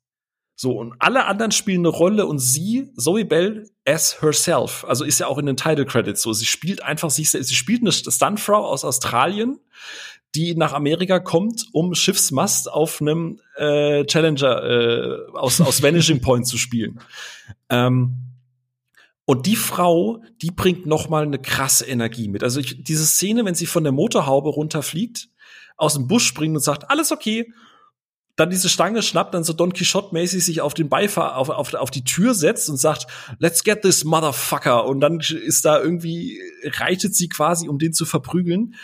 So, 0.59 0.73
und 0.73 0.95
alle 1.01 1.27
anderen 1.27 1.53
spielen 1.53 1.81
eine 1.81 1.89
Rolle 1.89 2.24
und 2.24 2.39
sie, 2.39 2.91
Zoe 2.97 3.27
Bell, 3.27 3.69
as 3.85 4.23
herself. 4.23 4.87
Also 4.89 5.05
ist 5.05 5.20
ja 5.20 5.27
auch 5.27 5.37
in 5.37 5.45
den 5.45 5.59
Title 5.59 5.85
Credits 5.85 6.23
so. 6.23 6.33
Sie 6.33 6.47
spielt 6.47 6.83
einfach 6.83 7.11
sich, 7.11 7.31
sie 7.31 7.55
spielt 7.55 7.83
eine 7.83 7.93
Stuntfrau 7.93 8.65
aus 8.65 8.83
Australien, 8.83 9.61
die 10.35 10.55
nach 10.55 10.73
Amerika 10.73 11.20
kommt, 11.20 11.66
um 11.73 11.95
Schiffsmast 11.95 12.73
auf 12.73 13.03
einem 13.03 13.39
äh, 13.57 14.05
Challenger 14.07 14.62
äh, 14.65 15.31
aus, 15.35 15.61
aus 15.61 15.83
Vanishing 15.83 16.23
Point 16.23 16.47
zu 16.47 16.57
spielen. 16.57 17.01
Ähm, 17.69 18.27
und 19.27 19.45
die 19.45 19.57
Frau, 19.57 20.23
die 20.41 20.53
bringt 20.53 20.87
noch 20.87 21.11
mal 21.11 21.24
eine 21.24 21.39
krasse 21.39 21.85
Energie 21.85 22.28
mit. 22.28 22.43
Also 22.43 22.61
ich, 22.61 22.83
diese 22.83 23.05
Szene, 23.05 23.45
wenn 23.45 23.55
sie 23.55 23.66
von 23.66 23.83
der 23.83 23.93
Motorhaube 23.93 24.49
runterfliegt, 24.49 25.28
aus 25.77 25.95
dem 25.95 26.07
Busch 26.07 26.27
springt 26.27 26.57
und 26.57 26.62
sagt, 26.62 26.91
alles 26.91 27.12
okay, 27.12 27.53
dann 28.36 28.50
diese 28.50 28.68
Stange 28.68 29.02
schnappt, 29.02 29.34
dann 29.34 29.44
so 29.44 29.54
Don 29.54 29.72
Quixote-mäßig 29.72 30.44
sich 30.44 30.60
auf 30.60 30.74
den 30.74 30.88
Beifahr, 30.88 31.36
auf, 31.36 31.48
auf, 31.48 31.72
auf 31.74 31.90
die 31.90 32.04
Tür 32.04 32.34
setzt 32.34 32.68
und 32.68 32.76
sagt, 32.76 33.06
let's 33.38 33.64
get 33.64 33.82
this 33.82 34.04
motherfucker. 34.04 34.84
Und 34.84 35.00
dann 35.00 35.20
ist 35.20 35.64
da 35.64 35.80
irgendwie, 35.80 36.38
reitet 36.64 37.14
sie 37.14 37.28
quasi, 37.28 37.68
um 37.68 37.78
den 37.78 37.94
zu 37.94 38.04
verprügeln. 38.04 38.74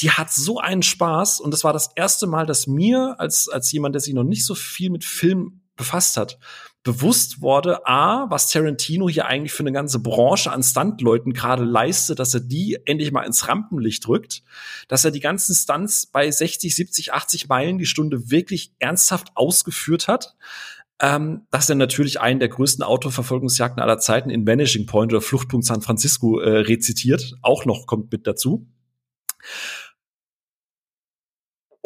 Die 0.00 0.12
hat 0.12 0.32
so 0.32 0.58
einen 0.58 0.82
Spaß 0.82 1.40
und 1.40 1.50
das 1.50 1.64
war 1.64 1.72
das 1.72 1.90
erste 1.96 2.26
Mal, 2.26 2.46
dass 2.46 2.66
mir 2.66 3.16
als, 3.18 3.48
als 3.48 3.70
jemand, 3.72 3.94
der 3.94 4.00
sich 4.00 4.14
noch 4.14 4.24
nicht 4.24 4.46
so 4.46 4.54
viel 4.54 4.90
mit 4.90 5.04
Film 5.04 5.60
befasst 5.76 6.16
hat, 6.16 6.38
bewusst 6.84 7.40
wurde, 7.40 7.86
a, 7.86 8.26
was 8.30 8.50
Tarantino 8.50 9.08
hier 9.08 9.24
eigentlich 9.24 9.52
für 9.52 9.62
eine 9.62 9.72
ganze 9.72 9.98
Branche 9.98 10.52
an 10.52 10.62
Stuntleuten 10.62 11.32
gerade 11.32 11.64
leistet, 11.64 12.18
dass 12.18 12.34
er 12.34 12.40
die 12.40 12.78
endlich 12.84 13.10
mal 13.10 13.22
ins 13.22 13.48
Rampenlicht 13.48 14.06
rückt, 14.06 14.42
dass 14.86 15.04
er 15.04 15.10
die 15.10 15.20
ganzen 15.20 15.54
Stunts 15.54 16.06
bei 16.06 16.30
60, 16.30 16.74
70, 16.74 17.12
80 17.14 17.48
Meilen 17.48 17.78
die 17.78 17.86
Stunde 17.86 18.30
wirklich 18.30 18.72
ernsthaft 18.78 19.28
ausgeführt 19.34 20.08
hat, 20.08 20.36
ähm, 21.00 21.46
dass 21.50 21.70
er 21.70 21.74
natürlich 21.74 22.20
einen 22.20 22.38
der 22.38 22.50
größten 22.50 22.84
Autoverfolgungsjagden 22.84 23.82
aller 23.82 23.98
Zeiten 23.98 24.28
in 24.28 24.46
Vanishing 24.46 24.84
Point 24.84 25.10
oder 25.10 25.22
Fluchtpunkt 25.22 25.66
San 25.66 25.80
Francisco 25.80 26.38
äh, 26.38 26.58
rezitiert, 26.58 27.34
auch 27.40 27.64
noch 27.64 27.86
kommt 27.86 28.12
mit 28.12 28.26
dazu. 28.26 28.66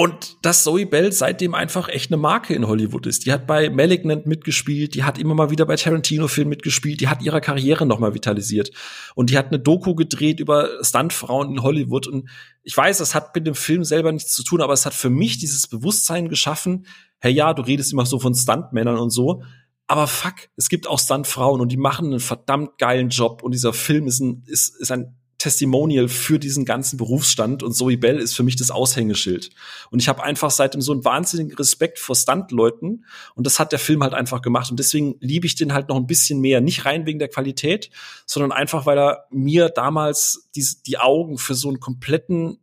Und 0.01 0.37
dass 0.43 0.63
Zoe 0.63 0.87
Bell 0.87 1.11
seitdem 1.11 1.57
einfach 1.57 1.89
echt 1.89 2.13
eine 2.13 2.19
Marke 2.19 2.55
in 2.55 2.69
Hollywood 2.69 3.05
ist. 3.09 3.27
Die 3.27 3.33
hat 3.33 3.49
bei 3.49 3.69
Malignant 3.69 4.27
mitgespielt, 4.27 4.95
die 4.95 5.03
hat 5.03 5.19
immer 5.19 5.35
mal 5.35 5.51
wieder 5.51 5.67
bei 5.67 5.75
Tarantino-Filmen 5.75 6.51
mitgespielt, 6.51 7.01
die 7.01 7.09
hat 7.09 7.21
ihre 7.21 7.41
Karriere 7.41 7.85
nochmal 7.85 8.15
vitalisiert. 8.15 8.71
Und 9.17 9.31
die 9.31 9.37
hat 9.37 9.49
eine 9.49 9.59
Doku 9.59 9.97
gedreht 9.97 10.39
über 10.39 10.69
Stuntfrauen 10.85 11.51
in 11.51 11.63
Hollywood. 11.65 12.07
Und 12.07 12.31
ich 12.63 12.77
weiß, 12.77 12.99
das 12.99 13.17
hat 13.17 13.35
mit 13.35 13.45
dem 13.45 13.57
Film 13.57 13.83
selber 13.83 14.13
nichts 14.13 14.37
zu 14.37 14.45
tun, 14.45 14.61
aber 14.61 14.73
es 14.73 14.87
hat 14.87 14.95
für 14.95 15.11
mich 15.11 15.39
dieses 15.39 15.67
Bewusstsein 15.67 16.29
geschaffen, 16.29 16.87
hey 17.19 17.33
ja, 17.33 17.53
du 17.53 17.63
redest 17.63 17.93
immer 17.93 18.07
so 18.07 18.21
von 18.21 18.37
Stuntmännern 18.37 18.99
und 18.99 19.11
so. 19.11 19.43
Aber 19.89 20.07
fuck, 20.07 20.35
es 20.55 20.69
gibt 20.69 20.87
auch 20.87 21.01
Stuntfrauen 21.01 21.61
und 21.61 21.73
die 21.73 21.77
machen 21.77 22.07
einen 22.07 22.21
verdammt 22.21 22.79
geilen 22.79 23.09
Job. 23.09 23.43
Und 23.43 23.53
dieser 23.53 23.73
Film 23.73 24.07
ist 24.07 24.21
ein, 24.21 24.45
ist, 24.47 24.81
ist 24.81 24.93
ein 24.93 25.18
Testimonial 25.39 26.09
für 26.09 26.41
diesen 26.41 26.65
ganzen 26.65 26.97
Berufsstand 26.97 27.63
und 27.63 27.73
Zoe 27.73 27.97
Bell 27.97 28.19
ist 28.19 28.35
für 28.35 28.43
mich 28.43 28.57
das 28.57 28.73
Aushängeschild. 28.73 29.51
Und 29.91 30.01
ich 30.01 30.09
habe 30.09 30.23
einfach 30.25 30.51
seitdem 30.51 30.81
so 30.81 30.91
einen 30.91 31.05
wahnsinnigen 31.05 31.57
Respekt 31.57 32.01
vor 32.01 32.17
Stuntleuten 32.17 33.05
und 33.37 33.47
das 33.47 33.61
hat 33.61 33.71
der 33.71 33.79
Film 33.79 34.03
halt 34.03 34.15
einfach 34.15 34.43
gemacht 34.43 34.71
und 34.71 34.79
deswegen 34.79 35.15
liebe 35.21 35.47
ich 35.47 35.55
den 35.55 35.73
halt 35.73 35.89
noch 35.89 35.97
ein 35.97 36.09
bisschen 36.09 36.41
mehr. 36.41 36.61
Nicht 36.61 36.85
rein 36.85 37.07
wegen 37.07 37.21
der 37.21 37.29
Qualität, 37.29 37.91
sondern 38.27 38.51
einfach, 38.51 38.85
weil 38.85 38.99
er 38.99 39.27
mir 39.31 39.69
damals 39.69 40.49
die, 40.57 40.67
die 40.87 40.99
Augen 40.99 41.39
für 41.39 41.55
so 41.55 41.69
einen 41.69 41.81
kompletten 41.81 42.59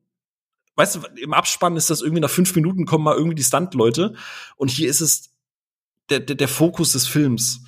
Weißt 0.77 0.95
du, 0.97 0.99
im 1.21 1.33
Abspann 1.33 1.77
ist 1.77 1.89
das 1.89 2.01
irgendwie 2.01 2.19
nach 2.19 2.29
fünf 2.29 2.53
Minuten 2.53 2.85
kommen 2.85 3.05
mal 3.05 3.15
irgendwie 3.15 3.35
die 3.35 3.43
Stuntleute 3.43 4.13
und 4.57 4.69
hier 4.69 4.89
ist 4.89 4.99
es 4.99 5.31
der, 6.09 6.19
der, 6.19 6.35
der 6.35 6.49
Fokus 6.49 6.91
des 6.91 7.07
Films 7.07 7.61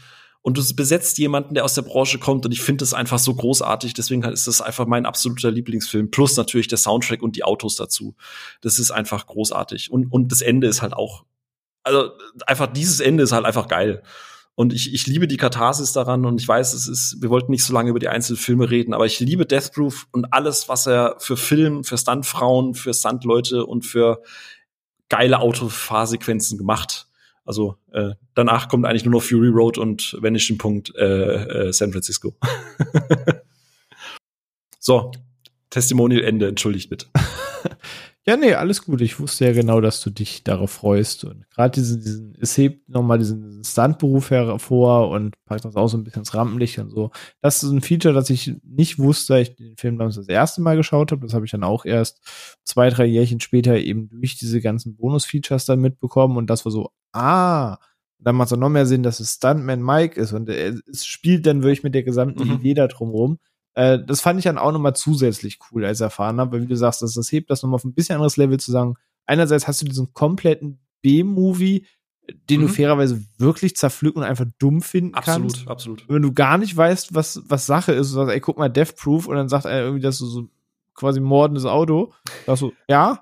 und 0.47 0.57
du 0.57 0.63
besetzt 0.75 1.17
jemanden, 1.17 1.55
der 1.55 1.65
aus 1.65 1.73
der 1.73 1.81
Branche 1.81 2.19
kommt 2.19 2.45
und 2.45 2.53
ich 2.53 2.61
finde 2.61 2.81
das 2.81 2.93
einfach 2.93 3.19
so 3.19 3.35
großartig. 3.35 3.93
Deswegen 3.93 4.23
ist 4.23 4.47
das 4.47 4.61
einfach 4.61 4.85
mein 4.85 5.05
absoluter 5.05 5.51
Lieblingsfilm. 5.51 6.09
Plus 6.09 6.37
natürlich 6.37 6.69
der 6.69 6.77
Soundtrack 6.77 7.21
und 7.21 7.35
die 7.35 7.43
Autos 7.43 7.75
dazu. 7.75 8.15
Das 8.61 8.79
ist 8.79 8.89
einfach 8.89 9.27
großartig. 9.27 9.91
Und, 9.91 10.09
und 10.09 10.31
das 10.31 10.39
Ende 10.39 10.67
ist 10.67 10.81
halt 10.81 10.93
auch, 10.93 11.25
also 11.83 12.11
einfach 12.45 12.67
dieses 12.67 13.01
Ende 13.01 13.23
ist 13.23 13.33
halt 13.33 13.43
einfach 13.43 13.67
geil. 13.67 14.03
Und 14.55 14.71
ich, 14.71 14.93
ich 14.93 15.05
liebe 15.05 15.27
die 15.27 15.35
Katharsis 15.35 15.91
daran 15.91 16.25
und 16.25 16.39
ich 16.39 16.47
weiß, 16.47 16.73
es 16.73 16.87
ist, 16.87 17.21
wir 17.21 17.29
wollten 17.29 17.51
nicht 17.51 17.65
so 17.65 17.73
lange 17.73 17.89
über 17.89 17.99
die 17.99 18.07
einzelnen 18.07 18.37
Filme 18.37 18.69
reden, 18.69 18.93
aber 18.93 19.05
ich 19.05 19.19
liebe 19.19 19.45
Death 19.45 19.73
Proof 19.73 20.07
und 20.13 20.31
alles, 20.31 20.69
was 20.69 20.87
er 20.87 21.17
für 21.19 21.35
Film, 21.35 21.83
für 21.83 21.97
Stuntfrauen, 21.97 22.73
für 22.73 22.93
Stuntleute 22.93 23.65
und 23.65 23.85
für 23.85 24.23
geile 25.09 25.41
Autofahrsequenzen 25.41 26.57
gemacht. 26.57 27.06
Also 27.47 27.77
äh, 27.93 28.11
danach 28.35 28.67
kommt 28.67 28.85
eigentlich 28.85 29.05
nur 29.05 29.13
noch 29.13 29.23
Fury 29.23 29.47
Road 29.47 29.77
und 29.77 30.17
Vanishing 30.19 30.57
Punkt 30.57 30.93
äh, 30.95 31.67
äh, 31.67 31.73
San 31.73 31.93
Francisco. 31.93 32.35
so, 34.79 35.11
Testimonial 35.69 36.23
Ende, 36.23 36.49
entschuldigt 36.49 36.89
bitte. 36.89 37.07
Ja, 38.27 38.35
nee, 38.35 38.53
alles 38.53 38.83
gut. 38.83 38.99
Ich 38.99 39.21
wusste 39.21 39.45
ja 39.45 39.53
genau, 39.53 39.79
dass 39.79 40.01
du 40.01 40.09
dich 40.09 40.43
darauf 40.43 40.69
freust. 40.71 41.23
Und 41.23 41.49
gerade 41.49 41.71
diesen, 41.71 42.01
diesen, 42.01 42.37
es 42.41 42.57
hebt 42.57 42.89
nochmal 42.89 43.19
diesen 43.19 43.63
Stuntberuf 43.63 44.31
hervor 44.31 45.09
und 45.11 45.33
packt 45.45 45.63
das 45.63 45.77
auch 45.77 45.87
so 45.87 45.97
ein 45.97 46.03
bisschen 46.03 46.23
ins 46.23 46.33
Rampenlicht 46.33 46.77
und 46.79 46.89
so. 46.89 47.11
Das 47.41 47.63
ist 47.63 47.71
ein 47.71 47.79
Feature, 47.79 48.13
das 48.13 48.29
ich 48.29 48.53
nicht 48.63 48.99
wusste, 48.99 49.35
als 49.35 49.49
ich 49.49 49.55
den 49.55 49.77
Film 49.77 49.97
damals 49.97 50.17
das 50.17 50.27
erste 50.27 50.61
Mal 50.61 50.75
geschaut 50.75 51.13
habe. 51.13 51.25
Das 51.25 51.33
habe 51.33 51.45
ich 51.45 51.51
dann 51.51 51.63
auch 51.63 51.85
erst 51.85 52.19
zwei, 52.65 52.89
drei 52.89 53.05
Jährchen 53.05 53.39
später 53.39 53.77
eben 53.77 54.09
durch 54.09 54.37
diese 54.37 54.59
ganzen 54.59 54.97
Bonus-Features 54.97 55.63
dann 55.63 55.79
mitbekommen. 55.79 56.35
Und 56.35 56.49
das 56.49 56.65
war 56.65 56.71
so, 56.73 56.91
ah, 57.13 57.77
dann 58.19 58.35
macht 58.35 58.47
es 58.47 58.53
auch 58.53 58.57
noch 58.57 58.67
mehr 58.67 58.85
Sinn, 58.85 59.03
dass 59.03 59.21
es 59.21 59.35
Stuntman 59.35 59.81
Mike 59.81 60.19
ist. 60.19 60.33
Und 60.33 60.49
es 60.49 61.05
spielt 61.05 61.45
dann 61.45 61.63
wirklich 61.63 61.83
mit 61.83 61.95
der 61.95 62.03
gesamten 62.03 62.43
mhm. 62.43 62.55
Idee 62.55 62.73
da 62.73 62.87
drumherum. 62.87 63.39
Äh, 63.77 64.03
das 64.03 64.21
fand 64.21 64.39
ich 64.39 64.45
dann 64.45 64.57
auch 64.57 64.71
nochmal 64.71 64.95
zusätzlich 64.95 65.59
cool 65.71 65.85
als 65.85 66.01
erfahren 66.01 66.39
habe, 66.39 66.53
weil 66.53 66.63
wie 66.63 66.67
du 66.67 66.75
sagst, 66.75 67.03
das, 67.03 67.13
das 67.13 67.31
hebt 67.31 67.51
das 67.51 67.61
nochmal 67.61 67.75
auf 67.75 67.83
ein 67.83 67.93
bisschen 67.93 68.15
anderes 68.15 68.35
Level 68.35 68.59
zu 68.59 68.71
sagen. 68.71 68.95
Einerseits 69.27 69.67
hast 69.67 69.83
du 69.83 69.85
diesen 69.85 70.11
kompletten 70.13 70.79
B-Movie, 71.03 71.85
den 72.49 72.61
mhm. 72.61 72.65
du 72.65 72.73
fairerweise 72.73 73.23
wirklich 73.37 73.75
zerpflücken 73.75 74.23
und 74.23 74.27
einfach 74.27 74.47
dumm 74.57 74.81
finden 74.81 75.13
absolut, 75.13 75.41
kannst. 75.41 75.67
Absolut, 75.67 75.99
absolut. 75.99 76.09
Wenn 76.09 76.23
du 76.23 76.33
gar 76.33 76.57
nicht 76.57 76.75
weißt, 76.75 77.13
was, 77.13 77.43
was 77.45 77.67
Sache 77.67 77.91
ist, 77.91 78.09
du 78.09 78.15
sagst, 78.15 78.33
ey, 78.33 78.39
guck 78.39 78.57
mal, 78.57 78.67
Death 78.67 78.95
Proof, 78.95 79.27
und 79.27 79.35
dann 79.35 79.47
sagt 79.47 79.65
er 79.65 79.79
irgendwie, 79.79 80.01
dass 80.01 80.17
du 80.17 80.25
so 80.25 80.49
quasi 80.97 81.21
mordendes 81.21 81.65
Auto. 81.65 82.11
Da 82.45 82.57
so, 82.57 82.73
ja, 82.89 83.21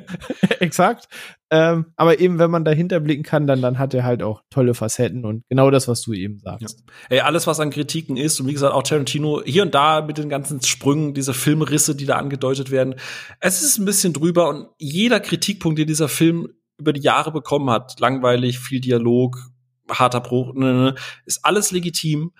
exakt. 0.60 1.08
Ähm, 1.50 1.86
aber 1.96 2.18
eben, 2.18 2.38
wenn 2.38 2.50
man 2.50 2.64
dahinter 2.64 3.00
blicken 3.00 3.22
kann, 3.22 3.46
dann, 3.46 3.62
dann 3.62 3.78
hat 3.78 3.94
er 3.94 4.04
halt 4.04 4.22
auch 4.22 4.42
tolle 4.50 4.74
Facetten 4.74 5.24
und 5.24 5.44
genau 5.48 5.70
das, 5.70 5.88
was 5.88 6.02
du 6.02 6.12
eben 6.12 6.40
sagst. 6.40 6.82
Ja. 6.86 7.16
Ey, 7.16 7.20
alles, 7.20 7.46
was 7.46 7.60
an 7.60 7.70
Kritiken 7.70 8.16
ist, 8.16 8.40
und 8.40 8.48
wie 8.48 8.52
gesagt, 8.52 8.74
auch 8.74 8.82
Tarantino, 8.82 9.42
hier 9.44 9.62
und 9.62 9.74
da 9.74 10.02
mit 10.02 10.18
den 10.18 10.28
ganzen 10.28 10.60
Sprüngen, 10.62 11.14
diese 11.14 11.32
Filmrisse, 11.32 11.94
die 11.94 12.06
da 12.06 12.16
angedeutet 12.16 12.70
werden, 12.70 12.96
es 13.40 13.62
ist 13.62 13.78
ein 13.78 13.84
bisschen 13.84 14.12
drüber 14.12 14.48
und 14.48 14.68
jeder 14.78 15.20
Kritikpunkt, 15.20 15.78
den 15.78 15.86
dieser 15.86 16.08
Film 16.08 16.48
über 16.78 16.92
die 16.92 17.02
Jahre 17.02 17.32
bekommen 17.32 17.70
hat, 17.70 18.00
langweilig, 18.00 18.58
viel 18.58 18.80
Dialog, 18.80 19.38
harter 19.90 20.20
Bruch, 20.20 20.54
ne, 20.54 20.72
ne, 20.72 20.94
ist 21.26 21.44
alles 21.44 21.70
legitim. 21.70 22.32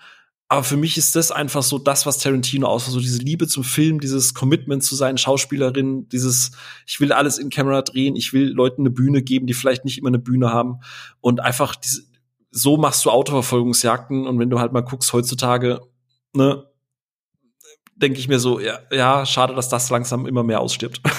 Aber 0.53 0.63
für 0.63 0.77
mich 0.77 0.99
ist 0.99 1.15
das 1.15 1.31
einfach 1.31 1.63
so 1.63 1.79
das, 1.79 2.05
was 2.05 2.19
Tarantino 2.19 2.67
ausmacht, 2.67 2.93
so 2.93 2.99
diese 2.99 3.17
Liebe 3.17 3.47
zum 3.47 3.63
Film, 3.63 3.99
dieses 3.99 4.35
Commitment 4.35 4.83
zu 4.83 4.93
seinen 4.93 5.17
Schauspielerinnen, 5.17 6.07
dieses, 6.09 6.51
ich 6.85 6.99
will 6.99 7.11
alles 7.11 7.39
in 7.39 7.49
Kamera 7.49 7.81
drehen, 7.81 8.15
ich 8.15 8.33
will 8.33 8.49
Leuten 8.49 8.83
eine 8.83 8.91
Bühne 8.91 9.23
geben, 9.23 9.47
die 9.47 9.55
vielleicht 9.55 9.83
nicht 9.83 9.97
immer 9.97 10.09
eine 10.09 10.19
Bühne 10.19 10.53
haben. 10.53 10.81
Und 11.21 11.39
einfach 11.39 11.75
diese, 11.75 12.03
so 12.51 12.77
machst 12.77 13.03
du 13.03 13.09
Autoverfolgungsjagden. 13.09 14.27
Und 14.27 14.37
wenn 14.37 14.51
du 14.51 14.59
halt 14.59 14.73
mal 14.73 14.81
guckst 14.81 15.11
heutzutage, 15.11 15.81
ne, 16.33 16.63
denke 17.95 18.19
ich 18.19 18.27
mir 18.27 18.37
so, 18.37 18.59
ja, 18.59 18.77
ja, 18.91 19.25
schade, 19.25 19.55
dass 19.55 19.69
das 19.69 19.89
langsam 19.89 20.27
immer 20.27 20.43
mehr 20.43 20.61
ausstirbt. 20.61 21.01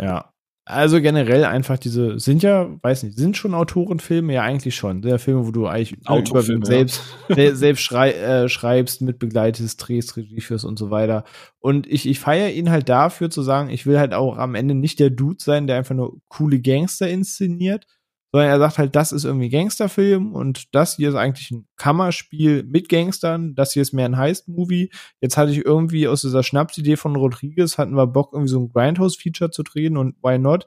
Ja, 0.00 0.32
also 0.70 1.00
generell 1.00 1.44
einfach 1.44 1.78
diese, 1.78 2.18
sind 2.18 2.42
ja, 2.42 2.68
weiß 2.82 3.02
nicht, 3.02 3.18
sind 3.18 3.36
schon 3.36 3.54
Autorenfilme? 3.54 4.32
Ja, 4.32 4.42
eigentlich 4.42 4.74
schon. 4.74 5.02
Der 5.02 5.18
Filme, 5.18 5.46
wo 5.46 5.50
du 5.50 5.66
eigentlich 5.66 5.96
Autofilme, 6.06 6.64
selbst, 6.64 7.02
ja. 7.28 7.54
selbst 7.54 7.82
schrei 7.82 8.12
äh, 8.12 8.48
schreibst, 8.48 9.02
mitbegleitest, 9.02 9.86
drehst, 9.86 10.16
Regie 10.16 10.40
führst 10.40 10.64
und 10.64 10.78
so 10.78 10.90
weiter. 10.90 11.24
Und 11.58 11.86
ich, 11.86 12.08
ich 12.08 12.18
feiere 12.18 12.50
ihn 12.50 12.70
halt 12.70 12.88
dafür 12.88 13.30
zu 13.30 13.42
sagen, 13.42 13.70
ich 13.70 13.86
will 13.86 13.98
halt 13.98 14.14
auch 14.14 14.38
am 14.38 14.54
Ende 14.54 14.74
nicht 14.74 14.98
der 14.98 15.10
Dude 15.10 15.42
sein, 15.42 15.66
der 15.66 15.76
einfach 15.76 15.94
nur 15.94 16.20
coole 16.28 16.60
Gangster 16.60 17.08
inszeniert, 17.08 17.86
sondern 18.32 18.50
er 18.50 18.58
sagt 18.58 18.78
halt, 18.78 18.96
das 18.96 19.12
ist 19.12 19.24
irgendwie 19.24 19.48
Gangsterfilm 19.48 20.34
und 20.34 20.74
das 20.74 20.96
hier 20.96 21.08
ist 21.08 21.14
eigentlich 21.14 21.50
ein 21.50 21.66
Kammerspiel 21.76 22.62
mit 22.64 22.88
Gangstern, 22.88 23.54
das 23.54 23.72
hier 23.72 23.82
ist 23.82 23.92
mehr 23.92 24.04
ein 24.04 24.16
Heist-Movie. 24.16 24.90
Jetzt 25.20 25.36
hatte 25.36 25.52
ich 25.52 25.64
irgendwie 25.64 26.06
aus 26.06 26.20
dieser 26.20 26.42
Schnapsidee 26.42 26.96
von 26.96 27.16
Rodriguez, 27.16 27.78
hatten 27.78 27.96
wir 27.96 28.06
Bock, 28.06 28.30
irgendwie 28.32 28.50
so 28.50 28.60
ein 28.60 28.72
Grindhouse-Feature 28.72 29.50
zu 29.50 29.62
drehen 29.62 29.96
und 29.96 30.16
why 30.22 30.38
not? 30.38 30.66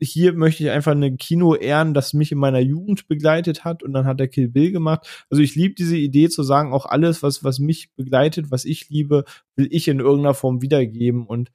Hier 0.00 0.32
möchte 0.34 0.62
ich 0.62 0.70
einfach 0.70 0.92
eine 0.92 1.16
Kino 1.16 1.56
ehren, 1.56 1.94
das 1.94 2.12
mich 2.12 2.30
in 2.30 2.38
meiner 2.38 2.60
Jugend 2.60 3.08
begleitet 3.08 3.64
hat 3.64 3.82
und 3.82 3.92
dann 3.92 4.06
hat 4.06 4.20
er 4.20 4.28
Kill 4.28 4.48
Bill 4.48 4.70
gemacht. 4.70 5.26
Also 5.30 5.42
ich 5.42 5.56
liebe 5.56 5.74
diese 5.74 5.96
Idee 5.96 6.28
zu 6.28 6.44
sagen, 6.44 6.72
auch 6.72 6.86
alles, 6.86 7.24
was, 7.24 7.42
was 7.42 7.58
mich 7.58 7.92
begleitet, 7.96 8.52
was 8.52 8.64
ich 8.64 8.88
liebe, 8.88 9.24
will 9.56 9.66
ich 9.70 9.88
in 9.88 9.98
irgendeiner 9.98 10.34
Form 10.34 10.62
wiedergeben 10.62 11.26
und 11.26 11.50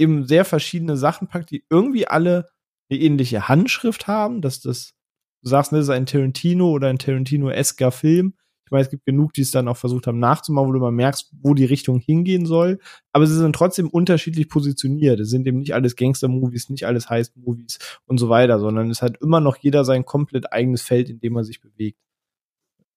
eben 0.00 0.26
sehr 0.26 0.44
verschiedene 0.44 0.96
Sachen 0.96 1.28
packt, 1.28 1.52
die 1.52 1.64
irgendwie 1.70 2.08
alle 2.08 2.48
eine 2.90 3.00
ähnliche 3.00 3.48
Handschrift 3.48 4.06
haben, 4.06 4.40
dass 4.40 4.60
das, 4.60 4.94
du 5.42 5.48
sagst, 5.48 5.72
ne, 5.72 5.78
das 5.78 5.86
ist 5.86 5.94
ein 5.94 6.06
Tarantino 6.06 6.70
oder 6.70 6.88
ein 6.88 6.98
Tarantino-esker 6.98 7.90
Film. 7.90 8.34
Ich 8.66 8.70
meine, 8.70 8.82
es 8.82 8.90
gibt 8.90 9.04
genug, 9.04 9.34
die 9.34 9.42
es 9.42 9.50
dann 9.50 9.68
auch 9.68 9.76
versucht 9.76 10.06
haben 10.06 10.18
nachzumachen, 10.18 10.68
wo 10.68 10.72
du 10.72 10.80
mal 10.80 10.90
merkst, 10.90 11.34
wo 11.42 11.52
die 11.52 11.66
Richtung 11.66 12.00
hingehen 12.00 12.46
soll. 12.46 12.78
Aber 13.12 13.26
sie 13.26 13.36
sind 13.36 13.54
trotzdem 13.54 13.88
unterschiedlich 13.88 14.48
positioniert. 14.48 15.20
Es 15.20 15.28
sind 15.28 15.46
eben 15.46 15.58
nicht 15.58 15.74
alles 15.74 15.96
Gangster-Movies, 15.96 16.70
nicht 16.70 16.86
alles 16.86 17.10
Heist-Movies 17.10 17.78
und 18.06 18.18
so 18.18 18.30
weiter, 18.30 18.58
sondern 18.58 18.90
es 18.90 19.02
hat 19.02 19.18
immer 19.20 19.40
noch 19.40 19.56
jeder 19.58 19.84
sein 19.84 20.06
komplett 20.06 20.52
eigenes 20.52 20.80
Feld, 20.80 21.10
in 21.10 21.20
dem 21.20 21.36
er 21.36 21.44
sich 21.44 21.60
bewegt. 21.60 21.98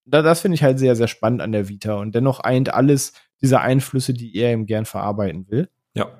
Da, 0.06 0.22
das 0.22 0.40
finde 0.40 0.54
ich 0.54 0.62
halt 0.62 0.78
sehr, 0.78 0.96
sehr 0.96 1.08
spannend 1.08 1.42
an 1.42 1.52
der 1.52 1.68
Vita. 1.68 1.96
Und 1.96 2.14
dennoch 2.14 2.40
eint 2.40 2.72
alles 2.72 3.12
diese 3.42 3.60
Einflüsse, 3.60 4.14
die 4.14 4.34
er 4.36 4.54
ihm 4.54 4.64
gern 4.64 4.86
verarbeiten 4.86 5.50
will. 5.50 5.68
Ja. 5.94 6.10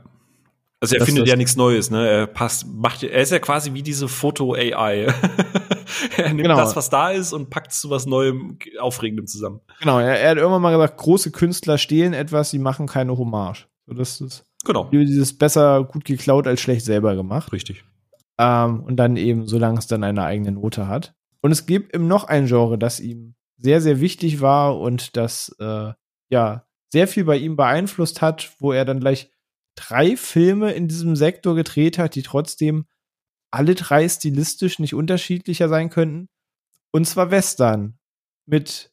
Also 0.81 0.95
er 0.95 1.01
das, 1.01 1.07
findet 1.07 1.27
ja 1.27 1.35
nichts 1.35 1.57
Neues, 1.57 1.91
ne? 1.91 2.09
Er 2.09 2.27
passt, 2.29 2.67
macht, 2.69 3.03
er 3.03 3.21
ist 3.21 3.33
ja 3.33 3.41
quasi 3.41 3.75
wie 3.75 3.83
diese 3.83 4.07
Foto-AI. 4.07 5.07
er 6.17 6.29
nimmt 6.29 6.43
genau. 6.43 6.57
das, 6.57 6.77
was 6.77 6.89
da 6.89 7.11
ist, 7.11 7.33
und 7.33 7.51
packt 7.51 7.73
es 7.73 7.81
zu 7.81 7.91
was 7.91 8.07
Neuem, 8.07 8.59
Aufregendem 8.79 9.27
zusammen. 9.27 9.61
Genau, 9.81 9.99
er, 9.99 10.21
er, 10.21 10.31
hat 10.31 10.37
irgendwann 10.37 10.63
mal 10.63 10.73
gesagt, 10.73 10.99
große 10.99 11.33
Künstler 11.33 11.79
stehlen 11.79 12.13
etwas, 12.13 12.51
sie 12.51 12.61
machen 12.61 12.87
keine 12.87 13.19
Hommage. 13.19 13.67
So, 13.87 13.95
das 13.95 14.21
ist 14.21 14.45
genau. 14.65 14.89
dieses 14.93 15.37
besser 15.37 15.83
gut 15.83 16.05
geklaut 16.05 16.47
als 16.47 16.61
schlecht 16.61 16.85
selber 16.85 17.17
gemacht. 17.17 17.53
Richtig. 17.53 17.85
Ähm, 18.39 18.85
und 18.85 18.97
dann 18.97 19.17
eben, 19.17 19.49
solange 19.49 19.81
es 19.81 19.89
dann 19.89 20.05
eine 20.05 20.23
eigene 20.23 20.53
Note 20.53 20.87
hat. 20.87 21.15
Und 21.41 21.51
es 21.51 21.67
gibt 21.67 21.93
eben 21.93 22.07
noch 22.07 22.25
ein 22.25 22.47
Genre, 22.47 22.79
das 22.79 23.01
ihm 23.01 23.35
sehr, 23.57 23.81
sehr 23.81 24.01
wichtig 24.01 24.41
war 24.41 24.79
und 24.79 25.17
das 25.17 25.55
äh, 25.59 25.93
ja 26.31 26.65
sehr 26.91 27.09
viel 27.09 27.25
bei 27.25 27.37
ihm 27.37 27.57
beeinflusst 27.57 28.23
hat, 28.23 28.53
wo 28.61 28.73
er 28.73 28.85
dann 28.85 29.01
gleich 29.01 29.31
drei 29.79 30.17
Filme 30.17 30.73
in 30.73 30.89
diesem 30.89 31.17
Sektor 31.17 31.55
gedreht 31.55 31.99
hat, 31.99 32.15
die 32.15 32.23
trotzdem 32.23 32.87
alle 33.51 33.75
drei 33.75 34.09
stilistisch 34.09 34.79
nicht 34.79 34.95
unterschiedlicher 34.95 35.69
sein 35.69 35.91
könnten. 35.91 36.29
Und 36.93 37.07
zwar 37.07 37.31
Western. 37.31 37.99
Mit 38.47 38.93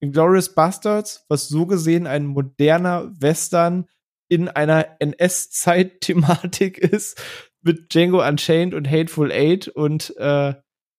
Inglourious 0.00 0.54
Bastards, 0.54 1.24
was 1.28 1.48
so 1.48 1.66
gesehen 1.66 2.06
ein 2.06 2.26
moderner 2.26 3.12
Western 3.20 3.86
in 4.28 4.48
einer 4.48 4.96
NS-Zeit-Thematik 5.00 6.78
ist, 6.78 7.22
mit 7.62 7.92
Django 7.92 8.26
Unchained 8.26 8.74
und 8.74 8.90
Hateful 8.90 9.30
Eight. 9.30 9.68
Und 9.68 10.16
äh, 10.16 10.54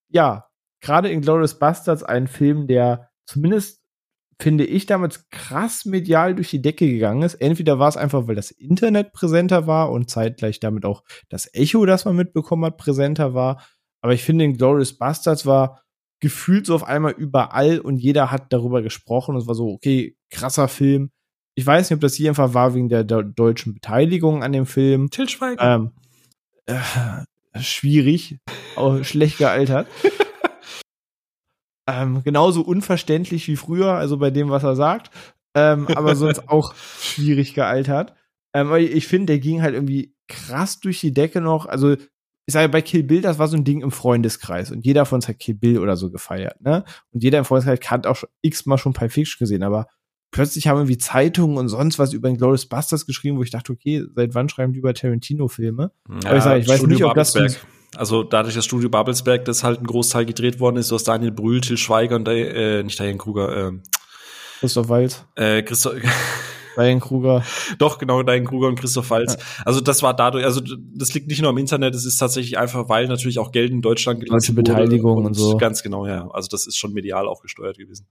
ja, 0.10 0.50
gerade 0.82 1.12
Inglourious 1.12 1.60
Bastards 1.60 2.04
ein 2.04 2.28
Film, 2.28 2.68
der 2.68 3.10
zumindest 3.26 3.77
finde 4.40 4.66
ich, 4.66 4.86
damals 4.86 5.30
krass 5.30 5.86
medial 5.86 6.36
durch 6.36 6.50
die 6.50 6.62
Decke 6.62 6.88
gegangen 6.88 7.24
ist. 7.24 7.36
Entweder 7.36 7.80
war 7.80 7.90
es 7.90 7.98
einfach, 7.98 8.28
weil 8.28 8.36
das 8.36 8.52
Internet 8.52 9.14
präsenter 9.14 9.66
war 9.66 9.92
und 9.92 10.10
zeitgleich 10.10 10.60
damit 10.60 10.86
auch 10.86 11.04
das 11.30 11.54
Echo, 11.54 11.86
das 11.86 12.06
man 12.06 12.16
mitbekommen 12.16 12.66
hat, 12.66 12.78
präsenter 12.78 13.34
war. 13.34 13.64
Aber 14.02 14.14
ich 14.14 14.24
finde, 14.24 14.46
in 14.46 14.58
Glorious 14.58 14.98
Bastards 14.98 15.46
war 15.46 15.82
gefühlt 16.20 16.66
so 16.66 16.76
auf 16.76 16.84
einmal 16.84 17.14
überall 17.14 17.80
und 17.80 17.98
jeder 17.98 18.32
hat 18.32 18.54
darüber 18.54 18.82
gesprochen. 18.82 19.36
Und 19.36 19.42
es 19.42 19.48
war 19.48 19.56
so, 19.56 19.70
okay, 19.70 20.16
krasser 20.30 20.68
Film. 20.68 21.12
Ich 21.56 21.66
weiß 21.66 21.90
nicht, 21.90 21.98
ob 21.98 22.02
das 22.02 22.14
hier 22.14 22.30
einfach 22.30 22.54
war 22.54 22.76
wegen 22.76 22.90
der 22.90 23.04
deutschen 23.04 23.74
Beteiligung 23.74 24.44
an 24.44 24.52
dem 24.52 24.68
Film. 24.68 25.10
Til 25.10 25.28
Schweiger. 25.28 25.76
Ähm, 25.76 25.92
äh, 26.68 26.80
schwierig, 27.60 28.38
auch 28.76 29.04
schlecht 29.04 29.40
gealtert. 29.40 29.88
Ähm, 31.88 32.22
genauso 32.24 32.62
unverständlich 32.62 33.48
wie 33.48 33.56
früher, 33.56 33.94
also 33.94 34.18
bei 34.18 34.30
dem, 34.30 34.50
was 34.50 34.64
er 34.64 34.76
sagt. 34.76 35.10
Ähm, 35.56 35.88
aber 35.96 36.16
sonst 36.16 36.48
auch 36.50 36.76
schwierig 36.76 37.54
gealtert. 37.54 38.14
Ähm, 38.54 38.74
ich 38.76 39.08
finde, 39.08 39.28
der 39.28 39.40
ging 39.40 39.62
halt 39.62 39.74
irgendwie 39.74 40.14
krass 40.28 40.80
durch 40.80 41.00
die 41.00 41.14
Decke 41.14 41.42
noch. 41.42 41.66
Also, 41.66 41.94
ich 41.94 42.54
sage, 42.54 42.70
bei 42.70 42.82
Kill 42.82 43.04
Bill, 43.04 43.22
das 43.22 43.40
war 43.40 43.48
so 43.48 43.58
ein 43.58 43.64
Ding 43.64 43.82
im 43.82 43.92
Freundeskreis. 43.92 44.72
Und 44.72 44.86
jeder 44.86 45.06
von 45.06 45.18
uns 45.18 45.28
hat 45.28 45.40
Kill 45.40 45.56
Bill 45.56 45.80
oder 45.80 45.98
so 45.98 46.12
gefeiert, 46.12 46.62
ne? 46.62 46.84
Und 47.12 47.24
jeder 47.24 47.40
im 47.40 47.46
Freundeskreis 47.46 47.90
hat 47.90 48.08
auch 48.08 48.24
x-mal 48.42 48.78
schon 48.78 48.94
Pulp 48.94 49.12
Fiction 49.12 49.40
gesehen, 49.40 49.64
aber 49.64 49.88
plötzlich 50.32 50.68
haben 50.68 50.78
irgendwie 50.78 50.98
Zeitungen 50.98 51.58
und 51.58 51.70
sonst 51.70 52.00
was 52.00 52.14
über 52.14 52.30
den 52.30 52.38
Glorious 52.38 52.68
Busters 52.68 53.06
geschrieben, 53.06 53.38
wo 53.38 53.44
ich 53.44 53.52
dachte, 53.52 53.72
okay, 53.72 54.04
seit 54.16 54.36
wann 54.36 54.50
schreiben 54.50 54.74
die 54.74 54.80
über 54.80 54.94
Tarantino-Filme? 54.94 55.92
Ja, 56.24 56.30
aber 56.30 56.38
ich, 56.38 56.44
sag, 56.44 56.60
ich 56.60 56.68
weiß 56.68 56.84
nicht, 56.84 57.04
ob 57.04 57.16
das 57.16 57.34
Also 57.96 58.24
dadurch, 58.24 58.56
dass 58.56 58.66
Studio 58.66 58.90
Babelsberg 58.90 59.46
das 59.46 59.64
halt 59.64 59.80
ein 59.80 59.88
Großteil 59.88 60.26
gedreht 60.26 60.60
worden 60.60 60.78
ist, 60.78 60.92
du 60.92 60.96
hast 60.96 61.08
Daniel 61.08 61.32
Brühl, 61.32 61.62
Till 61.62 61.78
Schweiger 61.78 62.16
und 62.18 62.28
äh, 62.28 62.84
nicht 62.84 63.00
Diane 63.00 63.18
Kruger, 63.18 63.70
äh, 63.70 63.72
Christoph 64.60 64.90
Waltz. 64.90 65.24
Äh, 65.36 65.62
Christoph 65.64 65.96
Diane 66.78 67.00
Kruger. 67.00 67.44
Doch, 67.78 67.98
genau, 67.98 68.22
Diane 68.24 68.44
Kruger 68.44 68.68
und 68.68 68.80
Christoph 68.80 69.10
Waltz. 69.10 69.34
Ja. 69.34 69.64
Also 69.66 69.82
das 69.82 70.04
war 70.04 70.16
dadurch, 70.16 70.46
also 70.46 70.62
das 70.62 71.14
liegt 71.14 71.28
nicht 71.28 71.42
nur 71.42 71.50
am 71.50 71.58
Internet, 71.58 71.96
es 71.96 72.06
ist 72.06 72.18
tatsächlich 72.18 72.58
einfach, 72.58 72.90
weil 72.90 73.08
natürlich 73.08 73.40
auch 73.40 73.52
Geld 73.52 73.72
in 73.72 73.82
Deutschland 73.82 74.24
Deutsche 74.30 74.54
Beteiligung 74.54 75.18
und, 75.18 75.26
und, 75.28 75.34
so. 75.34 75.58
Ganz 75.58 75.84
genau, 75.84 76.06
ja. 76.06 76.30
Also 76.32 76.48
das 76.50 76.68
ist 76.68 76.78
schon 76.78 76.94
medial 76.94 77.28
auch 77.28 77.42
gesteuert 77.42 77.78
gewesen. 77.78 78.08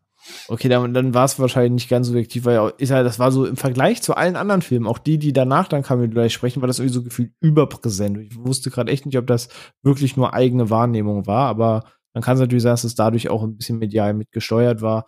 Okay, 0.48 0.68
dann, 0.68 0.92
dann 0.92 1.14
war 1.14 1.24
es 1.24 1.38
wahrscheinlich 1.38 1.72
nicht 1.72 1.88
ganz 1.88 2.08
subjektiv, 2.08 2.44
weil 2.44 2.72
ist 2.78 2.90
ja, 2.90 3.02
das 3.02 3.18
war 3.18 3.30
so 3.30 3.46
im 3.46 3.56
Vergleich 3.56 4.02
zu 4.02 4.14
allen 4.14 4.36
anderen 4.36 4.62
Filmen, 4.62 4.86
auch 4.86 4.98
die, 4.98 5.18
die 5.18 5.32
danach 5.32 5.68
dann 5.68 5.82
kamen, 5.82 6.02
wir 6.02 6.08
gleich 6.08 6.32
sprechen, 6.32 6.60
war 6.62 6.66
das 6.66 6.78
irgendwie 6.78 6.94
so 6.94 7.02
gefühlt 7.02 7.32
überpräsent. 7.40 8.18
Ich 8.18 8.36
wusste 8.36 8.70
gerade 8.70 8.90
echt 8.90 9.06
nicht, 9.06 9.18
ob 9.18 9.26
das 9.26 9.48
wirklich 9.82 10.16
nur 10.16 10.34
eigene 10.34 10.70
Wahrnehmung 10.70 11.26
war, 11.26 11.48
aber 11.48 11.84
dann 12.12 12.22
kann 12.22 12.34
es 12.34 12.40
natürlich 12.40 12.62
sein, 12.62 12.72
dass 12.72 12.84
es 12.84 12.94
dadurch 12.94 13.28
auch 13.28 13.42
ein 13.42 13.56
bisschen 13.56 13.78
medial 13.78 14.14
mitgesteuert 14.14 14.80
war. 14.80 15.04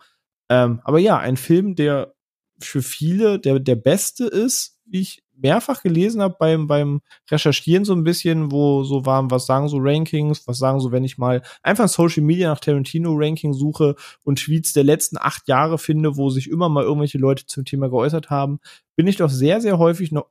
Ähm, 0.49 0.79
aber 0.83 0.99
ja, 0.99 1.17
ein 1.17 1.37
Film, 1.37 1.75
der 1.75 2.13
für 2.59 2.81
viele 2.81 3.39
der, 3.39 3.59
der 3.59 3.75
beste 3.75 4.25
ist, 4.25 4.79
wie 4.85 5.01
ich 5.01 5.23
mehrfach 5.41 5.81
gelesen 5.81 6.21
habe 6.21 6.35
beim, 6.37 6.67
beim 6.67 7.01
Recherchieren 7.29 7.85
so 7.85 7.93
ein 7.93 8.03
bisschen, 8.03 8.51
wo 8.51 8.83
so 8.83 9.05
waren, 9.05 9.31
was 9.31 9.45
sagen 9.45 9.69
so 9.69 9.77
Rankings, 9.79 10.47
was 10.47 10.57
sagen 10.57 10.79
so, 10.79 10.91
wenn 10.91 11.03
ich 11.03 11.17
mal 11.17 11.41
einfach 11.63 11.87
Social 11.87 12.23
Media 12.23 12.49
nach 12.49 12.59
Tarantino 12.59 13.13
Ranking 13.15 13.53
suche 13.53 13.95
und 14.23 14.39
Tweets 14.39 14.73
der 14.73 14.83
letzten 14.83 15.17
acht 15.17 15.47
Jahre 15.47 15.77
finde, 15.77 16.17
wo 16.17 16.29
sich 16.29 16.49
immer 16.49 16.69
mal 16.69 16.83
irgendwelche 16.83 17.17
Leute 17.17 17.45
zum 17.45 17.65
Thema 17.65 17.89
geäußert 17.89 18.29
haben, 18.29 18.59
bin 18.95 19.07
ich 19.07 19.17
doch 19.17 19.29
sehr, 19.29 19.61
sehr 19.61 19.77
häufig 19.77 20.11
noch 20.11 20.27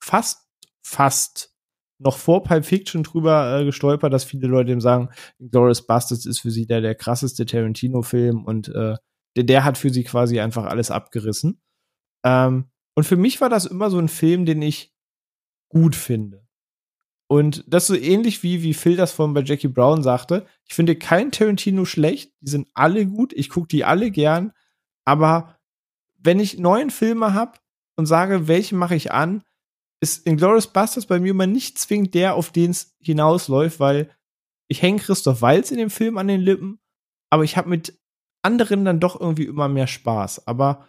fast, 0.00 0.46
fast 0.82 1.54
noch 1.98 2.16
vor 2.16 2.44
Pulp 2.44 2.64
Fiction 2.64 3.02
drüber 3.02 3.60
äh, 3.60 3.64
gestolpert, 3.64 4.12
dass 4.12 4.24
viele 4.24 4.46
Leute 4.46 4.70
ihm 4.70 4.80
sagen, 4.80 5.08
Glorious 5.40 5.84
Bastards 5.84 6.26
ist 6.26 6.38
für 6.38 6.52
sie 6.52 6.66
der, 6.66 6.80
der 6.80 6.94
krasseste 6.94 7.44
Tarantino-Film 7.44 8.44
und 8.44 8.68
äh, 8.68 8.94
der, 9.38 9.44
der 9.44 9.64
hat 9.64 9.78
für 9.78 9.90
sie 9.90 10.04
quasi 10.04 10.40
einfach 10.40 10.64
alles 10.64 10.90
abgerissen. 10.90 11.60
Ähm, 12.24 12.70
und 12.94 13.04
für 13.04 13.16
mich 13.16 13.40
war 13.40 13.48
das 13.48 13.64
immer 13.64 13.90
so 13.90 13.98
ein 13.98 14.08
Film, 14.08 14.44
den 14.44 14.60
ich 14.60 14.94
gut 15.68 15.94
finde. 15.94 16.46
Und 17.30 17.64
das 17.68 17.86
so 17.86 17.94
ähnlich 17.94 18.42
wie, 18.42 18.62
wie 18.62 18.74
Phil 18.74 18.96
das 18.96 19.12
vorhin 19.12 19.34
bei 19.34 19.42
Jackie 19.42 19.68
Brown 19.68 20.02
sagte. 20.02 20.46
Ich 20.64 20.74
finde 20.74 20.96
kein 20.96 21.30
Tarantino 21.30 21.84
schlecht. 21.84 22.32
Die 22.40 22.50
sind 22.50 22.68
alle 22.74 23.06
gut. 23.06 23.32
Ich 23.34 23.50
gucke 23.50 23.68
die 23.68 23.84
alle 23.84 24.10
gern. 24.10 24.52
Aber 25.04 25.58
wenn 26.16 26.40
ich 26.40 26.58
neuen 26.58 26.90
Filme 26.90 27.34
habe 27.34 27.58
und 27.96 28.06
sage, 28.06 28.48
welchen 28.48 28.78
mache 28.78 28.96
ich 28.96 29.12
an, 29.12 29.44
ist 30.00 30.26
Inglourious 30.26 30.72
Basterds 30.72 31.06
bei 31.06 31.20
mir 31.20 31.30
immer 31.30 31.46
nicht 31.46 31.78
zwingend 31.78 32.14
der, 32.14 32.34
auf 32.34 32.50
den 32.50 32.70
es 32.70 32.96
hinausläuft, 33.00 33.78
weil 33.78 34.10
ich 34.68 34.80
hänge 34.82 35.00
Christoph 35.00 35.42
Walz 35.42 35.70
in 35.70 35.78
dem 35.78 35.90
Film 35.90 36.18
an 36.18 36.28
den 36.28 36.40
Lippen, 36.40 36.78
aber 37.30 37.44
ich 37.44 37.56
habe 37.56 37.68
mit 37.68 37.98
anderen 38.48 38.84
dann 38.84 39.00
doch 39.00 39.20
irgendwie 39.20 39.44
immer 39.44 39.68
mehr 39.68 39.86
Spaß. 39.86 40.46
Aber 40.46 40.88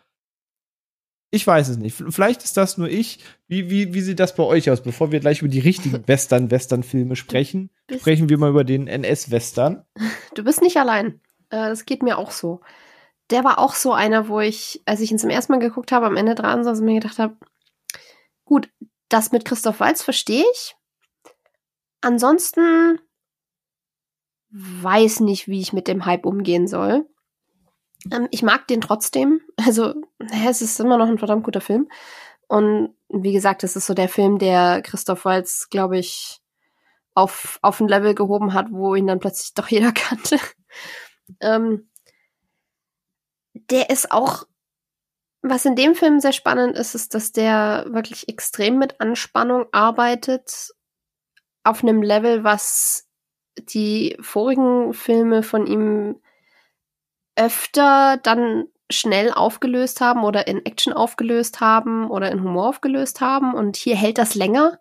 ich 1.32 1.46
weiß 1.46 1.70
es 1.70 1.78
nicht. 1.78 2.02
Vielleicht 2.10 2.44
ist 2.44 2.58
das 2.58 2.78
nur 2.78 2.90
ich. 2.90 3.20
Wie, 3.48 3.70
wie, 3.70 3.94
wie 3.94 4.02
sieht 4.02 4.20
das 4.20 4.34
bei 4.36 4.44
euch 4.44 4.70
aus? 4.72 4.82
Bevor 4.82 5.12
wir 5.12 5.20
gleich 5.20 5.42
über 5.42 5.50
die 5.50 5.60
richtigen 5.60 6.04
Western-Western-Filme 6.08 7.16
sprechen, 7.16 7.70
sprechen 7.92 8.30
wir 8.30 8.38
mal 8.38 8.50
über 8.50 8.64
den 8.64 8.88
NS-Western. 8.88 9.86
Du 10.36 10.44
bist 10.44 10.62
nicht 10.62 10.78
allein. 10.78 11.20
Äh, 11.50 11.70
das 11.70 11.86
geht 11.86 12.04
mir 12.04 12.18
auch 12.18 12.32
so. 12.32 12.62
Der 13.32 13.44
war 13.44 13.60
auch 13.60 13.74
so 13.74 13.94
einer, 13.94 14.30
wo 14.30 14.40
ich, 14.40 14.82
als 14.86 15.02
ich 15.02 15.12
ihn 15.12 15.20
zum 15.20 15.32
ersten 15.32 15.52
Mal 15.52 15.60
geguckt 15.60 15.92
habe, 15.92 16.06
am 16.06 16.16
Ende 16.16 16.36
dran 16.36 16.64
saß 16.64 16.80
und 16.80 16.86
mir 16.86 17.00
gedacht 17.00 17.20
habe, 17.20 17.36
gut, 18.46 18.70
das 19.10 19.32
mit 19.32 19.44
Christoph 19.44 19.80
Walz 19.80 20.02
verstehe 20.02 20.46
ich. 20.54 20.76
Ansonsten 22.02 23.00
weiß 24.52 25.20
nicht, 25.20 25.48
wie 25.48 25.60
ich 25.60 25.74
mit 25.74 25.88
dem 25.88 26.06
Hype 26.06 26.26
umgehen 26.26 26.68
soll. 26.68 27.06
Ähm, 28.12 28.28
ich 28.32 28.44
mag 28.44 28.68
den 28.68 28.82
trotzdem. 28.82 29.42
Also, 29.58 29.96
es 30.48 30.62
ist 30.62 30.80
immer 30.80 30.98
noch 30.98 31.08
ein 31.08 31.18
verdammt 31.18 31.44
guter 31.44 31.62
Film. 31.62 31.90
Und 32.48 32.96
wie 33.10 33.34
gesagt, 33.34 33.64
es 33.64 33.76
ist 33.76 33.88
so 33.88 33.94
der 33.94 34.10
Film, 34.10 34.40
der 34.40 34.82
Christoph 34.82 35.26
Waltz, 35.26 35.70
glaube 35.70 36.00
ich, 36.00 36.42
auf, 37.14 37.60
auf 37.62 37.80
ein 37.80 37.88
Level 37.88 38.16
gehoben 38.16 38.54
hat, 38.54 38.68
wo 38.72 38.96
ihn 38.96 39.08
dann 39.08 39.20
plötzlich 39.20 39.54
doch 39.54 39.68
jeder 39.68 39.92
kannte. 39.94 40.38
ähm, 41.42 41.90
der 43.54 43.90
ist 43.90 44.12
auch, 44.12 44.46
was 45.42 45.66
in 45.66 45.76
dem 45.76 45.96
Film 45.96 46.20
sehr 46.20 46.34
spannend 46.34 46.78
ist, 46.78 46.96
ist, 46.96 47.14
dass 47.14 47.32
der 47.32 47.86
wirklich 47.90 48.30
extrem 48.30 48.78
mit 48.78 49.00
Anspannung 49.00 49.66
arbeitet. 49.72 50.72
Auf 51.64 51.84
einem 51.84 52.02
Level, 52.02 52.44
was 52.44 53.08
die 53.58 54.18
vorigen 54.22 54.94
Filme 54.94 55.44
von 55.44 55.68
ihm 55.68 56.22
öfter 57.40 58.18
dann 58.22 58.66
schnell 58.92 59.32
aufgelöst 59.32 60.02
haben 60.02 60.24
oder 60.24 60.48
in 60.48 60.66
Action 60.66 60.94
aufgelöst 60.94 61.62
haben 61.62 62.10
oder 62.10 62.32
in 62.32 62.44
Humor 62.44 62.68
aufgelöst 62.68 63.22
haben. 63.22 63.54
Und 63.54 63.78
hier 63.78 63.96
hält 63.96 64.18
das 64.18 64.36
länger. 64.36 64.80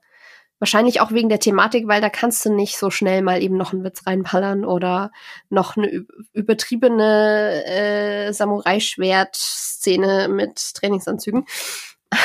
Wahrscheinlich 0.59 1.01
auch 1.01 1.13
wegen 1.13 1.29
der 1.29 1.39
Thematik, 1.39 1.87
weil 1.87 2.01
da 2.01 2.09
kannst 2.09 2.45
du 2.45 2.53
nicht 2.53 2.79
so 2.79 2.91
schnell 2.91 3.23
mal 3.23 3.41
eben 3.41 3.57
noch 3.57 3.73
einen 3.73 3.85
Witz 3.85 4.05
reinballern 4.07 4.65
oder 4.65 5.13
noch 5.51 5.77
eine 5.77 6.05
übertriebene 6.33 7.65
äh, 7.65 8.33
Samurai-Schwert-Szene 8.33 10.29
mit 10.29 10.75
Trainingsanzügen. 10.75 11.45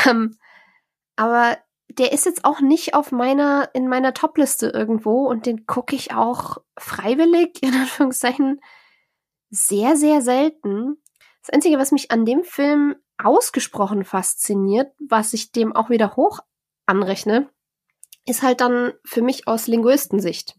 Ähm, 0.10 0.38
aber 1.15 1.57
der 1.89 2.11
ist 2.11 2.26
jetzt 2.26 2.43
auch 2.45 2.60
nicht 2.60 2.95
auf 2.95 3.11
meiner, 3.11 3.69
in 3.73 3.88
meiner 3.88 4.14
Top-Liste 4.15 4.69
irgendwo 4.69 5.27
und 5.27 5.45
den 5.45 5.68
gucke 5.68 5.95
ich 5.95 6.14
auch 6.14 6.57
freiwillig, 6.80 7.61
in 7.61 7.73
Anführungszeichen, 7.76 8.61
sehr, 9.53 9.95
sehr 9.95 10.21
selten. 10.21 10.97
Das 11.41 11.53
Einzige, 11.53 11.77
was 11.77 11.91
mich 11.91 12.11
an 12.11 12.25
dem 12.25 12.43
Film 12.43 12.95
ausgesprochen 13.17 14.03
fasziniert, 14.03 14.91
was 14.99 15.34
ich 15.34 15.51
dem 15.51 15.75
auch 15.75 15.89
wieder 15.89 16.15
hoch 16.15 16.39
anrechne, 16.85 17.49
ist 18.25 18.41
halt 18.41 18.61
dann 18.61 18.93
für 19.05 19.21
mich 19.21 19.47
aus 19.47 19.67
Linguistensicht. 19.67 20.55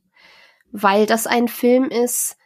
Weil 0.70 1.06
das 1.06 1.26
ein 1.26 1.48
Film 1.48 1.90
ist, 1.90 2.36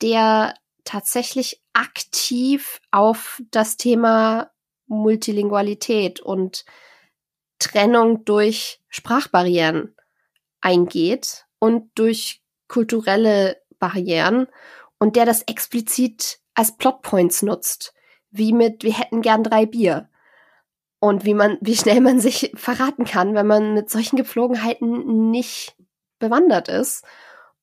der 0.00 0.54
tatsächlich 0.84 1.62
aktiv 1.72 2.80
auf 2.92 3.42
das 3.50 3.76
Thema 3.76 4.52
Multilingualität 4.86 6.20
und 6.20 6.64
Trennung 7.58 8.24
durch 8.24 8.80
Sprachbarrieren 8.88 9.96
eingeht 10.60 11.46
und 11.58 11.90
durch 11.96 12.42
kulturelle 12.68 13.60
Barrieren 13.78 14.46
und 14.98 15.16
der 15.16 15.26
das 15.26 15.42
explizit 15.42 16.40
als 16.54 16.76
Plotpoints 16.76 17.42
nutzt, 17.42 17.94
wie 18.30 18.52
mit 18.52 18.82
wir 18.82 18.92
hätten 18.92 19.22
gern 19.22 19.44
drei 19.44 19.66
Bier. 19.66 20.08
Und 20.98 21.24
wie 21.24 21.34
man, 21.34 21.58
wie 21.60 21.76
schnell 21.76 22.00
man 22.00 22.20
sich 22.20 22.52
verraten 22.56 23.04
kann, 23.04 23.34
wenn 23.34 23.46
man 23.46 23.74
mit 23.74 23.90
solchen 23.90 24.16
Gepflogenheiten 24.16 25.30
nicht 25.30 25.76
bewandert 26.18 26.68
ist. 26.68 27.04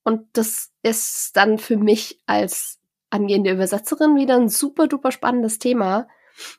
Und 0.04 0.28
das 0.34 0.72
ist 0.84 1.36
dann 1.36 1.58
für 1.58 1.78
mich 1.78 2.22
als 2.26 2.80
angehende 3.10 3.52
Übersetzerin 3.52 4.16
wieder 4.16 4.36
ein 4.36 4.50
super 4.50 4.88
duper 4.88 5.12
spannendes 5.12 5.60
Thema, 5.60 6.08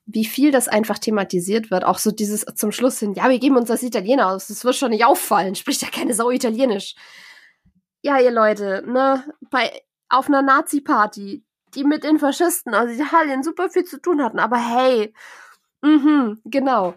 wie 0.06 0.24
viel 0.24 0.50
das 0.50 0.68
einfach 0.68 0.98
thematisiert 0.98 1.70
wird. 1.70 1.84
Auch 1.84 1.98
so 1.98 2.10
dieses 2.10 2.44
zum 2.54 2.72
Schluss 2.72 2.98
hin, 2.98 3.14
ja, 3.14 3.28
wir 3.28 3.38
geben 3.38 3.56
uns 3.56 3.68
das 3.68 3.82
Italiener 3.82 4.30
aus, 4.30 4.46
das 4.46 4.64
wird 4.64 4.76
schon 4.76 4.90
nicht 4.90 5.04
auffallen, 5.04 5.54
spricht 5.54 5.82
ja 5.82 5.88
keine 5.90 6.14
Sau 6.14 6.30
Italienisch. 6.30 6.94
Ja, 8.02 8.20
ihr 8.20 8.30
Leute, 8.30 8.84
ne, 8.86 9.24
bei 9.50 9.82
auf 10.08 10.28
einer 10.28 10.42
Nazi-Party, 10.42 11.44
die 11.74 11.84
mit 11.84 12.04
den 12.04 12.18
Faschisten 12.18 12.74
aus 12.74 12.90
Italien 12.90 13.42
super 13.42 13.70
viel 13.70 13.84
zu 13.84 14.00
tun 14.00 14.22
hatten. 14.22 14.38
Aber 14.38 14.56
hey, 14.56 15.12
mhm, 15.82 16.40
genau. 16.44 16.94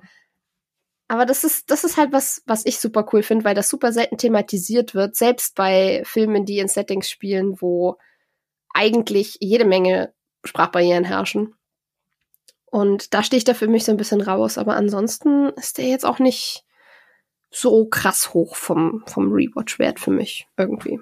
Aber 1.08 1.26
das 1.26 1.44
ist, 1.44 1.72
das 1.72 1.84
ist 1.84 1.98
halt 1.98 2.12
was, 2.12 2.44
was 2.46 2.66
ich 2.66 2.80
super 2.80 3.08
cool 3.12 3.24
finde, 3.24 3.46
weil 3.46 3.56
das 3.56 3.70
super 3.70 3.94
selten 3.94 4.18
thematisiert 4.18 4.94
wird, 4.94 5.16
selbst 5.16 5.56
bei 5.56 6.04
Filmen, 6.06 6.46
die 6.46 6.60
in 6.60 6.68
Settings 6.68 7.10
spielen, 7.10 7.62
wo 7.62 7.98
eigentlich 8.74 9.38
jede 9.40 9.66
Menge 9.66 10.14
Sprachbarrieren 10.44 11.06
herrschen. 11.06 11.56
Und 12.66 13.14
da 13.14 13.24
stehe 13.24 13.38
ich 13.38 13.46
da 13.46 13.54
für 13.54 13.68
mich 13.68 13.86
so 13.86 13.92
ein 13.92 13.98
bisschen 13.98 14.22
raus, 14.22 14.58
aber 14.58 14.76
ansonsten 14.76 15.50
ist 15.52 15.78
der 15.78 15.86
jetzt 15.86 16.06
auch 16.06 16.20
nicht 16.20 16.66
so 17.50 17.86
krass 17.86 18.34
hoch 18.34 18.56
vom, 18.56 19.04
vom 19.08 19.32
Rewatch-Wert 19.32 20.00
für 20.00 20.12
mich 20.12 20.48
irgendwie. 20.58 21.00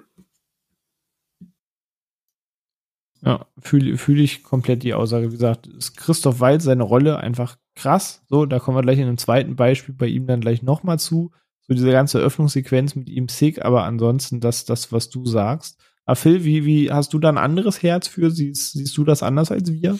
Ja, 3.26 3.44
fühle 3.58 3.98
fühl 3.98 4.20
ich 4.20 4.44
komplett 4.44 4.84
die 4.84 4.94
Aussage. 4.94 5.26
Wie 5.26 5.34
gesagt, 5.34 5.66
ist 5.66 5.96
Christoph 5.96 6.38
Weil 6.38 6.60
seine 6.60 6.84
Rolle 6.84 7.18
einfach 7.18 7.56
krass. 7.74 8.22
So, 8.28 8.46
da 8.46 8.60
kommen 8.60 8.76
wir 8.76 8.82
gleich 8.82 8.98
in 8.98 9.08
einem 9.08 9.18
zweiten 9.18 9.56
Beispiel 9.56 9.96
bei 9.96 10.06
ihm 10.06 10.28
dann 10.28 10.40
gleich 10.40 10.62
nochmal 10.62 11.00
zu. 11.00 11.32
So 11.66 11.74
diese 11.74 11.90
ganze 11.90 12.20
Öffnungssequenz 12.20 12.94
mit 12.94 13.08
ihm 13.08 13.28
sick, 13.28 13.64
aber 13.64 13.82
ansonsten 13.82 14.38
das, 14.38 14.64
das, 14.64 14.92
was 14.92 15.10
du 15.10 15.26
sagst. 15.26 15.76
Aber 16.04 16.14
Phil, 16.14 16.44
wie, 16.44 16.64
wie 16.64 16.92
hast 16.92 17.12
du 17.14 17.18
da 17.18 17.28
ein 17.28 17.36
anderes 17.36 17.82
Herz 17.82 18.06
für? 18.06 18.30
Siehst, 18.30 18.74
siehst 18.74 18.96
du 18.96 19.02
das 19.02 19.24
anders 19.24 19.50
als 19.50 19.72
wir? 19.72 19.98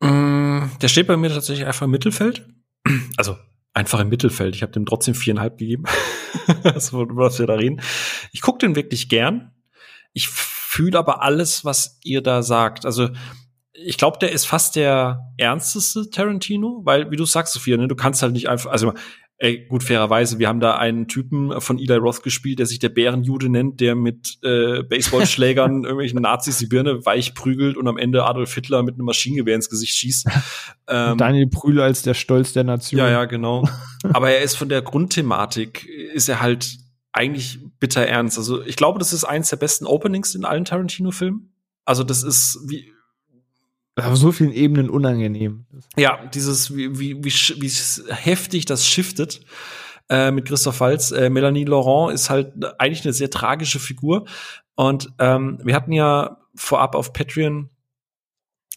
Mm, 0.00 0.70
der 0.80 0.86
steht 0.86 1.08
bei 1.08 1.16
mir 1.16 1.30
tatsächlich 1.30 1.66
einfach 1.66 1.86
im 1.86 1.90
Mittelfeld. 1.90 2.46
Also 3.16 3.36
einfach 3.74 3.98
im 3.98 4.08
Mittelfeld. 4.08 4.54
Ich 4.54 4.62
habe 4.62 4.72
dem 4.72 4.86
trotzdem 4.86 5.14
viereinhalb 5.14 5.58
gegeben. 5.58 5.84
das, 6.62 6.92
was 6.92 7.38
wir 7.40 7.46
da 7.48 7.54
reden. 7.54 7.80
Ich 8.30 8.40
gucke 8.40 8.58
den 8.58 8.76
wirklich 8.76 9.08
gern. 9.08 9.50
Ich 10.12 10.28
fühle 10.76 10.98
aber 10.98 11.22
alles, 11.22 11.64
was 11.64 11.98
ihr 12.04 12.22
da 12.22 12.42
sagt. 12.42 12.84
Also 12.84 13.08
ich 13.72 13.98
glaube, 13.98 14.18
der 14.20 14.32
ist 14.32 14.46
fast 14.46 14.76
der 14.76 15.32
ernsteste 15.38 16.10
Tarantino, 16.10 16.82
weil, 16.84 17.10
wie 17.10 17.16
du 17.16 17.24
sagst, 17.24 17.54
Sophia, 17.54 17.76
ne, 17.76 17.88
du 17.88 17.96
kannst 17.96 18.22
halt 18.22 18.32
nicht 18.32 18.48
einfach, 18.48 18.70
also 18.70 18.92
Ey, 19.38 19.66
gut, 19.68 19.82
fairerweise, 19.82 20.38
wir 20.38 20.48
haben 20.48 20.60
da 20.60 20.78
einen 20.78 21.08
Typen 21.08 21.60
von 21.60 21.78
Eli 21.78 21.96
Roth 21.96 22.22
gespielt, 22.22 22.58
der 22.58 22.64
sich 22.64 22.78
der 22.78 22.88
Bärenjude 22.88 23.50
nennt, 23.50 23.80
der 23.80 23.94
mit 23.94 24.38
äh, 24.42 24.82
Baseballschlägern 24.82 25.82
irgendwelchen 25.84 26.22
Nazis 26.22 26.56
die 26.56 26.64
Birne 26.64 27.04
weich 27.04 27.34
prügelt 27.34 27.76
und 27.76 27.86
am 27.86 27.98
Ende 27.98 28.24
Adolf 28.24 28.54
Hitler 28.54 28.82
mit 28.82 28.94
einem 28.94 29.04
Maschinengewehr 29.04 29.54
ins 29.54 29.68
Gesicht 29.68 29.94
schießt. 29.94 30.26
ähm, 30.88 31.18
Daniel 31.18 31.48
Brühl 31.48 31.82
als 31.82 32.00
der 32.00 32.14
Stolz 32.14 32.54
der 32.54 32.64
Nation. 32.64 32.98
Ja, 32.98 33.10
ja, 33.10 33.26
genau. 33.26 33.68
Aber 34.14 34.30
er 34.30 34.40
ist 34.40 34.56
von 34.56 34.70
der 34.70 34.80
Grundthematik, 34.80 35.86
ist 35.86 36.30
er 36.30 36.40
halt 36.40 36.78
eigentlich 37.16 37.58
bitter 37.80 38.06
ernst. 38.06 38.38
Also 38.38 38.62
ich 38.62 38.76
glaube, 38.76 38.98
das 38.98 39.12
ist 39.12 39.24
eins 39.24 39.50
der 39.50 39.56
besten 39.56 39.86
Openings 39.86 40.34
in 40.34 40.44
allen 40.44 40.64
Tarantino-Filmen. 40.64 41.52
Also 41.84 42.04
das 42.04 42.22
ist 42.22 42.58
wie 42.66 42.92
auf 43.96 44.16
so 44.16 44.30
vielen 44.30 44.52
Ebenen 44.52 44.90
unangenehm. 44.90 45.64
Ja, 45.96 46.26
dieses, 46.26 46.76
wie, 46.76 46.98
wie, 46.98 47.24
wie, 47.24 47.30
wie 47.30 48.12
heftig 48.12 48.66
das 48.66 48.86
shiftet 48.86 49.40
äh, 50.10 50.30
mit 50.30 50.46
Christoph 50.46 50.80
Waltz. 50.80 51.12
Äh, 51.12 51.30
Melanie 51.30 51.64
Laurent 51.64 52.12
ist 52.12 52.28
halt 52.28 52.52
eigentlich 52.78 53.04
eine 53.04 53.14
sehr 53.14 53.30
tragische 53.30 53.78
Figur. 53.78 54.26
Und 54.74 55.10
ähm, 55.18 55.58
wir 55.64 55.74
hatten 55.74 55.92
ja 55.92 56.38
vorab 56.54 56.94
auf 56.94 57.14
Patreon 57.14 57.70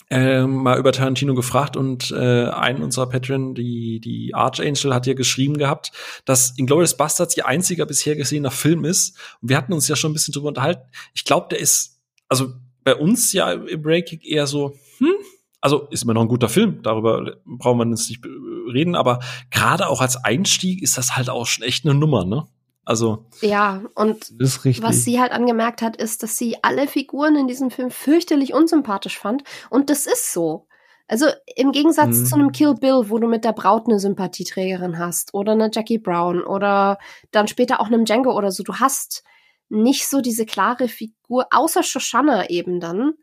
äh, 0.09 0.45
mal 0.45 0.79
über 0.79 0.91
Tarantino 0.91 1.35
gefragt 1.35 1.77
und 1.77 2.11
äh, 2.11 2.49
ein 2.49 2.81
unserer 2.81 3.07
Patreon, 3.07 3.53
die, 3.53 3.99
die 3.99 4.33
Archangel, 4.33 4.93
hat 4.93 5.05
ja 5.05 5.13
geschrieben 5.13 5.57
gehabt, 5.57 5.91
dass 6.25 6.57
Inglourious 6.57 6.97
Bastards 6.97 7.37
ihr 7.37 7.45
einziger 7.45 7.85
bisher 7.85 8.15
gesehener 8.15 8.51
Film 8.51 8.85
ist. 8.85 9.17
Und 9.41 9.49
wir 9.49 9.57
hatten 9.57 9.73
uns 9.73 9.87
ja 9.87 9.95
schon 9.95 10.11
ein 10.11 10.13
bisschen 10.13 10.33
drüber 10.33 10.47
unterhalten. 10.47 10.81
Ich 11.13 11.25
glaube, 11.25 11.47
der 11.51 11.59
ist, 11.59 11.99
also 12.27 12.53
bei 12.83 12.95
uns 12.95 13.33
ja 13.33 13.51
im 13.51 13.81
Breaking 13.81 14.21
eher 14.21 14.47
so, 14.47 14.75
hm, 14.97 15.13
also 15.61 15.87
ist 15.91 16.03
immer 16.03 16.13
noch 16.13 16.21
ein 16.21 16.27
guter 16.27 16.49
Film, 16.49 16.81
darüber 16.81 17.35
braucht 17.45 17.77
man 17.77 17.91
jetzt 17.91 18.09
nicht 18.09 18.25
reden, 18.73 18.95
aber 18.95 19.19
gerade 19.51 19.87
auch 19.87 20.01
als 20.01 20.23
Einstieg 20.23 20.81
ist 20.81 20.97
das 20.97 21.15
halt 21.15 21.29
auch 21.29 21.45
schon 21.45 21.63
echt 21.63 21.85
eine 21.85 21.93
Nummer, 21.93 22.25
ne? 22.25 22.47
Also. 22.89 23.23
Ja, 23.41 23.83
und 23.93 24.31
was 24.39 25.03
sie 25.03 25.21
halt 25.21 25.31
angemerkt 25.31 25.83
hat, 25.83 25.95
ist, 25.95 26.23
dass 26.23 26.37
sie 26.39 26.57
alle 26.63 26.87
Figuren 26.87 27.35
in 27.35 27.47
diesem 27.47 27.69
Film 27.69 27.91
fürchterlich 27.91 28.55
unsympathisch 28.55 29.19
fand. 29.19 29.43
Und 29.69 29.91
das 29.91 30.07
ist 30.07 30.33
so. 30.33 30.65
Also 31.07 31.27
im 31.55 31.71
Gegensatz 31.71 32.17
mhm. 32.17 32.25
zu 32.25 32.35
einem 32.35 32.51
Kill 32.51 32.73
Bill, 32.73 33.11
wo 33.11 33.19
du 33.19 33.27
mit 33.27 33.45
der 33.45 33.53
Braut 33.53 33.85
eine 33.85 33.99
Sympathieträgerin 33.99 34.97
hast, 34.97 35.35
oder 35.35 35.51
eine 35.51 35.69
Jackie 35.71 35.99
Brown, 35.99 36.43
oder 36.43 36.97
dann 37.29 37.47
später 37.47 37.79
auch 37.79 37.85
einem 37.85 38.05
Django 38.05 38.35
oder 38.35 38.49
so, 38.51 38.63
du 38.63 38.73
hast 38.73 39.23
nicht 39.69 40.07
so 40.07 40.19
diese 40.19 40.47
klare 40.47 40.87
Figur, 40.87 41.45
außer 41.51 41.83
Shoshana 41.83 42.49
eben 42.49 42.79
dann, 42.79 43.13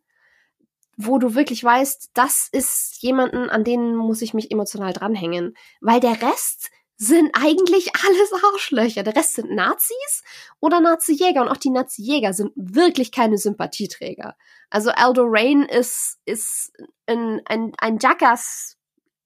wo 0.96 1.18
du 1.18 1.34
wirklich 1.34 1.64
weißt, 1.64 2.10
das 2.14 2.48
ist 2.52 3.02
jemanden, 3.02 3.50
an 3.50 3.64
den 3.64 3.96
muss 3.96 4.22
ich 4.22 4.32
mich 4.32 4.52
emotional 4.52 4.92
dranhängen. 4.92 5.54
Weil 5.80 5.98
der 5.98 6.22
Rest 6.22 6.70
sind 6.96 7.30
eigentlich 7.34 7.90
alles 8.06 8.32
Arschlöcher. 8.52 9.02
Der 9.02 9.16
Rest 9.16 9.34
sind 9.34 9.50
Nazis 9.50 10.22
oder 10.60 10.80
Nazi-Jäger. 10.80 11.42
Und 11.42 11.48
auch 11.48 11.56
die 11.56 11.70
Nazi-Jäger 11.70 12.32
sind 12.32 12.52
wirklich 12.56 13.12
keine 13.12 13.38
Sympathieträger. 13.38 14.36
Also 14.70 14.90
Aldo 14.90 15.24
Rain 15.26 15.62
ist, 15.62 16.18
ist 16.24 16.72
ein, 17.06 17.40
ein, 17.46 17.72
ein 17.78 17.98
Jackass 18.00 18.76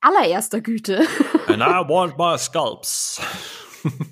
allererster 0.01 0.60
Güte. 0.60 1.06
And 1.47 1.62
I 1.62 1.88
want 1.88 2.18
my 2.18 2.38
scalps. 2.38 3.20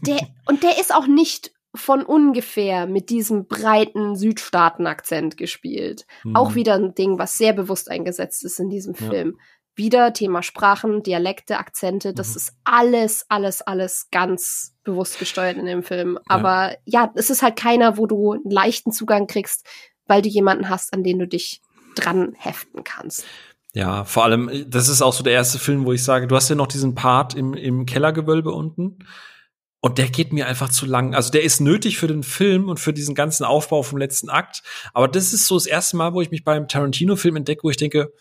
Der, 0.03 0.21
und 0.47 0.63
der 0.63 0.79
ist 0.79 0.95
auch 0.95 1.07
nicht 1.07 1.53
von 1.75 2.03
ungefähr 2.03 2.87
mit 2.87 3.11
diesem 3.11 3.47
breiten 3.47 4.17
Südstaaten-Akzent 4.17 5.37
gespielt. 5.37 6.07
Mhm. 6.25 6.35
Auch 6.35 6.55
wieder 6.55 6.75
ein 6.75 6.95
Ding, 6.95 7.19
was 7.19 7.37
sehr 7.37 7.53
bewusst 7.53 7.91
eingesetzt 7.91 8.45
ist 8.45 8.59
in 8.59 8.71
diesem 8.71 8.95
Film. 8.95 9.37
Ja. 9.37 9.45
Wieder 9.79 10.13
Thema 10.13 10.43
Sprachen, 10.43 11.05
Dialekte, 11.05 11.59
Akzente, 11.59 12.13
das 12.13 12.31
mhm. 12.31 12.37
ist 12.37 12.53
alles, 12.65 13.27
alles, 13.29 13.63
alles 13.63 14.09
ganz 14.11 14.75
bewusst 14.83 15.21
gesteuert 15.21 15.57
in 15.57 15.67
dem 15.67 15.85
Film. 15.85 16.19
Aber 16.27 16.73
ja. 16.85 17.05
ja, 17.05 17.13
es 17.15 17.31
ist 17.31 17.43
halt 17.43 17.55
keiner, 17.55 17.97
wo 17.97 18.07
du 18.07 18.33
einen 18.33 18.51
leichten 18.51 18.91
Zugang 18.91 19.29
kriegst, 19.29 19.65
weil 20.09 20.21
du 20.21 20.29
jemanden 20.29 20.69
hast, 20.69 20.93
an 20.93 21.05
den 21.05 21.21
du 21.21 21.29
dich 21.29 21.63
dran 21.95 22.35
heften 22.37 22.83
kannst. 22.83 23.25
Ja, 23.73 24.03
vor 24.03 24.25
allem, 24.25 24.51
das 24.67 24.89
ist 24.89 25.01
auch 25.01 25.13
so 25.13 25.23
der 25.23 25.35
erste 25.35 25.61
Film, 25.61 25.85
wo 25.85 25.93
ich 25.93 26.03
sage, 26.03 26.27
du 26.27 26.35
hast 26.35 26.49
ja 26.49 26.57
noch 26.57 26.67
diesen 26.67 26.97
Part 26.97 27.35
im, 27.35 27.55
im 27.55 27.87
Kellergewölbe 27.87 28.51
unten. 28.51 28.99
Und 29.81 29.99
der 29.99 30.09
geht 30.09 30.33
mir 30.33 30.49
einfach 30.49 30.71
zu 30.71 30.87
lang. 30.87 31.15
Also 31.15 31.31
der 31.31 31.45
ist 31.45 31.61
nötig 31.61 31.99
für 31.99 32.09
den 32.09 32.25
Film 32.25 32.69
und 32.69 32.81
für 32.81 32.93
diesen 32.93 33.15
ganzen 33.15 33.45
Aufbau 33.45 33.85
vom 33.85 33.99
letzten 33.99 34.29
Akt. 34.29 34.65
Aber 34.93 35.07
das 35.07 35.33
ist 35.33 35.47
so 35.47 35.55
das 35.55 35.67
erste 35.67 35.97
Mal, 35.97 36.15
wo 36.15 36.21
ich 36.21 36.33
mich 36.33 36.43
beim 36.43 36.67
Tarantino-Film 36.67 37.37
entdecke, 37.37 37.63
wo 37.63 37.71
ich 37.71 37.77
denke, 37.77 38.13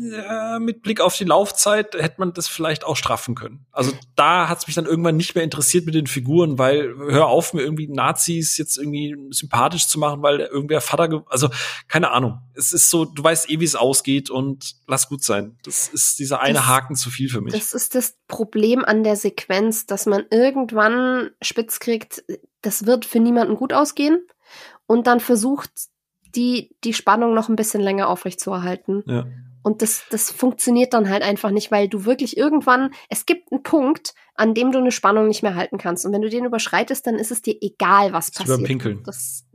ja, 0.00 0.58
mit 0.58 0.82
Blick 0.82 1.00
auf 1.00 1.16
die 1.16 1.24
Laufzeit 1.24 1.94
hätte 1.94 2.16
man 2.18 2.32
das 2.32 2.48
vielleicht 2.48 2.84
auch 2.84 2.96
straffen 2.96 3.34
können. 3.34 3.66
Also 3.70 3.92
da 4.16 4.48
hat 4.48 4.58
es 4.58 4.66
mich 4.66 4.74
dann 4.74 4.86
irgendwann 4.86 5.16
nicht 5.16 5.34
mehr 5.34 5.44
interessiert 5.44 5.84
mit 5.84 5.94
den 5.94 6.06
Figuren, 6.06 6.58
weil 6.58 6.94
hör 6.96 7.26
auf, 7.26 7.52
mir 7.52 7.62
irgendwie 7.62 7.86
Nazis 7.86 8.56
jetzt 8.56 8.78
irgendwie 8.78 9.14
sympathisch 9.30 9.88
zu 9.88 9.98
machen, 9.98 10.22
weil 10.22 10.40
irgendwer 10.40 10.80
Vater, 10.80 11.24
also 11.28 11.50
keine 11.86 12.12
Ahnung. 12.12 12.38
Es 12.54 12.72
ist 12.72 12.88
so, 12.88 13.04
du 13.04 13.22
weißt 13.22 13.50
eh, 13.50 13.60
wie 13.60 13.64
es 13.64 13.76
ausgeht 13.76 14.30
und 14.30 14.74
lass 14.86 15.08
gut 15.08 15.22
sein. 15.22 15.58
Das 15.64 15.88
ist 15.88 16.18
dieser 16.18 16.40
eine 16.40 16.54
das, 16.54 16.66
Haken 16.66 16.96
zu 16.96 17.10
viel 17.10 17.28
für 17.28 17.42
mich. 17.42 17.52
Das 17.52 17.74
ist 17.74 17.94
das 17.94 18.16
Problem 18.26 18.84
an 18.84 19.04
der 19.04 19.16
Sequenz, 19.16 19.86
dass 19.86 20.06
man 20.06 20.24
irgendwann 20.30 21.30
spitz 21.42 21.78
kriegt, 21.78 22.24
das 22.62 22.86
wird 22.86 23.04
für 23.04 23.20
niemanden 23.20 23.56
gut 23.56 23.74
ausgehen 23.74 24.26
und 24.86 25.06
dann 25.06 25.20
versucht 25.20 25.70
die 26.34 26.76
die 26.84 26.94
Spannung 26.94 27.34
noch 27.34 27.48
ein 27.48 27.56
bisschen 27.56 27.80
länger 27.80 28.08
aufrechtzuerhalten. 28.08 29.02
Ja. 29.06 29.26
Und 29.62 29.82
das, 29.82 30.04
das 30.10 30.30
funktioniert 30.30 30.94
dann 30.94 31.10
halt 31.10 31.22
einfach 31.22 31.50
nicht, 31.50 31.70
weil 31.70 31.88
du 31.88 32.06
wirklich 32.06 32.36
irgendwann, 32.36 32.92
es 33.08 33.26
gibt 33.26 33.52
einen 33.52 33.62
Punkt, 33.62 34.14
an 34.34 34.54
dem 34.54 34.72
du 34.72 34.78
eine 34.78 34.90
Spannung 34.90 35.28
nicht 35.28 35.42
mehr 35.42 35.54
halten 35.54 35.76
kannst. 35.76 36.06
Und 36.06 36.12
wenn 36.12 36.22
du 36.22 36.30
den 36.30 36.46
überschreitest, 36.46 37.06
dann 37.06 37.16
ist 37.16 37.30
es 37.30 37.42
dir 37.42 37.56
egal, 37.60 38.12
was 38.12 38.30
passiert. 38.30 38.58
Über 38.58 38.66
Pinkeln. 38.66 39.02
Das 39.04 39.44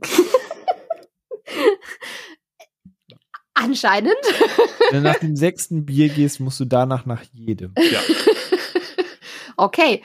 Anscheinend. 3.54 4.14
Wenn 4.90 5.02
du 5.02 5.08
nach 5.08 5.18
dem 5.18 5.34
sechsten 5.34 5.86
Bier 5.86 6.10
gehst, 6.10 6.40
musst 6.40 6.60
du 6.60 6.66
danach 6.66 7.06
nach 7.06 7.22
jedem. 7.32 7.72
Ja. 7.78 8.00
okay, 9.56 10.02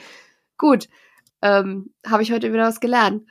gut. 0.56 0.88
Ähm, 1.42 1.92
Habe 2.06 2.22
ich 2.22 2.32
heute 2.32 2.50
wieder 2.52 2.64
was 2.64 2.80
gelernt. 2.80 3.26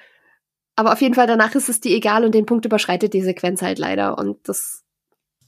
Aber 0.75 0.93
auf 0.93 1.01
jeden 1.01 1.15
Fall, 1.15 1.27
danach 1.27 1.55
ist 1.55 1.69
es 1.69 1.81
dir 1.81 1.95
egal 1.95 2.23
und 2.23 2.35
den 2.35 2.45
Punkt 2.45 2.65
überschreitet 2.65 3.13
die 3.13 3.23
Sequenz 3.23 3.61
halt 3.61 3.79
leider. 3.79 4.17
Und 4.17 4.47
das. 4.47 4.83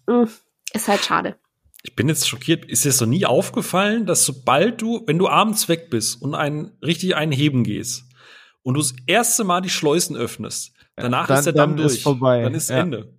Mh. 0.07 0.27
Ist 0.73 0.87
halt 0.87 1.05
schade. 1.05 1.35
Ich 1.83 1.95
bin 1.95 2.07
jetzt 2.07 2.27
schockiert. 2.27 2.65
Ist 2.65 2.85
dir 2.85 2.91
so 2.91 3.05
nie 3.05 3.25
aufgefallen, 3.25 4.05
dass 4.05 4.25
sobald 4.25 4.81
du, 4.81 5.03
wenn 5.05 5.19
du 5.19 5.27
abends 5.27 5.67
weg 5.67 5.89
bist 5.89 6.21
und 6.21 6.33
einen, 6.33 6.71
richtig 6.81 7.15
einen 7.15 7.31
heben 7.31 7.63
gehst 7.63 8.05
und 8.61 8.75
du 8.75 8.81
das 8.81 8.93
erste 9.05 9.43
Mal 9.43 9.61
die 9.61 9.69
Schleusen 9.69 10.15
öffnest, 10.15 10.73
danach 10.95 11.27
dann, 11.27 11.39
ist 11.39 11.45
der 11.45 11.53
Damm 11.53 11.75
durch. 11.75 11.93
Ist 11.93 12.03
vorbei. 12.03 12.41
Dann 12.41 12.53
ist 12.53 12.69
ja. 12.69 12.79
Ende. 12.79 13.13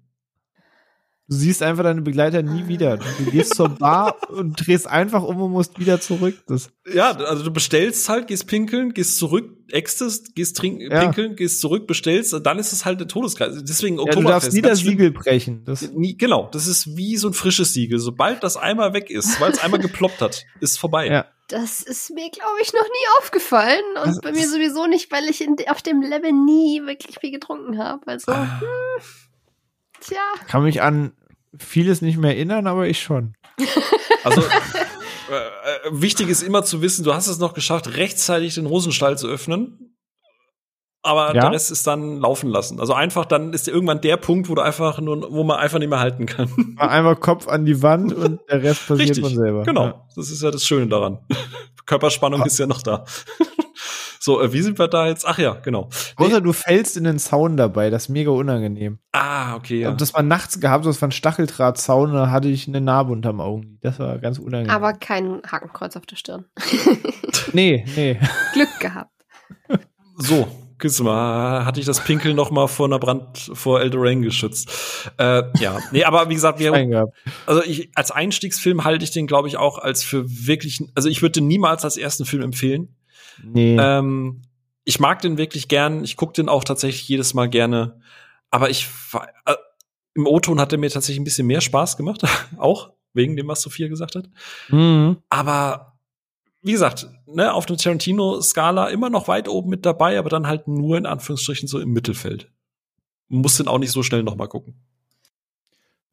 Du 1.26 1.36
siehst 1.36 1.62
einfach 1.62 1.84
deine 1.84 2.02
Begleiter 2.02 2.42
nie 2.42 2.68
wieder. 2.68 2.98
Du 2.98 3.30
gehst 3.30 3.54
zur 3.54 3.70
Bar 3.70 4.14
und 4.28 4.66
drehst 4.66 4.86
einfach 4.86 5.22
um 5.22 5.40
und 5.40 5.52
musst 5.52 5.78
wieder 5.78 5.98
zurück. 5.98 6.34
Das 6.46 6.68
ja, 6.92 7.12
also 7.12 7.44
du 7.44 7.50
bestellst 7.50 8.06
halt, 8.10 8.26
gehst 8.26 8.46
pinkeln, 8.46 8.92
gehst 8.92 9.16
zurück, 9.16 9.50
extest, 9.70 10.34
gehst 10.34 10.58
trinken, 10.58 10.90
ja. 10.90 11.00
pinkeln, 11.00 11.34
gehst 11.34 11.60
zurück, 11.60 11.86
bestellst, 11.86 12.38
dann 12.44 12.58
ist 12.58 12.72
es 12.72 12.84
halt 12.84 13.00
der 13.00 13.08
Todeskreis. 13.08 13.54
Deswegen 13.64 13.98
Oktoberfest. 13.98 14.18
Ja, 14.18 14.22
du 14.22 14.28
darfst 14.28 14.52
nie 14.52 14.60
das 14.60 14.78
Siegel 14.80 15.12
brechen. 15.12 15.64
Das 15.64 15.90
nie, 15.92 16.14
genau, 16.18 16.50
das 16.52 16.66
ist 16.66 16.94
wie 16.94 17.16
so 17.16 17.28
ein 17.28 17.34
frisches 17.34 17.72
Siegel. 17.72 17.98
Sobald 17.98 18.44
das 18.44 18.58
einmal 18.58 18.92
weg 18.92 19.08
ist, 19.08 19.40
weil 19.40 19.50
es 19.50 19.58
einmal 19.60 19.80
geploppt 19.80 20.20
hat, 20.20 20.44
ist 20.60 20.78
vorbei. 20.78 21.06
Ja. 21.06 21.26
Das 21.48 21.82
ist 21.82 22.10
mir, 22.10 22.30
glaube 22.30 22.58
ich, 22.62 22.72
noch 22.72 22.84
nie 22.84 23.18
aufgefallen. 23.18 23.84
Und 24.02 24.08
das 24.08 24.20
bei 24.20 24.32
mir 24.32 24.48
sowieso 24.48 24.86
nicht, 24.86 25.10
weil 25.10 25.24
ich 25.24 25.42
in, 25.42 25.56
auf 25.68 25.82
dem 25.82 26.02
Level 26.02 26.32
nie 26.32 26.82
wirklich 26.86 27.18
viel 27.18 27.30
getrunken 27.30 27.78
habe. 27.78 28.06
Also, 28.06 28.32
ah. 28.32 28.60
hm. 28.60 28.66
Tja. 30.06 30.20
Kann 30.48 30.62
mich 30.64 30.82
an 30.82 31.12
vieles 31.56 32.02
nicht 32.02 32.18
mehr 32.18 32.34
erinnern, 32.36 32.66
aber 32.66 32.86
ich 32.86 33.00
schon. 33.00 33.34
Also 34.24 34.40
äh, 34.40 34.44
äh, 35.34 35.90
wichtig 35.90 36.28
ist 36.28 36.42
immer 36.42 36.64
zu 36.64 36.82
wissen, 36.82 37.04
du 37.04 37.14
hast 37.14 37.26
es 37.26 37.38
noch 37.38 37.54
geschafft, 37.54 37.96
rechtzeitig 37.96 38.54
den 38.54 38.68
Hosenstall 38.68 39.18
zu 39.18 39.28
öffnen. 39.28 39.94
Aber 41.02 41.34
ja? 41.34 41.42
der 41.42 41.52
Rest 41.52 41.70
ist 41.70 41.86
dann 41.86 42.18
laufen 42.18 42.48
lassen. 42.48 42.80
Also 42.80 42.94
einfach, 42.94 43.26
dann 43.26 43.52
ist 43.52 43.68
irgendwann 43.68 44.00
der 44.00 44.16
Punkt, 44.16 44.48
wo 44.48 44.54
du 44.54 44.62
einfach 44.62 45.00
nur, 45.00 45.30
wo 45.30 45.44
man 45.44 45.58
einfach 45.58 45.78
nicht 45.78 45.90
mehr 45.90 46.00
halten 46.00 46.24
kann. 46.24 46.48
Einmal 46.78 47.16
Kopf 47.16 47.46
an 47.46 47.66
die 47.66 47.82
Wand 47.82 48.14
und 48.14 48.40
der 48.48 48.62
Rest 48.62 48.88
passiert 48.88 49.10
Richtig, 49.10 49.24
von 49.24 49.34
selber. 49.34 49.62
Genau. 49.64 49.84
Ja. 49.84 50.06
Das 50.16 50.30
ist 50.30 50.42
ja 50.42 50.50
das 50.50 50.64
Schöne 50.64 50.86
daran. 50.86 51.18
Körperspannung 51.84 52.40
ah. 52.40 52.46
ist 52.46 52.58
ja 52.58 52.66
noch 52.66 52.82
da. 52.82 53.04
So, 54.24 54.40
äh, 54.40 54.54
wie 54.54 54.62
sind 54.62 54.78
wir 54.78 54.88
da 54.88 55.06
jetzt? 55.06 55.26
Ach 55.26 55.36
ja, 55.36 55.52
genau. 55.52 55.90
Außer 56.16 56.40
du 56.40 56.54
fällst 56.54 56.96
in 56.96 57.04
den 57.04 57.18
Zaun 57.18 57.58
dabei, 57.58 57.90
das 57.90 58.04
ist 58.04 58.08
mega 58.08 58.30
unangenehm. 58.30 58.98
Ah, 59.12 59.54
okay, 59.54 59.80
ja. 59.80 59.90
Und 59.90 60.00
das 60.00 60.14
war 60.14 60.22
nachts 60.22 60.60
gehabt, 60.60 60.86
das 60.86 61.02
war 61.02 61.08
ein 61.08 61.12
Stacheldrahtzaun, 61.12 62.14
da 62.14 62.30
hatte 62.30 62.48
ich 62.48 62.66
eine 62.66 62.80
Narbe 62.80 63.12
unterm 63.12 63.42
Augen. 63.42 63.78
Das 63.82 63.98
war 63.98 64.16
ganz 64.16 64.38
unangenehm. 64.38 64.74
Aber 64.74 64.94
kein 64.94 65.42
Hakenkreuz 65.46 65.94
auf 65.96 66.06
der 66.06 66.16
Stirn. 66.16 66.46
Nee, 67.52 67.84
nee. 67.94 68.18
Glück 68.52 68.80
gehabt. 68.80 69.10
So, 70.16 70.48
mal, 71.00 71.64
hatte 71.66 71.80
ich 71.80 71.86
das 71.86 72.02
Pinkel 72.02 72.32
noch 72.32 72.50
mal 72.50 72.68
vor 72.68 72.86
einer 72.86 72.98
Brand 72.98 73.50
vor 73.52 73.80
Eldorain 73.80 74.22
geschützt. 74.22 75.10
Äh, 75.18 75.42
ja, 75.58 75.78
nee, 75.92 76.04
aber 76.04 76.28
wie 76.30 76.34
gesagt, 76.34 76.58
wir, 76.58 77.12
also 77.46 77.62
ich 77.62 77.90
als 77.94 78.10
Einstiegsfilm 78.10 78.84
halte 78.84 79.04
ich 79.04 79.10
den, 79.10 79.26
glaube 79.26 79.48
ich, 79.48 79.56
auch 79.56 79.78
als 79.78 80.02
für 80.02 80.24
wirklich, 80.46 80.80
also 80.94 81.08
ich 81.08 81.22
würde 81.22 81.32
den 81.32 81.48
niemals 81.48 81.84
als 81.84 81.96
ersten 81.96 82.24
Film 82.24 82.42
empfehlen. 82.42 82.96
Nee. 83.42 83.76
Ähm, 83.78 84.42
ich 84.84 85.00
mag 85.00 85.20
den 85.22 85.38
wirklich 85.38 85.68
gern. 85.68 86.04
Ich 86.04 86.16
gucke 86.16 86.34
den 86.34 86.48
auch 86.48 86.64
tatsächlich 86.64 87.08
jedes 87.08 87.34
Mal 87.34 87.48
gerne. 87.48 88.00
Aber 88.50 88.70
ich 88.70 88.88
äh, 89.46 89.54
im 90.14 90.26
O-Ton 90.26 90.60
hat 90.60 90.72
er 90.72 90.78
mir 90.78 90.90
tatsächlich 90.90 91.20
ein 91.20 91.24
bisschen 91.24 91.46
mehr 91.46 91.60
Spaß 91.60 91.96
gemacht, 91.96 92.22
auch 92.56 92.92
wegen 93.12 93.36
dem, 93.36 93.48
was 93.48 93.62
Sophia 93.62 93.88
gesagt 93.88 94.16
hat. 94.16 94.28
Mhm. 94.68 95.18
Aber 95.28 95.98
wie 96.62 96.72
gesagt, 96.72 97.08
ne, 97.26 97.52
auf 97.52 97.68
einer 97.68 97.76
Tarantino-Skala 97.76 98.88
immer 98.88 99.10
noch 99.10 99.28
weit 99.28 99.48
oben 99.48 99.70
mit 99.70 99.84
dabei, 99.84 100.18
aber 100.18 100.30
dann 100.30 100.46
halt 100.46 100.66
nur 100.66 100.96
in 100.96 101.06
Anführungsstrichen 101.06 101.68
so 101.68 101.78
im 101.78 101.90
Mittelfeld. 101.90 102.50
Muss 103.28 103.56
den 103.56 103.68
auch 103.68 103.78
nicht 103.78 103.92
so 103.92 104.02
schnell 104.02 104.22
noch 104.22 104.36
mal 104.36 104.48
gucken. 104.48 104.80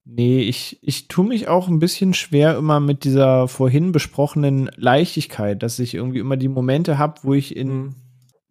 Nee, 0.04 0.42
ich, 0.42 0.80
ich 0.82 1.08
tue 1.08 1.28
mich 1.28 1.48
auch 1.48 1.68
ein 1.68 1.80
bisschen 1.80 2.14
schwer 2.14 2.58
immer 2.58 2.80
mit 2.80 3.04
dieser 3.04 3.48
vorhin 3.48 3.92
besprochenen 3.92 4.70
Leichtigkeit, 4.76 5.62
dass 5.62 5.78
ich 5.78 5.94
irgendwie 5.94 6.20
immer 6.20 6.38
die 6.38 6.48
Momente 6.48 6.98
habe, 6.98 7.22
wo 7.24 7.34
ich 7.34 7.56
in 7.56 7.68
mhm. 7.70 7.96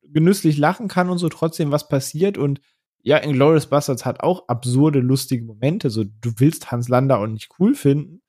genüsslich 0.03 0.59
lachen 0.59 0.87
kann 0.87 1.11
und 1.11 1.19
so 1.19 1.29
trotzdem 1.29 1.73
was 1.73 1.89
passiert 1.89 2.39
und 2.39 2.61
ja, 3.03 3.17
Inglourious 3.17 3.67
Bastards 3.67 4.05
hat 4.05 4.21
auch 4.21 4.49
absurde, 4.49 5.01
lustige 5.01 5.43
Momente. 5.45 5.89
So, 5.89 6.05
du 6.05 6.33
willst 6.37 6.71
Hans 6.71 6.89
Lander 6.89 7.19
auch 7.19 7.27
nicht 7.27 7.49
cool 7.59 7.75
finden, 7.75 8.21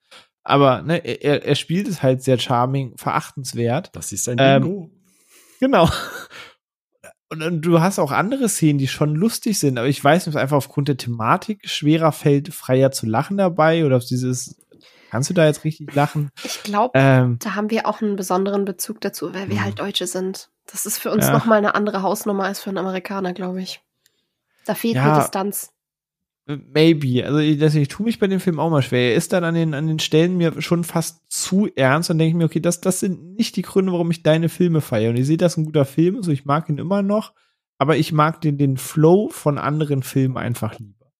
aber 0.42 0.82
ne, 0.82 0.98
er, 0.98 1.44
er 1.44 1.54
spielt 1.54 1.88
es 1.88 2.02
halt 2.02 2.22
sehr 2.22 2.38
charming, 2.38 2.96
verachtenswert. 2.96 3.90
Das 3.94 4.12
ist 4.12 4.28
ein 4.28 4.36
Bingo. 4.36 4.84
Ähm, 4.84 4.90
genau. 5.60 5.88
Und 7.32 7.62
du 7.62 7.80
hast 7.80 7.98
auch 7.98 8.12
andere 8.12 8.46
Szenen, 8.50 8.78
die 8.78 8.88
schon 8.88 9.14
lustig 9.14 9.58
sind, 9.58 9.78
aber 9.78 9.88
ich 9.88 10.04
weiß 10.04 10.26
nicht, 10.26 10.34
ob 10.34 10.38
es 10.38 10.42
einfach 10.42 10.58
aufgrund 10.58 10.88
der 10.88 10.98
Thematik 10.98 11.66
schwerer 11.66 12.12
fällt, 12.12 12.52
freier 12.52 12.90
zu 12.90 13.06
lachen 13.06 13.38
dabei 13.38 13.86
oder 13.86 13.96
auf 13.96 14.04
dieses 14.04 14.56
Kannst 15.10 15.28
du 15.28 15.34
da 15.34 15.44
jetzt 15.44 15.64
richtig 15.64 15.94
lachen? 15.94 16.30
Ich 16.42 16.62
glaube, 16.62 16.92
ähm, 16.94 17.38
da 17.38 17.54
haben 17.54 17.68
wir 17.68 17.86
auch 17.86 18.00
einen 18.00 18.16
besonderen 18.16 18.64
Bezug 18.64 18.98
dazu, 19.02 19.34
weil 19.34 19.50
wir 19.50 19.56
mhm. 19.56 19.64
halt 19.64 19.78
Deutsche 19.78 20.06
sind. 20.06 20.48
Das 20.66 20.86
ist 20.86 20.96
für 20.96 21.10
uns 21.10 21.26
ja. 21.26 21.32
noch 21.32 21.44
mal 21.44 21.56
eine 21.56 21.74
andere 21.74 22.00
Hausnummer 22.02 22.44
als 22.44 22.60
für 22.60 22.70
einen 22.70 22.78
Amerikaner, 22.78 23.34
glaube 23.34 23.60
ich. 23.60 23.82
Da 24.64 24.74
fehlt 24.74 24.94
ja, 24.94 25.12
eine 25.12 25.20
Distanz. 25.20 25.71
Maybe. 26.46 27.24
Also 27.24 27.38
ich, 27.38 27.60
ich 27.60 27.88
tue 27.88 28.06
mich 28.06 28.18
bei 28.18 28.26
dem 28.26 28.40
Film 28.40 28.58
auch 28.58 28.70
mal 28.70 28.82
schwer. 28.82 29.10
Er 29.10 29.14
ist 29.14 29.32
dann 29.32 29.44
an 29.44 29.54
den, 29.54 29.74
an 29.74 29.86
den 29.86 30.00
Stellen 30.00 30.36
mir 30.36 30.60
schon 30.60 30.82
fast 30.82 31.30
zu 31.30 31.68
ernst 31.76 32.10
und 32.10 32.18
denke 32.18 32.30
ich 32.30 32.36
mir, 32.36 32.46
okay, 32.46 32.60
das, 32.60 32.80
das 32.80 33.00
sind 33.00 33.36
nicht 33.36 33.54
die 33.56 33.62
Gründe, 33.62 33.92
warum 33.92 34.10
ich 34.10 34.22
deine 34.22 34.48
Filme 34.48 34.80
feiere. 34.80 35.10
Und 35.10 35.18
ich 35.18 35.26
sehe, 35.26 35.36
das 35.36 35.52
ist 35.52 35.58
ein 35.58 35.66
guter 35.66 35.84
Film, 35.84 36.16
also 36.16 36.32
ich 36.32 36.44
mag 36.44 36.68
ihn 36.68 36.78
immer 36.78 37.02
noch, 37.02 37.32
aber 37.78 37.96
ich 37.96 38.12
mag 38.12 38.40
den, 38.40 38.58
den 38.58 38.76
Flow 38.76 39.28
von 39.28 39.56
anderen 39.56 40.02
Filmen 40.02 40.36
einfach 40.36 40.78
lieber. 40.78 41.12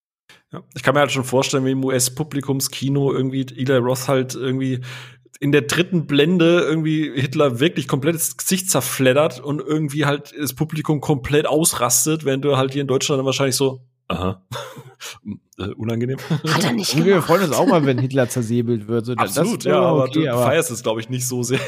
Ja, 0.52 0.62
ich 0.74 0.82
kann 0.82 0.94
mir 0.94 1.00
halt 1.00 1.12
schon 1.12 1.24
vorstellen, 1.24 1.64
wie 1.64 1.70
im 1.70 1.84
US-Publikumskino 1.84 3.12
irgendwie 3.12 3.46
Eli 3.56 3.76
Roth 3.76 4.08
halt 4.08 4.34
irgendwie 4.34 4.80
in 5.40 5.50
der 5.50 5.62
dritten 5.62 6.06
Blende 6.06 6.60
irgendwie 6.60 7.10
Hitler 7.14 7.58
wirklich 7.58 7.88
komplett 7.88 8.16
das 8.16 8.36
Gesicht 8.36 8.70
zerfleddert 8.70 9.40
und 9.40 9.60
irgendwie 9.60 10.04
halt 10.04 10.32
das 10.38 10.54
Publikum 10.54 11.00
komplett 11.00 11.46
ausrastet, 11.46 12.24
wenn 12.24 12.42
du 12.42 12.56
halt 12.56 12.72
hier 12.72 12.82
in 12.82 12.88
Deutschland 12.88 13.18
dann 13.18 13.26
wahrscheinlich 13.26 13.56
so, 13.56 13.84
aha, 14.08 14.42
äh, 15.58 15.68
unangenehm. 15.74 16.18
Hat 16.48 16.64
er 16.64 16.72
nicht. 16.72 17.04
Wir 17.04 17.22
freuen 17.22 17.44
uns 17.44 17.52
auch 17.52 17.66
mal, 17.66 17.84
wenn 17.86 17.98
Hitler 17.98 18.28
zersäbelt 18.28 18.88
wird. 18.88 19.06
So, 19.06 19.14
Absolut, 19.14 19.64
ja, 19.64 19.80
aber 19.80 20.04
okay, 20.04 20.24
du 20.24 20.32
aber 20.32 20.44
feierst 20.44 20.70
es, 20.70 20.82
glaube 20.82 21.00
ich, 21.00 21.08
nicht 21.08 21.26
so 21.26 21.42
sehr. 21.42 21.60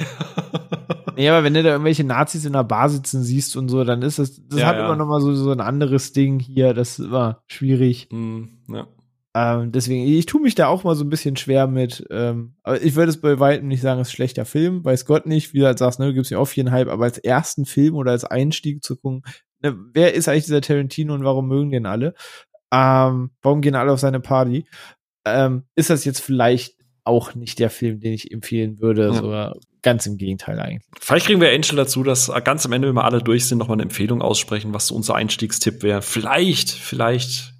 nee, 1.16 1.28
aber 1.28 1.44
wenn 1.44 1.55
du 1.55 1.62
da 1.62 1.70
irgendwelche 1.70 2.05
Nazis 2.05 2.44
in 2.44 2.52
der 2.52 2.65
Bar 2.65 2.89
sitzen 2.89 3.23
siehst 3.23 3.56
und 3.56 3.69
so, 3.69 3.85
dann 3.85 4.02
ist 4.02 4.19
das, 4.19 4.40
das 4.48 4.61
ja, 4.61 4.66
hat 4.66 4.77
ja. 4.77 4.86
immer 4.86 4.97
noch 4.97 5.06
mal 5.06 5.20
so, 5.20 5.35
so 5.35 5.51
ein 5.51 5.61
anderes 5.61 6.12
Ding 6.12 6.40
hier, 6.40 6.74
das 6.74 6.98
ist 6.98 7.06
immer 7.06 7.43
schwierig. 7.47 8.09
Mm, 8.11 8.44
ja. 8.69 8.86
Ähm, 9.36 9.73
deswegen, 9.73 10.06
ich 10.06 10.27
tue 10.27 10.40
mich 10.40 10.55
da 10.55 10.69
auch 10.69 10.85
mal 10.85 10.94
so 10.94 11.05
ein 11.05 11.11
bisschen 11.11 11.36
schwer 11.36 11.66
mit. 11.66 12.06
Ähm, 12.11 12.55
aber 12.62 12.81
ich 12.81 12.94
würde 12.94 13.11
es 13.11 13.20
bei 13.20 13.40
weitem 13.40 13.66
nicht 13.66 13.81
sagen, 13.81 14.01
es 14.01 14.09
ist 14.09 14.12
ein 14.12 14.16
schlechter 14.16 14.44
Film, 14.44 14.85
weiß 14.85 15.06
Gott 15.06 15.27
nicht, 15.27 15.52
wie 15.52 15.59
du 15.59 15.66
halt 15.66 15.78
sagst, 15.78 15.98
ne, 15.98 16.06
du 16.06 16.15
gibst 16.15 16.31
ja 16.31 16.39
auch 16.39 16.44
viereinhalb, 16.44 16.89
aber 16.89 17.05
als 17.05 17.19
ersten 17.19 17.65
Film 17.65 17.97
oder 17.97 18.12
als 18.12 18.24
Einstieg 18.24 18.85
zu 18.85 18.97
gucken, 18.97 19.23
ne, 19.65 19.77
wer 19.93 20.15
ist 20.15 20.28
eigentlich 20.28 20.45
dieser 20.45 20.61
Tarantino 20.61 21.15
und 21.15 21.24
warum 21.24 21.49
mögen 21.49 21.70
den 21.70 21.86
alle? 21.86 22.15
Ähm, 22.73 23.31
warum 23.43 23.61
gehen 23.61 23.74
alle 23.74 23.93
auf 23.93 24.01
seine 24.01 24.20
Party? 24.20 24.66
Ähm, 25.24 25.65
ist 25.74 25.91
das 25.91 26.05
jetzt 26.05 26.20
vielleicht 26.20 26.77
auch 27.05 27.35
nicht 27.35 27.59
der 27.59 27.70
Film, 27.70 28.01
den 28.01 28.12
ich 28.12 28.31
empfehlen 28.31 28.81
würde, 28.81 29.07
ja. 29.07 29.15
so 29.53 29.61
ganz 29.82 30.07
im 30.07 30.16
Gegenteil 30.16 30.59
eigentlich. 30.59 30.89
Vielleicht 30.99 31.27
kriegen 31.27 31.41
wir 31.41 31.51
Angel 31.51 31.77
dazu, 31.77 32.03
dass 32.03 32.32
ganz 32.45 32.65
am 32.65 32.73
Ende, 32.73 32.89
wenn 32.89 32.95
wir 32.95 33.05
alle 33.05 33.23
durch 33.23 33.47
sind, 33.47 33.59
nochmal 33.59 33.77
eine 33.77 33.82
Empfehlung 33.82 34.23
aussprechen, 34.23 34.73
was 34.73 34.86
so 34.86 34.95
unser 34.95 35.15
Einstiegstipp 35.15 35.82
wäre. 35.82 36.01
Vielleicht, 36.01 36.70
vielleicht 36.70 37.55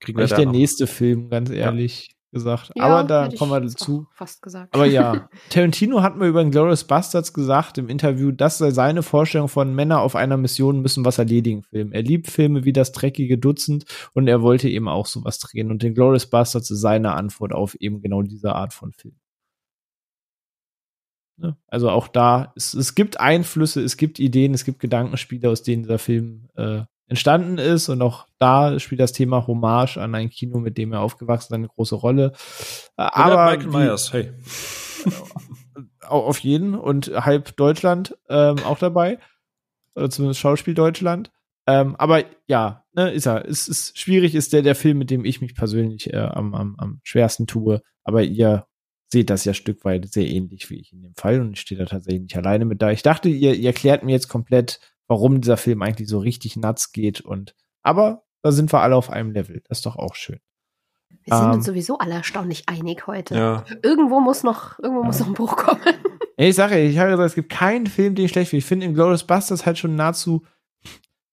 kriegen 0.00 0.18
wir 0.18 0.26
da 0.26 0.36
der 0.36 0.46
noch. 0.46 0.52
nächste 0.52 0.86
Film, 0.86 1.30
ganz 1.30 1.48
ehrlich 1.50 2.14
gesagt. 2.32 2.72
Ja, 2.74 2.84
aber 2.84 3.04
da 3.06 3.28
kommen 3.28 3.52
wir 3.52 3.60
dazu. 3.60 4.06
Fast 4.12 4.42
gesagt. 4.42 4.74
Aber 4.74 4.86
ja, 4.86 5.28
Tarantino 5.50 6.02
hat 6.02 6.16
mir 6.16 6.26
über 6.26 6.44
Glorious 6.44 6.84
Bastards 6.84 7.32
gesagt 7.32 7.78
im 7.78 7.88
Interview, 7.88 8.32
das 8.32 8.58
sei 8.58 8.70
seine 8.70 9.02
Vorstellung 9.02 9.48
von 9.48 9.74
Männer 9.74 10.00
auf 10.00 10.16
einer 10.16 10.36
Mission 10.36 10.80
müssen 10.82 11.04
was 11.04 11.18
erledigen 11.18 11.62
Film. 11.62 11.92
Er 11.92 12.02
liebt 12.02 12.28
Filme 12.28 12.64
wie 12.64 12.72
das 12.72 12.92
dreckige 12.92 13.38
Dutzend 13.38 13.84
und 14.14 14.26
er 14.26 14.42
wollte 14.42 14.68
eben 14.68 14.88
auch 14.88 15.06
sowas 15.06 15.38
drehen. 15.38 15.70
Und 15.70 15.82
den 15.82 15.94
Glorious 15.94 16.28
Bastards 16.28 16.70
ist 16.70 16.80
seine 16.80 17.12
Antwort 17.12 17.52
auf 17.52 17.74
eben 17.76 18.00
genau 18.00 18.22
diese 18.22 18.54
Art 18.54 18.72
von 18.72 18.92
Film. 18.92 19.14
Ne? 21.36 21.56
Also 21.66 21.90
auch 21.90 22.08
da, 22.08 22.52
es, 22.56 22.74
es 22.74 22.94
gibt 22.94 23.20
Einflüsse, 23.20 23.82
es 23.82 23.96
gibt 23.96 24.18
Ideen, 24.18 24.54
es 24.54 24.64
gibt 24.64 24.80
Gedankenspiele, 24.80 25.48
aus 25.48 25.62
denen 25.62 25.82
dieser 25.82 25.98
Film 25.98 26.48
äh, 26.54 26.82
entstanden 27.12 27.58
ist. 27.58 27.88
Und 27.88 28.00
auch 28.00 28.26
da 28.38 28.78
spielt 28.78 29.00
das 29.00 29.12
Thema 29.12 29.46
Hommage 29.46 29.98
an 29.98 30.14
ein 30.14 30.30
Kino, 30.30 30.58
mit 30.58 30.78
dem 30.78 30.92
er 30.92 31.00
aufgewachsen 31.00 31.52
ist, 31.52 31.56
eine 31.56 31.68
große 31.68 31.94
Rolle. 31.94 32.32
Oder 32.96 33.16
Aber 33.16 33.50
Michael 33.50 33.68
Myers, 33.68 34.12
hey. 34.12 34.32
auf 36.00 36.38
jeden 36.38 36.74
und 36.74 37.08
halb 37.08 37.56
Deutschland 37.56 38.16
ähm, 38.28 38.58
auch 38.64 38.78
dabei. 38.78 39.18
Oder 39.94 40.10
zumindest 40.10 40.40
Schauspiel 40.40 40.74
Deutschland. 40.74 41.30
Ähm, 41.66 41.94
aber 41.96 42.24
ja, 42.46 42.84
ne, 42.94 43.10
ist 43.12 43.26
er. 43.26 43.46
Es 43.46 43.68
ist 43.68 43.98
schwierig, 43.98 44.34
ist 44.34 44.52
der 44.52 44.62
der 44.62 44.74
Film, 44.74 44.98
mit 44.98 45.10
dem 45.10 45.24
ich 45.24 45.40
mich 45.40 45.54
persönlich 45.54 46.12
äh, 46.12 46.16
am, 46.16 46.54
am, 46.54 46.76
am 46.78 47.00
schwersten 47.02 47.46
tue. 47.46 47.82
Aber 48.04 48.22
ihr 48.22 48.66
seht 49.12 49.28
das 49.28 49.44
ja 49.44 49.52
Stück 49.52 49.84
weit 49.84 50.08
sehr 50.10 50.26
ähnlich 50.26 50.70
wie 50.70 50.80
ich 50.80 50.92
in 50.92 51.02
dem 51.02 51.14
Fall 51.14 51.40
und 51.40 51.52
ich 51.52 51.60
stehe 51.60 51.78
da 51.78 51.84
tatsächlich 51.84 52.22
nicht 52.22 52.36
alleine 52.36 52.64
mit 52.64 52.80
da. 52.80 52.90
Ich 52.90 53.02
dachte, 53.02 53.28
ihr, 53.28 53.54
ihr 53.54 53.66
erklärt 53.66 54.02
mir 54.02 54.12
jetzt 54.12 54.28
komplett, 54.28 54.80
warum 55.12 55.42
dieser 55.42 55.58
Film 55.58 55.82
eigentlich 55.82 56.08
so 56.08 56.18
richtig 56.18 56.56
nuts 56.56 56.92
geht 56.92 57.20
und 57.20 57.54
aber 57.82 58.22
da 58.40 58.50
sind 58.50 58.72
wir 58.72 58.80
alle 58.80 58.96
auf 58.96 59.10
einem 59.10 59.30
Level. 59.30 59.62
Das 59.68 59.78
ist 59.78 59.86
doch 59.86 59.96
auch 59.96 60.14
schön. 60.14 60.40
Wir 61.24 61.36
sind 61.36 61.44
um, 61.44 61.52
uns 61.52 61.68
ähm, 61.68 61.74
sowieso 61.74 61.98
alle 61.98 62.14
erstaunlich 62.14 62.68
einig 62.70 63.06
heute. 63.06 63.34
Ja. 63.34 63.64
Irgendwo 63.82 64.20
muss 64.20 64.42
noch, 64.42 64.78
irgendwo 64.78 65.02
ja. 65.02 65.06
muss 65.06 65.20
noch 65.20 65.26
ein 65.26 65.34
Bruch 65.34 65.56
kommen. 65.56 65.80
Ich 66.38 66.56
sage, 66.56 66.80
ich 66.80 66.98
habe 66.98 67.10
gesagt, 67.10 67.28
es 67.28 67.34
gibt 67.34 67.52
keinen 67.52 67.86
Film, 67.86 68.14
den 68.14 68.24
ich 68.24 68.32
schlecht 68.32 68.50
finde. 68.50 68.60
Ich 68.60 68.66
finde 68.66 68.90
Glorious 68.92 69.24
Busters 69.24 69.66
halt 69.66 69.78
schon 69.78 69.94
nahezu, 69.94 70.44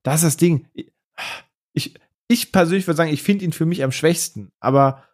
das 0.03 0.15
ist 0.17 0.23
das 0.23 0.37
Ding. 0.37 0.67
Ich, 1.73 1.95
ich 2.27 2.51
persönlich 2.51 2.85
würde 2.85 2.97
sagen, 2.97 3.11
ich 3.11 3.23
finde 3.23 3.45
ihn 3.45 3.53
für 3.53 3.65
mich 3.65 3.81
am 3.81 3.93
schwächsten, 3.93 4.51
aber 4.59 5.05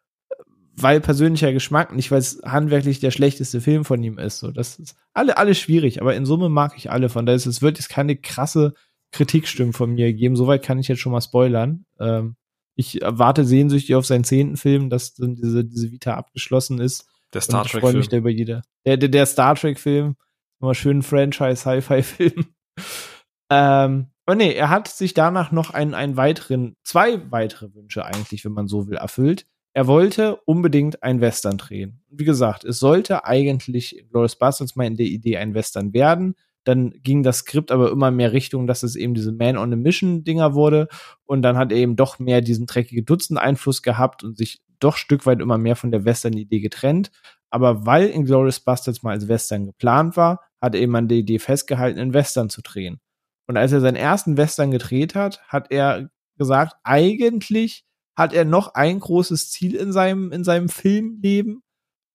weil 0.78 1.00
persönlicher 1.00 1.54
Geschmack, 1.54 1.96
nicht 1.96 2.12
weil 2.12 2.20
es 2.20 2.42
handwerklich 2.44 3.00
der 3.00 3.12
schlechteste 3.12 3.62
Film 3.62 3.86
von 3.86 4.04
ihm 4.04 4.18
ist. 4.18 4.40
So, 4.40 4.52
das 4.52 4.78
ist 4.78 4.96
alle, 5.14 5.38
alle 5.38 5.56
schwierig, 5.56 6.02
aber 6.02 6.16
in 6.16 6.26
Summe 6.26 6.50
mag 6.50 6.74
ich 6.76 6.92
alle. 6.92 7.10
Von 7.10 7.26
daher 7.26 7.38
ist 7.38 7.46
es 7.46 7.62
wird 7.62 7.78
jetzt 7.78 7.90
keine 7.90 8.18
krasse 8.18 8.74
Kritikstimmen 9.12 9.74
von 9.74 9.92
mir 9.92 10.14
geben. 10.14 10.36
Soweit 10.36 10.64
kann 10.64 10.80
ich 10.80 10.88
jetzt 10.88 11.00
schon 11.00 11.14
mal 11.14 11.22
spoilern. 11.22 11.86
Ähm, 12.00 12.36
ich 12.76 13.00
warte 13.02 13.46
sehnsüchtig 13.46 13.96
auf 13.96 14.06
seinen 14.06 14.26
zehnten 14.26 14.58
Film, 14.58 14.90
dass 14.90 15.14
dann 15.14 15.36
diese, 15.36 15.64
diese 15.64 15.92
Vita 15.92 16.16
abgeschlossen 16.16 16.80
ist. 16.80 17.08
Der 17.34 17.40
Star 17.40 17.64
Trek-Film. 17.64 17.80
Ich 17.80 17.90
freue 17.90 17.98
mich 17.98 18.10
da 18.10 18.18
über 18.18 18.30
jeder. 18.30 18.62
Der, 18.86 18.98
der, 18.98 19.10
der 19.10 19.26
Star 19.26 19.56
Trek-Film. 19.56 20.16
Immer 20.60 20.76
schön 20.76 21.04
Franchise-Hi-Fi-Film. 21.04 22.46
ähm, 23.50 24.08
aber 24.26 24.36
nee, 24.36 24.54
er 24.54 24.70
hat 24.70 24.90
sich 24.90 25.14
danach 25.14 25.52
noch 25.52 25.70
einen, 25.70 25.94
einen 25.94 26.18
weiteren, 26.18 26.76
zwei 26.84 27.32
weitere 27.32 27.74
Wünsche 27.74 28.04
eigentlich, 28.04 28.44
wenn 28.44 28.52
man 28.52 28.68
so 28.68 28.88
will, 28.88 28.98
erfüllt 28.98 29.46
er 29.76 29.88
wollte 29.88 30.38
unbedingt 30.46 31.04
ein 31.04 31.20
Western 31.20 31.58
drehen. 31.58 32.02
Wie 32.10 32.24
gesagt, 32.24 32.64
es 32.64 32.80
sollte 32.80 33.26
eigentlich 33.26 34.06
Glorious 34.10 34.38
Bastards 34.38 34.78
mal 34.78 34.88
in 34.88 34.96
der 34.96 35.06
Idee 35.06 35.36
ein 35.36 35.54
Western 35.54 35.94
werden. 35.94 36.36
Dann 36.64 36.92
ging 37.04 37.24
das 37.24 37.40
Skript 37.40 37.72
aber 37.74 37.92
immer 37.92 38.10
mehr 38.10 38.32
Richtung, 38.32 38.68
dass 38.68 38.84
es 38.84 38.96
eben 38.96 39.14
diese 39.14 39.34
Man 39.34 39.58
on 39.58 39.74
a 39.74 39.76
Mission 39.76 40.24
Dinger 40.24 40.54
wurde. 40.54 40.88
Und 41.26 41.42
dann 41.42 41.58
hat 41.58 41.74
er 41.74 41.78
eben 41.78 41.98
doch 41.98 42.20
mehr 42.20 42.40
diesen 42.40 42.68
dreckige 42.68 43.04
Dutzend 43.04 43.38
Einfluss 43.38 43.82
gehabt 43.82 44.24
und 44.24 44.38
sich 44.38 44.62
doch 44.80 44.96
Stück 44.96 45.26
weit 45.26 45.42
immer 45.42 45.58
mehr 45.58 45.76
von 45.76 45.92
der 45.92 46.06
Western-Idee 46.06 46.62
getrennt. 46.62 47.12
Aber 47.50 47.86
weil 47.86 48.08
Inglourious 48.08 48.62
Bastards 48.62 49.04
mal 49.04 49.12
als 49.12 49.28
Western 49.28 49.66
geplant 49.66 50.16
war, 50.16 50.40
hat 50.62 50.74
er 50.74 50.82
eben 50.82 50.96
an 50.96 51.10
der 51.10 51.18
Idee 51.18 51.40
festgehalten, 51.40 52.00
einen 52.00 52.14
Western 52.14 52.50
zu 52.50 52.62
drehen. 52.62 53.02
Und 53.46 53.58
als 53.58 53.74
er 53.74 53.82
seinen 53.82 53.98
ersten 53.98 54.38
Western 54.38 54.72
gedreht 54.72 55.16
hat, 55.16 55.42
hat 55.50 55.70
er 55.70 56.10
gesagt, 56.38 56.78
eigentlich 56.84 57.86
hat 58.16 58.34
er 58.34 58.46
noch 58.46 58.74
ein 58.76 59.00
großes 59.00 59.52
Ziel 59.52 59.76
in 59.76 59.92
seinem, 59.92 60.32
in 60.32 60.44
seinem 60.44 60.70
Filmleben. 60.70 61.62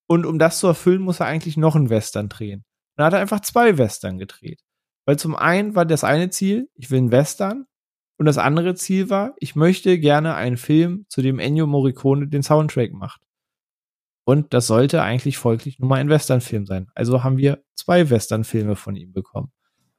Und 0.07 0.27
um 0.27 0.39
das 0.39 0.59
zu 0.59 0.67
erfüllen, 0.67 1.03
muss 1.03 1.21
er 1.21 1.27
eigentlich 1.27 1.57
noch 1.57 1.77
einen 1.77 1.91
Western 1.91 2.29
drehen. 2.29 2.65
dann 2.97 3.07
hat 3.07 3.13
er 3.13 3.21
einfach 3.21 3.41
zwei 3.41 3.79
Western 3.79 4.19
gedreht. 4.19 4.61
Weil 5.07 5.19
zum 5.19 5.37
einen 5.37 5.75
war 5.75 5.87
das 5.87 6.05
eine 6.05 6.31
Ziel, 6.31 6.69
ich 6.75 6.91
will 6.91 6.99
einen 6.99 7.13
Western. 7.13 7.67
Und 8.19 8.27
das 8.27 8.37
andere 8.37 8.75
Ziel 8.75 9.09
war, 9.09 9.35
ich 9.39 9.57
möchte 9.57 9.99
gerne 9.99 10.35
einen 10.35 10.59
Film, 10.59 11.07
zu 11.09 11.23
dem 11.23 11.39
Ennio 11.39 11.67
Morricone 11.67 12.29
den 12.29 12.43
Soundtrack 12.43 12.93
macht. 12.93 13.23
Und 14.25 14.53
das 14.53 14.67
sollte 14.67 15.03
eigentlich 15.03 15.39
folglich 15.39 15.79
nur 15.79 15.89
mal 15.89 16.01
ein 16.01 16.11
Westernfilm 16.11 16.67
sein. 16.67 16.89
Also 16.95 17.25
haben 17.25 17.39
wir 17.39 17.65
zwei 17.75 18.11
Westernfilme 18.11 18.77
von 18.77 18.95
ihm 18.95 19.13
bekommen. 19.13 19.53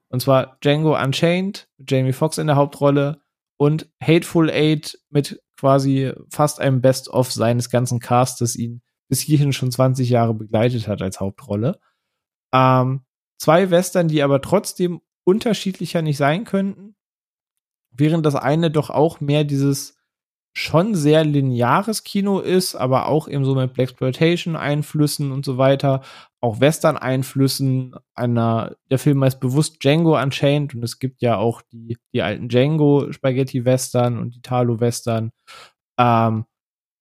Und 0.10 0.22
zwar 0.22 0.58
Django 0.62 0.96
Unchained 1.02 1.68
mit 1.78 1.90
Jamie 1.90 2.14
Foxx 2.14 2.38
in 2.38 2.48
der 2.48 2.58
Hauptrolle 2.58 3.22
und 3.58 3.90
Hateful 4.02 4.50
Eight 4.50 5.00
mit 5.10 5.42
quasi 5.62 6.12
fast 6.32 6.60
einem 6.60 6.82
Best-of 6.82 7.32
seines 7.32 7.70
ganzen 7.70 8.00
Castes, 8.00 8.56
ihn 8.56 8.82
bis 9.10 9.20
hierhin 9.20 9.54
schon 9.54 9.70
20 9.70 10.10
Jahre 10.10 10.34
begleitet 10.34 10.88
hat 10.88 11.04
als 11.04 11.20
Hauptrolle. 11.20 11.80
Ähm, 12.52 13.02
zwei 13.38 13.70
Western, 13.70 14.08
die 14.08 14.24
aber 14.24 14.42
trotzdem 14.42 15.02
unterschiedlicher 15.24 16.02
nicht 16.02 16.18
sein 16.18 16.46
könnten, 16.46 16.96
während 17.92 18.26
das 18.26 18.34
eine 18.34 18.72
doch 18.72 18.90
auch 18.90 19.22
mehr 19.22 19.44
dieses 19.44 20.01
schon 20.54 20.96
sehr 20.96 21.24
lineares 21.24 22.04
Kino 22.04 22.40
ist, 22.40 22.76
aber 22.76 23.08
auch 23.08 23.28
eben 23.28 23.46
so 23.46 23.56
mit 23.56 23.74
Blaxploitation-Einflüssen 23.74 25.32
und 25.32 25.46
so 25.46 25.58
weiter, 25.58 26.02
auch 26.42 26.60
Western-Einflüssen. 26.60 27.96
Einer, 28.16 28.76
der 28.90 29.00
Film 29.00 29.24
heißt 29.24 29.40
bewusst 29.40 29.84
Django 29.84 30.22
Unchained 30.22 30.76
und 30.76 30.84
es 30.84 31.00
gibt 31.00 31.22
ja 31.22 31.38
auch 31.38 31.62
die, 31.72 31.98
die 32.14 32.22
alten 32.22 32.50
Django-Spaghetti-Western 32.50 34.20
und 34.20 34.36
die 34.36 34.42
Talo-Western. 34.42 35.32
Ähm, 35.98 36.46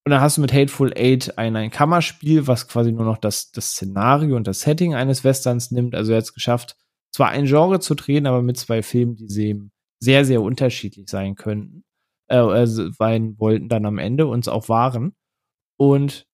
und 0.07 0.11
dann 0.11 0.20
hast 0.20 0.37
du 0.37 0.41
mit 0.41 0.53
Hateful 0.53 0.93
Eight 0.97 1.37
ein, 1.37 1.57
ein 1.57 1.70
Kammerspiel, 1.70 2.47
was 2.47 2.69
quasi 2.69 2.93
nur 2.93 3.05
noch 3.05 3.19
das, 3.19 3.51
das 3.51 3.73
Szenario 3.73 4.37
und 4.37 4.47
das 4.47 4.61
Setting 4.61 4.95
eines 4.95 5.25
Westerns 5.25 5.73
nimmt. 5.73 5.95
Also 5.95 6.12
er 6.12 6.19
hat 6.19 6.25
es 6.25 6.35
geschafft, 6.35 6.77
zwar 7.12 7.31
ein 7.31 7.47
Genre 7.47 7.81
zu 7.81 7.95
drehen, 7.95 8.27
aber 8.27 8.43
mit 8.43 8.57
zwei 8.57 8.83
Filmen, 8.83 9.17
die 9.17 9.61
sehr, 9.99 10.25
sehr 10.25 10.41
unterschiedlich 10.41 11.11
sein 11.11 11.35
könnten 11.35 11.85
äh, 12.31 12.36
also 12.36 12.91
sein 12.92 13.39
wollten 13.39 13.68
dann 13.68 13.84
am 13.84 13.99
Ende 13.99 14.26
und 14.26 14.41
es 14.41 14.49
auch 14.49 14.68
waren. 14.68 15.15
Und 15.76 16.26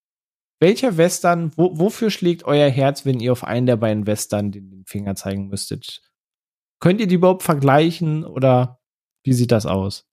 welcher 0.61 0.97
Western, 0.97 1.53
wo, 1.57 1.79
wofür 1.79 2.11
schlägt 2.11 2.45
euer 2.45 2.71
Herz, 2.71 3.05
wenn 3.05 3.21
ihr 3.21 3.33
auf 3.33 3.45
einen 3.45 3.67
der 3.67 3.77
beiden 3.77 4.07
Western 4.07 4.53
den, 4.53 4.71
den 4.71 4.85
Finger 4.85 5.15
zeigen 5.15 5.49
müsstet? 5.49 6.03
Könnt 6.79 7.01
ihr 7.01 7.07
die 7.07 7.17
überhaupt 7.17 7.43
vergleichen 7.43 8.25
oder 8.25 8.81
wie 9.23 9.33
sieht 9.33 9.51
das 9.53 9.67
aus? 9.67 10.07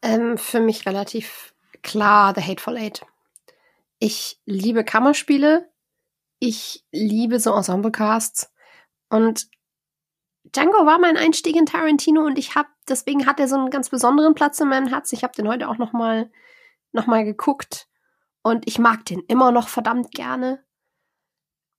Ähm, 0.00 0.38
für 0.38 0.60
mich 0.60 0.86
relativ 0.86 1.54
klar 1.82 2.32
The 2.34 2.42
Hateful 2.42 2.76
Eight. 2.76 3.04
Ich 3.98 4.40
liebe 4.46 4.84
Kammerspiele. 4.84 5.68
Ich 6.38 6.84
liebe 6.90 7.38
so 7.38 7.54
Ensemblecasts. 7.54 8.52
Und 9.08 9.48
Django 10.44 10.86
war 10.86 10.98
mein 10.98 11.16
Einstieg 11.16 11.56
in 11.56 11.66
Tarantino 11.66 12.22
und 12.24 12.38
ich 12.38 12.54
habe, 12.54 12.68
deswegen 12.88 13.26
hat 13.26 13.40
er 13.40 13.48
so 13.48 13.56
einen 13.56 13.70
ganz 13.70 13.90
besonderen 13.90 14.34
Platz 14.34 14.60
in 14.60 14.68
meinem 14.68 14.88
Herz. 14.88 15.12
Ich 15.12 15.22
habe 15.22 15.34
den 15.34 15.48
heute 15.48 15.68
auch 15.68 15.78
noch 15.78 15.92
mal, 15.92 16.30
noch 16.92 17.06
mal 17.06 17.24
geguckt 17.24 17.88
und 18.42 18.66
ich 18.66 18.78
mag 18.78 19.04
den 19.04 19.20
immer 19.28 19.52
noch 19.52 19.68
verdammt 19.68 20.10
gerne. 20.12 20.62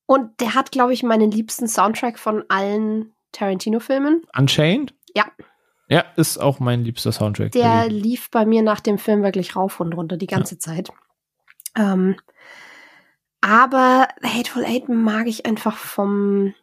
Und 0.05 0.39
der 0.39 0.53
hat, 0.53 0.71
glaube 0.71 0.93
ich, 0.93 1.03
meinen 1.03 1.31
liebsten 1.31 1.67
Soundtrack 1.67 2.19
von 2.19 2.43
allen 2.49 3.13
Tarantino-Filmen. 3.31 4.23
Unchained? 4.37 4.93
Ja. 5.15 5.25
Ja, 5.87 6.05
ist 6.15 6.37
auch 6.37 6.59
mein 6.59 6.83
liebster 6.83 7.11
Soundtrack. 7.11 7.51
Der 7.51 7.89
lief 7.89 8.29
bei 8.31 8.45
mir 8.45 8.61
nach 8.63 8.79
dem 8.79 8.97
Film 8.97 9.23
wirklich 9.23 9.55
rauf 9.55 9.79
und 9.79 9.93
runter 9.93 10.17
die 10.17 10.27
ganze 10.27 10.55
ja. 10.55 10.59
Zeit. 10.59 10.89
Ähm, 11.77 12.15
aber 13.41 14.07
Hateful 14.23 14.63
Eight 14.63 14.87
mag 14.87 15.27
ich 15.27 15.45
einfach 15.45 15.75
vom, 15.75 16.53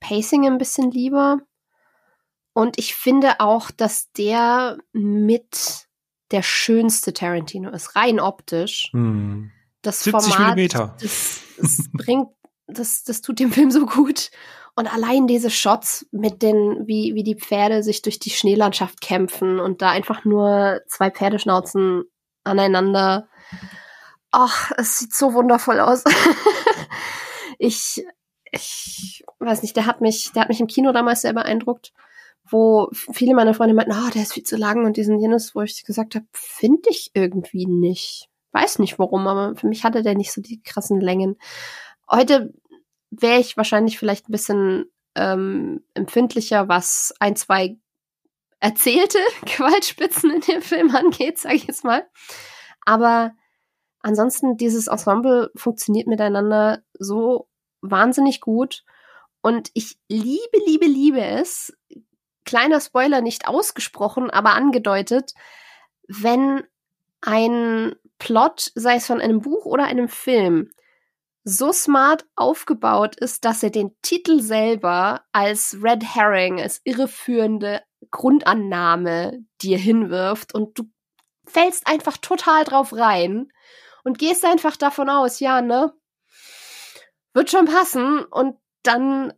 Pacing 0.00 0.46
ein 0.46 0.58
bisschen 0.58 0.90
lieber. 0.90 1.38
Und 2.52 2.78
ich 2.78 2.94
finde 2.94 3.40
auch, 3.40 3.70
dass 3.70 4.12
der 4.12 4.78
mit 4.92 5.86
der 6.30 6.42
schönste 6.42 7.12
Tarantino 7.12 7.70
ist, 7.70 7.96
rein 7.96 8.18
optisch. 8.18 8.88
Hm. 8.92 9.50
Das 9.82 10.00
70 10.00 10.34
Format, 10.34 10.56
Millimeter. 10.56 10.96
Das, 11.00 11.40
das 11.58 11.84
bringt, 11.92 12.28
das, 12.66 13.04
das 13.04 13.20
tut 13.20 13.38
dem 13.38 13.52
Film 13.52 13.70
so 13.70 13.86
gut. 13.86 14.30
Und 14.74 14.92
allein 14.92 15.26
diese 15.26 15.50
Shots 15.50 16.06
mit 16.12 16.42
den, 16.42 16.86
wie, 16.86 17.14
wie 17.14 17.22
die 17.22 17.36
Pferde 17.36 17.82
sich 17.82 18.02
durch 18.02 18.18
die 18.18 18.30
Schneelandschaft 18.30 19.00
kämpfen 19.00 19.58
und 19.58 19.80
da 19.80 19.90
einfach 19.90 20.24
nur 20.24 20.82
zwei 20.86 21.10
Pferdeschnauzen 21.10 22.04
aneinander. 22.44 23.28
Ach, 24.30 24.72
es 24.76 24.98
sieht 24.98 25.14
so 25.14 25.32
wundervoll 25.32 25.80
aus. 25.80 26.04
ich, 27.58 28.04
ich 28.52 29.24
weiß 29.38 29.62
nicht, 29.62 29.76
der 29.76 29.86
hat 29.86 30.00
mich, 30.00 30.32
der 30.32 30.42
hat 30.42 30.48
mich 30.48 30.60
im 30.60 30.66
Kino 30.66 30.92
damals 30.92 31.22
sehr 31.22 31.32
beeindruckt, 31.32 31.92
wo 32.48 32.88
viele 32.92 33.34
meiner 33.34 33.54
Freunde 33.54 33.74
meinten, 33.74 33.92
oh, 33.92 34.10
der 34.14 34.22
ist 34.22 34.34
viel 34.34 34.44
zu 34.44 34.56
lang 34.56 34.84
und 34.84 34.96
diesen 34.96 35.18
jenes, 35.18 35.54
wo 35.54 35.62
ich 35.62 35.84
gesagt 35.84 36.14
habe, 36.14 36.26
finde 36.32 36.88
ich 36.90 37.10
irgendwie 37.14 37.66
nicht. 37.66 38.28
Weiß 38.52 38.78
nicht 38.78 38.98
warum, 38.98 39.26
aber 39.26 39.56
für 39.56 39.66
mich 39.66 39.84
hatte 39.84 40.02
der 40.02 40.14
nicht 40.14 40.32
so 40.32 40.40
die 40.40 40.62
krassen 40.62 41.00
Längen. 41.00 41.36
Heute 42.10 42.54
wäre 43.10 43.40
ich 43.40 43.56
wahrscheinlich 43.56 43.98
vielleicht 43.98 44.28
ein 44.28 44.32
bisschen 44.32 44.86
ähm, 45.14 45.84
empfindlicher, 45.94 46.68
was 46.68 47.14
ein, 47.18 47.36
zwei 47.36 47.76
erzählte 48.60 49.18
Gewaltspitzen 49.44 50.30
in 50.30 50.40
dem 50.40 50.62
Film 50.62 50.94
angeht, 50.94 51.38
sage 51.38 51.56
ich 51.56 51.66
jetzt 51.66 51.84
mal. 51.84 52.06
Aber 52.84 53.32
ansonsten, 54.00 54.56
dieses 54.56 54.86
Ensemble 54.86 55.50
funktioniert 55.56 56.06
miteinander 56.06 56.82
so 56.98 57.48
wahnsinnig 57.90 58.40
gut. 58.40 58.84
Und 59.42 59.70
ich 59.74 59.98
liebe, 60.08 60.58
liebe, 60.66 60.86
liebe 60.86 61.20
es, 61.20 61.76
kleiner 62.44 62.80
Spoiler 62.80 63.20
nicht 63.20 63.48
ausgesprochen, 63.48 64.30
aber 64.30 64.54
angedeutet, 64.54 65.32
wenn 66.08 66.64
ein 67.20 67.94
Plot, 68.18 68.72
sei 68.74 68.96
es 68.96 69.06
von 69.06 69.20
einem 69.20 69.40
Buch 69.40 69.66
oder 69.66 69.84
einem 69.84 70.08
Film, 70.08 70.70
so 71.44 71.72
smart 71.72 72.24
aufgebaut 72.34 73.14
ist, 73.16 73.44
dass 73.44 73.62
er 73.62 73.70
den 73.70 73.94
Titel 74.02 74.40
selber 74.40 75.22
als 75.32 75.76
Red 75.80 76.02
Herring, 76.02 76.60
als 76.60 76.80
irreführende 76.82 77.82
Grundannahme 78.10 79.44
dir 79.62 79.78
hinwirft 79.78 80.54
und 80.54 80.78
du 80.78 80.84
fällst 81.46 81.86
einfach 81.86 82.16
total 82.16 82.64
drauf 82.64 82.92
rein 82.92 83.52
und 84.02 84.18
gehst 84.18 84.44
einfach 84.44 84.76
davon 84.76 85.08
aus, 85.08 85.38
ja, 85.38 85.62
ne? 85.62 85.92
Wird 87.36 87.50
schon 87.50 87.66
passen 87.66 88.24
und 88.24 88.56
dann 88.82 89.32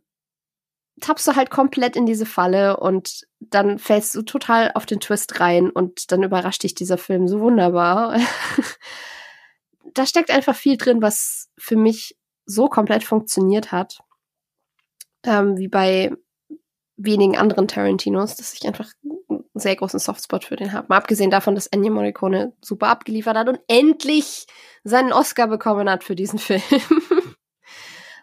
tappst 1.01 1.27
du 1.27 1.35
halt 1.35 1.49
komplett 1.49 1.95
in 1.95 2.05
diese 2.05 2.25
Falle 2.25 2.77
und 2.77 3.27
dann 3.39 3.77
fällst 3.77 4.15
du 4.15 4.21
total 4.21 4.71
auf 4.73 4.85
den 4.85 5.01
Twist 5.01 5.39
rein 5.39 5.69
und 5.69 6.11
dann 6.11 6.23
überrascht 6.23 6.63
dich 6.63 6.73
dieser 6.73 6.97
Film 6.97 7.27
so 7.27 7.41
wunderbar. 7.41 8.17
da 9.93 10.05
steckt 10.05 10.31
einfach 10.31 10.55
viel 10.55 10.77
drin, 10.77 11.01
was 11.01 11.49
für 11.57 11.75
mich 11.75 12.17
so 12.45 12.67
komplett 12.67 13.03
funktioniert 13.03 13.71
hat, 13.71 13.99
ähm, 15.23 15.57
wie 15.57 15.67
bei 15.67 16.11
wenigen 16.95 17.37
anderen 17.37 17.67
Tarantinos, 17.67 18.35
dass 18.35 18.53
ich 18.53 18.65
einfach 18.65 18.91
einen 19.29 19.43
sehr 19.53 19.75
großen 19.75 19.99
Softspot 19.99 20.45
für 20.45 20.55
den 20.55 20.71
habe. 20.71 20.87
Mal 20.89 20.97
abgesehen 20.97 21.31
davon, 21.31 21.55
dass 21.55 21.67
Ennio 21.67 21.93
Morricone 21.93 22.53
super 22.61 22.87
abgeliefert 22.87 23.37
hat 23.37 23.49
und 23.49 23.59
endlich 23.67 24.47
seinen 24.85 25.11
Oscar 25.11 25.47
bekommen 25.47 25.89
hat 25.89 26.03
für 26.03 26.15
diesen 26.15 26.39
Film 26.39 26.61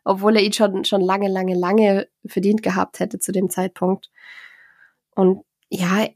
obwohl 0.07 0.37
er 0.37 0.43
ihn 0.43 0.53
schon, 0.53 0.85
schon 0.85 1.01
lange, 1.01 1.29
lange, 1.29 1.55
lange 1.55 2.09
verdient 2.25 2.63
gehabt 2.63 3.01
hätte 3.01 3.19
zu 3.19 3.33
dem 3.33 3.51
Zeitpunkt. 3.51 4.09
Und 5.17 5.43
ja, 5.69 6.07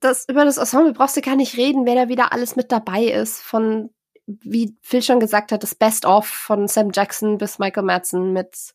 das, 0.00 0.28
über 0.28 0.44
das 0.44 0.56
Ensemble 0.56 0.92
brauchst 0.92 1.16
du 1.16 1.20
gar 1.20 1.36
nicht 1.36 1.56
reden, 1.56 1.86
wer 1.86 1.94
da 1.94 2.08
wieder 2.08 2.32
alles 2.32 2.56
mit 2.56 2.72
dabei 2.72 3.04
ist. 3.04 3.40
Von, 3.40 3.90
wie 4.26 4.76
Phil 4.82 5.02
schon 5.02 5.20
gesagt 5.20 5.52
hat, 5.52 5.62
das 5.62 5.76
Best-of 5.76 6.26
von 6.26 6.66
Sam 6.66 6.90
Jackson 6.92 7.38
bis 7.38 7.60
Michael 7.60 7.84
Madsen 7.84 8.32
mit 8.32 8.72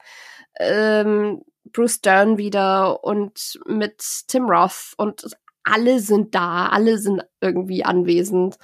ähm, 0.60 1.44
Bruce 1.66 2.00
Dern 2.00 2.38
wieder 2.38 3.04
und 3.04 3.60
mit 3.66 4.02
Tim 4.28 4.46
Roth 4.46 4.94
und 4.96 5.26
alle 5.64 6.00
sind 6.00 6.34
da, 6.34 6.68
alle 6.68 6.98
sind 6.98 7.22
irgendwie 7.42 7.84
anwesend. 7.84 8.56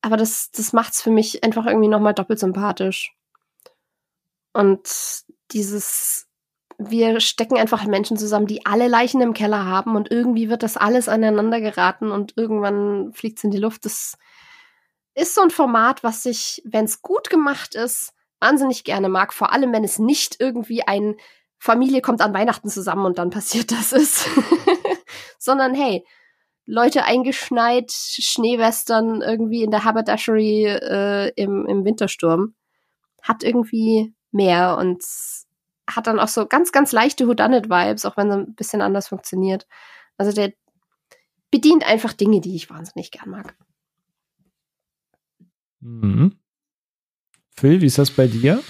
Aber 0.00 0.16
das, 0.16 0.52
das 0.52 0.72
macht's 0.72 1.02
für 1.02 1.10
mich 1.10 1.42
einfach 1.42 1.66
irgendwie 1.66 1.88
nochmal 1.88 2.14
doppelt 2.14 2.38
sympathisch. 2.38 3.16
Und 4.52 5.24
dieses, 5.52 6.26
wir 6.78 7.20
stecken 7.20 7.56
einfach 7.56 7.84
Menschen 7.84 8.16
zusammen, 8.16 8.46
die 8.46 8.66
alle 8.66 8.88
Leichen 8.88 9.20
im 9.20 9.34
Keller 9.34 9.64
haben 9.64 9.96
und 9.96 10.10
irgendwie 10.10 10.48
wird 10.48 10.62
das 10.62 10.76
alles 10.76 11.08
aneinander 11.08 11.60
geraten 11.60 12.10
und 12.10 12.36
irgendwann 12.36 13.12
fliegt 13.12 13.38
es 13.38 13.44
in 13.44 13.50
die 13.50 13.58
Luft. 13.58 13.84
Das 13.84 14.16
ist 15.14 15.34
so 15.34 15.42
ein 15.42 15.50
Format, 15.50 16.02
was 16.02 16.24
ich, 16.26 16.62
wenn 16.64 16.84
es 16.84 17.02
gut 17.02 17.30
gemacht 17.30 17.74
ist, 17.74 18.12
wahnsinnig 18.40 18.84
gerne 18.84 19.08
mag. 19.08 19.32
Vor 19.32 19.52
allem, 19.52 19.72
wenn 19.72 19.84
es 19.84 19.98
nicht 19.98 20.36
irgendwie 20.40 20.82
ein 20.82 21.16
Familie 21.58 22.00
kommt 22.00 22.20
an 22.20 22.34
Weihnachten 22.34 22.68
zusammen 22.68 23.06
und 23.06 23.18
dann 23.18 23.30
passiert 23.30 23.70
das 23.70 23.92
ist. 23.92 24.28
Sondern 25.38 25.74
hey, 25.74 26.04
Leute 26.64 27.04
eingeschneit, 27.04 27.90
Schneewestern 27.92 29.20
irgendwie 29.20 29.62
in 29.62 29.70
der 29.70 29.84
Haberdashery 29.84 30.66
äh, 30.66 31.28
im, 31.36 31.66
im 31.66 31.84
Wintersturm. 31.84 32.54
Hat 33.22 33.42
irgendwie 33.44 34.14
mehr 34.32 34.76
und 34.78 35.04
hat 35.88 36.06
dann 36.06 36.20
auch 36.20 36.28
so 36.28 36.46
ganz, 36.46 36.72
ganz 36.72 36.92
leichte 36.92 37.26
Whodunit-Vibes, 37.26 38.04
auch 38.04 38.16
wenn 38.16 38.30
er 38.30 38.36
ein 38.38 38.54
bisschen 38.54 38.80
anders 38.80 39.08
funktioniert. 39.08 39.66
Also 40.16 40.32
der 40.32 40.52
bedient 41.50 41.84
einfach 41.84 42.12
Dinge, 42.12 42.40
die 42.40 42.56
ich 42.56 42.70
wahnsinnig 42.70 43.10
gern 43.10 43.30
mag. 43.30 43.54
Mhm. 45.80 46.38
Phil, 47.56 47.80
wie 47.80 47.86
ist 47.86 47.98
das 47.98 48.10
bei 48.10 48.26
dir? 48.26 48.62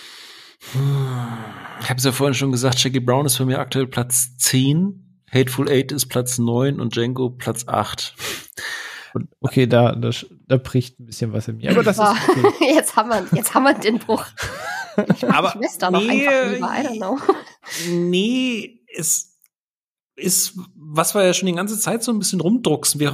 Ich 1.80 1.90
habe 1.90 1.98
es 1.98 2.04
ja 2.04 2.12
vorhin 2.12 2.34
schon 2.34 2.52
gesagt, 2.52 2.82
Jackie 2.82 3.00
Brown 3.00 3.26
ist 3.26 3.36
für 3.36 3.46
mich 3.46 3.58
aktuell 3.58 3.86
Platz 3.86 4.36
10, 4.38 5.22
Hateful 5.30 5.68
Eight 5.68 5.92
ist 5.92 6.06
Platz 6.06 6.38
9 6.38 6.80
und 6.80 6.94
Django 6.94 7.30
Platz 7.30 7.66
8. 7.66 8.14
Okay, 9.40 9.66
da, 9.66 9.94
da, 9.94 10.10
da 10.46 10.56
bricht 10.56 10.98
ein 10.98 11.06
bisschen 11.06 11.32
was 11.32 11.48
in 11.48 11.58
mir. 11.58 11.70
Aber 11.70 11.82
das 11.82 11.98
ist 11.98 12.04
okay. 12.04 12.52
jetzt, 12.74 12.96
haben 12.96 13.10
wir, 13.10 13.26
jetzt 13.32 13.54
haben 13.54 13.64
wir 13.64 13.74
den 13.74 13.98
Bruch. 13.98 14.26
Ich 15.14 15.24
aber 15.28 15.54
noch 15.90 16.00
nee, 16.02 16.26
einfach 16.26 16.52
lieber, 16.52 16.72
I 16.72 16.86
don't 16.86 16.96
know. 16.96 17.18
Nee, 17.88 18.80
es 18.94 19.32
ist, 20.14 20.58
was 20.74 21.14
wir 21.14 21.24
ja 21.24 21.32
schon 21.32 21.46
die 21.46 21.54
ganze 21.54 21.78
Zeit 21.78 22.02
so 22.02 22.12
ein 22.12 22.18
bisschen 22.18 22.40
rumdrucksen. 22.40 23.00
Wir 23.00 23.12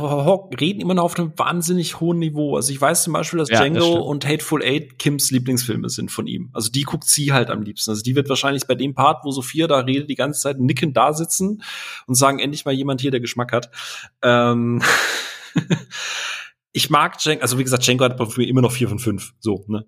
reden 0.60 0.80
immer 0.80 0.94
noch 0.94 1.04
auf 1.04 1.18
einem 1.18 1.32
wahnsinnig 1.36 2.00
hohen 2.00 2.18
Niveau. 2.18 2.56
Also 2.56 2.72
ich 2.72 2.80
weiß 2.80 3.04
zum 3.04 3.12
Beispiel, 3.12 3.38
dass 3.38 3.50
ja, 3.50 3.60
Django 3.60 3.94
das 3.94 4.04
und 4.04 4.26
Hateful 4.26 4.62
Eight 4.62 4.98
Kims 4.98 5.30
Lieblingsfilme 5.30 5.88
sind 5.88 6.10
von 6.10 6.26
ihm. 6.26 6.50
Also 6.52 6.70
die 6.70 6.82
guckt 6.82 7.06
sie 7.06 7.32
halt 7.32 7.50
am 7.50 7.62
liebsten. 7.62 7.90
Also 7.90 8.02
die 8.02 8.16
wird 8.16 8.28
wahrscheinlich 8.28 8.66
bei 8.66 8.74
dem 8.74 8.94
Part, 8.94 9.24
wo 9.24 9.30
Sophia 9.30 9.68
da 9.68 9.78
redet, 9.78 10.10
die 10.10 10.16
ganze 10.16 10.40
Zeit 10.40 10.58
nickend 10.58 10.96
da 10.96 11.12
sitzen 11.12 11.62
und 12.06 12.14
sagen, 12.16 12.40
endlich 12.40 12.64
mal 12.64 12.74
jemand 12.74 13.00
hier, 13.00 13.12
der 13.12 13.20
Geschmack 13.20 13.52
hat. 13.52 13.70
Ähm 14.22 14.82
ich 16.72 16.90
mag 16.90 17.18
Django, 17.18 17.42
also 17.42 17.58
wie 17.58 17.64
gesagt, 17.64 17.86
Django 17.86 18.04
hat 18.04 18.16
bei 18.16 18.26
mir 18.36 18.48
immer 18.48 18.62
noch 18.62 18.72
vier 18.72 18.88
von 18.88 18.98
fünf. 18.98 19.34
So, 19.38 19.64
ne? 19.68 19.86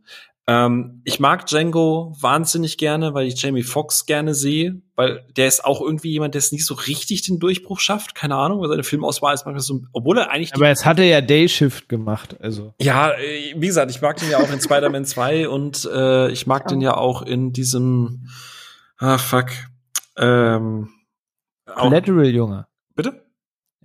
Ähm, 0.51 1.01
ich 1.05 1.21
mag 1.21 1.47
Django 1.47 2.13
wahnsinnig 2.21 2.77
gerne, 2.77 3.15
weil 3.15 3.29
ich 3.29 3.41
Jamie 3.41 3.63
Foxx 3.63 4.05
gerne 4.05 4.35
sehe, 4.35 4.83
weil 4.97 5.25
der 5.37 5.47
ist 5.47 5.65
auch 5.65 5.81
irgendwie 5.81 6.11
jemand, 6.11 6.35
der 6.35 6.41
es 6.41 6.51
nicht 6.51 6.67
so 6.67 6.75
richtig 6.75 7.23
den 7.23 7.39
Durchbruch 7.39 7.79
schafft. 7.79 8.17
Keine 8.17 8.35
Ahnung, 8.35 8.61
weil 8.61 8.69
seine 8.69 8.83
Filmauswahl 8.83 9.33
ist 9.33 9.45
manchmal 9.45 9.63
so, 9.63 9.83
obwohl 9.93 10.19
er 10.19 10.33
eigentlich. 10.33 10.53
Aber 10.53 10.67
jetzt 10.67 10.85
hat 10.85 10.99
er 10.99 11.05
ja 11.05 11.21
Day 11.21 11.49
Shift 11.49 11.89
gemacht, 11.89 12.37
also. 12.41 12.75
Ja, 12.81 13.13
äh, 13.13 13.55
wie 13.55 13.69
gesagt, 13.69 13.93
ich 13.93 14.03
mag 14.03 14.17
den 14.17 14.29
ja 14.29 14.39
auch 14.39 14.51
in 14.51 14.61
Spider-Man 14.61 15.05
2 15.05 15.49
und 15.49 15.89
äh, 15.95 16.33
ich 16.33 16.49
mag 16.49 16.67
den 16.67 16.81
ja 16.81 16.97
auch 16.97 17.23
in 17.23 17.53
diesem, 17.53 18.27
ah 18.99 19.19
fuck, 19.19 19.51
ähm, 20.17 20.89
Collateral, 21.67 22.27
Junge. 22.27 22.67
Bitte? 22.97 23.25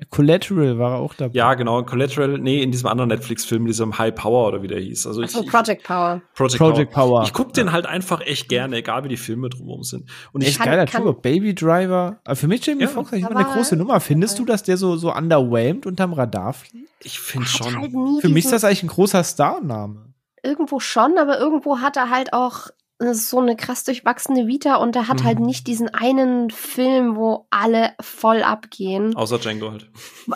Collateral 0.09 0.77
war 0.77 0.95
er 0.95 0.99
auch 0.99 1.14
dabei. 1.14 1.33
Ja, 1.33 1.53
genau. 1.53 1.82
Collateral, 1.83 2.38
nee, 2.40 2.61
in 2.61 2.72
diesem 2.72 2.88
anderen 2.88 3.07
Netflix-Film, 3.07 3.65
diesem 3.65 3.98
High 3.98 4.14
Power 4.14 4.49
oder 4.49 4.61
wie 4.61 4.67
der 4.67 4.80
hieß. 4.80 5.07
Also 5.07 5.22
ich, 5.22 5.32
Project 5.32 5.83
Power. 5.83 6.22
Project, 6.33 6.57
Project 6.57 6.91
Power. 6.91 7.07
Power. 7.07 7.24
Ich 7.24 7.32
guck 7.32 7.53
den 7.53 7.72
halt 7.72 7.85
einfach 7.85 8.19
echt 8.19 8.49
gerne, 8.49 8.75
egal 8.75 9.06
wie 9.06 9.07
die 9.07 9.17
Filme 9.17 9.49
drumherum 9.49 9.83
sind. 9.83 10.09
Und 10.33 10.41
echt 10.41 10.51
ich 10.51 10.57
kann, 10.57 10.65
geiler 10.65 10.85
Typ. 10.85 11.22
Baby 11.22 11.56
Driver. 11.56 12.19
Aber 12.25 12.35
für 12.35 12.49
mich 12.49 12.65
Jamie 12.65 12.82
ja, 12.82 12.88
Foxx 12.90 13.14
eigentlich 13.14 13.30
immer 13.30 13.40
eine 13.40 13.56
große 13.56 13.77
Nummer. 13.77 14.01
Findest 14.01 14.38
du, 14.38 14.43
dass 14.43 14.64
der 14.64 14.75
so, 14.75 14.98
so 14.98 15.14
underwhelmed 15.14 15.85
unterm 15.85 16.11
Radar 16.11 16.51
fliegt? 16.51 16.90
Ich 16.99 17.17
finde 17.22 17.48
schon. 17.48 17.77
Halt 17.77 17.91
für 18.19 18.30
mich 18.30 18.43
ist 18.43 18.51
das 18.51 18.65
eigentlich 18.65 18.83
ein 18.83 18.88
großer 18.88 19.24
Starname. 19.24 20.14
Irgendwo 20.43 20.82
schon, 20.82 21.17
aber 21.17 21.40
irgendwo 21.40 21.80
hat 21.80 21.95
er 21.95 22.09
halt 22.09 22.33
auch 22.33 22.67
so 23.14 23.40
eine 23.40 23.56
krass 23.56 23.84
durchwachsene 23.84 24.48
Vita 24.48 24.75
und 24.75 24.95
er 24.95 25.08
hat 25.08 25.24
halt 25.24 25.24
mhm. 25.24 25.25
halt 25.25 25.40
nicht 25.40 25.67
diesen 25.67 25.93
einen 25.93 26.50
Film, 26.50 27.16
wo 27.16 27.48
alle 27.50 27.93
voll 28.01 28.43
abgehen. 28.43 29.16
Außer 29.16 29.40
Django 29.40 29.72
halt. 29.72 29.90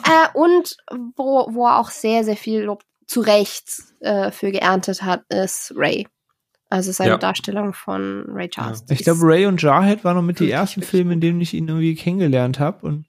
Äh, 0.04 0.38
und 0.38 0.78
wo, 1.16 1.48
wo 1.50 1.66
er 1.66 1.80
auch 1.80 1.90
sehr, 1.90 2.24
sehr 2.24 2.38
viel 2.38 2.62
Lob 2.62 2.84
zu 3.08 3.22
Recht 3.22 3.82
äh, 4.02 4.32
für 4.32 4.52
geerntet 4.52 5.04
hat, 5.04 5.24
ist 5.30 5.74
Ray. 5.76 6.08
Also 6.70 6.92
seine 6.92 7.12
ja. 7.12 7.18
Darstellung 7.18 7.74
von 7.74 8.26
Ray 8.28 8.50
Charles. 8.50 8.84
Ja. 8.88 8.96
Ich 8.96 9.04
glaube, 9.04 9.22
Ray 9.24 9.48
und 9.48 9.62
Jarhead 9.62 10.04
waren 10.04 10.16
noch 10.16 10.22
mit 10.22 10.40
die 10.40 10.52
ersten 10.52 10.84
Filme, 10.84 11.14
in 11.14 11.22
denen 11.22 11.42
ich 11.42 11.56
ihn 11.56 11.68
irgendwie 11.68 11.96
kennengelernt 11.96 12.60
habe. 12.60 12.86
Und 12.86 13.06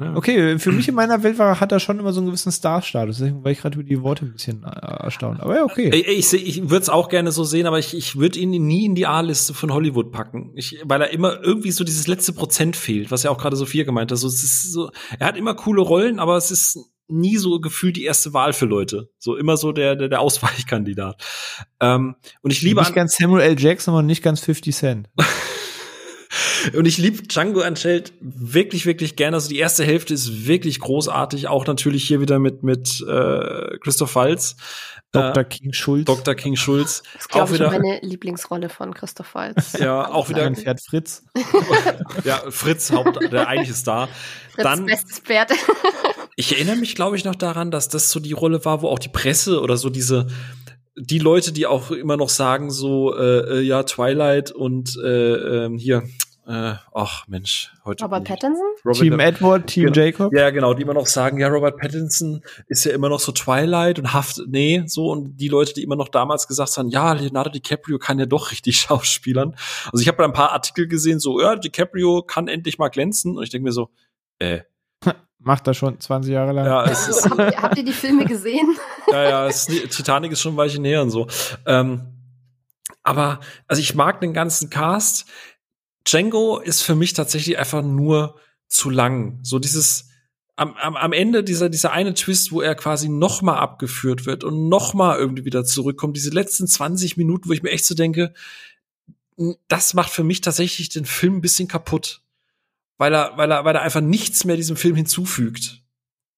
ja. 0.00 0.16
Okay, 0.16 0.58
für 0.58 0.72
mich 0.72 0.88
in 0.88 0.94
meiner 0.94 1.22
Welt 1.22 1.38
war, 1.38 1.60
hat 1.60 1.70
er 1.70 1.78
schon 1.78 1.98
immer 1.98 2.14
so 2.14 2.20
einen 2.20 2.28
gewissen 2.28 2.50
Star-Status. 2.50 3.18
Deswegen 3.18 3.44
war 3.44 3.50
ich 3.50 3.60
gerade 3.60 3.78
über 3.78 3.86
die 3.86 4.00
Worte 4.00 4.24
ein 4.24 4.32
bisschen 4.32 4.64
äh, 4.64 4.68
erstaunt. 4.68 5.40
Aber 5.40 5.54
ja, 5.54 5.64
okay. 5.64 5.90
Ich, 5.90 6.32
ich, 6.32 6.46
ich 6.46 6.70
würde 6.70 6.82
es 6.82 6.88
auch 6.88 7.10
gerne 7.10 7.30
so 7.30 7.44
sehen, 7.44 7.66
aber 7.66 7.78
ich, 7.78 7.94
ich 7.94 8.16
würde 8.16 8.38
ihn 8.38 8.50
nie 8.50 8.86
in 8.86 8.94
die 8.94 9.06
A-Liste 9.06 9.52
von 9.52 9.72
Hollywood 9.72 10.10
packen. 10.10 10.52
Ich, 10.54 10.80
weil 10.84 11.02
er 11.02 11.10
immer 11.10 11.42
irgendwie 11.42 11.72
so 11.72 11.84
dieses 11.84 12.06
letzte 12.06 12.32
Prozent 12.32 12.74
fehlt, 12.74 13.10
was 13.10 13.22
ja 13.22 13.30
auch 13.30 13.38
gerade 13.38 13.56
Sophia 13.56 13.84
gemeint 13.84 14.10
hat. 14.10 14.18
So, 14.18 14.28
es 14.28 14.42
ist 14.42 14.72
so, 14.72 14.90
er 15.18 15.26
hat 15.26 15.36
immer 15.36 15.54
coole 15.54 15.82
Rollen, 15.82 16.18
aber 16.18 16.38
es 16.38 16.50
ist 16.50 16.78
nie 17.08 17.36
so 17.36 17.60
gefühlt 17.60 17.96
die 17.96 18.04
erste 18.04 18.32
Wahl 18.32 18.54
für 18.54 18.64
Leute. 18.64 19.10
So 19.18 19.36
immer 19.36 19.58
so 19.58 19.72
der, 19.72 19.94
der, 19.96 20.08
der 20.08 20.20
Ausweichkandidat. 20.20 21.22
Ähm, 21.80 22.16
und 22.40 22.50
ich 22.50 22.62
liebe. 22.62 22.80
Nicht 22.80 22.94
ganz 22.94 23.16
Samuel 23.16 23.42
L. 23.42 23.60
Jackson 23.60 23.94
und 23.94 24.06
nicht 24.06 24.22
ganz 24.22 24.40
50 24.40 24.74
Cent. 24.74 25.10
Und 26.76 26.86
ich 26.86 26.98
liebe 26.98 27.22
Django 27.22 27.66
Unchained 27.66 28.12
wirklich, 28.20 28.86
wirklich 28.86 29.16
gerne. 29.16 29.36
Also 29.36 29.48
die 29.48 29.58
erste 29.58 29.84
Hälfte 29.84 30.14
ist 30.14 30.46
wirklich 30.46 30.80
großartig. 30.80 31.48
Auch 31.48 31.66
natürlich 31.66 32.06
hier 32.06 32.20
wieder 32.20 32.38
mit, 32.38 32.62
mit 32.62 33.00
äh, 33.08 33.78
Christoph 33.78 34.14
Waltz. 34.14 34.56
Dr. 35.12 35.42
Äh, 35.42 35.44
King 35.44 35.72
Schulz. 35.72 36.06
Dr. 36.06 36.34
King 36.34 36.56
Schulz. 36.56 37.02
Das 37.12 37.22
ist, 37.22 37.28
glaube 37.28 37.54
ich, 37.54 37.60
meine 37.60 38.00
Lieblingsrolle 38.00 38.70
von 38.70 38.94
Christoph 38.94 39.34
Waltz. 39.34 39.72
ja, 39.78 40.10
auch 40.10 40.28
wieder. 40.30 40.44
Ein 40.44 40.56
Pferd 40.56 40.80
Fritz. 40.80 41.24
ja, 42.24 42.42
Fritz, 42.48 42.90
Haupt, 42.90 43.18
der 43.30 43.46
eigentliche 43.46 43.74
Star. 43.74 44.08
Fritz, 44.52 44.64
Dann, 44.64 44.86
bestes 44.86 45.18
Pferd. 45.18 45.52
ich 46.36 46.52
erinnere 46.52 46.76
mich, 46.76 46.94
glaube 46.94 47.16
ich, 47.16 47.24
noch 47.24 47.34
daran, 47.34 47.70
dass 47.70 47.88
das 47.88 48.10
so 48.10 48.20
die 48.20 48.32
Rolle 48.32 48.64
war, 48.64 48.80
wo 48.80 48.88
auch 48.88 48.98
die 48.98 49.10
Presse 49.10 49.60
oder 49.60 49.76
so 49.76 49.90
diese 49.90 50.28
die 50.94 51.18
Leute, 51.18 51.52
die 51.52 51.66
auch 51.66 51.90
immer 51.90 52.18
noch 52.18 52.28
sagen, 52.28 52.70
so, 52.70 53.16
äh, 53.16 53.58
äh 53.58 53.60
ja, 53.62 53.82
Twilight 53.82 54.50
und 54.50 54.94
äh, 55.02 55.64
äh, 55.64 55.78
hier, 55.78 56.02
äh, 56.46 56.74
ach 56.94 57.26
Mensch, 57.28 57.72
heute. 57.84 58.04
Robert 58.04 58.24
Pattinson? 58.24 58.66
Robert 58.84 59.00
Team 59.00 59.20
Edward, 59.20 59.66
Team 59.66 59.84
genau, 59.86 60.00
Jacob? 60.00 60.32
Ja, 60.32 60.50
genau, 60.50 60.74
die 60.74 60.82
immer 60.82 60.94
noch 60.94 61.06
sagen, 61.06 61.38
ja, 61.38 61.48
Robert 61.48 61.76
Pattinson 61.76 62.42
ist 62.66 62.84
ja 62.84 62.92
immer 62.92 63.08
noch 63.08 63.20
so 63.20 63.32
Twilight 63.32 63.98
und 63.98 64.12
Haft, 64.12 64.42
nee, 64.46 64.82
so. 64.86 65.10
Und 65.10 65.36
die 65.36 65.48
Leute, 65.48 65.74
die 65.74 65.82
immer 65.82 65.96
noch 65.96 66.08
damals 66.08 66.48
gesagt 66.48 66.76
haben, 66.76 66.88
ja, 66.88 67.12
Leonardo 67.12 67.50
DiCaprio 67.50 67.98
kann 67.98 68.18
ja 68.18 68.26
doch 68.26 68.50
richtig 68.50 68.76
schauspielern. 68.80 69.56
Also 69.92 70.02
ich 70.02 70.08
habe 70.08 70.18
da 70.18 70.24
ein 70.24 70.32
paar 70.32 70.52
Artikel 70.52 70.88
gesehen, 70.88 71.20
so, 71.20 71.40
ja, 71.40 71.56
DiCaprio 71.56 72.22
kann 72.22 72.48
endlich 72.48 72.78
mal 72.78 72.88
glänzen. 72.88 73.36
Und 73.36 73.42
ich 73.44 73.50
denke 73.50 73.64
mir 73.64 73.72
so, 73.72 73.90
äh, 74.38 74.60
Macht 75.44 75.66
er 75.66 75.74
schon 75.74 75.98
20 75.98 76.32
Jahre 76.32 76.52
lang. 76.52 76.66
Ja, 76.66 76.84
es 76.90 77.08
ist, 77.08 77.28
habt, 77.28 77.38
ihr, 77.38 77.62
habt 77.62 77.76
ihr 77.76 77.84
die 77.84 77.92
Filme 77.92 78.24
gesehen? 78.24 78.76
ja, 79.10 79.22
ja, 79.28 79.46
es, 79.46 79.66
Titanic 79.66 80.32
ist 80.32 80.40
schon 80.40 80.54
ein 80.54 80.56
Weilchen 80.56 80.82
näher 80.82 81.02
und 81.02 81.10
so. 81.10 81.26
Ähm, 81.66 82.02
aber, 83.02 83.40
also 83.66 83.80
ich 83.80 83.96
mag 83.96 84.20
den 84.20 84.32
ganzen 84.32 84.70
Cast. 84.70 85.26
Django 86.04 86.58
ist 86.58 86.82
für 86.82 86.94
mich 86.94 87.12
tatsächlich 87.12 87.58
einfach 87.58 87.82
nur 87.82 88.36
zu 88.68 88.90
lang. 88.90 89.38
So 89.42 89.58
dieses 89.58 90.08
am, 90.56 90.74
am, 90.74 90.96
am 90.96 91.12
Ende 91.12 91.44
dieser 91.44 91.68
dieser 91.68 91.92
eine 91.92 92.14
Twist, 92.14 92.52
wo 92.52 92.60
er 92.60 92.74
quasi 92.74 93.08
noch 93.08 93.42
mal 93.42 93.58
abgeführt 93.58 94.26
wird 94.26 94.44
und 94.44 94.68
noch 94.68 94.94
mal 94.94 95.18
irgendwie 95.18 95.44
wieder 95.44 95.64
zurückkommt. 95.64 96.16
Diese 96.16 96.30
letzten 96.30 96.66
20 96.66 97.16
Minuten, 97.16 97.48
wo 97.48 97.52
ich 97.52 97.62
mir 97.62 97.70
echt 97.70 97.86
so 97.86 97.94
denke, 97.94 98.34
das 99.68 99.94
macht 99.94 100.10
für 100.10 100.24
mich 100.24 100.40
tatsächlich 100.40 100.88
den 100.90 101.04
Film 101.04 101.36
ein 101.36 101.40
bisschen 101.40 101.68
kaputt, 101.68 102.20
weil 102.98 103.14
er 103.14 103.36
weil 103.36 103.50
er 103.50 103.64
weil 103.64 103.74
er 103.74 103.82
einfach 103.82 104.02
nichts 104.02 104.44
mehr 104.44 104.56
diesem 104.56 104.76
Film 104.76 104.96
hinzufügt. 104.96 105.82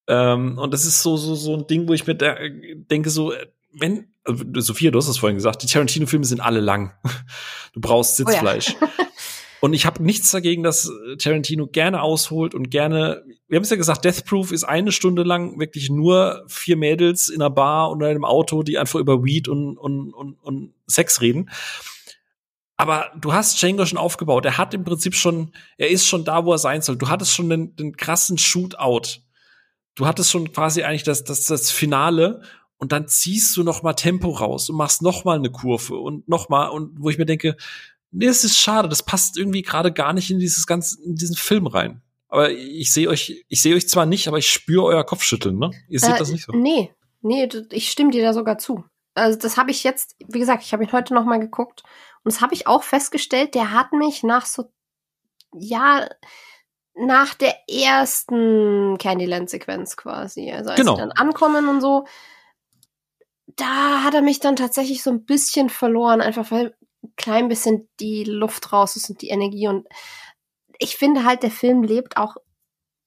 Ähm, 0.07 0.57
und 0.57 0.73
das 0.73 0.85
ist 0.85 1.01
so 1.01 1.17
so 1.17 1.35
so 1.35 1.55
ein 1.55 1.67
Ding, 1.67 1.87
wo 1.87 1.93
ich 1.93 2.07
mir 2.07 2.15
da, 2.15 2.37
denke 2.89 3.09
so 3.09 3.33
wenn 3.73 4.07
also 4.23 4.43
Sophia, 4.61 4.91
du 4.91 4.97
hast 4.97 5.07
es 5.07 5.17
vorhin 5.17 5.37
gesagt, 5.37 5.61
die 5.61 5.67
Tarantino-Filme 5.67 6.25
sind 6.25 6.41
alle 6.41 6.59
lang. 6.59 6.93
Du 7.73 7.81
brauchst 7.81 8.15
Sitzfleisch. 8.15 8.73
Oh 8.79 8.85
ja. 8.85 9.04
Und 9.61 9.73
ich 9.73 9.85
habe 9.85 10.03
nichts 10.03 10.31
dagegen, 10.31 10.63
dass 10.63 10.91
Tarantino 11.17 11.67
gerne 11.67 12.01
ausholt 12.01 12.53
und 12.53 12.69
gerne, 12.69 13.23
wir 13.47 13.55
haben 13.55 13.63
es 13.63 13.69
ja 13.69 13.77
gesagt, 13.77 14.05
Death 14.05 14.25
Proof 14.25 14.51
ist 14.51 14.63
eine 14.63 14.91
Stunde 14.91 15.23
lang 15.23 15.59
wirklich 15.59 15.89
nur 15.89 16.43
vier 16.47 16.77
Mädels 16.77 17.29
in 17.29 17.41
einer 17.41 17.49
Bar 17.49 17.91
oder 17.91 18.07
in 18.07 18.15
einem 18.15 18.25
Auto, 18.25 18.63
die 18.63 18.77
einfach 18.77 18.99
über 18.99 19.23
Weed 19.23 19.47
und, 19.47 19.77
und, 19.77 20.13
und, 20.13 20.33
und 20.41 20.73
Sex 20.87 21.21
reden. 21.21 21.49
Aber 22.77 23.11
du 23.19 23.33
hast 23.33 23.61
Django 23.61 23.85
schon 23.85 23.97
aufgebaut. 23.97 24.45
Er 24.45 24.57
hat 24.57 24.73
im 24.73 24.83
Prinzip 24.83 25.15
schon, 25.15 25.51
er 25.77 25.89
ist 25.89 26.07
schon 26.07 26.25
da, 26.25 26.45
wo 26.45 26.51
er 26.51 26.57
sein 26.57 26.81
soll. 26.81 26.97
Du 26.97 27.07
hattest 27.07 27.33
schon 27.33 27.49
den, 27.49 27.75
den 27.75 27.95
krassen 27.95 28.37
Shootout. 28.37 29.21
Du 29.95 30.05
hattest 30.05 30.31
schon 30.31 30.51
quasi 30.51 30.83
eigentlich 30.83 31.03
das, 31.03 31.23
das, 31.23 31.45
das 31.45 31.71
Finale 31.71 32.41
und 32.77 32.91
dann 32.91 33.07
ziehst 33.07 33.55
du 33.55 33.63
noch 33.63 33.83
mal 33.83 33.93
Tempo 33.93 34.29
raus 34.29 34.69
und 34.69 34.75
machst 34.75 35.01
noch 35.01 35.23
mal 35.23 35.37
eine 35.37 35.49
Kurve 35.49 35.95
und 35.95 36.27
noch 36.27 36.49
mal 36.49 36.67
und 36.67 37.01
wo 37.01 37.09
ich 37.09 37.17
mir 37.17 37.25
denke, 37.25 37.55
nee, 38.15 38.27
es 38.27 38.43
ist 38.43 38.57
schade, 38.57 38.89
das 38.89 39.03
passt 39.03 39.37
irgendwie 39.37 39.61
gerade 39.61 39.91
gar 39.91 40.13
nicht 40.13 40.31
in 40.31 40.39
dieses 40.39 40.65
ganze, 40.65 41.01
in 41.03 41.15
diesen 41.15 41.35
Film 41.35 41.67
rein. 41.67 42.01
Aber 42.27 42.51
ich 42.51 42.91
sehe 42.91 43.07
euch, 43.09 43.45
ich 43.47 43.61
sehe 43.61 43.75
euch 43.75 43.87
zwar 43.87 44.05
nicht, 44.05 44.27
aber 44.27 44.37
ich 44.37 44.49
spüre 44.49 44.83
euer 44.83 45.05
Kopfschütteln, 45.05 45.57
ne? 45.57 45.71
Ihr 45.87 45.99
seht 45.99 46.15
äh, 46.15 46.17
das 46.17 46.31
nicht 46.31 46.45
so. 46.45 46.53
Nee, 46.53 46.93
nee, 47.21 47.47
ich 47.71 47.91
stimme 47.91 48.11
dir 48.11 48.23
da 48.23 48.33
sogar 48.33 48.57
zu. 48.57 48.83
Also 49.13 49.37
das 49.37 49.57
habe 49.57 49.71
ich 49.71 49.83
jetzt, 49.83 50.15
wie 50.27 50.39
gesagt, 50.39 50.63
ich 50.63 50.73
habe 50.73 50.83
ihn 50.83 50.91
heute 50.91 51.13
noch 51.13 51.25
mal 51.25 51.39
geguckt 51.39 51.83
und 52.23 52.33
das 52.33 52.41
habe 52.41 52.53
ich 52.53 52.67
auch 52.67 52.83
festgestellt, 52.83 53.55
der 53.55 53.71
hat 53.71 53.93
mich 53.93 54.23
nach 54.23 54.45
so 54.45 54.65
ja 55.53 56.07
nach 56.95 57.33
der 57.33 57.55
ersten 57.69 58.97
Candyland-Sequenz 58.97 59.97
quasi, 59.97 60.51
also 60.51 60.71
als 60.71 60.79
genau. 60.79 60.95
sie 60.95 61.01
dann 61.01 61.11
ankommen 61.11 61.67
und 61.67 61.81
so, 61.81 62.05
da 63.47 64.03
hat 64.03 64.13
er 64.13 64.21
mich 64.21 64.39
dann 64.39 64.55
tatsächlich 64.55 65.03
so 65.03 65.11
ein 65.11 65.25
bisschen 65.25 65.69
verloren, 65.69 66.21
einfach 66.21 66.51
weil 66.51 66.75
klein 67.17 67.47
bisschen 67.47 67.87
die 67.99 68.23
Luft 68.23 68.71
raus 68.73 68.95
ist 68.95 69.09
und 69.09 69.21
die 69.21 69.29
Energie. 69.29 69.67
Und 69.67 69.87
ich 70.79 70.97
finde 70.97 71.23
halt, 71.25 71.43
der 71.43 71.51
Film 71.51 71.83
lebt 71.83 72.17
auch 72.17 72.35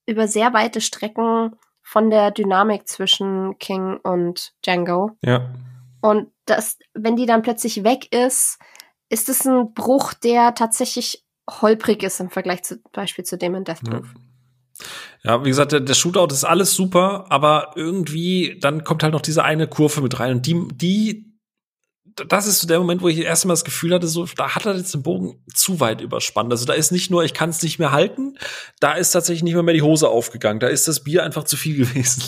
über 0.06 0.26
sehr 0.26 0.52
weite 0.52 0.80
Strecken 0.80 1.56
von 1.82 2.10
der 2.10 2.30
Dynamik 2.30 2.88
zwischen 2.88 3.58
King 3.58 3.98
und 4.02 4.52
Django. 4.64 5.12
Ja. 5.24 5.50
Und 6.00 6.30
das, 6.44 6.78
wenn 6.94 7.16
die 7.16 7.26
dann 7.26 7.42
plötzlich 7.42 7.84
weg 7.84 8.12
ist, 8.12 8.58
ist 9.08 9.28
es 9.28 9.44
ein 9.46 9.72
Bruch, 9.74 10.14
der 10.14 10.54
tatsächlich 10.54 11.24
holprig 11.50 12.02
ist 12.02 12.20
im 12.20 12.30
Vergleich 12.30 12.62
zu 12.62 12.78
Beispiel 12.92 13.24
zu 13.24 13.38
dem 13.38 13.54
in 13.54 13.64
Death 13.64 13.82
Proof. 13.82 14.06
Ja. 14.14 14.20
Ja, 15.24 15.44
wie 15.44 15.48
gesagt, 15.48 15.72
der, 15.72 15.80
der, 15.80 15.94
Shootout 15.94 16.32
ist 16.32 16.44
alles 16.44 16.74
super, 16.74 17.26
aber 17.30 17.72
irgendwie 17.74 18.58
dann 18.60 18.84
kommt 18.84 19.02
halt 19.02 19.12
noch 19.12 19.20
diese 19.20 19.42
eine 19.42 19.66
Kurve 19.66 20.00
mit 20.00 20.20
rein 20.20 20.36
und 20.36 20.46
die, 20.46 20.68
die, 20.72 21.27
das 22.28 22.46
ist 22.46 22.60
so 22.60 22.66
der 22.66 22.78
Moment, 22.78 23.02
wo 23.02 23.08
ich 23.08 23.18
erst 23.18 23.44
mal 23.44 23.52
das 23.52 23.64
Gefühl 23.64 23.94
hatte, 23.94 24.08
so, 24.08 24.26
da 24.36 24.54
hat 24.54 24.66
er 24.66 24.76
jetzt 24.76 24.94
den 24.94 25.02
Bogen 25.02 25.42
zu 25.54 25.80
weit 25.80 26.00
überspannt. 26.00 26.50
Also 26.50 26.64
da 26.64 26.72
ist 26.72 26.90
nicht 26.90 27.10
nur, 27.10 27.24
ich 27.24 27.34
kann 27.34 27.50
es 27.50 27.62
nicht 27.62 27.78
mehr 27.78 27.92
halten, 27.92 28.38
da 28.80 28.92
ist 28.92 29.12
tatsächlich 29.12 29.42
nicht 29.42 29.54
mehr, 29.54 29.62
mehr 29.62 29.74
die 29.74 29.82
Hose 29.82 30.08
aufgegangen. 30.08 30.60
Da 30.60 30.68
ist 30.68 30.88
das 30.88 31.04
Bier 31.04 31.24
einfach 31.24 31.44
zu 31.44 31.56
viel 31.56 31.76
gewesen. 31.84 32.22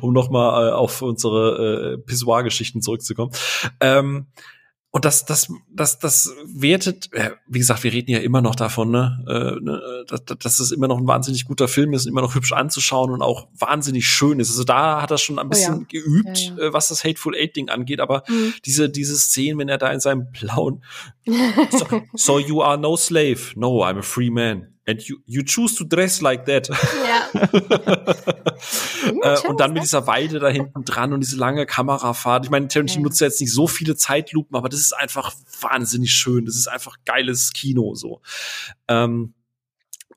um 0.00 0.12
nochmal 0.12 0.68
äh, 0.68 0.72
auf 0.72 1.02
unsere 1.02 1.94
äh, 1.94 1.98
Pissoir-Geschichten 1.98 2.82
zurückzukommen. 2.82 3.32
Ähm, 3.80 4.26
und 4.94 5.04
das, 5.04 5.24
das, 5.24 5.52
das, 5.74 5.98
das 5.98 6.32
wertet, 6.46 7.12
äh, 7.14 7.32
wie 7.48 7.58
gesagt, 7.58 7.82
wir 7.82 7.92
reden 7.92 8.12
ja 8.12 8.20
immer 8.20 8.40
noch 8.40 8.54
davon, 8.54 8.92
ne, 8.92 9.24
äh, 9.28 9.60
ne 9.60 10.04
dass, 10.06 10.24
dass 10.24 10.60
es 10.60 10.70
immer 10.70 10.86
noch 10.86 10.98
ein 10.98 11.06
wahnsinnig 11.08 11.46
guter 11.46 11.66
Film 11.66 11.94
ist, 11.94 12.06
immer 12.06 12.20
noch 12.20 12.36
hübsch 12.36 12.52
anzuschauen 12.52 13.10
und 13.10 13.20
auch 13.20 13.48
wahnsinnig 13.58 14.06
schön 14.06 14.38
ist. 14.38 14.50
Also 14.50 14.62
da 14.62 15.02
hat 15.02 15.10
er 15.10 15.18
schon 15.18 15.40
ein 15.40 15.48
bisschen 15.48 15.74
oh 15.74 15.80
ja. 15.80 15.86
geübt, 15.88 16.38
ja, 16.38 16.54
ja. 16.56 16.62
Äh, 16.68 16.72
was 16.72 16.86
das 16.86 17.02
Hateful 17.02 17.34
Eight 17.34 17.56
Ding 17.56 17.70
angeht. 17.70 17.98
Aber 17.98 18.22
mhm. 18.28 18.54
diese 18.64 18.88
diese 18.88 19.16
Szenen, 19.16 19.58
wenn 19.58 19.68
er 19.68 19.78
da 19.78 19.90
in 19.90 19.98
seinem 19.98 20.30
blauen, 20.30 20.84
so, 21.72 21.86
so 22.14 22.38
you 22.38 22.62
are 22.62 22.78
no 22.78 22.96
slave, 22.96 23.50
no, 23.56 23.84
I'm 23.84 23.98
a 23.98 24.02
free 24.02 24.30
man. 24.30 24.73
And 24.86 25.00
you, 25.02 25.16
you 25.24 25.42
choose 25.42 25.76
to 25.76 25.84
dress 25.84 26.20
like 26.20 26.44
that. 26.44 26.68
Ja. 26.68 27.30
äh, 29.22 29.48
und 29.48 29.58
dann 29.58 29.72
mit 29.72 29.82
dieser 29.82 30.06
Weide 30.06 30.38
da 30.38 30.48
hinten 30.48 30.84
dran 30.84 31.14
und 31.14 31.20
diese 31.20 31.36
lange 31.36 31.64
Kamerafahrt. 31.64 32.44
Ich 32.44 32.50
meine, 32.50 32.68
Tarantino 32.68 33.00
ja. 33.00 33.04
nutzt 33.04 33.20
jetzt 33.20 33.40
nicht 33.40 33.52
so 33.52 33.66
viele 33.66 33.96
Zeitlupen, 33.96 34.54
aber 34.56 34.68
das 34.68 34.80
ist 34.80 34.92
einfach 34.92 35.32
wahnsinnig 35.60 36.12
schön. 36.12 36.44
Das 36.44 36.56
ist 36.56 36.66
einfach 36.66 36.96
geiles 37.06 37.54
Kino 37.54 37.94
so. 37.94 38.20
Ähm, 38.88 39.32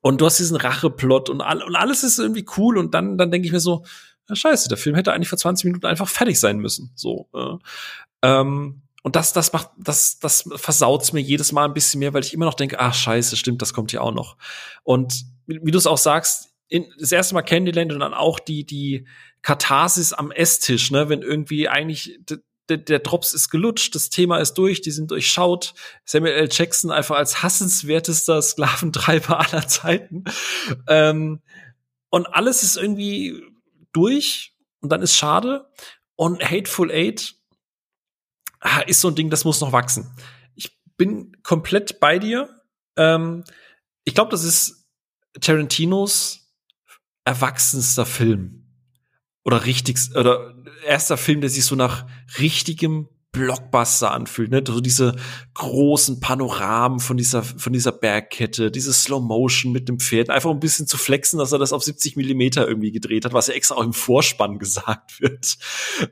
und 0.02 0.22
du 0.22 0.26
hast 0.26 0.40
diesen 0.40 0.58
Racheplot 0.58 1.30
und, 1.30 1.42
all, 1.42 1.64
und 1.64 1.76
alles 1.76 2.04
ist 2.04 2.20
irgendwie 2.20 2.46
cool. 2.58 2.78
Und 2.78 2.94
dann, 2.94 3.18
dann 3.18 3.32
denke 3.32 3.46
ich 3.46 3.54
mir 3.54 3.60
so, 3.62 3.86
ja, 4.28 4.36
scheiße, 4.36 4.68
der 4.68 4.78
Film 4.78 4.96
hätte 4.96 5.14
eigentlich 5.14 5.30
vor 5.30 5.38
20 5.38 5.66
Minuten 5.66 5.86
einfach 5.86 6.10
fertig 6.10 6.40
sein 6.40 6.60
müssen. 6.60 6.92
So. 6.96 7.30
Äh, 7.34 7.56
ähm, 8.22 8.82
und 9.08 9.16
das, 9.16 9.32
das 9.32 9.54
macht, 9.54 9.70
das, 9.78 10.20
das 10.20 10.50
versaut's 10.58 11.14
mir 11.14 11.22
jedes 11.22 11.54
Mal 11.54 11.64
ein 11.64 11.74
bisschen 11.74 12.00
mehr, 12.00 12.14
weil 12.14 12.26
ich 12.26 12.34
immer 12.34 12.44
noch 12.44 12.56
denke, 12.56 12.78
ach 12.82 12.94
scheiße, 12.94 13.38
stimmt, 13.38 13.62
das 13.62 13.74
kommt 13.74 13.94
ja 13.94 14.02
auch 14.02 14.14
noch. 14.14 14.36
Und 14.84 15.24
wie, 15.46 15.62
wie 15.64 15.72
du 15.72 15.78
es 15.78 15.88
auch 15.88 15.98
sagst, 15.98 16.50
in, 16.68 16.86
das 17.00 17.14
erste 17.14 17.34
Mal 17.34 17.42
Candyland 17.44 17.94
und 17.94 18.02
dann 18.02 18.14
auch 18.14 18.38
die, 18.38 18.66
die 18.66 19.08
Katharsis 19.44 20.12
am 20.12 20.30
Esstisch, 20.30 20.92
ne, 20.92 21.08
wenn 21.08 21.22
irgendwie 21.22 21.70
eigentlich 21.70 22.20
der, 22.68 22.80
der 22.80 23.00
Drops 23.00 23.34
ist 23.34 23.50
gelutscht, 23.50 23.96
das 23.96 24.10
Thema 24.10 24.40
ist 24.40 24.56
durch, 24.56 24.82
die 24.82 24.92
sind 24.92 25.10
durchschaut. 25.10 25.74
Samuel 26.04 26.34
L. 26.34 26.50
Jackson 26.52 26.92
einfach 26.92 27.16
als 27.16 27.42
hassenswertester 27.42 28.42
Sklaventreiber 28.42 29.40
aller 29.54 29.70
Zeiten. 29.70 30.26
Ähm, 30.90 31.40
und 32.10 32.26
alles 32.26 32.62
ist 32.64 32.76
irgendwie 32.76 33.42
durch 33.94 34.54
und 34.82 34.92
dann 34.92 35.02
ist 35.02 35.16
schade. 35.16 35.70
Und 36.18 36.44
Hateful 36.44 36.92
Eight 36.92 37.38
ah, 38.60 38.80
ist 38.82 39.02
so 39.02 39.10
ein 39.10 39.16
Ding, 39.16 39.30
das 39.30 39.46
muss 39.46 39.62
noch 39.62 39.72
wachsen. 39.72 40.12
Ich 40.56 40.78
bin 40.98 41.32
komplett 41.44 42.00
bei 42.00 42.20
dir. 42.20 42.62
Ähm, 42.96 43.44
ich 44.04 44.16
glaube, 44.16 44.32
das 44.32 44.44
ist 44.44 44.88
Tarantinos 45.40 46.54
erwachsenster 47.26 48.06
Film. 48.06 48.64
Oder 49.44 49.66
richtigst, 49.66 50.16
oder 50.16 50.56
erster 50.86 51.18
Film, 51.18 51.42
der 51.42 51.50
sich 51.50 51.66
so 51.66 51.76
nach 51.76 52.08
richtigem 52.40 53.10
Blockbuster 53.38 54.12
anfühlt, 54.12 54.52
ne? 54.52 54.64
So 54.66 54.82
diese 54.82 55.16
großen 55.54 56.20
Panoramen 56.20 57.00
von 57.00 57.18
dieser, 57.18 57.44
von 57.44 57.74
dieser 57.74 57.92
Bergkette, 57.92 58.70
diese 58.70 58.94
Slow 58.94 59.22
Motion 59.22 59.72
mit 59.72 59.90
dem 59.90 60.00
Pferd, 60.00 60.30
einfach 60.30 60.52
ein 60.52 60.60
bisschen 60.60 60.88
zu 60.88 60.98
flexen, 60.98 61.40
dass 61.40 61.52
er 61.52 61.60
das 61.60 61.74
auf 61.74 61.84
70 61.84 62.16
Millimeter 62.16 62.68
irgendwie 62.68 62.92
gedreht 62.92 63.26
hat, 63.26 63.34
was 63.34 63.48
ja 63.48 63.54
extra 63.54 63.76
auch 63.76 63.84
im 63.84 63.94
Vorspann 63.94 64.60
gesagt 64.60 65.22
wird. 65.22 65.58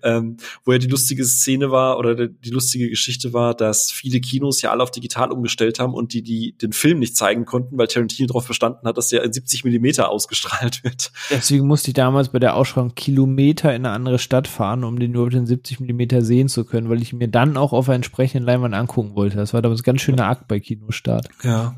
Ähm, 0.04 0.38
wo 0.64 0.72
ja 0.72 0.78
die 0.78 0.88
lustige 0.88 1.26
Szene 1.26 1.72
war 1.72 1.98
oder 1.98 2.28
die 2.28 2.50
lustige 2.50 2.90
Geschichte 2.90 3.34
war, 3.34 3.54
dass 3.54 3.92
viele 3.92 4.20
Kinos 4.20 4.62
ja 4.62 4.72
alle 4.72 4.84
auf 4.84 4.92
digital 4.92 5.32
umgestellt 5.32 5.80
haben 5.80 5.94
und 5.94 6.14
die, 6.14 6.22
die 6.22 6.58
den 6.58 6.74
Film 6.74 7.00
nicht 7.00 7.16
zeigen 7.16 7.46
konnten, 7.46 7.78
weil 7.78 7.88
Tarantino 7.88 8.28
darauf 8.28 8.48
bestanden 8.48 8.88
hat, 8.88 8.98
dass 8.98 9.10
der 9.10 9.24
in 9.24 9.34
70 9.34 9.64
Millimeter 9.64 10.10
ausgestrahlt 10.10 10.84
wird. 10.84 11.12
Deswegen 11.30 11.68
musste 11.68 11.90
ich 11.90 11.96
damals 11.96 12.30
bei 12.30 12.40
der 12.40 12.56
Ausschreibung 12.56 12.96
Kilometer 12.96 13.74
in 13.74 13.86
eine 13.86 13.96
andere 13.96 14.20
Stadt 14.20 14.48
fahren, 14.48 14.84
um 14.84 15.00
den 15.00 15.12
nur 15.12 15.32
in 15.32 15.46
70 15.46 15.80
Millimeter 15.80 16.22
sehen 16.22 16.48
zu 16.48 16.66
können, 16.66 16.90
weil 16.90 17.02
ich 17.02 17.14
mir 17.18 17.28
dann 17.28 17.58
auch 17.58 17.74
auf 17.74 17.88
einer 17.88 17.96
entsprechenden 17.96 18.46
Leinwand 18.46 18.74
angucken 18.74 19.16
wollte. 19.16 19.38
Das 19.38 19.54
war 19.54 19.62
damals 19.62 19.82
ein 19.82 19.84
ganz 19.84 20.02
schöner 20.02 20.28
Akt 20.28 20.48
bei 20.48 20.60
Kinostart. 20.60 21.30
Ja. 21.44 21.76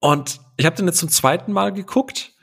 Und 0.00 0.40
ich 0.56 0.66
habe 0.66 0.76
den 0.76 0.86
jetzt 0.86 0.98
zum 0.98 1.08
zweiten 1.08 1.52
Mal 1.52 1.72
geguckt 1.72 2.34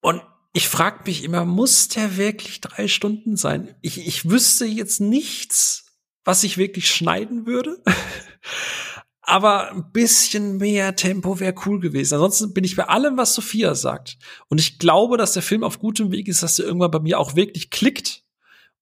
und 0.00 0.22
ich 0.52 0.68
frage 0.68 1.04
mich 1.06 1.22
immer, 1.24 1.44
muss 1.44 1.88
der 1.88 2.16
wirklich 2.16 2.60
drei 2.60 2.88
Stunden 2.88 3.36
sein? 3.36 3.74
Ich, 3.82 4.06
ich 4.06 4.28
wüsste 4.28 4.64
jetzt 4.66 5.00
nichts, 5.00 5.98
was 6.24 6.42
ich 6.44 6.58
wirklich 6.58 6.90
schneiden 6.90 7.46
würde. 7.46 7.82
Aber 9.22 9.70
ein 9.70 9.92
bisschen 9.92 10.56
mehr 10.56 10.96
Tempo 10.96 11.38
wäre 11.38 11.54
cool 11.64 11.78
gewesen. 11.78 12.14
Ansonsten 12.14 12.52
bin 12.52 12.64
ich 12.64 12.74
bei 12.74 12.88
allem, 12.88 13.16
was 13.16 13.34
Sophia 13.34 13.76
sagt. 13.76 14.18
Und 14.48 14.58
ich 14.60 14.80
glaube, 14.80 15.16
dass 15.18 15.34
der 15.34 15.42
Film 15.42 15.62
auf 15.62 15.78
gutem 15.78 16.10
Weg 16.10 16.26
ist, 16.26 16.42
dass 16.42 16.58
er 16.58 16.64
irgendwann 16.64 16.90
bei 16.90 16.98
mir 16.98 17.20
auch 17.20 17.36
wirklich 17.36 17.70
klickt. 17.70 18.19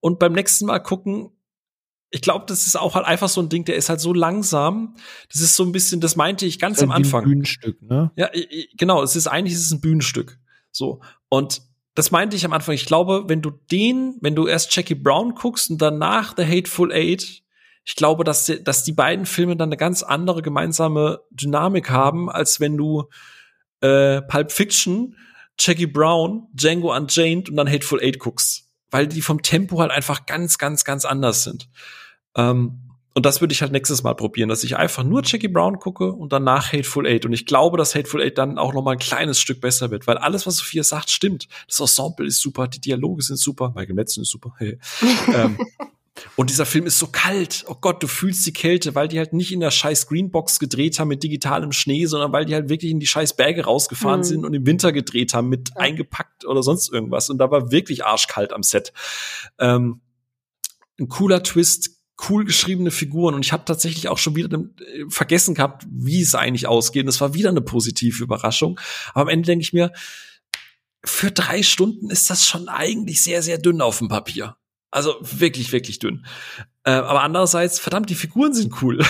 Und 0.01 0.19
beim 0.19 0.33
nächsten 0.33 0.67
Mal 0.67 0.79
gucken 0.79 1.33
ich 2.11 2.23
glaube, 2.23 2.47
das 2.49 2.67
ist 2.67 2.77
auch 2.77 2.95
halt 2.95 3.07
einfach 3.07 3.29
so 3.29 3.41
ein 3.41 3.49
Ding, 3.49 3.65
der 3.65 3.77
ist 3.77 3.89
halt 3.89 4.01
so 4.01 4.15
langsam. 4.15 4.95
Das 5.31 5.41
ist 5.41 5.57
so 5.57 5.65
ein 5.65 5.73
bisschen, 5.73 6.01
das 6.01 6.17
meinte 6.17 6.47
ich 6.47 6.59
ganz 6.59 6.83
am 6.83 6.91
Anfang. 6.91 7.25
Ein 7.25 7.29
Bühnenstück, 7.29 7.83
ne? 7.83 8.11
Ja, 8.17 8.31
genau. 8.77 9.03
Es 9.03 9.15
ist 9.15 9.27
eigentlich 9.27 9.55
es 9.55 9.63
ist 9.63 9.73
ein 9.73 9.81
Bühnenstück. 9.81 10.39
So. 10.73 11.01
Und 11.29 11.63
das 11.95 12.11
meinte 12.11 12.37
ich 12.37 12.45
am 12.45 12.53
Anfang. 12.53 12.75
Ich 12.75 12.87
glaube, 12.87 13.25
wenn 13.27 13.43
du 13.43 13.51
den, 13.51 14.17
wenn 14.21 14.35
du 14.35 14.47
erst 14.47 14.75
Jackie 14.75 14.95
Brown 14.95 15.35
guckst 15.35 15.71
und 15.71 15.83
danach 15.83 16.35
The 16.37 16.47
Hateful 16.47 16.93
Eight, 16.93 17.43
ich 17.85 17.97
glaube, 17.97 18.25
dass, 18.25 18.47
die, 18.47 18.63
dass 18.63 18.85
die 18.85 18.93
beiden 18.93 19.27
Filme 19.27 19.57
dann 19.57 19.69
eine 19.69 19.77
ganz 19.77 20.03
andere 20.03 20.41
gemeinsame 20.41 21.21
Dynamik 21.31 21.91
haben, 21.91 22.31
als 22.31 22.61
wenn 22.61 22.77
du 22.77 23.09
äh, 23.81 24.23
Pulp 24.23 24.53
Fiction, 24.53 25.17
Jackie 25.59 25.87
Brown, 25.87 26.47
Django 26.55 26.95
Unchained 26.95 27.51
und 27.51 27.57
dann 27.57 27.69
Hateful 27.69 28.01
Eight 28.01 28.19
guckst 28.19 28.68
weil 28.91 29.07
die 29.07 29.23
vom 29.23 29.43
Tempo 29.43 29.81
halt 29.81 29.91
einfach 29.91 30.27
ganz, 30.27 30.59
ganz, 30.59 30.85
ganz 30.85 31.05
anders 31.05 31.45
sind. 31.45 31.69
Ähm, 32.37 32.89
und 33.15 33.27
das 33.27 33.41
würde 33.41 33.53
ich 33.53 33.63
halt 33.63 33.73
nächstes 33.73 34.05
Mal 34.05 34.15
probieren, 34.15 34.49
dass 34.49 34.63
ich 34.63 34.77
einfach 34.77 35.03
nur 35.03 35.23
Jackie 35.25 35.49
Brown 35.49 35.81
gucke 35.81 36.13
und 36.13 36.33
danach 36.33 36.73
Hateful 36.73 37.05
Eight. 37.05 37.27
Und 37.27 37.33
ich 37.33 37.47
glaube, 37.47 37.77
dass 37.77 37.97
Hateful 37.97 38.23
Eight 38.23 38.39
dann 38.39 38.59
auch 38.59 38.73
noch 38.73 38.85
mal 38.85 38.93
ein 38.93 38.99
kleines 38.99 39.41
Stück 39.41 39.61
besser 39.61 39.91
wird, 39.91 40.07
weil 40.07 40.19
alles, 40.19 40.47
was 40.47 40.59
Sophia 40.59 40.85
sagt, 40.85 41.11
stimmt. 41.11 41.49
Das 41.67 41.81
Ensemble 41.81 42.27
ist 42.27 42.41
super, 42.41 42.69
die 42.69 42.81
Dialoge 42.81 43.23
sind 43.23 43.39
super, 43.39 43.73
Michael 43.75 43.97
Metzen 43.97 44.23
ist 44.23 44.31
super. 44.31 44.55
Hey. 44.59 44.79
ähm, 45.35 45.59
und 46.37 46.51
dieser 46.51 46.67
Film 46.67 46.87
ist 46.87 46.99
so 46.99 47.09
kalt. 47.09 47.65
Oh 47.69 47.77
Gott, 47.81 48.03
du 48.03 48.07
fühlst 48.07 48.47
die 48.47 48.53
Kälte, 48.53 48.95
weil 48.95 49.09
die 49.09 49.19
halt 49.19 49.33
nicht 49.33 49.53
in 49.53 49.61
der 49.61 49.71
scheiß 49.71 50.07
Greenbox 50.07 50.59
gedreht 50.59 50.99
haben 50.99 51.09
mit 51.09 51.23
digitalem 51.23 51.73
Schnee, 51.73 52.07
sondern 52.07 52.33
weil 52.33 52.45
die 52.45 52.55
halt 52.55 52.69
wirklich 52.69 52.91
in 52.91 53.01
die 53.01 53.07
scheiß 53.07 53.35
Berge 53.37 53.65
rausgefahren 53.65 54.21
mhm. 54.21 54.25
sind 54.25 54.45
und 54.45 54.55
im 54.55 54.67
Winter 54.67 54.93
gedreht 54.93 55.35
haben 55.35 55.49
mit 55.49 55.71
ja. 55.71 55.77
eingepackt 55.77 56.45
oder 56.45 56.63
sonst 56.63 56.93
irgendwas. 56.93 57.31
Und 57.31 57.39
da 57.39 57.51
war 57.51 57.71
wirklich 57.71 58.05
arschkalt 58.05 58.53
am 58.53 58.63
Set. 58.63 58.93
Ähm, 59.59 60.01
ein 60.99 61.09
cooler 61.09 61.43
Twist, 61.43 61.99
cool 62.29 62.45
geschriebene 62.45 62.91
Figuren 62.91 63.35
und 63.35 63.45
ich 63.45 63.53
habe 63.53 63.65
tatsächlich 63.65 64.09
auch 64.09 64.19
schon 64.19 64.35
wieder 64.35 64.59
äh, 64.59 65.05
vergessen 65.09 65.55
gehabt, 65.55 65.87
wie 65.89 66.21
es 66.21 66.35
eigentlich 66.35 66.67
ausgeht. 66.67 67.05
Und 67.05 67.09
es 67.09 67.21
war 67.21 67.35
wieder 67.35 67.51
eine 67.51 67.61
positive 67.61 68.23
Überraschung. 68.23 68.79
Aber 69.15 69.23
am 69.23 69.29
Ende 69.29 69.47
denke 69.47 69.63
ich 69.63 69.73
mir, 69.73 69.93
für 71.05 71.31
drei 71.31 71.63
Stunden 71.63 72.11
ist 72.11 72.29
das 72.29 72.47
schon 72.47 72.69
eigentlich 72.69 73.23
sehr, 73.23 73.43
sehr 73.43 73.59
dünn 73.59 73.81
auf 73.81 73.99
dem 73.99 74.09
Papier. 74.09 74.57
Also 74.91 75.17
wirklich, 75.21 75.73
wirklich 75.73 75.99
dünn. 75.99 76.27
Äh, 76.85 76.93
aber 76.93 77.23
andererseits, 77.23 77.79
verdammt, 77.79 78.09
die 78.11 78.15
Figuren 78.15 78.55
sind 78.55 78.83
cool. 78.83 79.05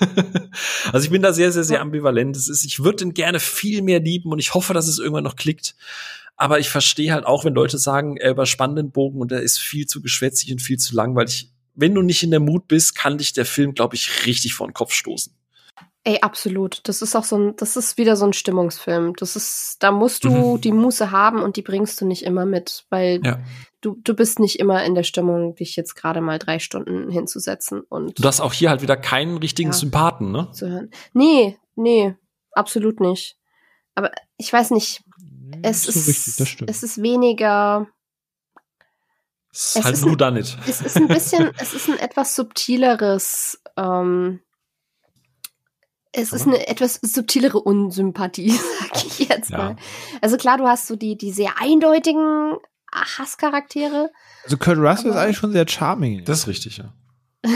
also 0.92 1.04
ich 1.04 1.10
bin 1.10 1.22
da 1.22 1.32
sehr, 1.32 1.50
sehr, 1.50 1.64
sehr 1.64 1.80
ambivalent. 1.80 2.36
Es 2.36 2.48
ist, 2.48 2.64
ich 2.64 2.80
würde 2.80 2.98
den 2.98 3.14
gerne 3.14 3.40
viel 3.40 3.82
mehr 3.82 4.00
lieben 4.00 4.30
und 4.30 4.38
ich 4.38 4.54
hoffe, 4.54 4.74
dass 4.74 4.86
es 4.86 4.98
irgendwann 4.98 5.24
noch 5.24 5.36
klickt. 5.36 5.74
Aber 6.36 6.60
ich 6.60 6.68
verstehe 6.70 7.12
halt 7.12 7.26
auch, 7.26 7.44
wenn 7.44 7.54
Leute 7.54 7.78
sagen, 7.78 8.16
er 8.16 8.30
überspannt 8.30 8.78
den 8.78 8.92
Bogen 8.92 9.20
und 9.20 9.32
er 9.32 9.42
ist 9.42 9.58
viel 9.58 9.86
zu 9.86 10.00
geschwätzig 10.00 10.52
und 10.52 10.62
viel 10.62 10.78
zu 10.78 10.94
lang, 10.94 11.16
weil 11.16 11.28
ich, 11.28 11.50
wenn 11.74 11.94
du 11.94 12.02
nicht 12.02 12.22
in 12.22 12.30
der 12.30 12.38
Mut 12.38 12.68
bist, 12.68 12.94
kann 12.94 13.18
dich 13.18 13.32
der 13.32 13.44
Film, 13.44 13.74
glaube 13.74 13.96
ich, 13.96 14.24
richtig 14.26 14.54
vor 14.54 14.68
den 14.68 14.74
Kopf 14.74 14.92
stoßen. 14.92 15.34
Ey, 16.04 16.20
absolut. 16.20 16.80
Das 16.84 17.02
ist 17.02 17.16
auch 17.16 17.24
so 17.24 17.36
ein, 17.36 17.56
das 17.56 17.76
ist 17.76 17.98
wieder 17.98 18.14
so 18.14 18.24
ein 18.24 18.32
Stimmungsfilm. 18.32 19.14
Das 19.16 19.34
ist, 19.34 19.76
da 19.80 19.90
musst 19.90 20.24
du 20.24 20.30
mhm. 20.30 20.60
die 20.60 20.72
Muße 20.72 21.10
haben 21.10 21.42
und 21.42 21.56
die 21.56 21.62
bringst 21.62 22.00
du 22.00 22.06
nicht 22.06 22.22
immer 22.22 22.46
mit, 22.46 22.86
weil 22.88 23.20
ja. 23.24 23.40
Du, 23.80 23.96
du 24.02 24.14
bist 24.14 24.38
nicht 24.38 24.58
immer 24.58 24.84
in 24.84 24.94
der 24.94 25.02
Stimmung, 25.04 25.54
dich 25.54 25.76
jetzt 25.76 25.94
gerade 25.94 26.20
mal 26.20 26.38
drei 26.38 26.58
Stunden 26.58 27.10
hinzusetzen 27.10 27.80
und. 27.82 28.18
Du 28.22 28.26
hast 28.28 28.40
auch 28.40 28.52
hier 28.52 28.70
halt 28.70 28.82
wieder 28.82 28.96
keinen 28.96 29.38
richtigen 29.38 29.70
Ja. 29.70 29.74
Sympathen, 29.76 30.32
ne? 30.32 30.50
zu 30.52 30.68
hören. 30.68 30.90
Nee, 31.12 31.58
nee, 31.76 32.14
absolut 32.52 33.00
nicht. 33.00 33.36
Aber 33.94 34.10
ich 34.36 34.52
weiß 34.52 34.70
nicht, 34.72 35.02
es 35.62 35.86
Nicht 35.86 35.92
so 35.94 36.00
ist, 36.00 36.08
richtig, 36.08 36.36
das 36.36 36.48
stimmt. 36.48 36.70
es 36.70 36.82
ist 36.82 37.02
weniger, 37.02 37.86
Das 39.50 39.60
ist 39.60 39.76
Es 39.76 39.84
halt 39.84 39.94
ist 39.94 40.02
ein 40.02 40.08
ein- 40.08 40.12
Whodunit. 40.12 40.56
es 40.68 40.80
ist 40.82 40.96
ein 40.96 41.08
bisschen, 41.08 41.50
es 41.58 41.74
ist 41.74 41.88
ein 41.88 41.98
etwas 41.98 42.36
subtileres, 42.36 43.60
ähm, 43.76 44.40
es 46.12 46.32
ist 46.32 46.46
eine 46.46 46.66
etwas 46.68 46.94
subtilere 47.02 47.58
Unsympathie, 47.60 48.50
sag 48.80 49.04
ich 49.04 49.28
jetzt 49.28 49.50
Ja. 49.50 49.58
mal. 49.58 49.76
Also 50.20 50.36
klar, 50.36 50.58
du 50.58 50.66
hast 50.66 50.86
so 50.86 50.96
die, 50.96 51.16
die 51.16 51.32
sehr 51.32 51.60
eindeutigen 51.60 52.56
Hasscharaktere. 52.92 54.10
Also 54.44 54.56
Kurt 54.56 54.78
Russell 54.78 55.10
ist 55.10 55.16
eigentlich 55.16 55.36
schon 55.36 55.52
sehr 55.52 55.68
charming. 55.68 56.24
Das 56.24 56.40
ist 56.40 56.48
richtig, 56.48 56.78
ja. 56.78 56.92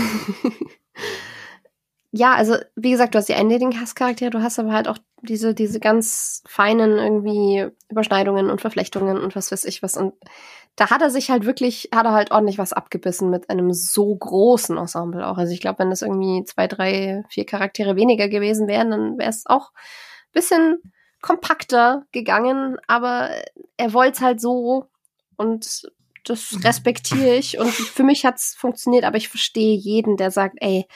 ja, 2.12 2.34
also 2.34 2.56
wie 2.76 2.90
gesagt, 2.90 3.14
du 3.14 3.18
hast 3.18 3.28
die 3.28 3.34
eindeutigen 3.34 3.80
Hasscharaktere, 3.80 4.30
du 4.30 4.42
hast 4.42 4.58
aber 4.58 4.72
halt 4.72 4.88
auch 4.88 4.98
diese, 5.22 5.54
diese 5.54 5.80
ganz 5.80 6.42
feinen 6.46 6.98
irgendwie 6.98 7.68
Überschneidungen 7.88 8.50
und 8.50 8.60
Verflechtungen 8.60 9.18
und 9.18 9.34
was 9.36 9.52
weiß 9.52 9.64
ich 9.64 9.82
was. 9.82 9.96
Und 9.96 10.14
da 10.76 10.90
hat 10.90 11.02
er 11.02 11.10
sich 11.10 11.30
halt 11.30 11.44
wirklich, 11.44 11.90
hat 11.94 12.06
er 12.06 12.12
halt 12.12 12.30
ordentlich 12.30 12.58
was 12.58 12.72
abgebissen 12.72 13.30
mit 13.30 13.50
einem 13.50 13.72
so 13.72 14.14
großen 14.14 14.76
Ensemble 14.76 15.26
auch. 15.26 15.38
Also 15.38 15.52
ich 15.52 15.60
glaube, 15.60 15.80
wenn 15.80 15.90
das 15.90 16.02
irgendwie 16.02 16.44
zwei, 16.44 16.66
drei, 16.66 17.24
vier 17.28 17.46
Charaktere 17.46 17.96
weniger 17.96 18.28
gewesen 18.28 18.68
wären, 18.68 18.90
dann 18.90 19.18
wäre 19.18 19.30
es 19.30 19.46
auch 19.46 19.70
ein 19.70 20.32
bisschen 20.32 20.78
kompakter 21.20 22.04
gegangen, 22.10 22.78
aber 22.88 23.30
er 23.76 23.92
wollte 23.94 24.12
es 24.12 24.20
halt 24.20 24.40
so 24.40 24.86
und 25.36 25.82
das 26.24 26.58
respektiere 26.62 27.34
ich 27.34 27.58
und 27.58 27.70
für 27.70 28.04
mich 28.04 28.24
hat's 28.24 28.54
funktioniert, 28.54 29.04
aber 29.04 29.16
ich 29.16 29.28
verstehe 29.28 29.76
jeden, 29.76 30.16
der 30.16 30.30
sagt, 30.30 30.56
ey, 30.60 30.86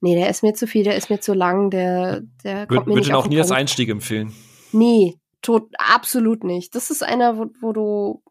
nee, 0.00 0.14
der 0.14 0.28
ist 0.28 0.42
mir 0.42 0.54
zu 0.54 0.66
viel, 0.66 0.84
der 0.84 0.96
ist 0.96 1.10
mir 1.10 1.20
zu 1.20 1.34
lang, 1.34 1.70
der, 1.70 2.22
der 2.44 2.66
kommt 2.66 2.70
Würde 2.70 2.90
mir 2.90 2.96
nicht 2.96 3.14
auf 3.14 3.24
auch 3.24 3.28
nie 3.28 3.38
als 3.38 3.48
Punkt. 3.48 3.60
Einstieg 3.60 3.88
empfehlen. 3.88 4.34
Nee, 4.72 5.18
tot, 5.42 5.70
absolut 5.78 6.44
nicht. 6.44 6.74
Das 6.74 6.90
ist 6.90 7.02
einer, 7.02 7.38
wo, 7.38 7.46
wo 7.60 7.72
du, 7.72 8.22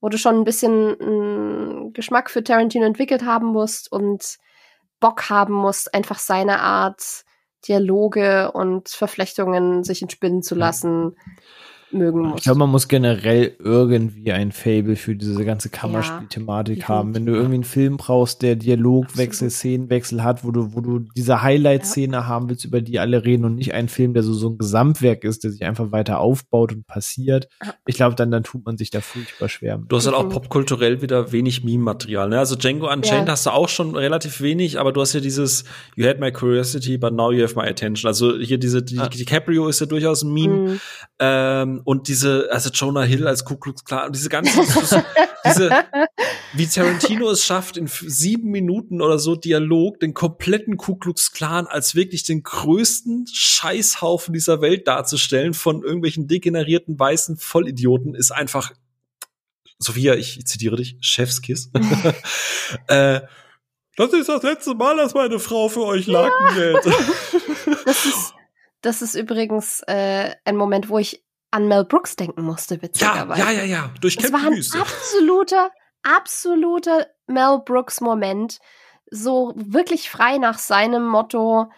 wo 0.00 0.08
du 0.08 0.18
schon 0.18 0.36
ein 0.36 0.44
bisschen 0.44 1.00
einen 1.00 1.92
Geschmack 1.92 2.30
für 2.30 2.42
Tarantino 2.42 2.84
entwickelt 2.84 3.24
haben 3.24 3.46
musst 3.46 3.90
und 3.90 4.38
Bock 5.00 5.30
haben 5.30 5.54
musst, 5.54 5.94
einfach 5.94 6.18
seine 6.18 6.60
Art 6.60 7.24
Dialoge 7.66 8.52
und 8.52 8.88
Verflechtungen 8.88 9.84
sich 9.84 10.02
entspinnen 10.02 10.42
zu 10.42 10.54
lassen, 10.54 11.16
mögen 11.90 12.20
musst. 12.20 12.38
Ich 12.38 12.44
glaube, 12.44 12.58
man 12.58 12.70
muss 12.70 12.88
generell 12.88 13.56
irgendwie 13.58 14.32
ein 14.32 14.52
Fable 14.52 14.96
für 14.96 15.14
diese 15.16 15.44
ganze 15.44 15.68
Kammerspiel-Thematik 15.70 16.80
Ja, 16.80 16.88
haben. 16.88 17.14
Wenn 17.14 17.26
du 17.26 17.32
irgendwie 17.32 17.54
einen 17.54 17.64
Film 17.64 17.96
brauchst, 17.96 18.42
der 18.42 18.56
Dialogwechsel, 18.56 19.46
Absolut. 19.46 19.52
Szenenwechsel 19.52 20.22
hat, 20.24 20.44
wo 20.44 20.50
du, 20.50 20.74
wo 20.74 20.80
du 20.80 21.00
diese 21.16 21.42
Highlight-Szene 21.42 22.26
haben 22.26 22.48
willst, 22.48 22.64
über 22.64 22.80
die 22.80 22.98
alle 22.98 23.24
reden 23.24 23.44
und 23.44 23.54
nicht 23.56 23.74
ein 23.74 23.88
Film, 23.88 24.14
der 24.14 24.22
so, 24.22 24.32
so 24.34 24.50
ein 24.50 24.58
Gesamtwerk 24.58 25.24
ist, 25.24 25.44
der 25.44 25.50
sich 25.50 25.64
einfach 25.64 25.92
weiter 25.92 26.18
aufbaut 26.20 26.72
und 26.72 26.86
passiert. 26.86 27.48
Ja. 27.64 27.74
Ich 27.86 27.96
glaube, 27.96 28.14
dann, 28.16 28.30
dann 28.30 28.42
tut 28.44 28.64
man 28.64 28.76
sich 28.76 28.90
da 28.90 29.00
furchtbar 29.00 29.48
schwer. 29.48 29.78
mit. 29.78 29.90
Du 29.90 29.96
hast 29.96 30.06
halt 30.06 30.16
auch 30.16 30.28
popkulturell 30.28 31.02
wieder 31.02 31.32
wenig 31.32 31.64
Meme-Material. 31.64 32.28
Ne? 32.28 32.38
Also 32.38 32.56
Django 32.56 32.86
Unchained 32.92 33.26
Ja. 33.26 33.32
hast 33.32 33.46
du 33.46 33.50
auch 33.50 33.68
schon 33.68 33.94
relativ 33.96 34.40
wenig, 34.40 34.78
aber 34.78 34.92
du 34.92 35.00
hast 35.00 35.14
ja 35.14 35.20
dieses 35.20 35.64
You 35.96 36.06
had 36.06 36.20
my 36.20 36.30
curiosity, 36.32 36.98
but 36.98 37.12
now 37.12 37.32
you 37.32 37.42
have 37.42 37.54
my 37.58 37.66
attention. 37.66 38.08
Also 38.08 38.36
hier 38.38 38.58
diese 38.58 38.82
die, 38.82 38.98
Ah. 38.98 39.08
DiCaprio 39.08 39.68
ist 39.68 39.80
ja 39.80 39.86
durchaus 39.86 40.22
ein 40.22 40.32
Meme. 40.32 40.56
Mhm. 40.72 40.80
Ähm, 41.20 41.77
und 41.84 42.08
diese, 42.08 42.48
also 42.50 42.70
Jonah 42.70 43.02
Hill 43.02 43.26
als 43.26 43.44
Ku 43.44 43.56
Klux 43.56 43.84
Klan, 43.84 44.12
diese 44.12 44.28
ganzen, 44.28 44.62
diese, 45.44 45.84
wie 46.52 46.66
Tarantino 46.66 47.30
es 47.30 47.44
schafft, 47.44 47.76
in 47.76 47.86
sieben 47.86 48.50
Minuten 48.50 49.02
oder 49.02 49.18
so 49.18 49.36
Dialog 49.36 50.00
den 50.00 50.14
kompletten 50.14 50.76
Ku 50.76 50.96
Klux 50.96 51.32
Klan 51.32 51.66
als 51.66 51.94
wirklich 51.94 52.22
den 52.24 52.42
größten 52.42 53.26
Scheißhaufen 53.32 54.32
dieser 54.34 54.60
Welt 54.60 54.88
darzustellen 54.88 55.54
von 55.54 55.82
irgendwelchen 55.82 56.28
degenerierten 56.28 56.98
weißen 56.98 57.36
Vollidioten 57.36 58.14
ist 58.14 58.30
einfach, 58.30 58.72
Sophia, 59.78 60.14
ich 60.14 60.44
zitiere 60.46 60.76
dich, 60.76 60.96
Chefskiss. 61.00 61.70
äh, 62.88 63.20
das 63.96 64.12
ist 64.12 64.28
das 64.28 64.42
letzte 64.44 64.74
Mal, 64.74 64.96
dass 64.96 65.14
meine 65.14 65.38
Frau 65.40 65.68
für 65.68 65.84
euch 65.84 66.06
Laken 66.06 66.54
hält. 66.54 66.84
Das 67.84 68.06
ist, 68.06 68.34
das 68.80 69.02
ist 69.02 69.14
übrigens 69.14 69.82
äh, 69.86 70.34
ein 70.44 70.56
Moment, 70.56 70.88
wo 70.88 70.98
ich 70.98 71.24
an 71.50 71.68
Mel 71.68 71.84
Brooks 71.84 72.16
denken 72.16 72.42
musste, 72.42 72.76
ja, 72.76 72.82
witzigerweise. 72.82 73.40
ja, 73.40 73.50
ja, 73.50 73.64
ja, 73.64 73.90
durch 74.00 74.18
Es 74.18 74.32
war 74.32 74.40
ein 74.40 74.64
absoluter, 74.80 75.70
absoluter 76.02 77.06
Mel 77.26 77.60
Brooks 77.64 78.00
Moment. 78.00 78.58
So 79.10 79.54
wirklich 79.56 80.10
frei 80.10 80.38
nach 80.38 80.58
seinem 80.58 81.06
Motto, 81.06 81.70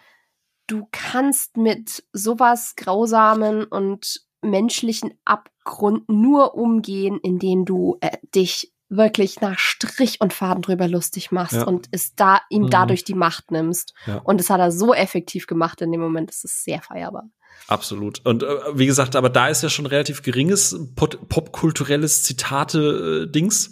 du 0.67 0.87
kannst 0.91 1.57
mit 1.57 2.03
sowas 2.11 2.75
Grausamen 2.75 3.63
und 3.63 4.21
menschlichen 4.41 5.13
Abgrund 5.23 6.09
nur 6.09 6.55
umgehen, 6.55 7.19
indem 7.21 7.65
du 7.65 7.97
äh, 8.01 8.17
dich 8.35 8.70
wirklich 8.93 9.39
nach 9.39 9.57
Strich 9.57 10.19
und 10.19 10.33
Faden 10.33 10.61
drüber 10.61 10.87
lustig 10.87 11.31
machst 11.31 11.53
Ja. 11.53 11.63
und 11.63 11.87
es 11.91 12.13
da 12.15 12.41
ihm 12.49 12.63
Mhm. 12.63 12.69
dadurch 12.69 13.03
die 13.05 13.13
Macht 13.13 13.49
nimmst. 13.49 13.93
Ja. 14.05 14.17
Und 14.17 14.39
das 14.39 14.49
hat 14.49 14.59
er 14.59 14.71
so 14.71 14.93
effektiv 14.93 15.47
gemacht 15.47 15.81
in 15.81 15.91
dem 15.93 16.01
Moment, 16.01 16.29
das 16.29 16.43
ist 16.43 16.63
sehr 16.65 16.81
feierbar. 16.81 17.29
Absolut. 17.67 18.19
Und 18.25 18.43
äh, 18.43 18.47
wie 18.73 18.85
gesagt, 18.87 19.15
aber 19.15 19.29
da 19.29 19.47
ist 19.47 19.63
ja 19.63 19.69
schon 19.69 19.85
relativ 19.85 20.23
geringes 20.23 20.77
popkulturelles 20.95 22.23
Zitate-Dings. 22.23 23.71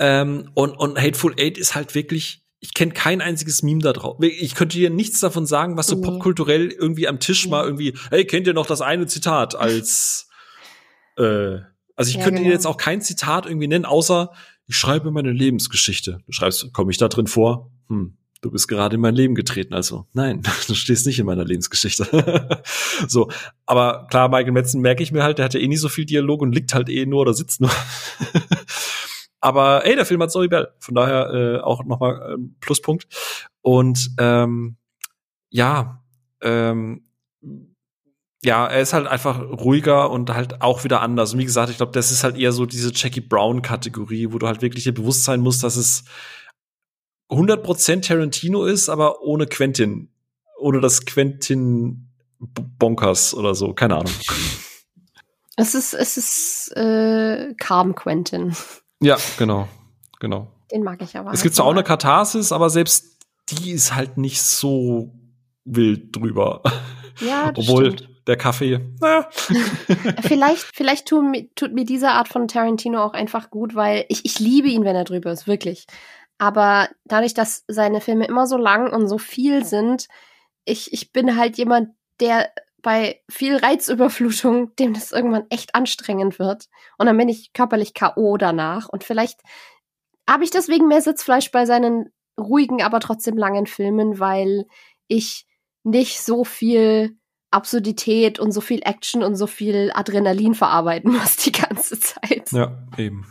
Ähm, 0.00 0.50
und, 0.54 0.72
und 0.76 1.00
Hateful 1.00 1.34
Eight 1.38 1.56
ist 1.58 1.74
halt 1.74 1.94
wirklich, 1.94 2.42
ich 2.60 2.74
kenne 2.74 2.92
kein 2.92 3.20
einziges 3.20 3.62
Meme 3.62 3.80
da 3.82 3.92
drauf. 3.92 4.16
Ich 4.20 4.54
könnte 4.56 4.76
dir 4.76 4.90
nichts 4.90 5.20
davon 5.20 5.46
sagen, 5.46 5.76
was 5.76 5.86
so 5.86 5.96
Nee. 5.96 6.02
popkulturell 6.06 6.70
irgendwie 6.72 7.06
am 7.06 7.20
Tisch 7.20 7.44
Nee. 7.44 7.50
mal 7.52 7.64
irgendwie, 7.64 7.96
hey, 8.10 8.24
kennt 8.24 8.46
ihr 8.48 8.54
noch 8.54 8.66
das 8.66 8.80
eine 8.80 9.06
Zitat 9.06 9.54
als 9.54 10.28
äh, 11.16 11.58
also 11.98 12.10
ich 12.10 12.16
Ja, 12.16 12.22
könnte 12.22 12.38
dir 12.38 12.44
genau. 12.44 12.54
jetzt 12.54 12.66
auch 12.66 12.76
kein 12.76 13.00
Zitat 13.00 13.44
irgendwie 13.44 13.66
nennen, 13.66 13.84
außer 13.84 14.30
ich 14.68 14.76
schreibe 14.76 15.10
meine 15.10 15.32
Lebensgeschichte. 15.32 16.20
Du 16.26 16.32
schreibst, 16.32 16.72
komme 16.72 16.92
ich 16.92 16.96
da 16.96 17.08
drin 17.08 17.26
vor? 17.26 17.72
Hm, 17.88 18.16
du 18.40 18.52
bist 18.52 18.68
gerade 18.68 18.94
in 18.94 19.00
mein 19.00 19.16
Leben 19.16 19.34
getreten. 19.34 19.74
Also 19.74 20.06
nein, 20.12 20.42
du 20.68 20.74
stehst 20.74 21.06
nicht 21.06 21.18
in 21.18 21.26
meiner 21.26 21.44
Lebensgeschichte. 21.44 22.62
so, 23.08 23.28
aber 23.66 24.06
klar, 24.10 24.28
Michael 24.28 24.52
Metzen 24.52 24.80
merke 24.80 25.02
ich 25.02 25.10
mir 25.10 25.24
halt, 25.24 25.38
der 25.38 25.46
hat 25.46 25.54
ja 25.54 25.60
eh 25.60 25.66
nie 25.66 25.76
so 25.76 25.88
viel 25.88 26.04
Dialog 26.04 26.40
und 26.40 26.54
liegt 26.54 26.72
halt 26.72 26.88
eh 26.88 27.04
nur 27.04 27.22
oder 27.22 27.34
sitzt 27.34 27.60
nur. 27.60 27.70
aber 29.40 29.84
ey, 29.84 29.96
der 29.96 30.06
Film 30.06 30.22
hat 30.22 30.30
Zoe 30.30 30.48
Bell. 30.48 30.68
Von 30.78 30.94
daher 30.94 31.32
äh, 31.34 31.60
auch 31.62 31.84
nochmal 31.84 32.34
ein 32.34 32.54
Pluspunkt. 32.60 33.08
Und 33.60 34.12
ähm, 34.18 34.76
ja, 35.50 36.04
ähm, 36.42 37.02
ja, 38.44 38.66
er 38.66 38.80
ist 38.80 38.92
halt 38.92 39.06
einfach 39.06 39.40
ruhiger 39.40 40.10
und 40.10 40.30
halt 40.30 40.62
auch 40.62 40.84
wieder 40.84 41.00
anders. 41.00 41.32
Und 41.32 41.40
wie 41.40 41.44
gesagt, 41.44 41.70
ich 41.70 41.76
glaube, 41.76 41.92
das 41.92 42.12
ist 42.12 42.22
halt 42.22 42.36
eher 42.36 42.52
so 42.52 42.66
diese 42.66 42.92
Jackie 42.94 43.20
Brown-Kategorie, 43.20 44.32
wo 44.32 44.38
du 44.38 44.46
halt 44.46 44.62
wirklich 44.62 44.84
dir 44.84 44.94
bewusst 44.94 45.24
sein 45.24 45.40
musst, 45.40 45.64
dass 45.64 45.76
es 45.76 46.04
100% 47.30 48.06
Tarantino 48.06 48.64
ist, 48.64 48.88
aber 48.88 49.22
ohne 49.22 49.46
Quentin. 49.46 50.10
Ohne 50.58 50.80
das 50.80 51.04
Quentin 51.04 52.08
Bonkers 52.38 53.34
oder 53.34 53.54
so. 53.54 53.74
Keine 53.74 53.96
Ahnung. 53.96 54.12
Es 55.56 55.74
ist, 55.74 55.94
es 55.94 56.16
ist 56.16 56.76
äh, 56.76 57.54
Calm 57.58 57.94
Quentin. 57.96 58.54
Ja, 59.00 59.16
genau. 59.36 59.68
Genau. 60.20 60.52
Den 60.70 60.82
mag 60.82 61.02
ich 61.02 61.16
aber. 61.16 61.30
Es 61.30 61.38
halt 61.38 61.42
gibt 61.42 61.54
zwar 61.56 61.66
auch 61.66 61.72
eine. 61.72 61.82
Katharsis, 61.82 62.52
aber 62.52 62.70
selbst 62.70 63.18
die 63.50 63.72
ist 63.72 63.94
halt 63.94 64.18
nicht 64.18 64.42
so 64.42 65.12
wild 65.64 66.14
drüber. 66.14 66.62
Ja, 67.20 67.52
das 67.52 67.64
Obwohl 67.68 67.92
stimmt. 67.92 68.17
Der 68.28 68.36
Kaffee, 68.36 68.78
naja. 69.00 69.28
Vielleicht, 70.22 70.64
vielleicht 70.74 71.08
tut 71.08 71.24
mir, 71.24 71.52
tut 71.54 71.72
mir 71.72 71.84
diese 71.84 72.10
Art 72.10 72.28
von 72.28 72.46
Tarantino 72.46 73.02
auch 73.02 73.14
einfach 73.14 73.50
gut, 73.50 73.74
weil 73.74 74.04
ich, 74.08 74.24
ich 74.24 74.38
liebe 74.38 74.68
ihn, 74.68 74.84
wenn 74.84 74.94
er 74.94 75.04
drüber 75.04 75.32
ist, 75.32 75.46
wirklich. 75.46 75.86
Aber 76.36 76.88
dadurch, 77.04 77.34
dass 77.34 77.64
seine 77.66 78.00
Filme 78.00 78.26
immer 78.26 78.46
so 78.46 78.58
lang 78.58 78.92
und 78.92 79.08
so 79.08 79.18
viel 79.18 79.64
sind, 79.64 80.08
ich, 80.64 80.92
ich 80.92 81.12
bin 81.12 81.36
halt 81.36 81.56
jemand, 81.56 81.90
der 82.20 82.50
bei 82.82 83.20
viel 83.28 83.56
Reizüberflutung, 83.56 84.76
dem 84.76 84.94
das 84.94 85.10
irgendwann 85.10 85.46
echt 85.48 85.74
anstrengend 85.74 86.38
wird. 86.38 86.66
Und 86.96 87.06
dann 87.06 87.16
bin 87.16 87.28
ich 87.28 87.52
körperlich 87.52 87.94
K.O. 87.94 88.36
danach. 88.36 88.88
Und 88.88 89.04
vielleicht 89.04 89.40
habe 90.28 90.44
ich 90.44 90.50
deswegen 90.50 90.86
mehr 90.86 91.00
Sitzfleisch 91.00 91.50
bei 91.50 91.66
seinen 91.66 92.12
ruhigen, 92.38 92.82
aber 92.82 93.00
trotzdem 93.00 93.36
langen 93.36 93.66
Filmen, 93.66 94.20
weil 94.20 94.66
ich 95.08 95.46
nicht 95.82 96.20
so 96.20 96.44
viel 96.44 97.17
Absurdität 97.50 98.38
und 98.38 98.52
so 98.52 98.60
viel 98.60 98.80
Action 98.82 99.22
und 99.22 99.36
so 99.36 99.46
viel 99.46 99.90
Adrenalin 99.94 100.54
verarbeiten 100.54 101.12
muss 101.18 101.36
die 101.36 101.52
ganze 101.52 101.98
Zeit. 101.98 102.52
Ja, 102.52 102.86
eben. 102.96 103.26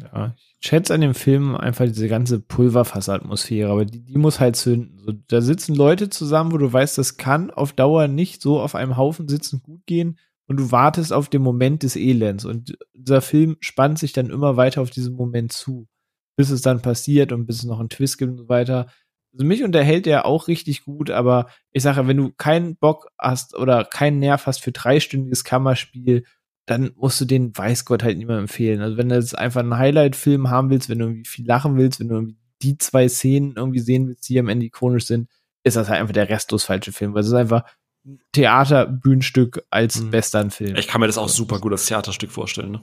Ja, 0.00 0.34
ich 0.60 0.68
schätze 0.68 0.94
an 0.94 1.00
dem 1.00 1.14
Film 1.14 1.56
einfach 1.56 1.84
diese 1.86 2.08
ganze 2.08 2.38
Pulverfassatmosphäre, 2.38 3.70
aber 3.70 3.84
die, 3.84 4.00
die 4.00 4.18
muss 4.18 4.38
halt 4.38 4.56
zünden. 4.56 4.98
So, 4.98 5.12
da 5.12 5.40
sitzen 5.40 5.74
Leute 5.74 6.08
zusammen, 6.08 6.52
wo 6.52 6.58
du 6.58 6.72
weißt, 6.72 6.98
das 6.98 7.16
kann 7.16 7.50
auf 7.50 7.72
Dauer 7.72 8.06
nicht 8.06 8.40
so 8.40 8.60
auf 8.60 8.74
einem 8.74 8.96
Haufen 8.96 9.28
sitzen 9.28 9.62
gut 9.62 9.86
gehen. 9.86 10.18
und 10.46 10.56
du 10.58 10.70
wartest 10.72 11.12
auf 11.12 11.28
den 11.28 11.42
Moment 11.42 11.82
des 11.82 11.96
Elends 11.96 12.44
und 12.44 12.78
dieser 12.94 13.20
Film 13.20 13.56
spannt 13.60 13.98
sich 13.98 14.12
dann 14.12 14.30
immer 14.30 14.56
weiter 14.56 14.80
auf 14.82 14.90
diesen 14.90 15.14
Moment 15.14 15.52
zu, 15.52 15.88
bis 16.36 16.50
es 16.50 16.62
dann 16.62 16.80
passiert 16.80 17.32
und 17.32 17.46
bis 17.46 17.56
es 17.58 17.64
noch 17.64 17.80
einen 17.80 17.90
Twist 17.90 18.18
gibt 18.18 18.30
und 18.32 18.38
so 18.38 18.48
weiter. 18.48 18.86
Also 19.32 19.44
mich 19.44 19.62
unterhält 19.62 20.06
er 20.06 20.26
auch 20.26 20.48
richtig 20.48 20.84
gut, 20.84 21.10
aber 21.10 21.48
ich 21.70 21.82
sage, 21.82 22.06
wenn 22.06 22.16
du 22.16 22.32
keinen 22.32 22.76
Bock 22.76 23.08
hast 23.18 23.54
oder 23.54 23.84
keinen 23.84 24.18
Nerv 24.18 24.46
hast 24.46 24.62
für 24.62 24.72
dreistündiges 24.72 25.44
Kammerspiel, 25.44 26.24
dann 26.66 26.92
musst 26.96 27.20
du 27.20 27.24
den 27.24 27.56
weiß 27.56 27.84
Gott 27.84 28.02
halt 28.02 28.18
mehr 28.18 28.38
empfehlen. 28.38 28.80
Also 28.80 28.96
wenn 28.96 29.08
du 29.08 29.14
jetzt 29.14 29.36
einfach 29.36 29.60
einen 29.60 29.78
Highlight-Film 29.78 30.50
haben 30.50 30.70
willst, 30.70 30.88
wenn 30.88 30.98
du 30.98 31.06
irgendwie 31.06 31.28
viel 31.28 31.46
lachen 31.46 31.76
willst, 31.76 32.00
wenn 32.00 32.08
du 32.08 32.14
irgendwie 32.16 32.36
die 32.62 32.78
zwei 32.78 33.08
Szenen 33.08 33.54
irgendwie 33.56 33.78
sehen 33.78 34.08
willst, 34.08 34.28
die 34.28 34.38
am 34.38 34.48
Ende 34.48 34.66
ikonisch 34.66 35.06
sind, 35.06 35.28
ist 35.64 35.76
das 35.76 35.88
halt 35.88 36.00
einfach 36.00 36.14
der 36.14 36.28
restlos 36.28 36.64
falsche 36.64 36.92
Film, 36.92 37.14
weil 37.14 37.20
es 37.20 37.28
ist 37.28 37.34
einfach 37.34 37.64
ein 38.04 38.20
Theaterbühnenstück 38.32 39.64
als 39.70 40.00
mhm. 40.00 40.12
Westernfilm. 40.12 40.76
Ich 40.76 40.88
kann 40.88 41.00
mir 41.00 41.06
das 41.06 41.18
auch 41.18 41.28
super 41.28 41.58
gut 41.58 41.72
als 41.72 41.86
Theaterstück 41.86 42.30
vorstellen. 42.30 42.72
Ne? 42.72 42.82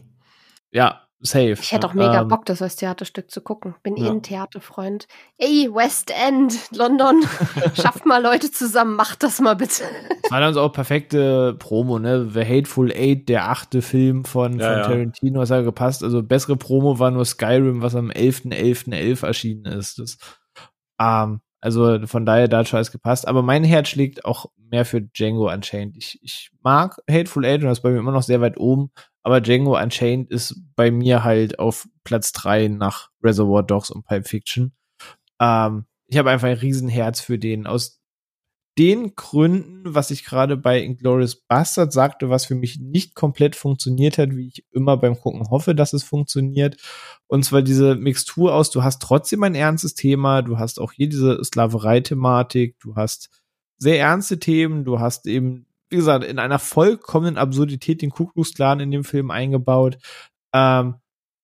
Ja, 0.72 1.05
safe. 1.20 1.54
Ich 1.54 1.72
hätte 1.72 1.88
auch 1.88 1.94
mega 1.94 2.22
ähm, 2.22 2.28
Bock, 2.28 2.46
das 2.46 2.62
als 2.62 2.76
Theaterstück 2.76 3.32
zu 3.32 3.42
gucken. 3.42 3.76
Bin 3.84 3.96
ja. 3.96 4.06
eh 4.06 4.10
ein 4.10 4.22
Theaterfreund. 4.22 5.08
Ey, 5.38 5.70
West 5.74 6.12
End, 6.12 6.72
London, 6.72 7.24
schafft 7.74 8.06
mal 8.06 8.22
Leute 8.22 8.52
zusammen, 8.52 8.96
macht 8.96 9.24
das 9.24 9.40
mal 9.40 9.56
bitte. 9.56 9.84
Das 10.24 10.32
war 10.32 10.40
dann 10.40 10.54
so 10.54 10.62
auch 10.62 10.72
perfekte 10.72 11.56
Promo, 11.58 12.00
ne? 12.00 12.30
The 12.30 12.46
Hateful 12.46 12.92
Eight, 12.92 13.30
der 13.30 13.50
achte 13.50 13.82
Film 13.82 14.26
von, 14.26 14.60
ja, 14.60 14.84
von. 14.84 14.92
Tarantino, 14.92 15.42
hat 15.42 15.50
ja 15.50 15.62
gepasst. 15.62 16.04
Also 16.04 16.22
bessere 16.22 16.58
Promo 16.58 17.00
war 17.00 17.12
nur 17.12 17.26
Skyrim, 17.26 17.82
was 17.82 17.96
am 17.96 18.10
11.11.11 18.10 18.90
.11. 18.90 19.26
erschienen 19.26 19.66
ist. 19.66 20.00
Das, 20.00 20.18
ähm, 21.00 21.42
also 21.62 22.06
von 22.06 22.28
daher 22.28 22.48
da 22.48 22.60
hat 22.60 22.68
schon 22.68 22.78
alles 22.78 22.92
gepasst. 22.92 23.28
Aber 23.28 23.42
mein 23.42 23.64
Herz 23.64 23.90
schlägt 23.90 24.24
auch 24.26 24.48
mehr 24.58 24.86
für 24.86 25.02
Django 25.02 25.52
Unchained. 25.52 25.98
Ich, 25.98 26.20
ich 26.22 26.52
mag 26.62 27.00
Hateful 27.10 27.46
Eight 27.46 27.62
und 27.62 27.70
das 27.70 27.80
ist 27.80 27.82
bei 27.82 27.90
mir 27.90 27.98
immer 28.00 28.12
noch 28.12 28.24
sehr 28.24 28.42
weit 28.42 28.58
oben. 28.58 28.92
Aber 29.26 29.42
Django 29.42 29.76
Unchained 29.76 30.30
ist 30.30 30.56
bei 30.76 30.92
mir 30.92 31.24
halt 31.24 31.58
auf 31.58 31.90
Platz 32.04 32.32
drei 32.32 32.68
nach 32.68 33.10
Reservoir 33.24 33.64
Dogs 33.64 33.90
und 33.90 34.06
Pipe 34.06 34.30
Fiction. 34.30 34.72
Ähm, 35.42 35.86
ich 36.06 36.20
habe 36.20 36.30
einfach 36.30 36.48
ein 36.48 36.58
Riesenherz 36.58 37.22
für 37.22 37.40
den. 37.40 37.66
Aus 37.66 38.00
den 38.78 39.16
Gründen, 39.16 39.96
was 39.96 40.12
ich 40.12 40.26
gerade 40.26 40.58
bei 40.58 40.80
Inglourious 40.80 41.38
Bastard 41.48 41.92
sagte, 41.92 42.30
was 42.30 42.46
für 42.46 42.54
mich 42.54 42.80
nicht 42.80 43.16
komplett 43.16 43.56
funktioniert 43.56 44.20
hat, 44.20 44.36
wie 44.36 44.50
ich 44.50 44.64
immer 44.72 44.96
beim 44.96 45.20
Gucken 45.20 45.50
hoffe, 45.50 45.74
dass 45.74 45.94
es 45.94 46.04
funktioniert. 46.04 46.78
Und 47.26 47.44
zwar 47.46 47.64
diese 47.64 47.96
Mixtur 47.96 48.54
aus, 48.54 48.70
du 48.70 48.84
hast 48.84 49.02
trotzdem 49.02 49.42
ein 49.42 49.56
ernstes 49.56 49.96
Thema, 49.96 50.44
du 50.44 50.60
hast 50.60 50.80
auch 50.80 50.92
hier 50.92 51.10
diese 51.10 51.44
Sklaverei-Thematik, 51.44 52.78
du 52.80 52.96
hast 52.96 53.32
sehr 53.80 54.00
ernste 54.00 54.38
Themen, 54.40 54.86
du 54.86 55.00
hast 55.00 55.26
eben 55.26 55.65
wie 55.90 55.98
gesagt, 55.98 56.24
in 56.24 56.40
einer 56.40 56.60
vollkommenen 56.60 57.38
Absurdität 57.38 58.02
den 58.02 58.10
Ku 58.10 58.28
Klux 58.28 58.54
Klan 58.54 58.80
in 58.80 58.92
dem 58.92 59.04
Film 59.04 59.32
eingebaut. 59.32 59.98
Ähm, 60.54 60.96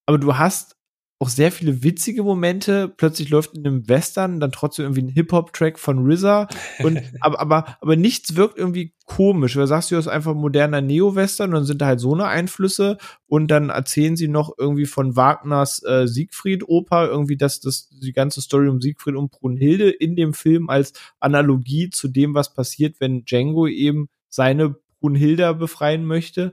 aber 0.06 0.18
du 0.18 0.36
hast 0.36 0.76
auch 1.22 1.28
sehr 1.28 1.52
viele 1.52 1.84
witzige 1.84 2.24
Momente. 2.24 2.88
Plötzlich 2.88 3.30
läuft 3.30 3.54
in 3.54 3.64
einem 3.64 3.88
Western 3.88 4.40
dann 4.40 4.50
trotzdem 4.50 4.86
irgendwie 4.86 5.02
ein 5.02 5.08
Hip-Hop-Track 5.08 5.78
von 5.78 6.04
RZA. 6.04 6.48
Und, 6.82 7.00
aber, 7.20 7.38
aber, 7.38 7.76
aber 7.80 7.94
nichts 7.94 8.34
wirkt 8.34 8.58
irgendwie 8.58 8.92
komisch. 9.04 9.56
Weil 9.56 9.68
sagst 9.68 9.92
du, 9.92 9.94
das 9.94 10.06
ist 10.06 10.12
einfach 10.12 10.34
moderner 10.34 10.80
Neo-Western 10.80 11.50
und 11.50 11.54
dann 11.54 11.64
sind 11.64 11.80
da 11.80 11.86
halt 11.86 12.00
so 12.00 12.12
eine 12.12 12.26
Einflüsse. 12.26 12.98
Und 13.28 13.52
dann 13.52 13.70
erzählen 13.70 14.16
sie 14.16 14.26
noch 14.26 14.52
irgendwie 14.58 14.86
von 14.86 15.14
Wagners 15.14 15.84
äh, 15.84 16.08
Siegfried-Oper, 16.08 17.06
irgendwie, 17.06 17.36
dass 17.36 17.60
das 17.60 17.88
die 17.90 18.12
ganze 18.12 18.42
Story 18.42 18.68
um 18.68 18.80
Siegfried 18.80 19.14
und 19.14 19.30
Brunhilde 19.30 19.90
in 19.90 20.16
dem 20.16 20.34
Film 20.34 20.68
als 20.68 20.92
Analogie 21.20 21.90
zu 21.90 22.08
dem, 22.08 22.34
was 22.34 22.52
passiert, 22.52 22.96
wenn 22.98 23.24
Django 23.24 23.68
eben 23.68 24.08
seine 24.32 24.76
Brunhilda 25.00 25.52
befreien 25.52 26.04
möchte. 26.04 26.52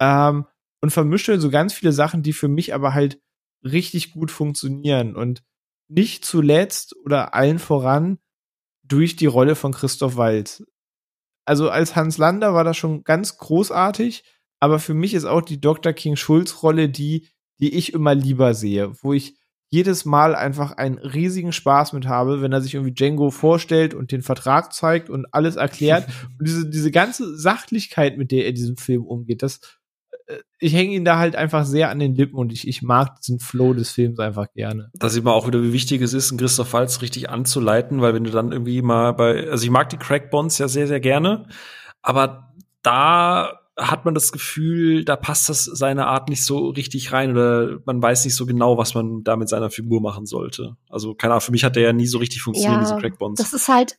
Ähm, 0.00 0.46
und 0.80 0.90
vermische 0.90 1.40
so 1.40 1.50
ganz 1.50 1.72
viele 1.72 1.92
Sachen, 1.92 2.22
die 2.22 2.34
für 2.34 2.48
mich 2.48 2.74
aber 2.74 2.92
halt 2.92 3.20
richtig 3.62 4.12
gut 4.12 4.30
funktionieren. 4.30 5.16
Und 5.16 5.42
nicht 5.88 6.24
zuletzt 6.24 6.94
oder 7.04 7.34
allen 7.34 7.58
voran 7.58 8.18
durch 8.82 9.16
die 9.16 9.26
Rolle 9.26 9.54
von 9.54 9.72
Christoph 9.72 10.16
Waltz. 10.16 10.62
Also 11.46 11.70
als 11.70 11.94
Hans 11.96 12.18
Lander 12.18 12.54
war 12.54 12.64
das 12.64 12.76
schon 12.76 13.04
ganz 13.04 13.38
großartig, 13.38 14.24
aber 14.60 14.78
für 14.78 14.94
mich 14.94 15.14
ist 15.14 15.24
auch 15.24 15.42
die 15.42 15.60
Dr. 15.60 15.92
King 15.92 16.16
Schulz 16.16 16.62
Rolle 16.62 16.88
die, 16.88 17.28
die 17.60 17.74
ich 17.74 17.92
immer 17.92 18.14
lieber 18.14 18.54
sehe, 18.54 18.92
wo 19.02 19.12
ich 19.12 19.36
jedes 19.74 20.04
Mal 20.04 20.36
einfach 20.36 20.70
einen 20.72 20.98
riesigen 20.98 21.52
Spaß 21.52 21.94
mit 21.94 22.06
habe, 22.06 22.40
wenn 22.40 22.52
er 22.52 22.60
sich 22.60 22.74
irgendwie 22.74 22.94
Django 22.94 23.30
vorstellt 23.30 23.92
und 23.92 24.12
den 24.12 24.22
Vertrag 24.22 24.72
zeigt 24.72 25.10
und 25.10 25.26
alles 25.32 25.56
erklärt. 25.56 26.06
und 26.38 26.46
diese, 26.46 26.70
diese 26.70 26.92
ganze 26.92 27.36
Sachlichkeit, 27.36 28.16
mit 28.16 28.30
der 28.30 28.46
er 28.46 28.52
diesen 28.52 28.76
Film 28.76 29.04
umgeht, 29.04 29.42
das, 29.42 29.58
äh, 30.28 30.36
ich 30.60 30.74
hänge 30.74 30.94
ihn 30.94 31.04
da 31.04 31.18
halt 31.18 31.34
einfach 31.34 31.66
sehr 31.66 31.90
an 31.90 31.98
den 31.98 32.14
Lippen 32.14 32.36
und 32.36 32.52
ich, 32.52 32.68
ich 32.68 32.82
mag 32.82 33.20
diesen 33.20 33.40
Flow 33.40 33.74
des 33.74 33.90
Films 33.90 34.20
einfach 34.20 34.46
gerne. 34.54 34.92
Da 34.94 35.08
sieht 35.08 35.24
man 35.24 35.34
auch 35.34 35.48
wieder, 35.48 35.60
wie 35.60 35.72
wichtig 35.72 36.00
es 36.02 36.14
ist, 36.14 36.30
einen 36.30 36.38
Christoph 36.38 36.72
Waltz 36.72 37.02
richtig 37.02 37.28
anzuleiten, 37.28 38.00
weil 38.00 38.14
wenn 38.14 38.24
du 38.24 38.30
dann 38.30 38.52
irgendwie 38.52 38.80
mal 38.80 39.12
bei, 39.12 39.50
also 39.50 39.64
ich 39.64 39.70
mag 39.70 39.88
die 39.88 39.98
Crack 39.98 40.30
Bonds 40.30 40.56
ja 40.58 40.68
sehr, 40.68 40.86
sehr 40.86 41.00
gerne, 41.00 41.48
aber 42.00 42.54
da 42.82 43.63
hat 43.76 44.04
man 44.04 44.14
das 44.14 44.30
Gefühl, 44.30 45.04
da 45.04 45.16
passt 45.16 45.48
das 45.48 45.64
seine 45.64 46.06
Art 46.06 46.28
nicht 46.28 46.44
so 46.44 46.68
richtig 46.68 47.12
rein 47.12 47.32
oder 47.32 47.78
man 47.84 48.00
weiß 48.00 48.24
nicht 48.24 48.36
so 48.36 48.46
genau, 48.46 48.78
was 48.78 48.94
man 48.94 49.24
da 49.24 49.36
mit 49.36 49.48
seiner 49.48 49.70
Figur 49.70 50.00
machen 50.00 50.26
sollte. 50.26 50.76
Also 50.88 51.14
keine 51.14 51.32
Ahnung, 51.32 51.40
für 51.40 51.52
mich 51.52 51.64
hat 51.64 51.76
der 51.76 51.82
ja 51.82 51.92
nie 51.92 52.06
so 52.06 52.18
richtig 52.18 52.42
funktioniert, 52.42 52.82
ja, 52.82 52.88
diese 52.88 52.96
Crackbonds. 52.96 53.40
Das 53.40 53.52
ist 53.52 53.68
halt 53.68 53.98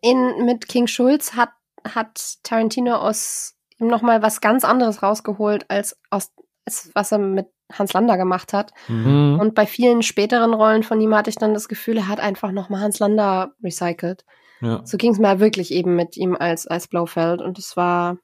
in 0.00 0.44
mit 0.46 0.68
King 0.68 0.86
Schulz 0.86 1.34
hat 1.34 1.50
hat 1.82 2.36
Tarantino 2.42 2.94
aus 2.94 3.56
ihm 3.78 3.88
noch 3.88 4.02
mal 4.02 4.22
was 4.22 4.40
ganz 4.40 4.64
anderes 4.64 5.02
rausgeholt 5.02 5.68
als 5.68 5.98
aus 6.10 6.30
als 6.64 6.90
was 6.94 7.10
er 7.10 7.18
mit 7.18 7.46
Hans 7.72 7.92
Lander 7.92 8.16
gemacht 8.16 8.52
hat. 8.52 8.72
Mhm. 8.88 9.38
Und 9.40 9.54
bei 9.54 9.64
vielen 9.66 10.02
späteren 10.02 10.54
Rollen 10.54 10.82
von 10.82 11.00
ihm 11.00 11.14
hatte 11.14 11.30
ich 11.30 11.36
dann 11.36 11.54
das 11.54 11.68
Gefühl, 11.68 11.98
er 11.98 12.08
hat 12.08 12.18
einfach 12.20 12.50
noch 12.50 12.68
mal 12.68 12.80
Hans 12.80 12.98
Lander 12.98 13.52
recycelt. 13.62 14.24
Ja. 14.60 14.82
So 14.84 14.98
ging 14.98 15.12
es 15.12 15.18
mir 15.18 15.40
wirklich 15.40 15.72
eben 15.72 15.96
mit 15.96 16.16
ihm 16.16 16.36
als 16.36 16.66
als 16.66 16.88
Blaufeld 16.88 17.40
und 17.42 17.58
es 17.58 17.76
war 17.76 18.18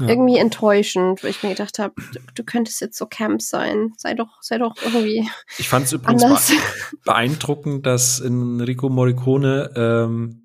ja. 0.00 0.08
irgendwie 0.08 0.36
enttäuschend, 0.38 1.22
weil 1.22 1.30
ich 1.30 1.42
mir 1.42 1.50
gedacht 1.50 1.78
habe, 1.78 1.94
du, 2.12 2.20
du, 2.34 2.44
könntest 2.44 2.80
jetzt 2.80 2.98
so 2.98 3.06
Camp 3.06 3.42
sein. 3.42 3.92
Sei 3.96 4.14
doch, 4.14 4.42
sei 4.42 4.58
doch 4.58 4.74
irgendwie. 4.82 5.28
Ich 5.58 5.68
fand 5.68 5.86
es 5.86 5.92
übrigens 5.92 6.24
anders. 6.24 6.52
beeindruckend, 7.04 7.86
dass 7.86 8.20
Enrico 8.20 8.88
Morricone 8.88 9.70
ähm, 9.76 10.44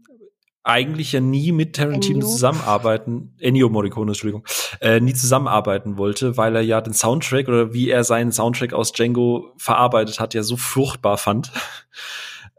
eigentlich 0.63 1.13
ja 1.13 1.19
nie 1.19 1.51
mit 1.51 1.75
Tarantino 1.75 2.19
Ennio. 2.19 2.27
zusammenarbeiten, 2.27 3.35
Ennio 3.39 3.69
Morricone, 3.69 4.11
Entschuldigung, 4.11 4.45
äh, 4.81 4.99
nie 4.99 5.13
zusammenarbeiten 5.13 5.97
wollte, 5.97 6.37
weil 6.37 6.55
er 6.55 6.61
ja 6.61 6.81
den 6.81 6.93
Soundtrack 6.93 7.47
oder 7.47 7.73
wie 7.73 7.89
er 7.89 8.03
seinen 8.03 8.31
Soundtrack 8.31 8.73
aus 8.73 8.91
Django 8.91 9.53
verarbeitet 9.57 10.19
hat, 10.19 10.33
ja 10.33 10.43
so 10.43 10.57
furchtbar 10.57 11.17
fand. 11.17 11.51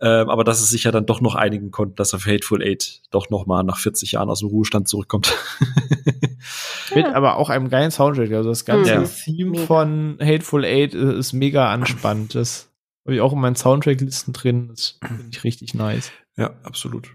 Ähm, 0.02 0.30
aber 0.30 0.44
dass 0.44 0.60
es 0.60 0.70
sich 0.70 0.84
ja 0.84 0.92
dann 0.92 1.04
doch 1.04 1.20
noch 1.20 1.34
einigen 1.34 1.70
konnte, 1.70 1.96
dass 1.96 2.14
er 2.14 2.20
für 2.20 2.32
Hateful 2.32 2.62
Eight 2.62 3.02
doch 3.10 3.28
noch 3.28 3.46
mal 3.46 3.62
nach 3.62 3.78
40 3.78 4.12
Jahren 4.12 4.30
aus 4.30 4.40
dem 4.40 4.48
Ruhestand 4.48 4.88
zurückkommt. 4.88 5.36
Mit 6.94 7.06
aber 7.06 7.36
auch 7.36 7.50
einem 7.50 7.68
geilen 7.68 7.90
Soundtrack. 7.90 8.32
Also 8.32 8.48
das 8.48 8.64
ganze 8.64 8.90
ja. 8.90 9.02
Theme 9.02 9.50
mega. 9.50 9.66
von 9.66 10.18
Hateful 10.20 10.64
Eight 10.64 10.94
ist 10.94 11.34
mega 11.34 11.70
anspannt. 11.70 12.34
Das 12.34 12.70
habe 13.04 13.14
ich 13.14 13.20
auch 13.20 13.34
in 13.34 13.40
meinen 13.40 13.56
Soundtrack-Listen 13.56 14.32
drin. 14.32 14.68
Das 14.68 14.98
finde 15.06 15.26
ich 15.30 15.44
richtig 15.44 15.74
nice. 15.74 16.10
Ja, 16.36 16.54
absolut. 16.62 17.14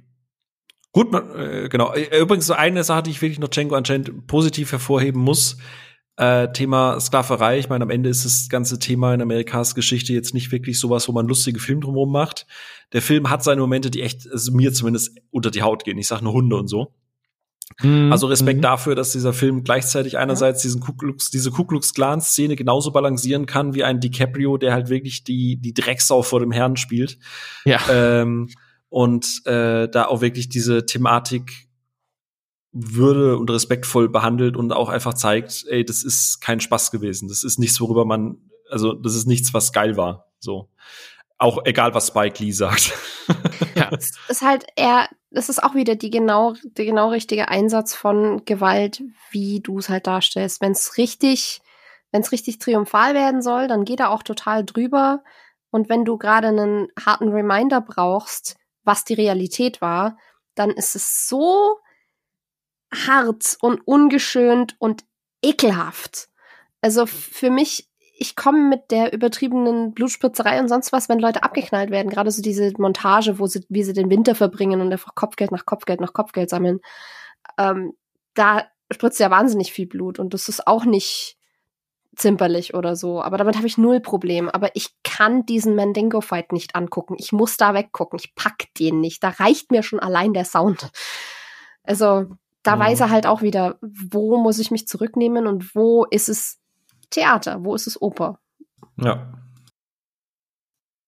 Gut, 0.91 1.11
man, 1.11 1.30
äh, 1.35 1.67
genau. 1.69 1.91
Äh, 1.93 2.22
übrigens 2.22 2.45
so 2.45 2.53
eine 2.53 2.83
Sache, 2.83 3.03
die 3.03 3.11
ich 3.11 3.22
wirklich 3.22 3.39
noch 3.39 3.49
Django 3.49 3.75
anscheinend 3.75 4.27
positiv 4.27 4.72
hervorheben 4.72 5.22
muss. 5.22 5.57
Äh, 6.18 6.52
Thema 6.53 7.00
Sklaverei. 7.00 7.60
Ich 7.60 7.68
meine, 7.68 7.84
am 7.84 7.90
Ende 7.90 8.10
ist 8.10 8.24
das 8.24 8.48
ganze 8.48 8.80
Thema 8.80 9.14
in 9.14 9.22
Amerikas 9.22 9.76
Geschichte 9.76 10.14
jetzt 10.14 10.34
nicht 10.34 10.52
wirklich 10.52 10.80
sowas, 10.80 11.08
wo 11.08 11.11
man 11.11 11.27
lustige 11.27 11.60
Film 11.60 11.82
drumherum 11.82 12.11
macht. 12.11 12.48
Der 12.94 13.02
Film 13.02 13.30
hat 13.30 13.44
seine 13.44 13.61
Momente, 13.61 13.92
die 13.92 14.02
echt, 14.02 14.32
also 14.32 14.53
mir 14.53 14.72
zumindest 14.72 15.18
unter 15.32 15.52
die 15.52 15.61
Haut 15.61 15.84
gehen. 15.84 15.98
Ich 15.98 16.08
sag 16.08 16.22
nur 16.22 16.34
Hunde 16.34 16.56
und 16.56 16.68
so. 16.68 16.94
Mhm. 17.82 18.11
Also 18.11 18.27
Respekt 18.27 18.60
mhm. 18.60 18.64
dafür, 18.64 18.95
dass 18.95 19.11
dieser 19.11 19.34
Film 19.34 19.64
gleichzeitig 19.64 20.18
einerseits 20.18 20.61
diesen 20.61 20.82
Kuklux, 20.82 21.32
diese 21.32 21.52
Ku 21.52 21.66
Klux 21.66 21.94
Klan 21.94 22.22
Szene 22.22 22.56
genauso 22.56 22.92
balancieren 22.92 23.45
kann 23.45 23.74
wie 23.74 23.84
ein 23.84 24.00
DiCaprio, 24.00 24.58
der 24.58 24.74
halt 24.74 24.90
wirklich 24.90 25.24
die 25.24 25.58
die 25.58 25.74
Drecksau 25.74 26.22
vor 26.22 26.40
dem 26.40 26.52
Herrn 26.52 26.77
spielt. 26.77 27.18
Ja. 27.66 27.80
Ähm, 27.90 28.50
und 28.90 29.42
äh, 29.45 29.90
da 29.90 30.06
auch 30.06 30.22
wirklich 30.22 30.48
diese 30.48 30.85
Thematik 30.85 31.65
würde 32.77 33.37
und 33.37 33.49
respektvoll 33.49 34.09
behandelt 34.09 34.57
und 34.57 34.73
auch 34.73 34.89
einfach 34.89 35.13
zeigt, 35.13 35.65
ey, 35.69 35.85
das 35.85 36.03
ist 36.03 36.41
kein 36.41 36.59
Spaß 36.59 36.91
gewesen. 36.91 37.29
Das 37.29 37.45
ist 37.45 37.57
nichts, 37.57 37.79
worüber 37.79 38.03
man, 38.03 38.37
also 38.69 38.93
das 38.93 39.15
ist 39.15 39.27
nichts, 39.27 39.53
was 39.53 39.71
geil 39.71 39.95
war. 39.95 40.27
So. 40.39 40.69
Auch 41.37 41.65
egal, 41.65 41.93
was 41.93 42.07
Spike 42.07 42.43
Lee 42.43 42.51
sagt. 42.51 42.93
ja. 43.75 43.89
Es 43.91 44.11
ist 44.27 44.41
halt 44.41 44.65
eher, 44.75 45.07
das 45.31 45.47
ist 45.47 45.63
auch 45.63 45.73
wieder 45.73 45.95
die 45.95 46.09
genau, 46.09 46.53
der 46.63 46.83
genau 46.83 47.09
richtige 47.09 47.47
Einsatz 47.47 47.95
von 47.95 48.43
Gewalt, 48.43 49.01
wie 49.31 49.61
du 49.61 49.79
es 49.79 49.87
halt 49.87 50.05
darstellst. 50.05 50.59
Wenn 50.59 50.73
es 50.73 50.97
richtig, 50.97 51.61
wenn 52.11 52.21
es 52.21 52.33
richtig 52.33 52.59
triumphal 52.59 53.13
werden 53.13 53.41
soll, 53.41 53.69
dann 53.69 53.85
geht 53.85 54.01
er 54.01 54.11
auch 54.11 54.23
total 54.23 54.65
drüber. 54.65 55.23
Und 55.71 55.87
wenn 55.87 56.03
du 56.03 56.17
gerade 56.17 56.49
einen 56.49 56.89
harten 56.99 57.29
Reminder 57.29 57.79
brauchst, 57.79 58.57
was 58.83 59.05
die 59.05 59.13
Realität 59.13 59.79
war, 59.79 60.17
dann 60.55 60.71
ist 60.71 60.95
es 60.95 61.29
so 61.29 61.77
hart 62.93 63.57
und 63.61 63.85
ungeschönt 63.85 64.75
und 64.80 65.03
ekelhaft. 65.41 66.30
Also 66.81 67.05
für 67.05 67.49
mich, 67.49 67.89
ich 68.17 68.35
komme 68.35 68.69
mit 68.69 68.91
der 68.91 69.14
übertriebenen 69.14 69.93
Blutspritzerei 69.93 70.59
und 70.59 70.67
sonst 70.67 70.91
was, 70.91 71.09
wenn 71.09 71.19
Leute 71.19 71.43
abgeknallt 71.43 71.91
werden. 71.91 72.09
Gerade 72.09 72.31
so 72.31 72.41
diese 72.41 72.72
Montage, 72.77 73.39
wo 73.39 73.47
sie, 73.47 73.65
wie 73.69 73.83
sie 73.83 73.93
den 73.93 74.09
Winter 74.09 74.35
verbringen 74.35 74.81
und 74.81 74.91
einfach 74.91 75.15
Kopfgeld 75.15 75.51
nach 75.51 75.65
Kopfgeld 75.65 76.01
nach 76.01 76.14
Kopfgeld 76.14 76.49
sammeln. 76.49 76.80
Ähm, 77.57 77.93
da 78.33 78.65
spritzt 78.91 79.19
ja 79.19 79.31
wahnsinnig 79.31 79.72
viel 79.73 79.88
Blut 79.88 80.19
und 80.19 80.33
das 80.33 80.47
ist 80.47 80.67
auch 80.67 80.85
nicht 80.85 81.38
zimperlich 82.15 82.73
oder 82.73 82.95
so. 82.95 83.22
Aber 83.22 83.38
damit 83.38 83.57
habe 83.57 83.67
ich 83.67 83.77
null 83.77 83.99
Problem. 83.99 84.49
Aber 84.49 84.75
ich 84.75 84.89
kann 85.03 85.45
diesen 85.45 85.75
Mandingo-Fight 85.75 86.51
nicht 86.51 86.75
angucken. 86.75 87.15
Ich 87.17 87.31
muss 87.31 87.57
da 87.57 87.73
weggucken. 87.73 88.19
Ich 88.19 88.35
pack 88.35 88.73
den 88.80 89.01
nicht. 89.01 89.23
Da 89.23 89.30
reicht 89.30 89.72
mir 89.72 89.83
schon 89.83 89.99
allein 89.99 90.33
der 90.33 90.45
Sound. 90.45 90.91
Also, 91.83 92.27
da 92.66 92.76
mhm. 92.76 92.80
weiß 92.80 93.00
er 93.02 93.10
halt 93.10 93.27
auch 93.27 93.42
wieder, 93.42 93.77
wo 93.82 94.38
muss 94.38 94.60
ich 94.60 94.72
mich 94.72 94.88
zurücknehmen 94.88 95.48
und 95.48 95.76
wo 95.76 96.06
ist 96.06 96.30
es 96.30 96.60
Theater, 97.10 97.64
wo 97.64 97.76
ist 97.76 97.88
es 97.88 98.02
Oper. 98.02 98.40
Ja. 98.98 99.32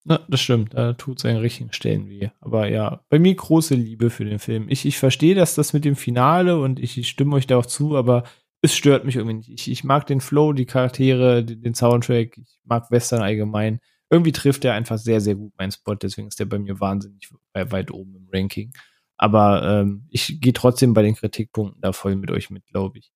Na, 0.05 0.19
das 0.29 0.39
stimmt, 0.39 0.73
da 0.73 0.93
tut 0.93 1.17
es 1.17 1.25
an 1.25 1.35
richtigen 1.35 1.73
Stellen 1.73 2.07
weh. 2.09 2.29
Aber 2.39 2.69
ja, 2.69 3.01
bei 3.09 3.19
mir 3.19 3.35
große 3.35 3.75
Liebe 3.75 4.09
für 4.09 4.23
den 4.23 4.39
Film. 4.39 4.69
Ich, 4.69 4.85
ich 4.85 4.97
verstehe, 4.97 5.35
dass 5.35 5.55
das 5.55 5.73
mit 5.73 5.83
dem 5.83 5.97
Finale 5.97 6.59
und 6.59 6.79
ich, 6.79 6.97
ich 6.97 7.09
stimme 7.09 7.35
euch 7.35 7.45
da 7.45 7.57
auch 7.57 7.65
zu, 7.65 7.97
aber 7.97 8.23
es 8.61 8.75
stört 8.75 9.03
mich 9.03 9.17
irgendwie 9.17 9.35
nicht. 9.35 9.49
Ich, 9.49 9.69
ich 9.69 9.83
mag 9.83 10.07
den 10.07 10.21
Flow, 10.21 10.53
die 10.53 10.65
Charaktere, 10.65 11.43
den, 11.43 11.61
den 11.61 11.75
Soundtrack, 11.75 12.37
ich 12.37 12.59
mag 12.63 12.89
Western 12.89 13.21
allgemein. 13.21 13.79
Irgendwie 14.09 14.31
trifft 14.31 14.63
er 14.63 14.73
einfach 14.73 14.97
sehr, 14.97 15.19
sehr 15.19 15.35
gut 15.35 15.51
meinen 15.57 15.71
Spot, 15.71 15.95
deswegen 15.95 16.29
ist 16.29 16.39
der 16.39 16.45
bei 16.45 16.59
mir 16.59 16.79
wahnsinnig 16.79 17.29
weit 17.53 17.91
oben 17.91 18.15
im 18.15 18.29
Ranking. 18.31 18.71
Aber 19.17 19.63
ähm, 19.63 20.07
ich 20.09 20.39
gehe 20.39 20.53
trotzdem 20.53 20.93
bei 20.93 21.01
den 21.01 21.15
Kritikpunkten 21.15 21.81
da 21.81 21.91
voll 21.91 22.15
mit 22.15 22.31
euch 22.31 22.49
mit, 22.49 22.65
glaube 22.67 22.99
ich. 22.99 23.11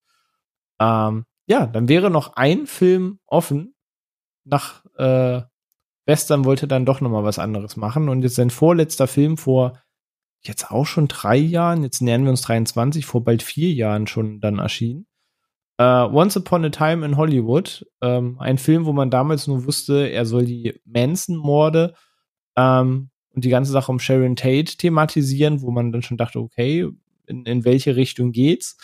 Ähm, 0.80 1.26
ja, 1.46 1.68
dann 1.68 1.88
wäre 1.88 2.10
noch 2.10 2.34
ein 2.34 2.66
Film 2.66 3.20
offen. 3.26 3.76
Nach 4.44 4.84
äh, 4.98 5.42
Western 6.06 6.46
wollte 6.46 6.68
dann 6.68 6.86
doch 6.86 7.02
noch 7.02 7.12
mal 7.12 7.24
was 7.24 7.40
anderes 7.40 7.78
machen 7.78 8.10
und 8.10 8.24
jetzt 8.24 8.36
sein 8.36 8.50
vorletzter 8.50 9.08
Film 9.08 9.38
vor 9.38 9.78
jetzt 10.44 10.72
auch 10.72 10.86
schon 10.86 11.08
drei 11.08 11.38
Jahren, 11.38 11.84
jetzt 11.84 12.02
nähern 12.02 12.24
wir 12.24 12.32
uns 12.32 12.42
23, 12.42 13.06
vor 13.06 13.24
bald 13.24 13.44
vier 13.44 13.72
Jahren 13.72 14.08
schon 14.08 14.40
dann 14.40 14.58
erschienen. 14.58 15.06
Uh, 15.80 16.10
Once 16.12 16.38
Upon 16.38 16.66
a 16.66 16.70
Time 16.70 17.06
in 17.06 17.18
Hollywood, 17.18 17.86
ähm, 18.02 18.38
ein 18.40 18.58
Film, 18.58 18.86
wo 18.86 18.94
man 18.94 19.10
damals 19.10 19.48
nur 19.48 19.66
wusste, 19.66 20.10
er 20.10 20.26
soll 20.26 20.46
die 20.46 20.80
Manson-Morde 20.86 21.96
ähm, 22.56 23.10
und 23.34 23.46
die 23.46 23.50
ganze 23.50 23.72
Sache 23.72 23.92
um 23.92 24.00
Sharon 24.00 24.36
Tate 24.36 24.78
thematisieren, 24.78 25.62
wo 25.62 25.72
man 25.72 25.92
dann 25.92 26.02
schon 26.02 26.18
dachte, 26.18 26.40
okay, 26.40 26.88
in, 27.28 27.46
in 27.46 27.66
welche 27.66 27.96
Richtung 27.96 28.32
geht's? 28.32 28.78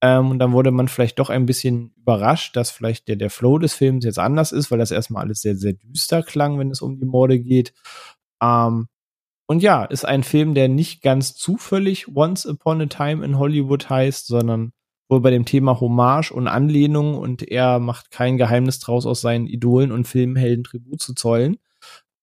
Ähm, 0.00 0.32
und 0.32 0.38
dann 0.40 0.52
wurde 0.52 0.72
man 0.72 0.88
vielleicht 0.88 1.18
doch 1.20 1.30
ein 1.30 1.46
bisschen 1.46 1.92
überrascht, 1.96 2.56
dass 2.56 2.72
vielleicht 2.72 3.06
der, 3.06 3.16
der 3.16 3.30
Flow 3.30 3.58
des 3.58 3.74
Films 3.74 4.04
jetzt 4.04 4.18
anders 4.18 4.50
ist, 4.50 4.70
weil 4.70 4.78
das 4.78 4.90
erstmal 4.90 5.24
alles 5.24 5.40
sehr, 5.40 5.54
sehr 5.56 5.74
düster 5.74 6.22
klang, 6.22 6.58
wenn 6.58 6.70
es 6.70 6.82
um 6.82 6.98
die 6.98 7.06
Morde 7.06 7.38
geht. 7.38 7.72
Ähm, 8.42 8.88
und 9.46 9.62
ja, 9.62 9.84
ist 9.84 10.04
ein 10.04 10.24
Film, 10.24 10.54
der 10.54 10.68
nicht 10.68 11.02
ganz 11.02 11.34
zufällig 11.34 12.08
Once 12.16 12.46
Upon 12.46 12.80
a 12.80 12.86
Time 12.86 13.24
in 13.24 13.38
Hollywood 13.38 13.90
heißt, 13.90 14.26
sondern 14.26 14.72
wohl 15.08 15.20
bei 15.20 15.30
dem 15.30 15.44
Thema 15.44 15.78
Hommage 15.78 16.32
und 16.32 16.48
Anlehnung 16.48 17.16
und 17.16 17.42
er 17.42 17.78
macht 17.78 18.10
kein 18.10 18.38
Geheimnis 18.38 18.80
draus 18.80 19.06
aus 19.06 19.20
seinen 19.20 19.46
Idolen 19.46 19.92
und 19.92 20.08
Filmhelden 20.08 20.64
Tribut 20.64 21.00
zu 21.00 21.14
zollen. 21.14 21.58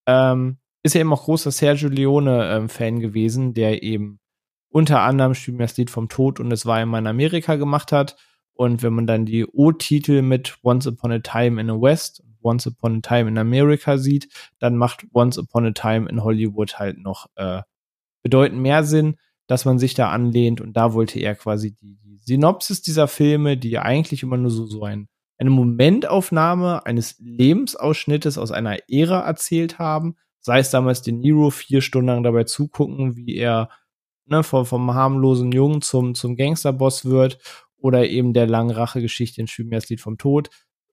Ähm, 0.08 0.58
ist 0.84 0.96
er 0.96 1.02
eben 1.02 1.14
auch 1.14 1.24
großer 1.24 1.52
Sergio 1.52 1.90
Leone-Fan 1.90 2.96
ähm, 2.96 3.00
gewesen, 3.00 3.54
der 3.54 3.84
eben 3.84 4.20
unter 4.70 5.02
anderem 5.02 5.34
Spiel 5.34 5.58
das 5.58 5.78
Lied 5.78 5.90
vom 5.90 6.10
Tod 6.10 6.40
und 6.40 6.52
es 6.52 6.66
war 6.66 6.78
einmal 6.78 7.02
in 7.02 7.08
Amerika 7.08 7.56
gemacht 7.56 7.92
hat. 7.92 8.16
Und 8.54 8.84
wenn 8.84 8.94
man 8.94 9.08
dann 9.08 9.26
die 9.26 9.46
O-Titel 9.46 10.22
mit 10.22 10.58
Once 10.64 10.86
Upon 10.86 11.12
a 11.12 11.20
Time 11.20 11.60
in 11.60 11.68
the 11.68 11.82
West, 11.82 12.24
Once 12.42 12.68
Upon 12.68 12.98
a 12.98 13.00
Time 13.02 13.30
in 13.30 13.38
America 13.38 13.98
sieht, 13.98 14.30
dann 14.60 14.76
macht 14.76 15.06
Once 15.14 15.38
Upon 15.38 15.66
a 15.66 15.72
Time 15.72 16.10
in 16.10 16.24
Hollywood 16.24 16.78
halt 16.78 16.98
noch 17.00 17.28
äh, 17.36 17.62
bedeutend 18.22 18.62
mehr 18.62 18.84
Sinn, 18.84 19.16
dass 19.48 19.66
man 19.66 19.80
sich 19.80 19.94
da 19.94 20.12
anlehnt. 20.12 20.62
Und 20.62 20.74
da 20.74 20.94
wollte 20.94 21.20
er 21.20 21.36
quasi 21.36 21.74
die, 21.74 21.98
die 22.04 22.18
Synopsis 22.18 22.82
dieser 22.82 23.08
Filme, 23.08 23.58
die 23.58 23.80
eigentlich 23.80 24.24
immer 24.24 24.38
nur 24.38 24.52
so, 24.52 24.66
so 24.66 24.84
ein, 24.84 25.08
eine 25.38 25.50
Momentaufnahme 25.50 26.86
eines 26.86 27.18
Lebensausschnittes 27.20 28.38
aus 28.38 28.52
einer 28.52 28.78
Ära 28.90 29.22
erzählt 29.22 29.80
haben. 29.80 30.16
Sei 30.42 30.60
es 30.60 30.70
damals 30.70 31.02
den 31.02 31.20
Nero 31.20 31.50
vier 31.50 31.82
Stunden 31.82 32.08
lang 32.08 32.24
dabei 32.24 32.46
zugucken, 32.46 33.16
wie 33.16 33.36
er 33.36 33.70
ne, 34.26 34.44
vom, 34.44 34.66
vom 34.66 34.94
harmlosen 34.94 35.52
Jungen 35.52 35.82
zum, 35.82 36.16
zum 36.16 36.36
Gangsterboss 36.36 37.06
wird 37.06 37.40
oder 37.78 38.08
eben 38.08 38.34
der 38.34 38.48
langen 38.48 38.72
Rachegeschichte 38.72 39.42
in 39.42 39.48
Schübmers 39.48 39.90
Lied 39.90 40.02
vom 40.02 40.18
Tod. 40.18 40.50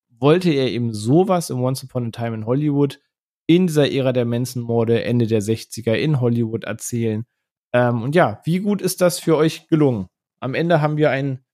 Wollte 0.09 0.51
er 0.51 0.71
eben 0.71 0.93
sowas 0.93 1.51
im 1.51 1.61
Once 1.61 1.85
Upon 1.85 2.07
a 2.07 2.11
Time 2.11 2.35
in 2.35 2.47
Hollywood 2.47 3.01
in 3.47 3.67
dieser 3.67 3.91
Ära 3.91 4.13
der 4.13 4.25
Manson-Morde 4.25 5.05
Ende 5.05 5.27
der 5.27 5.43
60er 5.43 5.93
in 5.93 6.21
Hollywood 6.21 6.65
erzählen. 6.65 7.25
Ähm, 7.73 8.03
und 8.03 8.15
ja, 8.15 8.41
wie 8.45 8.61
gut 8.61 8.83
ist 8.83 9.01
das 9.01 9.21
für 9.21 9.37
euch 9.37 9.69
gelungen? 9.69 10.09
Am 10.41 10.55
Ende 10.55 10.81
haben 10.81 10.97
wir 10.97 11.11
ein 11.11 11.45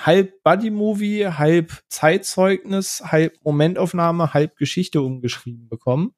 halb 0.00 0.42
Buddy-Movie, 0.42 1.26
halb 1.26 1.82
Zeitzeugnis, 1.88 3.02
halb 3.04 3.36
Momentaufnahme, 3.44 4.32
halb 4.34 4.56
Geschichte 4.56 5.02
umgeschrieben 5.02 5.68
bekommen. 5.68 6.14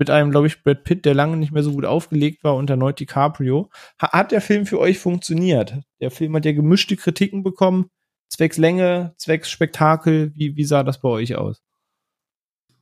Mit 0.00 0.08
einem, 0.08 0.30
glaube 0.30 0.46
ich, 0.46 0.62
Brad 0.62 0.82
Pitt, 0.82 1.04
der 1.04 1.12
lange 1.12 1.36
nicht 1.36 1.52
mehr 1.52 1.62
so 1.62 1.72
gut 1.74 1.84
aufgelegt 1.84 2.42
war, 2.42 2.56
und 2.56 2.70
erneut 2.70 2.98
DiCaprio. 2.98 3.68
Hat 3.98 4.32
der 4.32 4.40
Film 4.40 4.64
für 4.64 4.80
euch 4.80 4.98
funktioniert? 4.98 5.74
Der 6.00 6.10
Film 6.10 6.34
hat 6.34 6.46
ja 6.46 6.52
gemischte 6.52 6.96
Kritiken 6.96 7.42
bekommen, 7.42 7.90
zwecks 8.30 8.56
Länge, 8.56 9.12
zwecks 9.18 9.50
Spektakel. 9.50 10.32
Wie, 10.34 10.56
wie 10.56 10.64
sah 10.64 10.84
das 10.84 11.02
bei 11.02 11.10
euch 11.10 11.36
aus? 11.36 11.62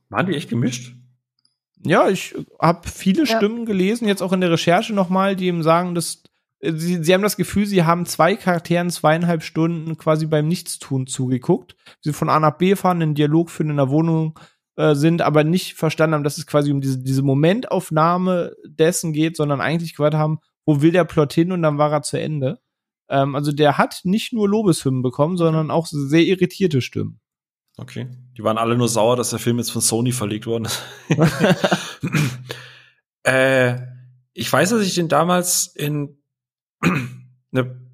Waren 0.07 0.27
die 0.27 0.35
echt 0.35 0.49
gemischt? 0.49 0.95
Ja, 1.83 2.07
ich 2.07 2.35
habe 2.57 2.87
viele 2.87 3.25
ja. 3.25 3.37
Stimmen 3.37 3.65
gelesen, 3.65 4.07
jetzt 4.07 4.21
auch 4.21 4.31
in 4.31 4.39
der 4.39 4.51
Recherche 4.51 4.93
nochmal, 4.93 5.35
die 5.35 5.47
ihm 5.47 5.61
sagen, 5.61 5.95
dass 5.95 6.23
Sie, 6.61 7.01
sie 7.01 7.13
haben 7.13 7.21
das 7.21 7.37
Gefühl, 7.37 7.65
sie 7.65 7.83
haben 7.83 8.05
zwei 8.05 8.35
Charakteren 8.35 8.89
zweieinhalb 8.89 9.43
Stunden 9.43 9.97
quasi 9.97 10.25
beim 10.25 10.49
Nichtstun 10.49 11.07
zugeguckt. 11.07 11.77
Sie 12.01 12.11
von 12.11 12.27
A 12.27 12.37
nach 12.37 12.57
B 12.57 12.75
fahren, 12.75 13.01
einen 13.01 13.15
Dialog 13.15 13.49
führen 13.49 13.69
in 13.69 13.77
der 13.77 13.89
Wohnung 13.89 14.37
äh, 14.79 14.95
sind, 14.95 15.21
aber 15.21 15.43
nicht 15.43 15.73
verstanden 15.73 16.13
haben, 16.13 16.23
dass 16.23 16.37
es 16.37 16.47
quasi 16.47 16.71
um 16.71 16.79
diese, 16.79 16.99
diese 16.99 17.21
Momentaufnahme 17.21 18.55
dessen 18.63 19.11
geht, 19.11 19.35
sondern 19.35 19.59
eigentlich 19.59 19.93
gehört 19.93 20.13
haben, 20.13 20.39
wo 20.65 20.81
will 20.81 20.93
der 20.93 21.03
Plot 21.03 21.33
hin 21.33 21.51
und 21.51 21.61
dann 21.61 21.77
war 21.77 21.91
er 21.91 22.01
zu 22.01 22.17
Ende. 22.17 22.61
Ähm, 23.09 23.35
also 23.35 23.51
der 23.51 23.77
hat 23.77 23.99
nicht 24.05 24.31
nur 24.31 24.47
Lobeshymnen 24.47 25.01
bekommen, 25.01 25.35
sondern 25.35 25.69
auch 25.69 25.85
sehr 25.85 26.21
irritierte 26.21 26.81
Stimmen. 26.81 27.19
Okay. 27.75 28.07
Die 28.37 28.43
waren 28.45 28.57
alle 28.57 28.77
nur 28.77 28.87
sauer, 28.87 29.17
dass 29.17 29.31
der 29.31 29.39
Film 29.39 29.57
jetzt 29.57 29.71
von 29.71 29.81
Sony 29.81 30.13
verlegt 30.13 30.47
worden 30.47 30.63
ist. 30.63 30.81
äh, 33.23 33.81
ich 34.33 34.49
weiß, 34.49 34.69
dass 34.69 34.83
ich 34.83 34.95
den 34.95 35.09
damals 35.09 35.67
in 35.75 36.23
eine 36.81 37.85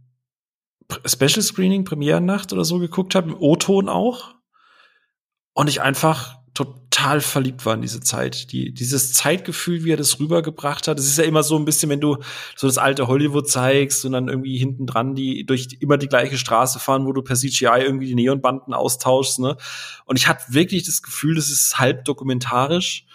Special 1.04 1.42
Screening, 1.42 1.84
Premierennacht 1.84 2.54
oder 2.54 2.64
so 2.64 2.78
geguckt 2.78 3.16
habe, 3.16 3.30
im 3.30 3.36
O-Ton 3.40 3.90
auch. 3.90 4.36
Und 5.54 5.68
ich 5.68 5.82
einfach 5.82 6.45
total 6.56 7.22
verliebt 7.22 7.66
war 7.66 7.76
in 7.76 7.82
diese 7.82 8.00
Zeit. 8.00 8.52
Die, 8.52 8.74
dieses 8.74 9.14
Zeitgefühl, 9.14 9.84
wie 9.84 9.92
er 9.92 9.98
das 9.98 10.20
rübergebracht 10.20 10.88
hat. 10.88 10.98
Es 10.98 11.06
ist 11.06 11.18
ja 11.18 11.26
immer 11.26 11.44
so 11.44 11.58
ein 11.58 11.66
bisschen, 11.66 11.90
wenn 11.90 12.00
du 12.00 12.18
so 12.56 12.66
das 12.66 12.78
alte 12.78 13.08
Hollywood 13.08 13.48
zeigst 13.48 14.06
und 14.06 14.14
dann 14.14 14.30
irgendwie 14.30 14.58
hinten 14.58 14.88
dran 14.88 15.14
die 15.14 15.46
durch 15.46 15.68
immer 15.82 15.98
die 15.98 16.08
gleiche 16.08 16.38
Straße 16.38 16.80
fahren, 16.80 17.06
wo 17.06 17.12
du 17.12 17.22
per 17.22 17.36
CGI 17.36 17.82
irgendwie 17.82 18.08
die 18.08 18.16
Neonbanden 18.16 18.74
austauschst, 18.74 19.40
ne? 19.40 19.58
Und 20.06 20.18
ich 20.18 20.28
hatte 20.28 20.46
wirklich 20.48 20.84
das 20.84 21.04
Gefühl, 21.04 21.36
das 21.36 21.52
ist 21.52 21.78
halb 21.78 22.06
dokumentarisch. 22.06 23.06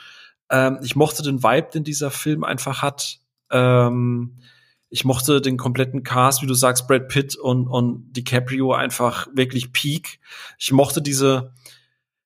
Ähm, 0.50 0.78
ich 0.82 0.94
mochte 0.94 1.22
den 1.22 1.42
Vibe, 1.42 1.70
den 1.72 1.84
dieser 1.84 2.10
Film 2.10 2.44
einfach 2.44 2.82
hat. 2.82 3.20
Ähm, 3.50 4.36
ich 4.90 5.04
mochte 5.04 5.40
den 5.40 5.56
kompletten 5.56 6.02
Cast, 6.02 6.42
wie 6.42 6.46
du 6.46 6.54
sagst, 6.54 6.88
Brad 6.88 7.08
Pitt 7.08 7.36
und, 7.36 7.68
und 7.68 8.12
DiCaprio 8.12 8.74
einfach 8.74 9.28
wirklich 9.34 9.72
peak. 9.72 10.18
Ich 10.58 10.72
mochte 10.72 11.00
diese, 11.00 11.54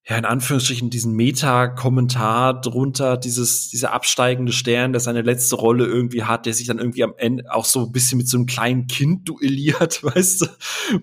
ja, 0.06 0.18
in 0.18 0.26
Anführungsstrichen, 0.26 0.90
diesen 0.90 1.14
Meta-Kommentar 1.14 2.60
drunter, 2.60 3.16
dieses, 3.16 3.70
dieser 3.70 3.94
absteigende 3.94 4.52
Stern, 4.52 4.92
der 4.92 5.00
seine 5.00 5.22
letzte 5.22 5.56
Rolle 5.56 5.86
irgendwie 5.86 6.24
hat, 6.24 6.44
der 6.44 6.52
sich 6.52 6.66
dann 6.66 6.78
irgendwie 6.78 7.04
am 7.04 7.14
Ende 7.16 7.50
auch 7.50 7.64
so 7.64 7.86
ein 7.86 7.92
bisschen 7.92 8.18
mit 8.18 8.28
so 8.28 8.36
einem 8.36 8.44
kleinen 8.44 8.86
Kind 8.86 9.26
duelliert, 9.30 10.04
weißt 10.04 10.42
du, 10.42 10.46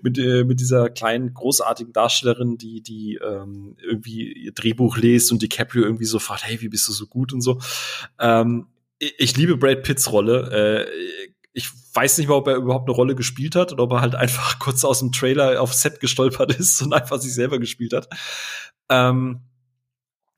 mit, 0.02 0.18
äh, 0.18 0.44
mit 0.44 0.60
dieser 0.60 0.88
kleinen, 0.88 1.34
großartigen 1.34 1.92
Darstellerin, 1.92 2.58
die, 2.58 2.80
die 2.80 3.18
ähm, 3.20 3.76
irgendwie 3.82 4.32
ihr 4.32 4.52
Drehbuch 4.52 4.96
liest 4.96 5.32
und 5.32 5.42
DiCaprio 5.42 5.82
irgendwie 5.82 6.04
so 6.04 6.20
fragt, 6.20 6.46
hey, 6.46 6.60
wie 6.60 6.68
bist 6.68 6.86
du 6.86 6.92
so 6.92 7.08
gut 7.08 7.32
und 7.32 7.40
so. 7.40 7.58
Ähm, 8.20 8.68
ich 8.98 9.36
liebe 9.36 9.56
Brad 9.56 9.82
Pitts 9.82 10.12
Rolle. 10.12 10.86
Äh, 10.86 11.22
ich 11.54 11.68
weiß 11.94 12.18
nicht 12.18 12.28
mal, 12.28 12.36
ob 12.36 12.46
er 12.46 12.54
überhaupt 12.56 12.88
eine 12.88 12.94
Rolle 12.94 13.14
gespielt 13.14 13.56
hat 13.56 13.72
oder 13.72 13.82
ob 13.82 13.92
er 13.92 14.00
halt 14.00 14.14
einfach 14.14 14.58
kurz 14.60 14.84
aus 14.84 15.00
dem 15.00 15.12
Trailer 15.12 15.60
auf 15.60 15.74
Set 15.74 15.98
gestolpert 15.98 16.54
ist 16.54 16.80
und 16.82 16.92
einfach 16.92 17.20
sich 17.20 17.34
selber 17.34 17.58
gespielt 17.58 17.92
hat. 17.92 18.08
Ähm, 18.88 19.40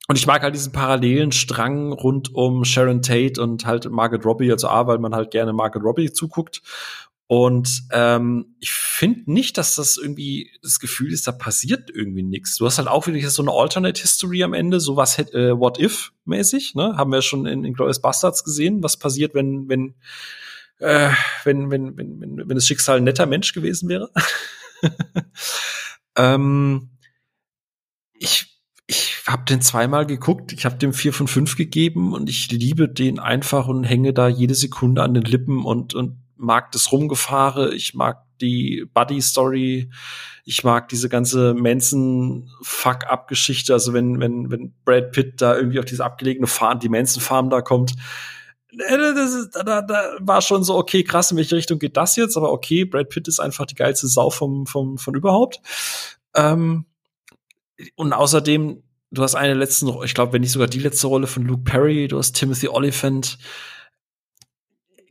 und 0.06 0.16
ich 0.16 0.26
mag 0.26 0.42
halt 0.42 0.54
diesen 0.54 0.72
parallelen 0.72 1.32
Strang 1.32 1.92
rund 1.92 2.34
um 2.34 2.64
Sharon 2.64 3.00
Tate 3.02 3.40
und 3.40 3.64
halt 3.64 3.90
Margaret 3.90 4.24
Robbie, 4.26 4.52
also 4.52 4.68
A, 4.68 4.86
weil 4.86 4.98
man 4.98 5.14
halt 5.14 5.30
gerne 5.30 5.52
Margaret 5.54 5.84
Robbie 5.84 6.12
zuguckt 6.12 6.62
Und 7.26 7.84
ähm, 7.90 8.54
ich 8.60 8.70
finde 8.70 9.32
nicht, 9.32 9.56
dass 9.56 9.76
das 9.76 9.96
irgendwie 9.96 10.50
das 10.62 10.78
Gefühl 10.78 11.10
ist, 11.10 11.26
da 11.26 11.32
passiert 11.32 11.90
irgendwie 11.90 12.22
nichts. 12.22 12.58
Du 12.58 12.66
hast 12.66 12.76
halt 12.76 12.88
auch 12.88 13.06
wieder 13.06 13.30
so 13.30 13.42
eine 13.42 13.52
Alternate 13.52 14.00
History 14.00 14.42
am 14.44 14.52
Ende, 14.52 14.78
sowas 14.78 15.18
äh, 15.18 15.58
What 15.58 15.80
If 15.80 16.12
mäßig, 16.26 16.74
ne? 16.74 16.96
Haben 16.98 17.12
wir 17.12 17.22
schon 17.22 17.46
in, 17.46 17.64
in 17.64 17.72
Glorious 17.72 18.02
Bastards 18.02 18.44
gesehen, 18.44 18.82
was 18.82 18.98
passiert, 18.98 19.34
wenn 19.34 19.68
wenn 19.70 19.94
äh, 20.80 21.10
wenn, 21.44 21.70
wenn 21.70 21.96
wenn 21.96 22.20
wenn 22.20 22.36
wenn 22.48 22.54
das 22.54 22.66
Schicksal 22.66 22.98
ein 22.98 23.04
netter 23.04 23.26
Mensch 23.26 23.54
gewesen 23.54 23.88
wäre. 23.88 24.10
ähm, 26.16 26.90
ich 28.14 28.50
ich 28.86 29.22
habe 29.26 29.44
den 29.44 29.62
zweimal 29.62 30.04
geguckt, 30.04 30.52
ich 30.52 30.66
habe 30.66 30.76
dem 30.76 30.92
vier 30.92 31.14
von 31.14 31.26
fünf 31.26 31.56
gegeben 31.56 32.12
und 32.12 32.28
ich 32.28 32.50
liebe 32.50 32.88
den 32.88 33.18
einfach 33.18 33.66
und 33.66 33.84
hänge 33.84 34.12
da 34.12 34.28
jede 34.28 34.54
Sekunde 34.54 35.02
an 35.02 35.14
den 35.14 35.24
Lippen 35.24 35.64
und 35.64 35.94
und 35.94 36.18
mag 36.36 36.72
das 36.72 36.92
Rumgefahre, 36.92 37.74
ich 37.74 37.94
mag 37.94 38.22
die 38.40 38.84
Buddy-Story, 38.92 39.90
ich 40.44 40.64
mag 40.64 40.88
diese 40.88 41.08
ganze 41.08 41.54
Manson-Fuck-Up-Geschichte, 41.54 43.72
also 43.72 43.94
wenn, 43.94 44.18
wenn, 44.20 44.50
wenn 44.50 44.74
Brad 44.84 45.12
Pitt 45.12 45.40
da 45.40 45.54
irgendwie 45.56 45.78
auf 45.78 45.84
diese 45.84 46.04
abgelegene 46.04 46.48
Farm, 46.48 46.80
die 46.80 46.88
Manson-Farm 46.88 47.50
da 47.50 47.62
kommt, 47.62 47.92
äh, 48.72 48.96
ist, 48.96 49.50
da, 49.54 49.82
da 49.82 50.16
war 50.20 50.42
schon 50.42 50.64
so, 50.64 50.76
okay, 50.76 51.04
krass, 51.04 51.30
in 51.30 51.36
welche 51.36 51.54
Richtung 51.56 51.78
geht 51.78 51.96
das 51.96 52.16
jetzt? 52.16 52.36
Aber 52.36 52.50
okay, 52.52 52.84
Brad 52.84 53.08
Pitt 53.08 53.28
ist 53.28 53.38
einfach 53.40 53.66
die 53.66 53.76
geilste 53.76 54.08
Sau 54.08 54.30
vom, 54.30 54.66
vom, 54.66 54.98
von 54.98 55.14
überhaupt. 55.14 55.60
Ähm, 56.34 56.86
und 57.96 58.12
außerdem, 58.12 58.82
du 59.10 59.22
hast 59.22 59.34
eine 59.34 59.54
letzte, 59.54 59.86
ich 60.04 60.14
glaube, 60.14 60.32
wenn 60.32 60.40
nicht 60.40 60.52
sogar 60.52 60.68
die 60.68 60.80
letzte 60.80 61.06
Rolle 61.06 61.26
von 61.26 61.44
Luke 61.44 61.64
Perry, 61.64 62.08
du 62.08 62.18
hast 62.18 62.32
Timothy 62.32 62.68
Oliphant, 62.68 63.38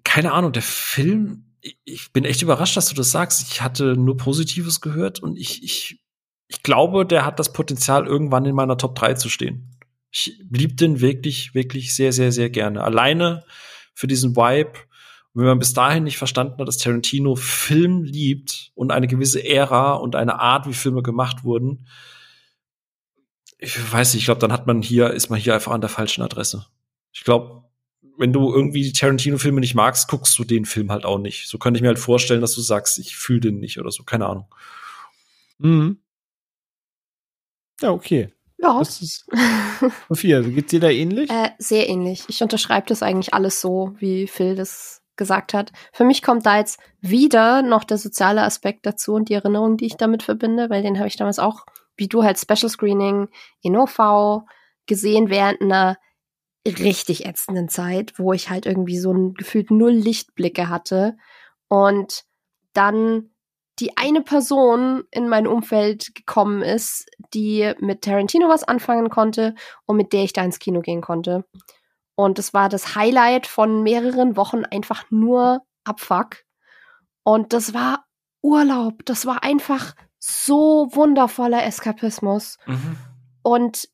keine 0.03 0.33
Ahnung, 0.33 0.51
der 0.51 0.61
Film, 0.61 1.45
ich 1.85 2.11
bin 2.11 2.25
echt 2.25 2.42
überrascht, 2.42 2.75
dass 2.77 2.90
du 2.90 2.95
das 2.95 3.11
sagst. 3.11 3.51
Ich 3.51 3.61
hatte 3.61 3.95
nur 3.95 4.17
Positives 4.17 4.82
gehört 4.82 5.19
und 5.19 5.38
ich, 5.38 5.64
ich, 5.64 6.01
ich 6.48 6.61
glaube, 6.61 7.06
der 7.06 7.25
hat 7.25 7.40
das 7.40 7.53
Potenzial, 7.53 8.06
irgendwann 8.06 8.45
in 8.45 8.56
meiner 8.56 8.77
Top 8.77 8.95
3 8.95 9.14
zu 9.14 9.30
stehen. 9.30 9.77
Ich 10.11 10.38
lieb 10.51 10.77
den 10.77 11.01
wirklich, 11.01 11.56
wirklich 11.56 11.95
sehr, 11.95 12.11
sehr, 12.14 12.32
sehr 12.32 12.50
gerne. 12.50 12.83
Alleine 12.83 13.43
für 13.95 14.08
diesen 14.08 14.35
Vibe. 14.35 14.74
wenn 15.33 15.45
man 15.45 15.59
bis 15.59 15.74
dahin 15.74 16.03
nicht 16.03 16.17
verstanden 16.17 16.59
hat, 16.59 16.67
dass 16.67 16.77
Tarantino 16.77 17.35
Film 17.35 18.03
liebt 18.03 18.72
und 18.75 18.92
eine 18.92 19.08
gewisse 19.08 19.43
Ära 19.43 19.93
und 19.93 20.16
eine 20.16 20.40
Art, 20.40 20.67
wie 20.67 20.74
Filme 20.74 21.01
gemacht 21.01 21.43
wurden, 21.43 21.88
ich 23.64 23.92
weiß 23.92 24.14
nicht, 24.14 24.22
ich 24.22 24.25
glaube, 24.25 24.42
dann 24.42 24.51
hat 24.51 24.67
man 24.67 24.82
hier, 24.82 25.11
ist 25.11 25.30
man 25.30 25.40
hier 25.40 25.53
einfach 25.53 25.72
an 25.72 25.82
der 25.82 25.90
falschen 25.90 26.22
Adresse. 26.22 26.66
Ich 27.14 27.24
glaube, 27.24 27.64
wenn 28.17 28.33
du 28.33 28.53
irgendwie 28.53 28.83
die 28.83 28.93
Tarantino-Filme 28.93 29.59
nicht 29.59 29.74
magst, 29.74 30.08
guckst 30.08 30.38
du 30.38 30.43
den 30.43 30.66
Film 30.66 30.92
halt 30.92 31.06
auch 31.06 31.17
nicht. 31.17 31.48
So 31.48 31.58
könnte 31.58 31.77
ich 31.77 31.82
mir 31.82 31.88
halt 31.88 32.00
vorstellen, 32.00 32.42
dass 32.42 32.53
du 32.53 32.61
sagst, 32.61 33.00
ich 33.00 33.16
fühle 33.16 33.40
den 33.40 33.59
nicht 33.59 33.80
oder 33.80 33.92
so, 33.92 34.03
keine 34.03 34.27
Ahnung. 34.27 34.45
Mhm. 35.59 36.00
Ja, 37.82 37.92
okay. 37.92 38.33
Ja. 38.58 38.80
Das 38.80 39.01
ist 39.01 39.27
Sophia, 40.09 40.42
geht's 40.42 40.72
dir 40.72 40.80
da 40.80 40.90
ähnlich? 40.90 41.30
Äh, 41.30 41.50
sehr 41.58 41.90
ähnlich. 41.90 42.24
Ich 42.27 42.42
unterschreibe 42.42 42.88
das 42.88 43.01
eigentlich 43.01 43.33
alles 43.33 43.61
so, 43.61 43.95
wie 43.98 44.27
Phil 44.27 44.56
das 44.56 45.01
gesagt 45.16 45.53
hat. 45.53 45.72
Für 45.92 46.06
mich 46.06 46.22
kommt 46.22 46.45
da 46.45 46.58
jetzt 46.58 46.80
wieder 47.01 47.61
noch 47.61 47.83
der 47.83 47.98
soziale 47.98 48.43
Aspekt 48.43 48.85
dazu 48.85 49.14
und 49.14 49.30
die 49.30 49.33
Erinnerung, 49.33 49.77
die 49.77 49.85
ich 49.85 49.95
damit 49.95 50.24
verbinde, 50.24 50.69
weil 50.69 50.82
den 50.82 50.98
habe 50.98 51.08
ich 51.08 51.17
damals 51.17 51.40
auch, 51.40 51.66
wie 51.98 52.08
du 52.08 52.24
halt 52.24 52.40
Special 52.40 52.70
Screening 52.70 53.30
in 53.62 53.78
OV 53.78 54.44
gesehen 54.86 55.30
während 55.30 55.62
einer 55.62 55.98
richtig 56.66 57.26
ätzenden 57.26 57.70
Zeit, 57.70 58.18
wo 58.18 58.34
ich 58.34 58.50
halt 58.50 58.66
irgendwie 58.66 58.98
so 58.98 59.12
ein 59.12 59.34
gefühlt 59.34 59.70
null 59.72 59.92
Lichtblicke 59.92 60.70
hatte 60.70 61.18
und 61.68 62.24
dann 62.74 63.32
die 63.80 63.98
eine 63.98 64.22
Person 64.22 65.04
in 65.12 65.28
mein 65.28 65.48
Umfeld 65.48 66.14
gekommen 66.16 66.62
ist, 66.62 67.10
die 67.34 67.74
mit 67.80 68.04
Tarantino 68.04 68.48
was 68.48 68.64
anfangen 68.64 69.10
konnte 69.10 69.56
und 69.86 69.98
mit 69.98 70.14
der 70.14 70.24
ich 70.24 70.34
da 70.34 70.44
ins 70.44 70.60
Kino 70.60 70.82
gehen 70.82 71.02
konnte. 71.02 71.44
Und 72.16 72.38
es 72.38 72.54
war 72.54 72.70
das 72.70 72.96
Highlight 72.96 73.48
von 73.48 73.82
mehreren 73.82 74.38
Wochen 74.38 74.66
einfach 74.66 75.10
nur 75.10 75.62
Abfuck. 75.84 76.44
Und 77.24 77.54
das 77.54 77.74
war 77.74 78.06
Urlaub. 78.44 79.04
Das 79.06 79.26
war 79.26 79.44
einfach 79.44 79.96
so 80.26 80.88
wundervoller 80.93 81.66
Eskapismus. 81.66 82.58
Mhm. 82.66 82.98
Und 83.42 83.90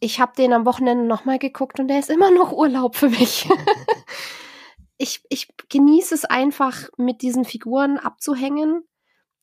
ich 0.00 0.18
habe 0.18 0.32
den 0.36 0.52
am 0.52 0.66
Wochenende 0.66 1.04
nochmal 1.04 1.38
geguckt 1.38 1.78
und 1.78 1.86
der 1.86 2.00
ist 2.00 2.10
immer 2.10 2.32
noch 2.32 2.52
Urlaub 2.52 2.96
für 2.96 3.08
mich. 3.08 3.48
ich, 4.98 5.22
ich 5.28 5.48
genieße 5.68 6.16
es 6.16 6.24
einfach, 6.24 6.88
mit 6.96 7.22
diesen 7.22 7.44
Figuren 7.44 7.96
abzuhängen, 7.98 8.82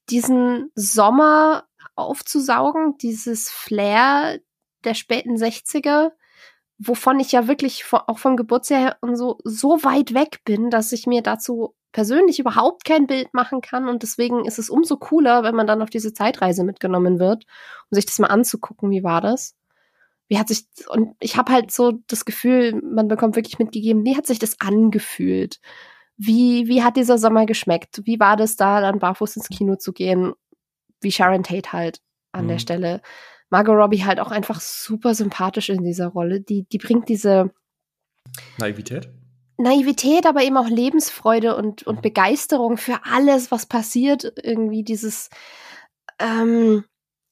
diesen 0.09 0.71
Sommer 0.75 1.67
aufzusaugen, 1.95 2.97
dieses 2.97 3.49
Flair 3.49 4.39
der 4.83 4.93
späten 4.93 5.37
60er, 5.37 6.11
wovon 6.77 7.21
ich 7.21 7.31
ja 7.31 7.47
wirklich 7.47 7.85
auch 7.91 8.19
vom 8.19 8.35
Geburtsjahr 8.35 8.97
und 8.99 9.15
so, 9.15 9.37
so 9.45 9.85
weit 9.85 10.13
weg 10.13 10.41
bin, 10.43 10.69
dass 10.69 10.91
ich 10.91 11.07
mir 11.07 11.21
dazu 11.21 11.75
persönlich 11.95 12.39
überhaupt 12.39 12.83
kein 12.83 13.07
Bild 13.07 13.33
machen 13.33 13.61
kann 13.61 13.87
und 13.87 14.03
deswegen 14.03 14.45
ist 14.45 14.59
es 14.59 14.69
umso 14.69 14.97
cooler, 14.97 15.43
wenn 15.43 15.55
man 15.55 15.65
dann 15.65 15.81
auf 15.81 15.89
diese 15.89 16.13
Zeitreise 16.13 16.63
mitgenommen 16.63 17.19
wird, 17.19 17.45
um 17.89 17.95
sich 17.95 18.05
das 18.05 18.19
mal 18.19 18.27
anzugucken, 18.27 18.91
wie 18.91 19.03
war 19.03 19.21
das 19.21 19.55
wie 20.27 20.39
hat 20.39 20.47
sich, 20.47 20.65
und 20.89 21.15
ich 21.19 21.37
habe 21.37 21.51
halt 21.51 21.71
so 21.71 21.99
das 22.07 22.25
Gefühl, 22.25 22.81
man 22.81 23.07
bekommt 23.07 23.35
wirklich 23.35 23.59
mitgegeben, 23.59 24.03
wie 24.05 24.17
hat 24.17 24.25
sich 24.25 24.39
das 24.39 24.59
angefühlt? 24.59 25.59
Wie, 26.17 26.67
wie 26.67 26.81
hat 26.81 26.97
dieser 26.97 27.17
Sommer 27.17 27.45
geschmeckt? 27.45 28.01
Wie 28.05 28.19
war 28.19 28.37
das 28.37 28.55
da, 28.55 28.81
dann 28.81 28.99
barfuß 28.99 29.35
ins 29.35 29.49
Kino 29.49 29.75
zu 29.75 29.93
gehen? 29.93 30.33
Wie 31.01 31.11
Sharon 31.11 31.43
Tate 31.43 31.73
halt 31.73 32.01
an 32.31 32.45
mhm. 32.45 32.49
der 32.49 32.59
Stelle. 32.59 33.01
Margot 33.49 33.75
Robbie 33.75 34.03
halt 34.03 34.19
auch 34.19 34.31
einfach 34.31 34.59
super 34.61 35.13
sympathisch 35.13 35.69
in 35.69 35.83
dieser 35.83 36.07
Rolle. 36.07 36.41
Die, 36.41 36.63
die 36.63 36.77
bringt 36.77 37.09
diese 37.09 37.51
Naivität? 38.57 39.09
Naivität, 39.57 40.25
aber 40.25 40.43
eben 40.43 40.57
auch 40.57 40.67
Lebensfreude 40.67 41.55
und, 41.55 41.83
und 41.83 42.01
Begeisterung 42.01 42.77
für 42.77 42.99
alles, 43.05 43.51
was 43.51 43.65
passiert. 43.65 44.33
Irgendwie 44.43 44.83
dieses, 44.83 45.29
ähm, 46.19 46.83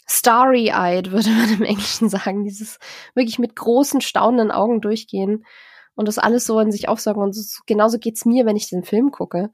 starry-eyed, 0.07 1.11
würde 1.11 1.29
man 1.29 1.49
im 1.53 1.63
Englischen 1.63 2.09
sagen. 2.09 2.43
Dieses 2.43 2.79
wirklich 3.13 3.39
mit 3.39 3.55
großen, 3.55 4.01
staunenden 4.01 4.51
Augen 4.51 4.81
durchgehen 4.81 5.45
und 5.95 6.07
das 6.07 6.17
alles 6.17 6.45
so 6.45 6.59
in 6.59 6.71
sich 6.71 6.87
aufsaugen. 6.87 7.21
Und 7.21 7.33
so, 7.33 7.61
genauso 7.65 7.99
geht's 7.99 8.25
mir, 8.25 8.45
wenn 8.45 8.55
ich 8.55 8.69
den 8.69 8.83
Film 8.83 9.11
gucke. 9.11 9.51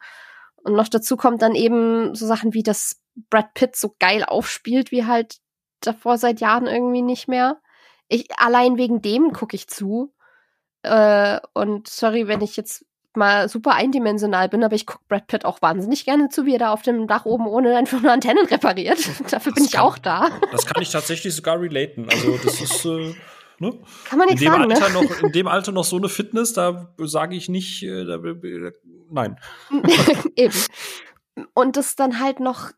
Und 0.64 0.73
noch 0.73 0.89
dazu 0.89 1.17
kommt 1.17 1.41
dann 1.41 1.56
eben 1.56 2.15
so 2.15 2.25
Sachen 2.25 2.53
wie, 2.53 2.64
dass 2.64 3.01
Brad 3.30 3.53
Pitt 3.53 3.75
so 3.75 3.95
geil 3.99 4.23
aufspielt, 4.23 4.91
wie 4.91 5.06
halt 5.06 5.38
davor 5.81 6.17
seit 6.17 6.41
Jahren 6.41 6.67
irgendwie 6.67 7.01
nicht 7.01 7.27
mehr. 7.27 7.61
Ich, 8.07 8.27
allein 8.38 8.77
wegen 8.77 9.01
dem 9.01 9.31
gucke 9.31 9.56
ich 9.56 9.67
zu. 9.67 10.14
Äh, 10.83 11.40
und 11.53 11.88
sorry, 11.88 12.27
wenn 12.27 12.41
ich 12.41 12.56
jetzt 12.56 12.85
mal 13.16 13.49
super 13.49 13.74
eindimensional 13.74 14.49
bin, 14.49 14.64
aber 14.64 14.75
ich 14.75 14.85
gucke 14.85 15.03
Brad 15.08 15.27
Pitt 15.27 15.45
auch 15.45 15.61
wahnsinnig 15.61 16.06
gerne 16.06 16.30
zu, 16.30 16.45
wie 16.45 16.53
er 16.53 16.59
da 16.59 16.74
auf 16.74 16.82
dem 16.82 17.08
Dach 17.08 17.25
oben 17.25 17.48
ohne 17.48 17.75
einfach 17.77 18.01
nur 18.01 18.11
Antennen 18.11 18.45
repariert. 18.45 18.99
Dafür 19.32 19.53
bin 19.53 19.64
das 19.64 19.74
ich 19.74 19.74
kann, 19.74 19.85
auch 19.85 19.98
da. 19.98 20.30
Das 20.51 20.66
kann 20.66 20.82
ich 20.82 20.91
tatsächlich 20.91 21.35
sogar 21.35 21.59
relaten. 21.59 22.08
Also 22.09 22.38
das 22.43 22.61
ist 22.61 22.85
äh, 22.85 23.14
ne? 23.59 23.80
Kann 24.06 24.19
man 24.19 24.27
nicht 24.27 24.41
in 24.41 24.51
dem 24.51 24.53
sagen, 24.53 24.67
ne? 24.67 24.75
Alter 24.75 24.90
ne? 24.90 25.08
noch, 25.08 25.19
in 25.24 25.32
dem 25.32 25.48
Alter 25.48 25.72
noch 25.72 25.83
so 25.83 25.98
eine 25.98 26.09
Fitness, 26.09 26.53
da 26.53 26.93
sage 26.98 27.35
ich 27.35 27.49
nicht, 27.49 27.83
äh, 27.83 28.06
da, 28.06 28.19
nein. 29.09 29.38
Eben. 30.35 30.56
Und 31.53 31.77
das 31.77 31.95
dann 31.95 32.19
halt 32.19 32.40
noch 32.40 32.72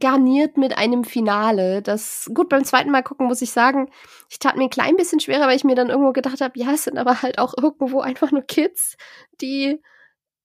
garniert 0.00 0.56
mit 0.56 0.76
einem 0.76 1.04
Finale. 1.04 1.82
Das 1.82 2.30
gut 2.34 2.48
beim 2.48 2.64
zweiten 2.64 2.90
Mal 2.90 3.02
gucken 3.02 3.26
muss 3.26 3.42
ich 3.42 3.50
sagen, 3.52 3.90
ich 4.28 4.38
tat 4.38 4.56
mir 4.56 4.64
ein 4.64 4.70
klein 4.70 4.96
bisschen 4.96 5.20
schwerer, 5.20 5.46
weil 5.46 5.56
ich 5.56 5.64
mir 5.64 5.74
dann 5.74 5.88
irgendwo 5.88 6.12
gedacht 6.12 6.40
habe, 6.40 6.58
ja, 6.58 6.72
es 6.72 6.84
sind 6.84 6.98
aber 6.98 7.22
halt 7.22 7.38
auch 7.38 7.54
irgendwo 7.56 8.00
einfach 8.00 8.30
nur 8.30 8.42
Kids, 8.42 8.96
die 9.40 9.80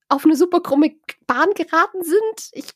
auf 0.10 0.26
eine 0.26 0.36
super 0.36 0.62
krumme 0.62 0.92
Bahn 1.28 1.50
geraten 1.56 2.04
sind. 2.04 2.50
Ich 2.54 2.74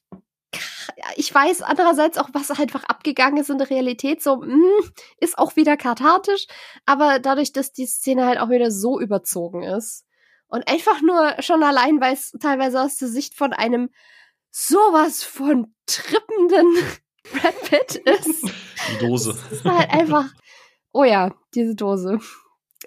ich 1.15 1.33
weiß 1.33 1.61
andererseits 1.61 2.17
auch, 2.17 2.29
was 2.33 2.51
einfach 2.51 2.85
abgegangen 2.85 3.37
ist 3.37 3.49
in 3.49 3.57
der 3.57 3.69
Realität, 3.69 4.23
so 4.23 4.37
mh, 4.37 4.45
hm, 4.45 4.91
ist 5.19 5.37
auch 5.37 5.55
wieder 5.55 5.77
kathartisch, 5.77 6.47
aber 6.85 7.19
dadurch, 7.19 7.51
dass 7.51 7.73
die 7.73 7.85
Szene 7.85 8.25
halt 8.25 8.39
auch 8.39 8.49
wieder 8.49 8.71
so 8.71 8.99
überzogen 8.99 9.63
ist 9.63 10.05
und 10.47 10.67
einfach 10.67 11.01
nur 11.01 11.35
schon 11.41 11.63
allein, 11.63 11.99
weil 12.01 12.13
es 12.13 12.31
teilweise 12.39 12.81
aus 12.81 12.97
der 12.97 13.09
Sicht 13.09 13.35
von 13.35 13.53
einem 13.53 13.89
sowas 14.57 15.23
von 15.23 15.73
trippenden 15.85 16.75
Brad 17.31 17.61
Pitt 17.69 17.95
ist. 17.95 18.43
Die 18.91 19.05
Dose. 19.05 19.37
Es 19.51 19.59
ist 19.59 19.65
halt 19.65 19.89
einfach, 19.91 20.25
oh 20.93 21.03
ja, 21.03 21.35
diese 21.53 21.75
Dose. 21.75 22.19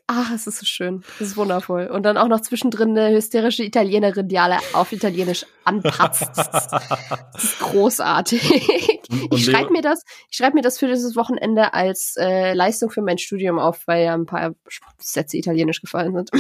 Ach, 0.07 0.33
es 0.33 0.47
ist 0.47 0.59
so 0.59 0.67
schön. 0.67 1.05
Es 1.17 1.29
ist 1.29 1.37
wundervoll. 1.37 1.87
Und 1.87 2.05
dann 2.05 2.17
auch 2.17 2.27
noch 2.27 2.41
zwischendrin 2.41 2.97
eine 2.99 3.15
hysterische 3.15 3.63
Italienerin, 3.63 4.27
die 4.29 4.39
alle 4.39 4.59
auf 4.73 4.93
Italienisch 4.93 5.47
anpatzt. 5.65 6.31
Das 6.37 7.45
ist 7.45 7.59
großartig. 7.61 9.01
Und 9.31 9.35
ich 9.35 9.45
schreibe 9.45 9.73
mir 9.73 9.83
das, 9.83 10.03
ich 10.31 10.37
schreibe 10.37 10.55
mir 10.55 10.63
das 10.63 10.79
für 10.79 10.89
dieses 10.89 11.15
Wochenende 11.15 11.75
als 11.75 12.15
äh, 12.17 12.55
Leistung 12.55 12.91
für 12.91 13.03
mein 13.03 13.19
Studium 13.19 13.59
auf, 13.59 13.87
weil 13.87 14.05
ja 14.05 14.15
ein 14.15 14.27
paar 14.27 14.55
Sätze 14.99 15.37
Italienisch 15.37 15.81
gefallen 15.81 16.15
sind. 16.15 16.31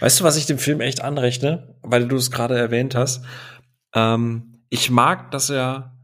Weißt 0.00 0.20
du, 0.20 0.24
was 0.24 0.36
ich 0.36 0.46
dem 0.46 0.58
Film 0.58 0.80
echt 0.80 1.02
anrechne, 1.02 1.76
weil 1.82 2.08
du 2.08 2.16
es 2.16 2.30
gerade 2.30 2.56
erwähnt 2.56 2.94
hast? 2.94 3.24
Ähm, 3.94 4.62
ich 4.68 4.90
mag, 4.90 5.30
dass 5.30 5.50
er 5.50 5.96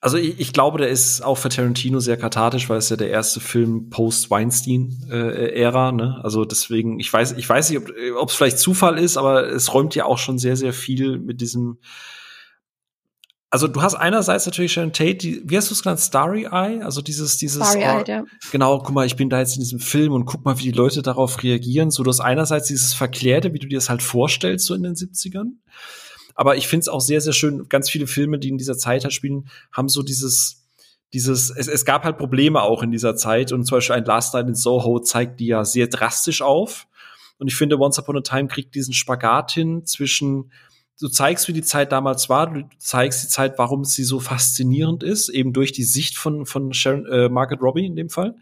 also 0.00 0.18
ich, 0.18 0.38
ich, 0.38 0.52
glaube, 0.52 0.78
der 0.78 0.88
ist 0.88 1.22
auch 1.22 1.36
für 1.36 1.48
Tarantino 1.48 2.00
sehr 2.00 2.16
kathartisch, 2.16 2.68
weil 2.68 2.78
es 2.78 2.90
ja 2.90 2.96
der 2.96 3.10
erste 3.10 3.40
Film 3.40 3.88
Post-Weinstein-Ära, 3.90 5.88
äh, 5.88 5.92
ne? 5.92 6.20
Also 6.22 6.44
deswegen, 6.44 7.00
ich 7.00 7.12
weiß, 7.12 7.32
ich 7.32 7.48
weiß 7.48 7.70
nicht, 7.70 7.82
ob 8.16 8.28
es 8.28 8.36
vielleicht 8.36 8.58
Zufall 8.58 8.98
ist, 8.98 9.16
aber 9.16 9.48
es 9.48 9.72
räumt 9.72 9.94
ja 9.94 10.04
auch 10.04 10.18
schon 10.18 10.38
sehr, 10.38 10.56
sehr 10.56 10.72
viel 10.72 11.18
mit 11.18 11.40
diesem. 11.40 11.78
Also 13.50 13.68
du 13.68 13.80
hast 13.80 13.94
einerseits 13.94 14.44
natürlich 14.44 14.72
Sharon 14.72 14.92
Tate, 14.92 15.14
die, 15.14 15.42
wie 15.44 15.56
hast 15.56 15.70
du 15.70 15.74
es 15.74 15.82
genannt, 15.82 16.00
Starry 16.00 16.44
Eye, 16.44 16.82
also 16.82 17.00
dieses, 17.00 17.36
dieses, 17.38 17.64
Starry 17.64 17.84
Eye, 17.84 18.02
oh, 18.02 18.10
ja. 18.10 18.24
genau, 18.50 18.78
guck 18.78 18.92
mal, 18.92 19.06
ich 19.06 19.14
bin 19.14 19.30
da 19.30 19.38
jetzt 19.38 19.54
in 19.54 19.60
diesem 19.60 19.78
Film 19.78 20.12
und 20.12 20.24
guck 20.24 20.44
mal, 20.44 20.58
wie 20.58 20.64
die 20.64 20.72
Leute 20.72 21.00
darauf 21.00 21.42
reagieren. 21.42 21.90
So, 21.90 22.02
du 22.02 22.10
hast 22.10 22.20
einerseits 22.20 22.66
dieses 22.66 22.92
Verklärte, 22.92 23.52
wie 23.52 23.60
du 23.60 23.68
dir 23.68 23.78
das 23.78 23.88
halt 23.88 24.02
vorstellst, 24.02 24.66
so 24.66 24.74
in 24.74 24.82
den 24.82 24.94
70ern. 24.94 25.52
Aber 26.34 26.56
ich 26.56 26.66
finde 26.66 26.82
es 26.82 26.88
auch 26.88 27.00
sehr, 27.00 27.20
sehr 27.20 27.32
schön, 27.32 27.68
ganz 27.68 27.88
viele 27.88 28.06
Filme, 28.06 28.38
die 28.38 28.48
in 28.48 28.58
dieser 28.58 28.76
Zeit 28.76 29.04
halt 29.04 29.14
spielen, 29.14 29.48
haben 29.72 29.88
so 29.88 30.02
dieses, 30.02 30.66
dieses, 31.12 31.50
es, 31.50 31.68
es 31.68 31.84
gab 31.84 32.04
halt 32.04 32.18
Probleme 32.18 32.62
auch 32.62 32.82
in 32.82 32.90
dieser 32.90 33.16
Zeit 33.16 33.52
und 33.52 33.64
zum 33.64 33.78
Beispiel 33.78 33.96
ein 33.96 34.04
Last 34.04 34.34
Night 34.34 34.48
in 34.48 34.54
Soho 34.54 34.98
zeigt 34.98 35.40
die 35.40 35.46
ja 35.46 35.64
sehr 35.64 35.86
drastisch 35.86 36.42
auf. 36.42 36.86
Und 37.38 37.48
ich 37.48 37.56
finde, 37.56 37.78
Once 37.78 37.98
Upon 37.98 38.18
a 38.18 38.20
Time 38.20 38.48
kriegt 38.48 38.74
diesen 38.74 38.92
Spagat 38.92 39.52
hin 39.52 39.84
zwischen, 39.84 40.52
du 41.00 41.08
zeigst, 41.08 41.48
wie 41.48 41.52
die 41.52 41.62
Zeit 41.62 41.92
damals 41.92 42.28
war, 42.28 42.52
du 42.52 42.68
zeigst 42.78 43.22
die 43.22 43.28
Zeit, 43.28 43.58
warum 43.58 43.84
sie 43.84 44.04
so 44.04 44.20
faszinierend 44.20 45.02
ist, 45.02 45.28
eben 45.28 45.52
durch 45.52 45.72
die 45.72 45.84
Sicht 45.84 46.16
von, 46.16 46.46
von 46.46 46.72
Sharon, 46.72 47.06
äh, 47.06 47.28
Margaret 47.28 47.62
Robbie 47.62 47.86
in 47.86 47.96
dem 47.96 48.10
Fall. 48.10 48.34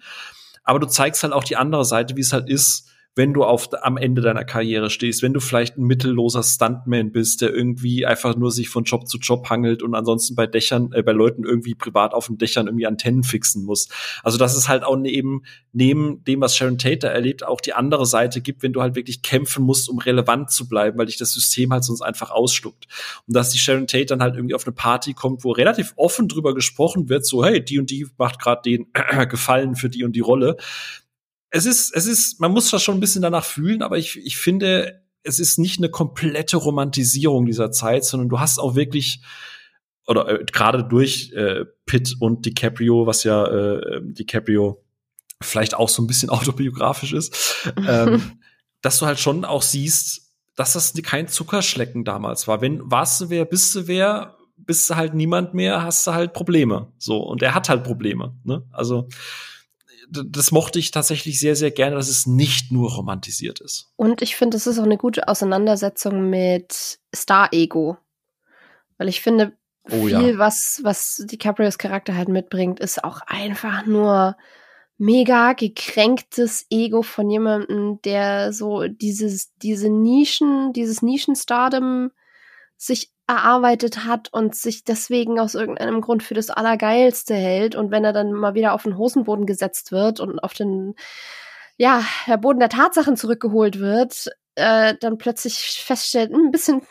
Aber 0.63 0.79
du 0.79 0.87
zeigst 0.87 1.23
halt 1.23 1.33
auch 1.33 1.45
die 1.45 1.57
andere 1.57 1.85
Seite, 1.85 2.17
wie 2.17 2.21
es 2.21 2.33
halt 2.33 2.49
ist, 2.49 2.89
wenn 3.17 3.33
du 3.33 3.45
auf, 3.45 3.69
am 3.83 3.97
Ende 3.97 4.23
deiner 4.23 4.45
Karriere 4.45 4.91
stehst, 4.91 5.23
wenn 5.23 5.33
du 5.33 5.41
vielleicht 5.41 5.79
ein 5.79 5.85
mittelloser 5.85 6.43
Stuntman 6.43 7.13
bist, 7.13 7.43
der 7.43 7.55
irgendwie 7.55 8.07
einfach 8.07 8.35
nur 8.37 8.51
sich 8.51 8.69
von 8.69 8.85
Job 8.85 9.07
zu 9.07 9.19
Job 9.19 9.49
hangelt 9.49 9.83
und 9.83 9.95
ansonsten 9.95 10.35
bei 10.35 10.47
Dächern, 10.47 10.91
äh, 10.93 11.03
bei 11.03 11.13
Leuten 11.13 11.45
irgendwie 11.45 11.75
privat 11.75 12.13
auf 12.13 12.27
den 12.27 12.39
Dächern 12.39 12.67
irgendwie 12.67 12.87
Antennen 12.87 13.23
fixen 13.23 13.65
muss. 13.65 13.89
Also 14.25 14.37
dass 14.37 14.57
es 14.57 14.69
halt 14.69 14.83
auch 14.83 14.97
neben, 14.97 15.45
neben 15.73 16.25
dem, 16.25 16.41
was 16.41 16.57
Sharon 16.57 16.79
Tate 16.79 17.07
erlebt, 17.07 17.47
auch 17.47 17.61
die 17.61 17.73
andere 17.73 18.05
Seite 18.05 18.41
gibt, 18.41 18.63
wenn 18.65 18.73
du 18.73 18.83
halt 18.83 18.97
wirklich 18.97 19.23
kämpfen 19.23 19.65
musst, 19.65 19.89
um 19.89 19.99
relevant 19.99 20.51
zu 20.51 20.69
bleiben, 20.69 20.99
weil 20.99 21.07
dich 21.07 21.17
das 21.17 21.33
System 21.33 21.73
halt 21.73 21.85
sonst 21.85 22.03
einfach 22.03 22.33
ausschluckt. 22.33 22.89
Und 23.29 23.37
dass 23.37 23.51
die 23.51 23.59
Sharon 23.59 23.87
Tate 23.87 24.07
dann 24.07 24.23
halt 24.23 24.35
irgendwie 24.35 24.55
auf 24.55 24.67
eine 24.67 24.75
Party 24.75 25.15
kommt, 25.15 25.45
wo 25.45 25.53
relativ 25.53 25.93
offen 25.97 26.27
drüber 26.27 26.53
gesprochen 26.55 27.09
wird, 27.09 27.25
so 27.25 27.45
hey, 27.45 27.65
die 27.65 27.79
und 27.79 27.91
die 27.91 28.09
macht 28.19 28.41
gerade 28.41 28.63
den 28.63 28.87
Gefallen 29.29 29.77
für 29.77 29.89
die 29.89 30.03
und 30.03 30.17
die 30.17 30.21
Rolle 30.21 30.57
es 31.55 31.67
ist, 31.67 31.95
es 31.95 32.07
ist, 32.07 32.41
man 32.41 32.51
muss 32.51 32.69
das 32.71 32.83
schon 32.83 32.97
ein 32.97 33.01
bisschen 33.01 33.23
danach 33.23 33.45
fühlen, 33.45 33.83
aber 33.83 33.97
ich, 33.97 34.17
ich 34.17 34.37
finde, 34.37 35.03
es 35.23 35.39
ist 35.39 35.57
nicht 35.57 35.79
eine 35.79 35.89
komplette 35.89 36.57
Romantisierung 36.57 37.47
dieser 37.47 37.71
Zeit, 37.71 38.05
sondern 38.05 38.29
du 38.29 38.41
hast 38.41 38.59
auch 38.59 38.75
wirklich 38.75 39.23
oder 40.09 40.29
äh, 40.29 40.45
gerade 40.53 40.83
durch 40.83 41.33
äh, 41.33 41.65
Pitt 41.87 42.17
und 42.19 42.45
DiCaprio, 42.45 43.07
was 43.07 43.23
ja 43.23 43.47
äh, 43.47 44.01
DiCaprio 44.03 44.83
vielleicht 45.41 45.75
auch 45.75 45.89
so 45.89 46.03
ein 46.03 46.09
bisschen 46.09 46.29
autobiografisch 46.31 47.13
ist, 47.13 47.73
ähm, 47.87 48.33
dass 48.83 48.99
du 48.99 49.07
halt 49.07 49.21
schon 49.21 49.45
auch 49.45 49.63
siehst, 49.63 50.33
dass 50.57 50.73
das 50.73 50.93
kein 51.05 51.29
Zuckerschlecken 51.29 52.05
damals 52.05 52.49
war. 52.49 52.61
Wenn 52.61 52.81
warst 52.91 53.21
du 53.21 53.31
wer, 53.31 53.45
bist 53.45 53.77
du 53.77 53.87
wer, 53.87 54.37
bist 54.57 54.91
du 54.91 54.97
halt 54.97 55.15
niemand 55.15 55.55
mehr, 55.55 55.85
hast 55.85 56.05
du 56.09 56.15
halt 56.15 56.33
Probleme. 56.33 56.93
So 56.99 57.19
und 57.19 57.43
er 57.43 57.55
hat 57.55 57.69
halt 57.69 57.85
Probleme. 57.85 58.37
Ne? 58.43 58.67
Also 58.73 59.09
das 60.11 60.53
mochte 60.53 60.79
ich 60.79 60.91
tatsächlich 60.91 61.39
sehr, 61.39 61.57
sehr 61.57 61.71
gerne, 61.71 61.97
dass 61.97 62.09
es 62.09 62.27
nicht 62.27 62.73
nur 62.73 62.93
romantisiert 62.93 63.61
ist. 63.61 63.93
Und 63.97 64.23
ich 64.23 64.37
finde, 64.37 64.57
es 64.57 64.67
ist 64.67 64.79
auch 64.79 64.85
eine 64.85 64.97
gute 64.97 65.29
Auseinandersetzung 65.29 66.31
mit 66.31 66.99
Star-Ego. 67.15 67.97
Weil 68.99 69.09
ich 69.09 69.21
finde, 69.21 69.57
oh, 69.91 70.07
viel, 70.07 70.31
ja. 70.33 70.39
was, 70.39 70.81
was 70.83 71.25
DiCaprios 71.27 71.79
Charakter 71.79 72.17
halt 72.17 72.29
mitbringt, 72.29 72.81
ist 72.81 73.03
auch 73.03 73.21
einfach 73.27 73.87
nur 73.87 74.37
mega 74.97 75.53
gekränktes 75.55 76.67
Ego 76.71 77.03
von 77.03 77.29
jemandem, 77.29 78.01
der 78.03 78.53
so 78.53 78.87
dieses, 78.87 79.55
diese 79.57 79.91
Nischen, 79.91 80.73
dieses 80.73 81.03
Nischenstardom 81.03 82.11
sich 82.77 83.11
erarbeitet 83.27 84.05
hat 84.05 84.33
und 84.33 84.55
sich 84.55 84.85
deswegen 84.85 85.41
aus 85.41 85.55
irgendeinem 85.55 86.01
Grund 86.01 86.23
für 86.23 86.35
das 86.35 86.51
Allergeilste 86.51 87.35
hält. 87.35 87.75
Und 87.75 87.91
wenn 87.91 88.05
er 88.05 88.13
dann 88.13 88.33
mal 88.33 88.55
wieder 88.55 88.75
auf 88.75 88.83
den 88.83 88.99
Hosenboden 88.99 89.47
gesetzt 89.47 89.93
wird 89.93 90.21
und 90.21 90.39
auf 90.41 90.53
den, 90.53 90.95
ja, 91.77 92.05
der 92.27 92.37
Boden 92.37 92.61
der 92.61 92.69
Tatsachen 92.69 93.17
zurückgeholt 93.17 93.79
wird, 93.79 94.29
äh, 94.57 94.95
dann 95.01 95.19
plötzlich 95.19 95.83
feststellt, 95.85 96.31
hm, 96.33 96.47
ein 96.47 96.51
bisschen, 96.51 96.83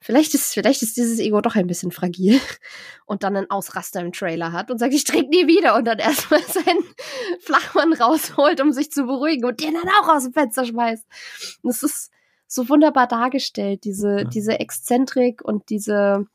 vielleicht 0.00 0.34
ist, 0.34 0.54
vielleicht 0.54 0.82
ist 0.82 0.96
dieses 0.96 1.18
Ego 1.18 1.40
doch 1.40 1.54
ein 1.54 1.66
bisschen 1.66 1.90
fragil 1.90 2.40
und 3.06 3.24
dann 3.24 3.36
einen 3.36 3.50
Ausraster 3.50 4.00
im 4.00 4.12
Trailer 4.12 4.52
hat 4.52 4.70
und 4.70 4.78
sagt, 4.78 4.94
ich 4.94 5.04
trinke 5.04 5.28
nie 5.28 5.46
wieder 5.46 5.74
und 5.74 5.84
dann 5.84 5.98
erstmal 5.98 6.42
seinen 6.48 6.84
Flachmann 7.40 7.92
rausholt, 7.92 8.60
um 8.60 8.72
sich 8.72 8.90
zu 8.90 9.04
beruhigen 9.04 9.44
und 9.44 9.60
den 9.60 9.74
dann 9.74 9.88
auch 10.00 10.08
aus 10.08 10.24
dem 10.24 10.32
Fenster 10.32 10.64
schmeißt. 10.64 11.04
das 11.62 11.82
ist, 11.82 12.10
so 12.50 12.68
wunderbar 12.68 13.06
dargestellt, 13.06 13.84
diese, 13.84 14.18
ja. 14.18 14.24
diese 14.24 14.58
Exzentrik 14.58 15.42
und 15.42 15.70
diese 15.70 16.26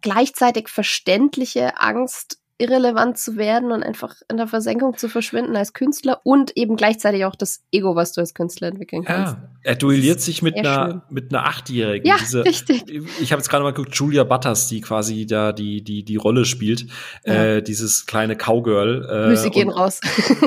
gleichzeitig 0.00 0.68
verständliche 0.68 1.78
Angst, 1.78 2.38
irrelevant 2.56 3.18
zu 3.18 3.36
werden 3.36 3.72
und 3.72 3.82
einfach 3.82 4.14
in 4.28 4.36
der 4.36 4.46
Versenkung 4.46 4.96
zu 4.96 5.08
verschwinden 5.08 5.56
als 5.56 5.72
Künstler 5.72 6.20
und 6.22 6.56
eben 6.56 6.76
gleichzeitig 6.76 7.24
auch 7.24 7.34
das 7.34 7.64
Ego, 7.72 7.96
was 7.96 8.12
du 8.12 8.20
als 8.20 8.32
Künstler 8.32 8.68
entwickeln 8.68 9.04
kannst. 9.04 9.34
Ja, 9.34 9.48
er 9.62 9.74
duelliert 9.74 10.20
sich 10.20 10.40
mit 10.40 10.56
einer, 10.56 11.04
mit 11.10 11.34
einer 11.34 11.46
Achtjährigen. 11.46 12.06
Ja, 12.06 12.16
Diese, 12.20 12.44
richtig. 12.44 12.84
Ich 13.20 13.32
habe 13.32 13.40
jetzt 13.40 13.48
gerade 13.48 13.64
mal 13.64 13.72
geguckt, 13.72 13.94
Julia 13.96 14.22
Butters, 14.22 14.68
die 14.68 14.80
quasi 14.80 15.26
da 15.26 15.52
die, 15.52 15.82
die, 15.82 16.04
die 16.04 16.16
Rolle 16.16 16.44
spielt, 16.44 16.86
ja. 17.24 17.34
äh, 17.34 17.62
dieses 17.62 18.06
kleine 18.06 18.36
Cowgirl. 18.36 19.04
Äh, 19.04 19.28
Grüße 19.30 19.50
gehen 19.50 19.70
raus. 19.70 20.00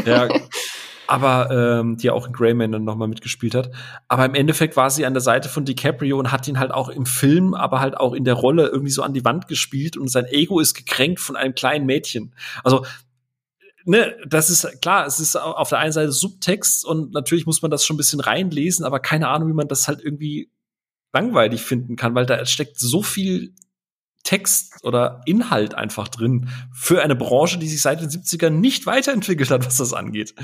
Ja, 0.06 0.30
aber 1.08 1.50
ähm, 1.80 1.98
die 1.98 2.08
ja 2.08 2.14
auch 2.14 2.27
in 2.27 2.34
Greyman 2.34 2.72
dann 2.72 2.84
nochmal 2.84 3.08
mitgespielt 3.08 3.56
hat. 3.56 3.72
Aber 4.08 4.26
im 4.26 4.36
Endeffekt 4.36 4.76
war 4.76 4.90
sie 4.90 5.06
an 5.06 5.14
der 5.14 5.22
Seite 5.22 5.50
von 5.50 5.66
DiCaprio 5.66 6.19
und 6.19 6.32
hat 6.32 6.48
ihn 6.48 6.60
halt 6.60 6.72
auch 6.72 6.90
im 6.90 7.06
Film, 7.06 7.53
aber 7.53 7.80
halt 7.80 7.98
auch 7.98 8.14
in 8.14 8.26
der 8.26 8.34
Rolle 8.34 8.68
irgendwie 8.68 8.92
so 8.92 9.03
an 9.03 9.14
die 9.14 9.26
Wand 9.26 9.48
gespielt 9.48 9.98
und 9.98 10.10
sein 10.10 10.26
Ego 10.26 10.60
ist 10.60 10.74
gekränkt 10.74 11.19
von 11.19 11.36
einem 11.36 11.56
kleinen 11.56 11.86
Mädchen. 11.86 12.34
Also 12.64 12.86
ne, 13.86 14.16
das 14.27 14.50
ist 14.50 14.82
klar, 14.82 15.06
es 15.06 15.19
ist 15.19 15.36
auf 15.36 15.69
der 15.69 15.80
einen 15.80 15.94
Seite 15.94 16.11
Subtext 16.11 16.86
und 16.86 17.14
natürlich 17.14 17.45
muss 17.45 17.61
man 17.61 17.72
das 17.72 17.86
schon 17.86 17.95
ein 17.95 17.98
bisschen 17.98 18.19
reinlesen, 18.19 18.86
aber 18.86 19.00
keine 19.00 19.30
Ahnung, 19.30 19.50
wie 19.50 19.53
man 19.53 19.68
das 19.68 19.88
halt 19.88 20.02
irgendwie 20.03 20.52
langweilig 21.14 21.61
finden 21.61 21.95
kann, 21.95 22.14
weil 22.14 22.26
da 22.26 22.45
steckt 22.45 22.80
so 22.80 23.02
viel 23.02 23.56
Text 24.28 24.84
oder 24.84 25.22
Inhalt 25.26 25.74
einfach 25.74 26.10
drin 26.10 26.50
für 26.74 27.02
eine 27.02 27.16
Branche, 27.16 27.60
die 27.60 27.68
sich 27.70 27.82
seit 27.82 28.02
den 28.02 28.10
70ern 28.10 28.50
nicht 28.50 28.86
weiterentwickelt 28.86 29.50
hat, 29.50 29.66
was 29.66 29.78
das 29.78 29.94
angeht. 29.94 30.36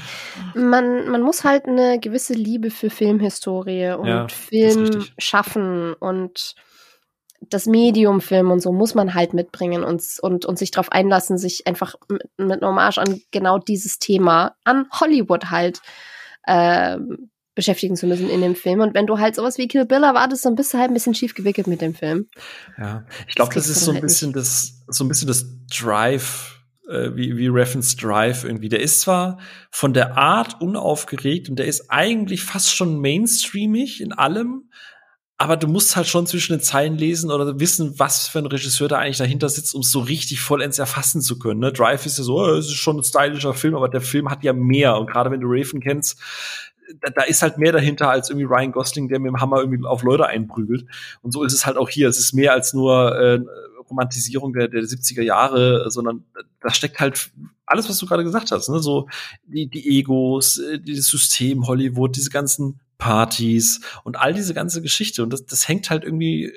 Man, 0.56 1.10
man 1.10 1.22
muss 1.22 1.44
halt 1.44 1.66
eine 1.66 2.00
gewisse 2.00 2.32
Liebe 2.32 2.72
für 2.72 2.90
Filmhistorie 2.90 3.92
und 3.92 4.08
ja, 4.08 4.30
Film 4.30 5.03
schaffen 5.18 5.95
und 5.95 6.56
das 7.50 7.66
Medium 7.66 8.22
Film 8.22 8.52
und 8.52 8.62
so 8.62 8.72
muss 8.72 8.95
man 8.95 9.14
halt 9.14 9.34
mitbringen 9.34 9.84
und, 9.84 10.02
und, 10.22 10.45
und 10.45 10.58
sich 10.58 10.72
darauf 10.72 10.90
einlassen, 10.90 11.38
sich 11.38 11.68
einfach 11.68 11.95
mit, 12.08 12.24
mit 12.38 12.62
Hommage 12.62 13.00
an 13.00 13.20
genau 13.32 13.58
dieses 13.60 14.00
Thema, 14.00 14.56
an 14.64 14.88
Hollywood 14.94 15.52
halt, 15.52 15.82
ähm, 16.48 17.32
beschäftigen 17.56 17.95
zu 17.95 18.07
müssen 18.07 18.30
in 18.30 18.41
dem 18.41 18.56
Film. 18.56 18.80
Und 18.82 18.93
wenn 18.93 19.07
du 19.07 19.19
halt 19.19 19.35
sowas 19.35 19.57
wie 19.57 19.67
Kill 19.67 19.85
Bill 19.85 20.03
erwartest, 20.03 20.45
dann 20.45 20.56
bist 20.56 20.73
du 20.73 20.77
halt 20.77 20.90
ein 20.90 20.93
bisschen 20.93 21.15
schief 21.15 21.33
gewickelt 21.33 21.67
mit 21.67 21.82
dem 21.82 21.93
Film. 21.93 22.27
Ja, 22.77 23.06
ich 23.27 23.35
glaube, 23.35 23.53
das, 23.53 23.67
das, 23.67 23.77
ist 23.77 23.85
so 23.85 23.91
ein 23.91 23.95
halt 23.95 24.03
bisschen 24.03 24.30
nicht. 24.30 24.38
das, 24.38 24.83
so 24.88 25.03
ein 25.03 25.07
bisschen 25.07 25.27
das 25.27 25.45
Drive, 25.67 26.61
äh, 26.90 27.11
wie, 27.15 27.38
wie 27.38 27.48
Reference 27.48 27.95
Drive 27.95 28.43
irgendwie. 28.43 28.69
Der 28.69 28.82
ist 28.82 29.01
zwar 29.01 29.40
von 29.72 29.93
der 29.93 30.17
Art 30.17 30.61
unaufgeregt 30.61 31.49
und 31.49 31.57
der 31.57 31.67
ist 31.67 31.90
eigentlich 31.90 32.43
fast 32.43 32.73
schon 32.73 32.99
mainstreamig 32.99 34.01
in 34.01 34.14
allem, 34.14 34.69
aber 35.38 35.57
du 35.57 35.67
musst 35.67 35.95
halt 35.95 36.07
schon 36.07 36.25
zwischen 36.25 36.53
den 36.53 36.61
Zeilen 36.61 36.95
lesen 36.95 37.32
oder 37.32 37.59
wissen, 37.59 37.99
was 37.99 38.27
für 38.27 38.40
ein 38.40 38.45
Regisseur 38.45 38.88
da 38.88 38.99
eigentlich 38.99 39.17
dahinter 39.17 39.49
sitzt, 39.49 39.75
um 39.75 39.82
es 39.82 39.91
so 39.91 39.99
richtig 39.99 40.40
vollends 40.40 40.80
erfassen 40.80 41.22
zu 41.22 41.38
können. 41.38 41.59
Ne? 41.59 41.73
Drive 41.73 42.06
ist 42.06 42.17
ja 42.17 42.23
so, 42.23 42.40
oh, 42.40 42.53
es 42.53 42.67
ist 42.67 42.75
schon 42.75 42.98
ein 42.98 43.03
stylischer 43.03 43.53
Film, 43.53 43.75
aber 43.75 43.90
der 43.90 44.01
Film 44.01 44.30
hat 44.30 44.43
ja 44.43 44.53
mehr. 44.53 44.95
Und 44.98 45.07
gerade 45.07 45.32
wenn 45.32 45.41
du 45.41 45.48
Raven 45.49 45.82
kennst, 45.82 46.17
da, 47.02 47.10
da 47.10 47.22
ist 47.24 47.42
halt 47.42 47.58
mehr 47.58 47.72
dahinter 47.72 48.10
als 48.10 48.30
irgendwie 48.30 48.45
Ryan 48.45 48.72
Gosling, 48.72 49.08
der 49.08 49.20
mit 49.20 49.30
dem 49.30 49.42
Hammer 49.42 49.60
irgendwie 49.60 49.86
auf 49.86 50.03
Leute 50.03 50.28
einprügelt. 50.28 50.86
Und 51.22 51.32
so 51.32 51.44
ist 51.44 51.53
es 51.53 51.66
halt 51.66 51.78
auch 51.78 51.90
hier. 51.90 52.08
Es 52.08 52.20
ist 52.20 52.34
mehr 52.34 52.53
als 52.53 52.74
nur 52.74 53.16
äh, 53.16 53.40
Romantisierung 53.90 54.53
der, 54.53 54.68
der 54.68 54.82
70er 54.82 55.22
Jahre, 55.22 55.90
sondern 55.92 56.26
da 56.62 56.74
steckt 56.74 57.00
halt 57.00 57.32
alles, 57.66 57.90
was 57.90 57.98
du 57.98 58.06
gerade 58.06 58.24
gesagt 58.24 58.52
hast, 58.52 58.70
ne? 58.70 58.80
So 58.80 59.08
die, 59.45 59.68
die 59.68 60.00
Egos, 60.00 60.58
äh, 60.58 60.80
dieses 60.80 61.08
System 61.08 61.68
Hollywood, 61.68 62.16
diese 62.16 62.30
ganzen 62.30 62.80
Partys 62.98 63.82
und 64.03 64.18
all 64.18 64.34
diese 64.34 64.53
ganze 64.53 64.82
Geschichte. 64.82 65.24
Und 65.24 65.32
das, 65.32 65.45
das 65.45 65.68
hängt 65.68 65.90
halt 65.90 66.03
irgendwie 66.03 66.45
äh, 66.45 66.52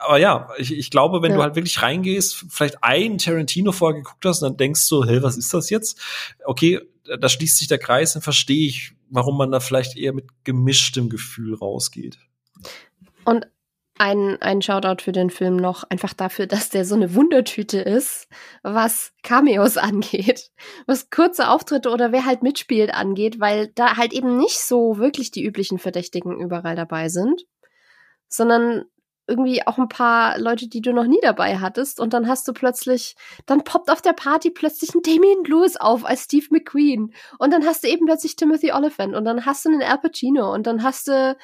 aber 0.00 0.18
ja, 0.18 0.50
ich, 0.58 0.76
ich 0.76 0.90
glaube, 0.90 1.22
wenn 1.22 1.30
ja. 1.30 1.36
du 1.38 1.42
halt 1.42 1.56
wirklich 1.56 1.80
reingehst, 1.80 2.44
vielleicht 2.50 2.82
ein 2.82 3.16
Tarantino 3.18 3.72
vorher 3.72 4.02
geguckt 4.02 4.24
hast 4.26 4.42
und 4.42 4.50
dann 4.50 4.56
denkst 4.58 4.86
du, 4.88 5.04
hey, 5.04 5.22
was 5.22 5.38
ist 5.38 5.54
das 5.54 5.70
jetzt? 5.70 5.98
Okay, 6.44 6.80
da 7.04 7.28
schließt 7.28 7.58
sich 7.58 7.68
der 7.68 7.78
Kreis 7.78 8.14
und 8.16 8.22
verstehe 8.22 8.66
ich, 8.66 8.92
warum 9.10 9.36
man 9.36 9.50
da 9.50 9.60
vielleicht 9.60 9.96
eher 9.96 10.12
mit 10.12 10.26
gemischtem 10.44 11.08
Gefühl 11.08 11.54
rausgeht. 11.54 12.18
Und 13.24 13.46
ein, 13.98 14.40
ein 14.40 14.62
Shoutout 14.62 15.02
für 15.02 15.12
den 15.12 15.30
Film 15.30 15.56
noch, 15.56 15.84
einfach 15.84 16.12
dafür, 16.12 16.46
dass 16.46 16.70
der 16.70 16.84
so 16.84 16.94
eine 16.94 17.14
Wundertüte 17.14 17.78
ist, 17.78 18.26
was 18.62 19.12
Cameos 19.22 19.76
angeht, 19.76 20.50
was 20.86 21.10
kurze 21.10 21.48
Auftritte 21.48 21.90
oder 21.90 22.10
wer 22.10 22.24
halt 22.24 22.42
mitspielt 22.42 22.92
angeht, 22.92 23.38
weil 23.38 23.68
da 23.68 23.96
halt 23.96 24.12
eben 24.12 24.38
nicht 24.38 24.58
so 24.58 24.98
wirklich 24.98 25.30
die 25.30 25.44
üblichen 25.44 25.78
Verdächtigen 25.78 26.36
überall 26.40 26.74
dabei 26.74 27.08
sind, 27.08 27.44
sondern 28.28 28.86
irgendwie 29.26 29.66
auch 29.66 29.78
ein 29.78 29.88
paar 29.88 30.38
Leute, 30.38 30.68
die 30.68 30.80
du 30.80 30.92
noch 30.92 31.06
nie 31.06 31.20
dabei 31.22 31.58
hattest 31.58 32.00
und 32.00 32.12
dann 32.12 32.26
hast 32.26 32.46
du 32.48 32.52
plötzlich, 32.52 33.14
dann 33.46 33.64
poppt 33.64 33.90
auf 33.90 34.02
der 34.02 34.12
Party 34.12 34.50
plötzlich 34.50 34.94
ein 34.94 35.02
Damien 35.02 35.44
Lewis 35.44 35.76
auf 35.76 36.04
als 36.04 36.24
Steve 36.24 36.46
McQueen 36.50 37.14
und 37.38 37.52
dann 37.52 37.64
hast 37.64 37.84
du 37.84 37.88
eben 37.88 38.06
plötzlich 38.06 38.36
Timothy 38.36 38.72
Oliphant 38.72 39.14
und 39.14 39.24
dann 39.24 39.46
hast 39.46 39.64
du 39.64 39.70
einen 39.70 39.82
Al 39.82 39.98
Pacino 39.98 40.52
und 40.52 40.66
dann 40.66 40.82
hast 40.82 41.08
du 41.08 41.36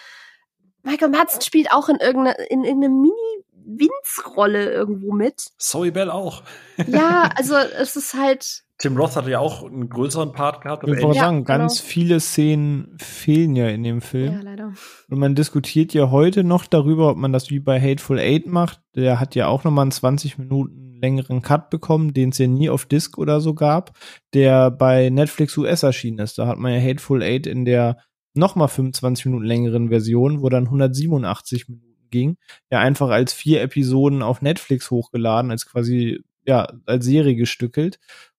Michael 0.83 1.11
Madsen 1.11 1.43
spielt 1.43 1.73
auch 1.73 1.89
in 1.89 1.97
irgendeiner 1.97 2.51
in 2.51 2.65
irgendeiner 2.65 2.95
Mini 2.95 3.45
Winzrolle 3.69 4.73
irgendwo 4.73 5.13
mit. 5.13 5.49
Zoe 5.59 5.93
Bell 5.93 6.11
auch. 6.11 6.43
ja, 6.87 7.29
also 7.37 7.55
es 7.55 7.97
ist 7.97 8.15
halt 8.15 8.65
Tim 8.79 8.97
Roth 8.97 9.17
hatte 9.17 9.31
ja 9.31 9.41
auch 9.41 9.65
einen 9.65 9.89
größeren 9.89 10.33
Part 10.33 10.63
gehabt. 10.63 10.85
Ich 10.85 11.03
wollte 11.03 11.17
ja, 11.17 11.25
sagen, 11.25 11.45
genau. 11.45 11.59
ganz 11.59 11.81
viele 11.81 12.21
Szenen 12.21 12.97
fehlen 12.99 13.57
ja 13.57 13.69
in 13.69 13.83
dem 13.83 14.01
Film. 14.01 14.35
Ja, 14.35 14.41
leider. 14.41 14.73
Und 15.11 15.19
man 15.19 15.35
diskutiert 15.35 15.95
ja 15.95 16.11
heute 16.11 16.45
noch 16.45 16.67
darüber, 16.67 17.11
ob 17.11 17.17
man 17.17 17.33
das 17.33 17.51
wie 17.51 17.59
bei 17.59 17.81
Hateful 17.81 18.21
Eight 18.21 18.47
macht. 18.47 18.81
Der 18.95 19.19
hat 19.19 19.35
ja 19.35 19.49
auch 19.49 19.65
nochmal 19.65 19.83
einen 19.83 19.91
20 19.91 20.39
Minuten 20.39 20.95
längeren 21.01 21.43
Cut 21.43 21.71
bekommen, 21.71 22.13
den 22.15 22.31
es 22.31 22.39
ja 22.39 22.47
nie 22.47 22.71
auf 22.71 22.87
Disc 22.87 23.19
oder 23.19 23.41
so 23.41 23.55
gab, 23.55 23.97
der 24.33 24.71
bei 24.71 25.11
Netflix 25.11 25.57
US 25.59 25.83
erschienen 25.83 26.21
ist. 26.21 26.39
Da 26.39 26.47
hat 26.47 26.59
man 26.59 26.73
ja 26.73 26.81
Hateful 26.81 27.23
Eight 27.23 27.47
in 27.47 27.65
der 27.65 27.99
nochmal 28.35 28.69
25 28.69 29.27
Minuten 29.27 29.45
längeren 29.45 29.89
Version, 29.89 30.43
wo 30.43 30.49
dann 30.49 30.65
187 30.65 31.69
Minuten 31.69 32.09
ging, 32.11 32.37
ja 32.71 32.79
einfach 32.79 33.11
als 33.11 33.33
vier 33.33 33.61
Episoden 33.63 34.23
auf 34.23 34.41
Netflix 34.41 34.91
hochgeladen, 34.91 35.51
als 35.51 35.67
quasi, 35.67 36.21
ja, 36.47 36.73
als 36.87 37.05
Serie 37.05 37.35
gestückelt. 37.35 37.99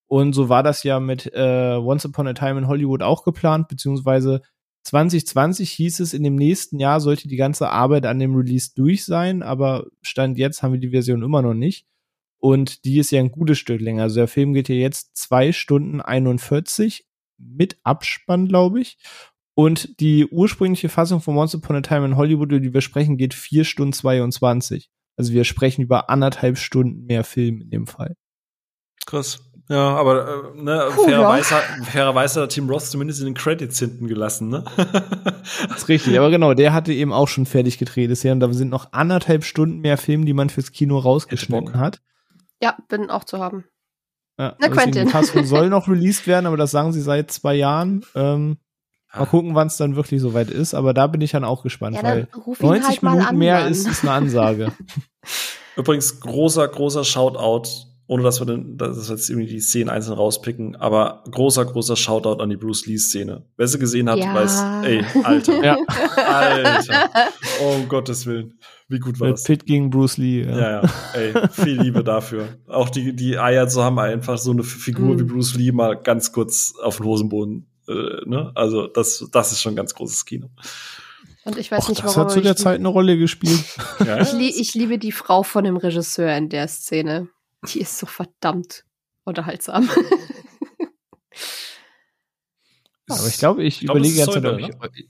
Und 0.09 0.33
so 0.33 0.49
war 0.49 0.63
das 0.63 0.83
ja 0.83 0.99
mit 0.99 1.31
äh, 1.33 1.77
Once 1.77 2.03
Upon 2.05 2.27
a 2.27 2.33
Time 2.33 2.59
in 2.59 2.67
Hollywood 2.67 3.03
auch 3.03 3.23
geplant, 3.23 3.67
beziehungsweise 3.67 4.41
2020 4.83 5.71
hieß 5.71 5.99
es, 5.99 6.13
in 6.15 6.23
dem 6.23 6.35
nächsten 6.35 6.79
Jahr 6.79 6.99
sollte 6.99 7.27
die 7.27 7.35
ganze 7.35 7.69
Arbeit 7.69 8.07
an 8.07 8.17
dem 8.17 8.35
Release 8.35 8.71
durch 8.75 9.05
sein, 9.05 9.43
aber 9.43 9.85
Stand 10.01 10.39
jetzt 10.39 10.63
haben 10.63 10.73
wir 10.73 10.79
die 10.79 10.89
Version 10.89 11.21
immer 11.21 11.43
noch 11.43 11.53
nicht. 11.53 11.85
Und 12.39 12.85
die 12.85 12.97
ist 12.97 13.11
ja 13.11 13.19
ein 13.19 13.31
gutes 13.31 13.59
Stück 13.59 13.81
länger. 13.81 14.03
Also 14.03 14.15
der 14.15 14.27
Film 14.27 14.53
geht 14.53 14.67
ja 14.69 14.75
jetzt 14.75 15.15
zwei 15.15 15.51
Stunden 15.51 16.01
41 16.01 17.05
mit 17.37 17.77
Abspann, 17.83 18.47
glaube 18.47 18.79
ich. 18.79 18.97
Und 19.53 19.99
die 19.99 20.25
ursprüngliche 20.25 20.89
Fassung 20.89 21.21
von 21.21 21.37
Once 21.37 21.53
Upon 21.53 21.75
a 21.75 21.81
Time 21.81 22.05
in 22.05 22.15
Hollywood, 22.17 22.49
über 22.49 22.61
die 22.61 22.73
wir 22.73 22.81
sprechen, 22.81 23.17
geht 23.17 23.33
vier 23.33 23.65
Stunden 23.65 23.93
22. 23.93 24.89
Also 25.17 25.33
wir 25.33 25.43
sprechen 25.43 25.81
über 25.81 26.09
anderthalb 26.09 26.57
Stunden 26.57 27.05
mehr 27.05 27.25
Film 27.25 27.61
in 27.61 27.69
dem 27.69 27.85
Fall. 27.85 28.15
Krass. 29.05 29.48
Ja, 29.69 29.95
aber 29.95 30.27
äh, 30.27 30.61
ne, 30.61 30.87
Puh, 30.95 31.03
fairerweise, 31.03 31.53
ja. 31.53 31.83
fairerweise 31.83 32.41
hat 32.41 32.49
Tim 32.49 32.67
Roth 32.67 32.85
zumindest 32.85 33.19
in 33.19 33.27
den 33.27 33.35
Credits 33.35 33.77
hinten 33.77 34.07
gelassen, 34.07 34.49
ne? 34.49 34.63
das 35.67 35.77
ist 35.77 35.87
richtig, 35.89 36.17
aber 36.17 36.31
genau, 36.31 36.55
der 36.55 36.73
hatte 36.73 36.91
eben 36.91 37.13
auch 37.13 37.27
schon 37.27 37.45
fertig 37.45 37.77
gedreht 37.77 38.09
bisher 38.09 38.31
und 38.31 38.39
da 38.39 38.51
sind 38.51 38.69
noch 38.69 38.93
anderthalb 38.93 39.43
Stunden 39.43 39.81
mehr 39.81 39.97
Film, 39.97 40.25
die 40.25 40.33
man 40.33 40.49
fürs 40.49 40.71
Kino 40.71 40.97
rausgeschnitten 40.97 41.79
hat. 41.79 42.01
Ja, 42.63 42.77
bin 42.87 43.11
auch 43.11 43.25
zu 43.25 43.37
haben. 43.37 43.63
Ja, 44.39 44.55
Na, 44.59 44.69
Quentin. 44.69 45.07
Castle 45.07 45.45
soll 45.45 45.69
noch 45.69 45.87
released 45.87 46.25
werden, 46.25 46.47
aber 46.47 46.57
das 46.57 46.71
sagen 46.71 46.91
sie 46.91 47.01
seit 47.01 47.29
zwei 47.29 47.53
Jahren. 47.53 48.03
Ähm, 48.15 48.57
Mal 49.13 49.25
gucken, 49.25 49.55
wann 49.55 49.67
es 49.67 49.77
dann 49.77 49.95
wirklich 49.95 50.21
soweit 50.21 50.51
ist, 50.51 50.75
aber 50.75 50.93
da 50.93 51.07
bin 51.07 51.21
ich 51.21 51.31
dann 51.31 51.43
auch 51.43 51.63
gespannt, 51.63 51.95
ja, 51.95 52.03
dann 52.03 52.27
weil 52.59 52.59
90 52.59 52.87
halt 52.87 53.03
Minuten 53.03 53.37
mehr 53.37 53.67
ist, 53.67 53.87
ist 53.87 54.03
eine 54.03 54.11
Ansage. 54.11 54.71
Übrigens, 55.75 56.19
großer, 56.19 56.67
großer 56.67 57.03
Shoutout 57.03 57.88
ohne 58.09 58.23
dass 58.23 58.41
wir 58.41 58.47
dann, 58.47 58.75
dass 58.75 59.07
wir 59.07 59.15
jetzt 59.15 59.29
irgendwie 59.29 59.47
die 59.47 59.59
Szenen 59.59 59.87
einzeln 59.87 60.15
rauspicken, 60.15 60.75
aber 60.75 61.23
großer, 61.29 61.63
großer 61.63 61.95
Shoutout 61.95 62.41
an 62.41 62.49
die 62.49 62.57
Bruce 62.57 62.87
Lee-Szene. 62.87 63.45
Wer 63.55 63.67
sie 63.67 63.77
gesehen 63.77 64.09
hat, 64.09 64.17
ja. 64.17 64.33
weiß, 64.33 64.63
ey, 64.83 65.05
Alter. 65.23 65.63
ja. 65.63 65.77
Alter. 66.15 67.09
Oh, 67.61 67.75
um 67.75 67.87
Gottes 67.87 68.25
Willen. 68.25 68.57
Wie 68.87 68.97
gut 68.97 69.19
war 69.19 69.27
Mit 69.27 69.35
das? 69.35 69.43
Pitt 69.43 69.67
gegen 69.67 69.91
Bruce 69.91 70.17
Lee. 70.17 70.41
Ja. 70.41 70.57
ja, 70.57 70.71
ja. 70.81 70.89
Ey, 71.13 71.33
viel 71.51 71.79
Liebe 71.79 72.03
dafür. 72.03 72.47
Auch 72.67 72.89
die, 72.89 73.15
die 73.15 73.37
Eier 73.37 73.67
zu 73.67 73.83
haben, 73.83 73.99
einfach 73.99 74.39
so 74.39 74.49
eine 74.49 74.63
Figur 74.63 75.13
mhm. 75.13 75.19
wie 75.19 75.23
Bruce 75.25 75.53
Lee 75.53 75.71
mal 75.71 75.93
ganz 75.95 76.31
kurz 76.31 76.73
auf 76.81 76.97
den 76.97 77.05
Hosenboden. 77.05 77.67
Äh, 77.87 78.27
ne? 78.27 78.51
Also, 78.55 78.87
das, 78.87 79.23
das 79.31 79.51
ist 79.51 79.61
schon 79.61 79.73
ein 79.73 79.75
ganz 79.75 79.93
großes 79.93 80.25
Kino. 80.25 80.49
Und 81.43 81.59
ich 81.59 81.69
weiß 81.69 81.83
Och, 81.83 81.89
nicht, 81.89 82.03
warum. 82.03 82.15
Das 82.15 82.17
hat 82.17 82.31
zu 82.31 82.41
der 82.41 82.55
Zeit 82.55 82.79
eine 82.79 82.87
Rolle 82.87 83.19
gespielt. 83.19 83.63
ja, 84.03 84.19
ich, 84.19 84.33
li 84.33 84.49
ich 84.49 84.73
liebe 84.73 84.97
die 84.97 85.11
Frau 85.11 85.43
von 85.43 85.63
dem 85.63 85.77
Regisseur 85.77 86.35
in 86.35 86.49
der 86.49 86.67
Szene. 86.67 87.29
Die 87.67 87.81
ist 87.81 87.97
so 87.97 88.05
verdammt 88.05 88.85
unterhaltsam. 89.23 89.89
Aber 93.09 93.27
ich 93.27 93.37
glaube, 93.37 93.63
ich, 93.63 93.75
ich 93.75 93.81
glaub, 93.81 93.97
überlege 93.97 94.17
jetzt, 94.17 94.29
ob 94.29 94.35
ich. 94.35 94.43
Ne? 94.45 95.09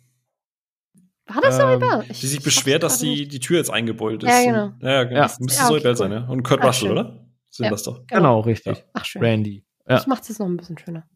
War 1.28 1.42
das 1.42 1.60
ähm, 1.60 1.80
Soybell? 1.80 2.06
Die 2.08 2.28
sich 2.28 2.42
beschwert, 2.42 2.84
dass 2.84 2.98
die, 3.00 3.28
die 3.28 3.40
Tür 3.40 3.58
jetzt 3.58 3.70
eingebeult 3.70 4.24
ist. 4.24 4.30
Ja, 4.30 4.44
genau. 4.44 4.74
Ja, 4.82 5.04
genau. 5.04 5.20
Ja. 5.20 5.32
Müsste 5.40 5.62
ja, 5.62 5.70
okay, 5.70 5.88
cool. 5.88 5.96
sein, 5.96 6.12
ja. 6.12 6.26
Und 6.28 6.44
Kurt 6.44 6.62
Ach, 6.62 6.68
Russell, 6.68 6.88
schön. 6.88 6.98
oder? 6.98 7.28
Sind 7.50 7.66
ja, 7.66 7.72
das 7.72 7.84
doch. 7.84 8.08
Genau, 8.08 8.20
genau 8.20 8.40
richtig. 8.42 8.84
Ach, 8.94 9.06
schön. 9.06 9.24
Randy. 9.24 9.66
Ja. 9.88 9.96
Das 9.96 10.08
macht 10.08 10.28
es 10.30 10.40
noch 10.40 10.48
ein 10.48 10.58
bisschen 10.58 10.78
schöner. 10.78 11.08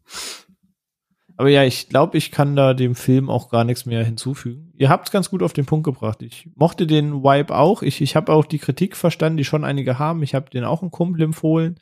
Aber 1.35 1.49
ja, 1.49 1.63
ich 1.63 1.89
glaube, 1.89 2.17
ich 2.17 2.31
kann 2.31 2.55
da 2.55 2.73
dem 2.73 2.95
Film 2.95 3.29
auch 3.29 3.49
gar 3.49 3.63
nichts 3.63 3.85
mehr 3.85 4.03
hinzufügen. 4.03 4.71
Ihr 4.75 4.89
habt 4.89 5.07
es 5.07 5.11
ganz 5.11 5.29
gut 5.29 5.41
auf 5.41 5.53
den 5.53 5.65
Punkt 5.65 5.83
gebracht. 5.83 6.21
Ich 6.21 6.49
mochte 6.55 6.85
den 6.85 7.23
Vibe 7.23 7.55
auch. 7.55 7.81
Ich, 7.81 8.01
ich 8.01 8.15
habe 8.15 8.31
auch 8.31 8.45
die 8.45 8.59
Kritik 8.59 8.95
verstanden, 8.95 9.37
die 9.37 9.45
schon 9.45 9.63
einige 9.63 9.97
haben. 9.97 10.21
Ich 10.21 10.35
habe 10.35 10.49
den 10.51 10.63
auch 10.63 10.81
einen 10.81 10.91
Kumpel 10.91 11.23
empfohlen. 11.23 11.79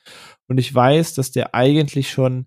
Und 0.48 0.58
ich 0.58 0.74
weiß, 0.74 1.16
dass 1.16 1.32
der 1.32 1.54
eigentlich 1.54 2.12
schon, 2.12 2.46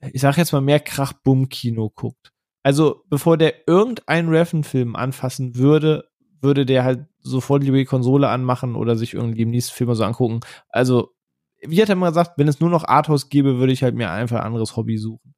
ich 0.00 0.20
sag 0.20 0.36
jetzt 0.36 0.52
mal, 0.52 0.60
mehr 0.60 0.80
Krach-Bumm-Kino 0.80 1.90
guckt. 1.90 2.32
Also, 2.62 3.04
bevor 3.08 3.38
der 3.38 3.66
irgendeinen 3.66 4.28
Reffen-Film 4.28 4.96
anfassen 4.96 5.56
würde, 5.56 6.10
würde 6.40 6.66
der 6.66 6.84
halt 6.84 7.06
sofort 7.20 7.62
die 7.62 7.84
Konsole 7.84 8.28
anmachen 8.28 8.74
oder 8.76 8.96
sich 8.96 9.14
irgendwie 9.14 9.42
im 9.42 9.50
nächsten 9.50 9.74
Film 9.74 9.94
so 9.94 10.04
angucken. 10.04 10.40
Also, 10.68 11.14
wie 11.62 11.80
hat 11.80 11.88
er 11.88 11.96
mal 11.96 12.08
gesagt, 12.10 12.32
wenn 12.36 12.48
es 12.48 12.60
nur 12.60 12.70
noch 12.70 12.84
Arthouse 12.84 13.30
gäbe, 13.30 13.58
würde 13.58 13.72
ich 13.72 13.82
halt 13.82 13.94
mir 13.94 14.10
einfach 14.10 14.38
ein 14.40 14.46
anderes 14.46 14.76
Hobby 14.76 14.98
suchen. 14.98 15.34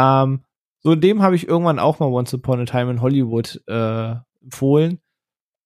Ähm, 0.00 0.44
so 0.82 0.94
dem 0.94 1.22
habe 1.22 1.36
ich 1.36 1.46
irgendwann 1.46 1.78
auch 1.78 1.98
mal 1.98 2.06
Once 2.06 2.32
Upon 2.32 2.60
a 2.60 2.64
Time 2.64 2.90
in 2.90 3.02
Hollywood 3.02 3.62
äh, 3.66 4.14
empfohlen 4.42 5.00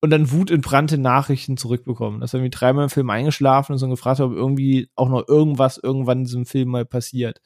und 0.00 0.10
dann 0.10 0.32
wutentbrannte 0.32 0.98
Nachrichten 0.98 1.56
zurückbekommen. 1.56 2.20
Dass 2.20 2.34
er 2.34 2.38
irgendwie 2.40 2.56
dreimal 2.56 2.84
im 2.84 2.90
Film 2.90 3.10
eingeschlafen 3.10 3.76
ist 3.76 3.82
und 3.82 3.90
gefragt 3.90 4.18
hat, 4.18 4.26
ob 4.26 4.32
irgendwie 4.32 4.88
auch 4.96 5.08
noch 5.08 5.28
irgendwas 5.28 5.78
irgendwann 5.78 6.18
in 6.18 6.24
diesem 6.24 6.46
Film 6.46 6.68
mal 6.68 6.84
passiert. 6.84 7.40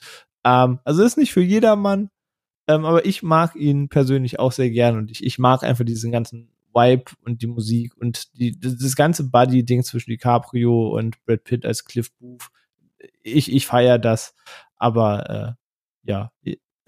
Ähm, 0.45 0.79
also 0.85 1.03
ist 1.03 1.19
nicht 1.19 1.33
für 1.33 1.43
jedermann, 1.43 2.09
ähm, 2.69 2.85
aber 2.87 3.05
ich 3.05 3.23
mag 3.23 3.55
ihn 3.55 3.89
persönlich 3.89 4.39
auch 4.39 4.53
sehr 4.53 4.71
gern 4.71 4.97
und 4.97 5.11
ich, 5.11 5.25
ich 5.25 5.39
mag 5.39 5.63
einfach 5.63 5.85
diesen 5.85 6.11
ganzen 6.11 6.51
Vibe 6.75 7.13
und 7.25 7.43
die 7.43 7.47
Musik 7.47 7.97
und 7.97 8.39
die, 8.39 8.59
das 8.59 8.97
ganze 8.97 9.25
Buddy-Ding 9.25 9.83
zwischen 9.83 10.11
DiCaprio 10.11 10.97
und 10.97 11.23
Brad 11.25 11.45
Pitt 11.45 11.67
als 11.67 11.85
Cliff 11.85 12.11
Booth. 12.19 12.49
Ich, 13.23 13.53
ich 13.53 13.67
feiere 13.67 13.99
das, 13.99 14.35
aber 14.77 15.57
äh, 16.05 16.11
ja, 16.11 16.31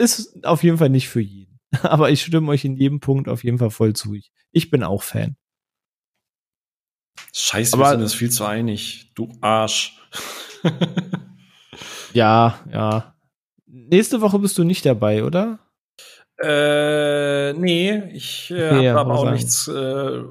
ist 0.00 0.44
auf 0.44 0.62
jeden 0.62 0.78
Fall 0.78 0.88
nicht 0.88 1.08
für 1.08 1.20
jeden. 1.20 1.60
Aber 1.82 2.10
ich 2.10 2.22
stimme 2.22 2.50
euch 2.50 2.64
in 2.64 2.76
jedem 2.76 3.00
Punkt 3.00 3.28
auf 3.28 3.44
jeden 3.44 3.58
Fall 3.58 3.70
voll 3.70 3.94
zu. 3.94 4.14
Ich, 4.14 4.32
ich 4.50 4.70
bin 4.70 4.82
auch 4.82 5.02
Fan. 5.02 5.36
Scheiße, 7.32 7.74
Aber, 7.74 7.84
wir 7.84 7.90
sind 7.90 8.02
uns 8.02 8.14
viel 8.14 8.30
zu 8.30 8.44
einig. 8.44 9.12
Du 9.14 9.32
Arsch. 9.40 9.98
ja, 12.12 12.58
ja. 12.72 13.14
Nächste 13.66 14.20
Woche 14.20 14.38
bist 14.38 14.58
du 14.58 14.64
nicht 14.64 14.84
dabei, 14.84 15.22
oder? 15.24 15.60
Äh, 16.42 17.52
nee, 17.52 18.02
ich 18.14 18.50
äh, 18.50 18.54
okay, 18.54 18.88
habe 18.88 19.00
aber 19.00 19.14
auch 19.14 19.24
sagen. 19.24 19.34
nichts 19.34 19.68
äh, 19.68 20.22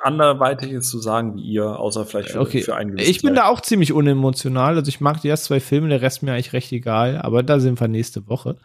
anderweitiges 0.00 0.88
zu 0.88 1.00
sagen 1.00 1.34
wie 1.34 1.42
ihr, 1.42 1.80
außer 1.80 2.06
vielleicht 2.06 2.30
für, 2.30 2.40
okay. 2.40 2.62
für 2.62 2.76
einen 2.76 2.96
Ich 2.96 3.22
bin 3.22 3.34
Zeit. 3.34 3.38
da 3.38 3.48
auch 3.48 3.60
ziemlich 3.60 3.92
unemotional. 3.92 4.76
Also 4.76 4.88
ich 4.88 5.00
mag 5.00 5.20
die 5.20 5.28
ersten 5.28 5.46
zwei 5.46 5.58
Filme, 5.58 5.88
der 5.88 6.00
Rest 6.00 6.22
mir 6.22 6.32
eigentlich 6.32 6.52
recht 6.52 6.70
egal, 6.70 7.20
aber 7.20 7.42
da 7.42 7.58
sind 7.58 7.80
wir 7.80 7.88
nächste 7.88 8.28
Woche. 8.28 8.56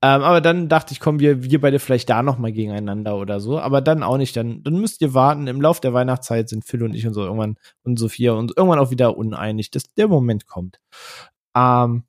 Ähm, 0.00 0.22
aber 0.22 0.40
dann 0.40 0.70
dachte 0.70 0.92
ich, 0.92 1.00
kommen 1.00 1.20
wir, 1.20 1.42
wir 1.42 1.60
beide 1.60 1.78
vielleicht 1.78 2.08
da 2.08 2.22
noch 2.22 2.38
mal 2.38 2.52
gegeneinander 2.52 3.18
oder 3.18 3.40
so. 3.40 3.58
Aber 3.58 3.82
dann 3.82 4.02
auch 4.02 4.16
nicht. 4.16 4.34
Dann, 4.34 4.62
dann 4.62 4.80
müsst 4.80 5.02
ihr 5.02 5.12
warten. 5.12 5.48
Im 5.48 5.60
Lauf 5.60 5.80
der 5.80 5.92
Weihnachtszeit 5.92 6.48
sind 6.48 6.64
Phil 6.64 6.82
und 6.82 6.94
ich 6.94 7.06
und 7.06 7.12
so 7.12 7.24
irgendwann 7.24 7.56
und 7.82 7.98
Sophia 7.98 8.32
und 8.32 8.56
irgendwann 8.56 8.78
auch 8.78 8.90
wieder 8.90 9.18
uneinig, 9.18 9.70
dass 9.70 9.92
der 9.94 10.08
Moment 10.08 10.46
kommt. 10.46 10.78
Ähm, 11.54 12.04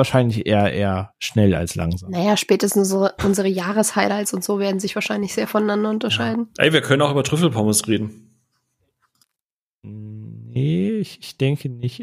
wahrscheinlich 0.00 0.46
eher 0.46 0.72
eher 0.72 1.12
schnell 1.18 1.54
als 1.54 1.74
langsam. 1.74 2.10
Naja, 2.10 2.36
spätestens 2.36 2.92
unsere, 2.92 3.14
unsere 3.22 3.48
Jahreshighlights 3.48 4.32
und 4.32 4.42
so 4.42 4.58
werden 4.58 4.80
sich 4.80 4.94
wahrscheinlich 4.94 5.34
sehr 5.34 5.46
voneinander 5.46 5.90
unterscheiden. 5.90 6.48
Ja. 6.58 6.64
Ey, 6.64 6.72
wir 6.72 6.80
können 6.80 7.02
auch 7.02 7.10
über 7.10 7.22
Trüffelpommes 7.22 7.86
reden. 7.86 8.30
Nee, 9.82 10.98
ich, 10.98 11.18
ich 11.20 11.36
denke 11.36 11.68
nicht. 11.68 12.02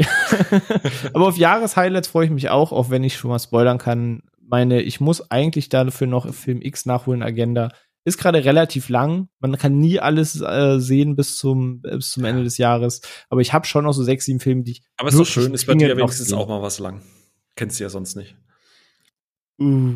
Aber 1.14 1.28
auf 1.28 1.38
Jahreshighlights 1.38 2.08
freue 2.08 2.26
ich 2.26 2.32
mich 2.32 2.50
auch, 2.50 2.72
auch 2.72 2.90
wenn 2.90 3.04
ich 3.04 3.18
schon 3.18 3.30
mal 3.30 3.40
spoilern 3.40 3.78
kann. 3.78 4.22
meine, 4.40 4.82
ich 4.82 5.00
muss 5.00 5.30
eigentlich 5.32 5.70
dafür 5.70 6.08
noch 6.08 6.34
Film 6.34 6.62
X 6.62 6.86
nachholen, 6.86 7.24
Agenda. 7.24 7.72
Ist 8.06 8.18
gerade 8.18 8.46
relativ 8.46 8.88
lang. 8.88 9.28
Man 9.40 9.58
kann 9.58 9.80
nie 9.80 10.00
alles 10.00 10.40
äh, 10.40 10.80
sehen 10.80 11.18
bis 11.18 11.38
zum, 11.38 11.82
bis 11.82 12.12
zum 12.12 12.24
Ende 12.24 12.44
des 12.46 12.58
Jahres. 12.58 13.02
Aber 13.30 13.42
ich 13.42 13.52
habe 13.52 13.66
schon 13.66 13.84
noch 13.84 13.92
so 13.92 14.04
sechs, 14.04 14.24
sieben 14.24 14.40
Filme, 14.40 14.64
die 14.64 14.72
ich. 14.72 14.82
Aber 14.96 15.10
ist 15.10 15.20
doch 15.20 15.26
schön, 15.26 15.54
ist 15.54 15.66
bei 15.66 15.74
dir 15.74 15.98
wenigstens 15.98 16.32
auch 16.32 16.48
mal 16.48 16.62
was 16.62 16.80
lang. 16.80 17.02
Kennst 17.58 17.80
du 17.80 17.84
ja 17.84 17.90
sonst 17.90 18.16
nicht. 18.16 18.38
Uh, 19.60 19.96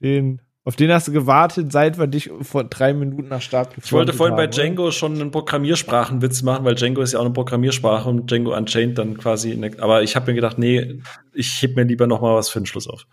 den 0.00 0.40
auf 0.66 0.74
den 0.74 0.90
hast 0.90 1.06
du 1.06 1.12
gewartet, 1.12 1.70
seit 1.70 1.96
wir 1.96 2.08
dich 2.08 2.28
vor 2.40 2.64
drei 2.64 2.92
Minuten 2.92 3.28
nach 3.28 3.40
Start 3.40 3.72
Ich 3.80 3.92
wollte 3.92 4.12
vorhin 4.12 4.32
haben, 4.32 4.38
bei 4.38 4.46
Django 4.48 4.90
schon 4.90 5.14
einen 5.14 5.30
Programmiersprachenwitz 5.30 6.42
machen, 6.42 6.64
weil 6.64 6.74
Django 6.74 7.02
ist 7.02 7.12
ja 7.12 7.20
auch 7.20 7.24
eine 7.24 7.32
Programmiersprache 7.32 8.08
und 8.08 8.28
Django 8.28 8.52
Unchained 8.52 8.98
dann 8.98 9.16
quasi. 9.16 9.54
Ne, 9.54 9.70
aber 9.78 10.02
ich 10.02 10.16
habe 10.16 10.26
mir 10.26 10.34
gedacht, 10.34 10.58
nee, 10.58 11.00
ich 11.32 11.62
heb 11.62 11.76
mir 11.76 11.84
lieber 11.84 12.08
noch 12.08 12.20
mal 12.20 12.34
was 12.34 12.48
für 12.48 12.58
den 12.58 12.66
Schluss 12.66 12.88
auf. 12.88 13.06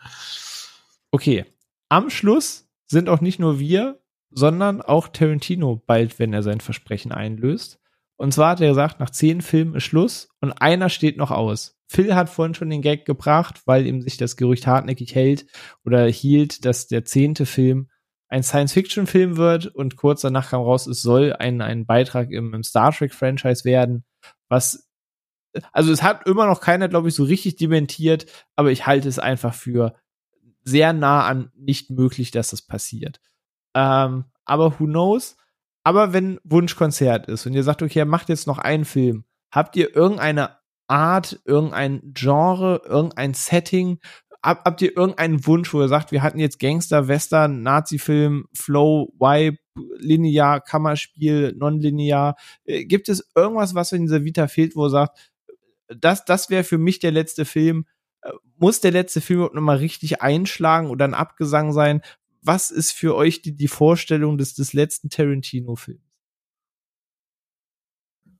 Okay. 1.11 1.45
Am 1.89 2.09
Schluss 2.09 2.67
sind 2.87 3.07
auch 3.07 3.21
nicht 3.21 3.37
nur 3.37 3.59
wir, 3.59 3.99
sondern 4.31 4.81
auch 4.81 5.07
Tarantino 5.07 5.79
bald, 5.85 6.17
wenn 6.17 6.33
er 6.33 6.41
sein 6.41 6.59
Versprechen 6.59 7.11
einlöst. 7.11 7.79
Und 8.23 8.33
zwar 8.33 8.51
hat 8.51 8.61
er 8.61 8.69
gesagt, 8.69 9.01
nach 9.01 9.09
zehn 9.09 9.41
Filmen 9.41 9.75
ist 9.75 9.83
Schluss 9.83 10.29
und 10.39 10.53
einer 10.53 10.87
steht 10.87 11.17
noch 11.17 11.29
aus. 11.29 11.77
Phil 11.87 12.15
hat 12.15 12.29
vorhin 12.29 12.53
schon 12.53 12.69
den 12.69 12.81
Gag 12.81 13.03
gebracht, 13.03 13.63
weil 13.65 13.85
ihm 13.85 14.01
sich 14.01 14.15
das 14.15 14.37
Gerücht 14.37 14.65
hartnäckig 14.65 15.13
hält 15.13 15.45
oder 15.83 16.05
hielt, 16.05 16.63
dass 16.63 16.87
der 16.87 17.03
zehnte 17.03 17.45
Film 17.45 17.89
ein 18.29 18.41
Science-Fiction-Film 18.41 19.35
wird 19.35 19.67
und 19.67 19.97
kurz 19.97 20.21
danach 20.21 20.51
kam 20.51 20.61
raus, 20.61 20.87
es 20.87 21.01
soll 21.01 21.33
ein, 21.33 21.59
ein 21.59 21.85
Beitrag 21.85 22.31
im, 22.31 22.53
im 22.53 22.63
Star 22.63 22.93
Trek-Franchise 22.93 23.65
werden, 23.65 24.05
was 24.47 24.89
also 25.73 25.91
es 25.91 26.01
hat 26.01 26.25
immer 26.25 26.47
noch 26.47 26.61
keiner, 26.61 26.87
glaube 26.87 27.09
ich, 27.09 27.15
so 27.15 27.25
richtig 27.25 27.57
dementiert, 27.57 28.25
aber 28.55 28.71
ich 28.71 28.87
halte 28.87 29.09
es 29.09 29.19
einfach 29.19 29.53
für 29.53 29.97
sehr 30.63 30.93
nah 30.93 31.25
an 31.25 31.51
nicht 31.57 31.89
möglich, 31.89 32.31
dass 32.31 32.51
das 32.51 32.61
passiert. 32.61 33.19
Ähm, 33.75 34.31
aber 34.45 34.79
who 34.79 34.85
knows? 34.85 35.35
Aber 35.83 36.13
wenn 36.13 36.39
Wunschkonzert 36.43 37.27
ist 37.27 37.45
und 37.45 37.53
ihr 37.53 37.63
sagt, 37.63 37.81
okay, 37.81 38.05
macht 38.05 38.29
jetzt 38.29 38.47
noch 38.47 38.57
einen 38.57 38.85
Film, 38.85 39.25
habt 39.51 39.75
ihr 39.75 39.95
irgendeine 39.95 40.57
Art, 40.87 41.41
irgendein 41.45 42.13
Genre, 42.13 42.81
irgendein 42.85 43.33
Setting? 43.33 43.99
Hab, 44.43 44.65
habt 44.65 44.81
ihr 44.81 44.95
irgendeinen 44.95 45.45
Wunsch, 45.45 45.73
wo 45.73 45.81
ihr 45.81 45.87
sagt, 45.87 46.11
wir 46.11 46.21
hatten 46.21 46.39
jetzt 46.39 46.59
Gangster, 46.59 47.07
Western, 47.07 47.63
Nazi-Film, 47.63 48.45
Flow, 48.53 49.13
Vibe, 49.17 49.57
linear, 49.97 50.61
Kammerspiel, 50.61 51.53
nonlinear? 51.57 52.35
Äh, 52.65 52.85
gibt 52.85 53.09
es 53.09 53.29
irgendwas, 53.35 53.75
was 53.75 53.91
in 53.91 54.03
dieser 54.03 54.23
Vita 54.23 54.47
fehlt, 54.47 54.75
wo 54.75 54.85
ihr 54.85 54.89
sagt, 54.89 55.31
das, 55.87 56.25
das 56.25 56.49
wäre 56.49 56.63
für 56.63 56.77
mich 56.77 56.99
der 56.99 57.11
letzte 57.11 57.45
Film? 57.45 57.85
Äh, 58.21 58.31
muss 58.57 58.81
der 58.81 58.91
letzte 58.91 59.21
Film 59.21 59.49
nochmal 59.53 59.77
richtig 59.77 60.21
einschlagen 60.21 60.89
oder 60.89 61.05
ein 61.05 61.13
Abgesang 61.13 61.71
sein? 61.71 62.01
Was 62.43 62.71
ist 62.71 62.91
für 62.91 63.15
euch 63.15 63.41
die, 63.41 63.55
die 63.55 63.67
Vorstellung 63.67 64.37
des, 64.37 64.53
des 64.53 64.73
letzten 64.73 65.09
Tarantino-Films? 65.09 66.01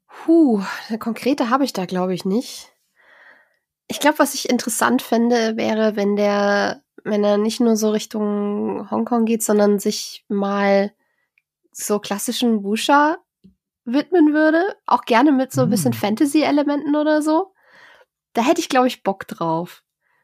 Puh, 0.07 0.61
eine 0.87 0.99
konkrete 0.99 1.49
habe 1.49 1.63
ich 1.63 1.73
da, 1.73 1.85
glaube 1.85 2.13
ich, 2.13 2.25
nicht. 2.25 2.71
Ich 3.87 3.99
glaube, 3.99 4.19
was 4.19 4.33
ich 4.33 4.49
interessant 4.49 5.01
fände, 5.01 5.57
wäre, 5.57 5.95
wenn 5.95 6.15
der, 6.15 6.83
wenn 7.03 7.23
er 7.23 7.37
nicht 7.37 7.59
nur 7.59 7.75
so 7.75 7.89
Richtung 7.91 8.89
Hongkong 8.91 9.25
geht, 9.25 9.43
sondern 9.43 9.79
sich 9.79 10.25
mal 10.27 10.93
so 11.71 11.99
klassischen 11.99 12.63
Wusha 12.63 13.17
widmen 13.85 14.33
würde. 14.33 14.75
Auch 14.85 15.03
gerne 15.03 15.31
mit 15.31 15.51
so 15.51 15.61
ein 15.61 15.69
bisschen 15.69 15.91
mm. 15.91 15.95
Fantasy-Elementen 15.95 16.95
oder 16.95 17.21
so. 17.21 17.53
Da 18.33 18.43
hätte 18.43 18.61
ich, 18.61 18.69
glaube 18.69 18.87
ich, 18.87 19.03
Bock 19.03 19.27
drauf. 19.27 19.83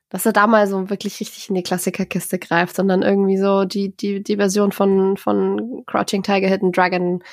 Dass 0.09 0.25
er 0.25 0.33
da 0.33 0.47
mal 0.47 0.67
so 0.67 0.89
wirklich 0.89 1.19
richtig 1.19 1.49
in 1.49 1.55
die 1.55 1.63
Klassikerkiste 1.63 2.39
greift 2.39 2.79
dann 2.87 3.03
irgendwie 3.03 3.37
so 3.37 3.65
die, 3.65 3.95
die, 3.95 4.23
die 4.23 4.37
Version 4.37 4.71
von, 4.71 5.17
von 5.17 5.83
Crouching 5.85 6.23
Tiger, 6.23 6.47
Hidden 6.47 6.71
Dragon 6.71 7.23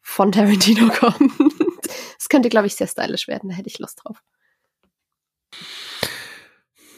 von 0.00 0.32
Tarantino 0.32 0.88
kommt. 0.98 1.32
Das 2.16 2.28
könnte, 2.28 2.48
glaube 2.48 2.66
ich, 2.66 2.76
sehr 2.76 2.86
stylisch 2.86 3.28
werden. 3.28 3.50
Da 3.50 3.56
hätte 3.56 3.68
ich 3.68 3.78
Lust 3.78 4.00
drauf. 4.02 4.22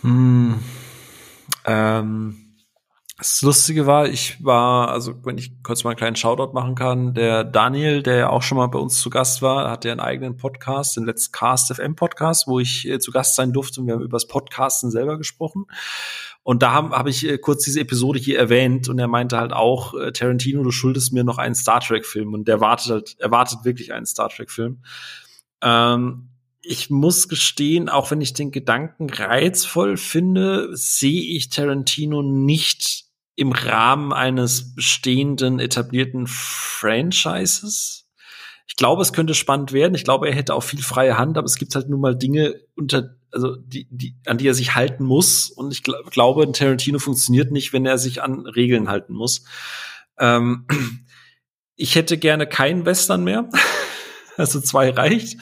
Hm. 0.02 0.58
Ähm. 1.66 2.47
Das 3.20 3.42
Lustige 3.42 3.84
war, 3.84 4.06
ich 4.06 4.44
war, 4.44 4.92
also 4.92 5.12
wenn 5.24 5.38
ich 5.38 5.60
kurz 5.64 5.82
mal 5.82 5.90
einen 5.90 5.96
kleinen 5.96 6.14
Shoutout 6.14 6.52
machen 6.52 6.76
kann, 6.76 7.14
der 7.14 7.42
Daniel, 7.42 8.00
der 8.00 8.14
ja 8.14 8.28
auch 8.30 8.42
schon 8.42 8.58
mal 8.58 8.68
bei 8.68 8.78
uns 8.78 9.00
zu 9.00 9.10
Gast 9.10 9.42
war, 9.42 9.68
hat 9.68 9.84
ja 9.84 9.90
einen 9.90 9.98
eigenen 9.98 10.36
Podcast, 10.36 10.96
den 10.96 11.04
Let's 11.04 11.32
Cast 11.32 11.74
FM 11.74 11.96
Podcast, 11.96 12.46
wo 12.46 12.60
ich 12.60 12.86
äh, 12.88 13.00
zu 13.00 13.10
Gast 13.10 13.34
sein 13.34 13.52
durfte 13.52 13.80
und 13.80 13.88
wir 13.88 13.94
haben 13.94 14.02
über 14.02 14.14
das 14.14 14.28
Podcasten 14.28 14.92
selber 14.92 15.18
gesprochen. 15.18 15.64
Und 16.44 16.62
da 16.62 16.70
habe 16.70 16.90
hab 16.90 17.08
ich 17.08 17.28
äh, 17.28 17.38
kurz 17.38 17.64
diese 17.64 17.80
Episode 17.80 18.20
hier 18.20 18.38
erwähnt 18.38 18.88
und 18.88 19.00
er 19.00 19.08
meinte 19.08 19.36
halt 19.36 19.52
auch, 19.52 19.94
äh, 19.94 20.12
Tarantino, 20.12 20.62
du 20.62 20.70
schuldest 20.70 21.12
mir 21.12 21.24
noch 21.24 21.38
einen 21.38 21.56
Star 21.56 21.80
Trek-Film 21.80 22.34
und 22.34 22.46
der 22.46 22.60
wartet 22.60 22.92
halt, 22.92 23.16
erwartet 23.18 23.64
wirklich 23.64 23.92
einen 23.92 24.06
Star 24.06 24.28
Trek-Film. 24.28 24.84
Ähm, 25.60 26.28
ich 26.62 26.88
muss 26.88 27.28
gestehen, 27.28 27.88
auch 27.88 28.12
wenn 28.12 28.20
ich 28.20 28.32
den 28.32 28.52
Gedanken 28.52 29.10
reizvoll 29.10 29.96
finde, 29.96 30.68
sehe 30.76 31.36
ich 31.36 31.48
Tarantino 31.48 32.22
nicht 32.22 33.07
im 33.38 33.52
Rahmen 33.52 34.12
eines 34.12 34.74
bestehenden, 34.74 35.60
etablierten 35.60 36.26
Franchises. 36.26 38.08
Ich 38.66 38.74
glaube, 38.74 39.00
es 39.00 39.12
könnte 39.12 39.32
spannend 39.32 39.72
werden. 39.72 39.94
Ich 39.94 40.02
glaube, 40.02 40.28
er 40.28 40.34
hätte 40.34 40.54
auch 40.54 40.64
viel 40.64 40.82
freie 40.82 41.16
Hand, 41.16 41.38
aber 41.38 41.44
es 41.44 41.54
gibt 41.54 41.76
halt 41.76 41.88
nun 41.88 42.00
mal 42.00 42.16
Dinge, 42.16 42.56
unter 42.74 43.14
also 43.30 43.54
die, 43.54 43.86
die, 43.92 44.16
an 44.26 44.38
die 44.38 44.48
er 44.48 44.54
sich 44.54 44.74
halten 44.74 45.04
muss. 45.04 45.50
Und 45.50 45.70
ich 45.72 45.84
gl 45.84 45.94
glaube, 46.10 46.42
ein 46.42 46.52
Tarantino 46.52 46.98
funktioniert 46.98 47.52
nicht, 47.52 47.72
wenn 47.72 47.86
er 47.86 47.96
sich 47.96 48.22
an 48.24 48.44
Regeln 48.44 48.88
halten 48.88 49.14
muss. 49.14 49.44
Ähm, 50.18 50.66
ich 51.76 51.94
hätte 51.94 52.18
gerne 52.18 52.48
keinen 52.48 52.86
Western 52.86 53.22
mehr. 53.22 53.48
also 54.36 54.60
zwei 54.60 54.90
reicht. 54.90 55.38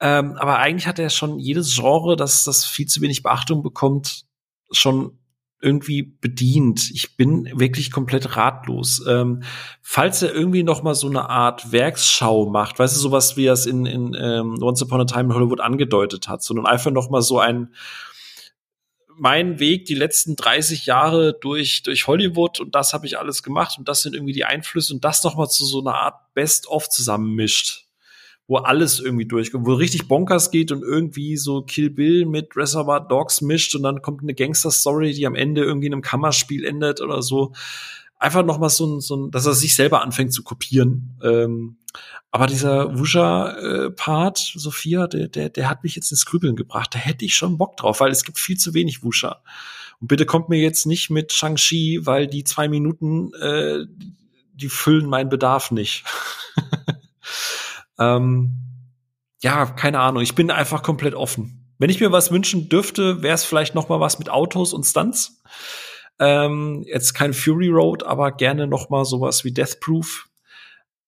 Ähm, 0.00 0.36
aber 0.36 0.58
eigentlich 0.58 0.86
hat 0.86 0.98
er 0.98 1.08
schon 1.08 1.38
jedes 1.38 1.76
Genre, 1.76 2.14
das, 2.14 2.44
das 2.44 2.66
viel 2.66 2.84
zu 2.84 3.00
wenig 3.00 3.22
Beachtung 3.22 3.62
bekommt, 3.62 4.26
schon 4.70 5.18
irgendwie 5.60 6.02
bedient. 6.02 6.90
Ich 6.92 7.16
bin 7.16 7.50
wirklich 7.58 7.90
komplett 7.90 8.36
ratlos. 8.36 9.02
Ähm, 9.08 9.42
falls 9.82 10.22
er 10.22 10.34
irgendwie 10.34 10.62
noch 10.62 10.82
mal 10.82 10.94
so 10.94 11.08
eine 11.08 11.30
Art 11.30 11.72
Werksschau 11.72 12.46
macht, 12.46 12.78
weißt 12.78 12.94
du, 12.94 13.00
sowas 13.00 13.36
wie 13.36 13.46
er 13.46 13.54
es 13.54 13.66
in, 13.66 13.86
in 13.86 14.14
ähm, 14.18 14.62
Once 14.62 14.82
Upon 14.82 15.00
a 15.00 15.04
Time 15.04 15.24
in 15.24 15.34
Hollywood 15.34 15.60
angedeutet 15.60 16.28
hat, 16.28 16.42
sondern 16.42 16.66
einfach 16.66 16.90
noch 16.90 17.10
mal 17.10 17.22
so 17.22 17.38
ein 17.38 17.74
mein 19.18 19.58
Weg 19.58 19.86
die 19.86 19.94
letzten 19.94 20.36
30 20.36 20.84
Jahre 20.84 21.32
durch 21.40 21.82
durch 21.82 22.06
Hollywood 22.06 22.60
und 22.60 22.74
das 22.74 22.92
habe 22.92 23.06
ich 23.06 23.18
alles 23.18 23.42
gemacht 23.42 23.78
und 23.78 23.88
das 23.88 24.02
sind 24.02 24.14
irgendwie 24.14 24.34
die 24.34 24.44
Einflüsse 24.44 24.92
und 24.92 25.04
das 25.04 25.24
noch 25.24 25.36
mal 25.36 25.48
zu 25.48 25.64
so 25.64 25.80
einer 25.80 25.94
Art 25.94 26.34
Best-of 26.34 26.90
zusammenmischt 26.90 27.85
wo 28.48 28.58
alles 28.58 29.00
irgendwie 29.00 29.26
durchkommt, 29.26 29.66
wo 29.66 29.74
richtig 29.74 30.06
bonkers 30.06 30.50
geht 30.50 30.70
und 30.70 30.82
irgendwie 30.82 31.36
so 31.36 31.62
Kill 31.62 31.90
Bill 31.90 32.26
mit 32.26 32.56
Reservoir 32.56 33.00
Dogs 33.00 33.40
mischt 33.40 33.74
und 33.74 33.82
dann 33.82 34.02
kommt 34.02 34.22
eine 34.22 34.34
Gangster-Story, 34.34 35.12
die 35.14 35.26
am 35.26 35.34
Ende 35.34 35.64
irgendwie 35.64 35.88
in 35.88 35.92
einem 35.92 36.02
Kammerspiel 36.02 36.64
endet 36.64 37.00
oder 37.00 37.22
so. 37.22 37.52
Einfach 38.18 38.44
noch 38.44 38.58
mal 38.58 38.68
so 38.68 38.86
ein, 38.86 39.00
so 39.00 39.16
ein 39.16 39.30
dass 39.30 39.46
er 39.46 39.54
sich 39.54 39.74
selber 39.74 40.02
anfängt 40.02 40.32
zu 40.32 40.42
kopieren. 40.42 41.18
Ähm, 41.22 41.76
aber 42.30 42.46
dieser 42.46 42.98
Wusha-Part, 42.98 44.52
Sophia, 44.54 45.06
der, 45.06 45.28
der, 45.28 45.48
der 45.48 45.68
hat 45.68 45.82
mich 45.82 45.96
jetzt 45.96 46.10
ins 46.10 46.24
Grübeln 46.24 46.54
gebracht. 46.54 46.94
Da 46.94 46.98
hätte 46.98 47.24
ich 47.24 47.34
schon 47.34 47.58
Bock 47.58 47.76
drauf, 47.76 48.00
weil 48.00 48.10
es 48.10 48.24
gibt 48.24 48.38
viel 48.38 48.56
zu 48.56 48.74
wenig 48.74 49.02
Wusha. 49.02 49.42
Und 50.00 50.08
bitte 50.08 50.26
kommt 50.26 50.48
mir 50.48 50.58
jetzt 50.58 50.86
nicht 50.86 51.10
mit 51.10 51.32
Shang-Chi, 51.32 52.00
weil 52.04 52.26
die 52.26 52.44
zwei 52.44 52.68
Minuten, 52.68 53.32
äh, 53.34 53.86
die 54.54 54.68
füllen 54.68 55.06
meinen 55.06 55.30
Bedarf 55.30 55.70
nicht. 55.70 56.04
Ähm, 57.98 58.66
ja, 59.42 59.66
keine 59.66 60.00
Ahnung. 60.00 60.22
Ich 60.22 60.34
bin 60.34 60.50
einfach 60.50 60.82
komplett 60.82 61.14
offen. 61.14 61.74
Wenn 61.78 61.90
ich 61.90 62.00
mir 62.00 62.12
was 62.12 62.30
wünschen 62.30 62.68
dürfte, 62.68 63.22
wäre 63.22 63.34
es 63.34 63.44
vielleicht 63.44 63.74
noch 63.74 63.88
mal 63.88 64.00
was 64.00 64.18
mit 64.18 64.30
Autos 64.30 64.72
und 64.72 64.84
Stunts. 64.84 65.42
Ähm, 66.18 66.84
jetzt 66.86 67.12
kein 67.12 67.34
Fury 67.34 67.68
Road, 67.68 68.02
aber 68.02 68.32
gerne 68.32 68.66
noch 68.66 68.88
mal 68.88 69.04
sowas 69.04 69.44
wie 69.44 69.52
Death 69.52 69.80
Proof. 69.80 70.28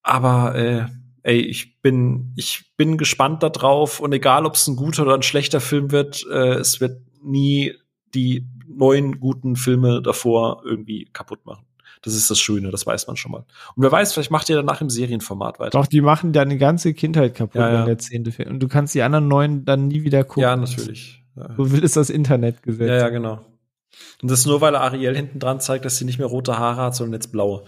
Aber 0.02 0.54
äh, 0.54 0.86
ey, 1.22 1.40
ich 1.40 1.80
bin 1.80 2.32
ich 2.36 2.72
bin 2.76 2.98
gespannt 2.98 3.42
da 3.42 3.48
drauf 3.48 4.00
und 4.00 4.12
egal, 4.12 4.44
ob 4.44 4.54
es 4.54 4.66
ein 4.66 4.76
guter 4.76 5.02
oder 5.02 5.14
ein 5.14 5.22
schlechter 5.22 5.60
Film 5.60 5.90
wird, 5.90 6.26
äh, 6.30 6.54
es 6.54 6.80
wird 6.80 7.00
nie 7.22 7.74
die 8.14 8.46
neuen 8.66 9.20
guten 9.20 9.56
Filme 9.56 10.02
davor 10.02 10.62
irgendwie 10.64 11.08
kaputt 11.12 11.44
machen. 11.46 11.67
Das 12.02 12.14
ist 12.14 12.30
das 12.30 12.38
Schöne, 12.38 12.70
das 12.70 12.86
weiß 12.86 13.06
man 13.06 13.16
schon 13.16 13.32
mal. 13.32 13.44
Und 13.74 13.82
wer 13.82 13.90
weiß, 13.92 14.12
vielleicht 14.12 14.30
macht 14.30 14.48
ihr 14.48 14.56
danach 14.56 14.80
im 14.80 14.90
Serienformat 14.90 15.58
weiter. 15.58 15.70
Doch, 15.70 15.86
die 15.86 16.00
machen 16.00 16.32
deine 16.32 16.58
ganze 16.58 16.94
Kindheit 16.94 17.34
kaputt, 17.34 17.60
ja, 17.60 17.70
ja. 17.70 17.78
wenn 17.78 17.86
der 17.86 17.98
zehnte 17.98 18.32
Film. 18.32 18.50
Und 18.50 18.60
du 18.60 18.68
kannst 18.68 18.94
die 18.94 19.02
anderen 19.02 19.28
neun 19.28 19.64
dann 19.64 19.88
nie 19.88 20.04
wieder 20.04 20.24
gucken. 20.24 20.42
Ja, 20.42 20.56
natürlich. 20.56 21.24
Ja. 21.36 21.54
So 21.56 21.72
will 21.72 21.84
es 21.84 21.92
das 21.92 22.10
Internet 22.10 22.62
gesetzt. 22.62 22.88
Ja, 22.88 22.96
ja, 22.96 23.08
genau. 23.08 23.44
Und 24.22 24.30
das 24.30 24.46
nur, 24.46 24.60
weil 24.60 24.76
Ariel 24.76 25.16
hinten 25.16 25.38
dran 25.38 25.60
zeigt, 25.60 25.84
dass 25.84 25.96
sie 25.96 26.04
nicht 26.04 26.18
mehr 26.18 26.28
rote 26.28 26.58
Haare 26.58 26.82
hat, 26.82 26.96
sondern 26.96 27.14
jetzt 27.14 27.32
blaue. 27.32 27.64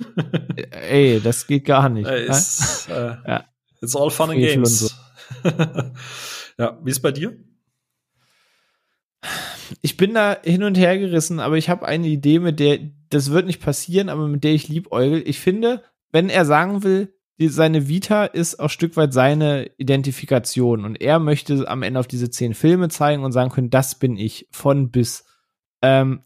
Ey, 0.70 1.20
das 1.20 1.46
geht 1.46 1.64
gar 1.66 1.88
nicht. 1.88 2.08
Äh, 2.08 2.26
ist, 2.26 2.88
äh, 2.88 3.16
ja. 3.26 3.44
It's 3.82 3.96
all 3.96 4.10
fun 4.10 4.30
and 4.30 4.40
games. 4.40 4.80
So. 4.80 4.88
ja, 6.58 6.78
wie 6.82 6.90
ist 6.90 7.00
bei 7.00 7.12
dir? 7.12 7.36
ich 9.82 9.96
bin 9.96 10.14
da 10.14 10.36
hin 10.42 10.62
und 10.62 10.76
her 10.76 10.98
gerissen, 10.98 11.40
aber 11.40 11.56
ich 11.56 11.68
habe 11.68 11.86
eine 11.86 12.06
Idee, 12.06 12.38
mit 12.38 12.60
der, 12.60 12.78
das 13.10 13.30
wird 13.30 13.46
nicht 13.46 13.60
passieren, 13.60 14.08
aber 14.08 14.26
mit 14.28 14.44
der 14.44 14.52
ich 14.52 14.68
liebäugel. 14.68 15.22
Ich 15.26 15.40
finde, 15.40 15.82
wenn 16.12 16.28
er 16.28 16.44
sagen 16.44 16.82
will, 16.82 17.14
seine 17.38 17.88
Vita 17.88 18.26
ist 18.26 18.60
auch 18.60 18.68
Stück 18.68 18.96
weit 18.96 19.14
seine 19.14 19.70
Identifikation 19.78 20.84
und 20.84 21.00
er 21.00 21.18
möchte 21.18 21.68
am 21.68 21.82
Ende 21.82 21.98
auf 21.98 22.06
diese 22.06 22.30
zehn 22.30 22.54
Filme 22.54 22.88
zeigen 22.90 23.24
und 23.24 23.32
sagen 23.32 23.50
können, 23.50 23.70
das 23.70 23.98
bin 23.98 24.16
ich 24.16 24.46
von 24.50 24.90
bis. 24.90 25.24
Ähm, 25.80 26.24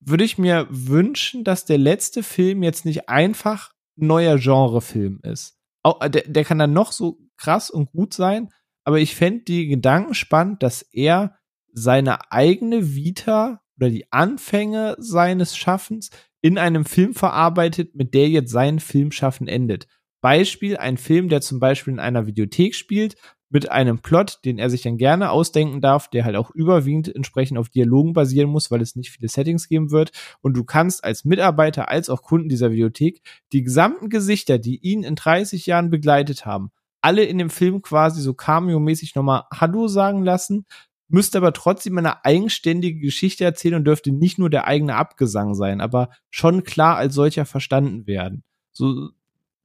würde 0.00 0.24
ich 0.24 0.36
mir 0.36 0.66
wünschen, 0.68 1.44
dass 1.44 1.64
der 1.64 1.78
letzte 1.78 2.22
Film 2.22 2.62
jetzt 2.62 2.84
nicht 2.84 3.08
einfach 3.08 3.72
neuer 3.96 4.36
Genrefilm 4.36 5.20
ist. 5.22 5.58
Auch, 5.82 6.02
äh, 6.02 6.10
der, 6.10 6.24
der 6.28 6.44
kann 6.44 6.58
dann 6.58 6.72
noch 6.72 6.92
so 6.92 7.18
krass 7.38 7.70
und 7.70 7.92
gut 7.92 8.12
sein, 8.12 8.50
aber 8.84 8.98
ich 8.98 9.14
fände 9.14 9.44
die 9.44 9.68
Gedanken 9.68 10.14
spannend, 10.14 10.62
dass 10.62 10.82
er 10.82 11.38
seine 11.72 12.30
eigene 12.30 12.94
Vita 12.94 13.61
oder 13.76 13.90
die 13.90 14.10
Anfänge 14.12 14.96
seines 14.98 15.56
Schaffens 15.56 16.10
in 16.40 16.58
einem 16.58 16.84
Film 16.84 17.14
verarbeitet, 17.14 17.94
mit 17.94 18.14
der 18.14 18.28
jetzt 18.28 18.50
sein 18.50 18.80
Filmschaffen 18.80 19.48
endet. 19.48 19.86
Beispiel, 20.20 20.76
ein 20.76 20.96
Film, 20.96 21.28
der 21.28 21.40
zum 21.40 21.60
Beispiel 21.60 21.94
in 21.94 22.00
einer 22.00 22.26
Videothek 22.26 22.74
spielt, 22.74 23.16
mit 23.52 23.70
einem 23.70 23.98
Plot, 23.98 24.38
den 24.46 24.58
er 24.58 24.70
sich 24.70 24.82
dann 24.82 24.96
gerne 24.96 25.30
ausdenken 25.30 25.82
darf, 25.82 26.08
der 26.08 26.24
halt 26.24 26.36
auch 26.36 26.50
überwiegend 26.50 27.14
entsprechend 27.14 27.58
auf 27.58 27.68
Dialogen 27.68 28.14
basieren 28.14 28.48
muss, 28.48 28.70
weil 28.70 28.80
es 28.80 28.96
nicht 28.96 29.10
viele 29.10 29.28
Settings 29.28 29.68
geben 29.68 29.90
wird. 29.90 30.10
Und 30.40 30.56
du 30.56 30.64
kannst 30.64 31.04
als 31.04 31.26
Mitarbeiter, 31.26 31.88
als 31.90 32.08
auch 32.08 32.22
Kunden 32.22 32.48
dieser 32.48 32.70
Videothek 32.72 33.20
die 33.52 33.62
gesamten 33.62 34.08
Gesichter, 34.08 34.58
die 34.58 34.78
ihn 34.78 35.02
in 35.02 35.16
30 35.16 35.66
Jahren 35.66 35.90
begleitet 35.90 36.46
haben, 36.46 36.70
alle 37.02 37.24
in 37.24 37.36
dem 37.36 37.50
Film 37.50 37.82
quasi 37.82 38.22
so 38.22 38.32
cameo-mäßig 38.32 39.14
nochmal 39.14 39.44
Hallo 39.52 39.86
sagen 39.86 40.22
lassen, 40.22 40.64
müsste 41.12 41.38
aber 41.38 41.52
trotzdem 41.52 41.98
eine 41.98 42.24
eigenständige 42.24 43.00
Geschichte 43.00 43.44
erzählen 43.44 43.74
und 43.74 43.84
dürfte 43.84 44.12
nicht 44.12 44.38
nur 44.38 44.50
der 44.50 44.66
eigene 44.66 44.94
Abgesang 44.94 45.54
sein, 45.54 45.80
aber 45.80 46.10
schon 46.30 46.64
klar 46.64 46.96
als 46.96 47.14
solcher 47.14 47.44
verstanden 47.44 48.06
werden. 48.06 48.44
So, 48.72 49.10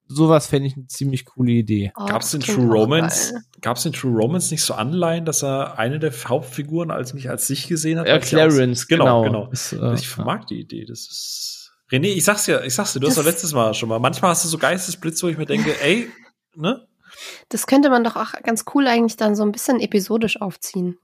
sowas 0.07 0.47
fände 0.47 0.67
ich 0.67 0.75
eine 0.75 0.87
ziemlich 0.87 1.25
coole 1.25 1.51
Idee. 1.51 1.91
Oh, 1.95 2.05
gab 2.05 2.21
es 2.21 2.33
in 2.33 2.41
True 2.41 2.67
Romance, 2.67 3.33
gab 3.61 3.77
es 3.77 3.85
in 3.85 3.93
True 3.93 4.15
Romance 4.15 4.51
nicht 4.51 4.63
so 4.63 4.73
Anleihen, 4.73 5.25
dass 5.25 5.43
er 5.43 5.79
eine 5.79 5.99
der 5.99 6.11
Hauptfiguren 6.11 6.91
als 6.91 7.13
mich 7.13 7.29
als 7.29 7.47
sich 7.47 7.67
gesehen 7.67 7.99
hat? 7.99 8.07
Ja, 8.07 8.19
Clarence, 8.19 8.87
genau, 8.87 9.23
genau. 9.23 9.43
genau. 9.43 9.47
Das, 9.47 9.73
äh, 9.73 9.93
ich 9.93 10.17
mag 10.17 10.47
die 10.47 10.59
Idee. 10.59 10.85
Das 10.85 10.99
ist 10.99 11.71
René, 11.91 12.07
ich 12.07 12.25
sag's 12.25 12.47
ja, 12.47 12.61
ich 12.61 12.75
sag's 12.75 12.93
dir, 12.93 12.99
du 12.99 13.07
das 13.07 13.17
hast 13.17 13.23
doch 13.23 13.29
letztes 13.29 13.53
Mal 13.53 13.73
schon 13.73 13.89
mal. 13.89 13.99
Manchmal 13.99 14.31
hast 14.31 14.43
du 14.43 14.49
so 14.49 14.57
Geistesblitz, 14.57 15.23
wo 15.23 15.27
ich 15.27 15.37
mir 15.37 15.45
denke, 15.45 15.73
ey, 15.81 16.09
ne? 16.55 16.85
Das 17.49 17.67
könnte 17.67 17.89
man 17.89 18.03
doch 18.03 18.15
auch 18.15 18.33
ganz 18.43 18.65
cool 18.75 18.87
eigentlich 18.87 19.15
dann 19.15 19.35
so 19.35 19.43
ein 19.43 19.51
bisschen 19.51 19.79
episodisch 19.79 20.41
aufziehen. 20.41 20.97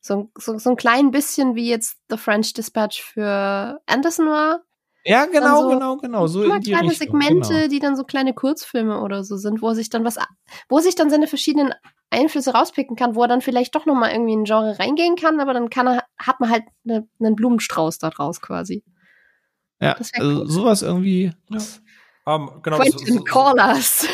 So, 0.00 0.30
so, 0.36 0.58
so 0.58 0.70
ein 0.70 0.76
klein 0.76 1.10
bisschen 1.10 1.54
wie 1.54 1.68
jetzt 1.68 1.98
The 2.08 2.16
French 2.16 2.54
Dispatch 2.54 3.02
für 3.02 3.80
Anderson 3.86 4.26
war. 4.26 4.62
Ja, 5.04 5.26
genau, 5.26 5.62
so 5.62 5.68
genau, 5.70 5.96
genau. 5.96 6.26
So 6.26 6.42
immer 6.44 6.60
kleine 6.60 6.90
Richtung, 6.90 7.20
Segmente, 7.20 7.54
genau. 7.54 7.68
die 7.68 7.78
dann 7.78 7.96
so 7.96 8.04
kleine 8.04 8.34
Kurzfilme 8.34 9.00
oder 9.00 9.24
so 9.24 9.36
sind, 9.36 9.62
wo 9.62 9.68
er 9.68 9.74
sich 9.74 9.88
dann 9.88 10.04
was, 10.04 10.18
wo 10.68 10.78
sich 10.80 10.94
dann 10.94 11.08
seine 11.08 11.26
verschiedenen 11.26 11.72
Einflüsse 12.10 12.52
rauspicken 12.52 12.96
kann, 12.96 13.14
wo 13.14 13.22
er 13.22 13.28
dann 13.28 13.40
vielleicht 13.40 13.74
doch 13.74 13.86
nochmal 13.86 14.10
irgendwie 14.10 14.34
in 14.34 14.40
ein 14.42 14.44
Genre 14.44 14.78
reingehen 14.78 15.16
kann, 15.16 15.40
aber 15.40 15.54
dann 15.54 15.70
kann 15.70 15.86
er, 15.86 16.04
hat 16.18 16.40
man 16.40 16.50
halt 16.50 16.64
ne, 16.84 17.08
einen 17.18 17.34
Blumenstrauß 17.34 17.98
da 17.98 18.10
draus 18.10 18.42
quasi. 18.42 18.84
Ja, 19.80 19.92
also 19.92 20.10
cool. 20.20 20.46
sowas 20.46 20.82
irgendwie. 20.82 21.32
Ja. 21.48 21.58
Um, 22.26 22.60
genau, 22.62 22.76
Quentin 22.76 23.14
so, 23.14 23.24
Callers. 23.24 24.06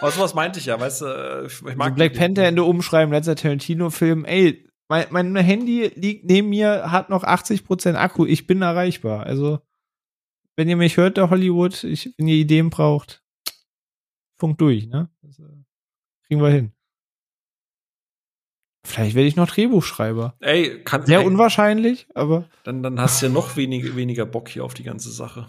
aber 0.00 0.12
sowas 0.12 0.34
meinte 0.34 0.60
ich 0.60 0.66
ja, 0.66 0.78
weißt 0.78 1.00
du, 1.02 1.46
ich 1.46 1.76
mag 1.76 1.88
also 1.88 1.94
Black 1.96 2.14
Panther 2.14 2.44
Ende 2.44 2.62
umschreiben, 2.62 3.12
letzter 3.12 3.34
Tarantino-Film, 3.34 4.24
ey, 4.24 4.67
mein, 4.88 5.06
mein 5.10 5.36
Handy 5.36 5.90
liegt 5.94 6.24
neben 6.24 6.48
mir, 6.48 6.90
hat 6.90 7.10
noch 7.10 7.24
80% 7.24 7.94
Akku, 7.94 8.26
ich 8.26 8.46
bin 8.46 8.62
erreichbar. 8.62 9.24
Also 9.24 9.60
wenn 10.56 10.68
ihr 10.68 10.76
mich 10.76 10.96
hört, 10.96 11.16
der 11.16 11.30
Hollywood, 11.30 11.84
ich, 11.84 12.14
wenn 12.16 12.26
ihr 12.26 12.36
Ideen 12.36 12.70
braucht, 12.70 13.22
Funk 14.38 14.58
durch, 14.58 14.86
ne? 14.86 15.10
Das, 15.22 15.38
äh, 15.38 15.42
kriegen 16.26 16.40
wir 16.40 16.50
hin. 16.50 16.72
Vielleicht 18.84 19.14
werde 19.14 19.28
ich 19.28 19.36
noch 19.36 19.48
Drehbuchschreiber. 19.48 20.36
Ey, 20.40 20.82
kann 20.82 21.04
Sehr 21.04 21.20
ey, 21.20 21.26
unwahrscheinlich, 21.26 22.06
aber. 22.14 22.48
Dann, 22.64 22.82
dann 22.82 22.98
hast 22.98 23.20
du 23.20 23.26
ja 23.26 23.32
noch 23.32 23.56
wenig, 23.56 23.96
weniger 23.96 24.24
Bock 24.24 24.48
hier 24.48 24.64
auf 24.64 24.74
die 24.74 24.84
ganze 24.84 25.10
Sache. 25.10 25.48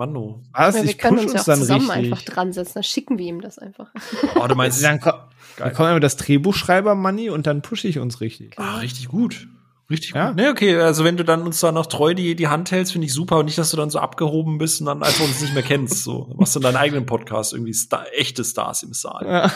Manno. 0.00 0.42
Was? 0.52 0.74
Ja, 0.74 0.82
wir 0.82 0.90
ich 0.90 0.98
können 0.98 1.18
uns 1.18 1.34
ja 1.34 1.40
auch 1.40 1.44
zusammen 1.44 1.90
richtig. 1.90 2.12
einfach 2.12 2.22
dran 2.22 2.52
setzen. 2.54 2.72
Dann 2.74 2.82
schicken 2.82 3.18
wir 3.18 3.26
ihm 3.26 3.42
das 3.42 3.58
einfach. 3.58 3.88
Oh, 4.34 4.46
du 4.46 4.54
meinst, 4.54 4.82
dann, 4.82 4.98
ko 4.98 5.12
dann 5.58 5.74
kommt 5.74 5.90
immer 5.90 6.00
das 6.00 6.16
Drehbuchschreiber-Money 6.16 7.28
und 7.28 7.46
dann 7.46 7.60
pushe 7.60 7.86
ich 7.86 7.98
uns 7.98 8.22
richtig. 8.22 8.58
Ah, 8.58 8.78
richtig 8.78 9.08
gut. 9.08 9.46
Richtig 9.90 10.14
ja? 10.14 10.28
gut. 10.28 10.36
Ne, 10.36 10.48
okay, 10.48 10.74
also 10.76 11.04
wenn 11.04 11.18
du 11.18 11.24
dann 11.24 11.42
uns 11.42 11.60
da 11.60 11.70
noch 11.70 11.84
treu 11.84 12.14
die, 12.14 12.34
die 12.34 12.48
Hand 12.48 12.70
hältst, 12.70 12.92
finde 12.92 13.06
ich 13.06 13.12
super. 13.12 13.38
Und 13.38 13.44
nicht, 13.44 13.58
dass 13.58 13.70
du 13.70 13.76
dann 13.76 13.90
so 13.90 13.98
abgehoben 13.98 14.56
bist 14.56 14.80
und 14.80 14.86
dann 14.86 15.02
einfach 15.02 15.24
uns 15.24 15.42
nicht 15.42 15.52
mehr 15.52 15.62
kennst. 15.62 16.02
So, 16.02 16.24
dann 16.28 16.38
machst 16.38 16.56
du 16.56 16.60
deinen 16.60 16.76
eigenen 16.76 17.04
Podcast, 17.04 17.52
irgendwie 17.52 17.74
Star, 17.74 18.06
echte 18.16 18.42
Stars 18.42 18.82
im 18.82 18.94
Saal. 18.94 19.26
Ja. 19.26 19.52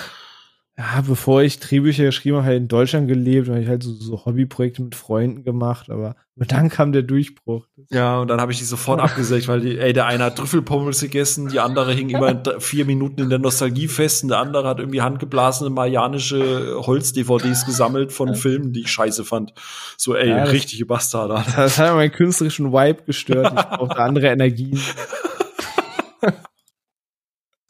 Ja, 0.76 1.04
bevor 1.06 1.40
ich 1.42 1.60
Drehbücher 1.60 2.02
geschrieben 2.02 2.36
habe, 2.36 2.46
habe 2.46 2.54
ich 2.56 2.60
in 2.62 2.68
Deutschland 2.68 3.06
gelebt 3.06 3.48
und 3.48 3.56
ich 3.56 3.68
halt 3.68 3.84
so, 3.84 3.92
so 3.92 4.24
Hobbyprojekte 4.24 4.82
mit 4.82 4.96
Freunden 4.96 5.44
gemacht, 5.44 5.88
aber 5.88 6.16
dann 6.34 6.68
kam 6.68 6.90
der 6.90 7.02
Durchbruch. 7.02 7.68
Ja, 7.90 8.18
und 8.18 8.26
dann 8.26 8.40
habe 8.40 8.50
ich 8.50 8.58
die 8.58 8.64
sofort 8.64 9.00
abgesägt, 9.04 9.46
weil 9.46 9.60
die, 9.60 9.78
ey, 9.78 9.92
der 9.92 10.06
eine 10.06 10.24
hat 10.24 10.36
Trüffelpommels 10.36 11.00
gegessen, 11.00 11.46
die 11.46 11.60
andere 11.60 11.92
hing 11.92 12.08
immer 12.08 12.42
vier 12.58 12.86
Minuten 12.86 13.20
in 13.22 13.30
der 13.30 13.38
Nostalgie 13.38 13.86
fest 13.86 14.24
und 14.24 14.30
der 14.30 14.38
andere 14.38 14.66
hat 14.66 14.80
irgendwie 14.80 15.00
handgeblasene 15.00 15.70
marianische 15.70 16.74
Holz-DVDs 16.84 17.66
gesammelt 17.66 18.12
von 18.12 18.34
Filmen, 18.34 18.72
die 18.72 18.80
ich 18.80 18.90
scheiße 18.90 19.24
fand. 19.24 19.54
So, 19.96 20.16
ey, 20.16 20.28
ja, 20.28 20.40
das, 20.40 20.50
richtige 20.52 20.86
Bastarde. 20.86 21.44
Das 21.54 21.78
hat 21.78 21.94
meinen 21.94 22.10
künstlerischen 22.10 22.72
Vibe 22.72 23.04
gestört. 23.04 23.54
Ich 23.56 23.64
brauchte 23.64 23.98
andere 23.98 24.26
Energien. 24.26 24.80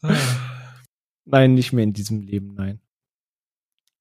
nein, 1.27 1.53
nicht 1.53 1.75
mehr 1.75 1.85
in 1.85 1.93
diesem 1.93 2.23
Leben, 2.23 2.55
nein. 2.55 2.81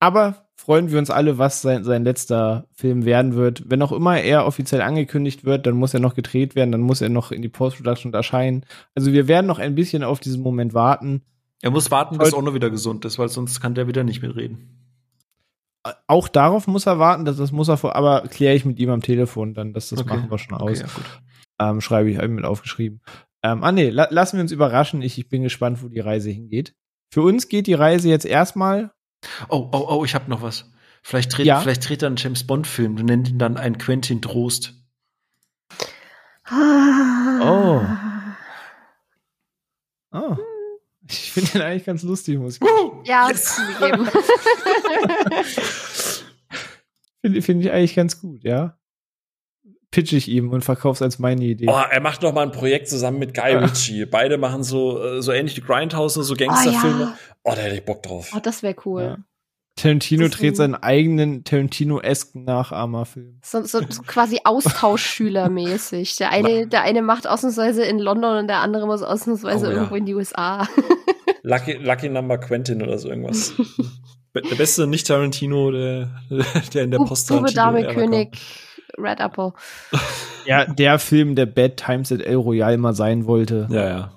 Aber 0.00 0.44
freuen 0.56 0.90
wir 0.90 0.98
uns 0.98 1.10
alle, 1.10 1.38
was 1.38 1.62
sein, 1.62 1.84
sein 1.84 2.04
letzter 2.04 2.66
Film 2.72 3.04
werden 3.04 3.34
wird. 3.34 3.68
Wenn 3.68 3.82
auch 3.82 3.92
immer 3.92 4.18
er 4.18 4.46
offiziell 4.46 4.82
angekündigt 4.82 5.44
wird, 5.44 5.66
dann 5.66 5.74
muss 5.74 5.94
er 5.94 6.00
noch 6.00 6.14
gedreht 6.14 6.54
werden, 6.54 6.72
dann 6.72 6.80
muss 6.80 7.00
er 7.00 7.08
noch 7.08 7.32
in 7.32 7.42
die 7.42 7.48
Post-Production 7.48 8.12
erscheinen. 8.14 8.64
Also 8.94 9.12
wir 9.12 9.28
werden 9.28 9.46
noch 9.46 9.58
ein 9.58 9.74
bisschen 9.74 10.04
auf 10.04 10.20
diesen 10.20 10.42
Moment 10.42 10.74
warten. 10.74 11.22
Er 11.62 11.70
muss 11.70 11.90
warten, 11.90 12.18
bis 12.18 12.34
Ono 12.34 12.54
wieder 12.54 12.70
gesund 12.70 13.04
ist, 13.04 13.18
weil 13.18 13.28
sonst 13.28 13.60
kann 13.60 13.74
der 13.74 13.88
wieder 13.88 14.04
nicht 14.04 14.22
mitreden. 14.22 14.80
Auch 16.06 16.28
darauf 16.28 16.66
muss 16.66 16.86
er 16.86 16.98
warten, 16.98 17.24
das, 17.24 17.36
das 17.36 17.52
muss 17.52 17.68
er 17.68 17.76
vor, 17.76 17.94
aber 17.94 18.22
kläre 18.22 18.54
ich 18.54 18.64
mit 18.64 18.78
ihm 18.78 18.90
am 18.90 19.02
Telefon 19.02 19.52
dann, 19.52 19.74
das, 19.74 19.90
das 19.90 20.00
okay. 20.00 20.16
machen 20.16 20.30
wir 20.30 20.38
schon 20.38 20.56
aus. 20.56 20.80
Okay, 20.80 20.90
ja, 21.60 21.70
ähm, 21.70 21.80
schreibe 21.82 22.10
ich 22.10 22.18
mit 22.26 22.44
aufgeschrieben. 22.44 23.02
Ähm, 23.42 23.62
ah 23.62 23.72
nee, 23.72 23.90
la 23.90 24.08
lassen 24.10 24.38
wir 24.38 24.42
uns 24.42 24.52
überraschen. 24.52 25.02
Ich, 25.02 25.18
ich 25.18 25.28
bin 25.28 25.42
gespannt, 25.42 25.82
wo 25.82 25.88
die 25.88 26.00
Reise 26.00 26.30
hingeht. 26.30 26.74
Für 27.10 27.20
uns 27.20 27.48
geht 27.48 27.66
die 27.66 27.74
Reise 27.74 28.08
jetzt 28.08 28.24
erstmal 28.24 28.93
Oh, 29.48 29.68
oh, 29.72 29.86
oh, 29.88 30.04
ich 30.04 30.14
habe 30.14 30.30
noch 30.30 30.42
was. 30.42 30.70
Vielleicht 31.02 31.36
dreht, 31.36 31.46
ja? 31.46 31.60
vielleicht 31.60 31.88
dreht 31.88 32.02
er 32.02 32.06
einen 32.08 32.16
James 32.16 32.46
Bond-Film. 32.46 32.96
Du 32.96 33.02
nennst 33.02 33.30
ihn 33.30 33.38
dann 33.38 33.56
ein 33.56 33.78
Quentin 33.78 34.22
Trost. 34.22 34.74
Oh. 36.50 37.80
Oh. 40.12 40.36
Ich 41.08 41.32
finde 41.32 41.50
den 41.52 41.62
eigentlich 41.62 41.84
ganz 41.84 42.02
lustig, 42.02 42.38
muss 42.38 42.54
ich 42.54 42.60
sagen. 42.60 43.02
Ja, 43.04 43.28
yes. 43.28 43.56
zugegeben. 43.56 44.06
finde 47.20 47.42
find 47.42 47.64
ich 47.64 47.70
eigentlich 47.70 47.94
ganz 47.94 48.20
gut, 48.20 48.42
ja. 48.42 48.78
Pitch 49.94 50.12
ich 50.12 50.26
ihm 50.26 50.50
und 50.50 50.64
verkauf's 50.64 51.02
als 51.02 51.20
meine 51.20 51.44
Idee. 51.44 51.66
Oh, 51.68 51.82
er 51.88 52.00
macht 52.00 52.22
noch 52.22 52.32
mal 52.32 52.42
ein 52.42 52.50
Projekt 52.50 52.88
zusammen 52.88 53.20
mit 53.20 53.32
Guy 53.32 53.54
Ritchie. 53.54 54.06
Beide 54.06 54.38
machen 54.38 54.64
so, 54.64 55.00
äh, 55.00 55.22
so 55.22 55.30
ähnlich 55.30 55.56
wie 55.56 55.60
Grindhouse, 55.60 56.14
so 56.14 56.34
Gangsterfilme. 56.34 56.96
Oh, 56.96 57.00
ja. 57.04 57.18
oh 57.44 57.52
da 57.54 57.60
hätte 57.60 57.76
ich 57.76 57.84
Bock 57.84 58.02
drauf. 58.02 58.32
Oh, 58.34 58.40
das 58.42 58.64
wäre 58.64 58.74
cool. 58.84 59.02
Ja. 59.02 59.18
Tarantino 59.76 60.26
dreht 60.26 60.56
seinen 60.56 60.74
eigenen 60.74 61.44
Tarantino-esken 61.44 62.42
Nachahmerfilm. 62.42 63.38
So, 63.44 63.62
so, 63.62 63.82
so 63.88 64.02
quasi 64.02 64.40
Austauschschülermäßig. 64.42 66.16
Der 66.16 66.30
eine, 66.30 66.66
der 66.66 66.82
eine 66.82 67.00
macht 67.00 67.28
ausnahmsweise 67.28 67.84
in 67.84 68.00
London 68.00 68.38
und 68.38 68.48
der 68.48 68.62
andere 68.62 68.86
muss 68.86 69.02
ausnahmsweise 69.02 69.68
oh, 69.68 69.70
ja. 69.70 69.76
irgendwo 69.76 69.94
in 69.94 70.06
die 70.06 70.14
USA. 70.14 70.66
Lucky, 71.42 71.74
Lucky 71.74 72.08
Number 72.08 72.38
Quentin 72.38 72.82
oder 72.82 72.98
so 72.98 73.10
irgendwas. 73.10 73.54
der 74.34 74.56
beste 74.56 74.88
nicht 74.88 75.06
Tarantino, 75.06 75.70
der, 75.70 76.10
der 76.74 76.82
in 76.82 76.90
der 76.90 76.98
Post 76.98 77.28
Bube, 77.28 77.52
Dame, 77.52 77.86
König, 77.86 78.36
Red 78.98 79.20
Apple. 79.20 79.52
Ja, 80.46 80.66
der 80.66 80.98
Film, 80.98 81.34
der 81.34 81.46
Bad 81.46 81.76
Times 81.78 82.12
at 82.12 82.20
El 82.20 82.36
Royale 82.36 82.76
mal 82.76 82.94
sein 82.94 83.26
wollte. 83.26 83.66
Ja, 83.70 83.88
ja. 83.88 84.12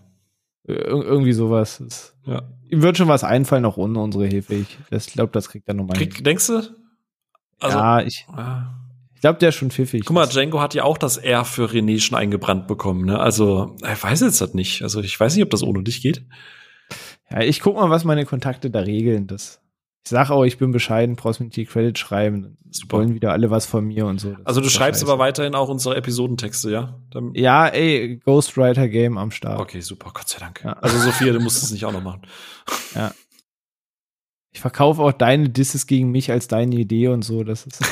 Ir 0.65 0.85
irgendwie 0.85 1.33
sowas. 1.33 1.77
Das, 1.79 2.15
ja. 2.25 2.41
Ihm 2.69 2.81
wird 2.81 2.97
schon 2.97 3.07
was 3.07 3.23
einfallen, 3.23 3.63
auch 3.65 3.77
ohne 3.77 3.99
unsere 3.99 4.25
Hilfe. 4.27 4.65
Ich, 4.89 5.07
glaube, 5.13 5.31
das 5.31 5.49
kriegt 5.49 5.67
er 5.67 5.73
nochmal 5.73 5.97
hin. 5.97 6.11
Denkst 6.19 6.47
du? 6.47 6.61
Also, 7.59 7.77
ja, 7.77 8.01
ich, 8.01 8.25
ah. 8.35 8.73
ich 9.15 9.21
glaube, 9.21 9.39
der 9.39 9.49
ist 9.49 9.55
schon 9.55 9.71
pfiffig. 9.71 10.03
Guck 10.05 10.13
mal, 10.13 10.27
Django 10.27 10.59
hat 10.59 10.73
ja 10.73 10.83
auch 10.83 10.97
das 10.97 11.17
R 11.17 11.45
für 11.45 11.67
René 11.67 11.99
schon 11.99 12.17
eingebrannt 12.17 12.67
bekommen. 12.67 13.05
Ne? 13.05 13.19
Also, 13.19 13.75
ich 13.81 14.03
weiß 14.03 14.21
jetzt 14.21 14.41
das 14.41 14.53
nicht. 14.53 14.81
Also, 14.83 14.99
ich 14.99 15.17
weiß 15.17 15.35
nicht, 15.35 15.43
ob 15.43 15.49
das 15.49 15.63
ohne 15.63 15.83
dich 15.83 16.01
geht. 16.01 16.25
Ja, 17.29 17.41
ich 17.41 17.61
guck 17.61 17.75
mal, 17.75 17.89
was 17.89 18.03
meine 18.03 18.25
Kontakte 18.25 18.69
da 18.69 18.81
regeln. 18.81 19.27
Das, 19.27 19.61
Ich 20.07 20.11
sag 20.11 20.29
auch, 20.29 20.45
ich 20.45 20.57
bin 20.57 20.71
bescheiden, 20.71 21.17
brauchst 21.17 21.41
mir 21.41 21.47
nicht 21.47 21.57
die 21.57 21.65
Credits 21.65 21.99
schreiben. 21.99 22.57
Super. 22.71 22.97
Wollen 22.99 23.13
wieder 23.13 23.33
alle 23.33 23.51
was 23.51 23.65
von 23.65 23.83
mir 23.85 24.05
und 24.05 24.21
so. 24.21 24.29
Das 24.31 24.45
Also 24.45 24.61
du 24.61 24.69
schreibst 24.69 25.01
scheiße. 25.01 25.11
aber 25.11 25.19
weiterhin 25.19 25.53
auch 25.53 25.67
unsere 25.67 25.97
Episodentexte, 25.97 26.71
ja? 26.71 26.97
Dann, 27.11 27.33
Ja, 27.33 27.67
ey, 27.67 28.15
Ghostwriter 28.23 28.87
Game 28.87 29.17
am 29.17 29.31
Start. 29.31 29.59
Okay, 29.59 29.81
super, 29.81 30.11
Gott 30.13 30.29
sei 30.29 30.39
Dank. 30.39 30.61
Ja. 30.63 30.73
Also 30.73 30.97
Sophia, 30.99 31.33
du 31.33 31.41
musst 31.41 31.61
es 31.61 31.71
nicht 31.71 31.83
auch 31.83 31.91
noch 31.91 32.01
machen. 32.03 32.21
Ich 34.53 34.61
verkaufe 34.61 35.01
auch 35.03 35.11
deine 35.11 35.49
Disses 35.49 35.85
gegen 35.87 36.09
mich 36.09 36.31
als 36.31 36.47
deine 36.47 36.75
Idee 36.75 37.09
und 37.09 37.23
so. 37.23 37.43
Das 37.43 37.65
ist 37.67 37.85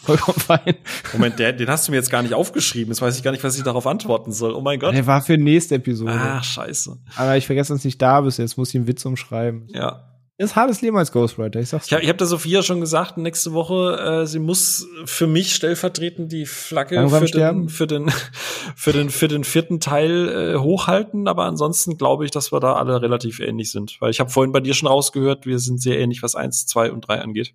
vollkommen, 0.00 0.38
fein. 0.38 0.74
Moment, 1.12 1.38
der, 1.38 1.52
den 1.52 1.68
hast 1.68 1.86
du 1.86 1.92
mir 1.92 1.96
jetzt 1.98 2.10
gar 2.10 2.22
nicht 2.22 2.34
aufgeschrieben. 2.34 2.92
Jetzt 2.92 3.00
weiß 3.00 3.16
ich 3.16 3.22
gar 3.22 3.30
nicht, 3.30 3.44
was 3.44 3.56
ich 3.56 3.62
darauf 3.62 3.86
antworten 3.86 4.32
soll. 4.32 4.54
Oh 4.54 4.60
mein 4.60 4.80
Gott. 4.80 4.92
Der 4.94 5.06
war 5.06 5.22
für 5.22 5.38
nächste 5.38 5.76
Episode. 5.76 6.10
Ah, 6.12 6.42
scheiße. 6.42 6.98
Aber 7.16 7.36
ich 7.36 7.46
vergesse, 7.46 7.72
dass 7.72 7.82
du 7.82 7.88
nicht 7.88 8.02
da 8.02 8.20
bist. 8.20 8.38
Jetzt 8.38 8.58
muss 8.58 8.70
ich 8.70 8.74
einen 8.76 8.86
Witz 8.86 9.04
umschreiben. 9.06 9.68
Ja. 9.68 10.10
Ist 10.36 10.56
hartes 10.56 10.82
Leben 10.82 10.96
als 10.98 11.12
Ghostwriter, 11.12 11.60
ich 11.60 11.68
sag's 11.68 11.86
Ich 11.86 11.92
habe 11.92 12.02
ich 12.02 12.08
hab 12.08 12.18
der 12.18 12.26
Sophia 12.26 12.64
schon 12.64 12.80
gesagt, 12.80 13.18
nächste 13.18 13.52
Woche, 13.52 14.22
äh, 14.22 14.26
sie 14.26 14.40
muss 14.40 14.84
für 15.04 15.28
mich 15.28 15.54
stellvertretend 15.54 16.32
die 16.32 16.44
Flagge 16.44 16.96
Langsam 16.96 17.20
für 17.20 17.28
sterben? 17.28 17.60
den, 17.62 17.68
für, 17.68 17.86
den, 17.86 18.10
für, 18.74 18.92
den, 18.92 19.10
für 19.10 19.28
den 19.28 19.44
vierten 19.44 19.78
Teil 19.78 20.54
äh, 20.56 20.58
hochhalten. 20.58 21.28
Aber 21.28 21.44
ansonsten 21.44 21.98
glaube 21.98 22.24
ich, 22.24 22.32
dass 22.32 22.50
wir 22.50 22.58
da 22.58 22.72
alle 22.72 23.00
relativ 23.00 23.38
ähnlich 23.38 23.70
sind. 23.70 23.96
Weil 24.00 24.10
ich 24.10 24.18
habe 24.18 24.28
vorhin 24.28 24.50
bei 24.50 24.58
dir 24.58 24.74
schon 24.74 24.88
rausgehört, 24.88 25.46
wir 25.46 25.60
sind 25.60 25.80
sehr 25.80 26.00
ähnlich, 26.00 26.20
was 26.24 26.34
eins, 26.34 26.66
zwei 26.66 26.90
und 26.90 27.06
drei 27.06 27.20
angeht. 27.20 27.54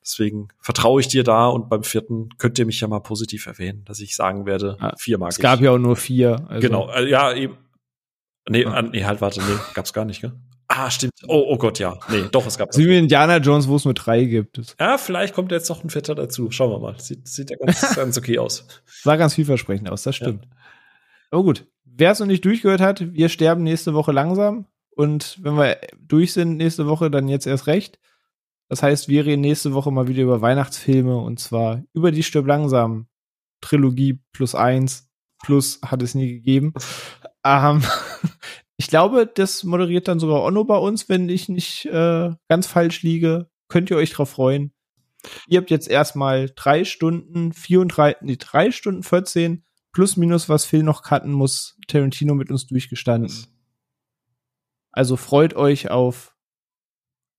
Deswegen 0.00 0.48
vertraue 0.60 1.02
ich 1.02 1.08
dir 1.08 1.24
da 1.24 1.48
und 1.48 1.68
beim 1.68 1.82
vierten 1.84 2.30
könnt 2.38 2.58
ihr 2.58 2.64
mich 2.64 2.80
ja 2.80 2.88
mal 2.88 3.00
positiv 3.00 3.44
erwähnen, 3.44 3.84
dass 3.84 4.00
ich 4.00 4.16
sagen 4.16 4.46
werde, 4.46 4.78
Ah, 4.80 4.94
vier 4.96 5.18
mag 5.18 5.32
Es 5.32 5.36
ich. 5.36 5.42
gab 5.42 5.60
ja 5.60 5.72
auch 5.72 5.78
nur 5.78 5.96
vier. 5.96 6.46
Also 6.48 6.66
Genau, 6.66 6.88
äh, 6.90 7.06
ja, 7.06 7.34
eben. 7.34 7.58
Nee, 8.48 8.64
Ah. 8.64 8.80
nee, 8.80 9.04
halt, 9.04 9.20
warte, 9.20 9.40
nee, 9.40 9.58
gab's 9.74 9.92
gar 9.92 10.06
nicht, 10.06 10.22
gell? 10.22 10.32
Ah, 10.76 10.90
stimmt. 10.90 11.12
Oh, 11.28 11.44
oh 11.50 11.56
Gott, 11.56 11.78
ja. 11.78 11.98
Nee, 12.08 12.24
doch, 12.32 12.46
es 12.46 12.58
gab 12.58 12.74
So 12.74 12.80
wie 12.80 12.98
Indiana 12.98 13.36
Jones, 13.36 13.68
wo 13.68 13.76
es 13.76 13.84
nur 13.84 13.94
drei 13.94 14.24
gibt. 14.24 14.60
Ja, 14.80 14.98
vielleicht 14.98 15.32
kommt 15.32 15.52
jetzt 15.52 15.68
noch 15.68 15.84
ein 15.84 15.90
Vierter 15.90 16.16
dazu. 16.16 16.50
Schauen 16.50 16.70
wir 16.70 16.80
mal. 16.80 16.98
Sieht, 16.98 17.28
sieht 17.28 17.50
ja 17.50 17.56
ganz, 17.56 17.80
ganz 17.94 18.18
okay 18.18 18.38
aus. 18.38 18.66
sah 18.84 19.14
ganz 19.14 19.34
vielversprechend 19.34 19.88
aus, 19.88 20.02
das 20.02 20.16
stimmt. 20.16 20.48
Aber 21.30 21.44
gut, 21.44 21.66
wer 21.84 22.10
es 22.10 22.18
noch 22.18 22.26
nicht 22.26 22.44
durchgehört 22.44 22.80
hat, 22.80 23.12
wir 23.14 23.28
sterben 23.28 23.62
nächste 23.62 23.94
Woche 23.94 24.10
langsam. 24.10 24.66
Und 24.90 25.38
wenn 25.42 25.54
wir 25.56 25.78
durch 25.98 26.32
sind 26.32 26.56
nächste 26.56 26.88
Woche, 26.88 27.08
dann 27.08 27.28
jetzt 27.28 27.46
erst 27.46 27.68
recht. 27.68 28.00
Das 28.68 28.82
heißt, 28.82 29.08
wir 29.08 29.26
reden 29.26 29.42
nächste 29.42 29.74
Woche 29.74 29.92
mal 29.92 30.08
wieder 30.08 30.24
über 30.24 30.40
Weihnachtsfilme 30.40 31.16
und 31.16 31.38
zwar 31.38 31.84
über 31.92 32.10
die 32.10 32.22
Stirb 32.24 32.46
langsam 32.46 33.06
Trilogie 33.60 34.20
plus 34.32 34.54
eins 34.56 35.08
plus 35.44 35.78
hat 35.84 36.02
es 36.02 36.14
nie 36.14 36.32
gegeben. 36.32 36.72
Ähm, 37.46 37.82
ich 38.76 38.88
glaube, 38.88 39.26
das 39.26 39.64
moderiert 39.64 40.08
dann 40.08 40.18
sogar 40.18 40.42
Onno 40.42 40.64
bei 40.64 40.76
uns, 40.76 41.08
wenn 41.08 41.28
ich 41.28 41.48
nicht 41.48 41.86
äh, 41.86 42.30
ganz 42.48 42.66
falsch 42.66 43.02
liege. 43.02 43.48
Könnt 43.68 43.90
ihr 43.90 43.96
euch 43.96 44.10
drauf 44.10 44.30
freuen. 44.30 44.72
Ihr 45.46 45.58
habt 45.58 45.70
jetzt 45.70 45.88
erstmal 45.88 46.50
drei 46.54 46.84
Stunden 46.84 47.52
34, 47.52 48.22
nee, 48.22 48.36
drei 48.36 48.70
Stunden 48.70 49.02
14 49.02 49.64
plus 49.92 50.16
minus, 50.16 50.48
was 50.48 50.64
Phil 50.64 50.82
noch 50.82 51.02
cutten 51.02 51.32
muss, 51.32 51.78
Tarantino 51.86 52.34
mit 52.34 52.50
uns 52.50 52.66
durchgestanden. 52.66 53.46
Also 54.92 55.16
freut 55.16 55.54
euch 55.54 55.90
auf 55.90 56.34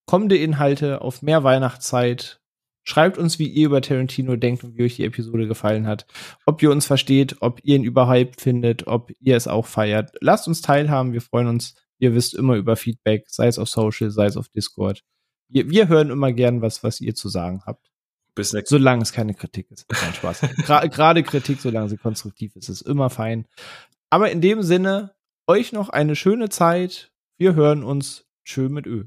kommende 0.05 0.37
Inhalte, 0.37 1.01
auf 1.01 1.21
mehr 1.21 1.43
Weihnachtszeit. 1.43 2.41
Schreibt 2.87 3.17
uns, 3.17 3.39
wie 3.39 3.47
ihr 3.47 3.65
über 3.65 3.81
Tarantino 3.81 4.35
denkt 4.35 4.63
und 4.63 4.77
wie 4.77 4.83
euch 4.83 4.95
die 4.95 5.03
Episode 5.05 5.47
gefallen 5.47 5.87
hat. 5.87 6.05
Ob 6.45 6.61
ihr 6.61 6.69
uns 6.71 6.85
versteht, 6.85 7.37
ob 7.41 7.59
ihr 7.63 7.75
ihn 7.75 7.83
überhyped 7.83 8.39
findet, 8.39 8.85
ob 8.85 9.11
ihr 9.19 9.35
es 9.35 9.47
auch 9.47 9.65
feiert. 9.65 10.11
Lasst 10.21 10.47
uns 10.47 10.61
teilhaben. 10.61 11.11
Wir 11.11 11.21
freuen 11.21 11.47
uns, 11.47 11.73
ihr 11.97 12.13
wisst, 12.13 12.35
immer 12.35 12.55
über 12.55 12.75
Feedback, 12.75 13.25
sei 13.27 13.47
es 13.47 13.57
auf 13.57 13.69
Social, 13.69 14.11
sei 14.11 14.27
es 14.27 14.37
auf 14.37 14.49
Discord. 14.49 15.03
Wir, 15.49 15.69
wir 15.69 15.87
hören 15.87 16.11
immer 16.11 16.31
gern 16.31 16.61
was, 16.61 16.83
was 16.83 17.01
ihr 17.01 17.15
zu 17.15 17.27
sagen 17.27 17.63
habt. 17.65 17.91
Bis 18.35 18.53
nächste 18.53 18.75
Solange 18.75 19.01
es 19.01 19.13
keine 19.13 19.33
Kritik 19.33 19.71
ist. 19.71 19.87
Kein 19.89 20.13
Spaß. 20.13 20.43
Gra- 20.67 20.87
Gerade 20.87 21.23
Kritik, 21.23 21.59
solange 21.61 21.89
sie 21.89 21.97
konstruktiv 21.97 22.55
ist, 22.55 22.69
ist 22.69 22.81
immer 22.81 23.09
fein. 23.09 23.45
Aber 24.11 24.29
in 24.29 24.41
dem 24.41 24.61
Sinne, 24.61 25.15
euch 25.47 25.71
noch 25.71 25.89
eine 25.89 26.15
schöne 26.15 26.49
Zeit. 26.49 27.11
Wir 27.37 27.55
hören 27.55 27.83
uns. 27.83 28.25
Tschö 28.43 28.69
mit 28.69 28.85
Ö. 28.85 29.05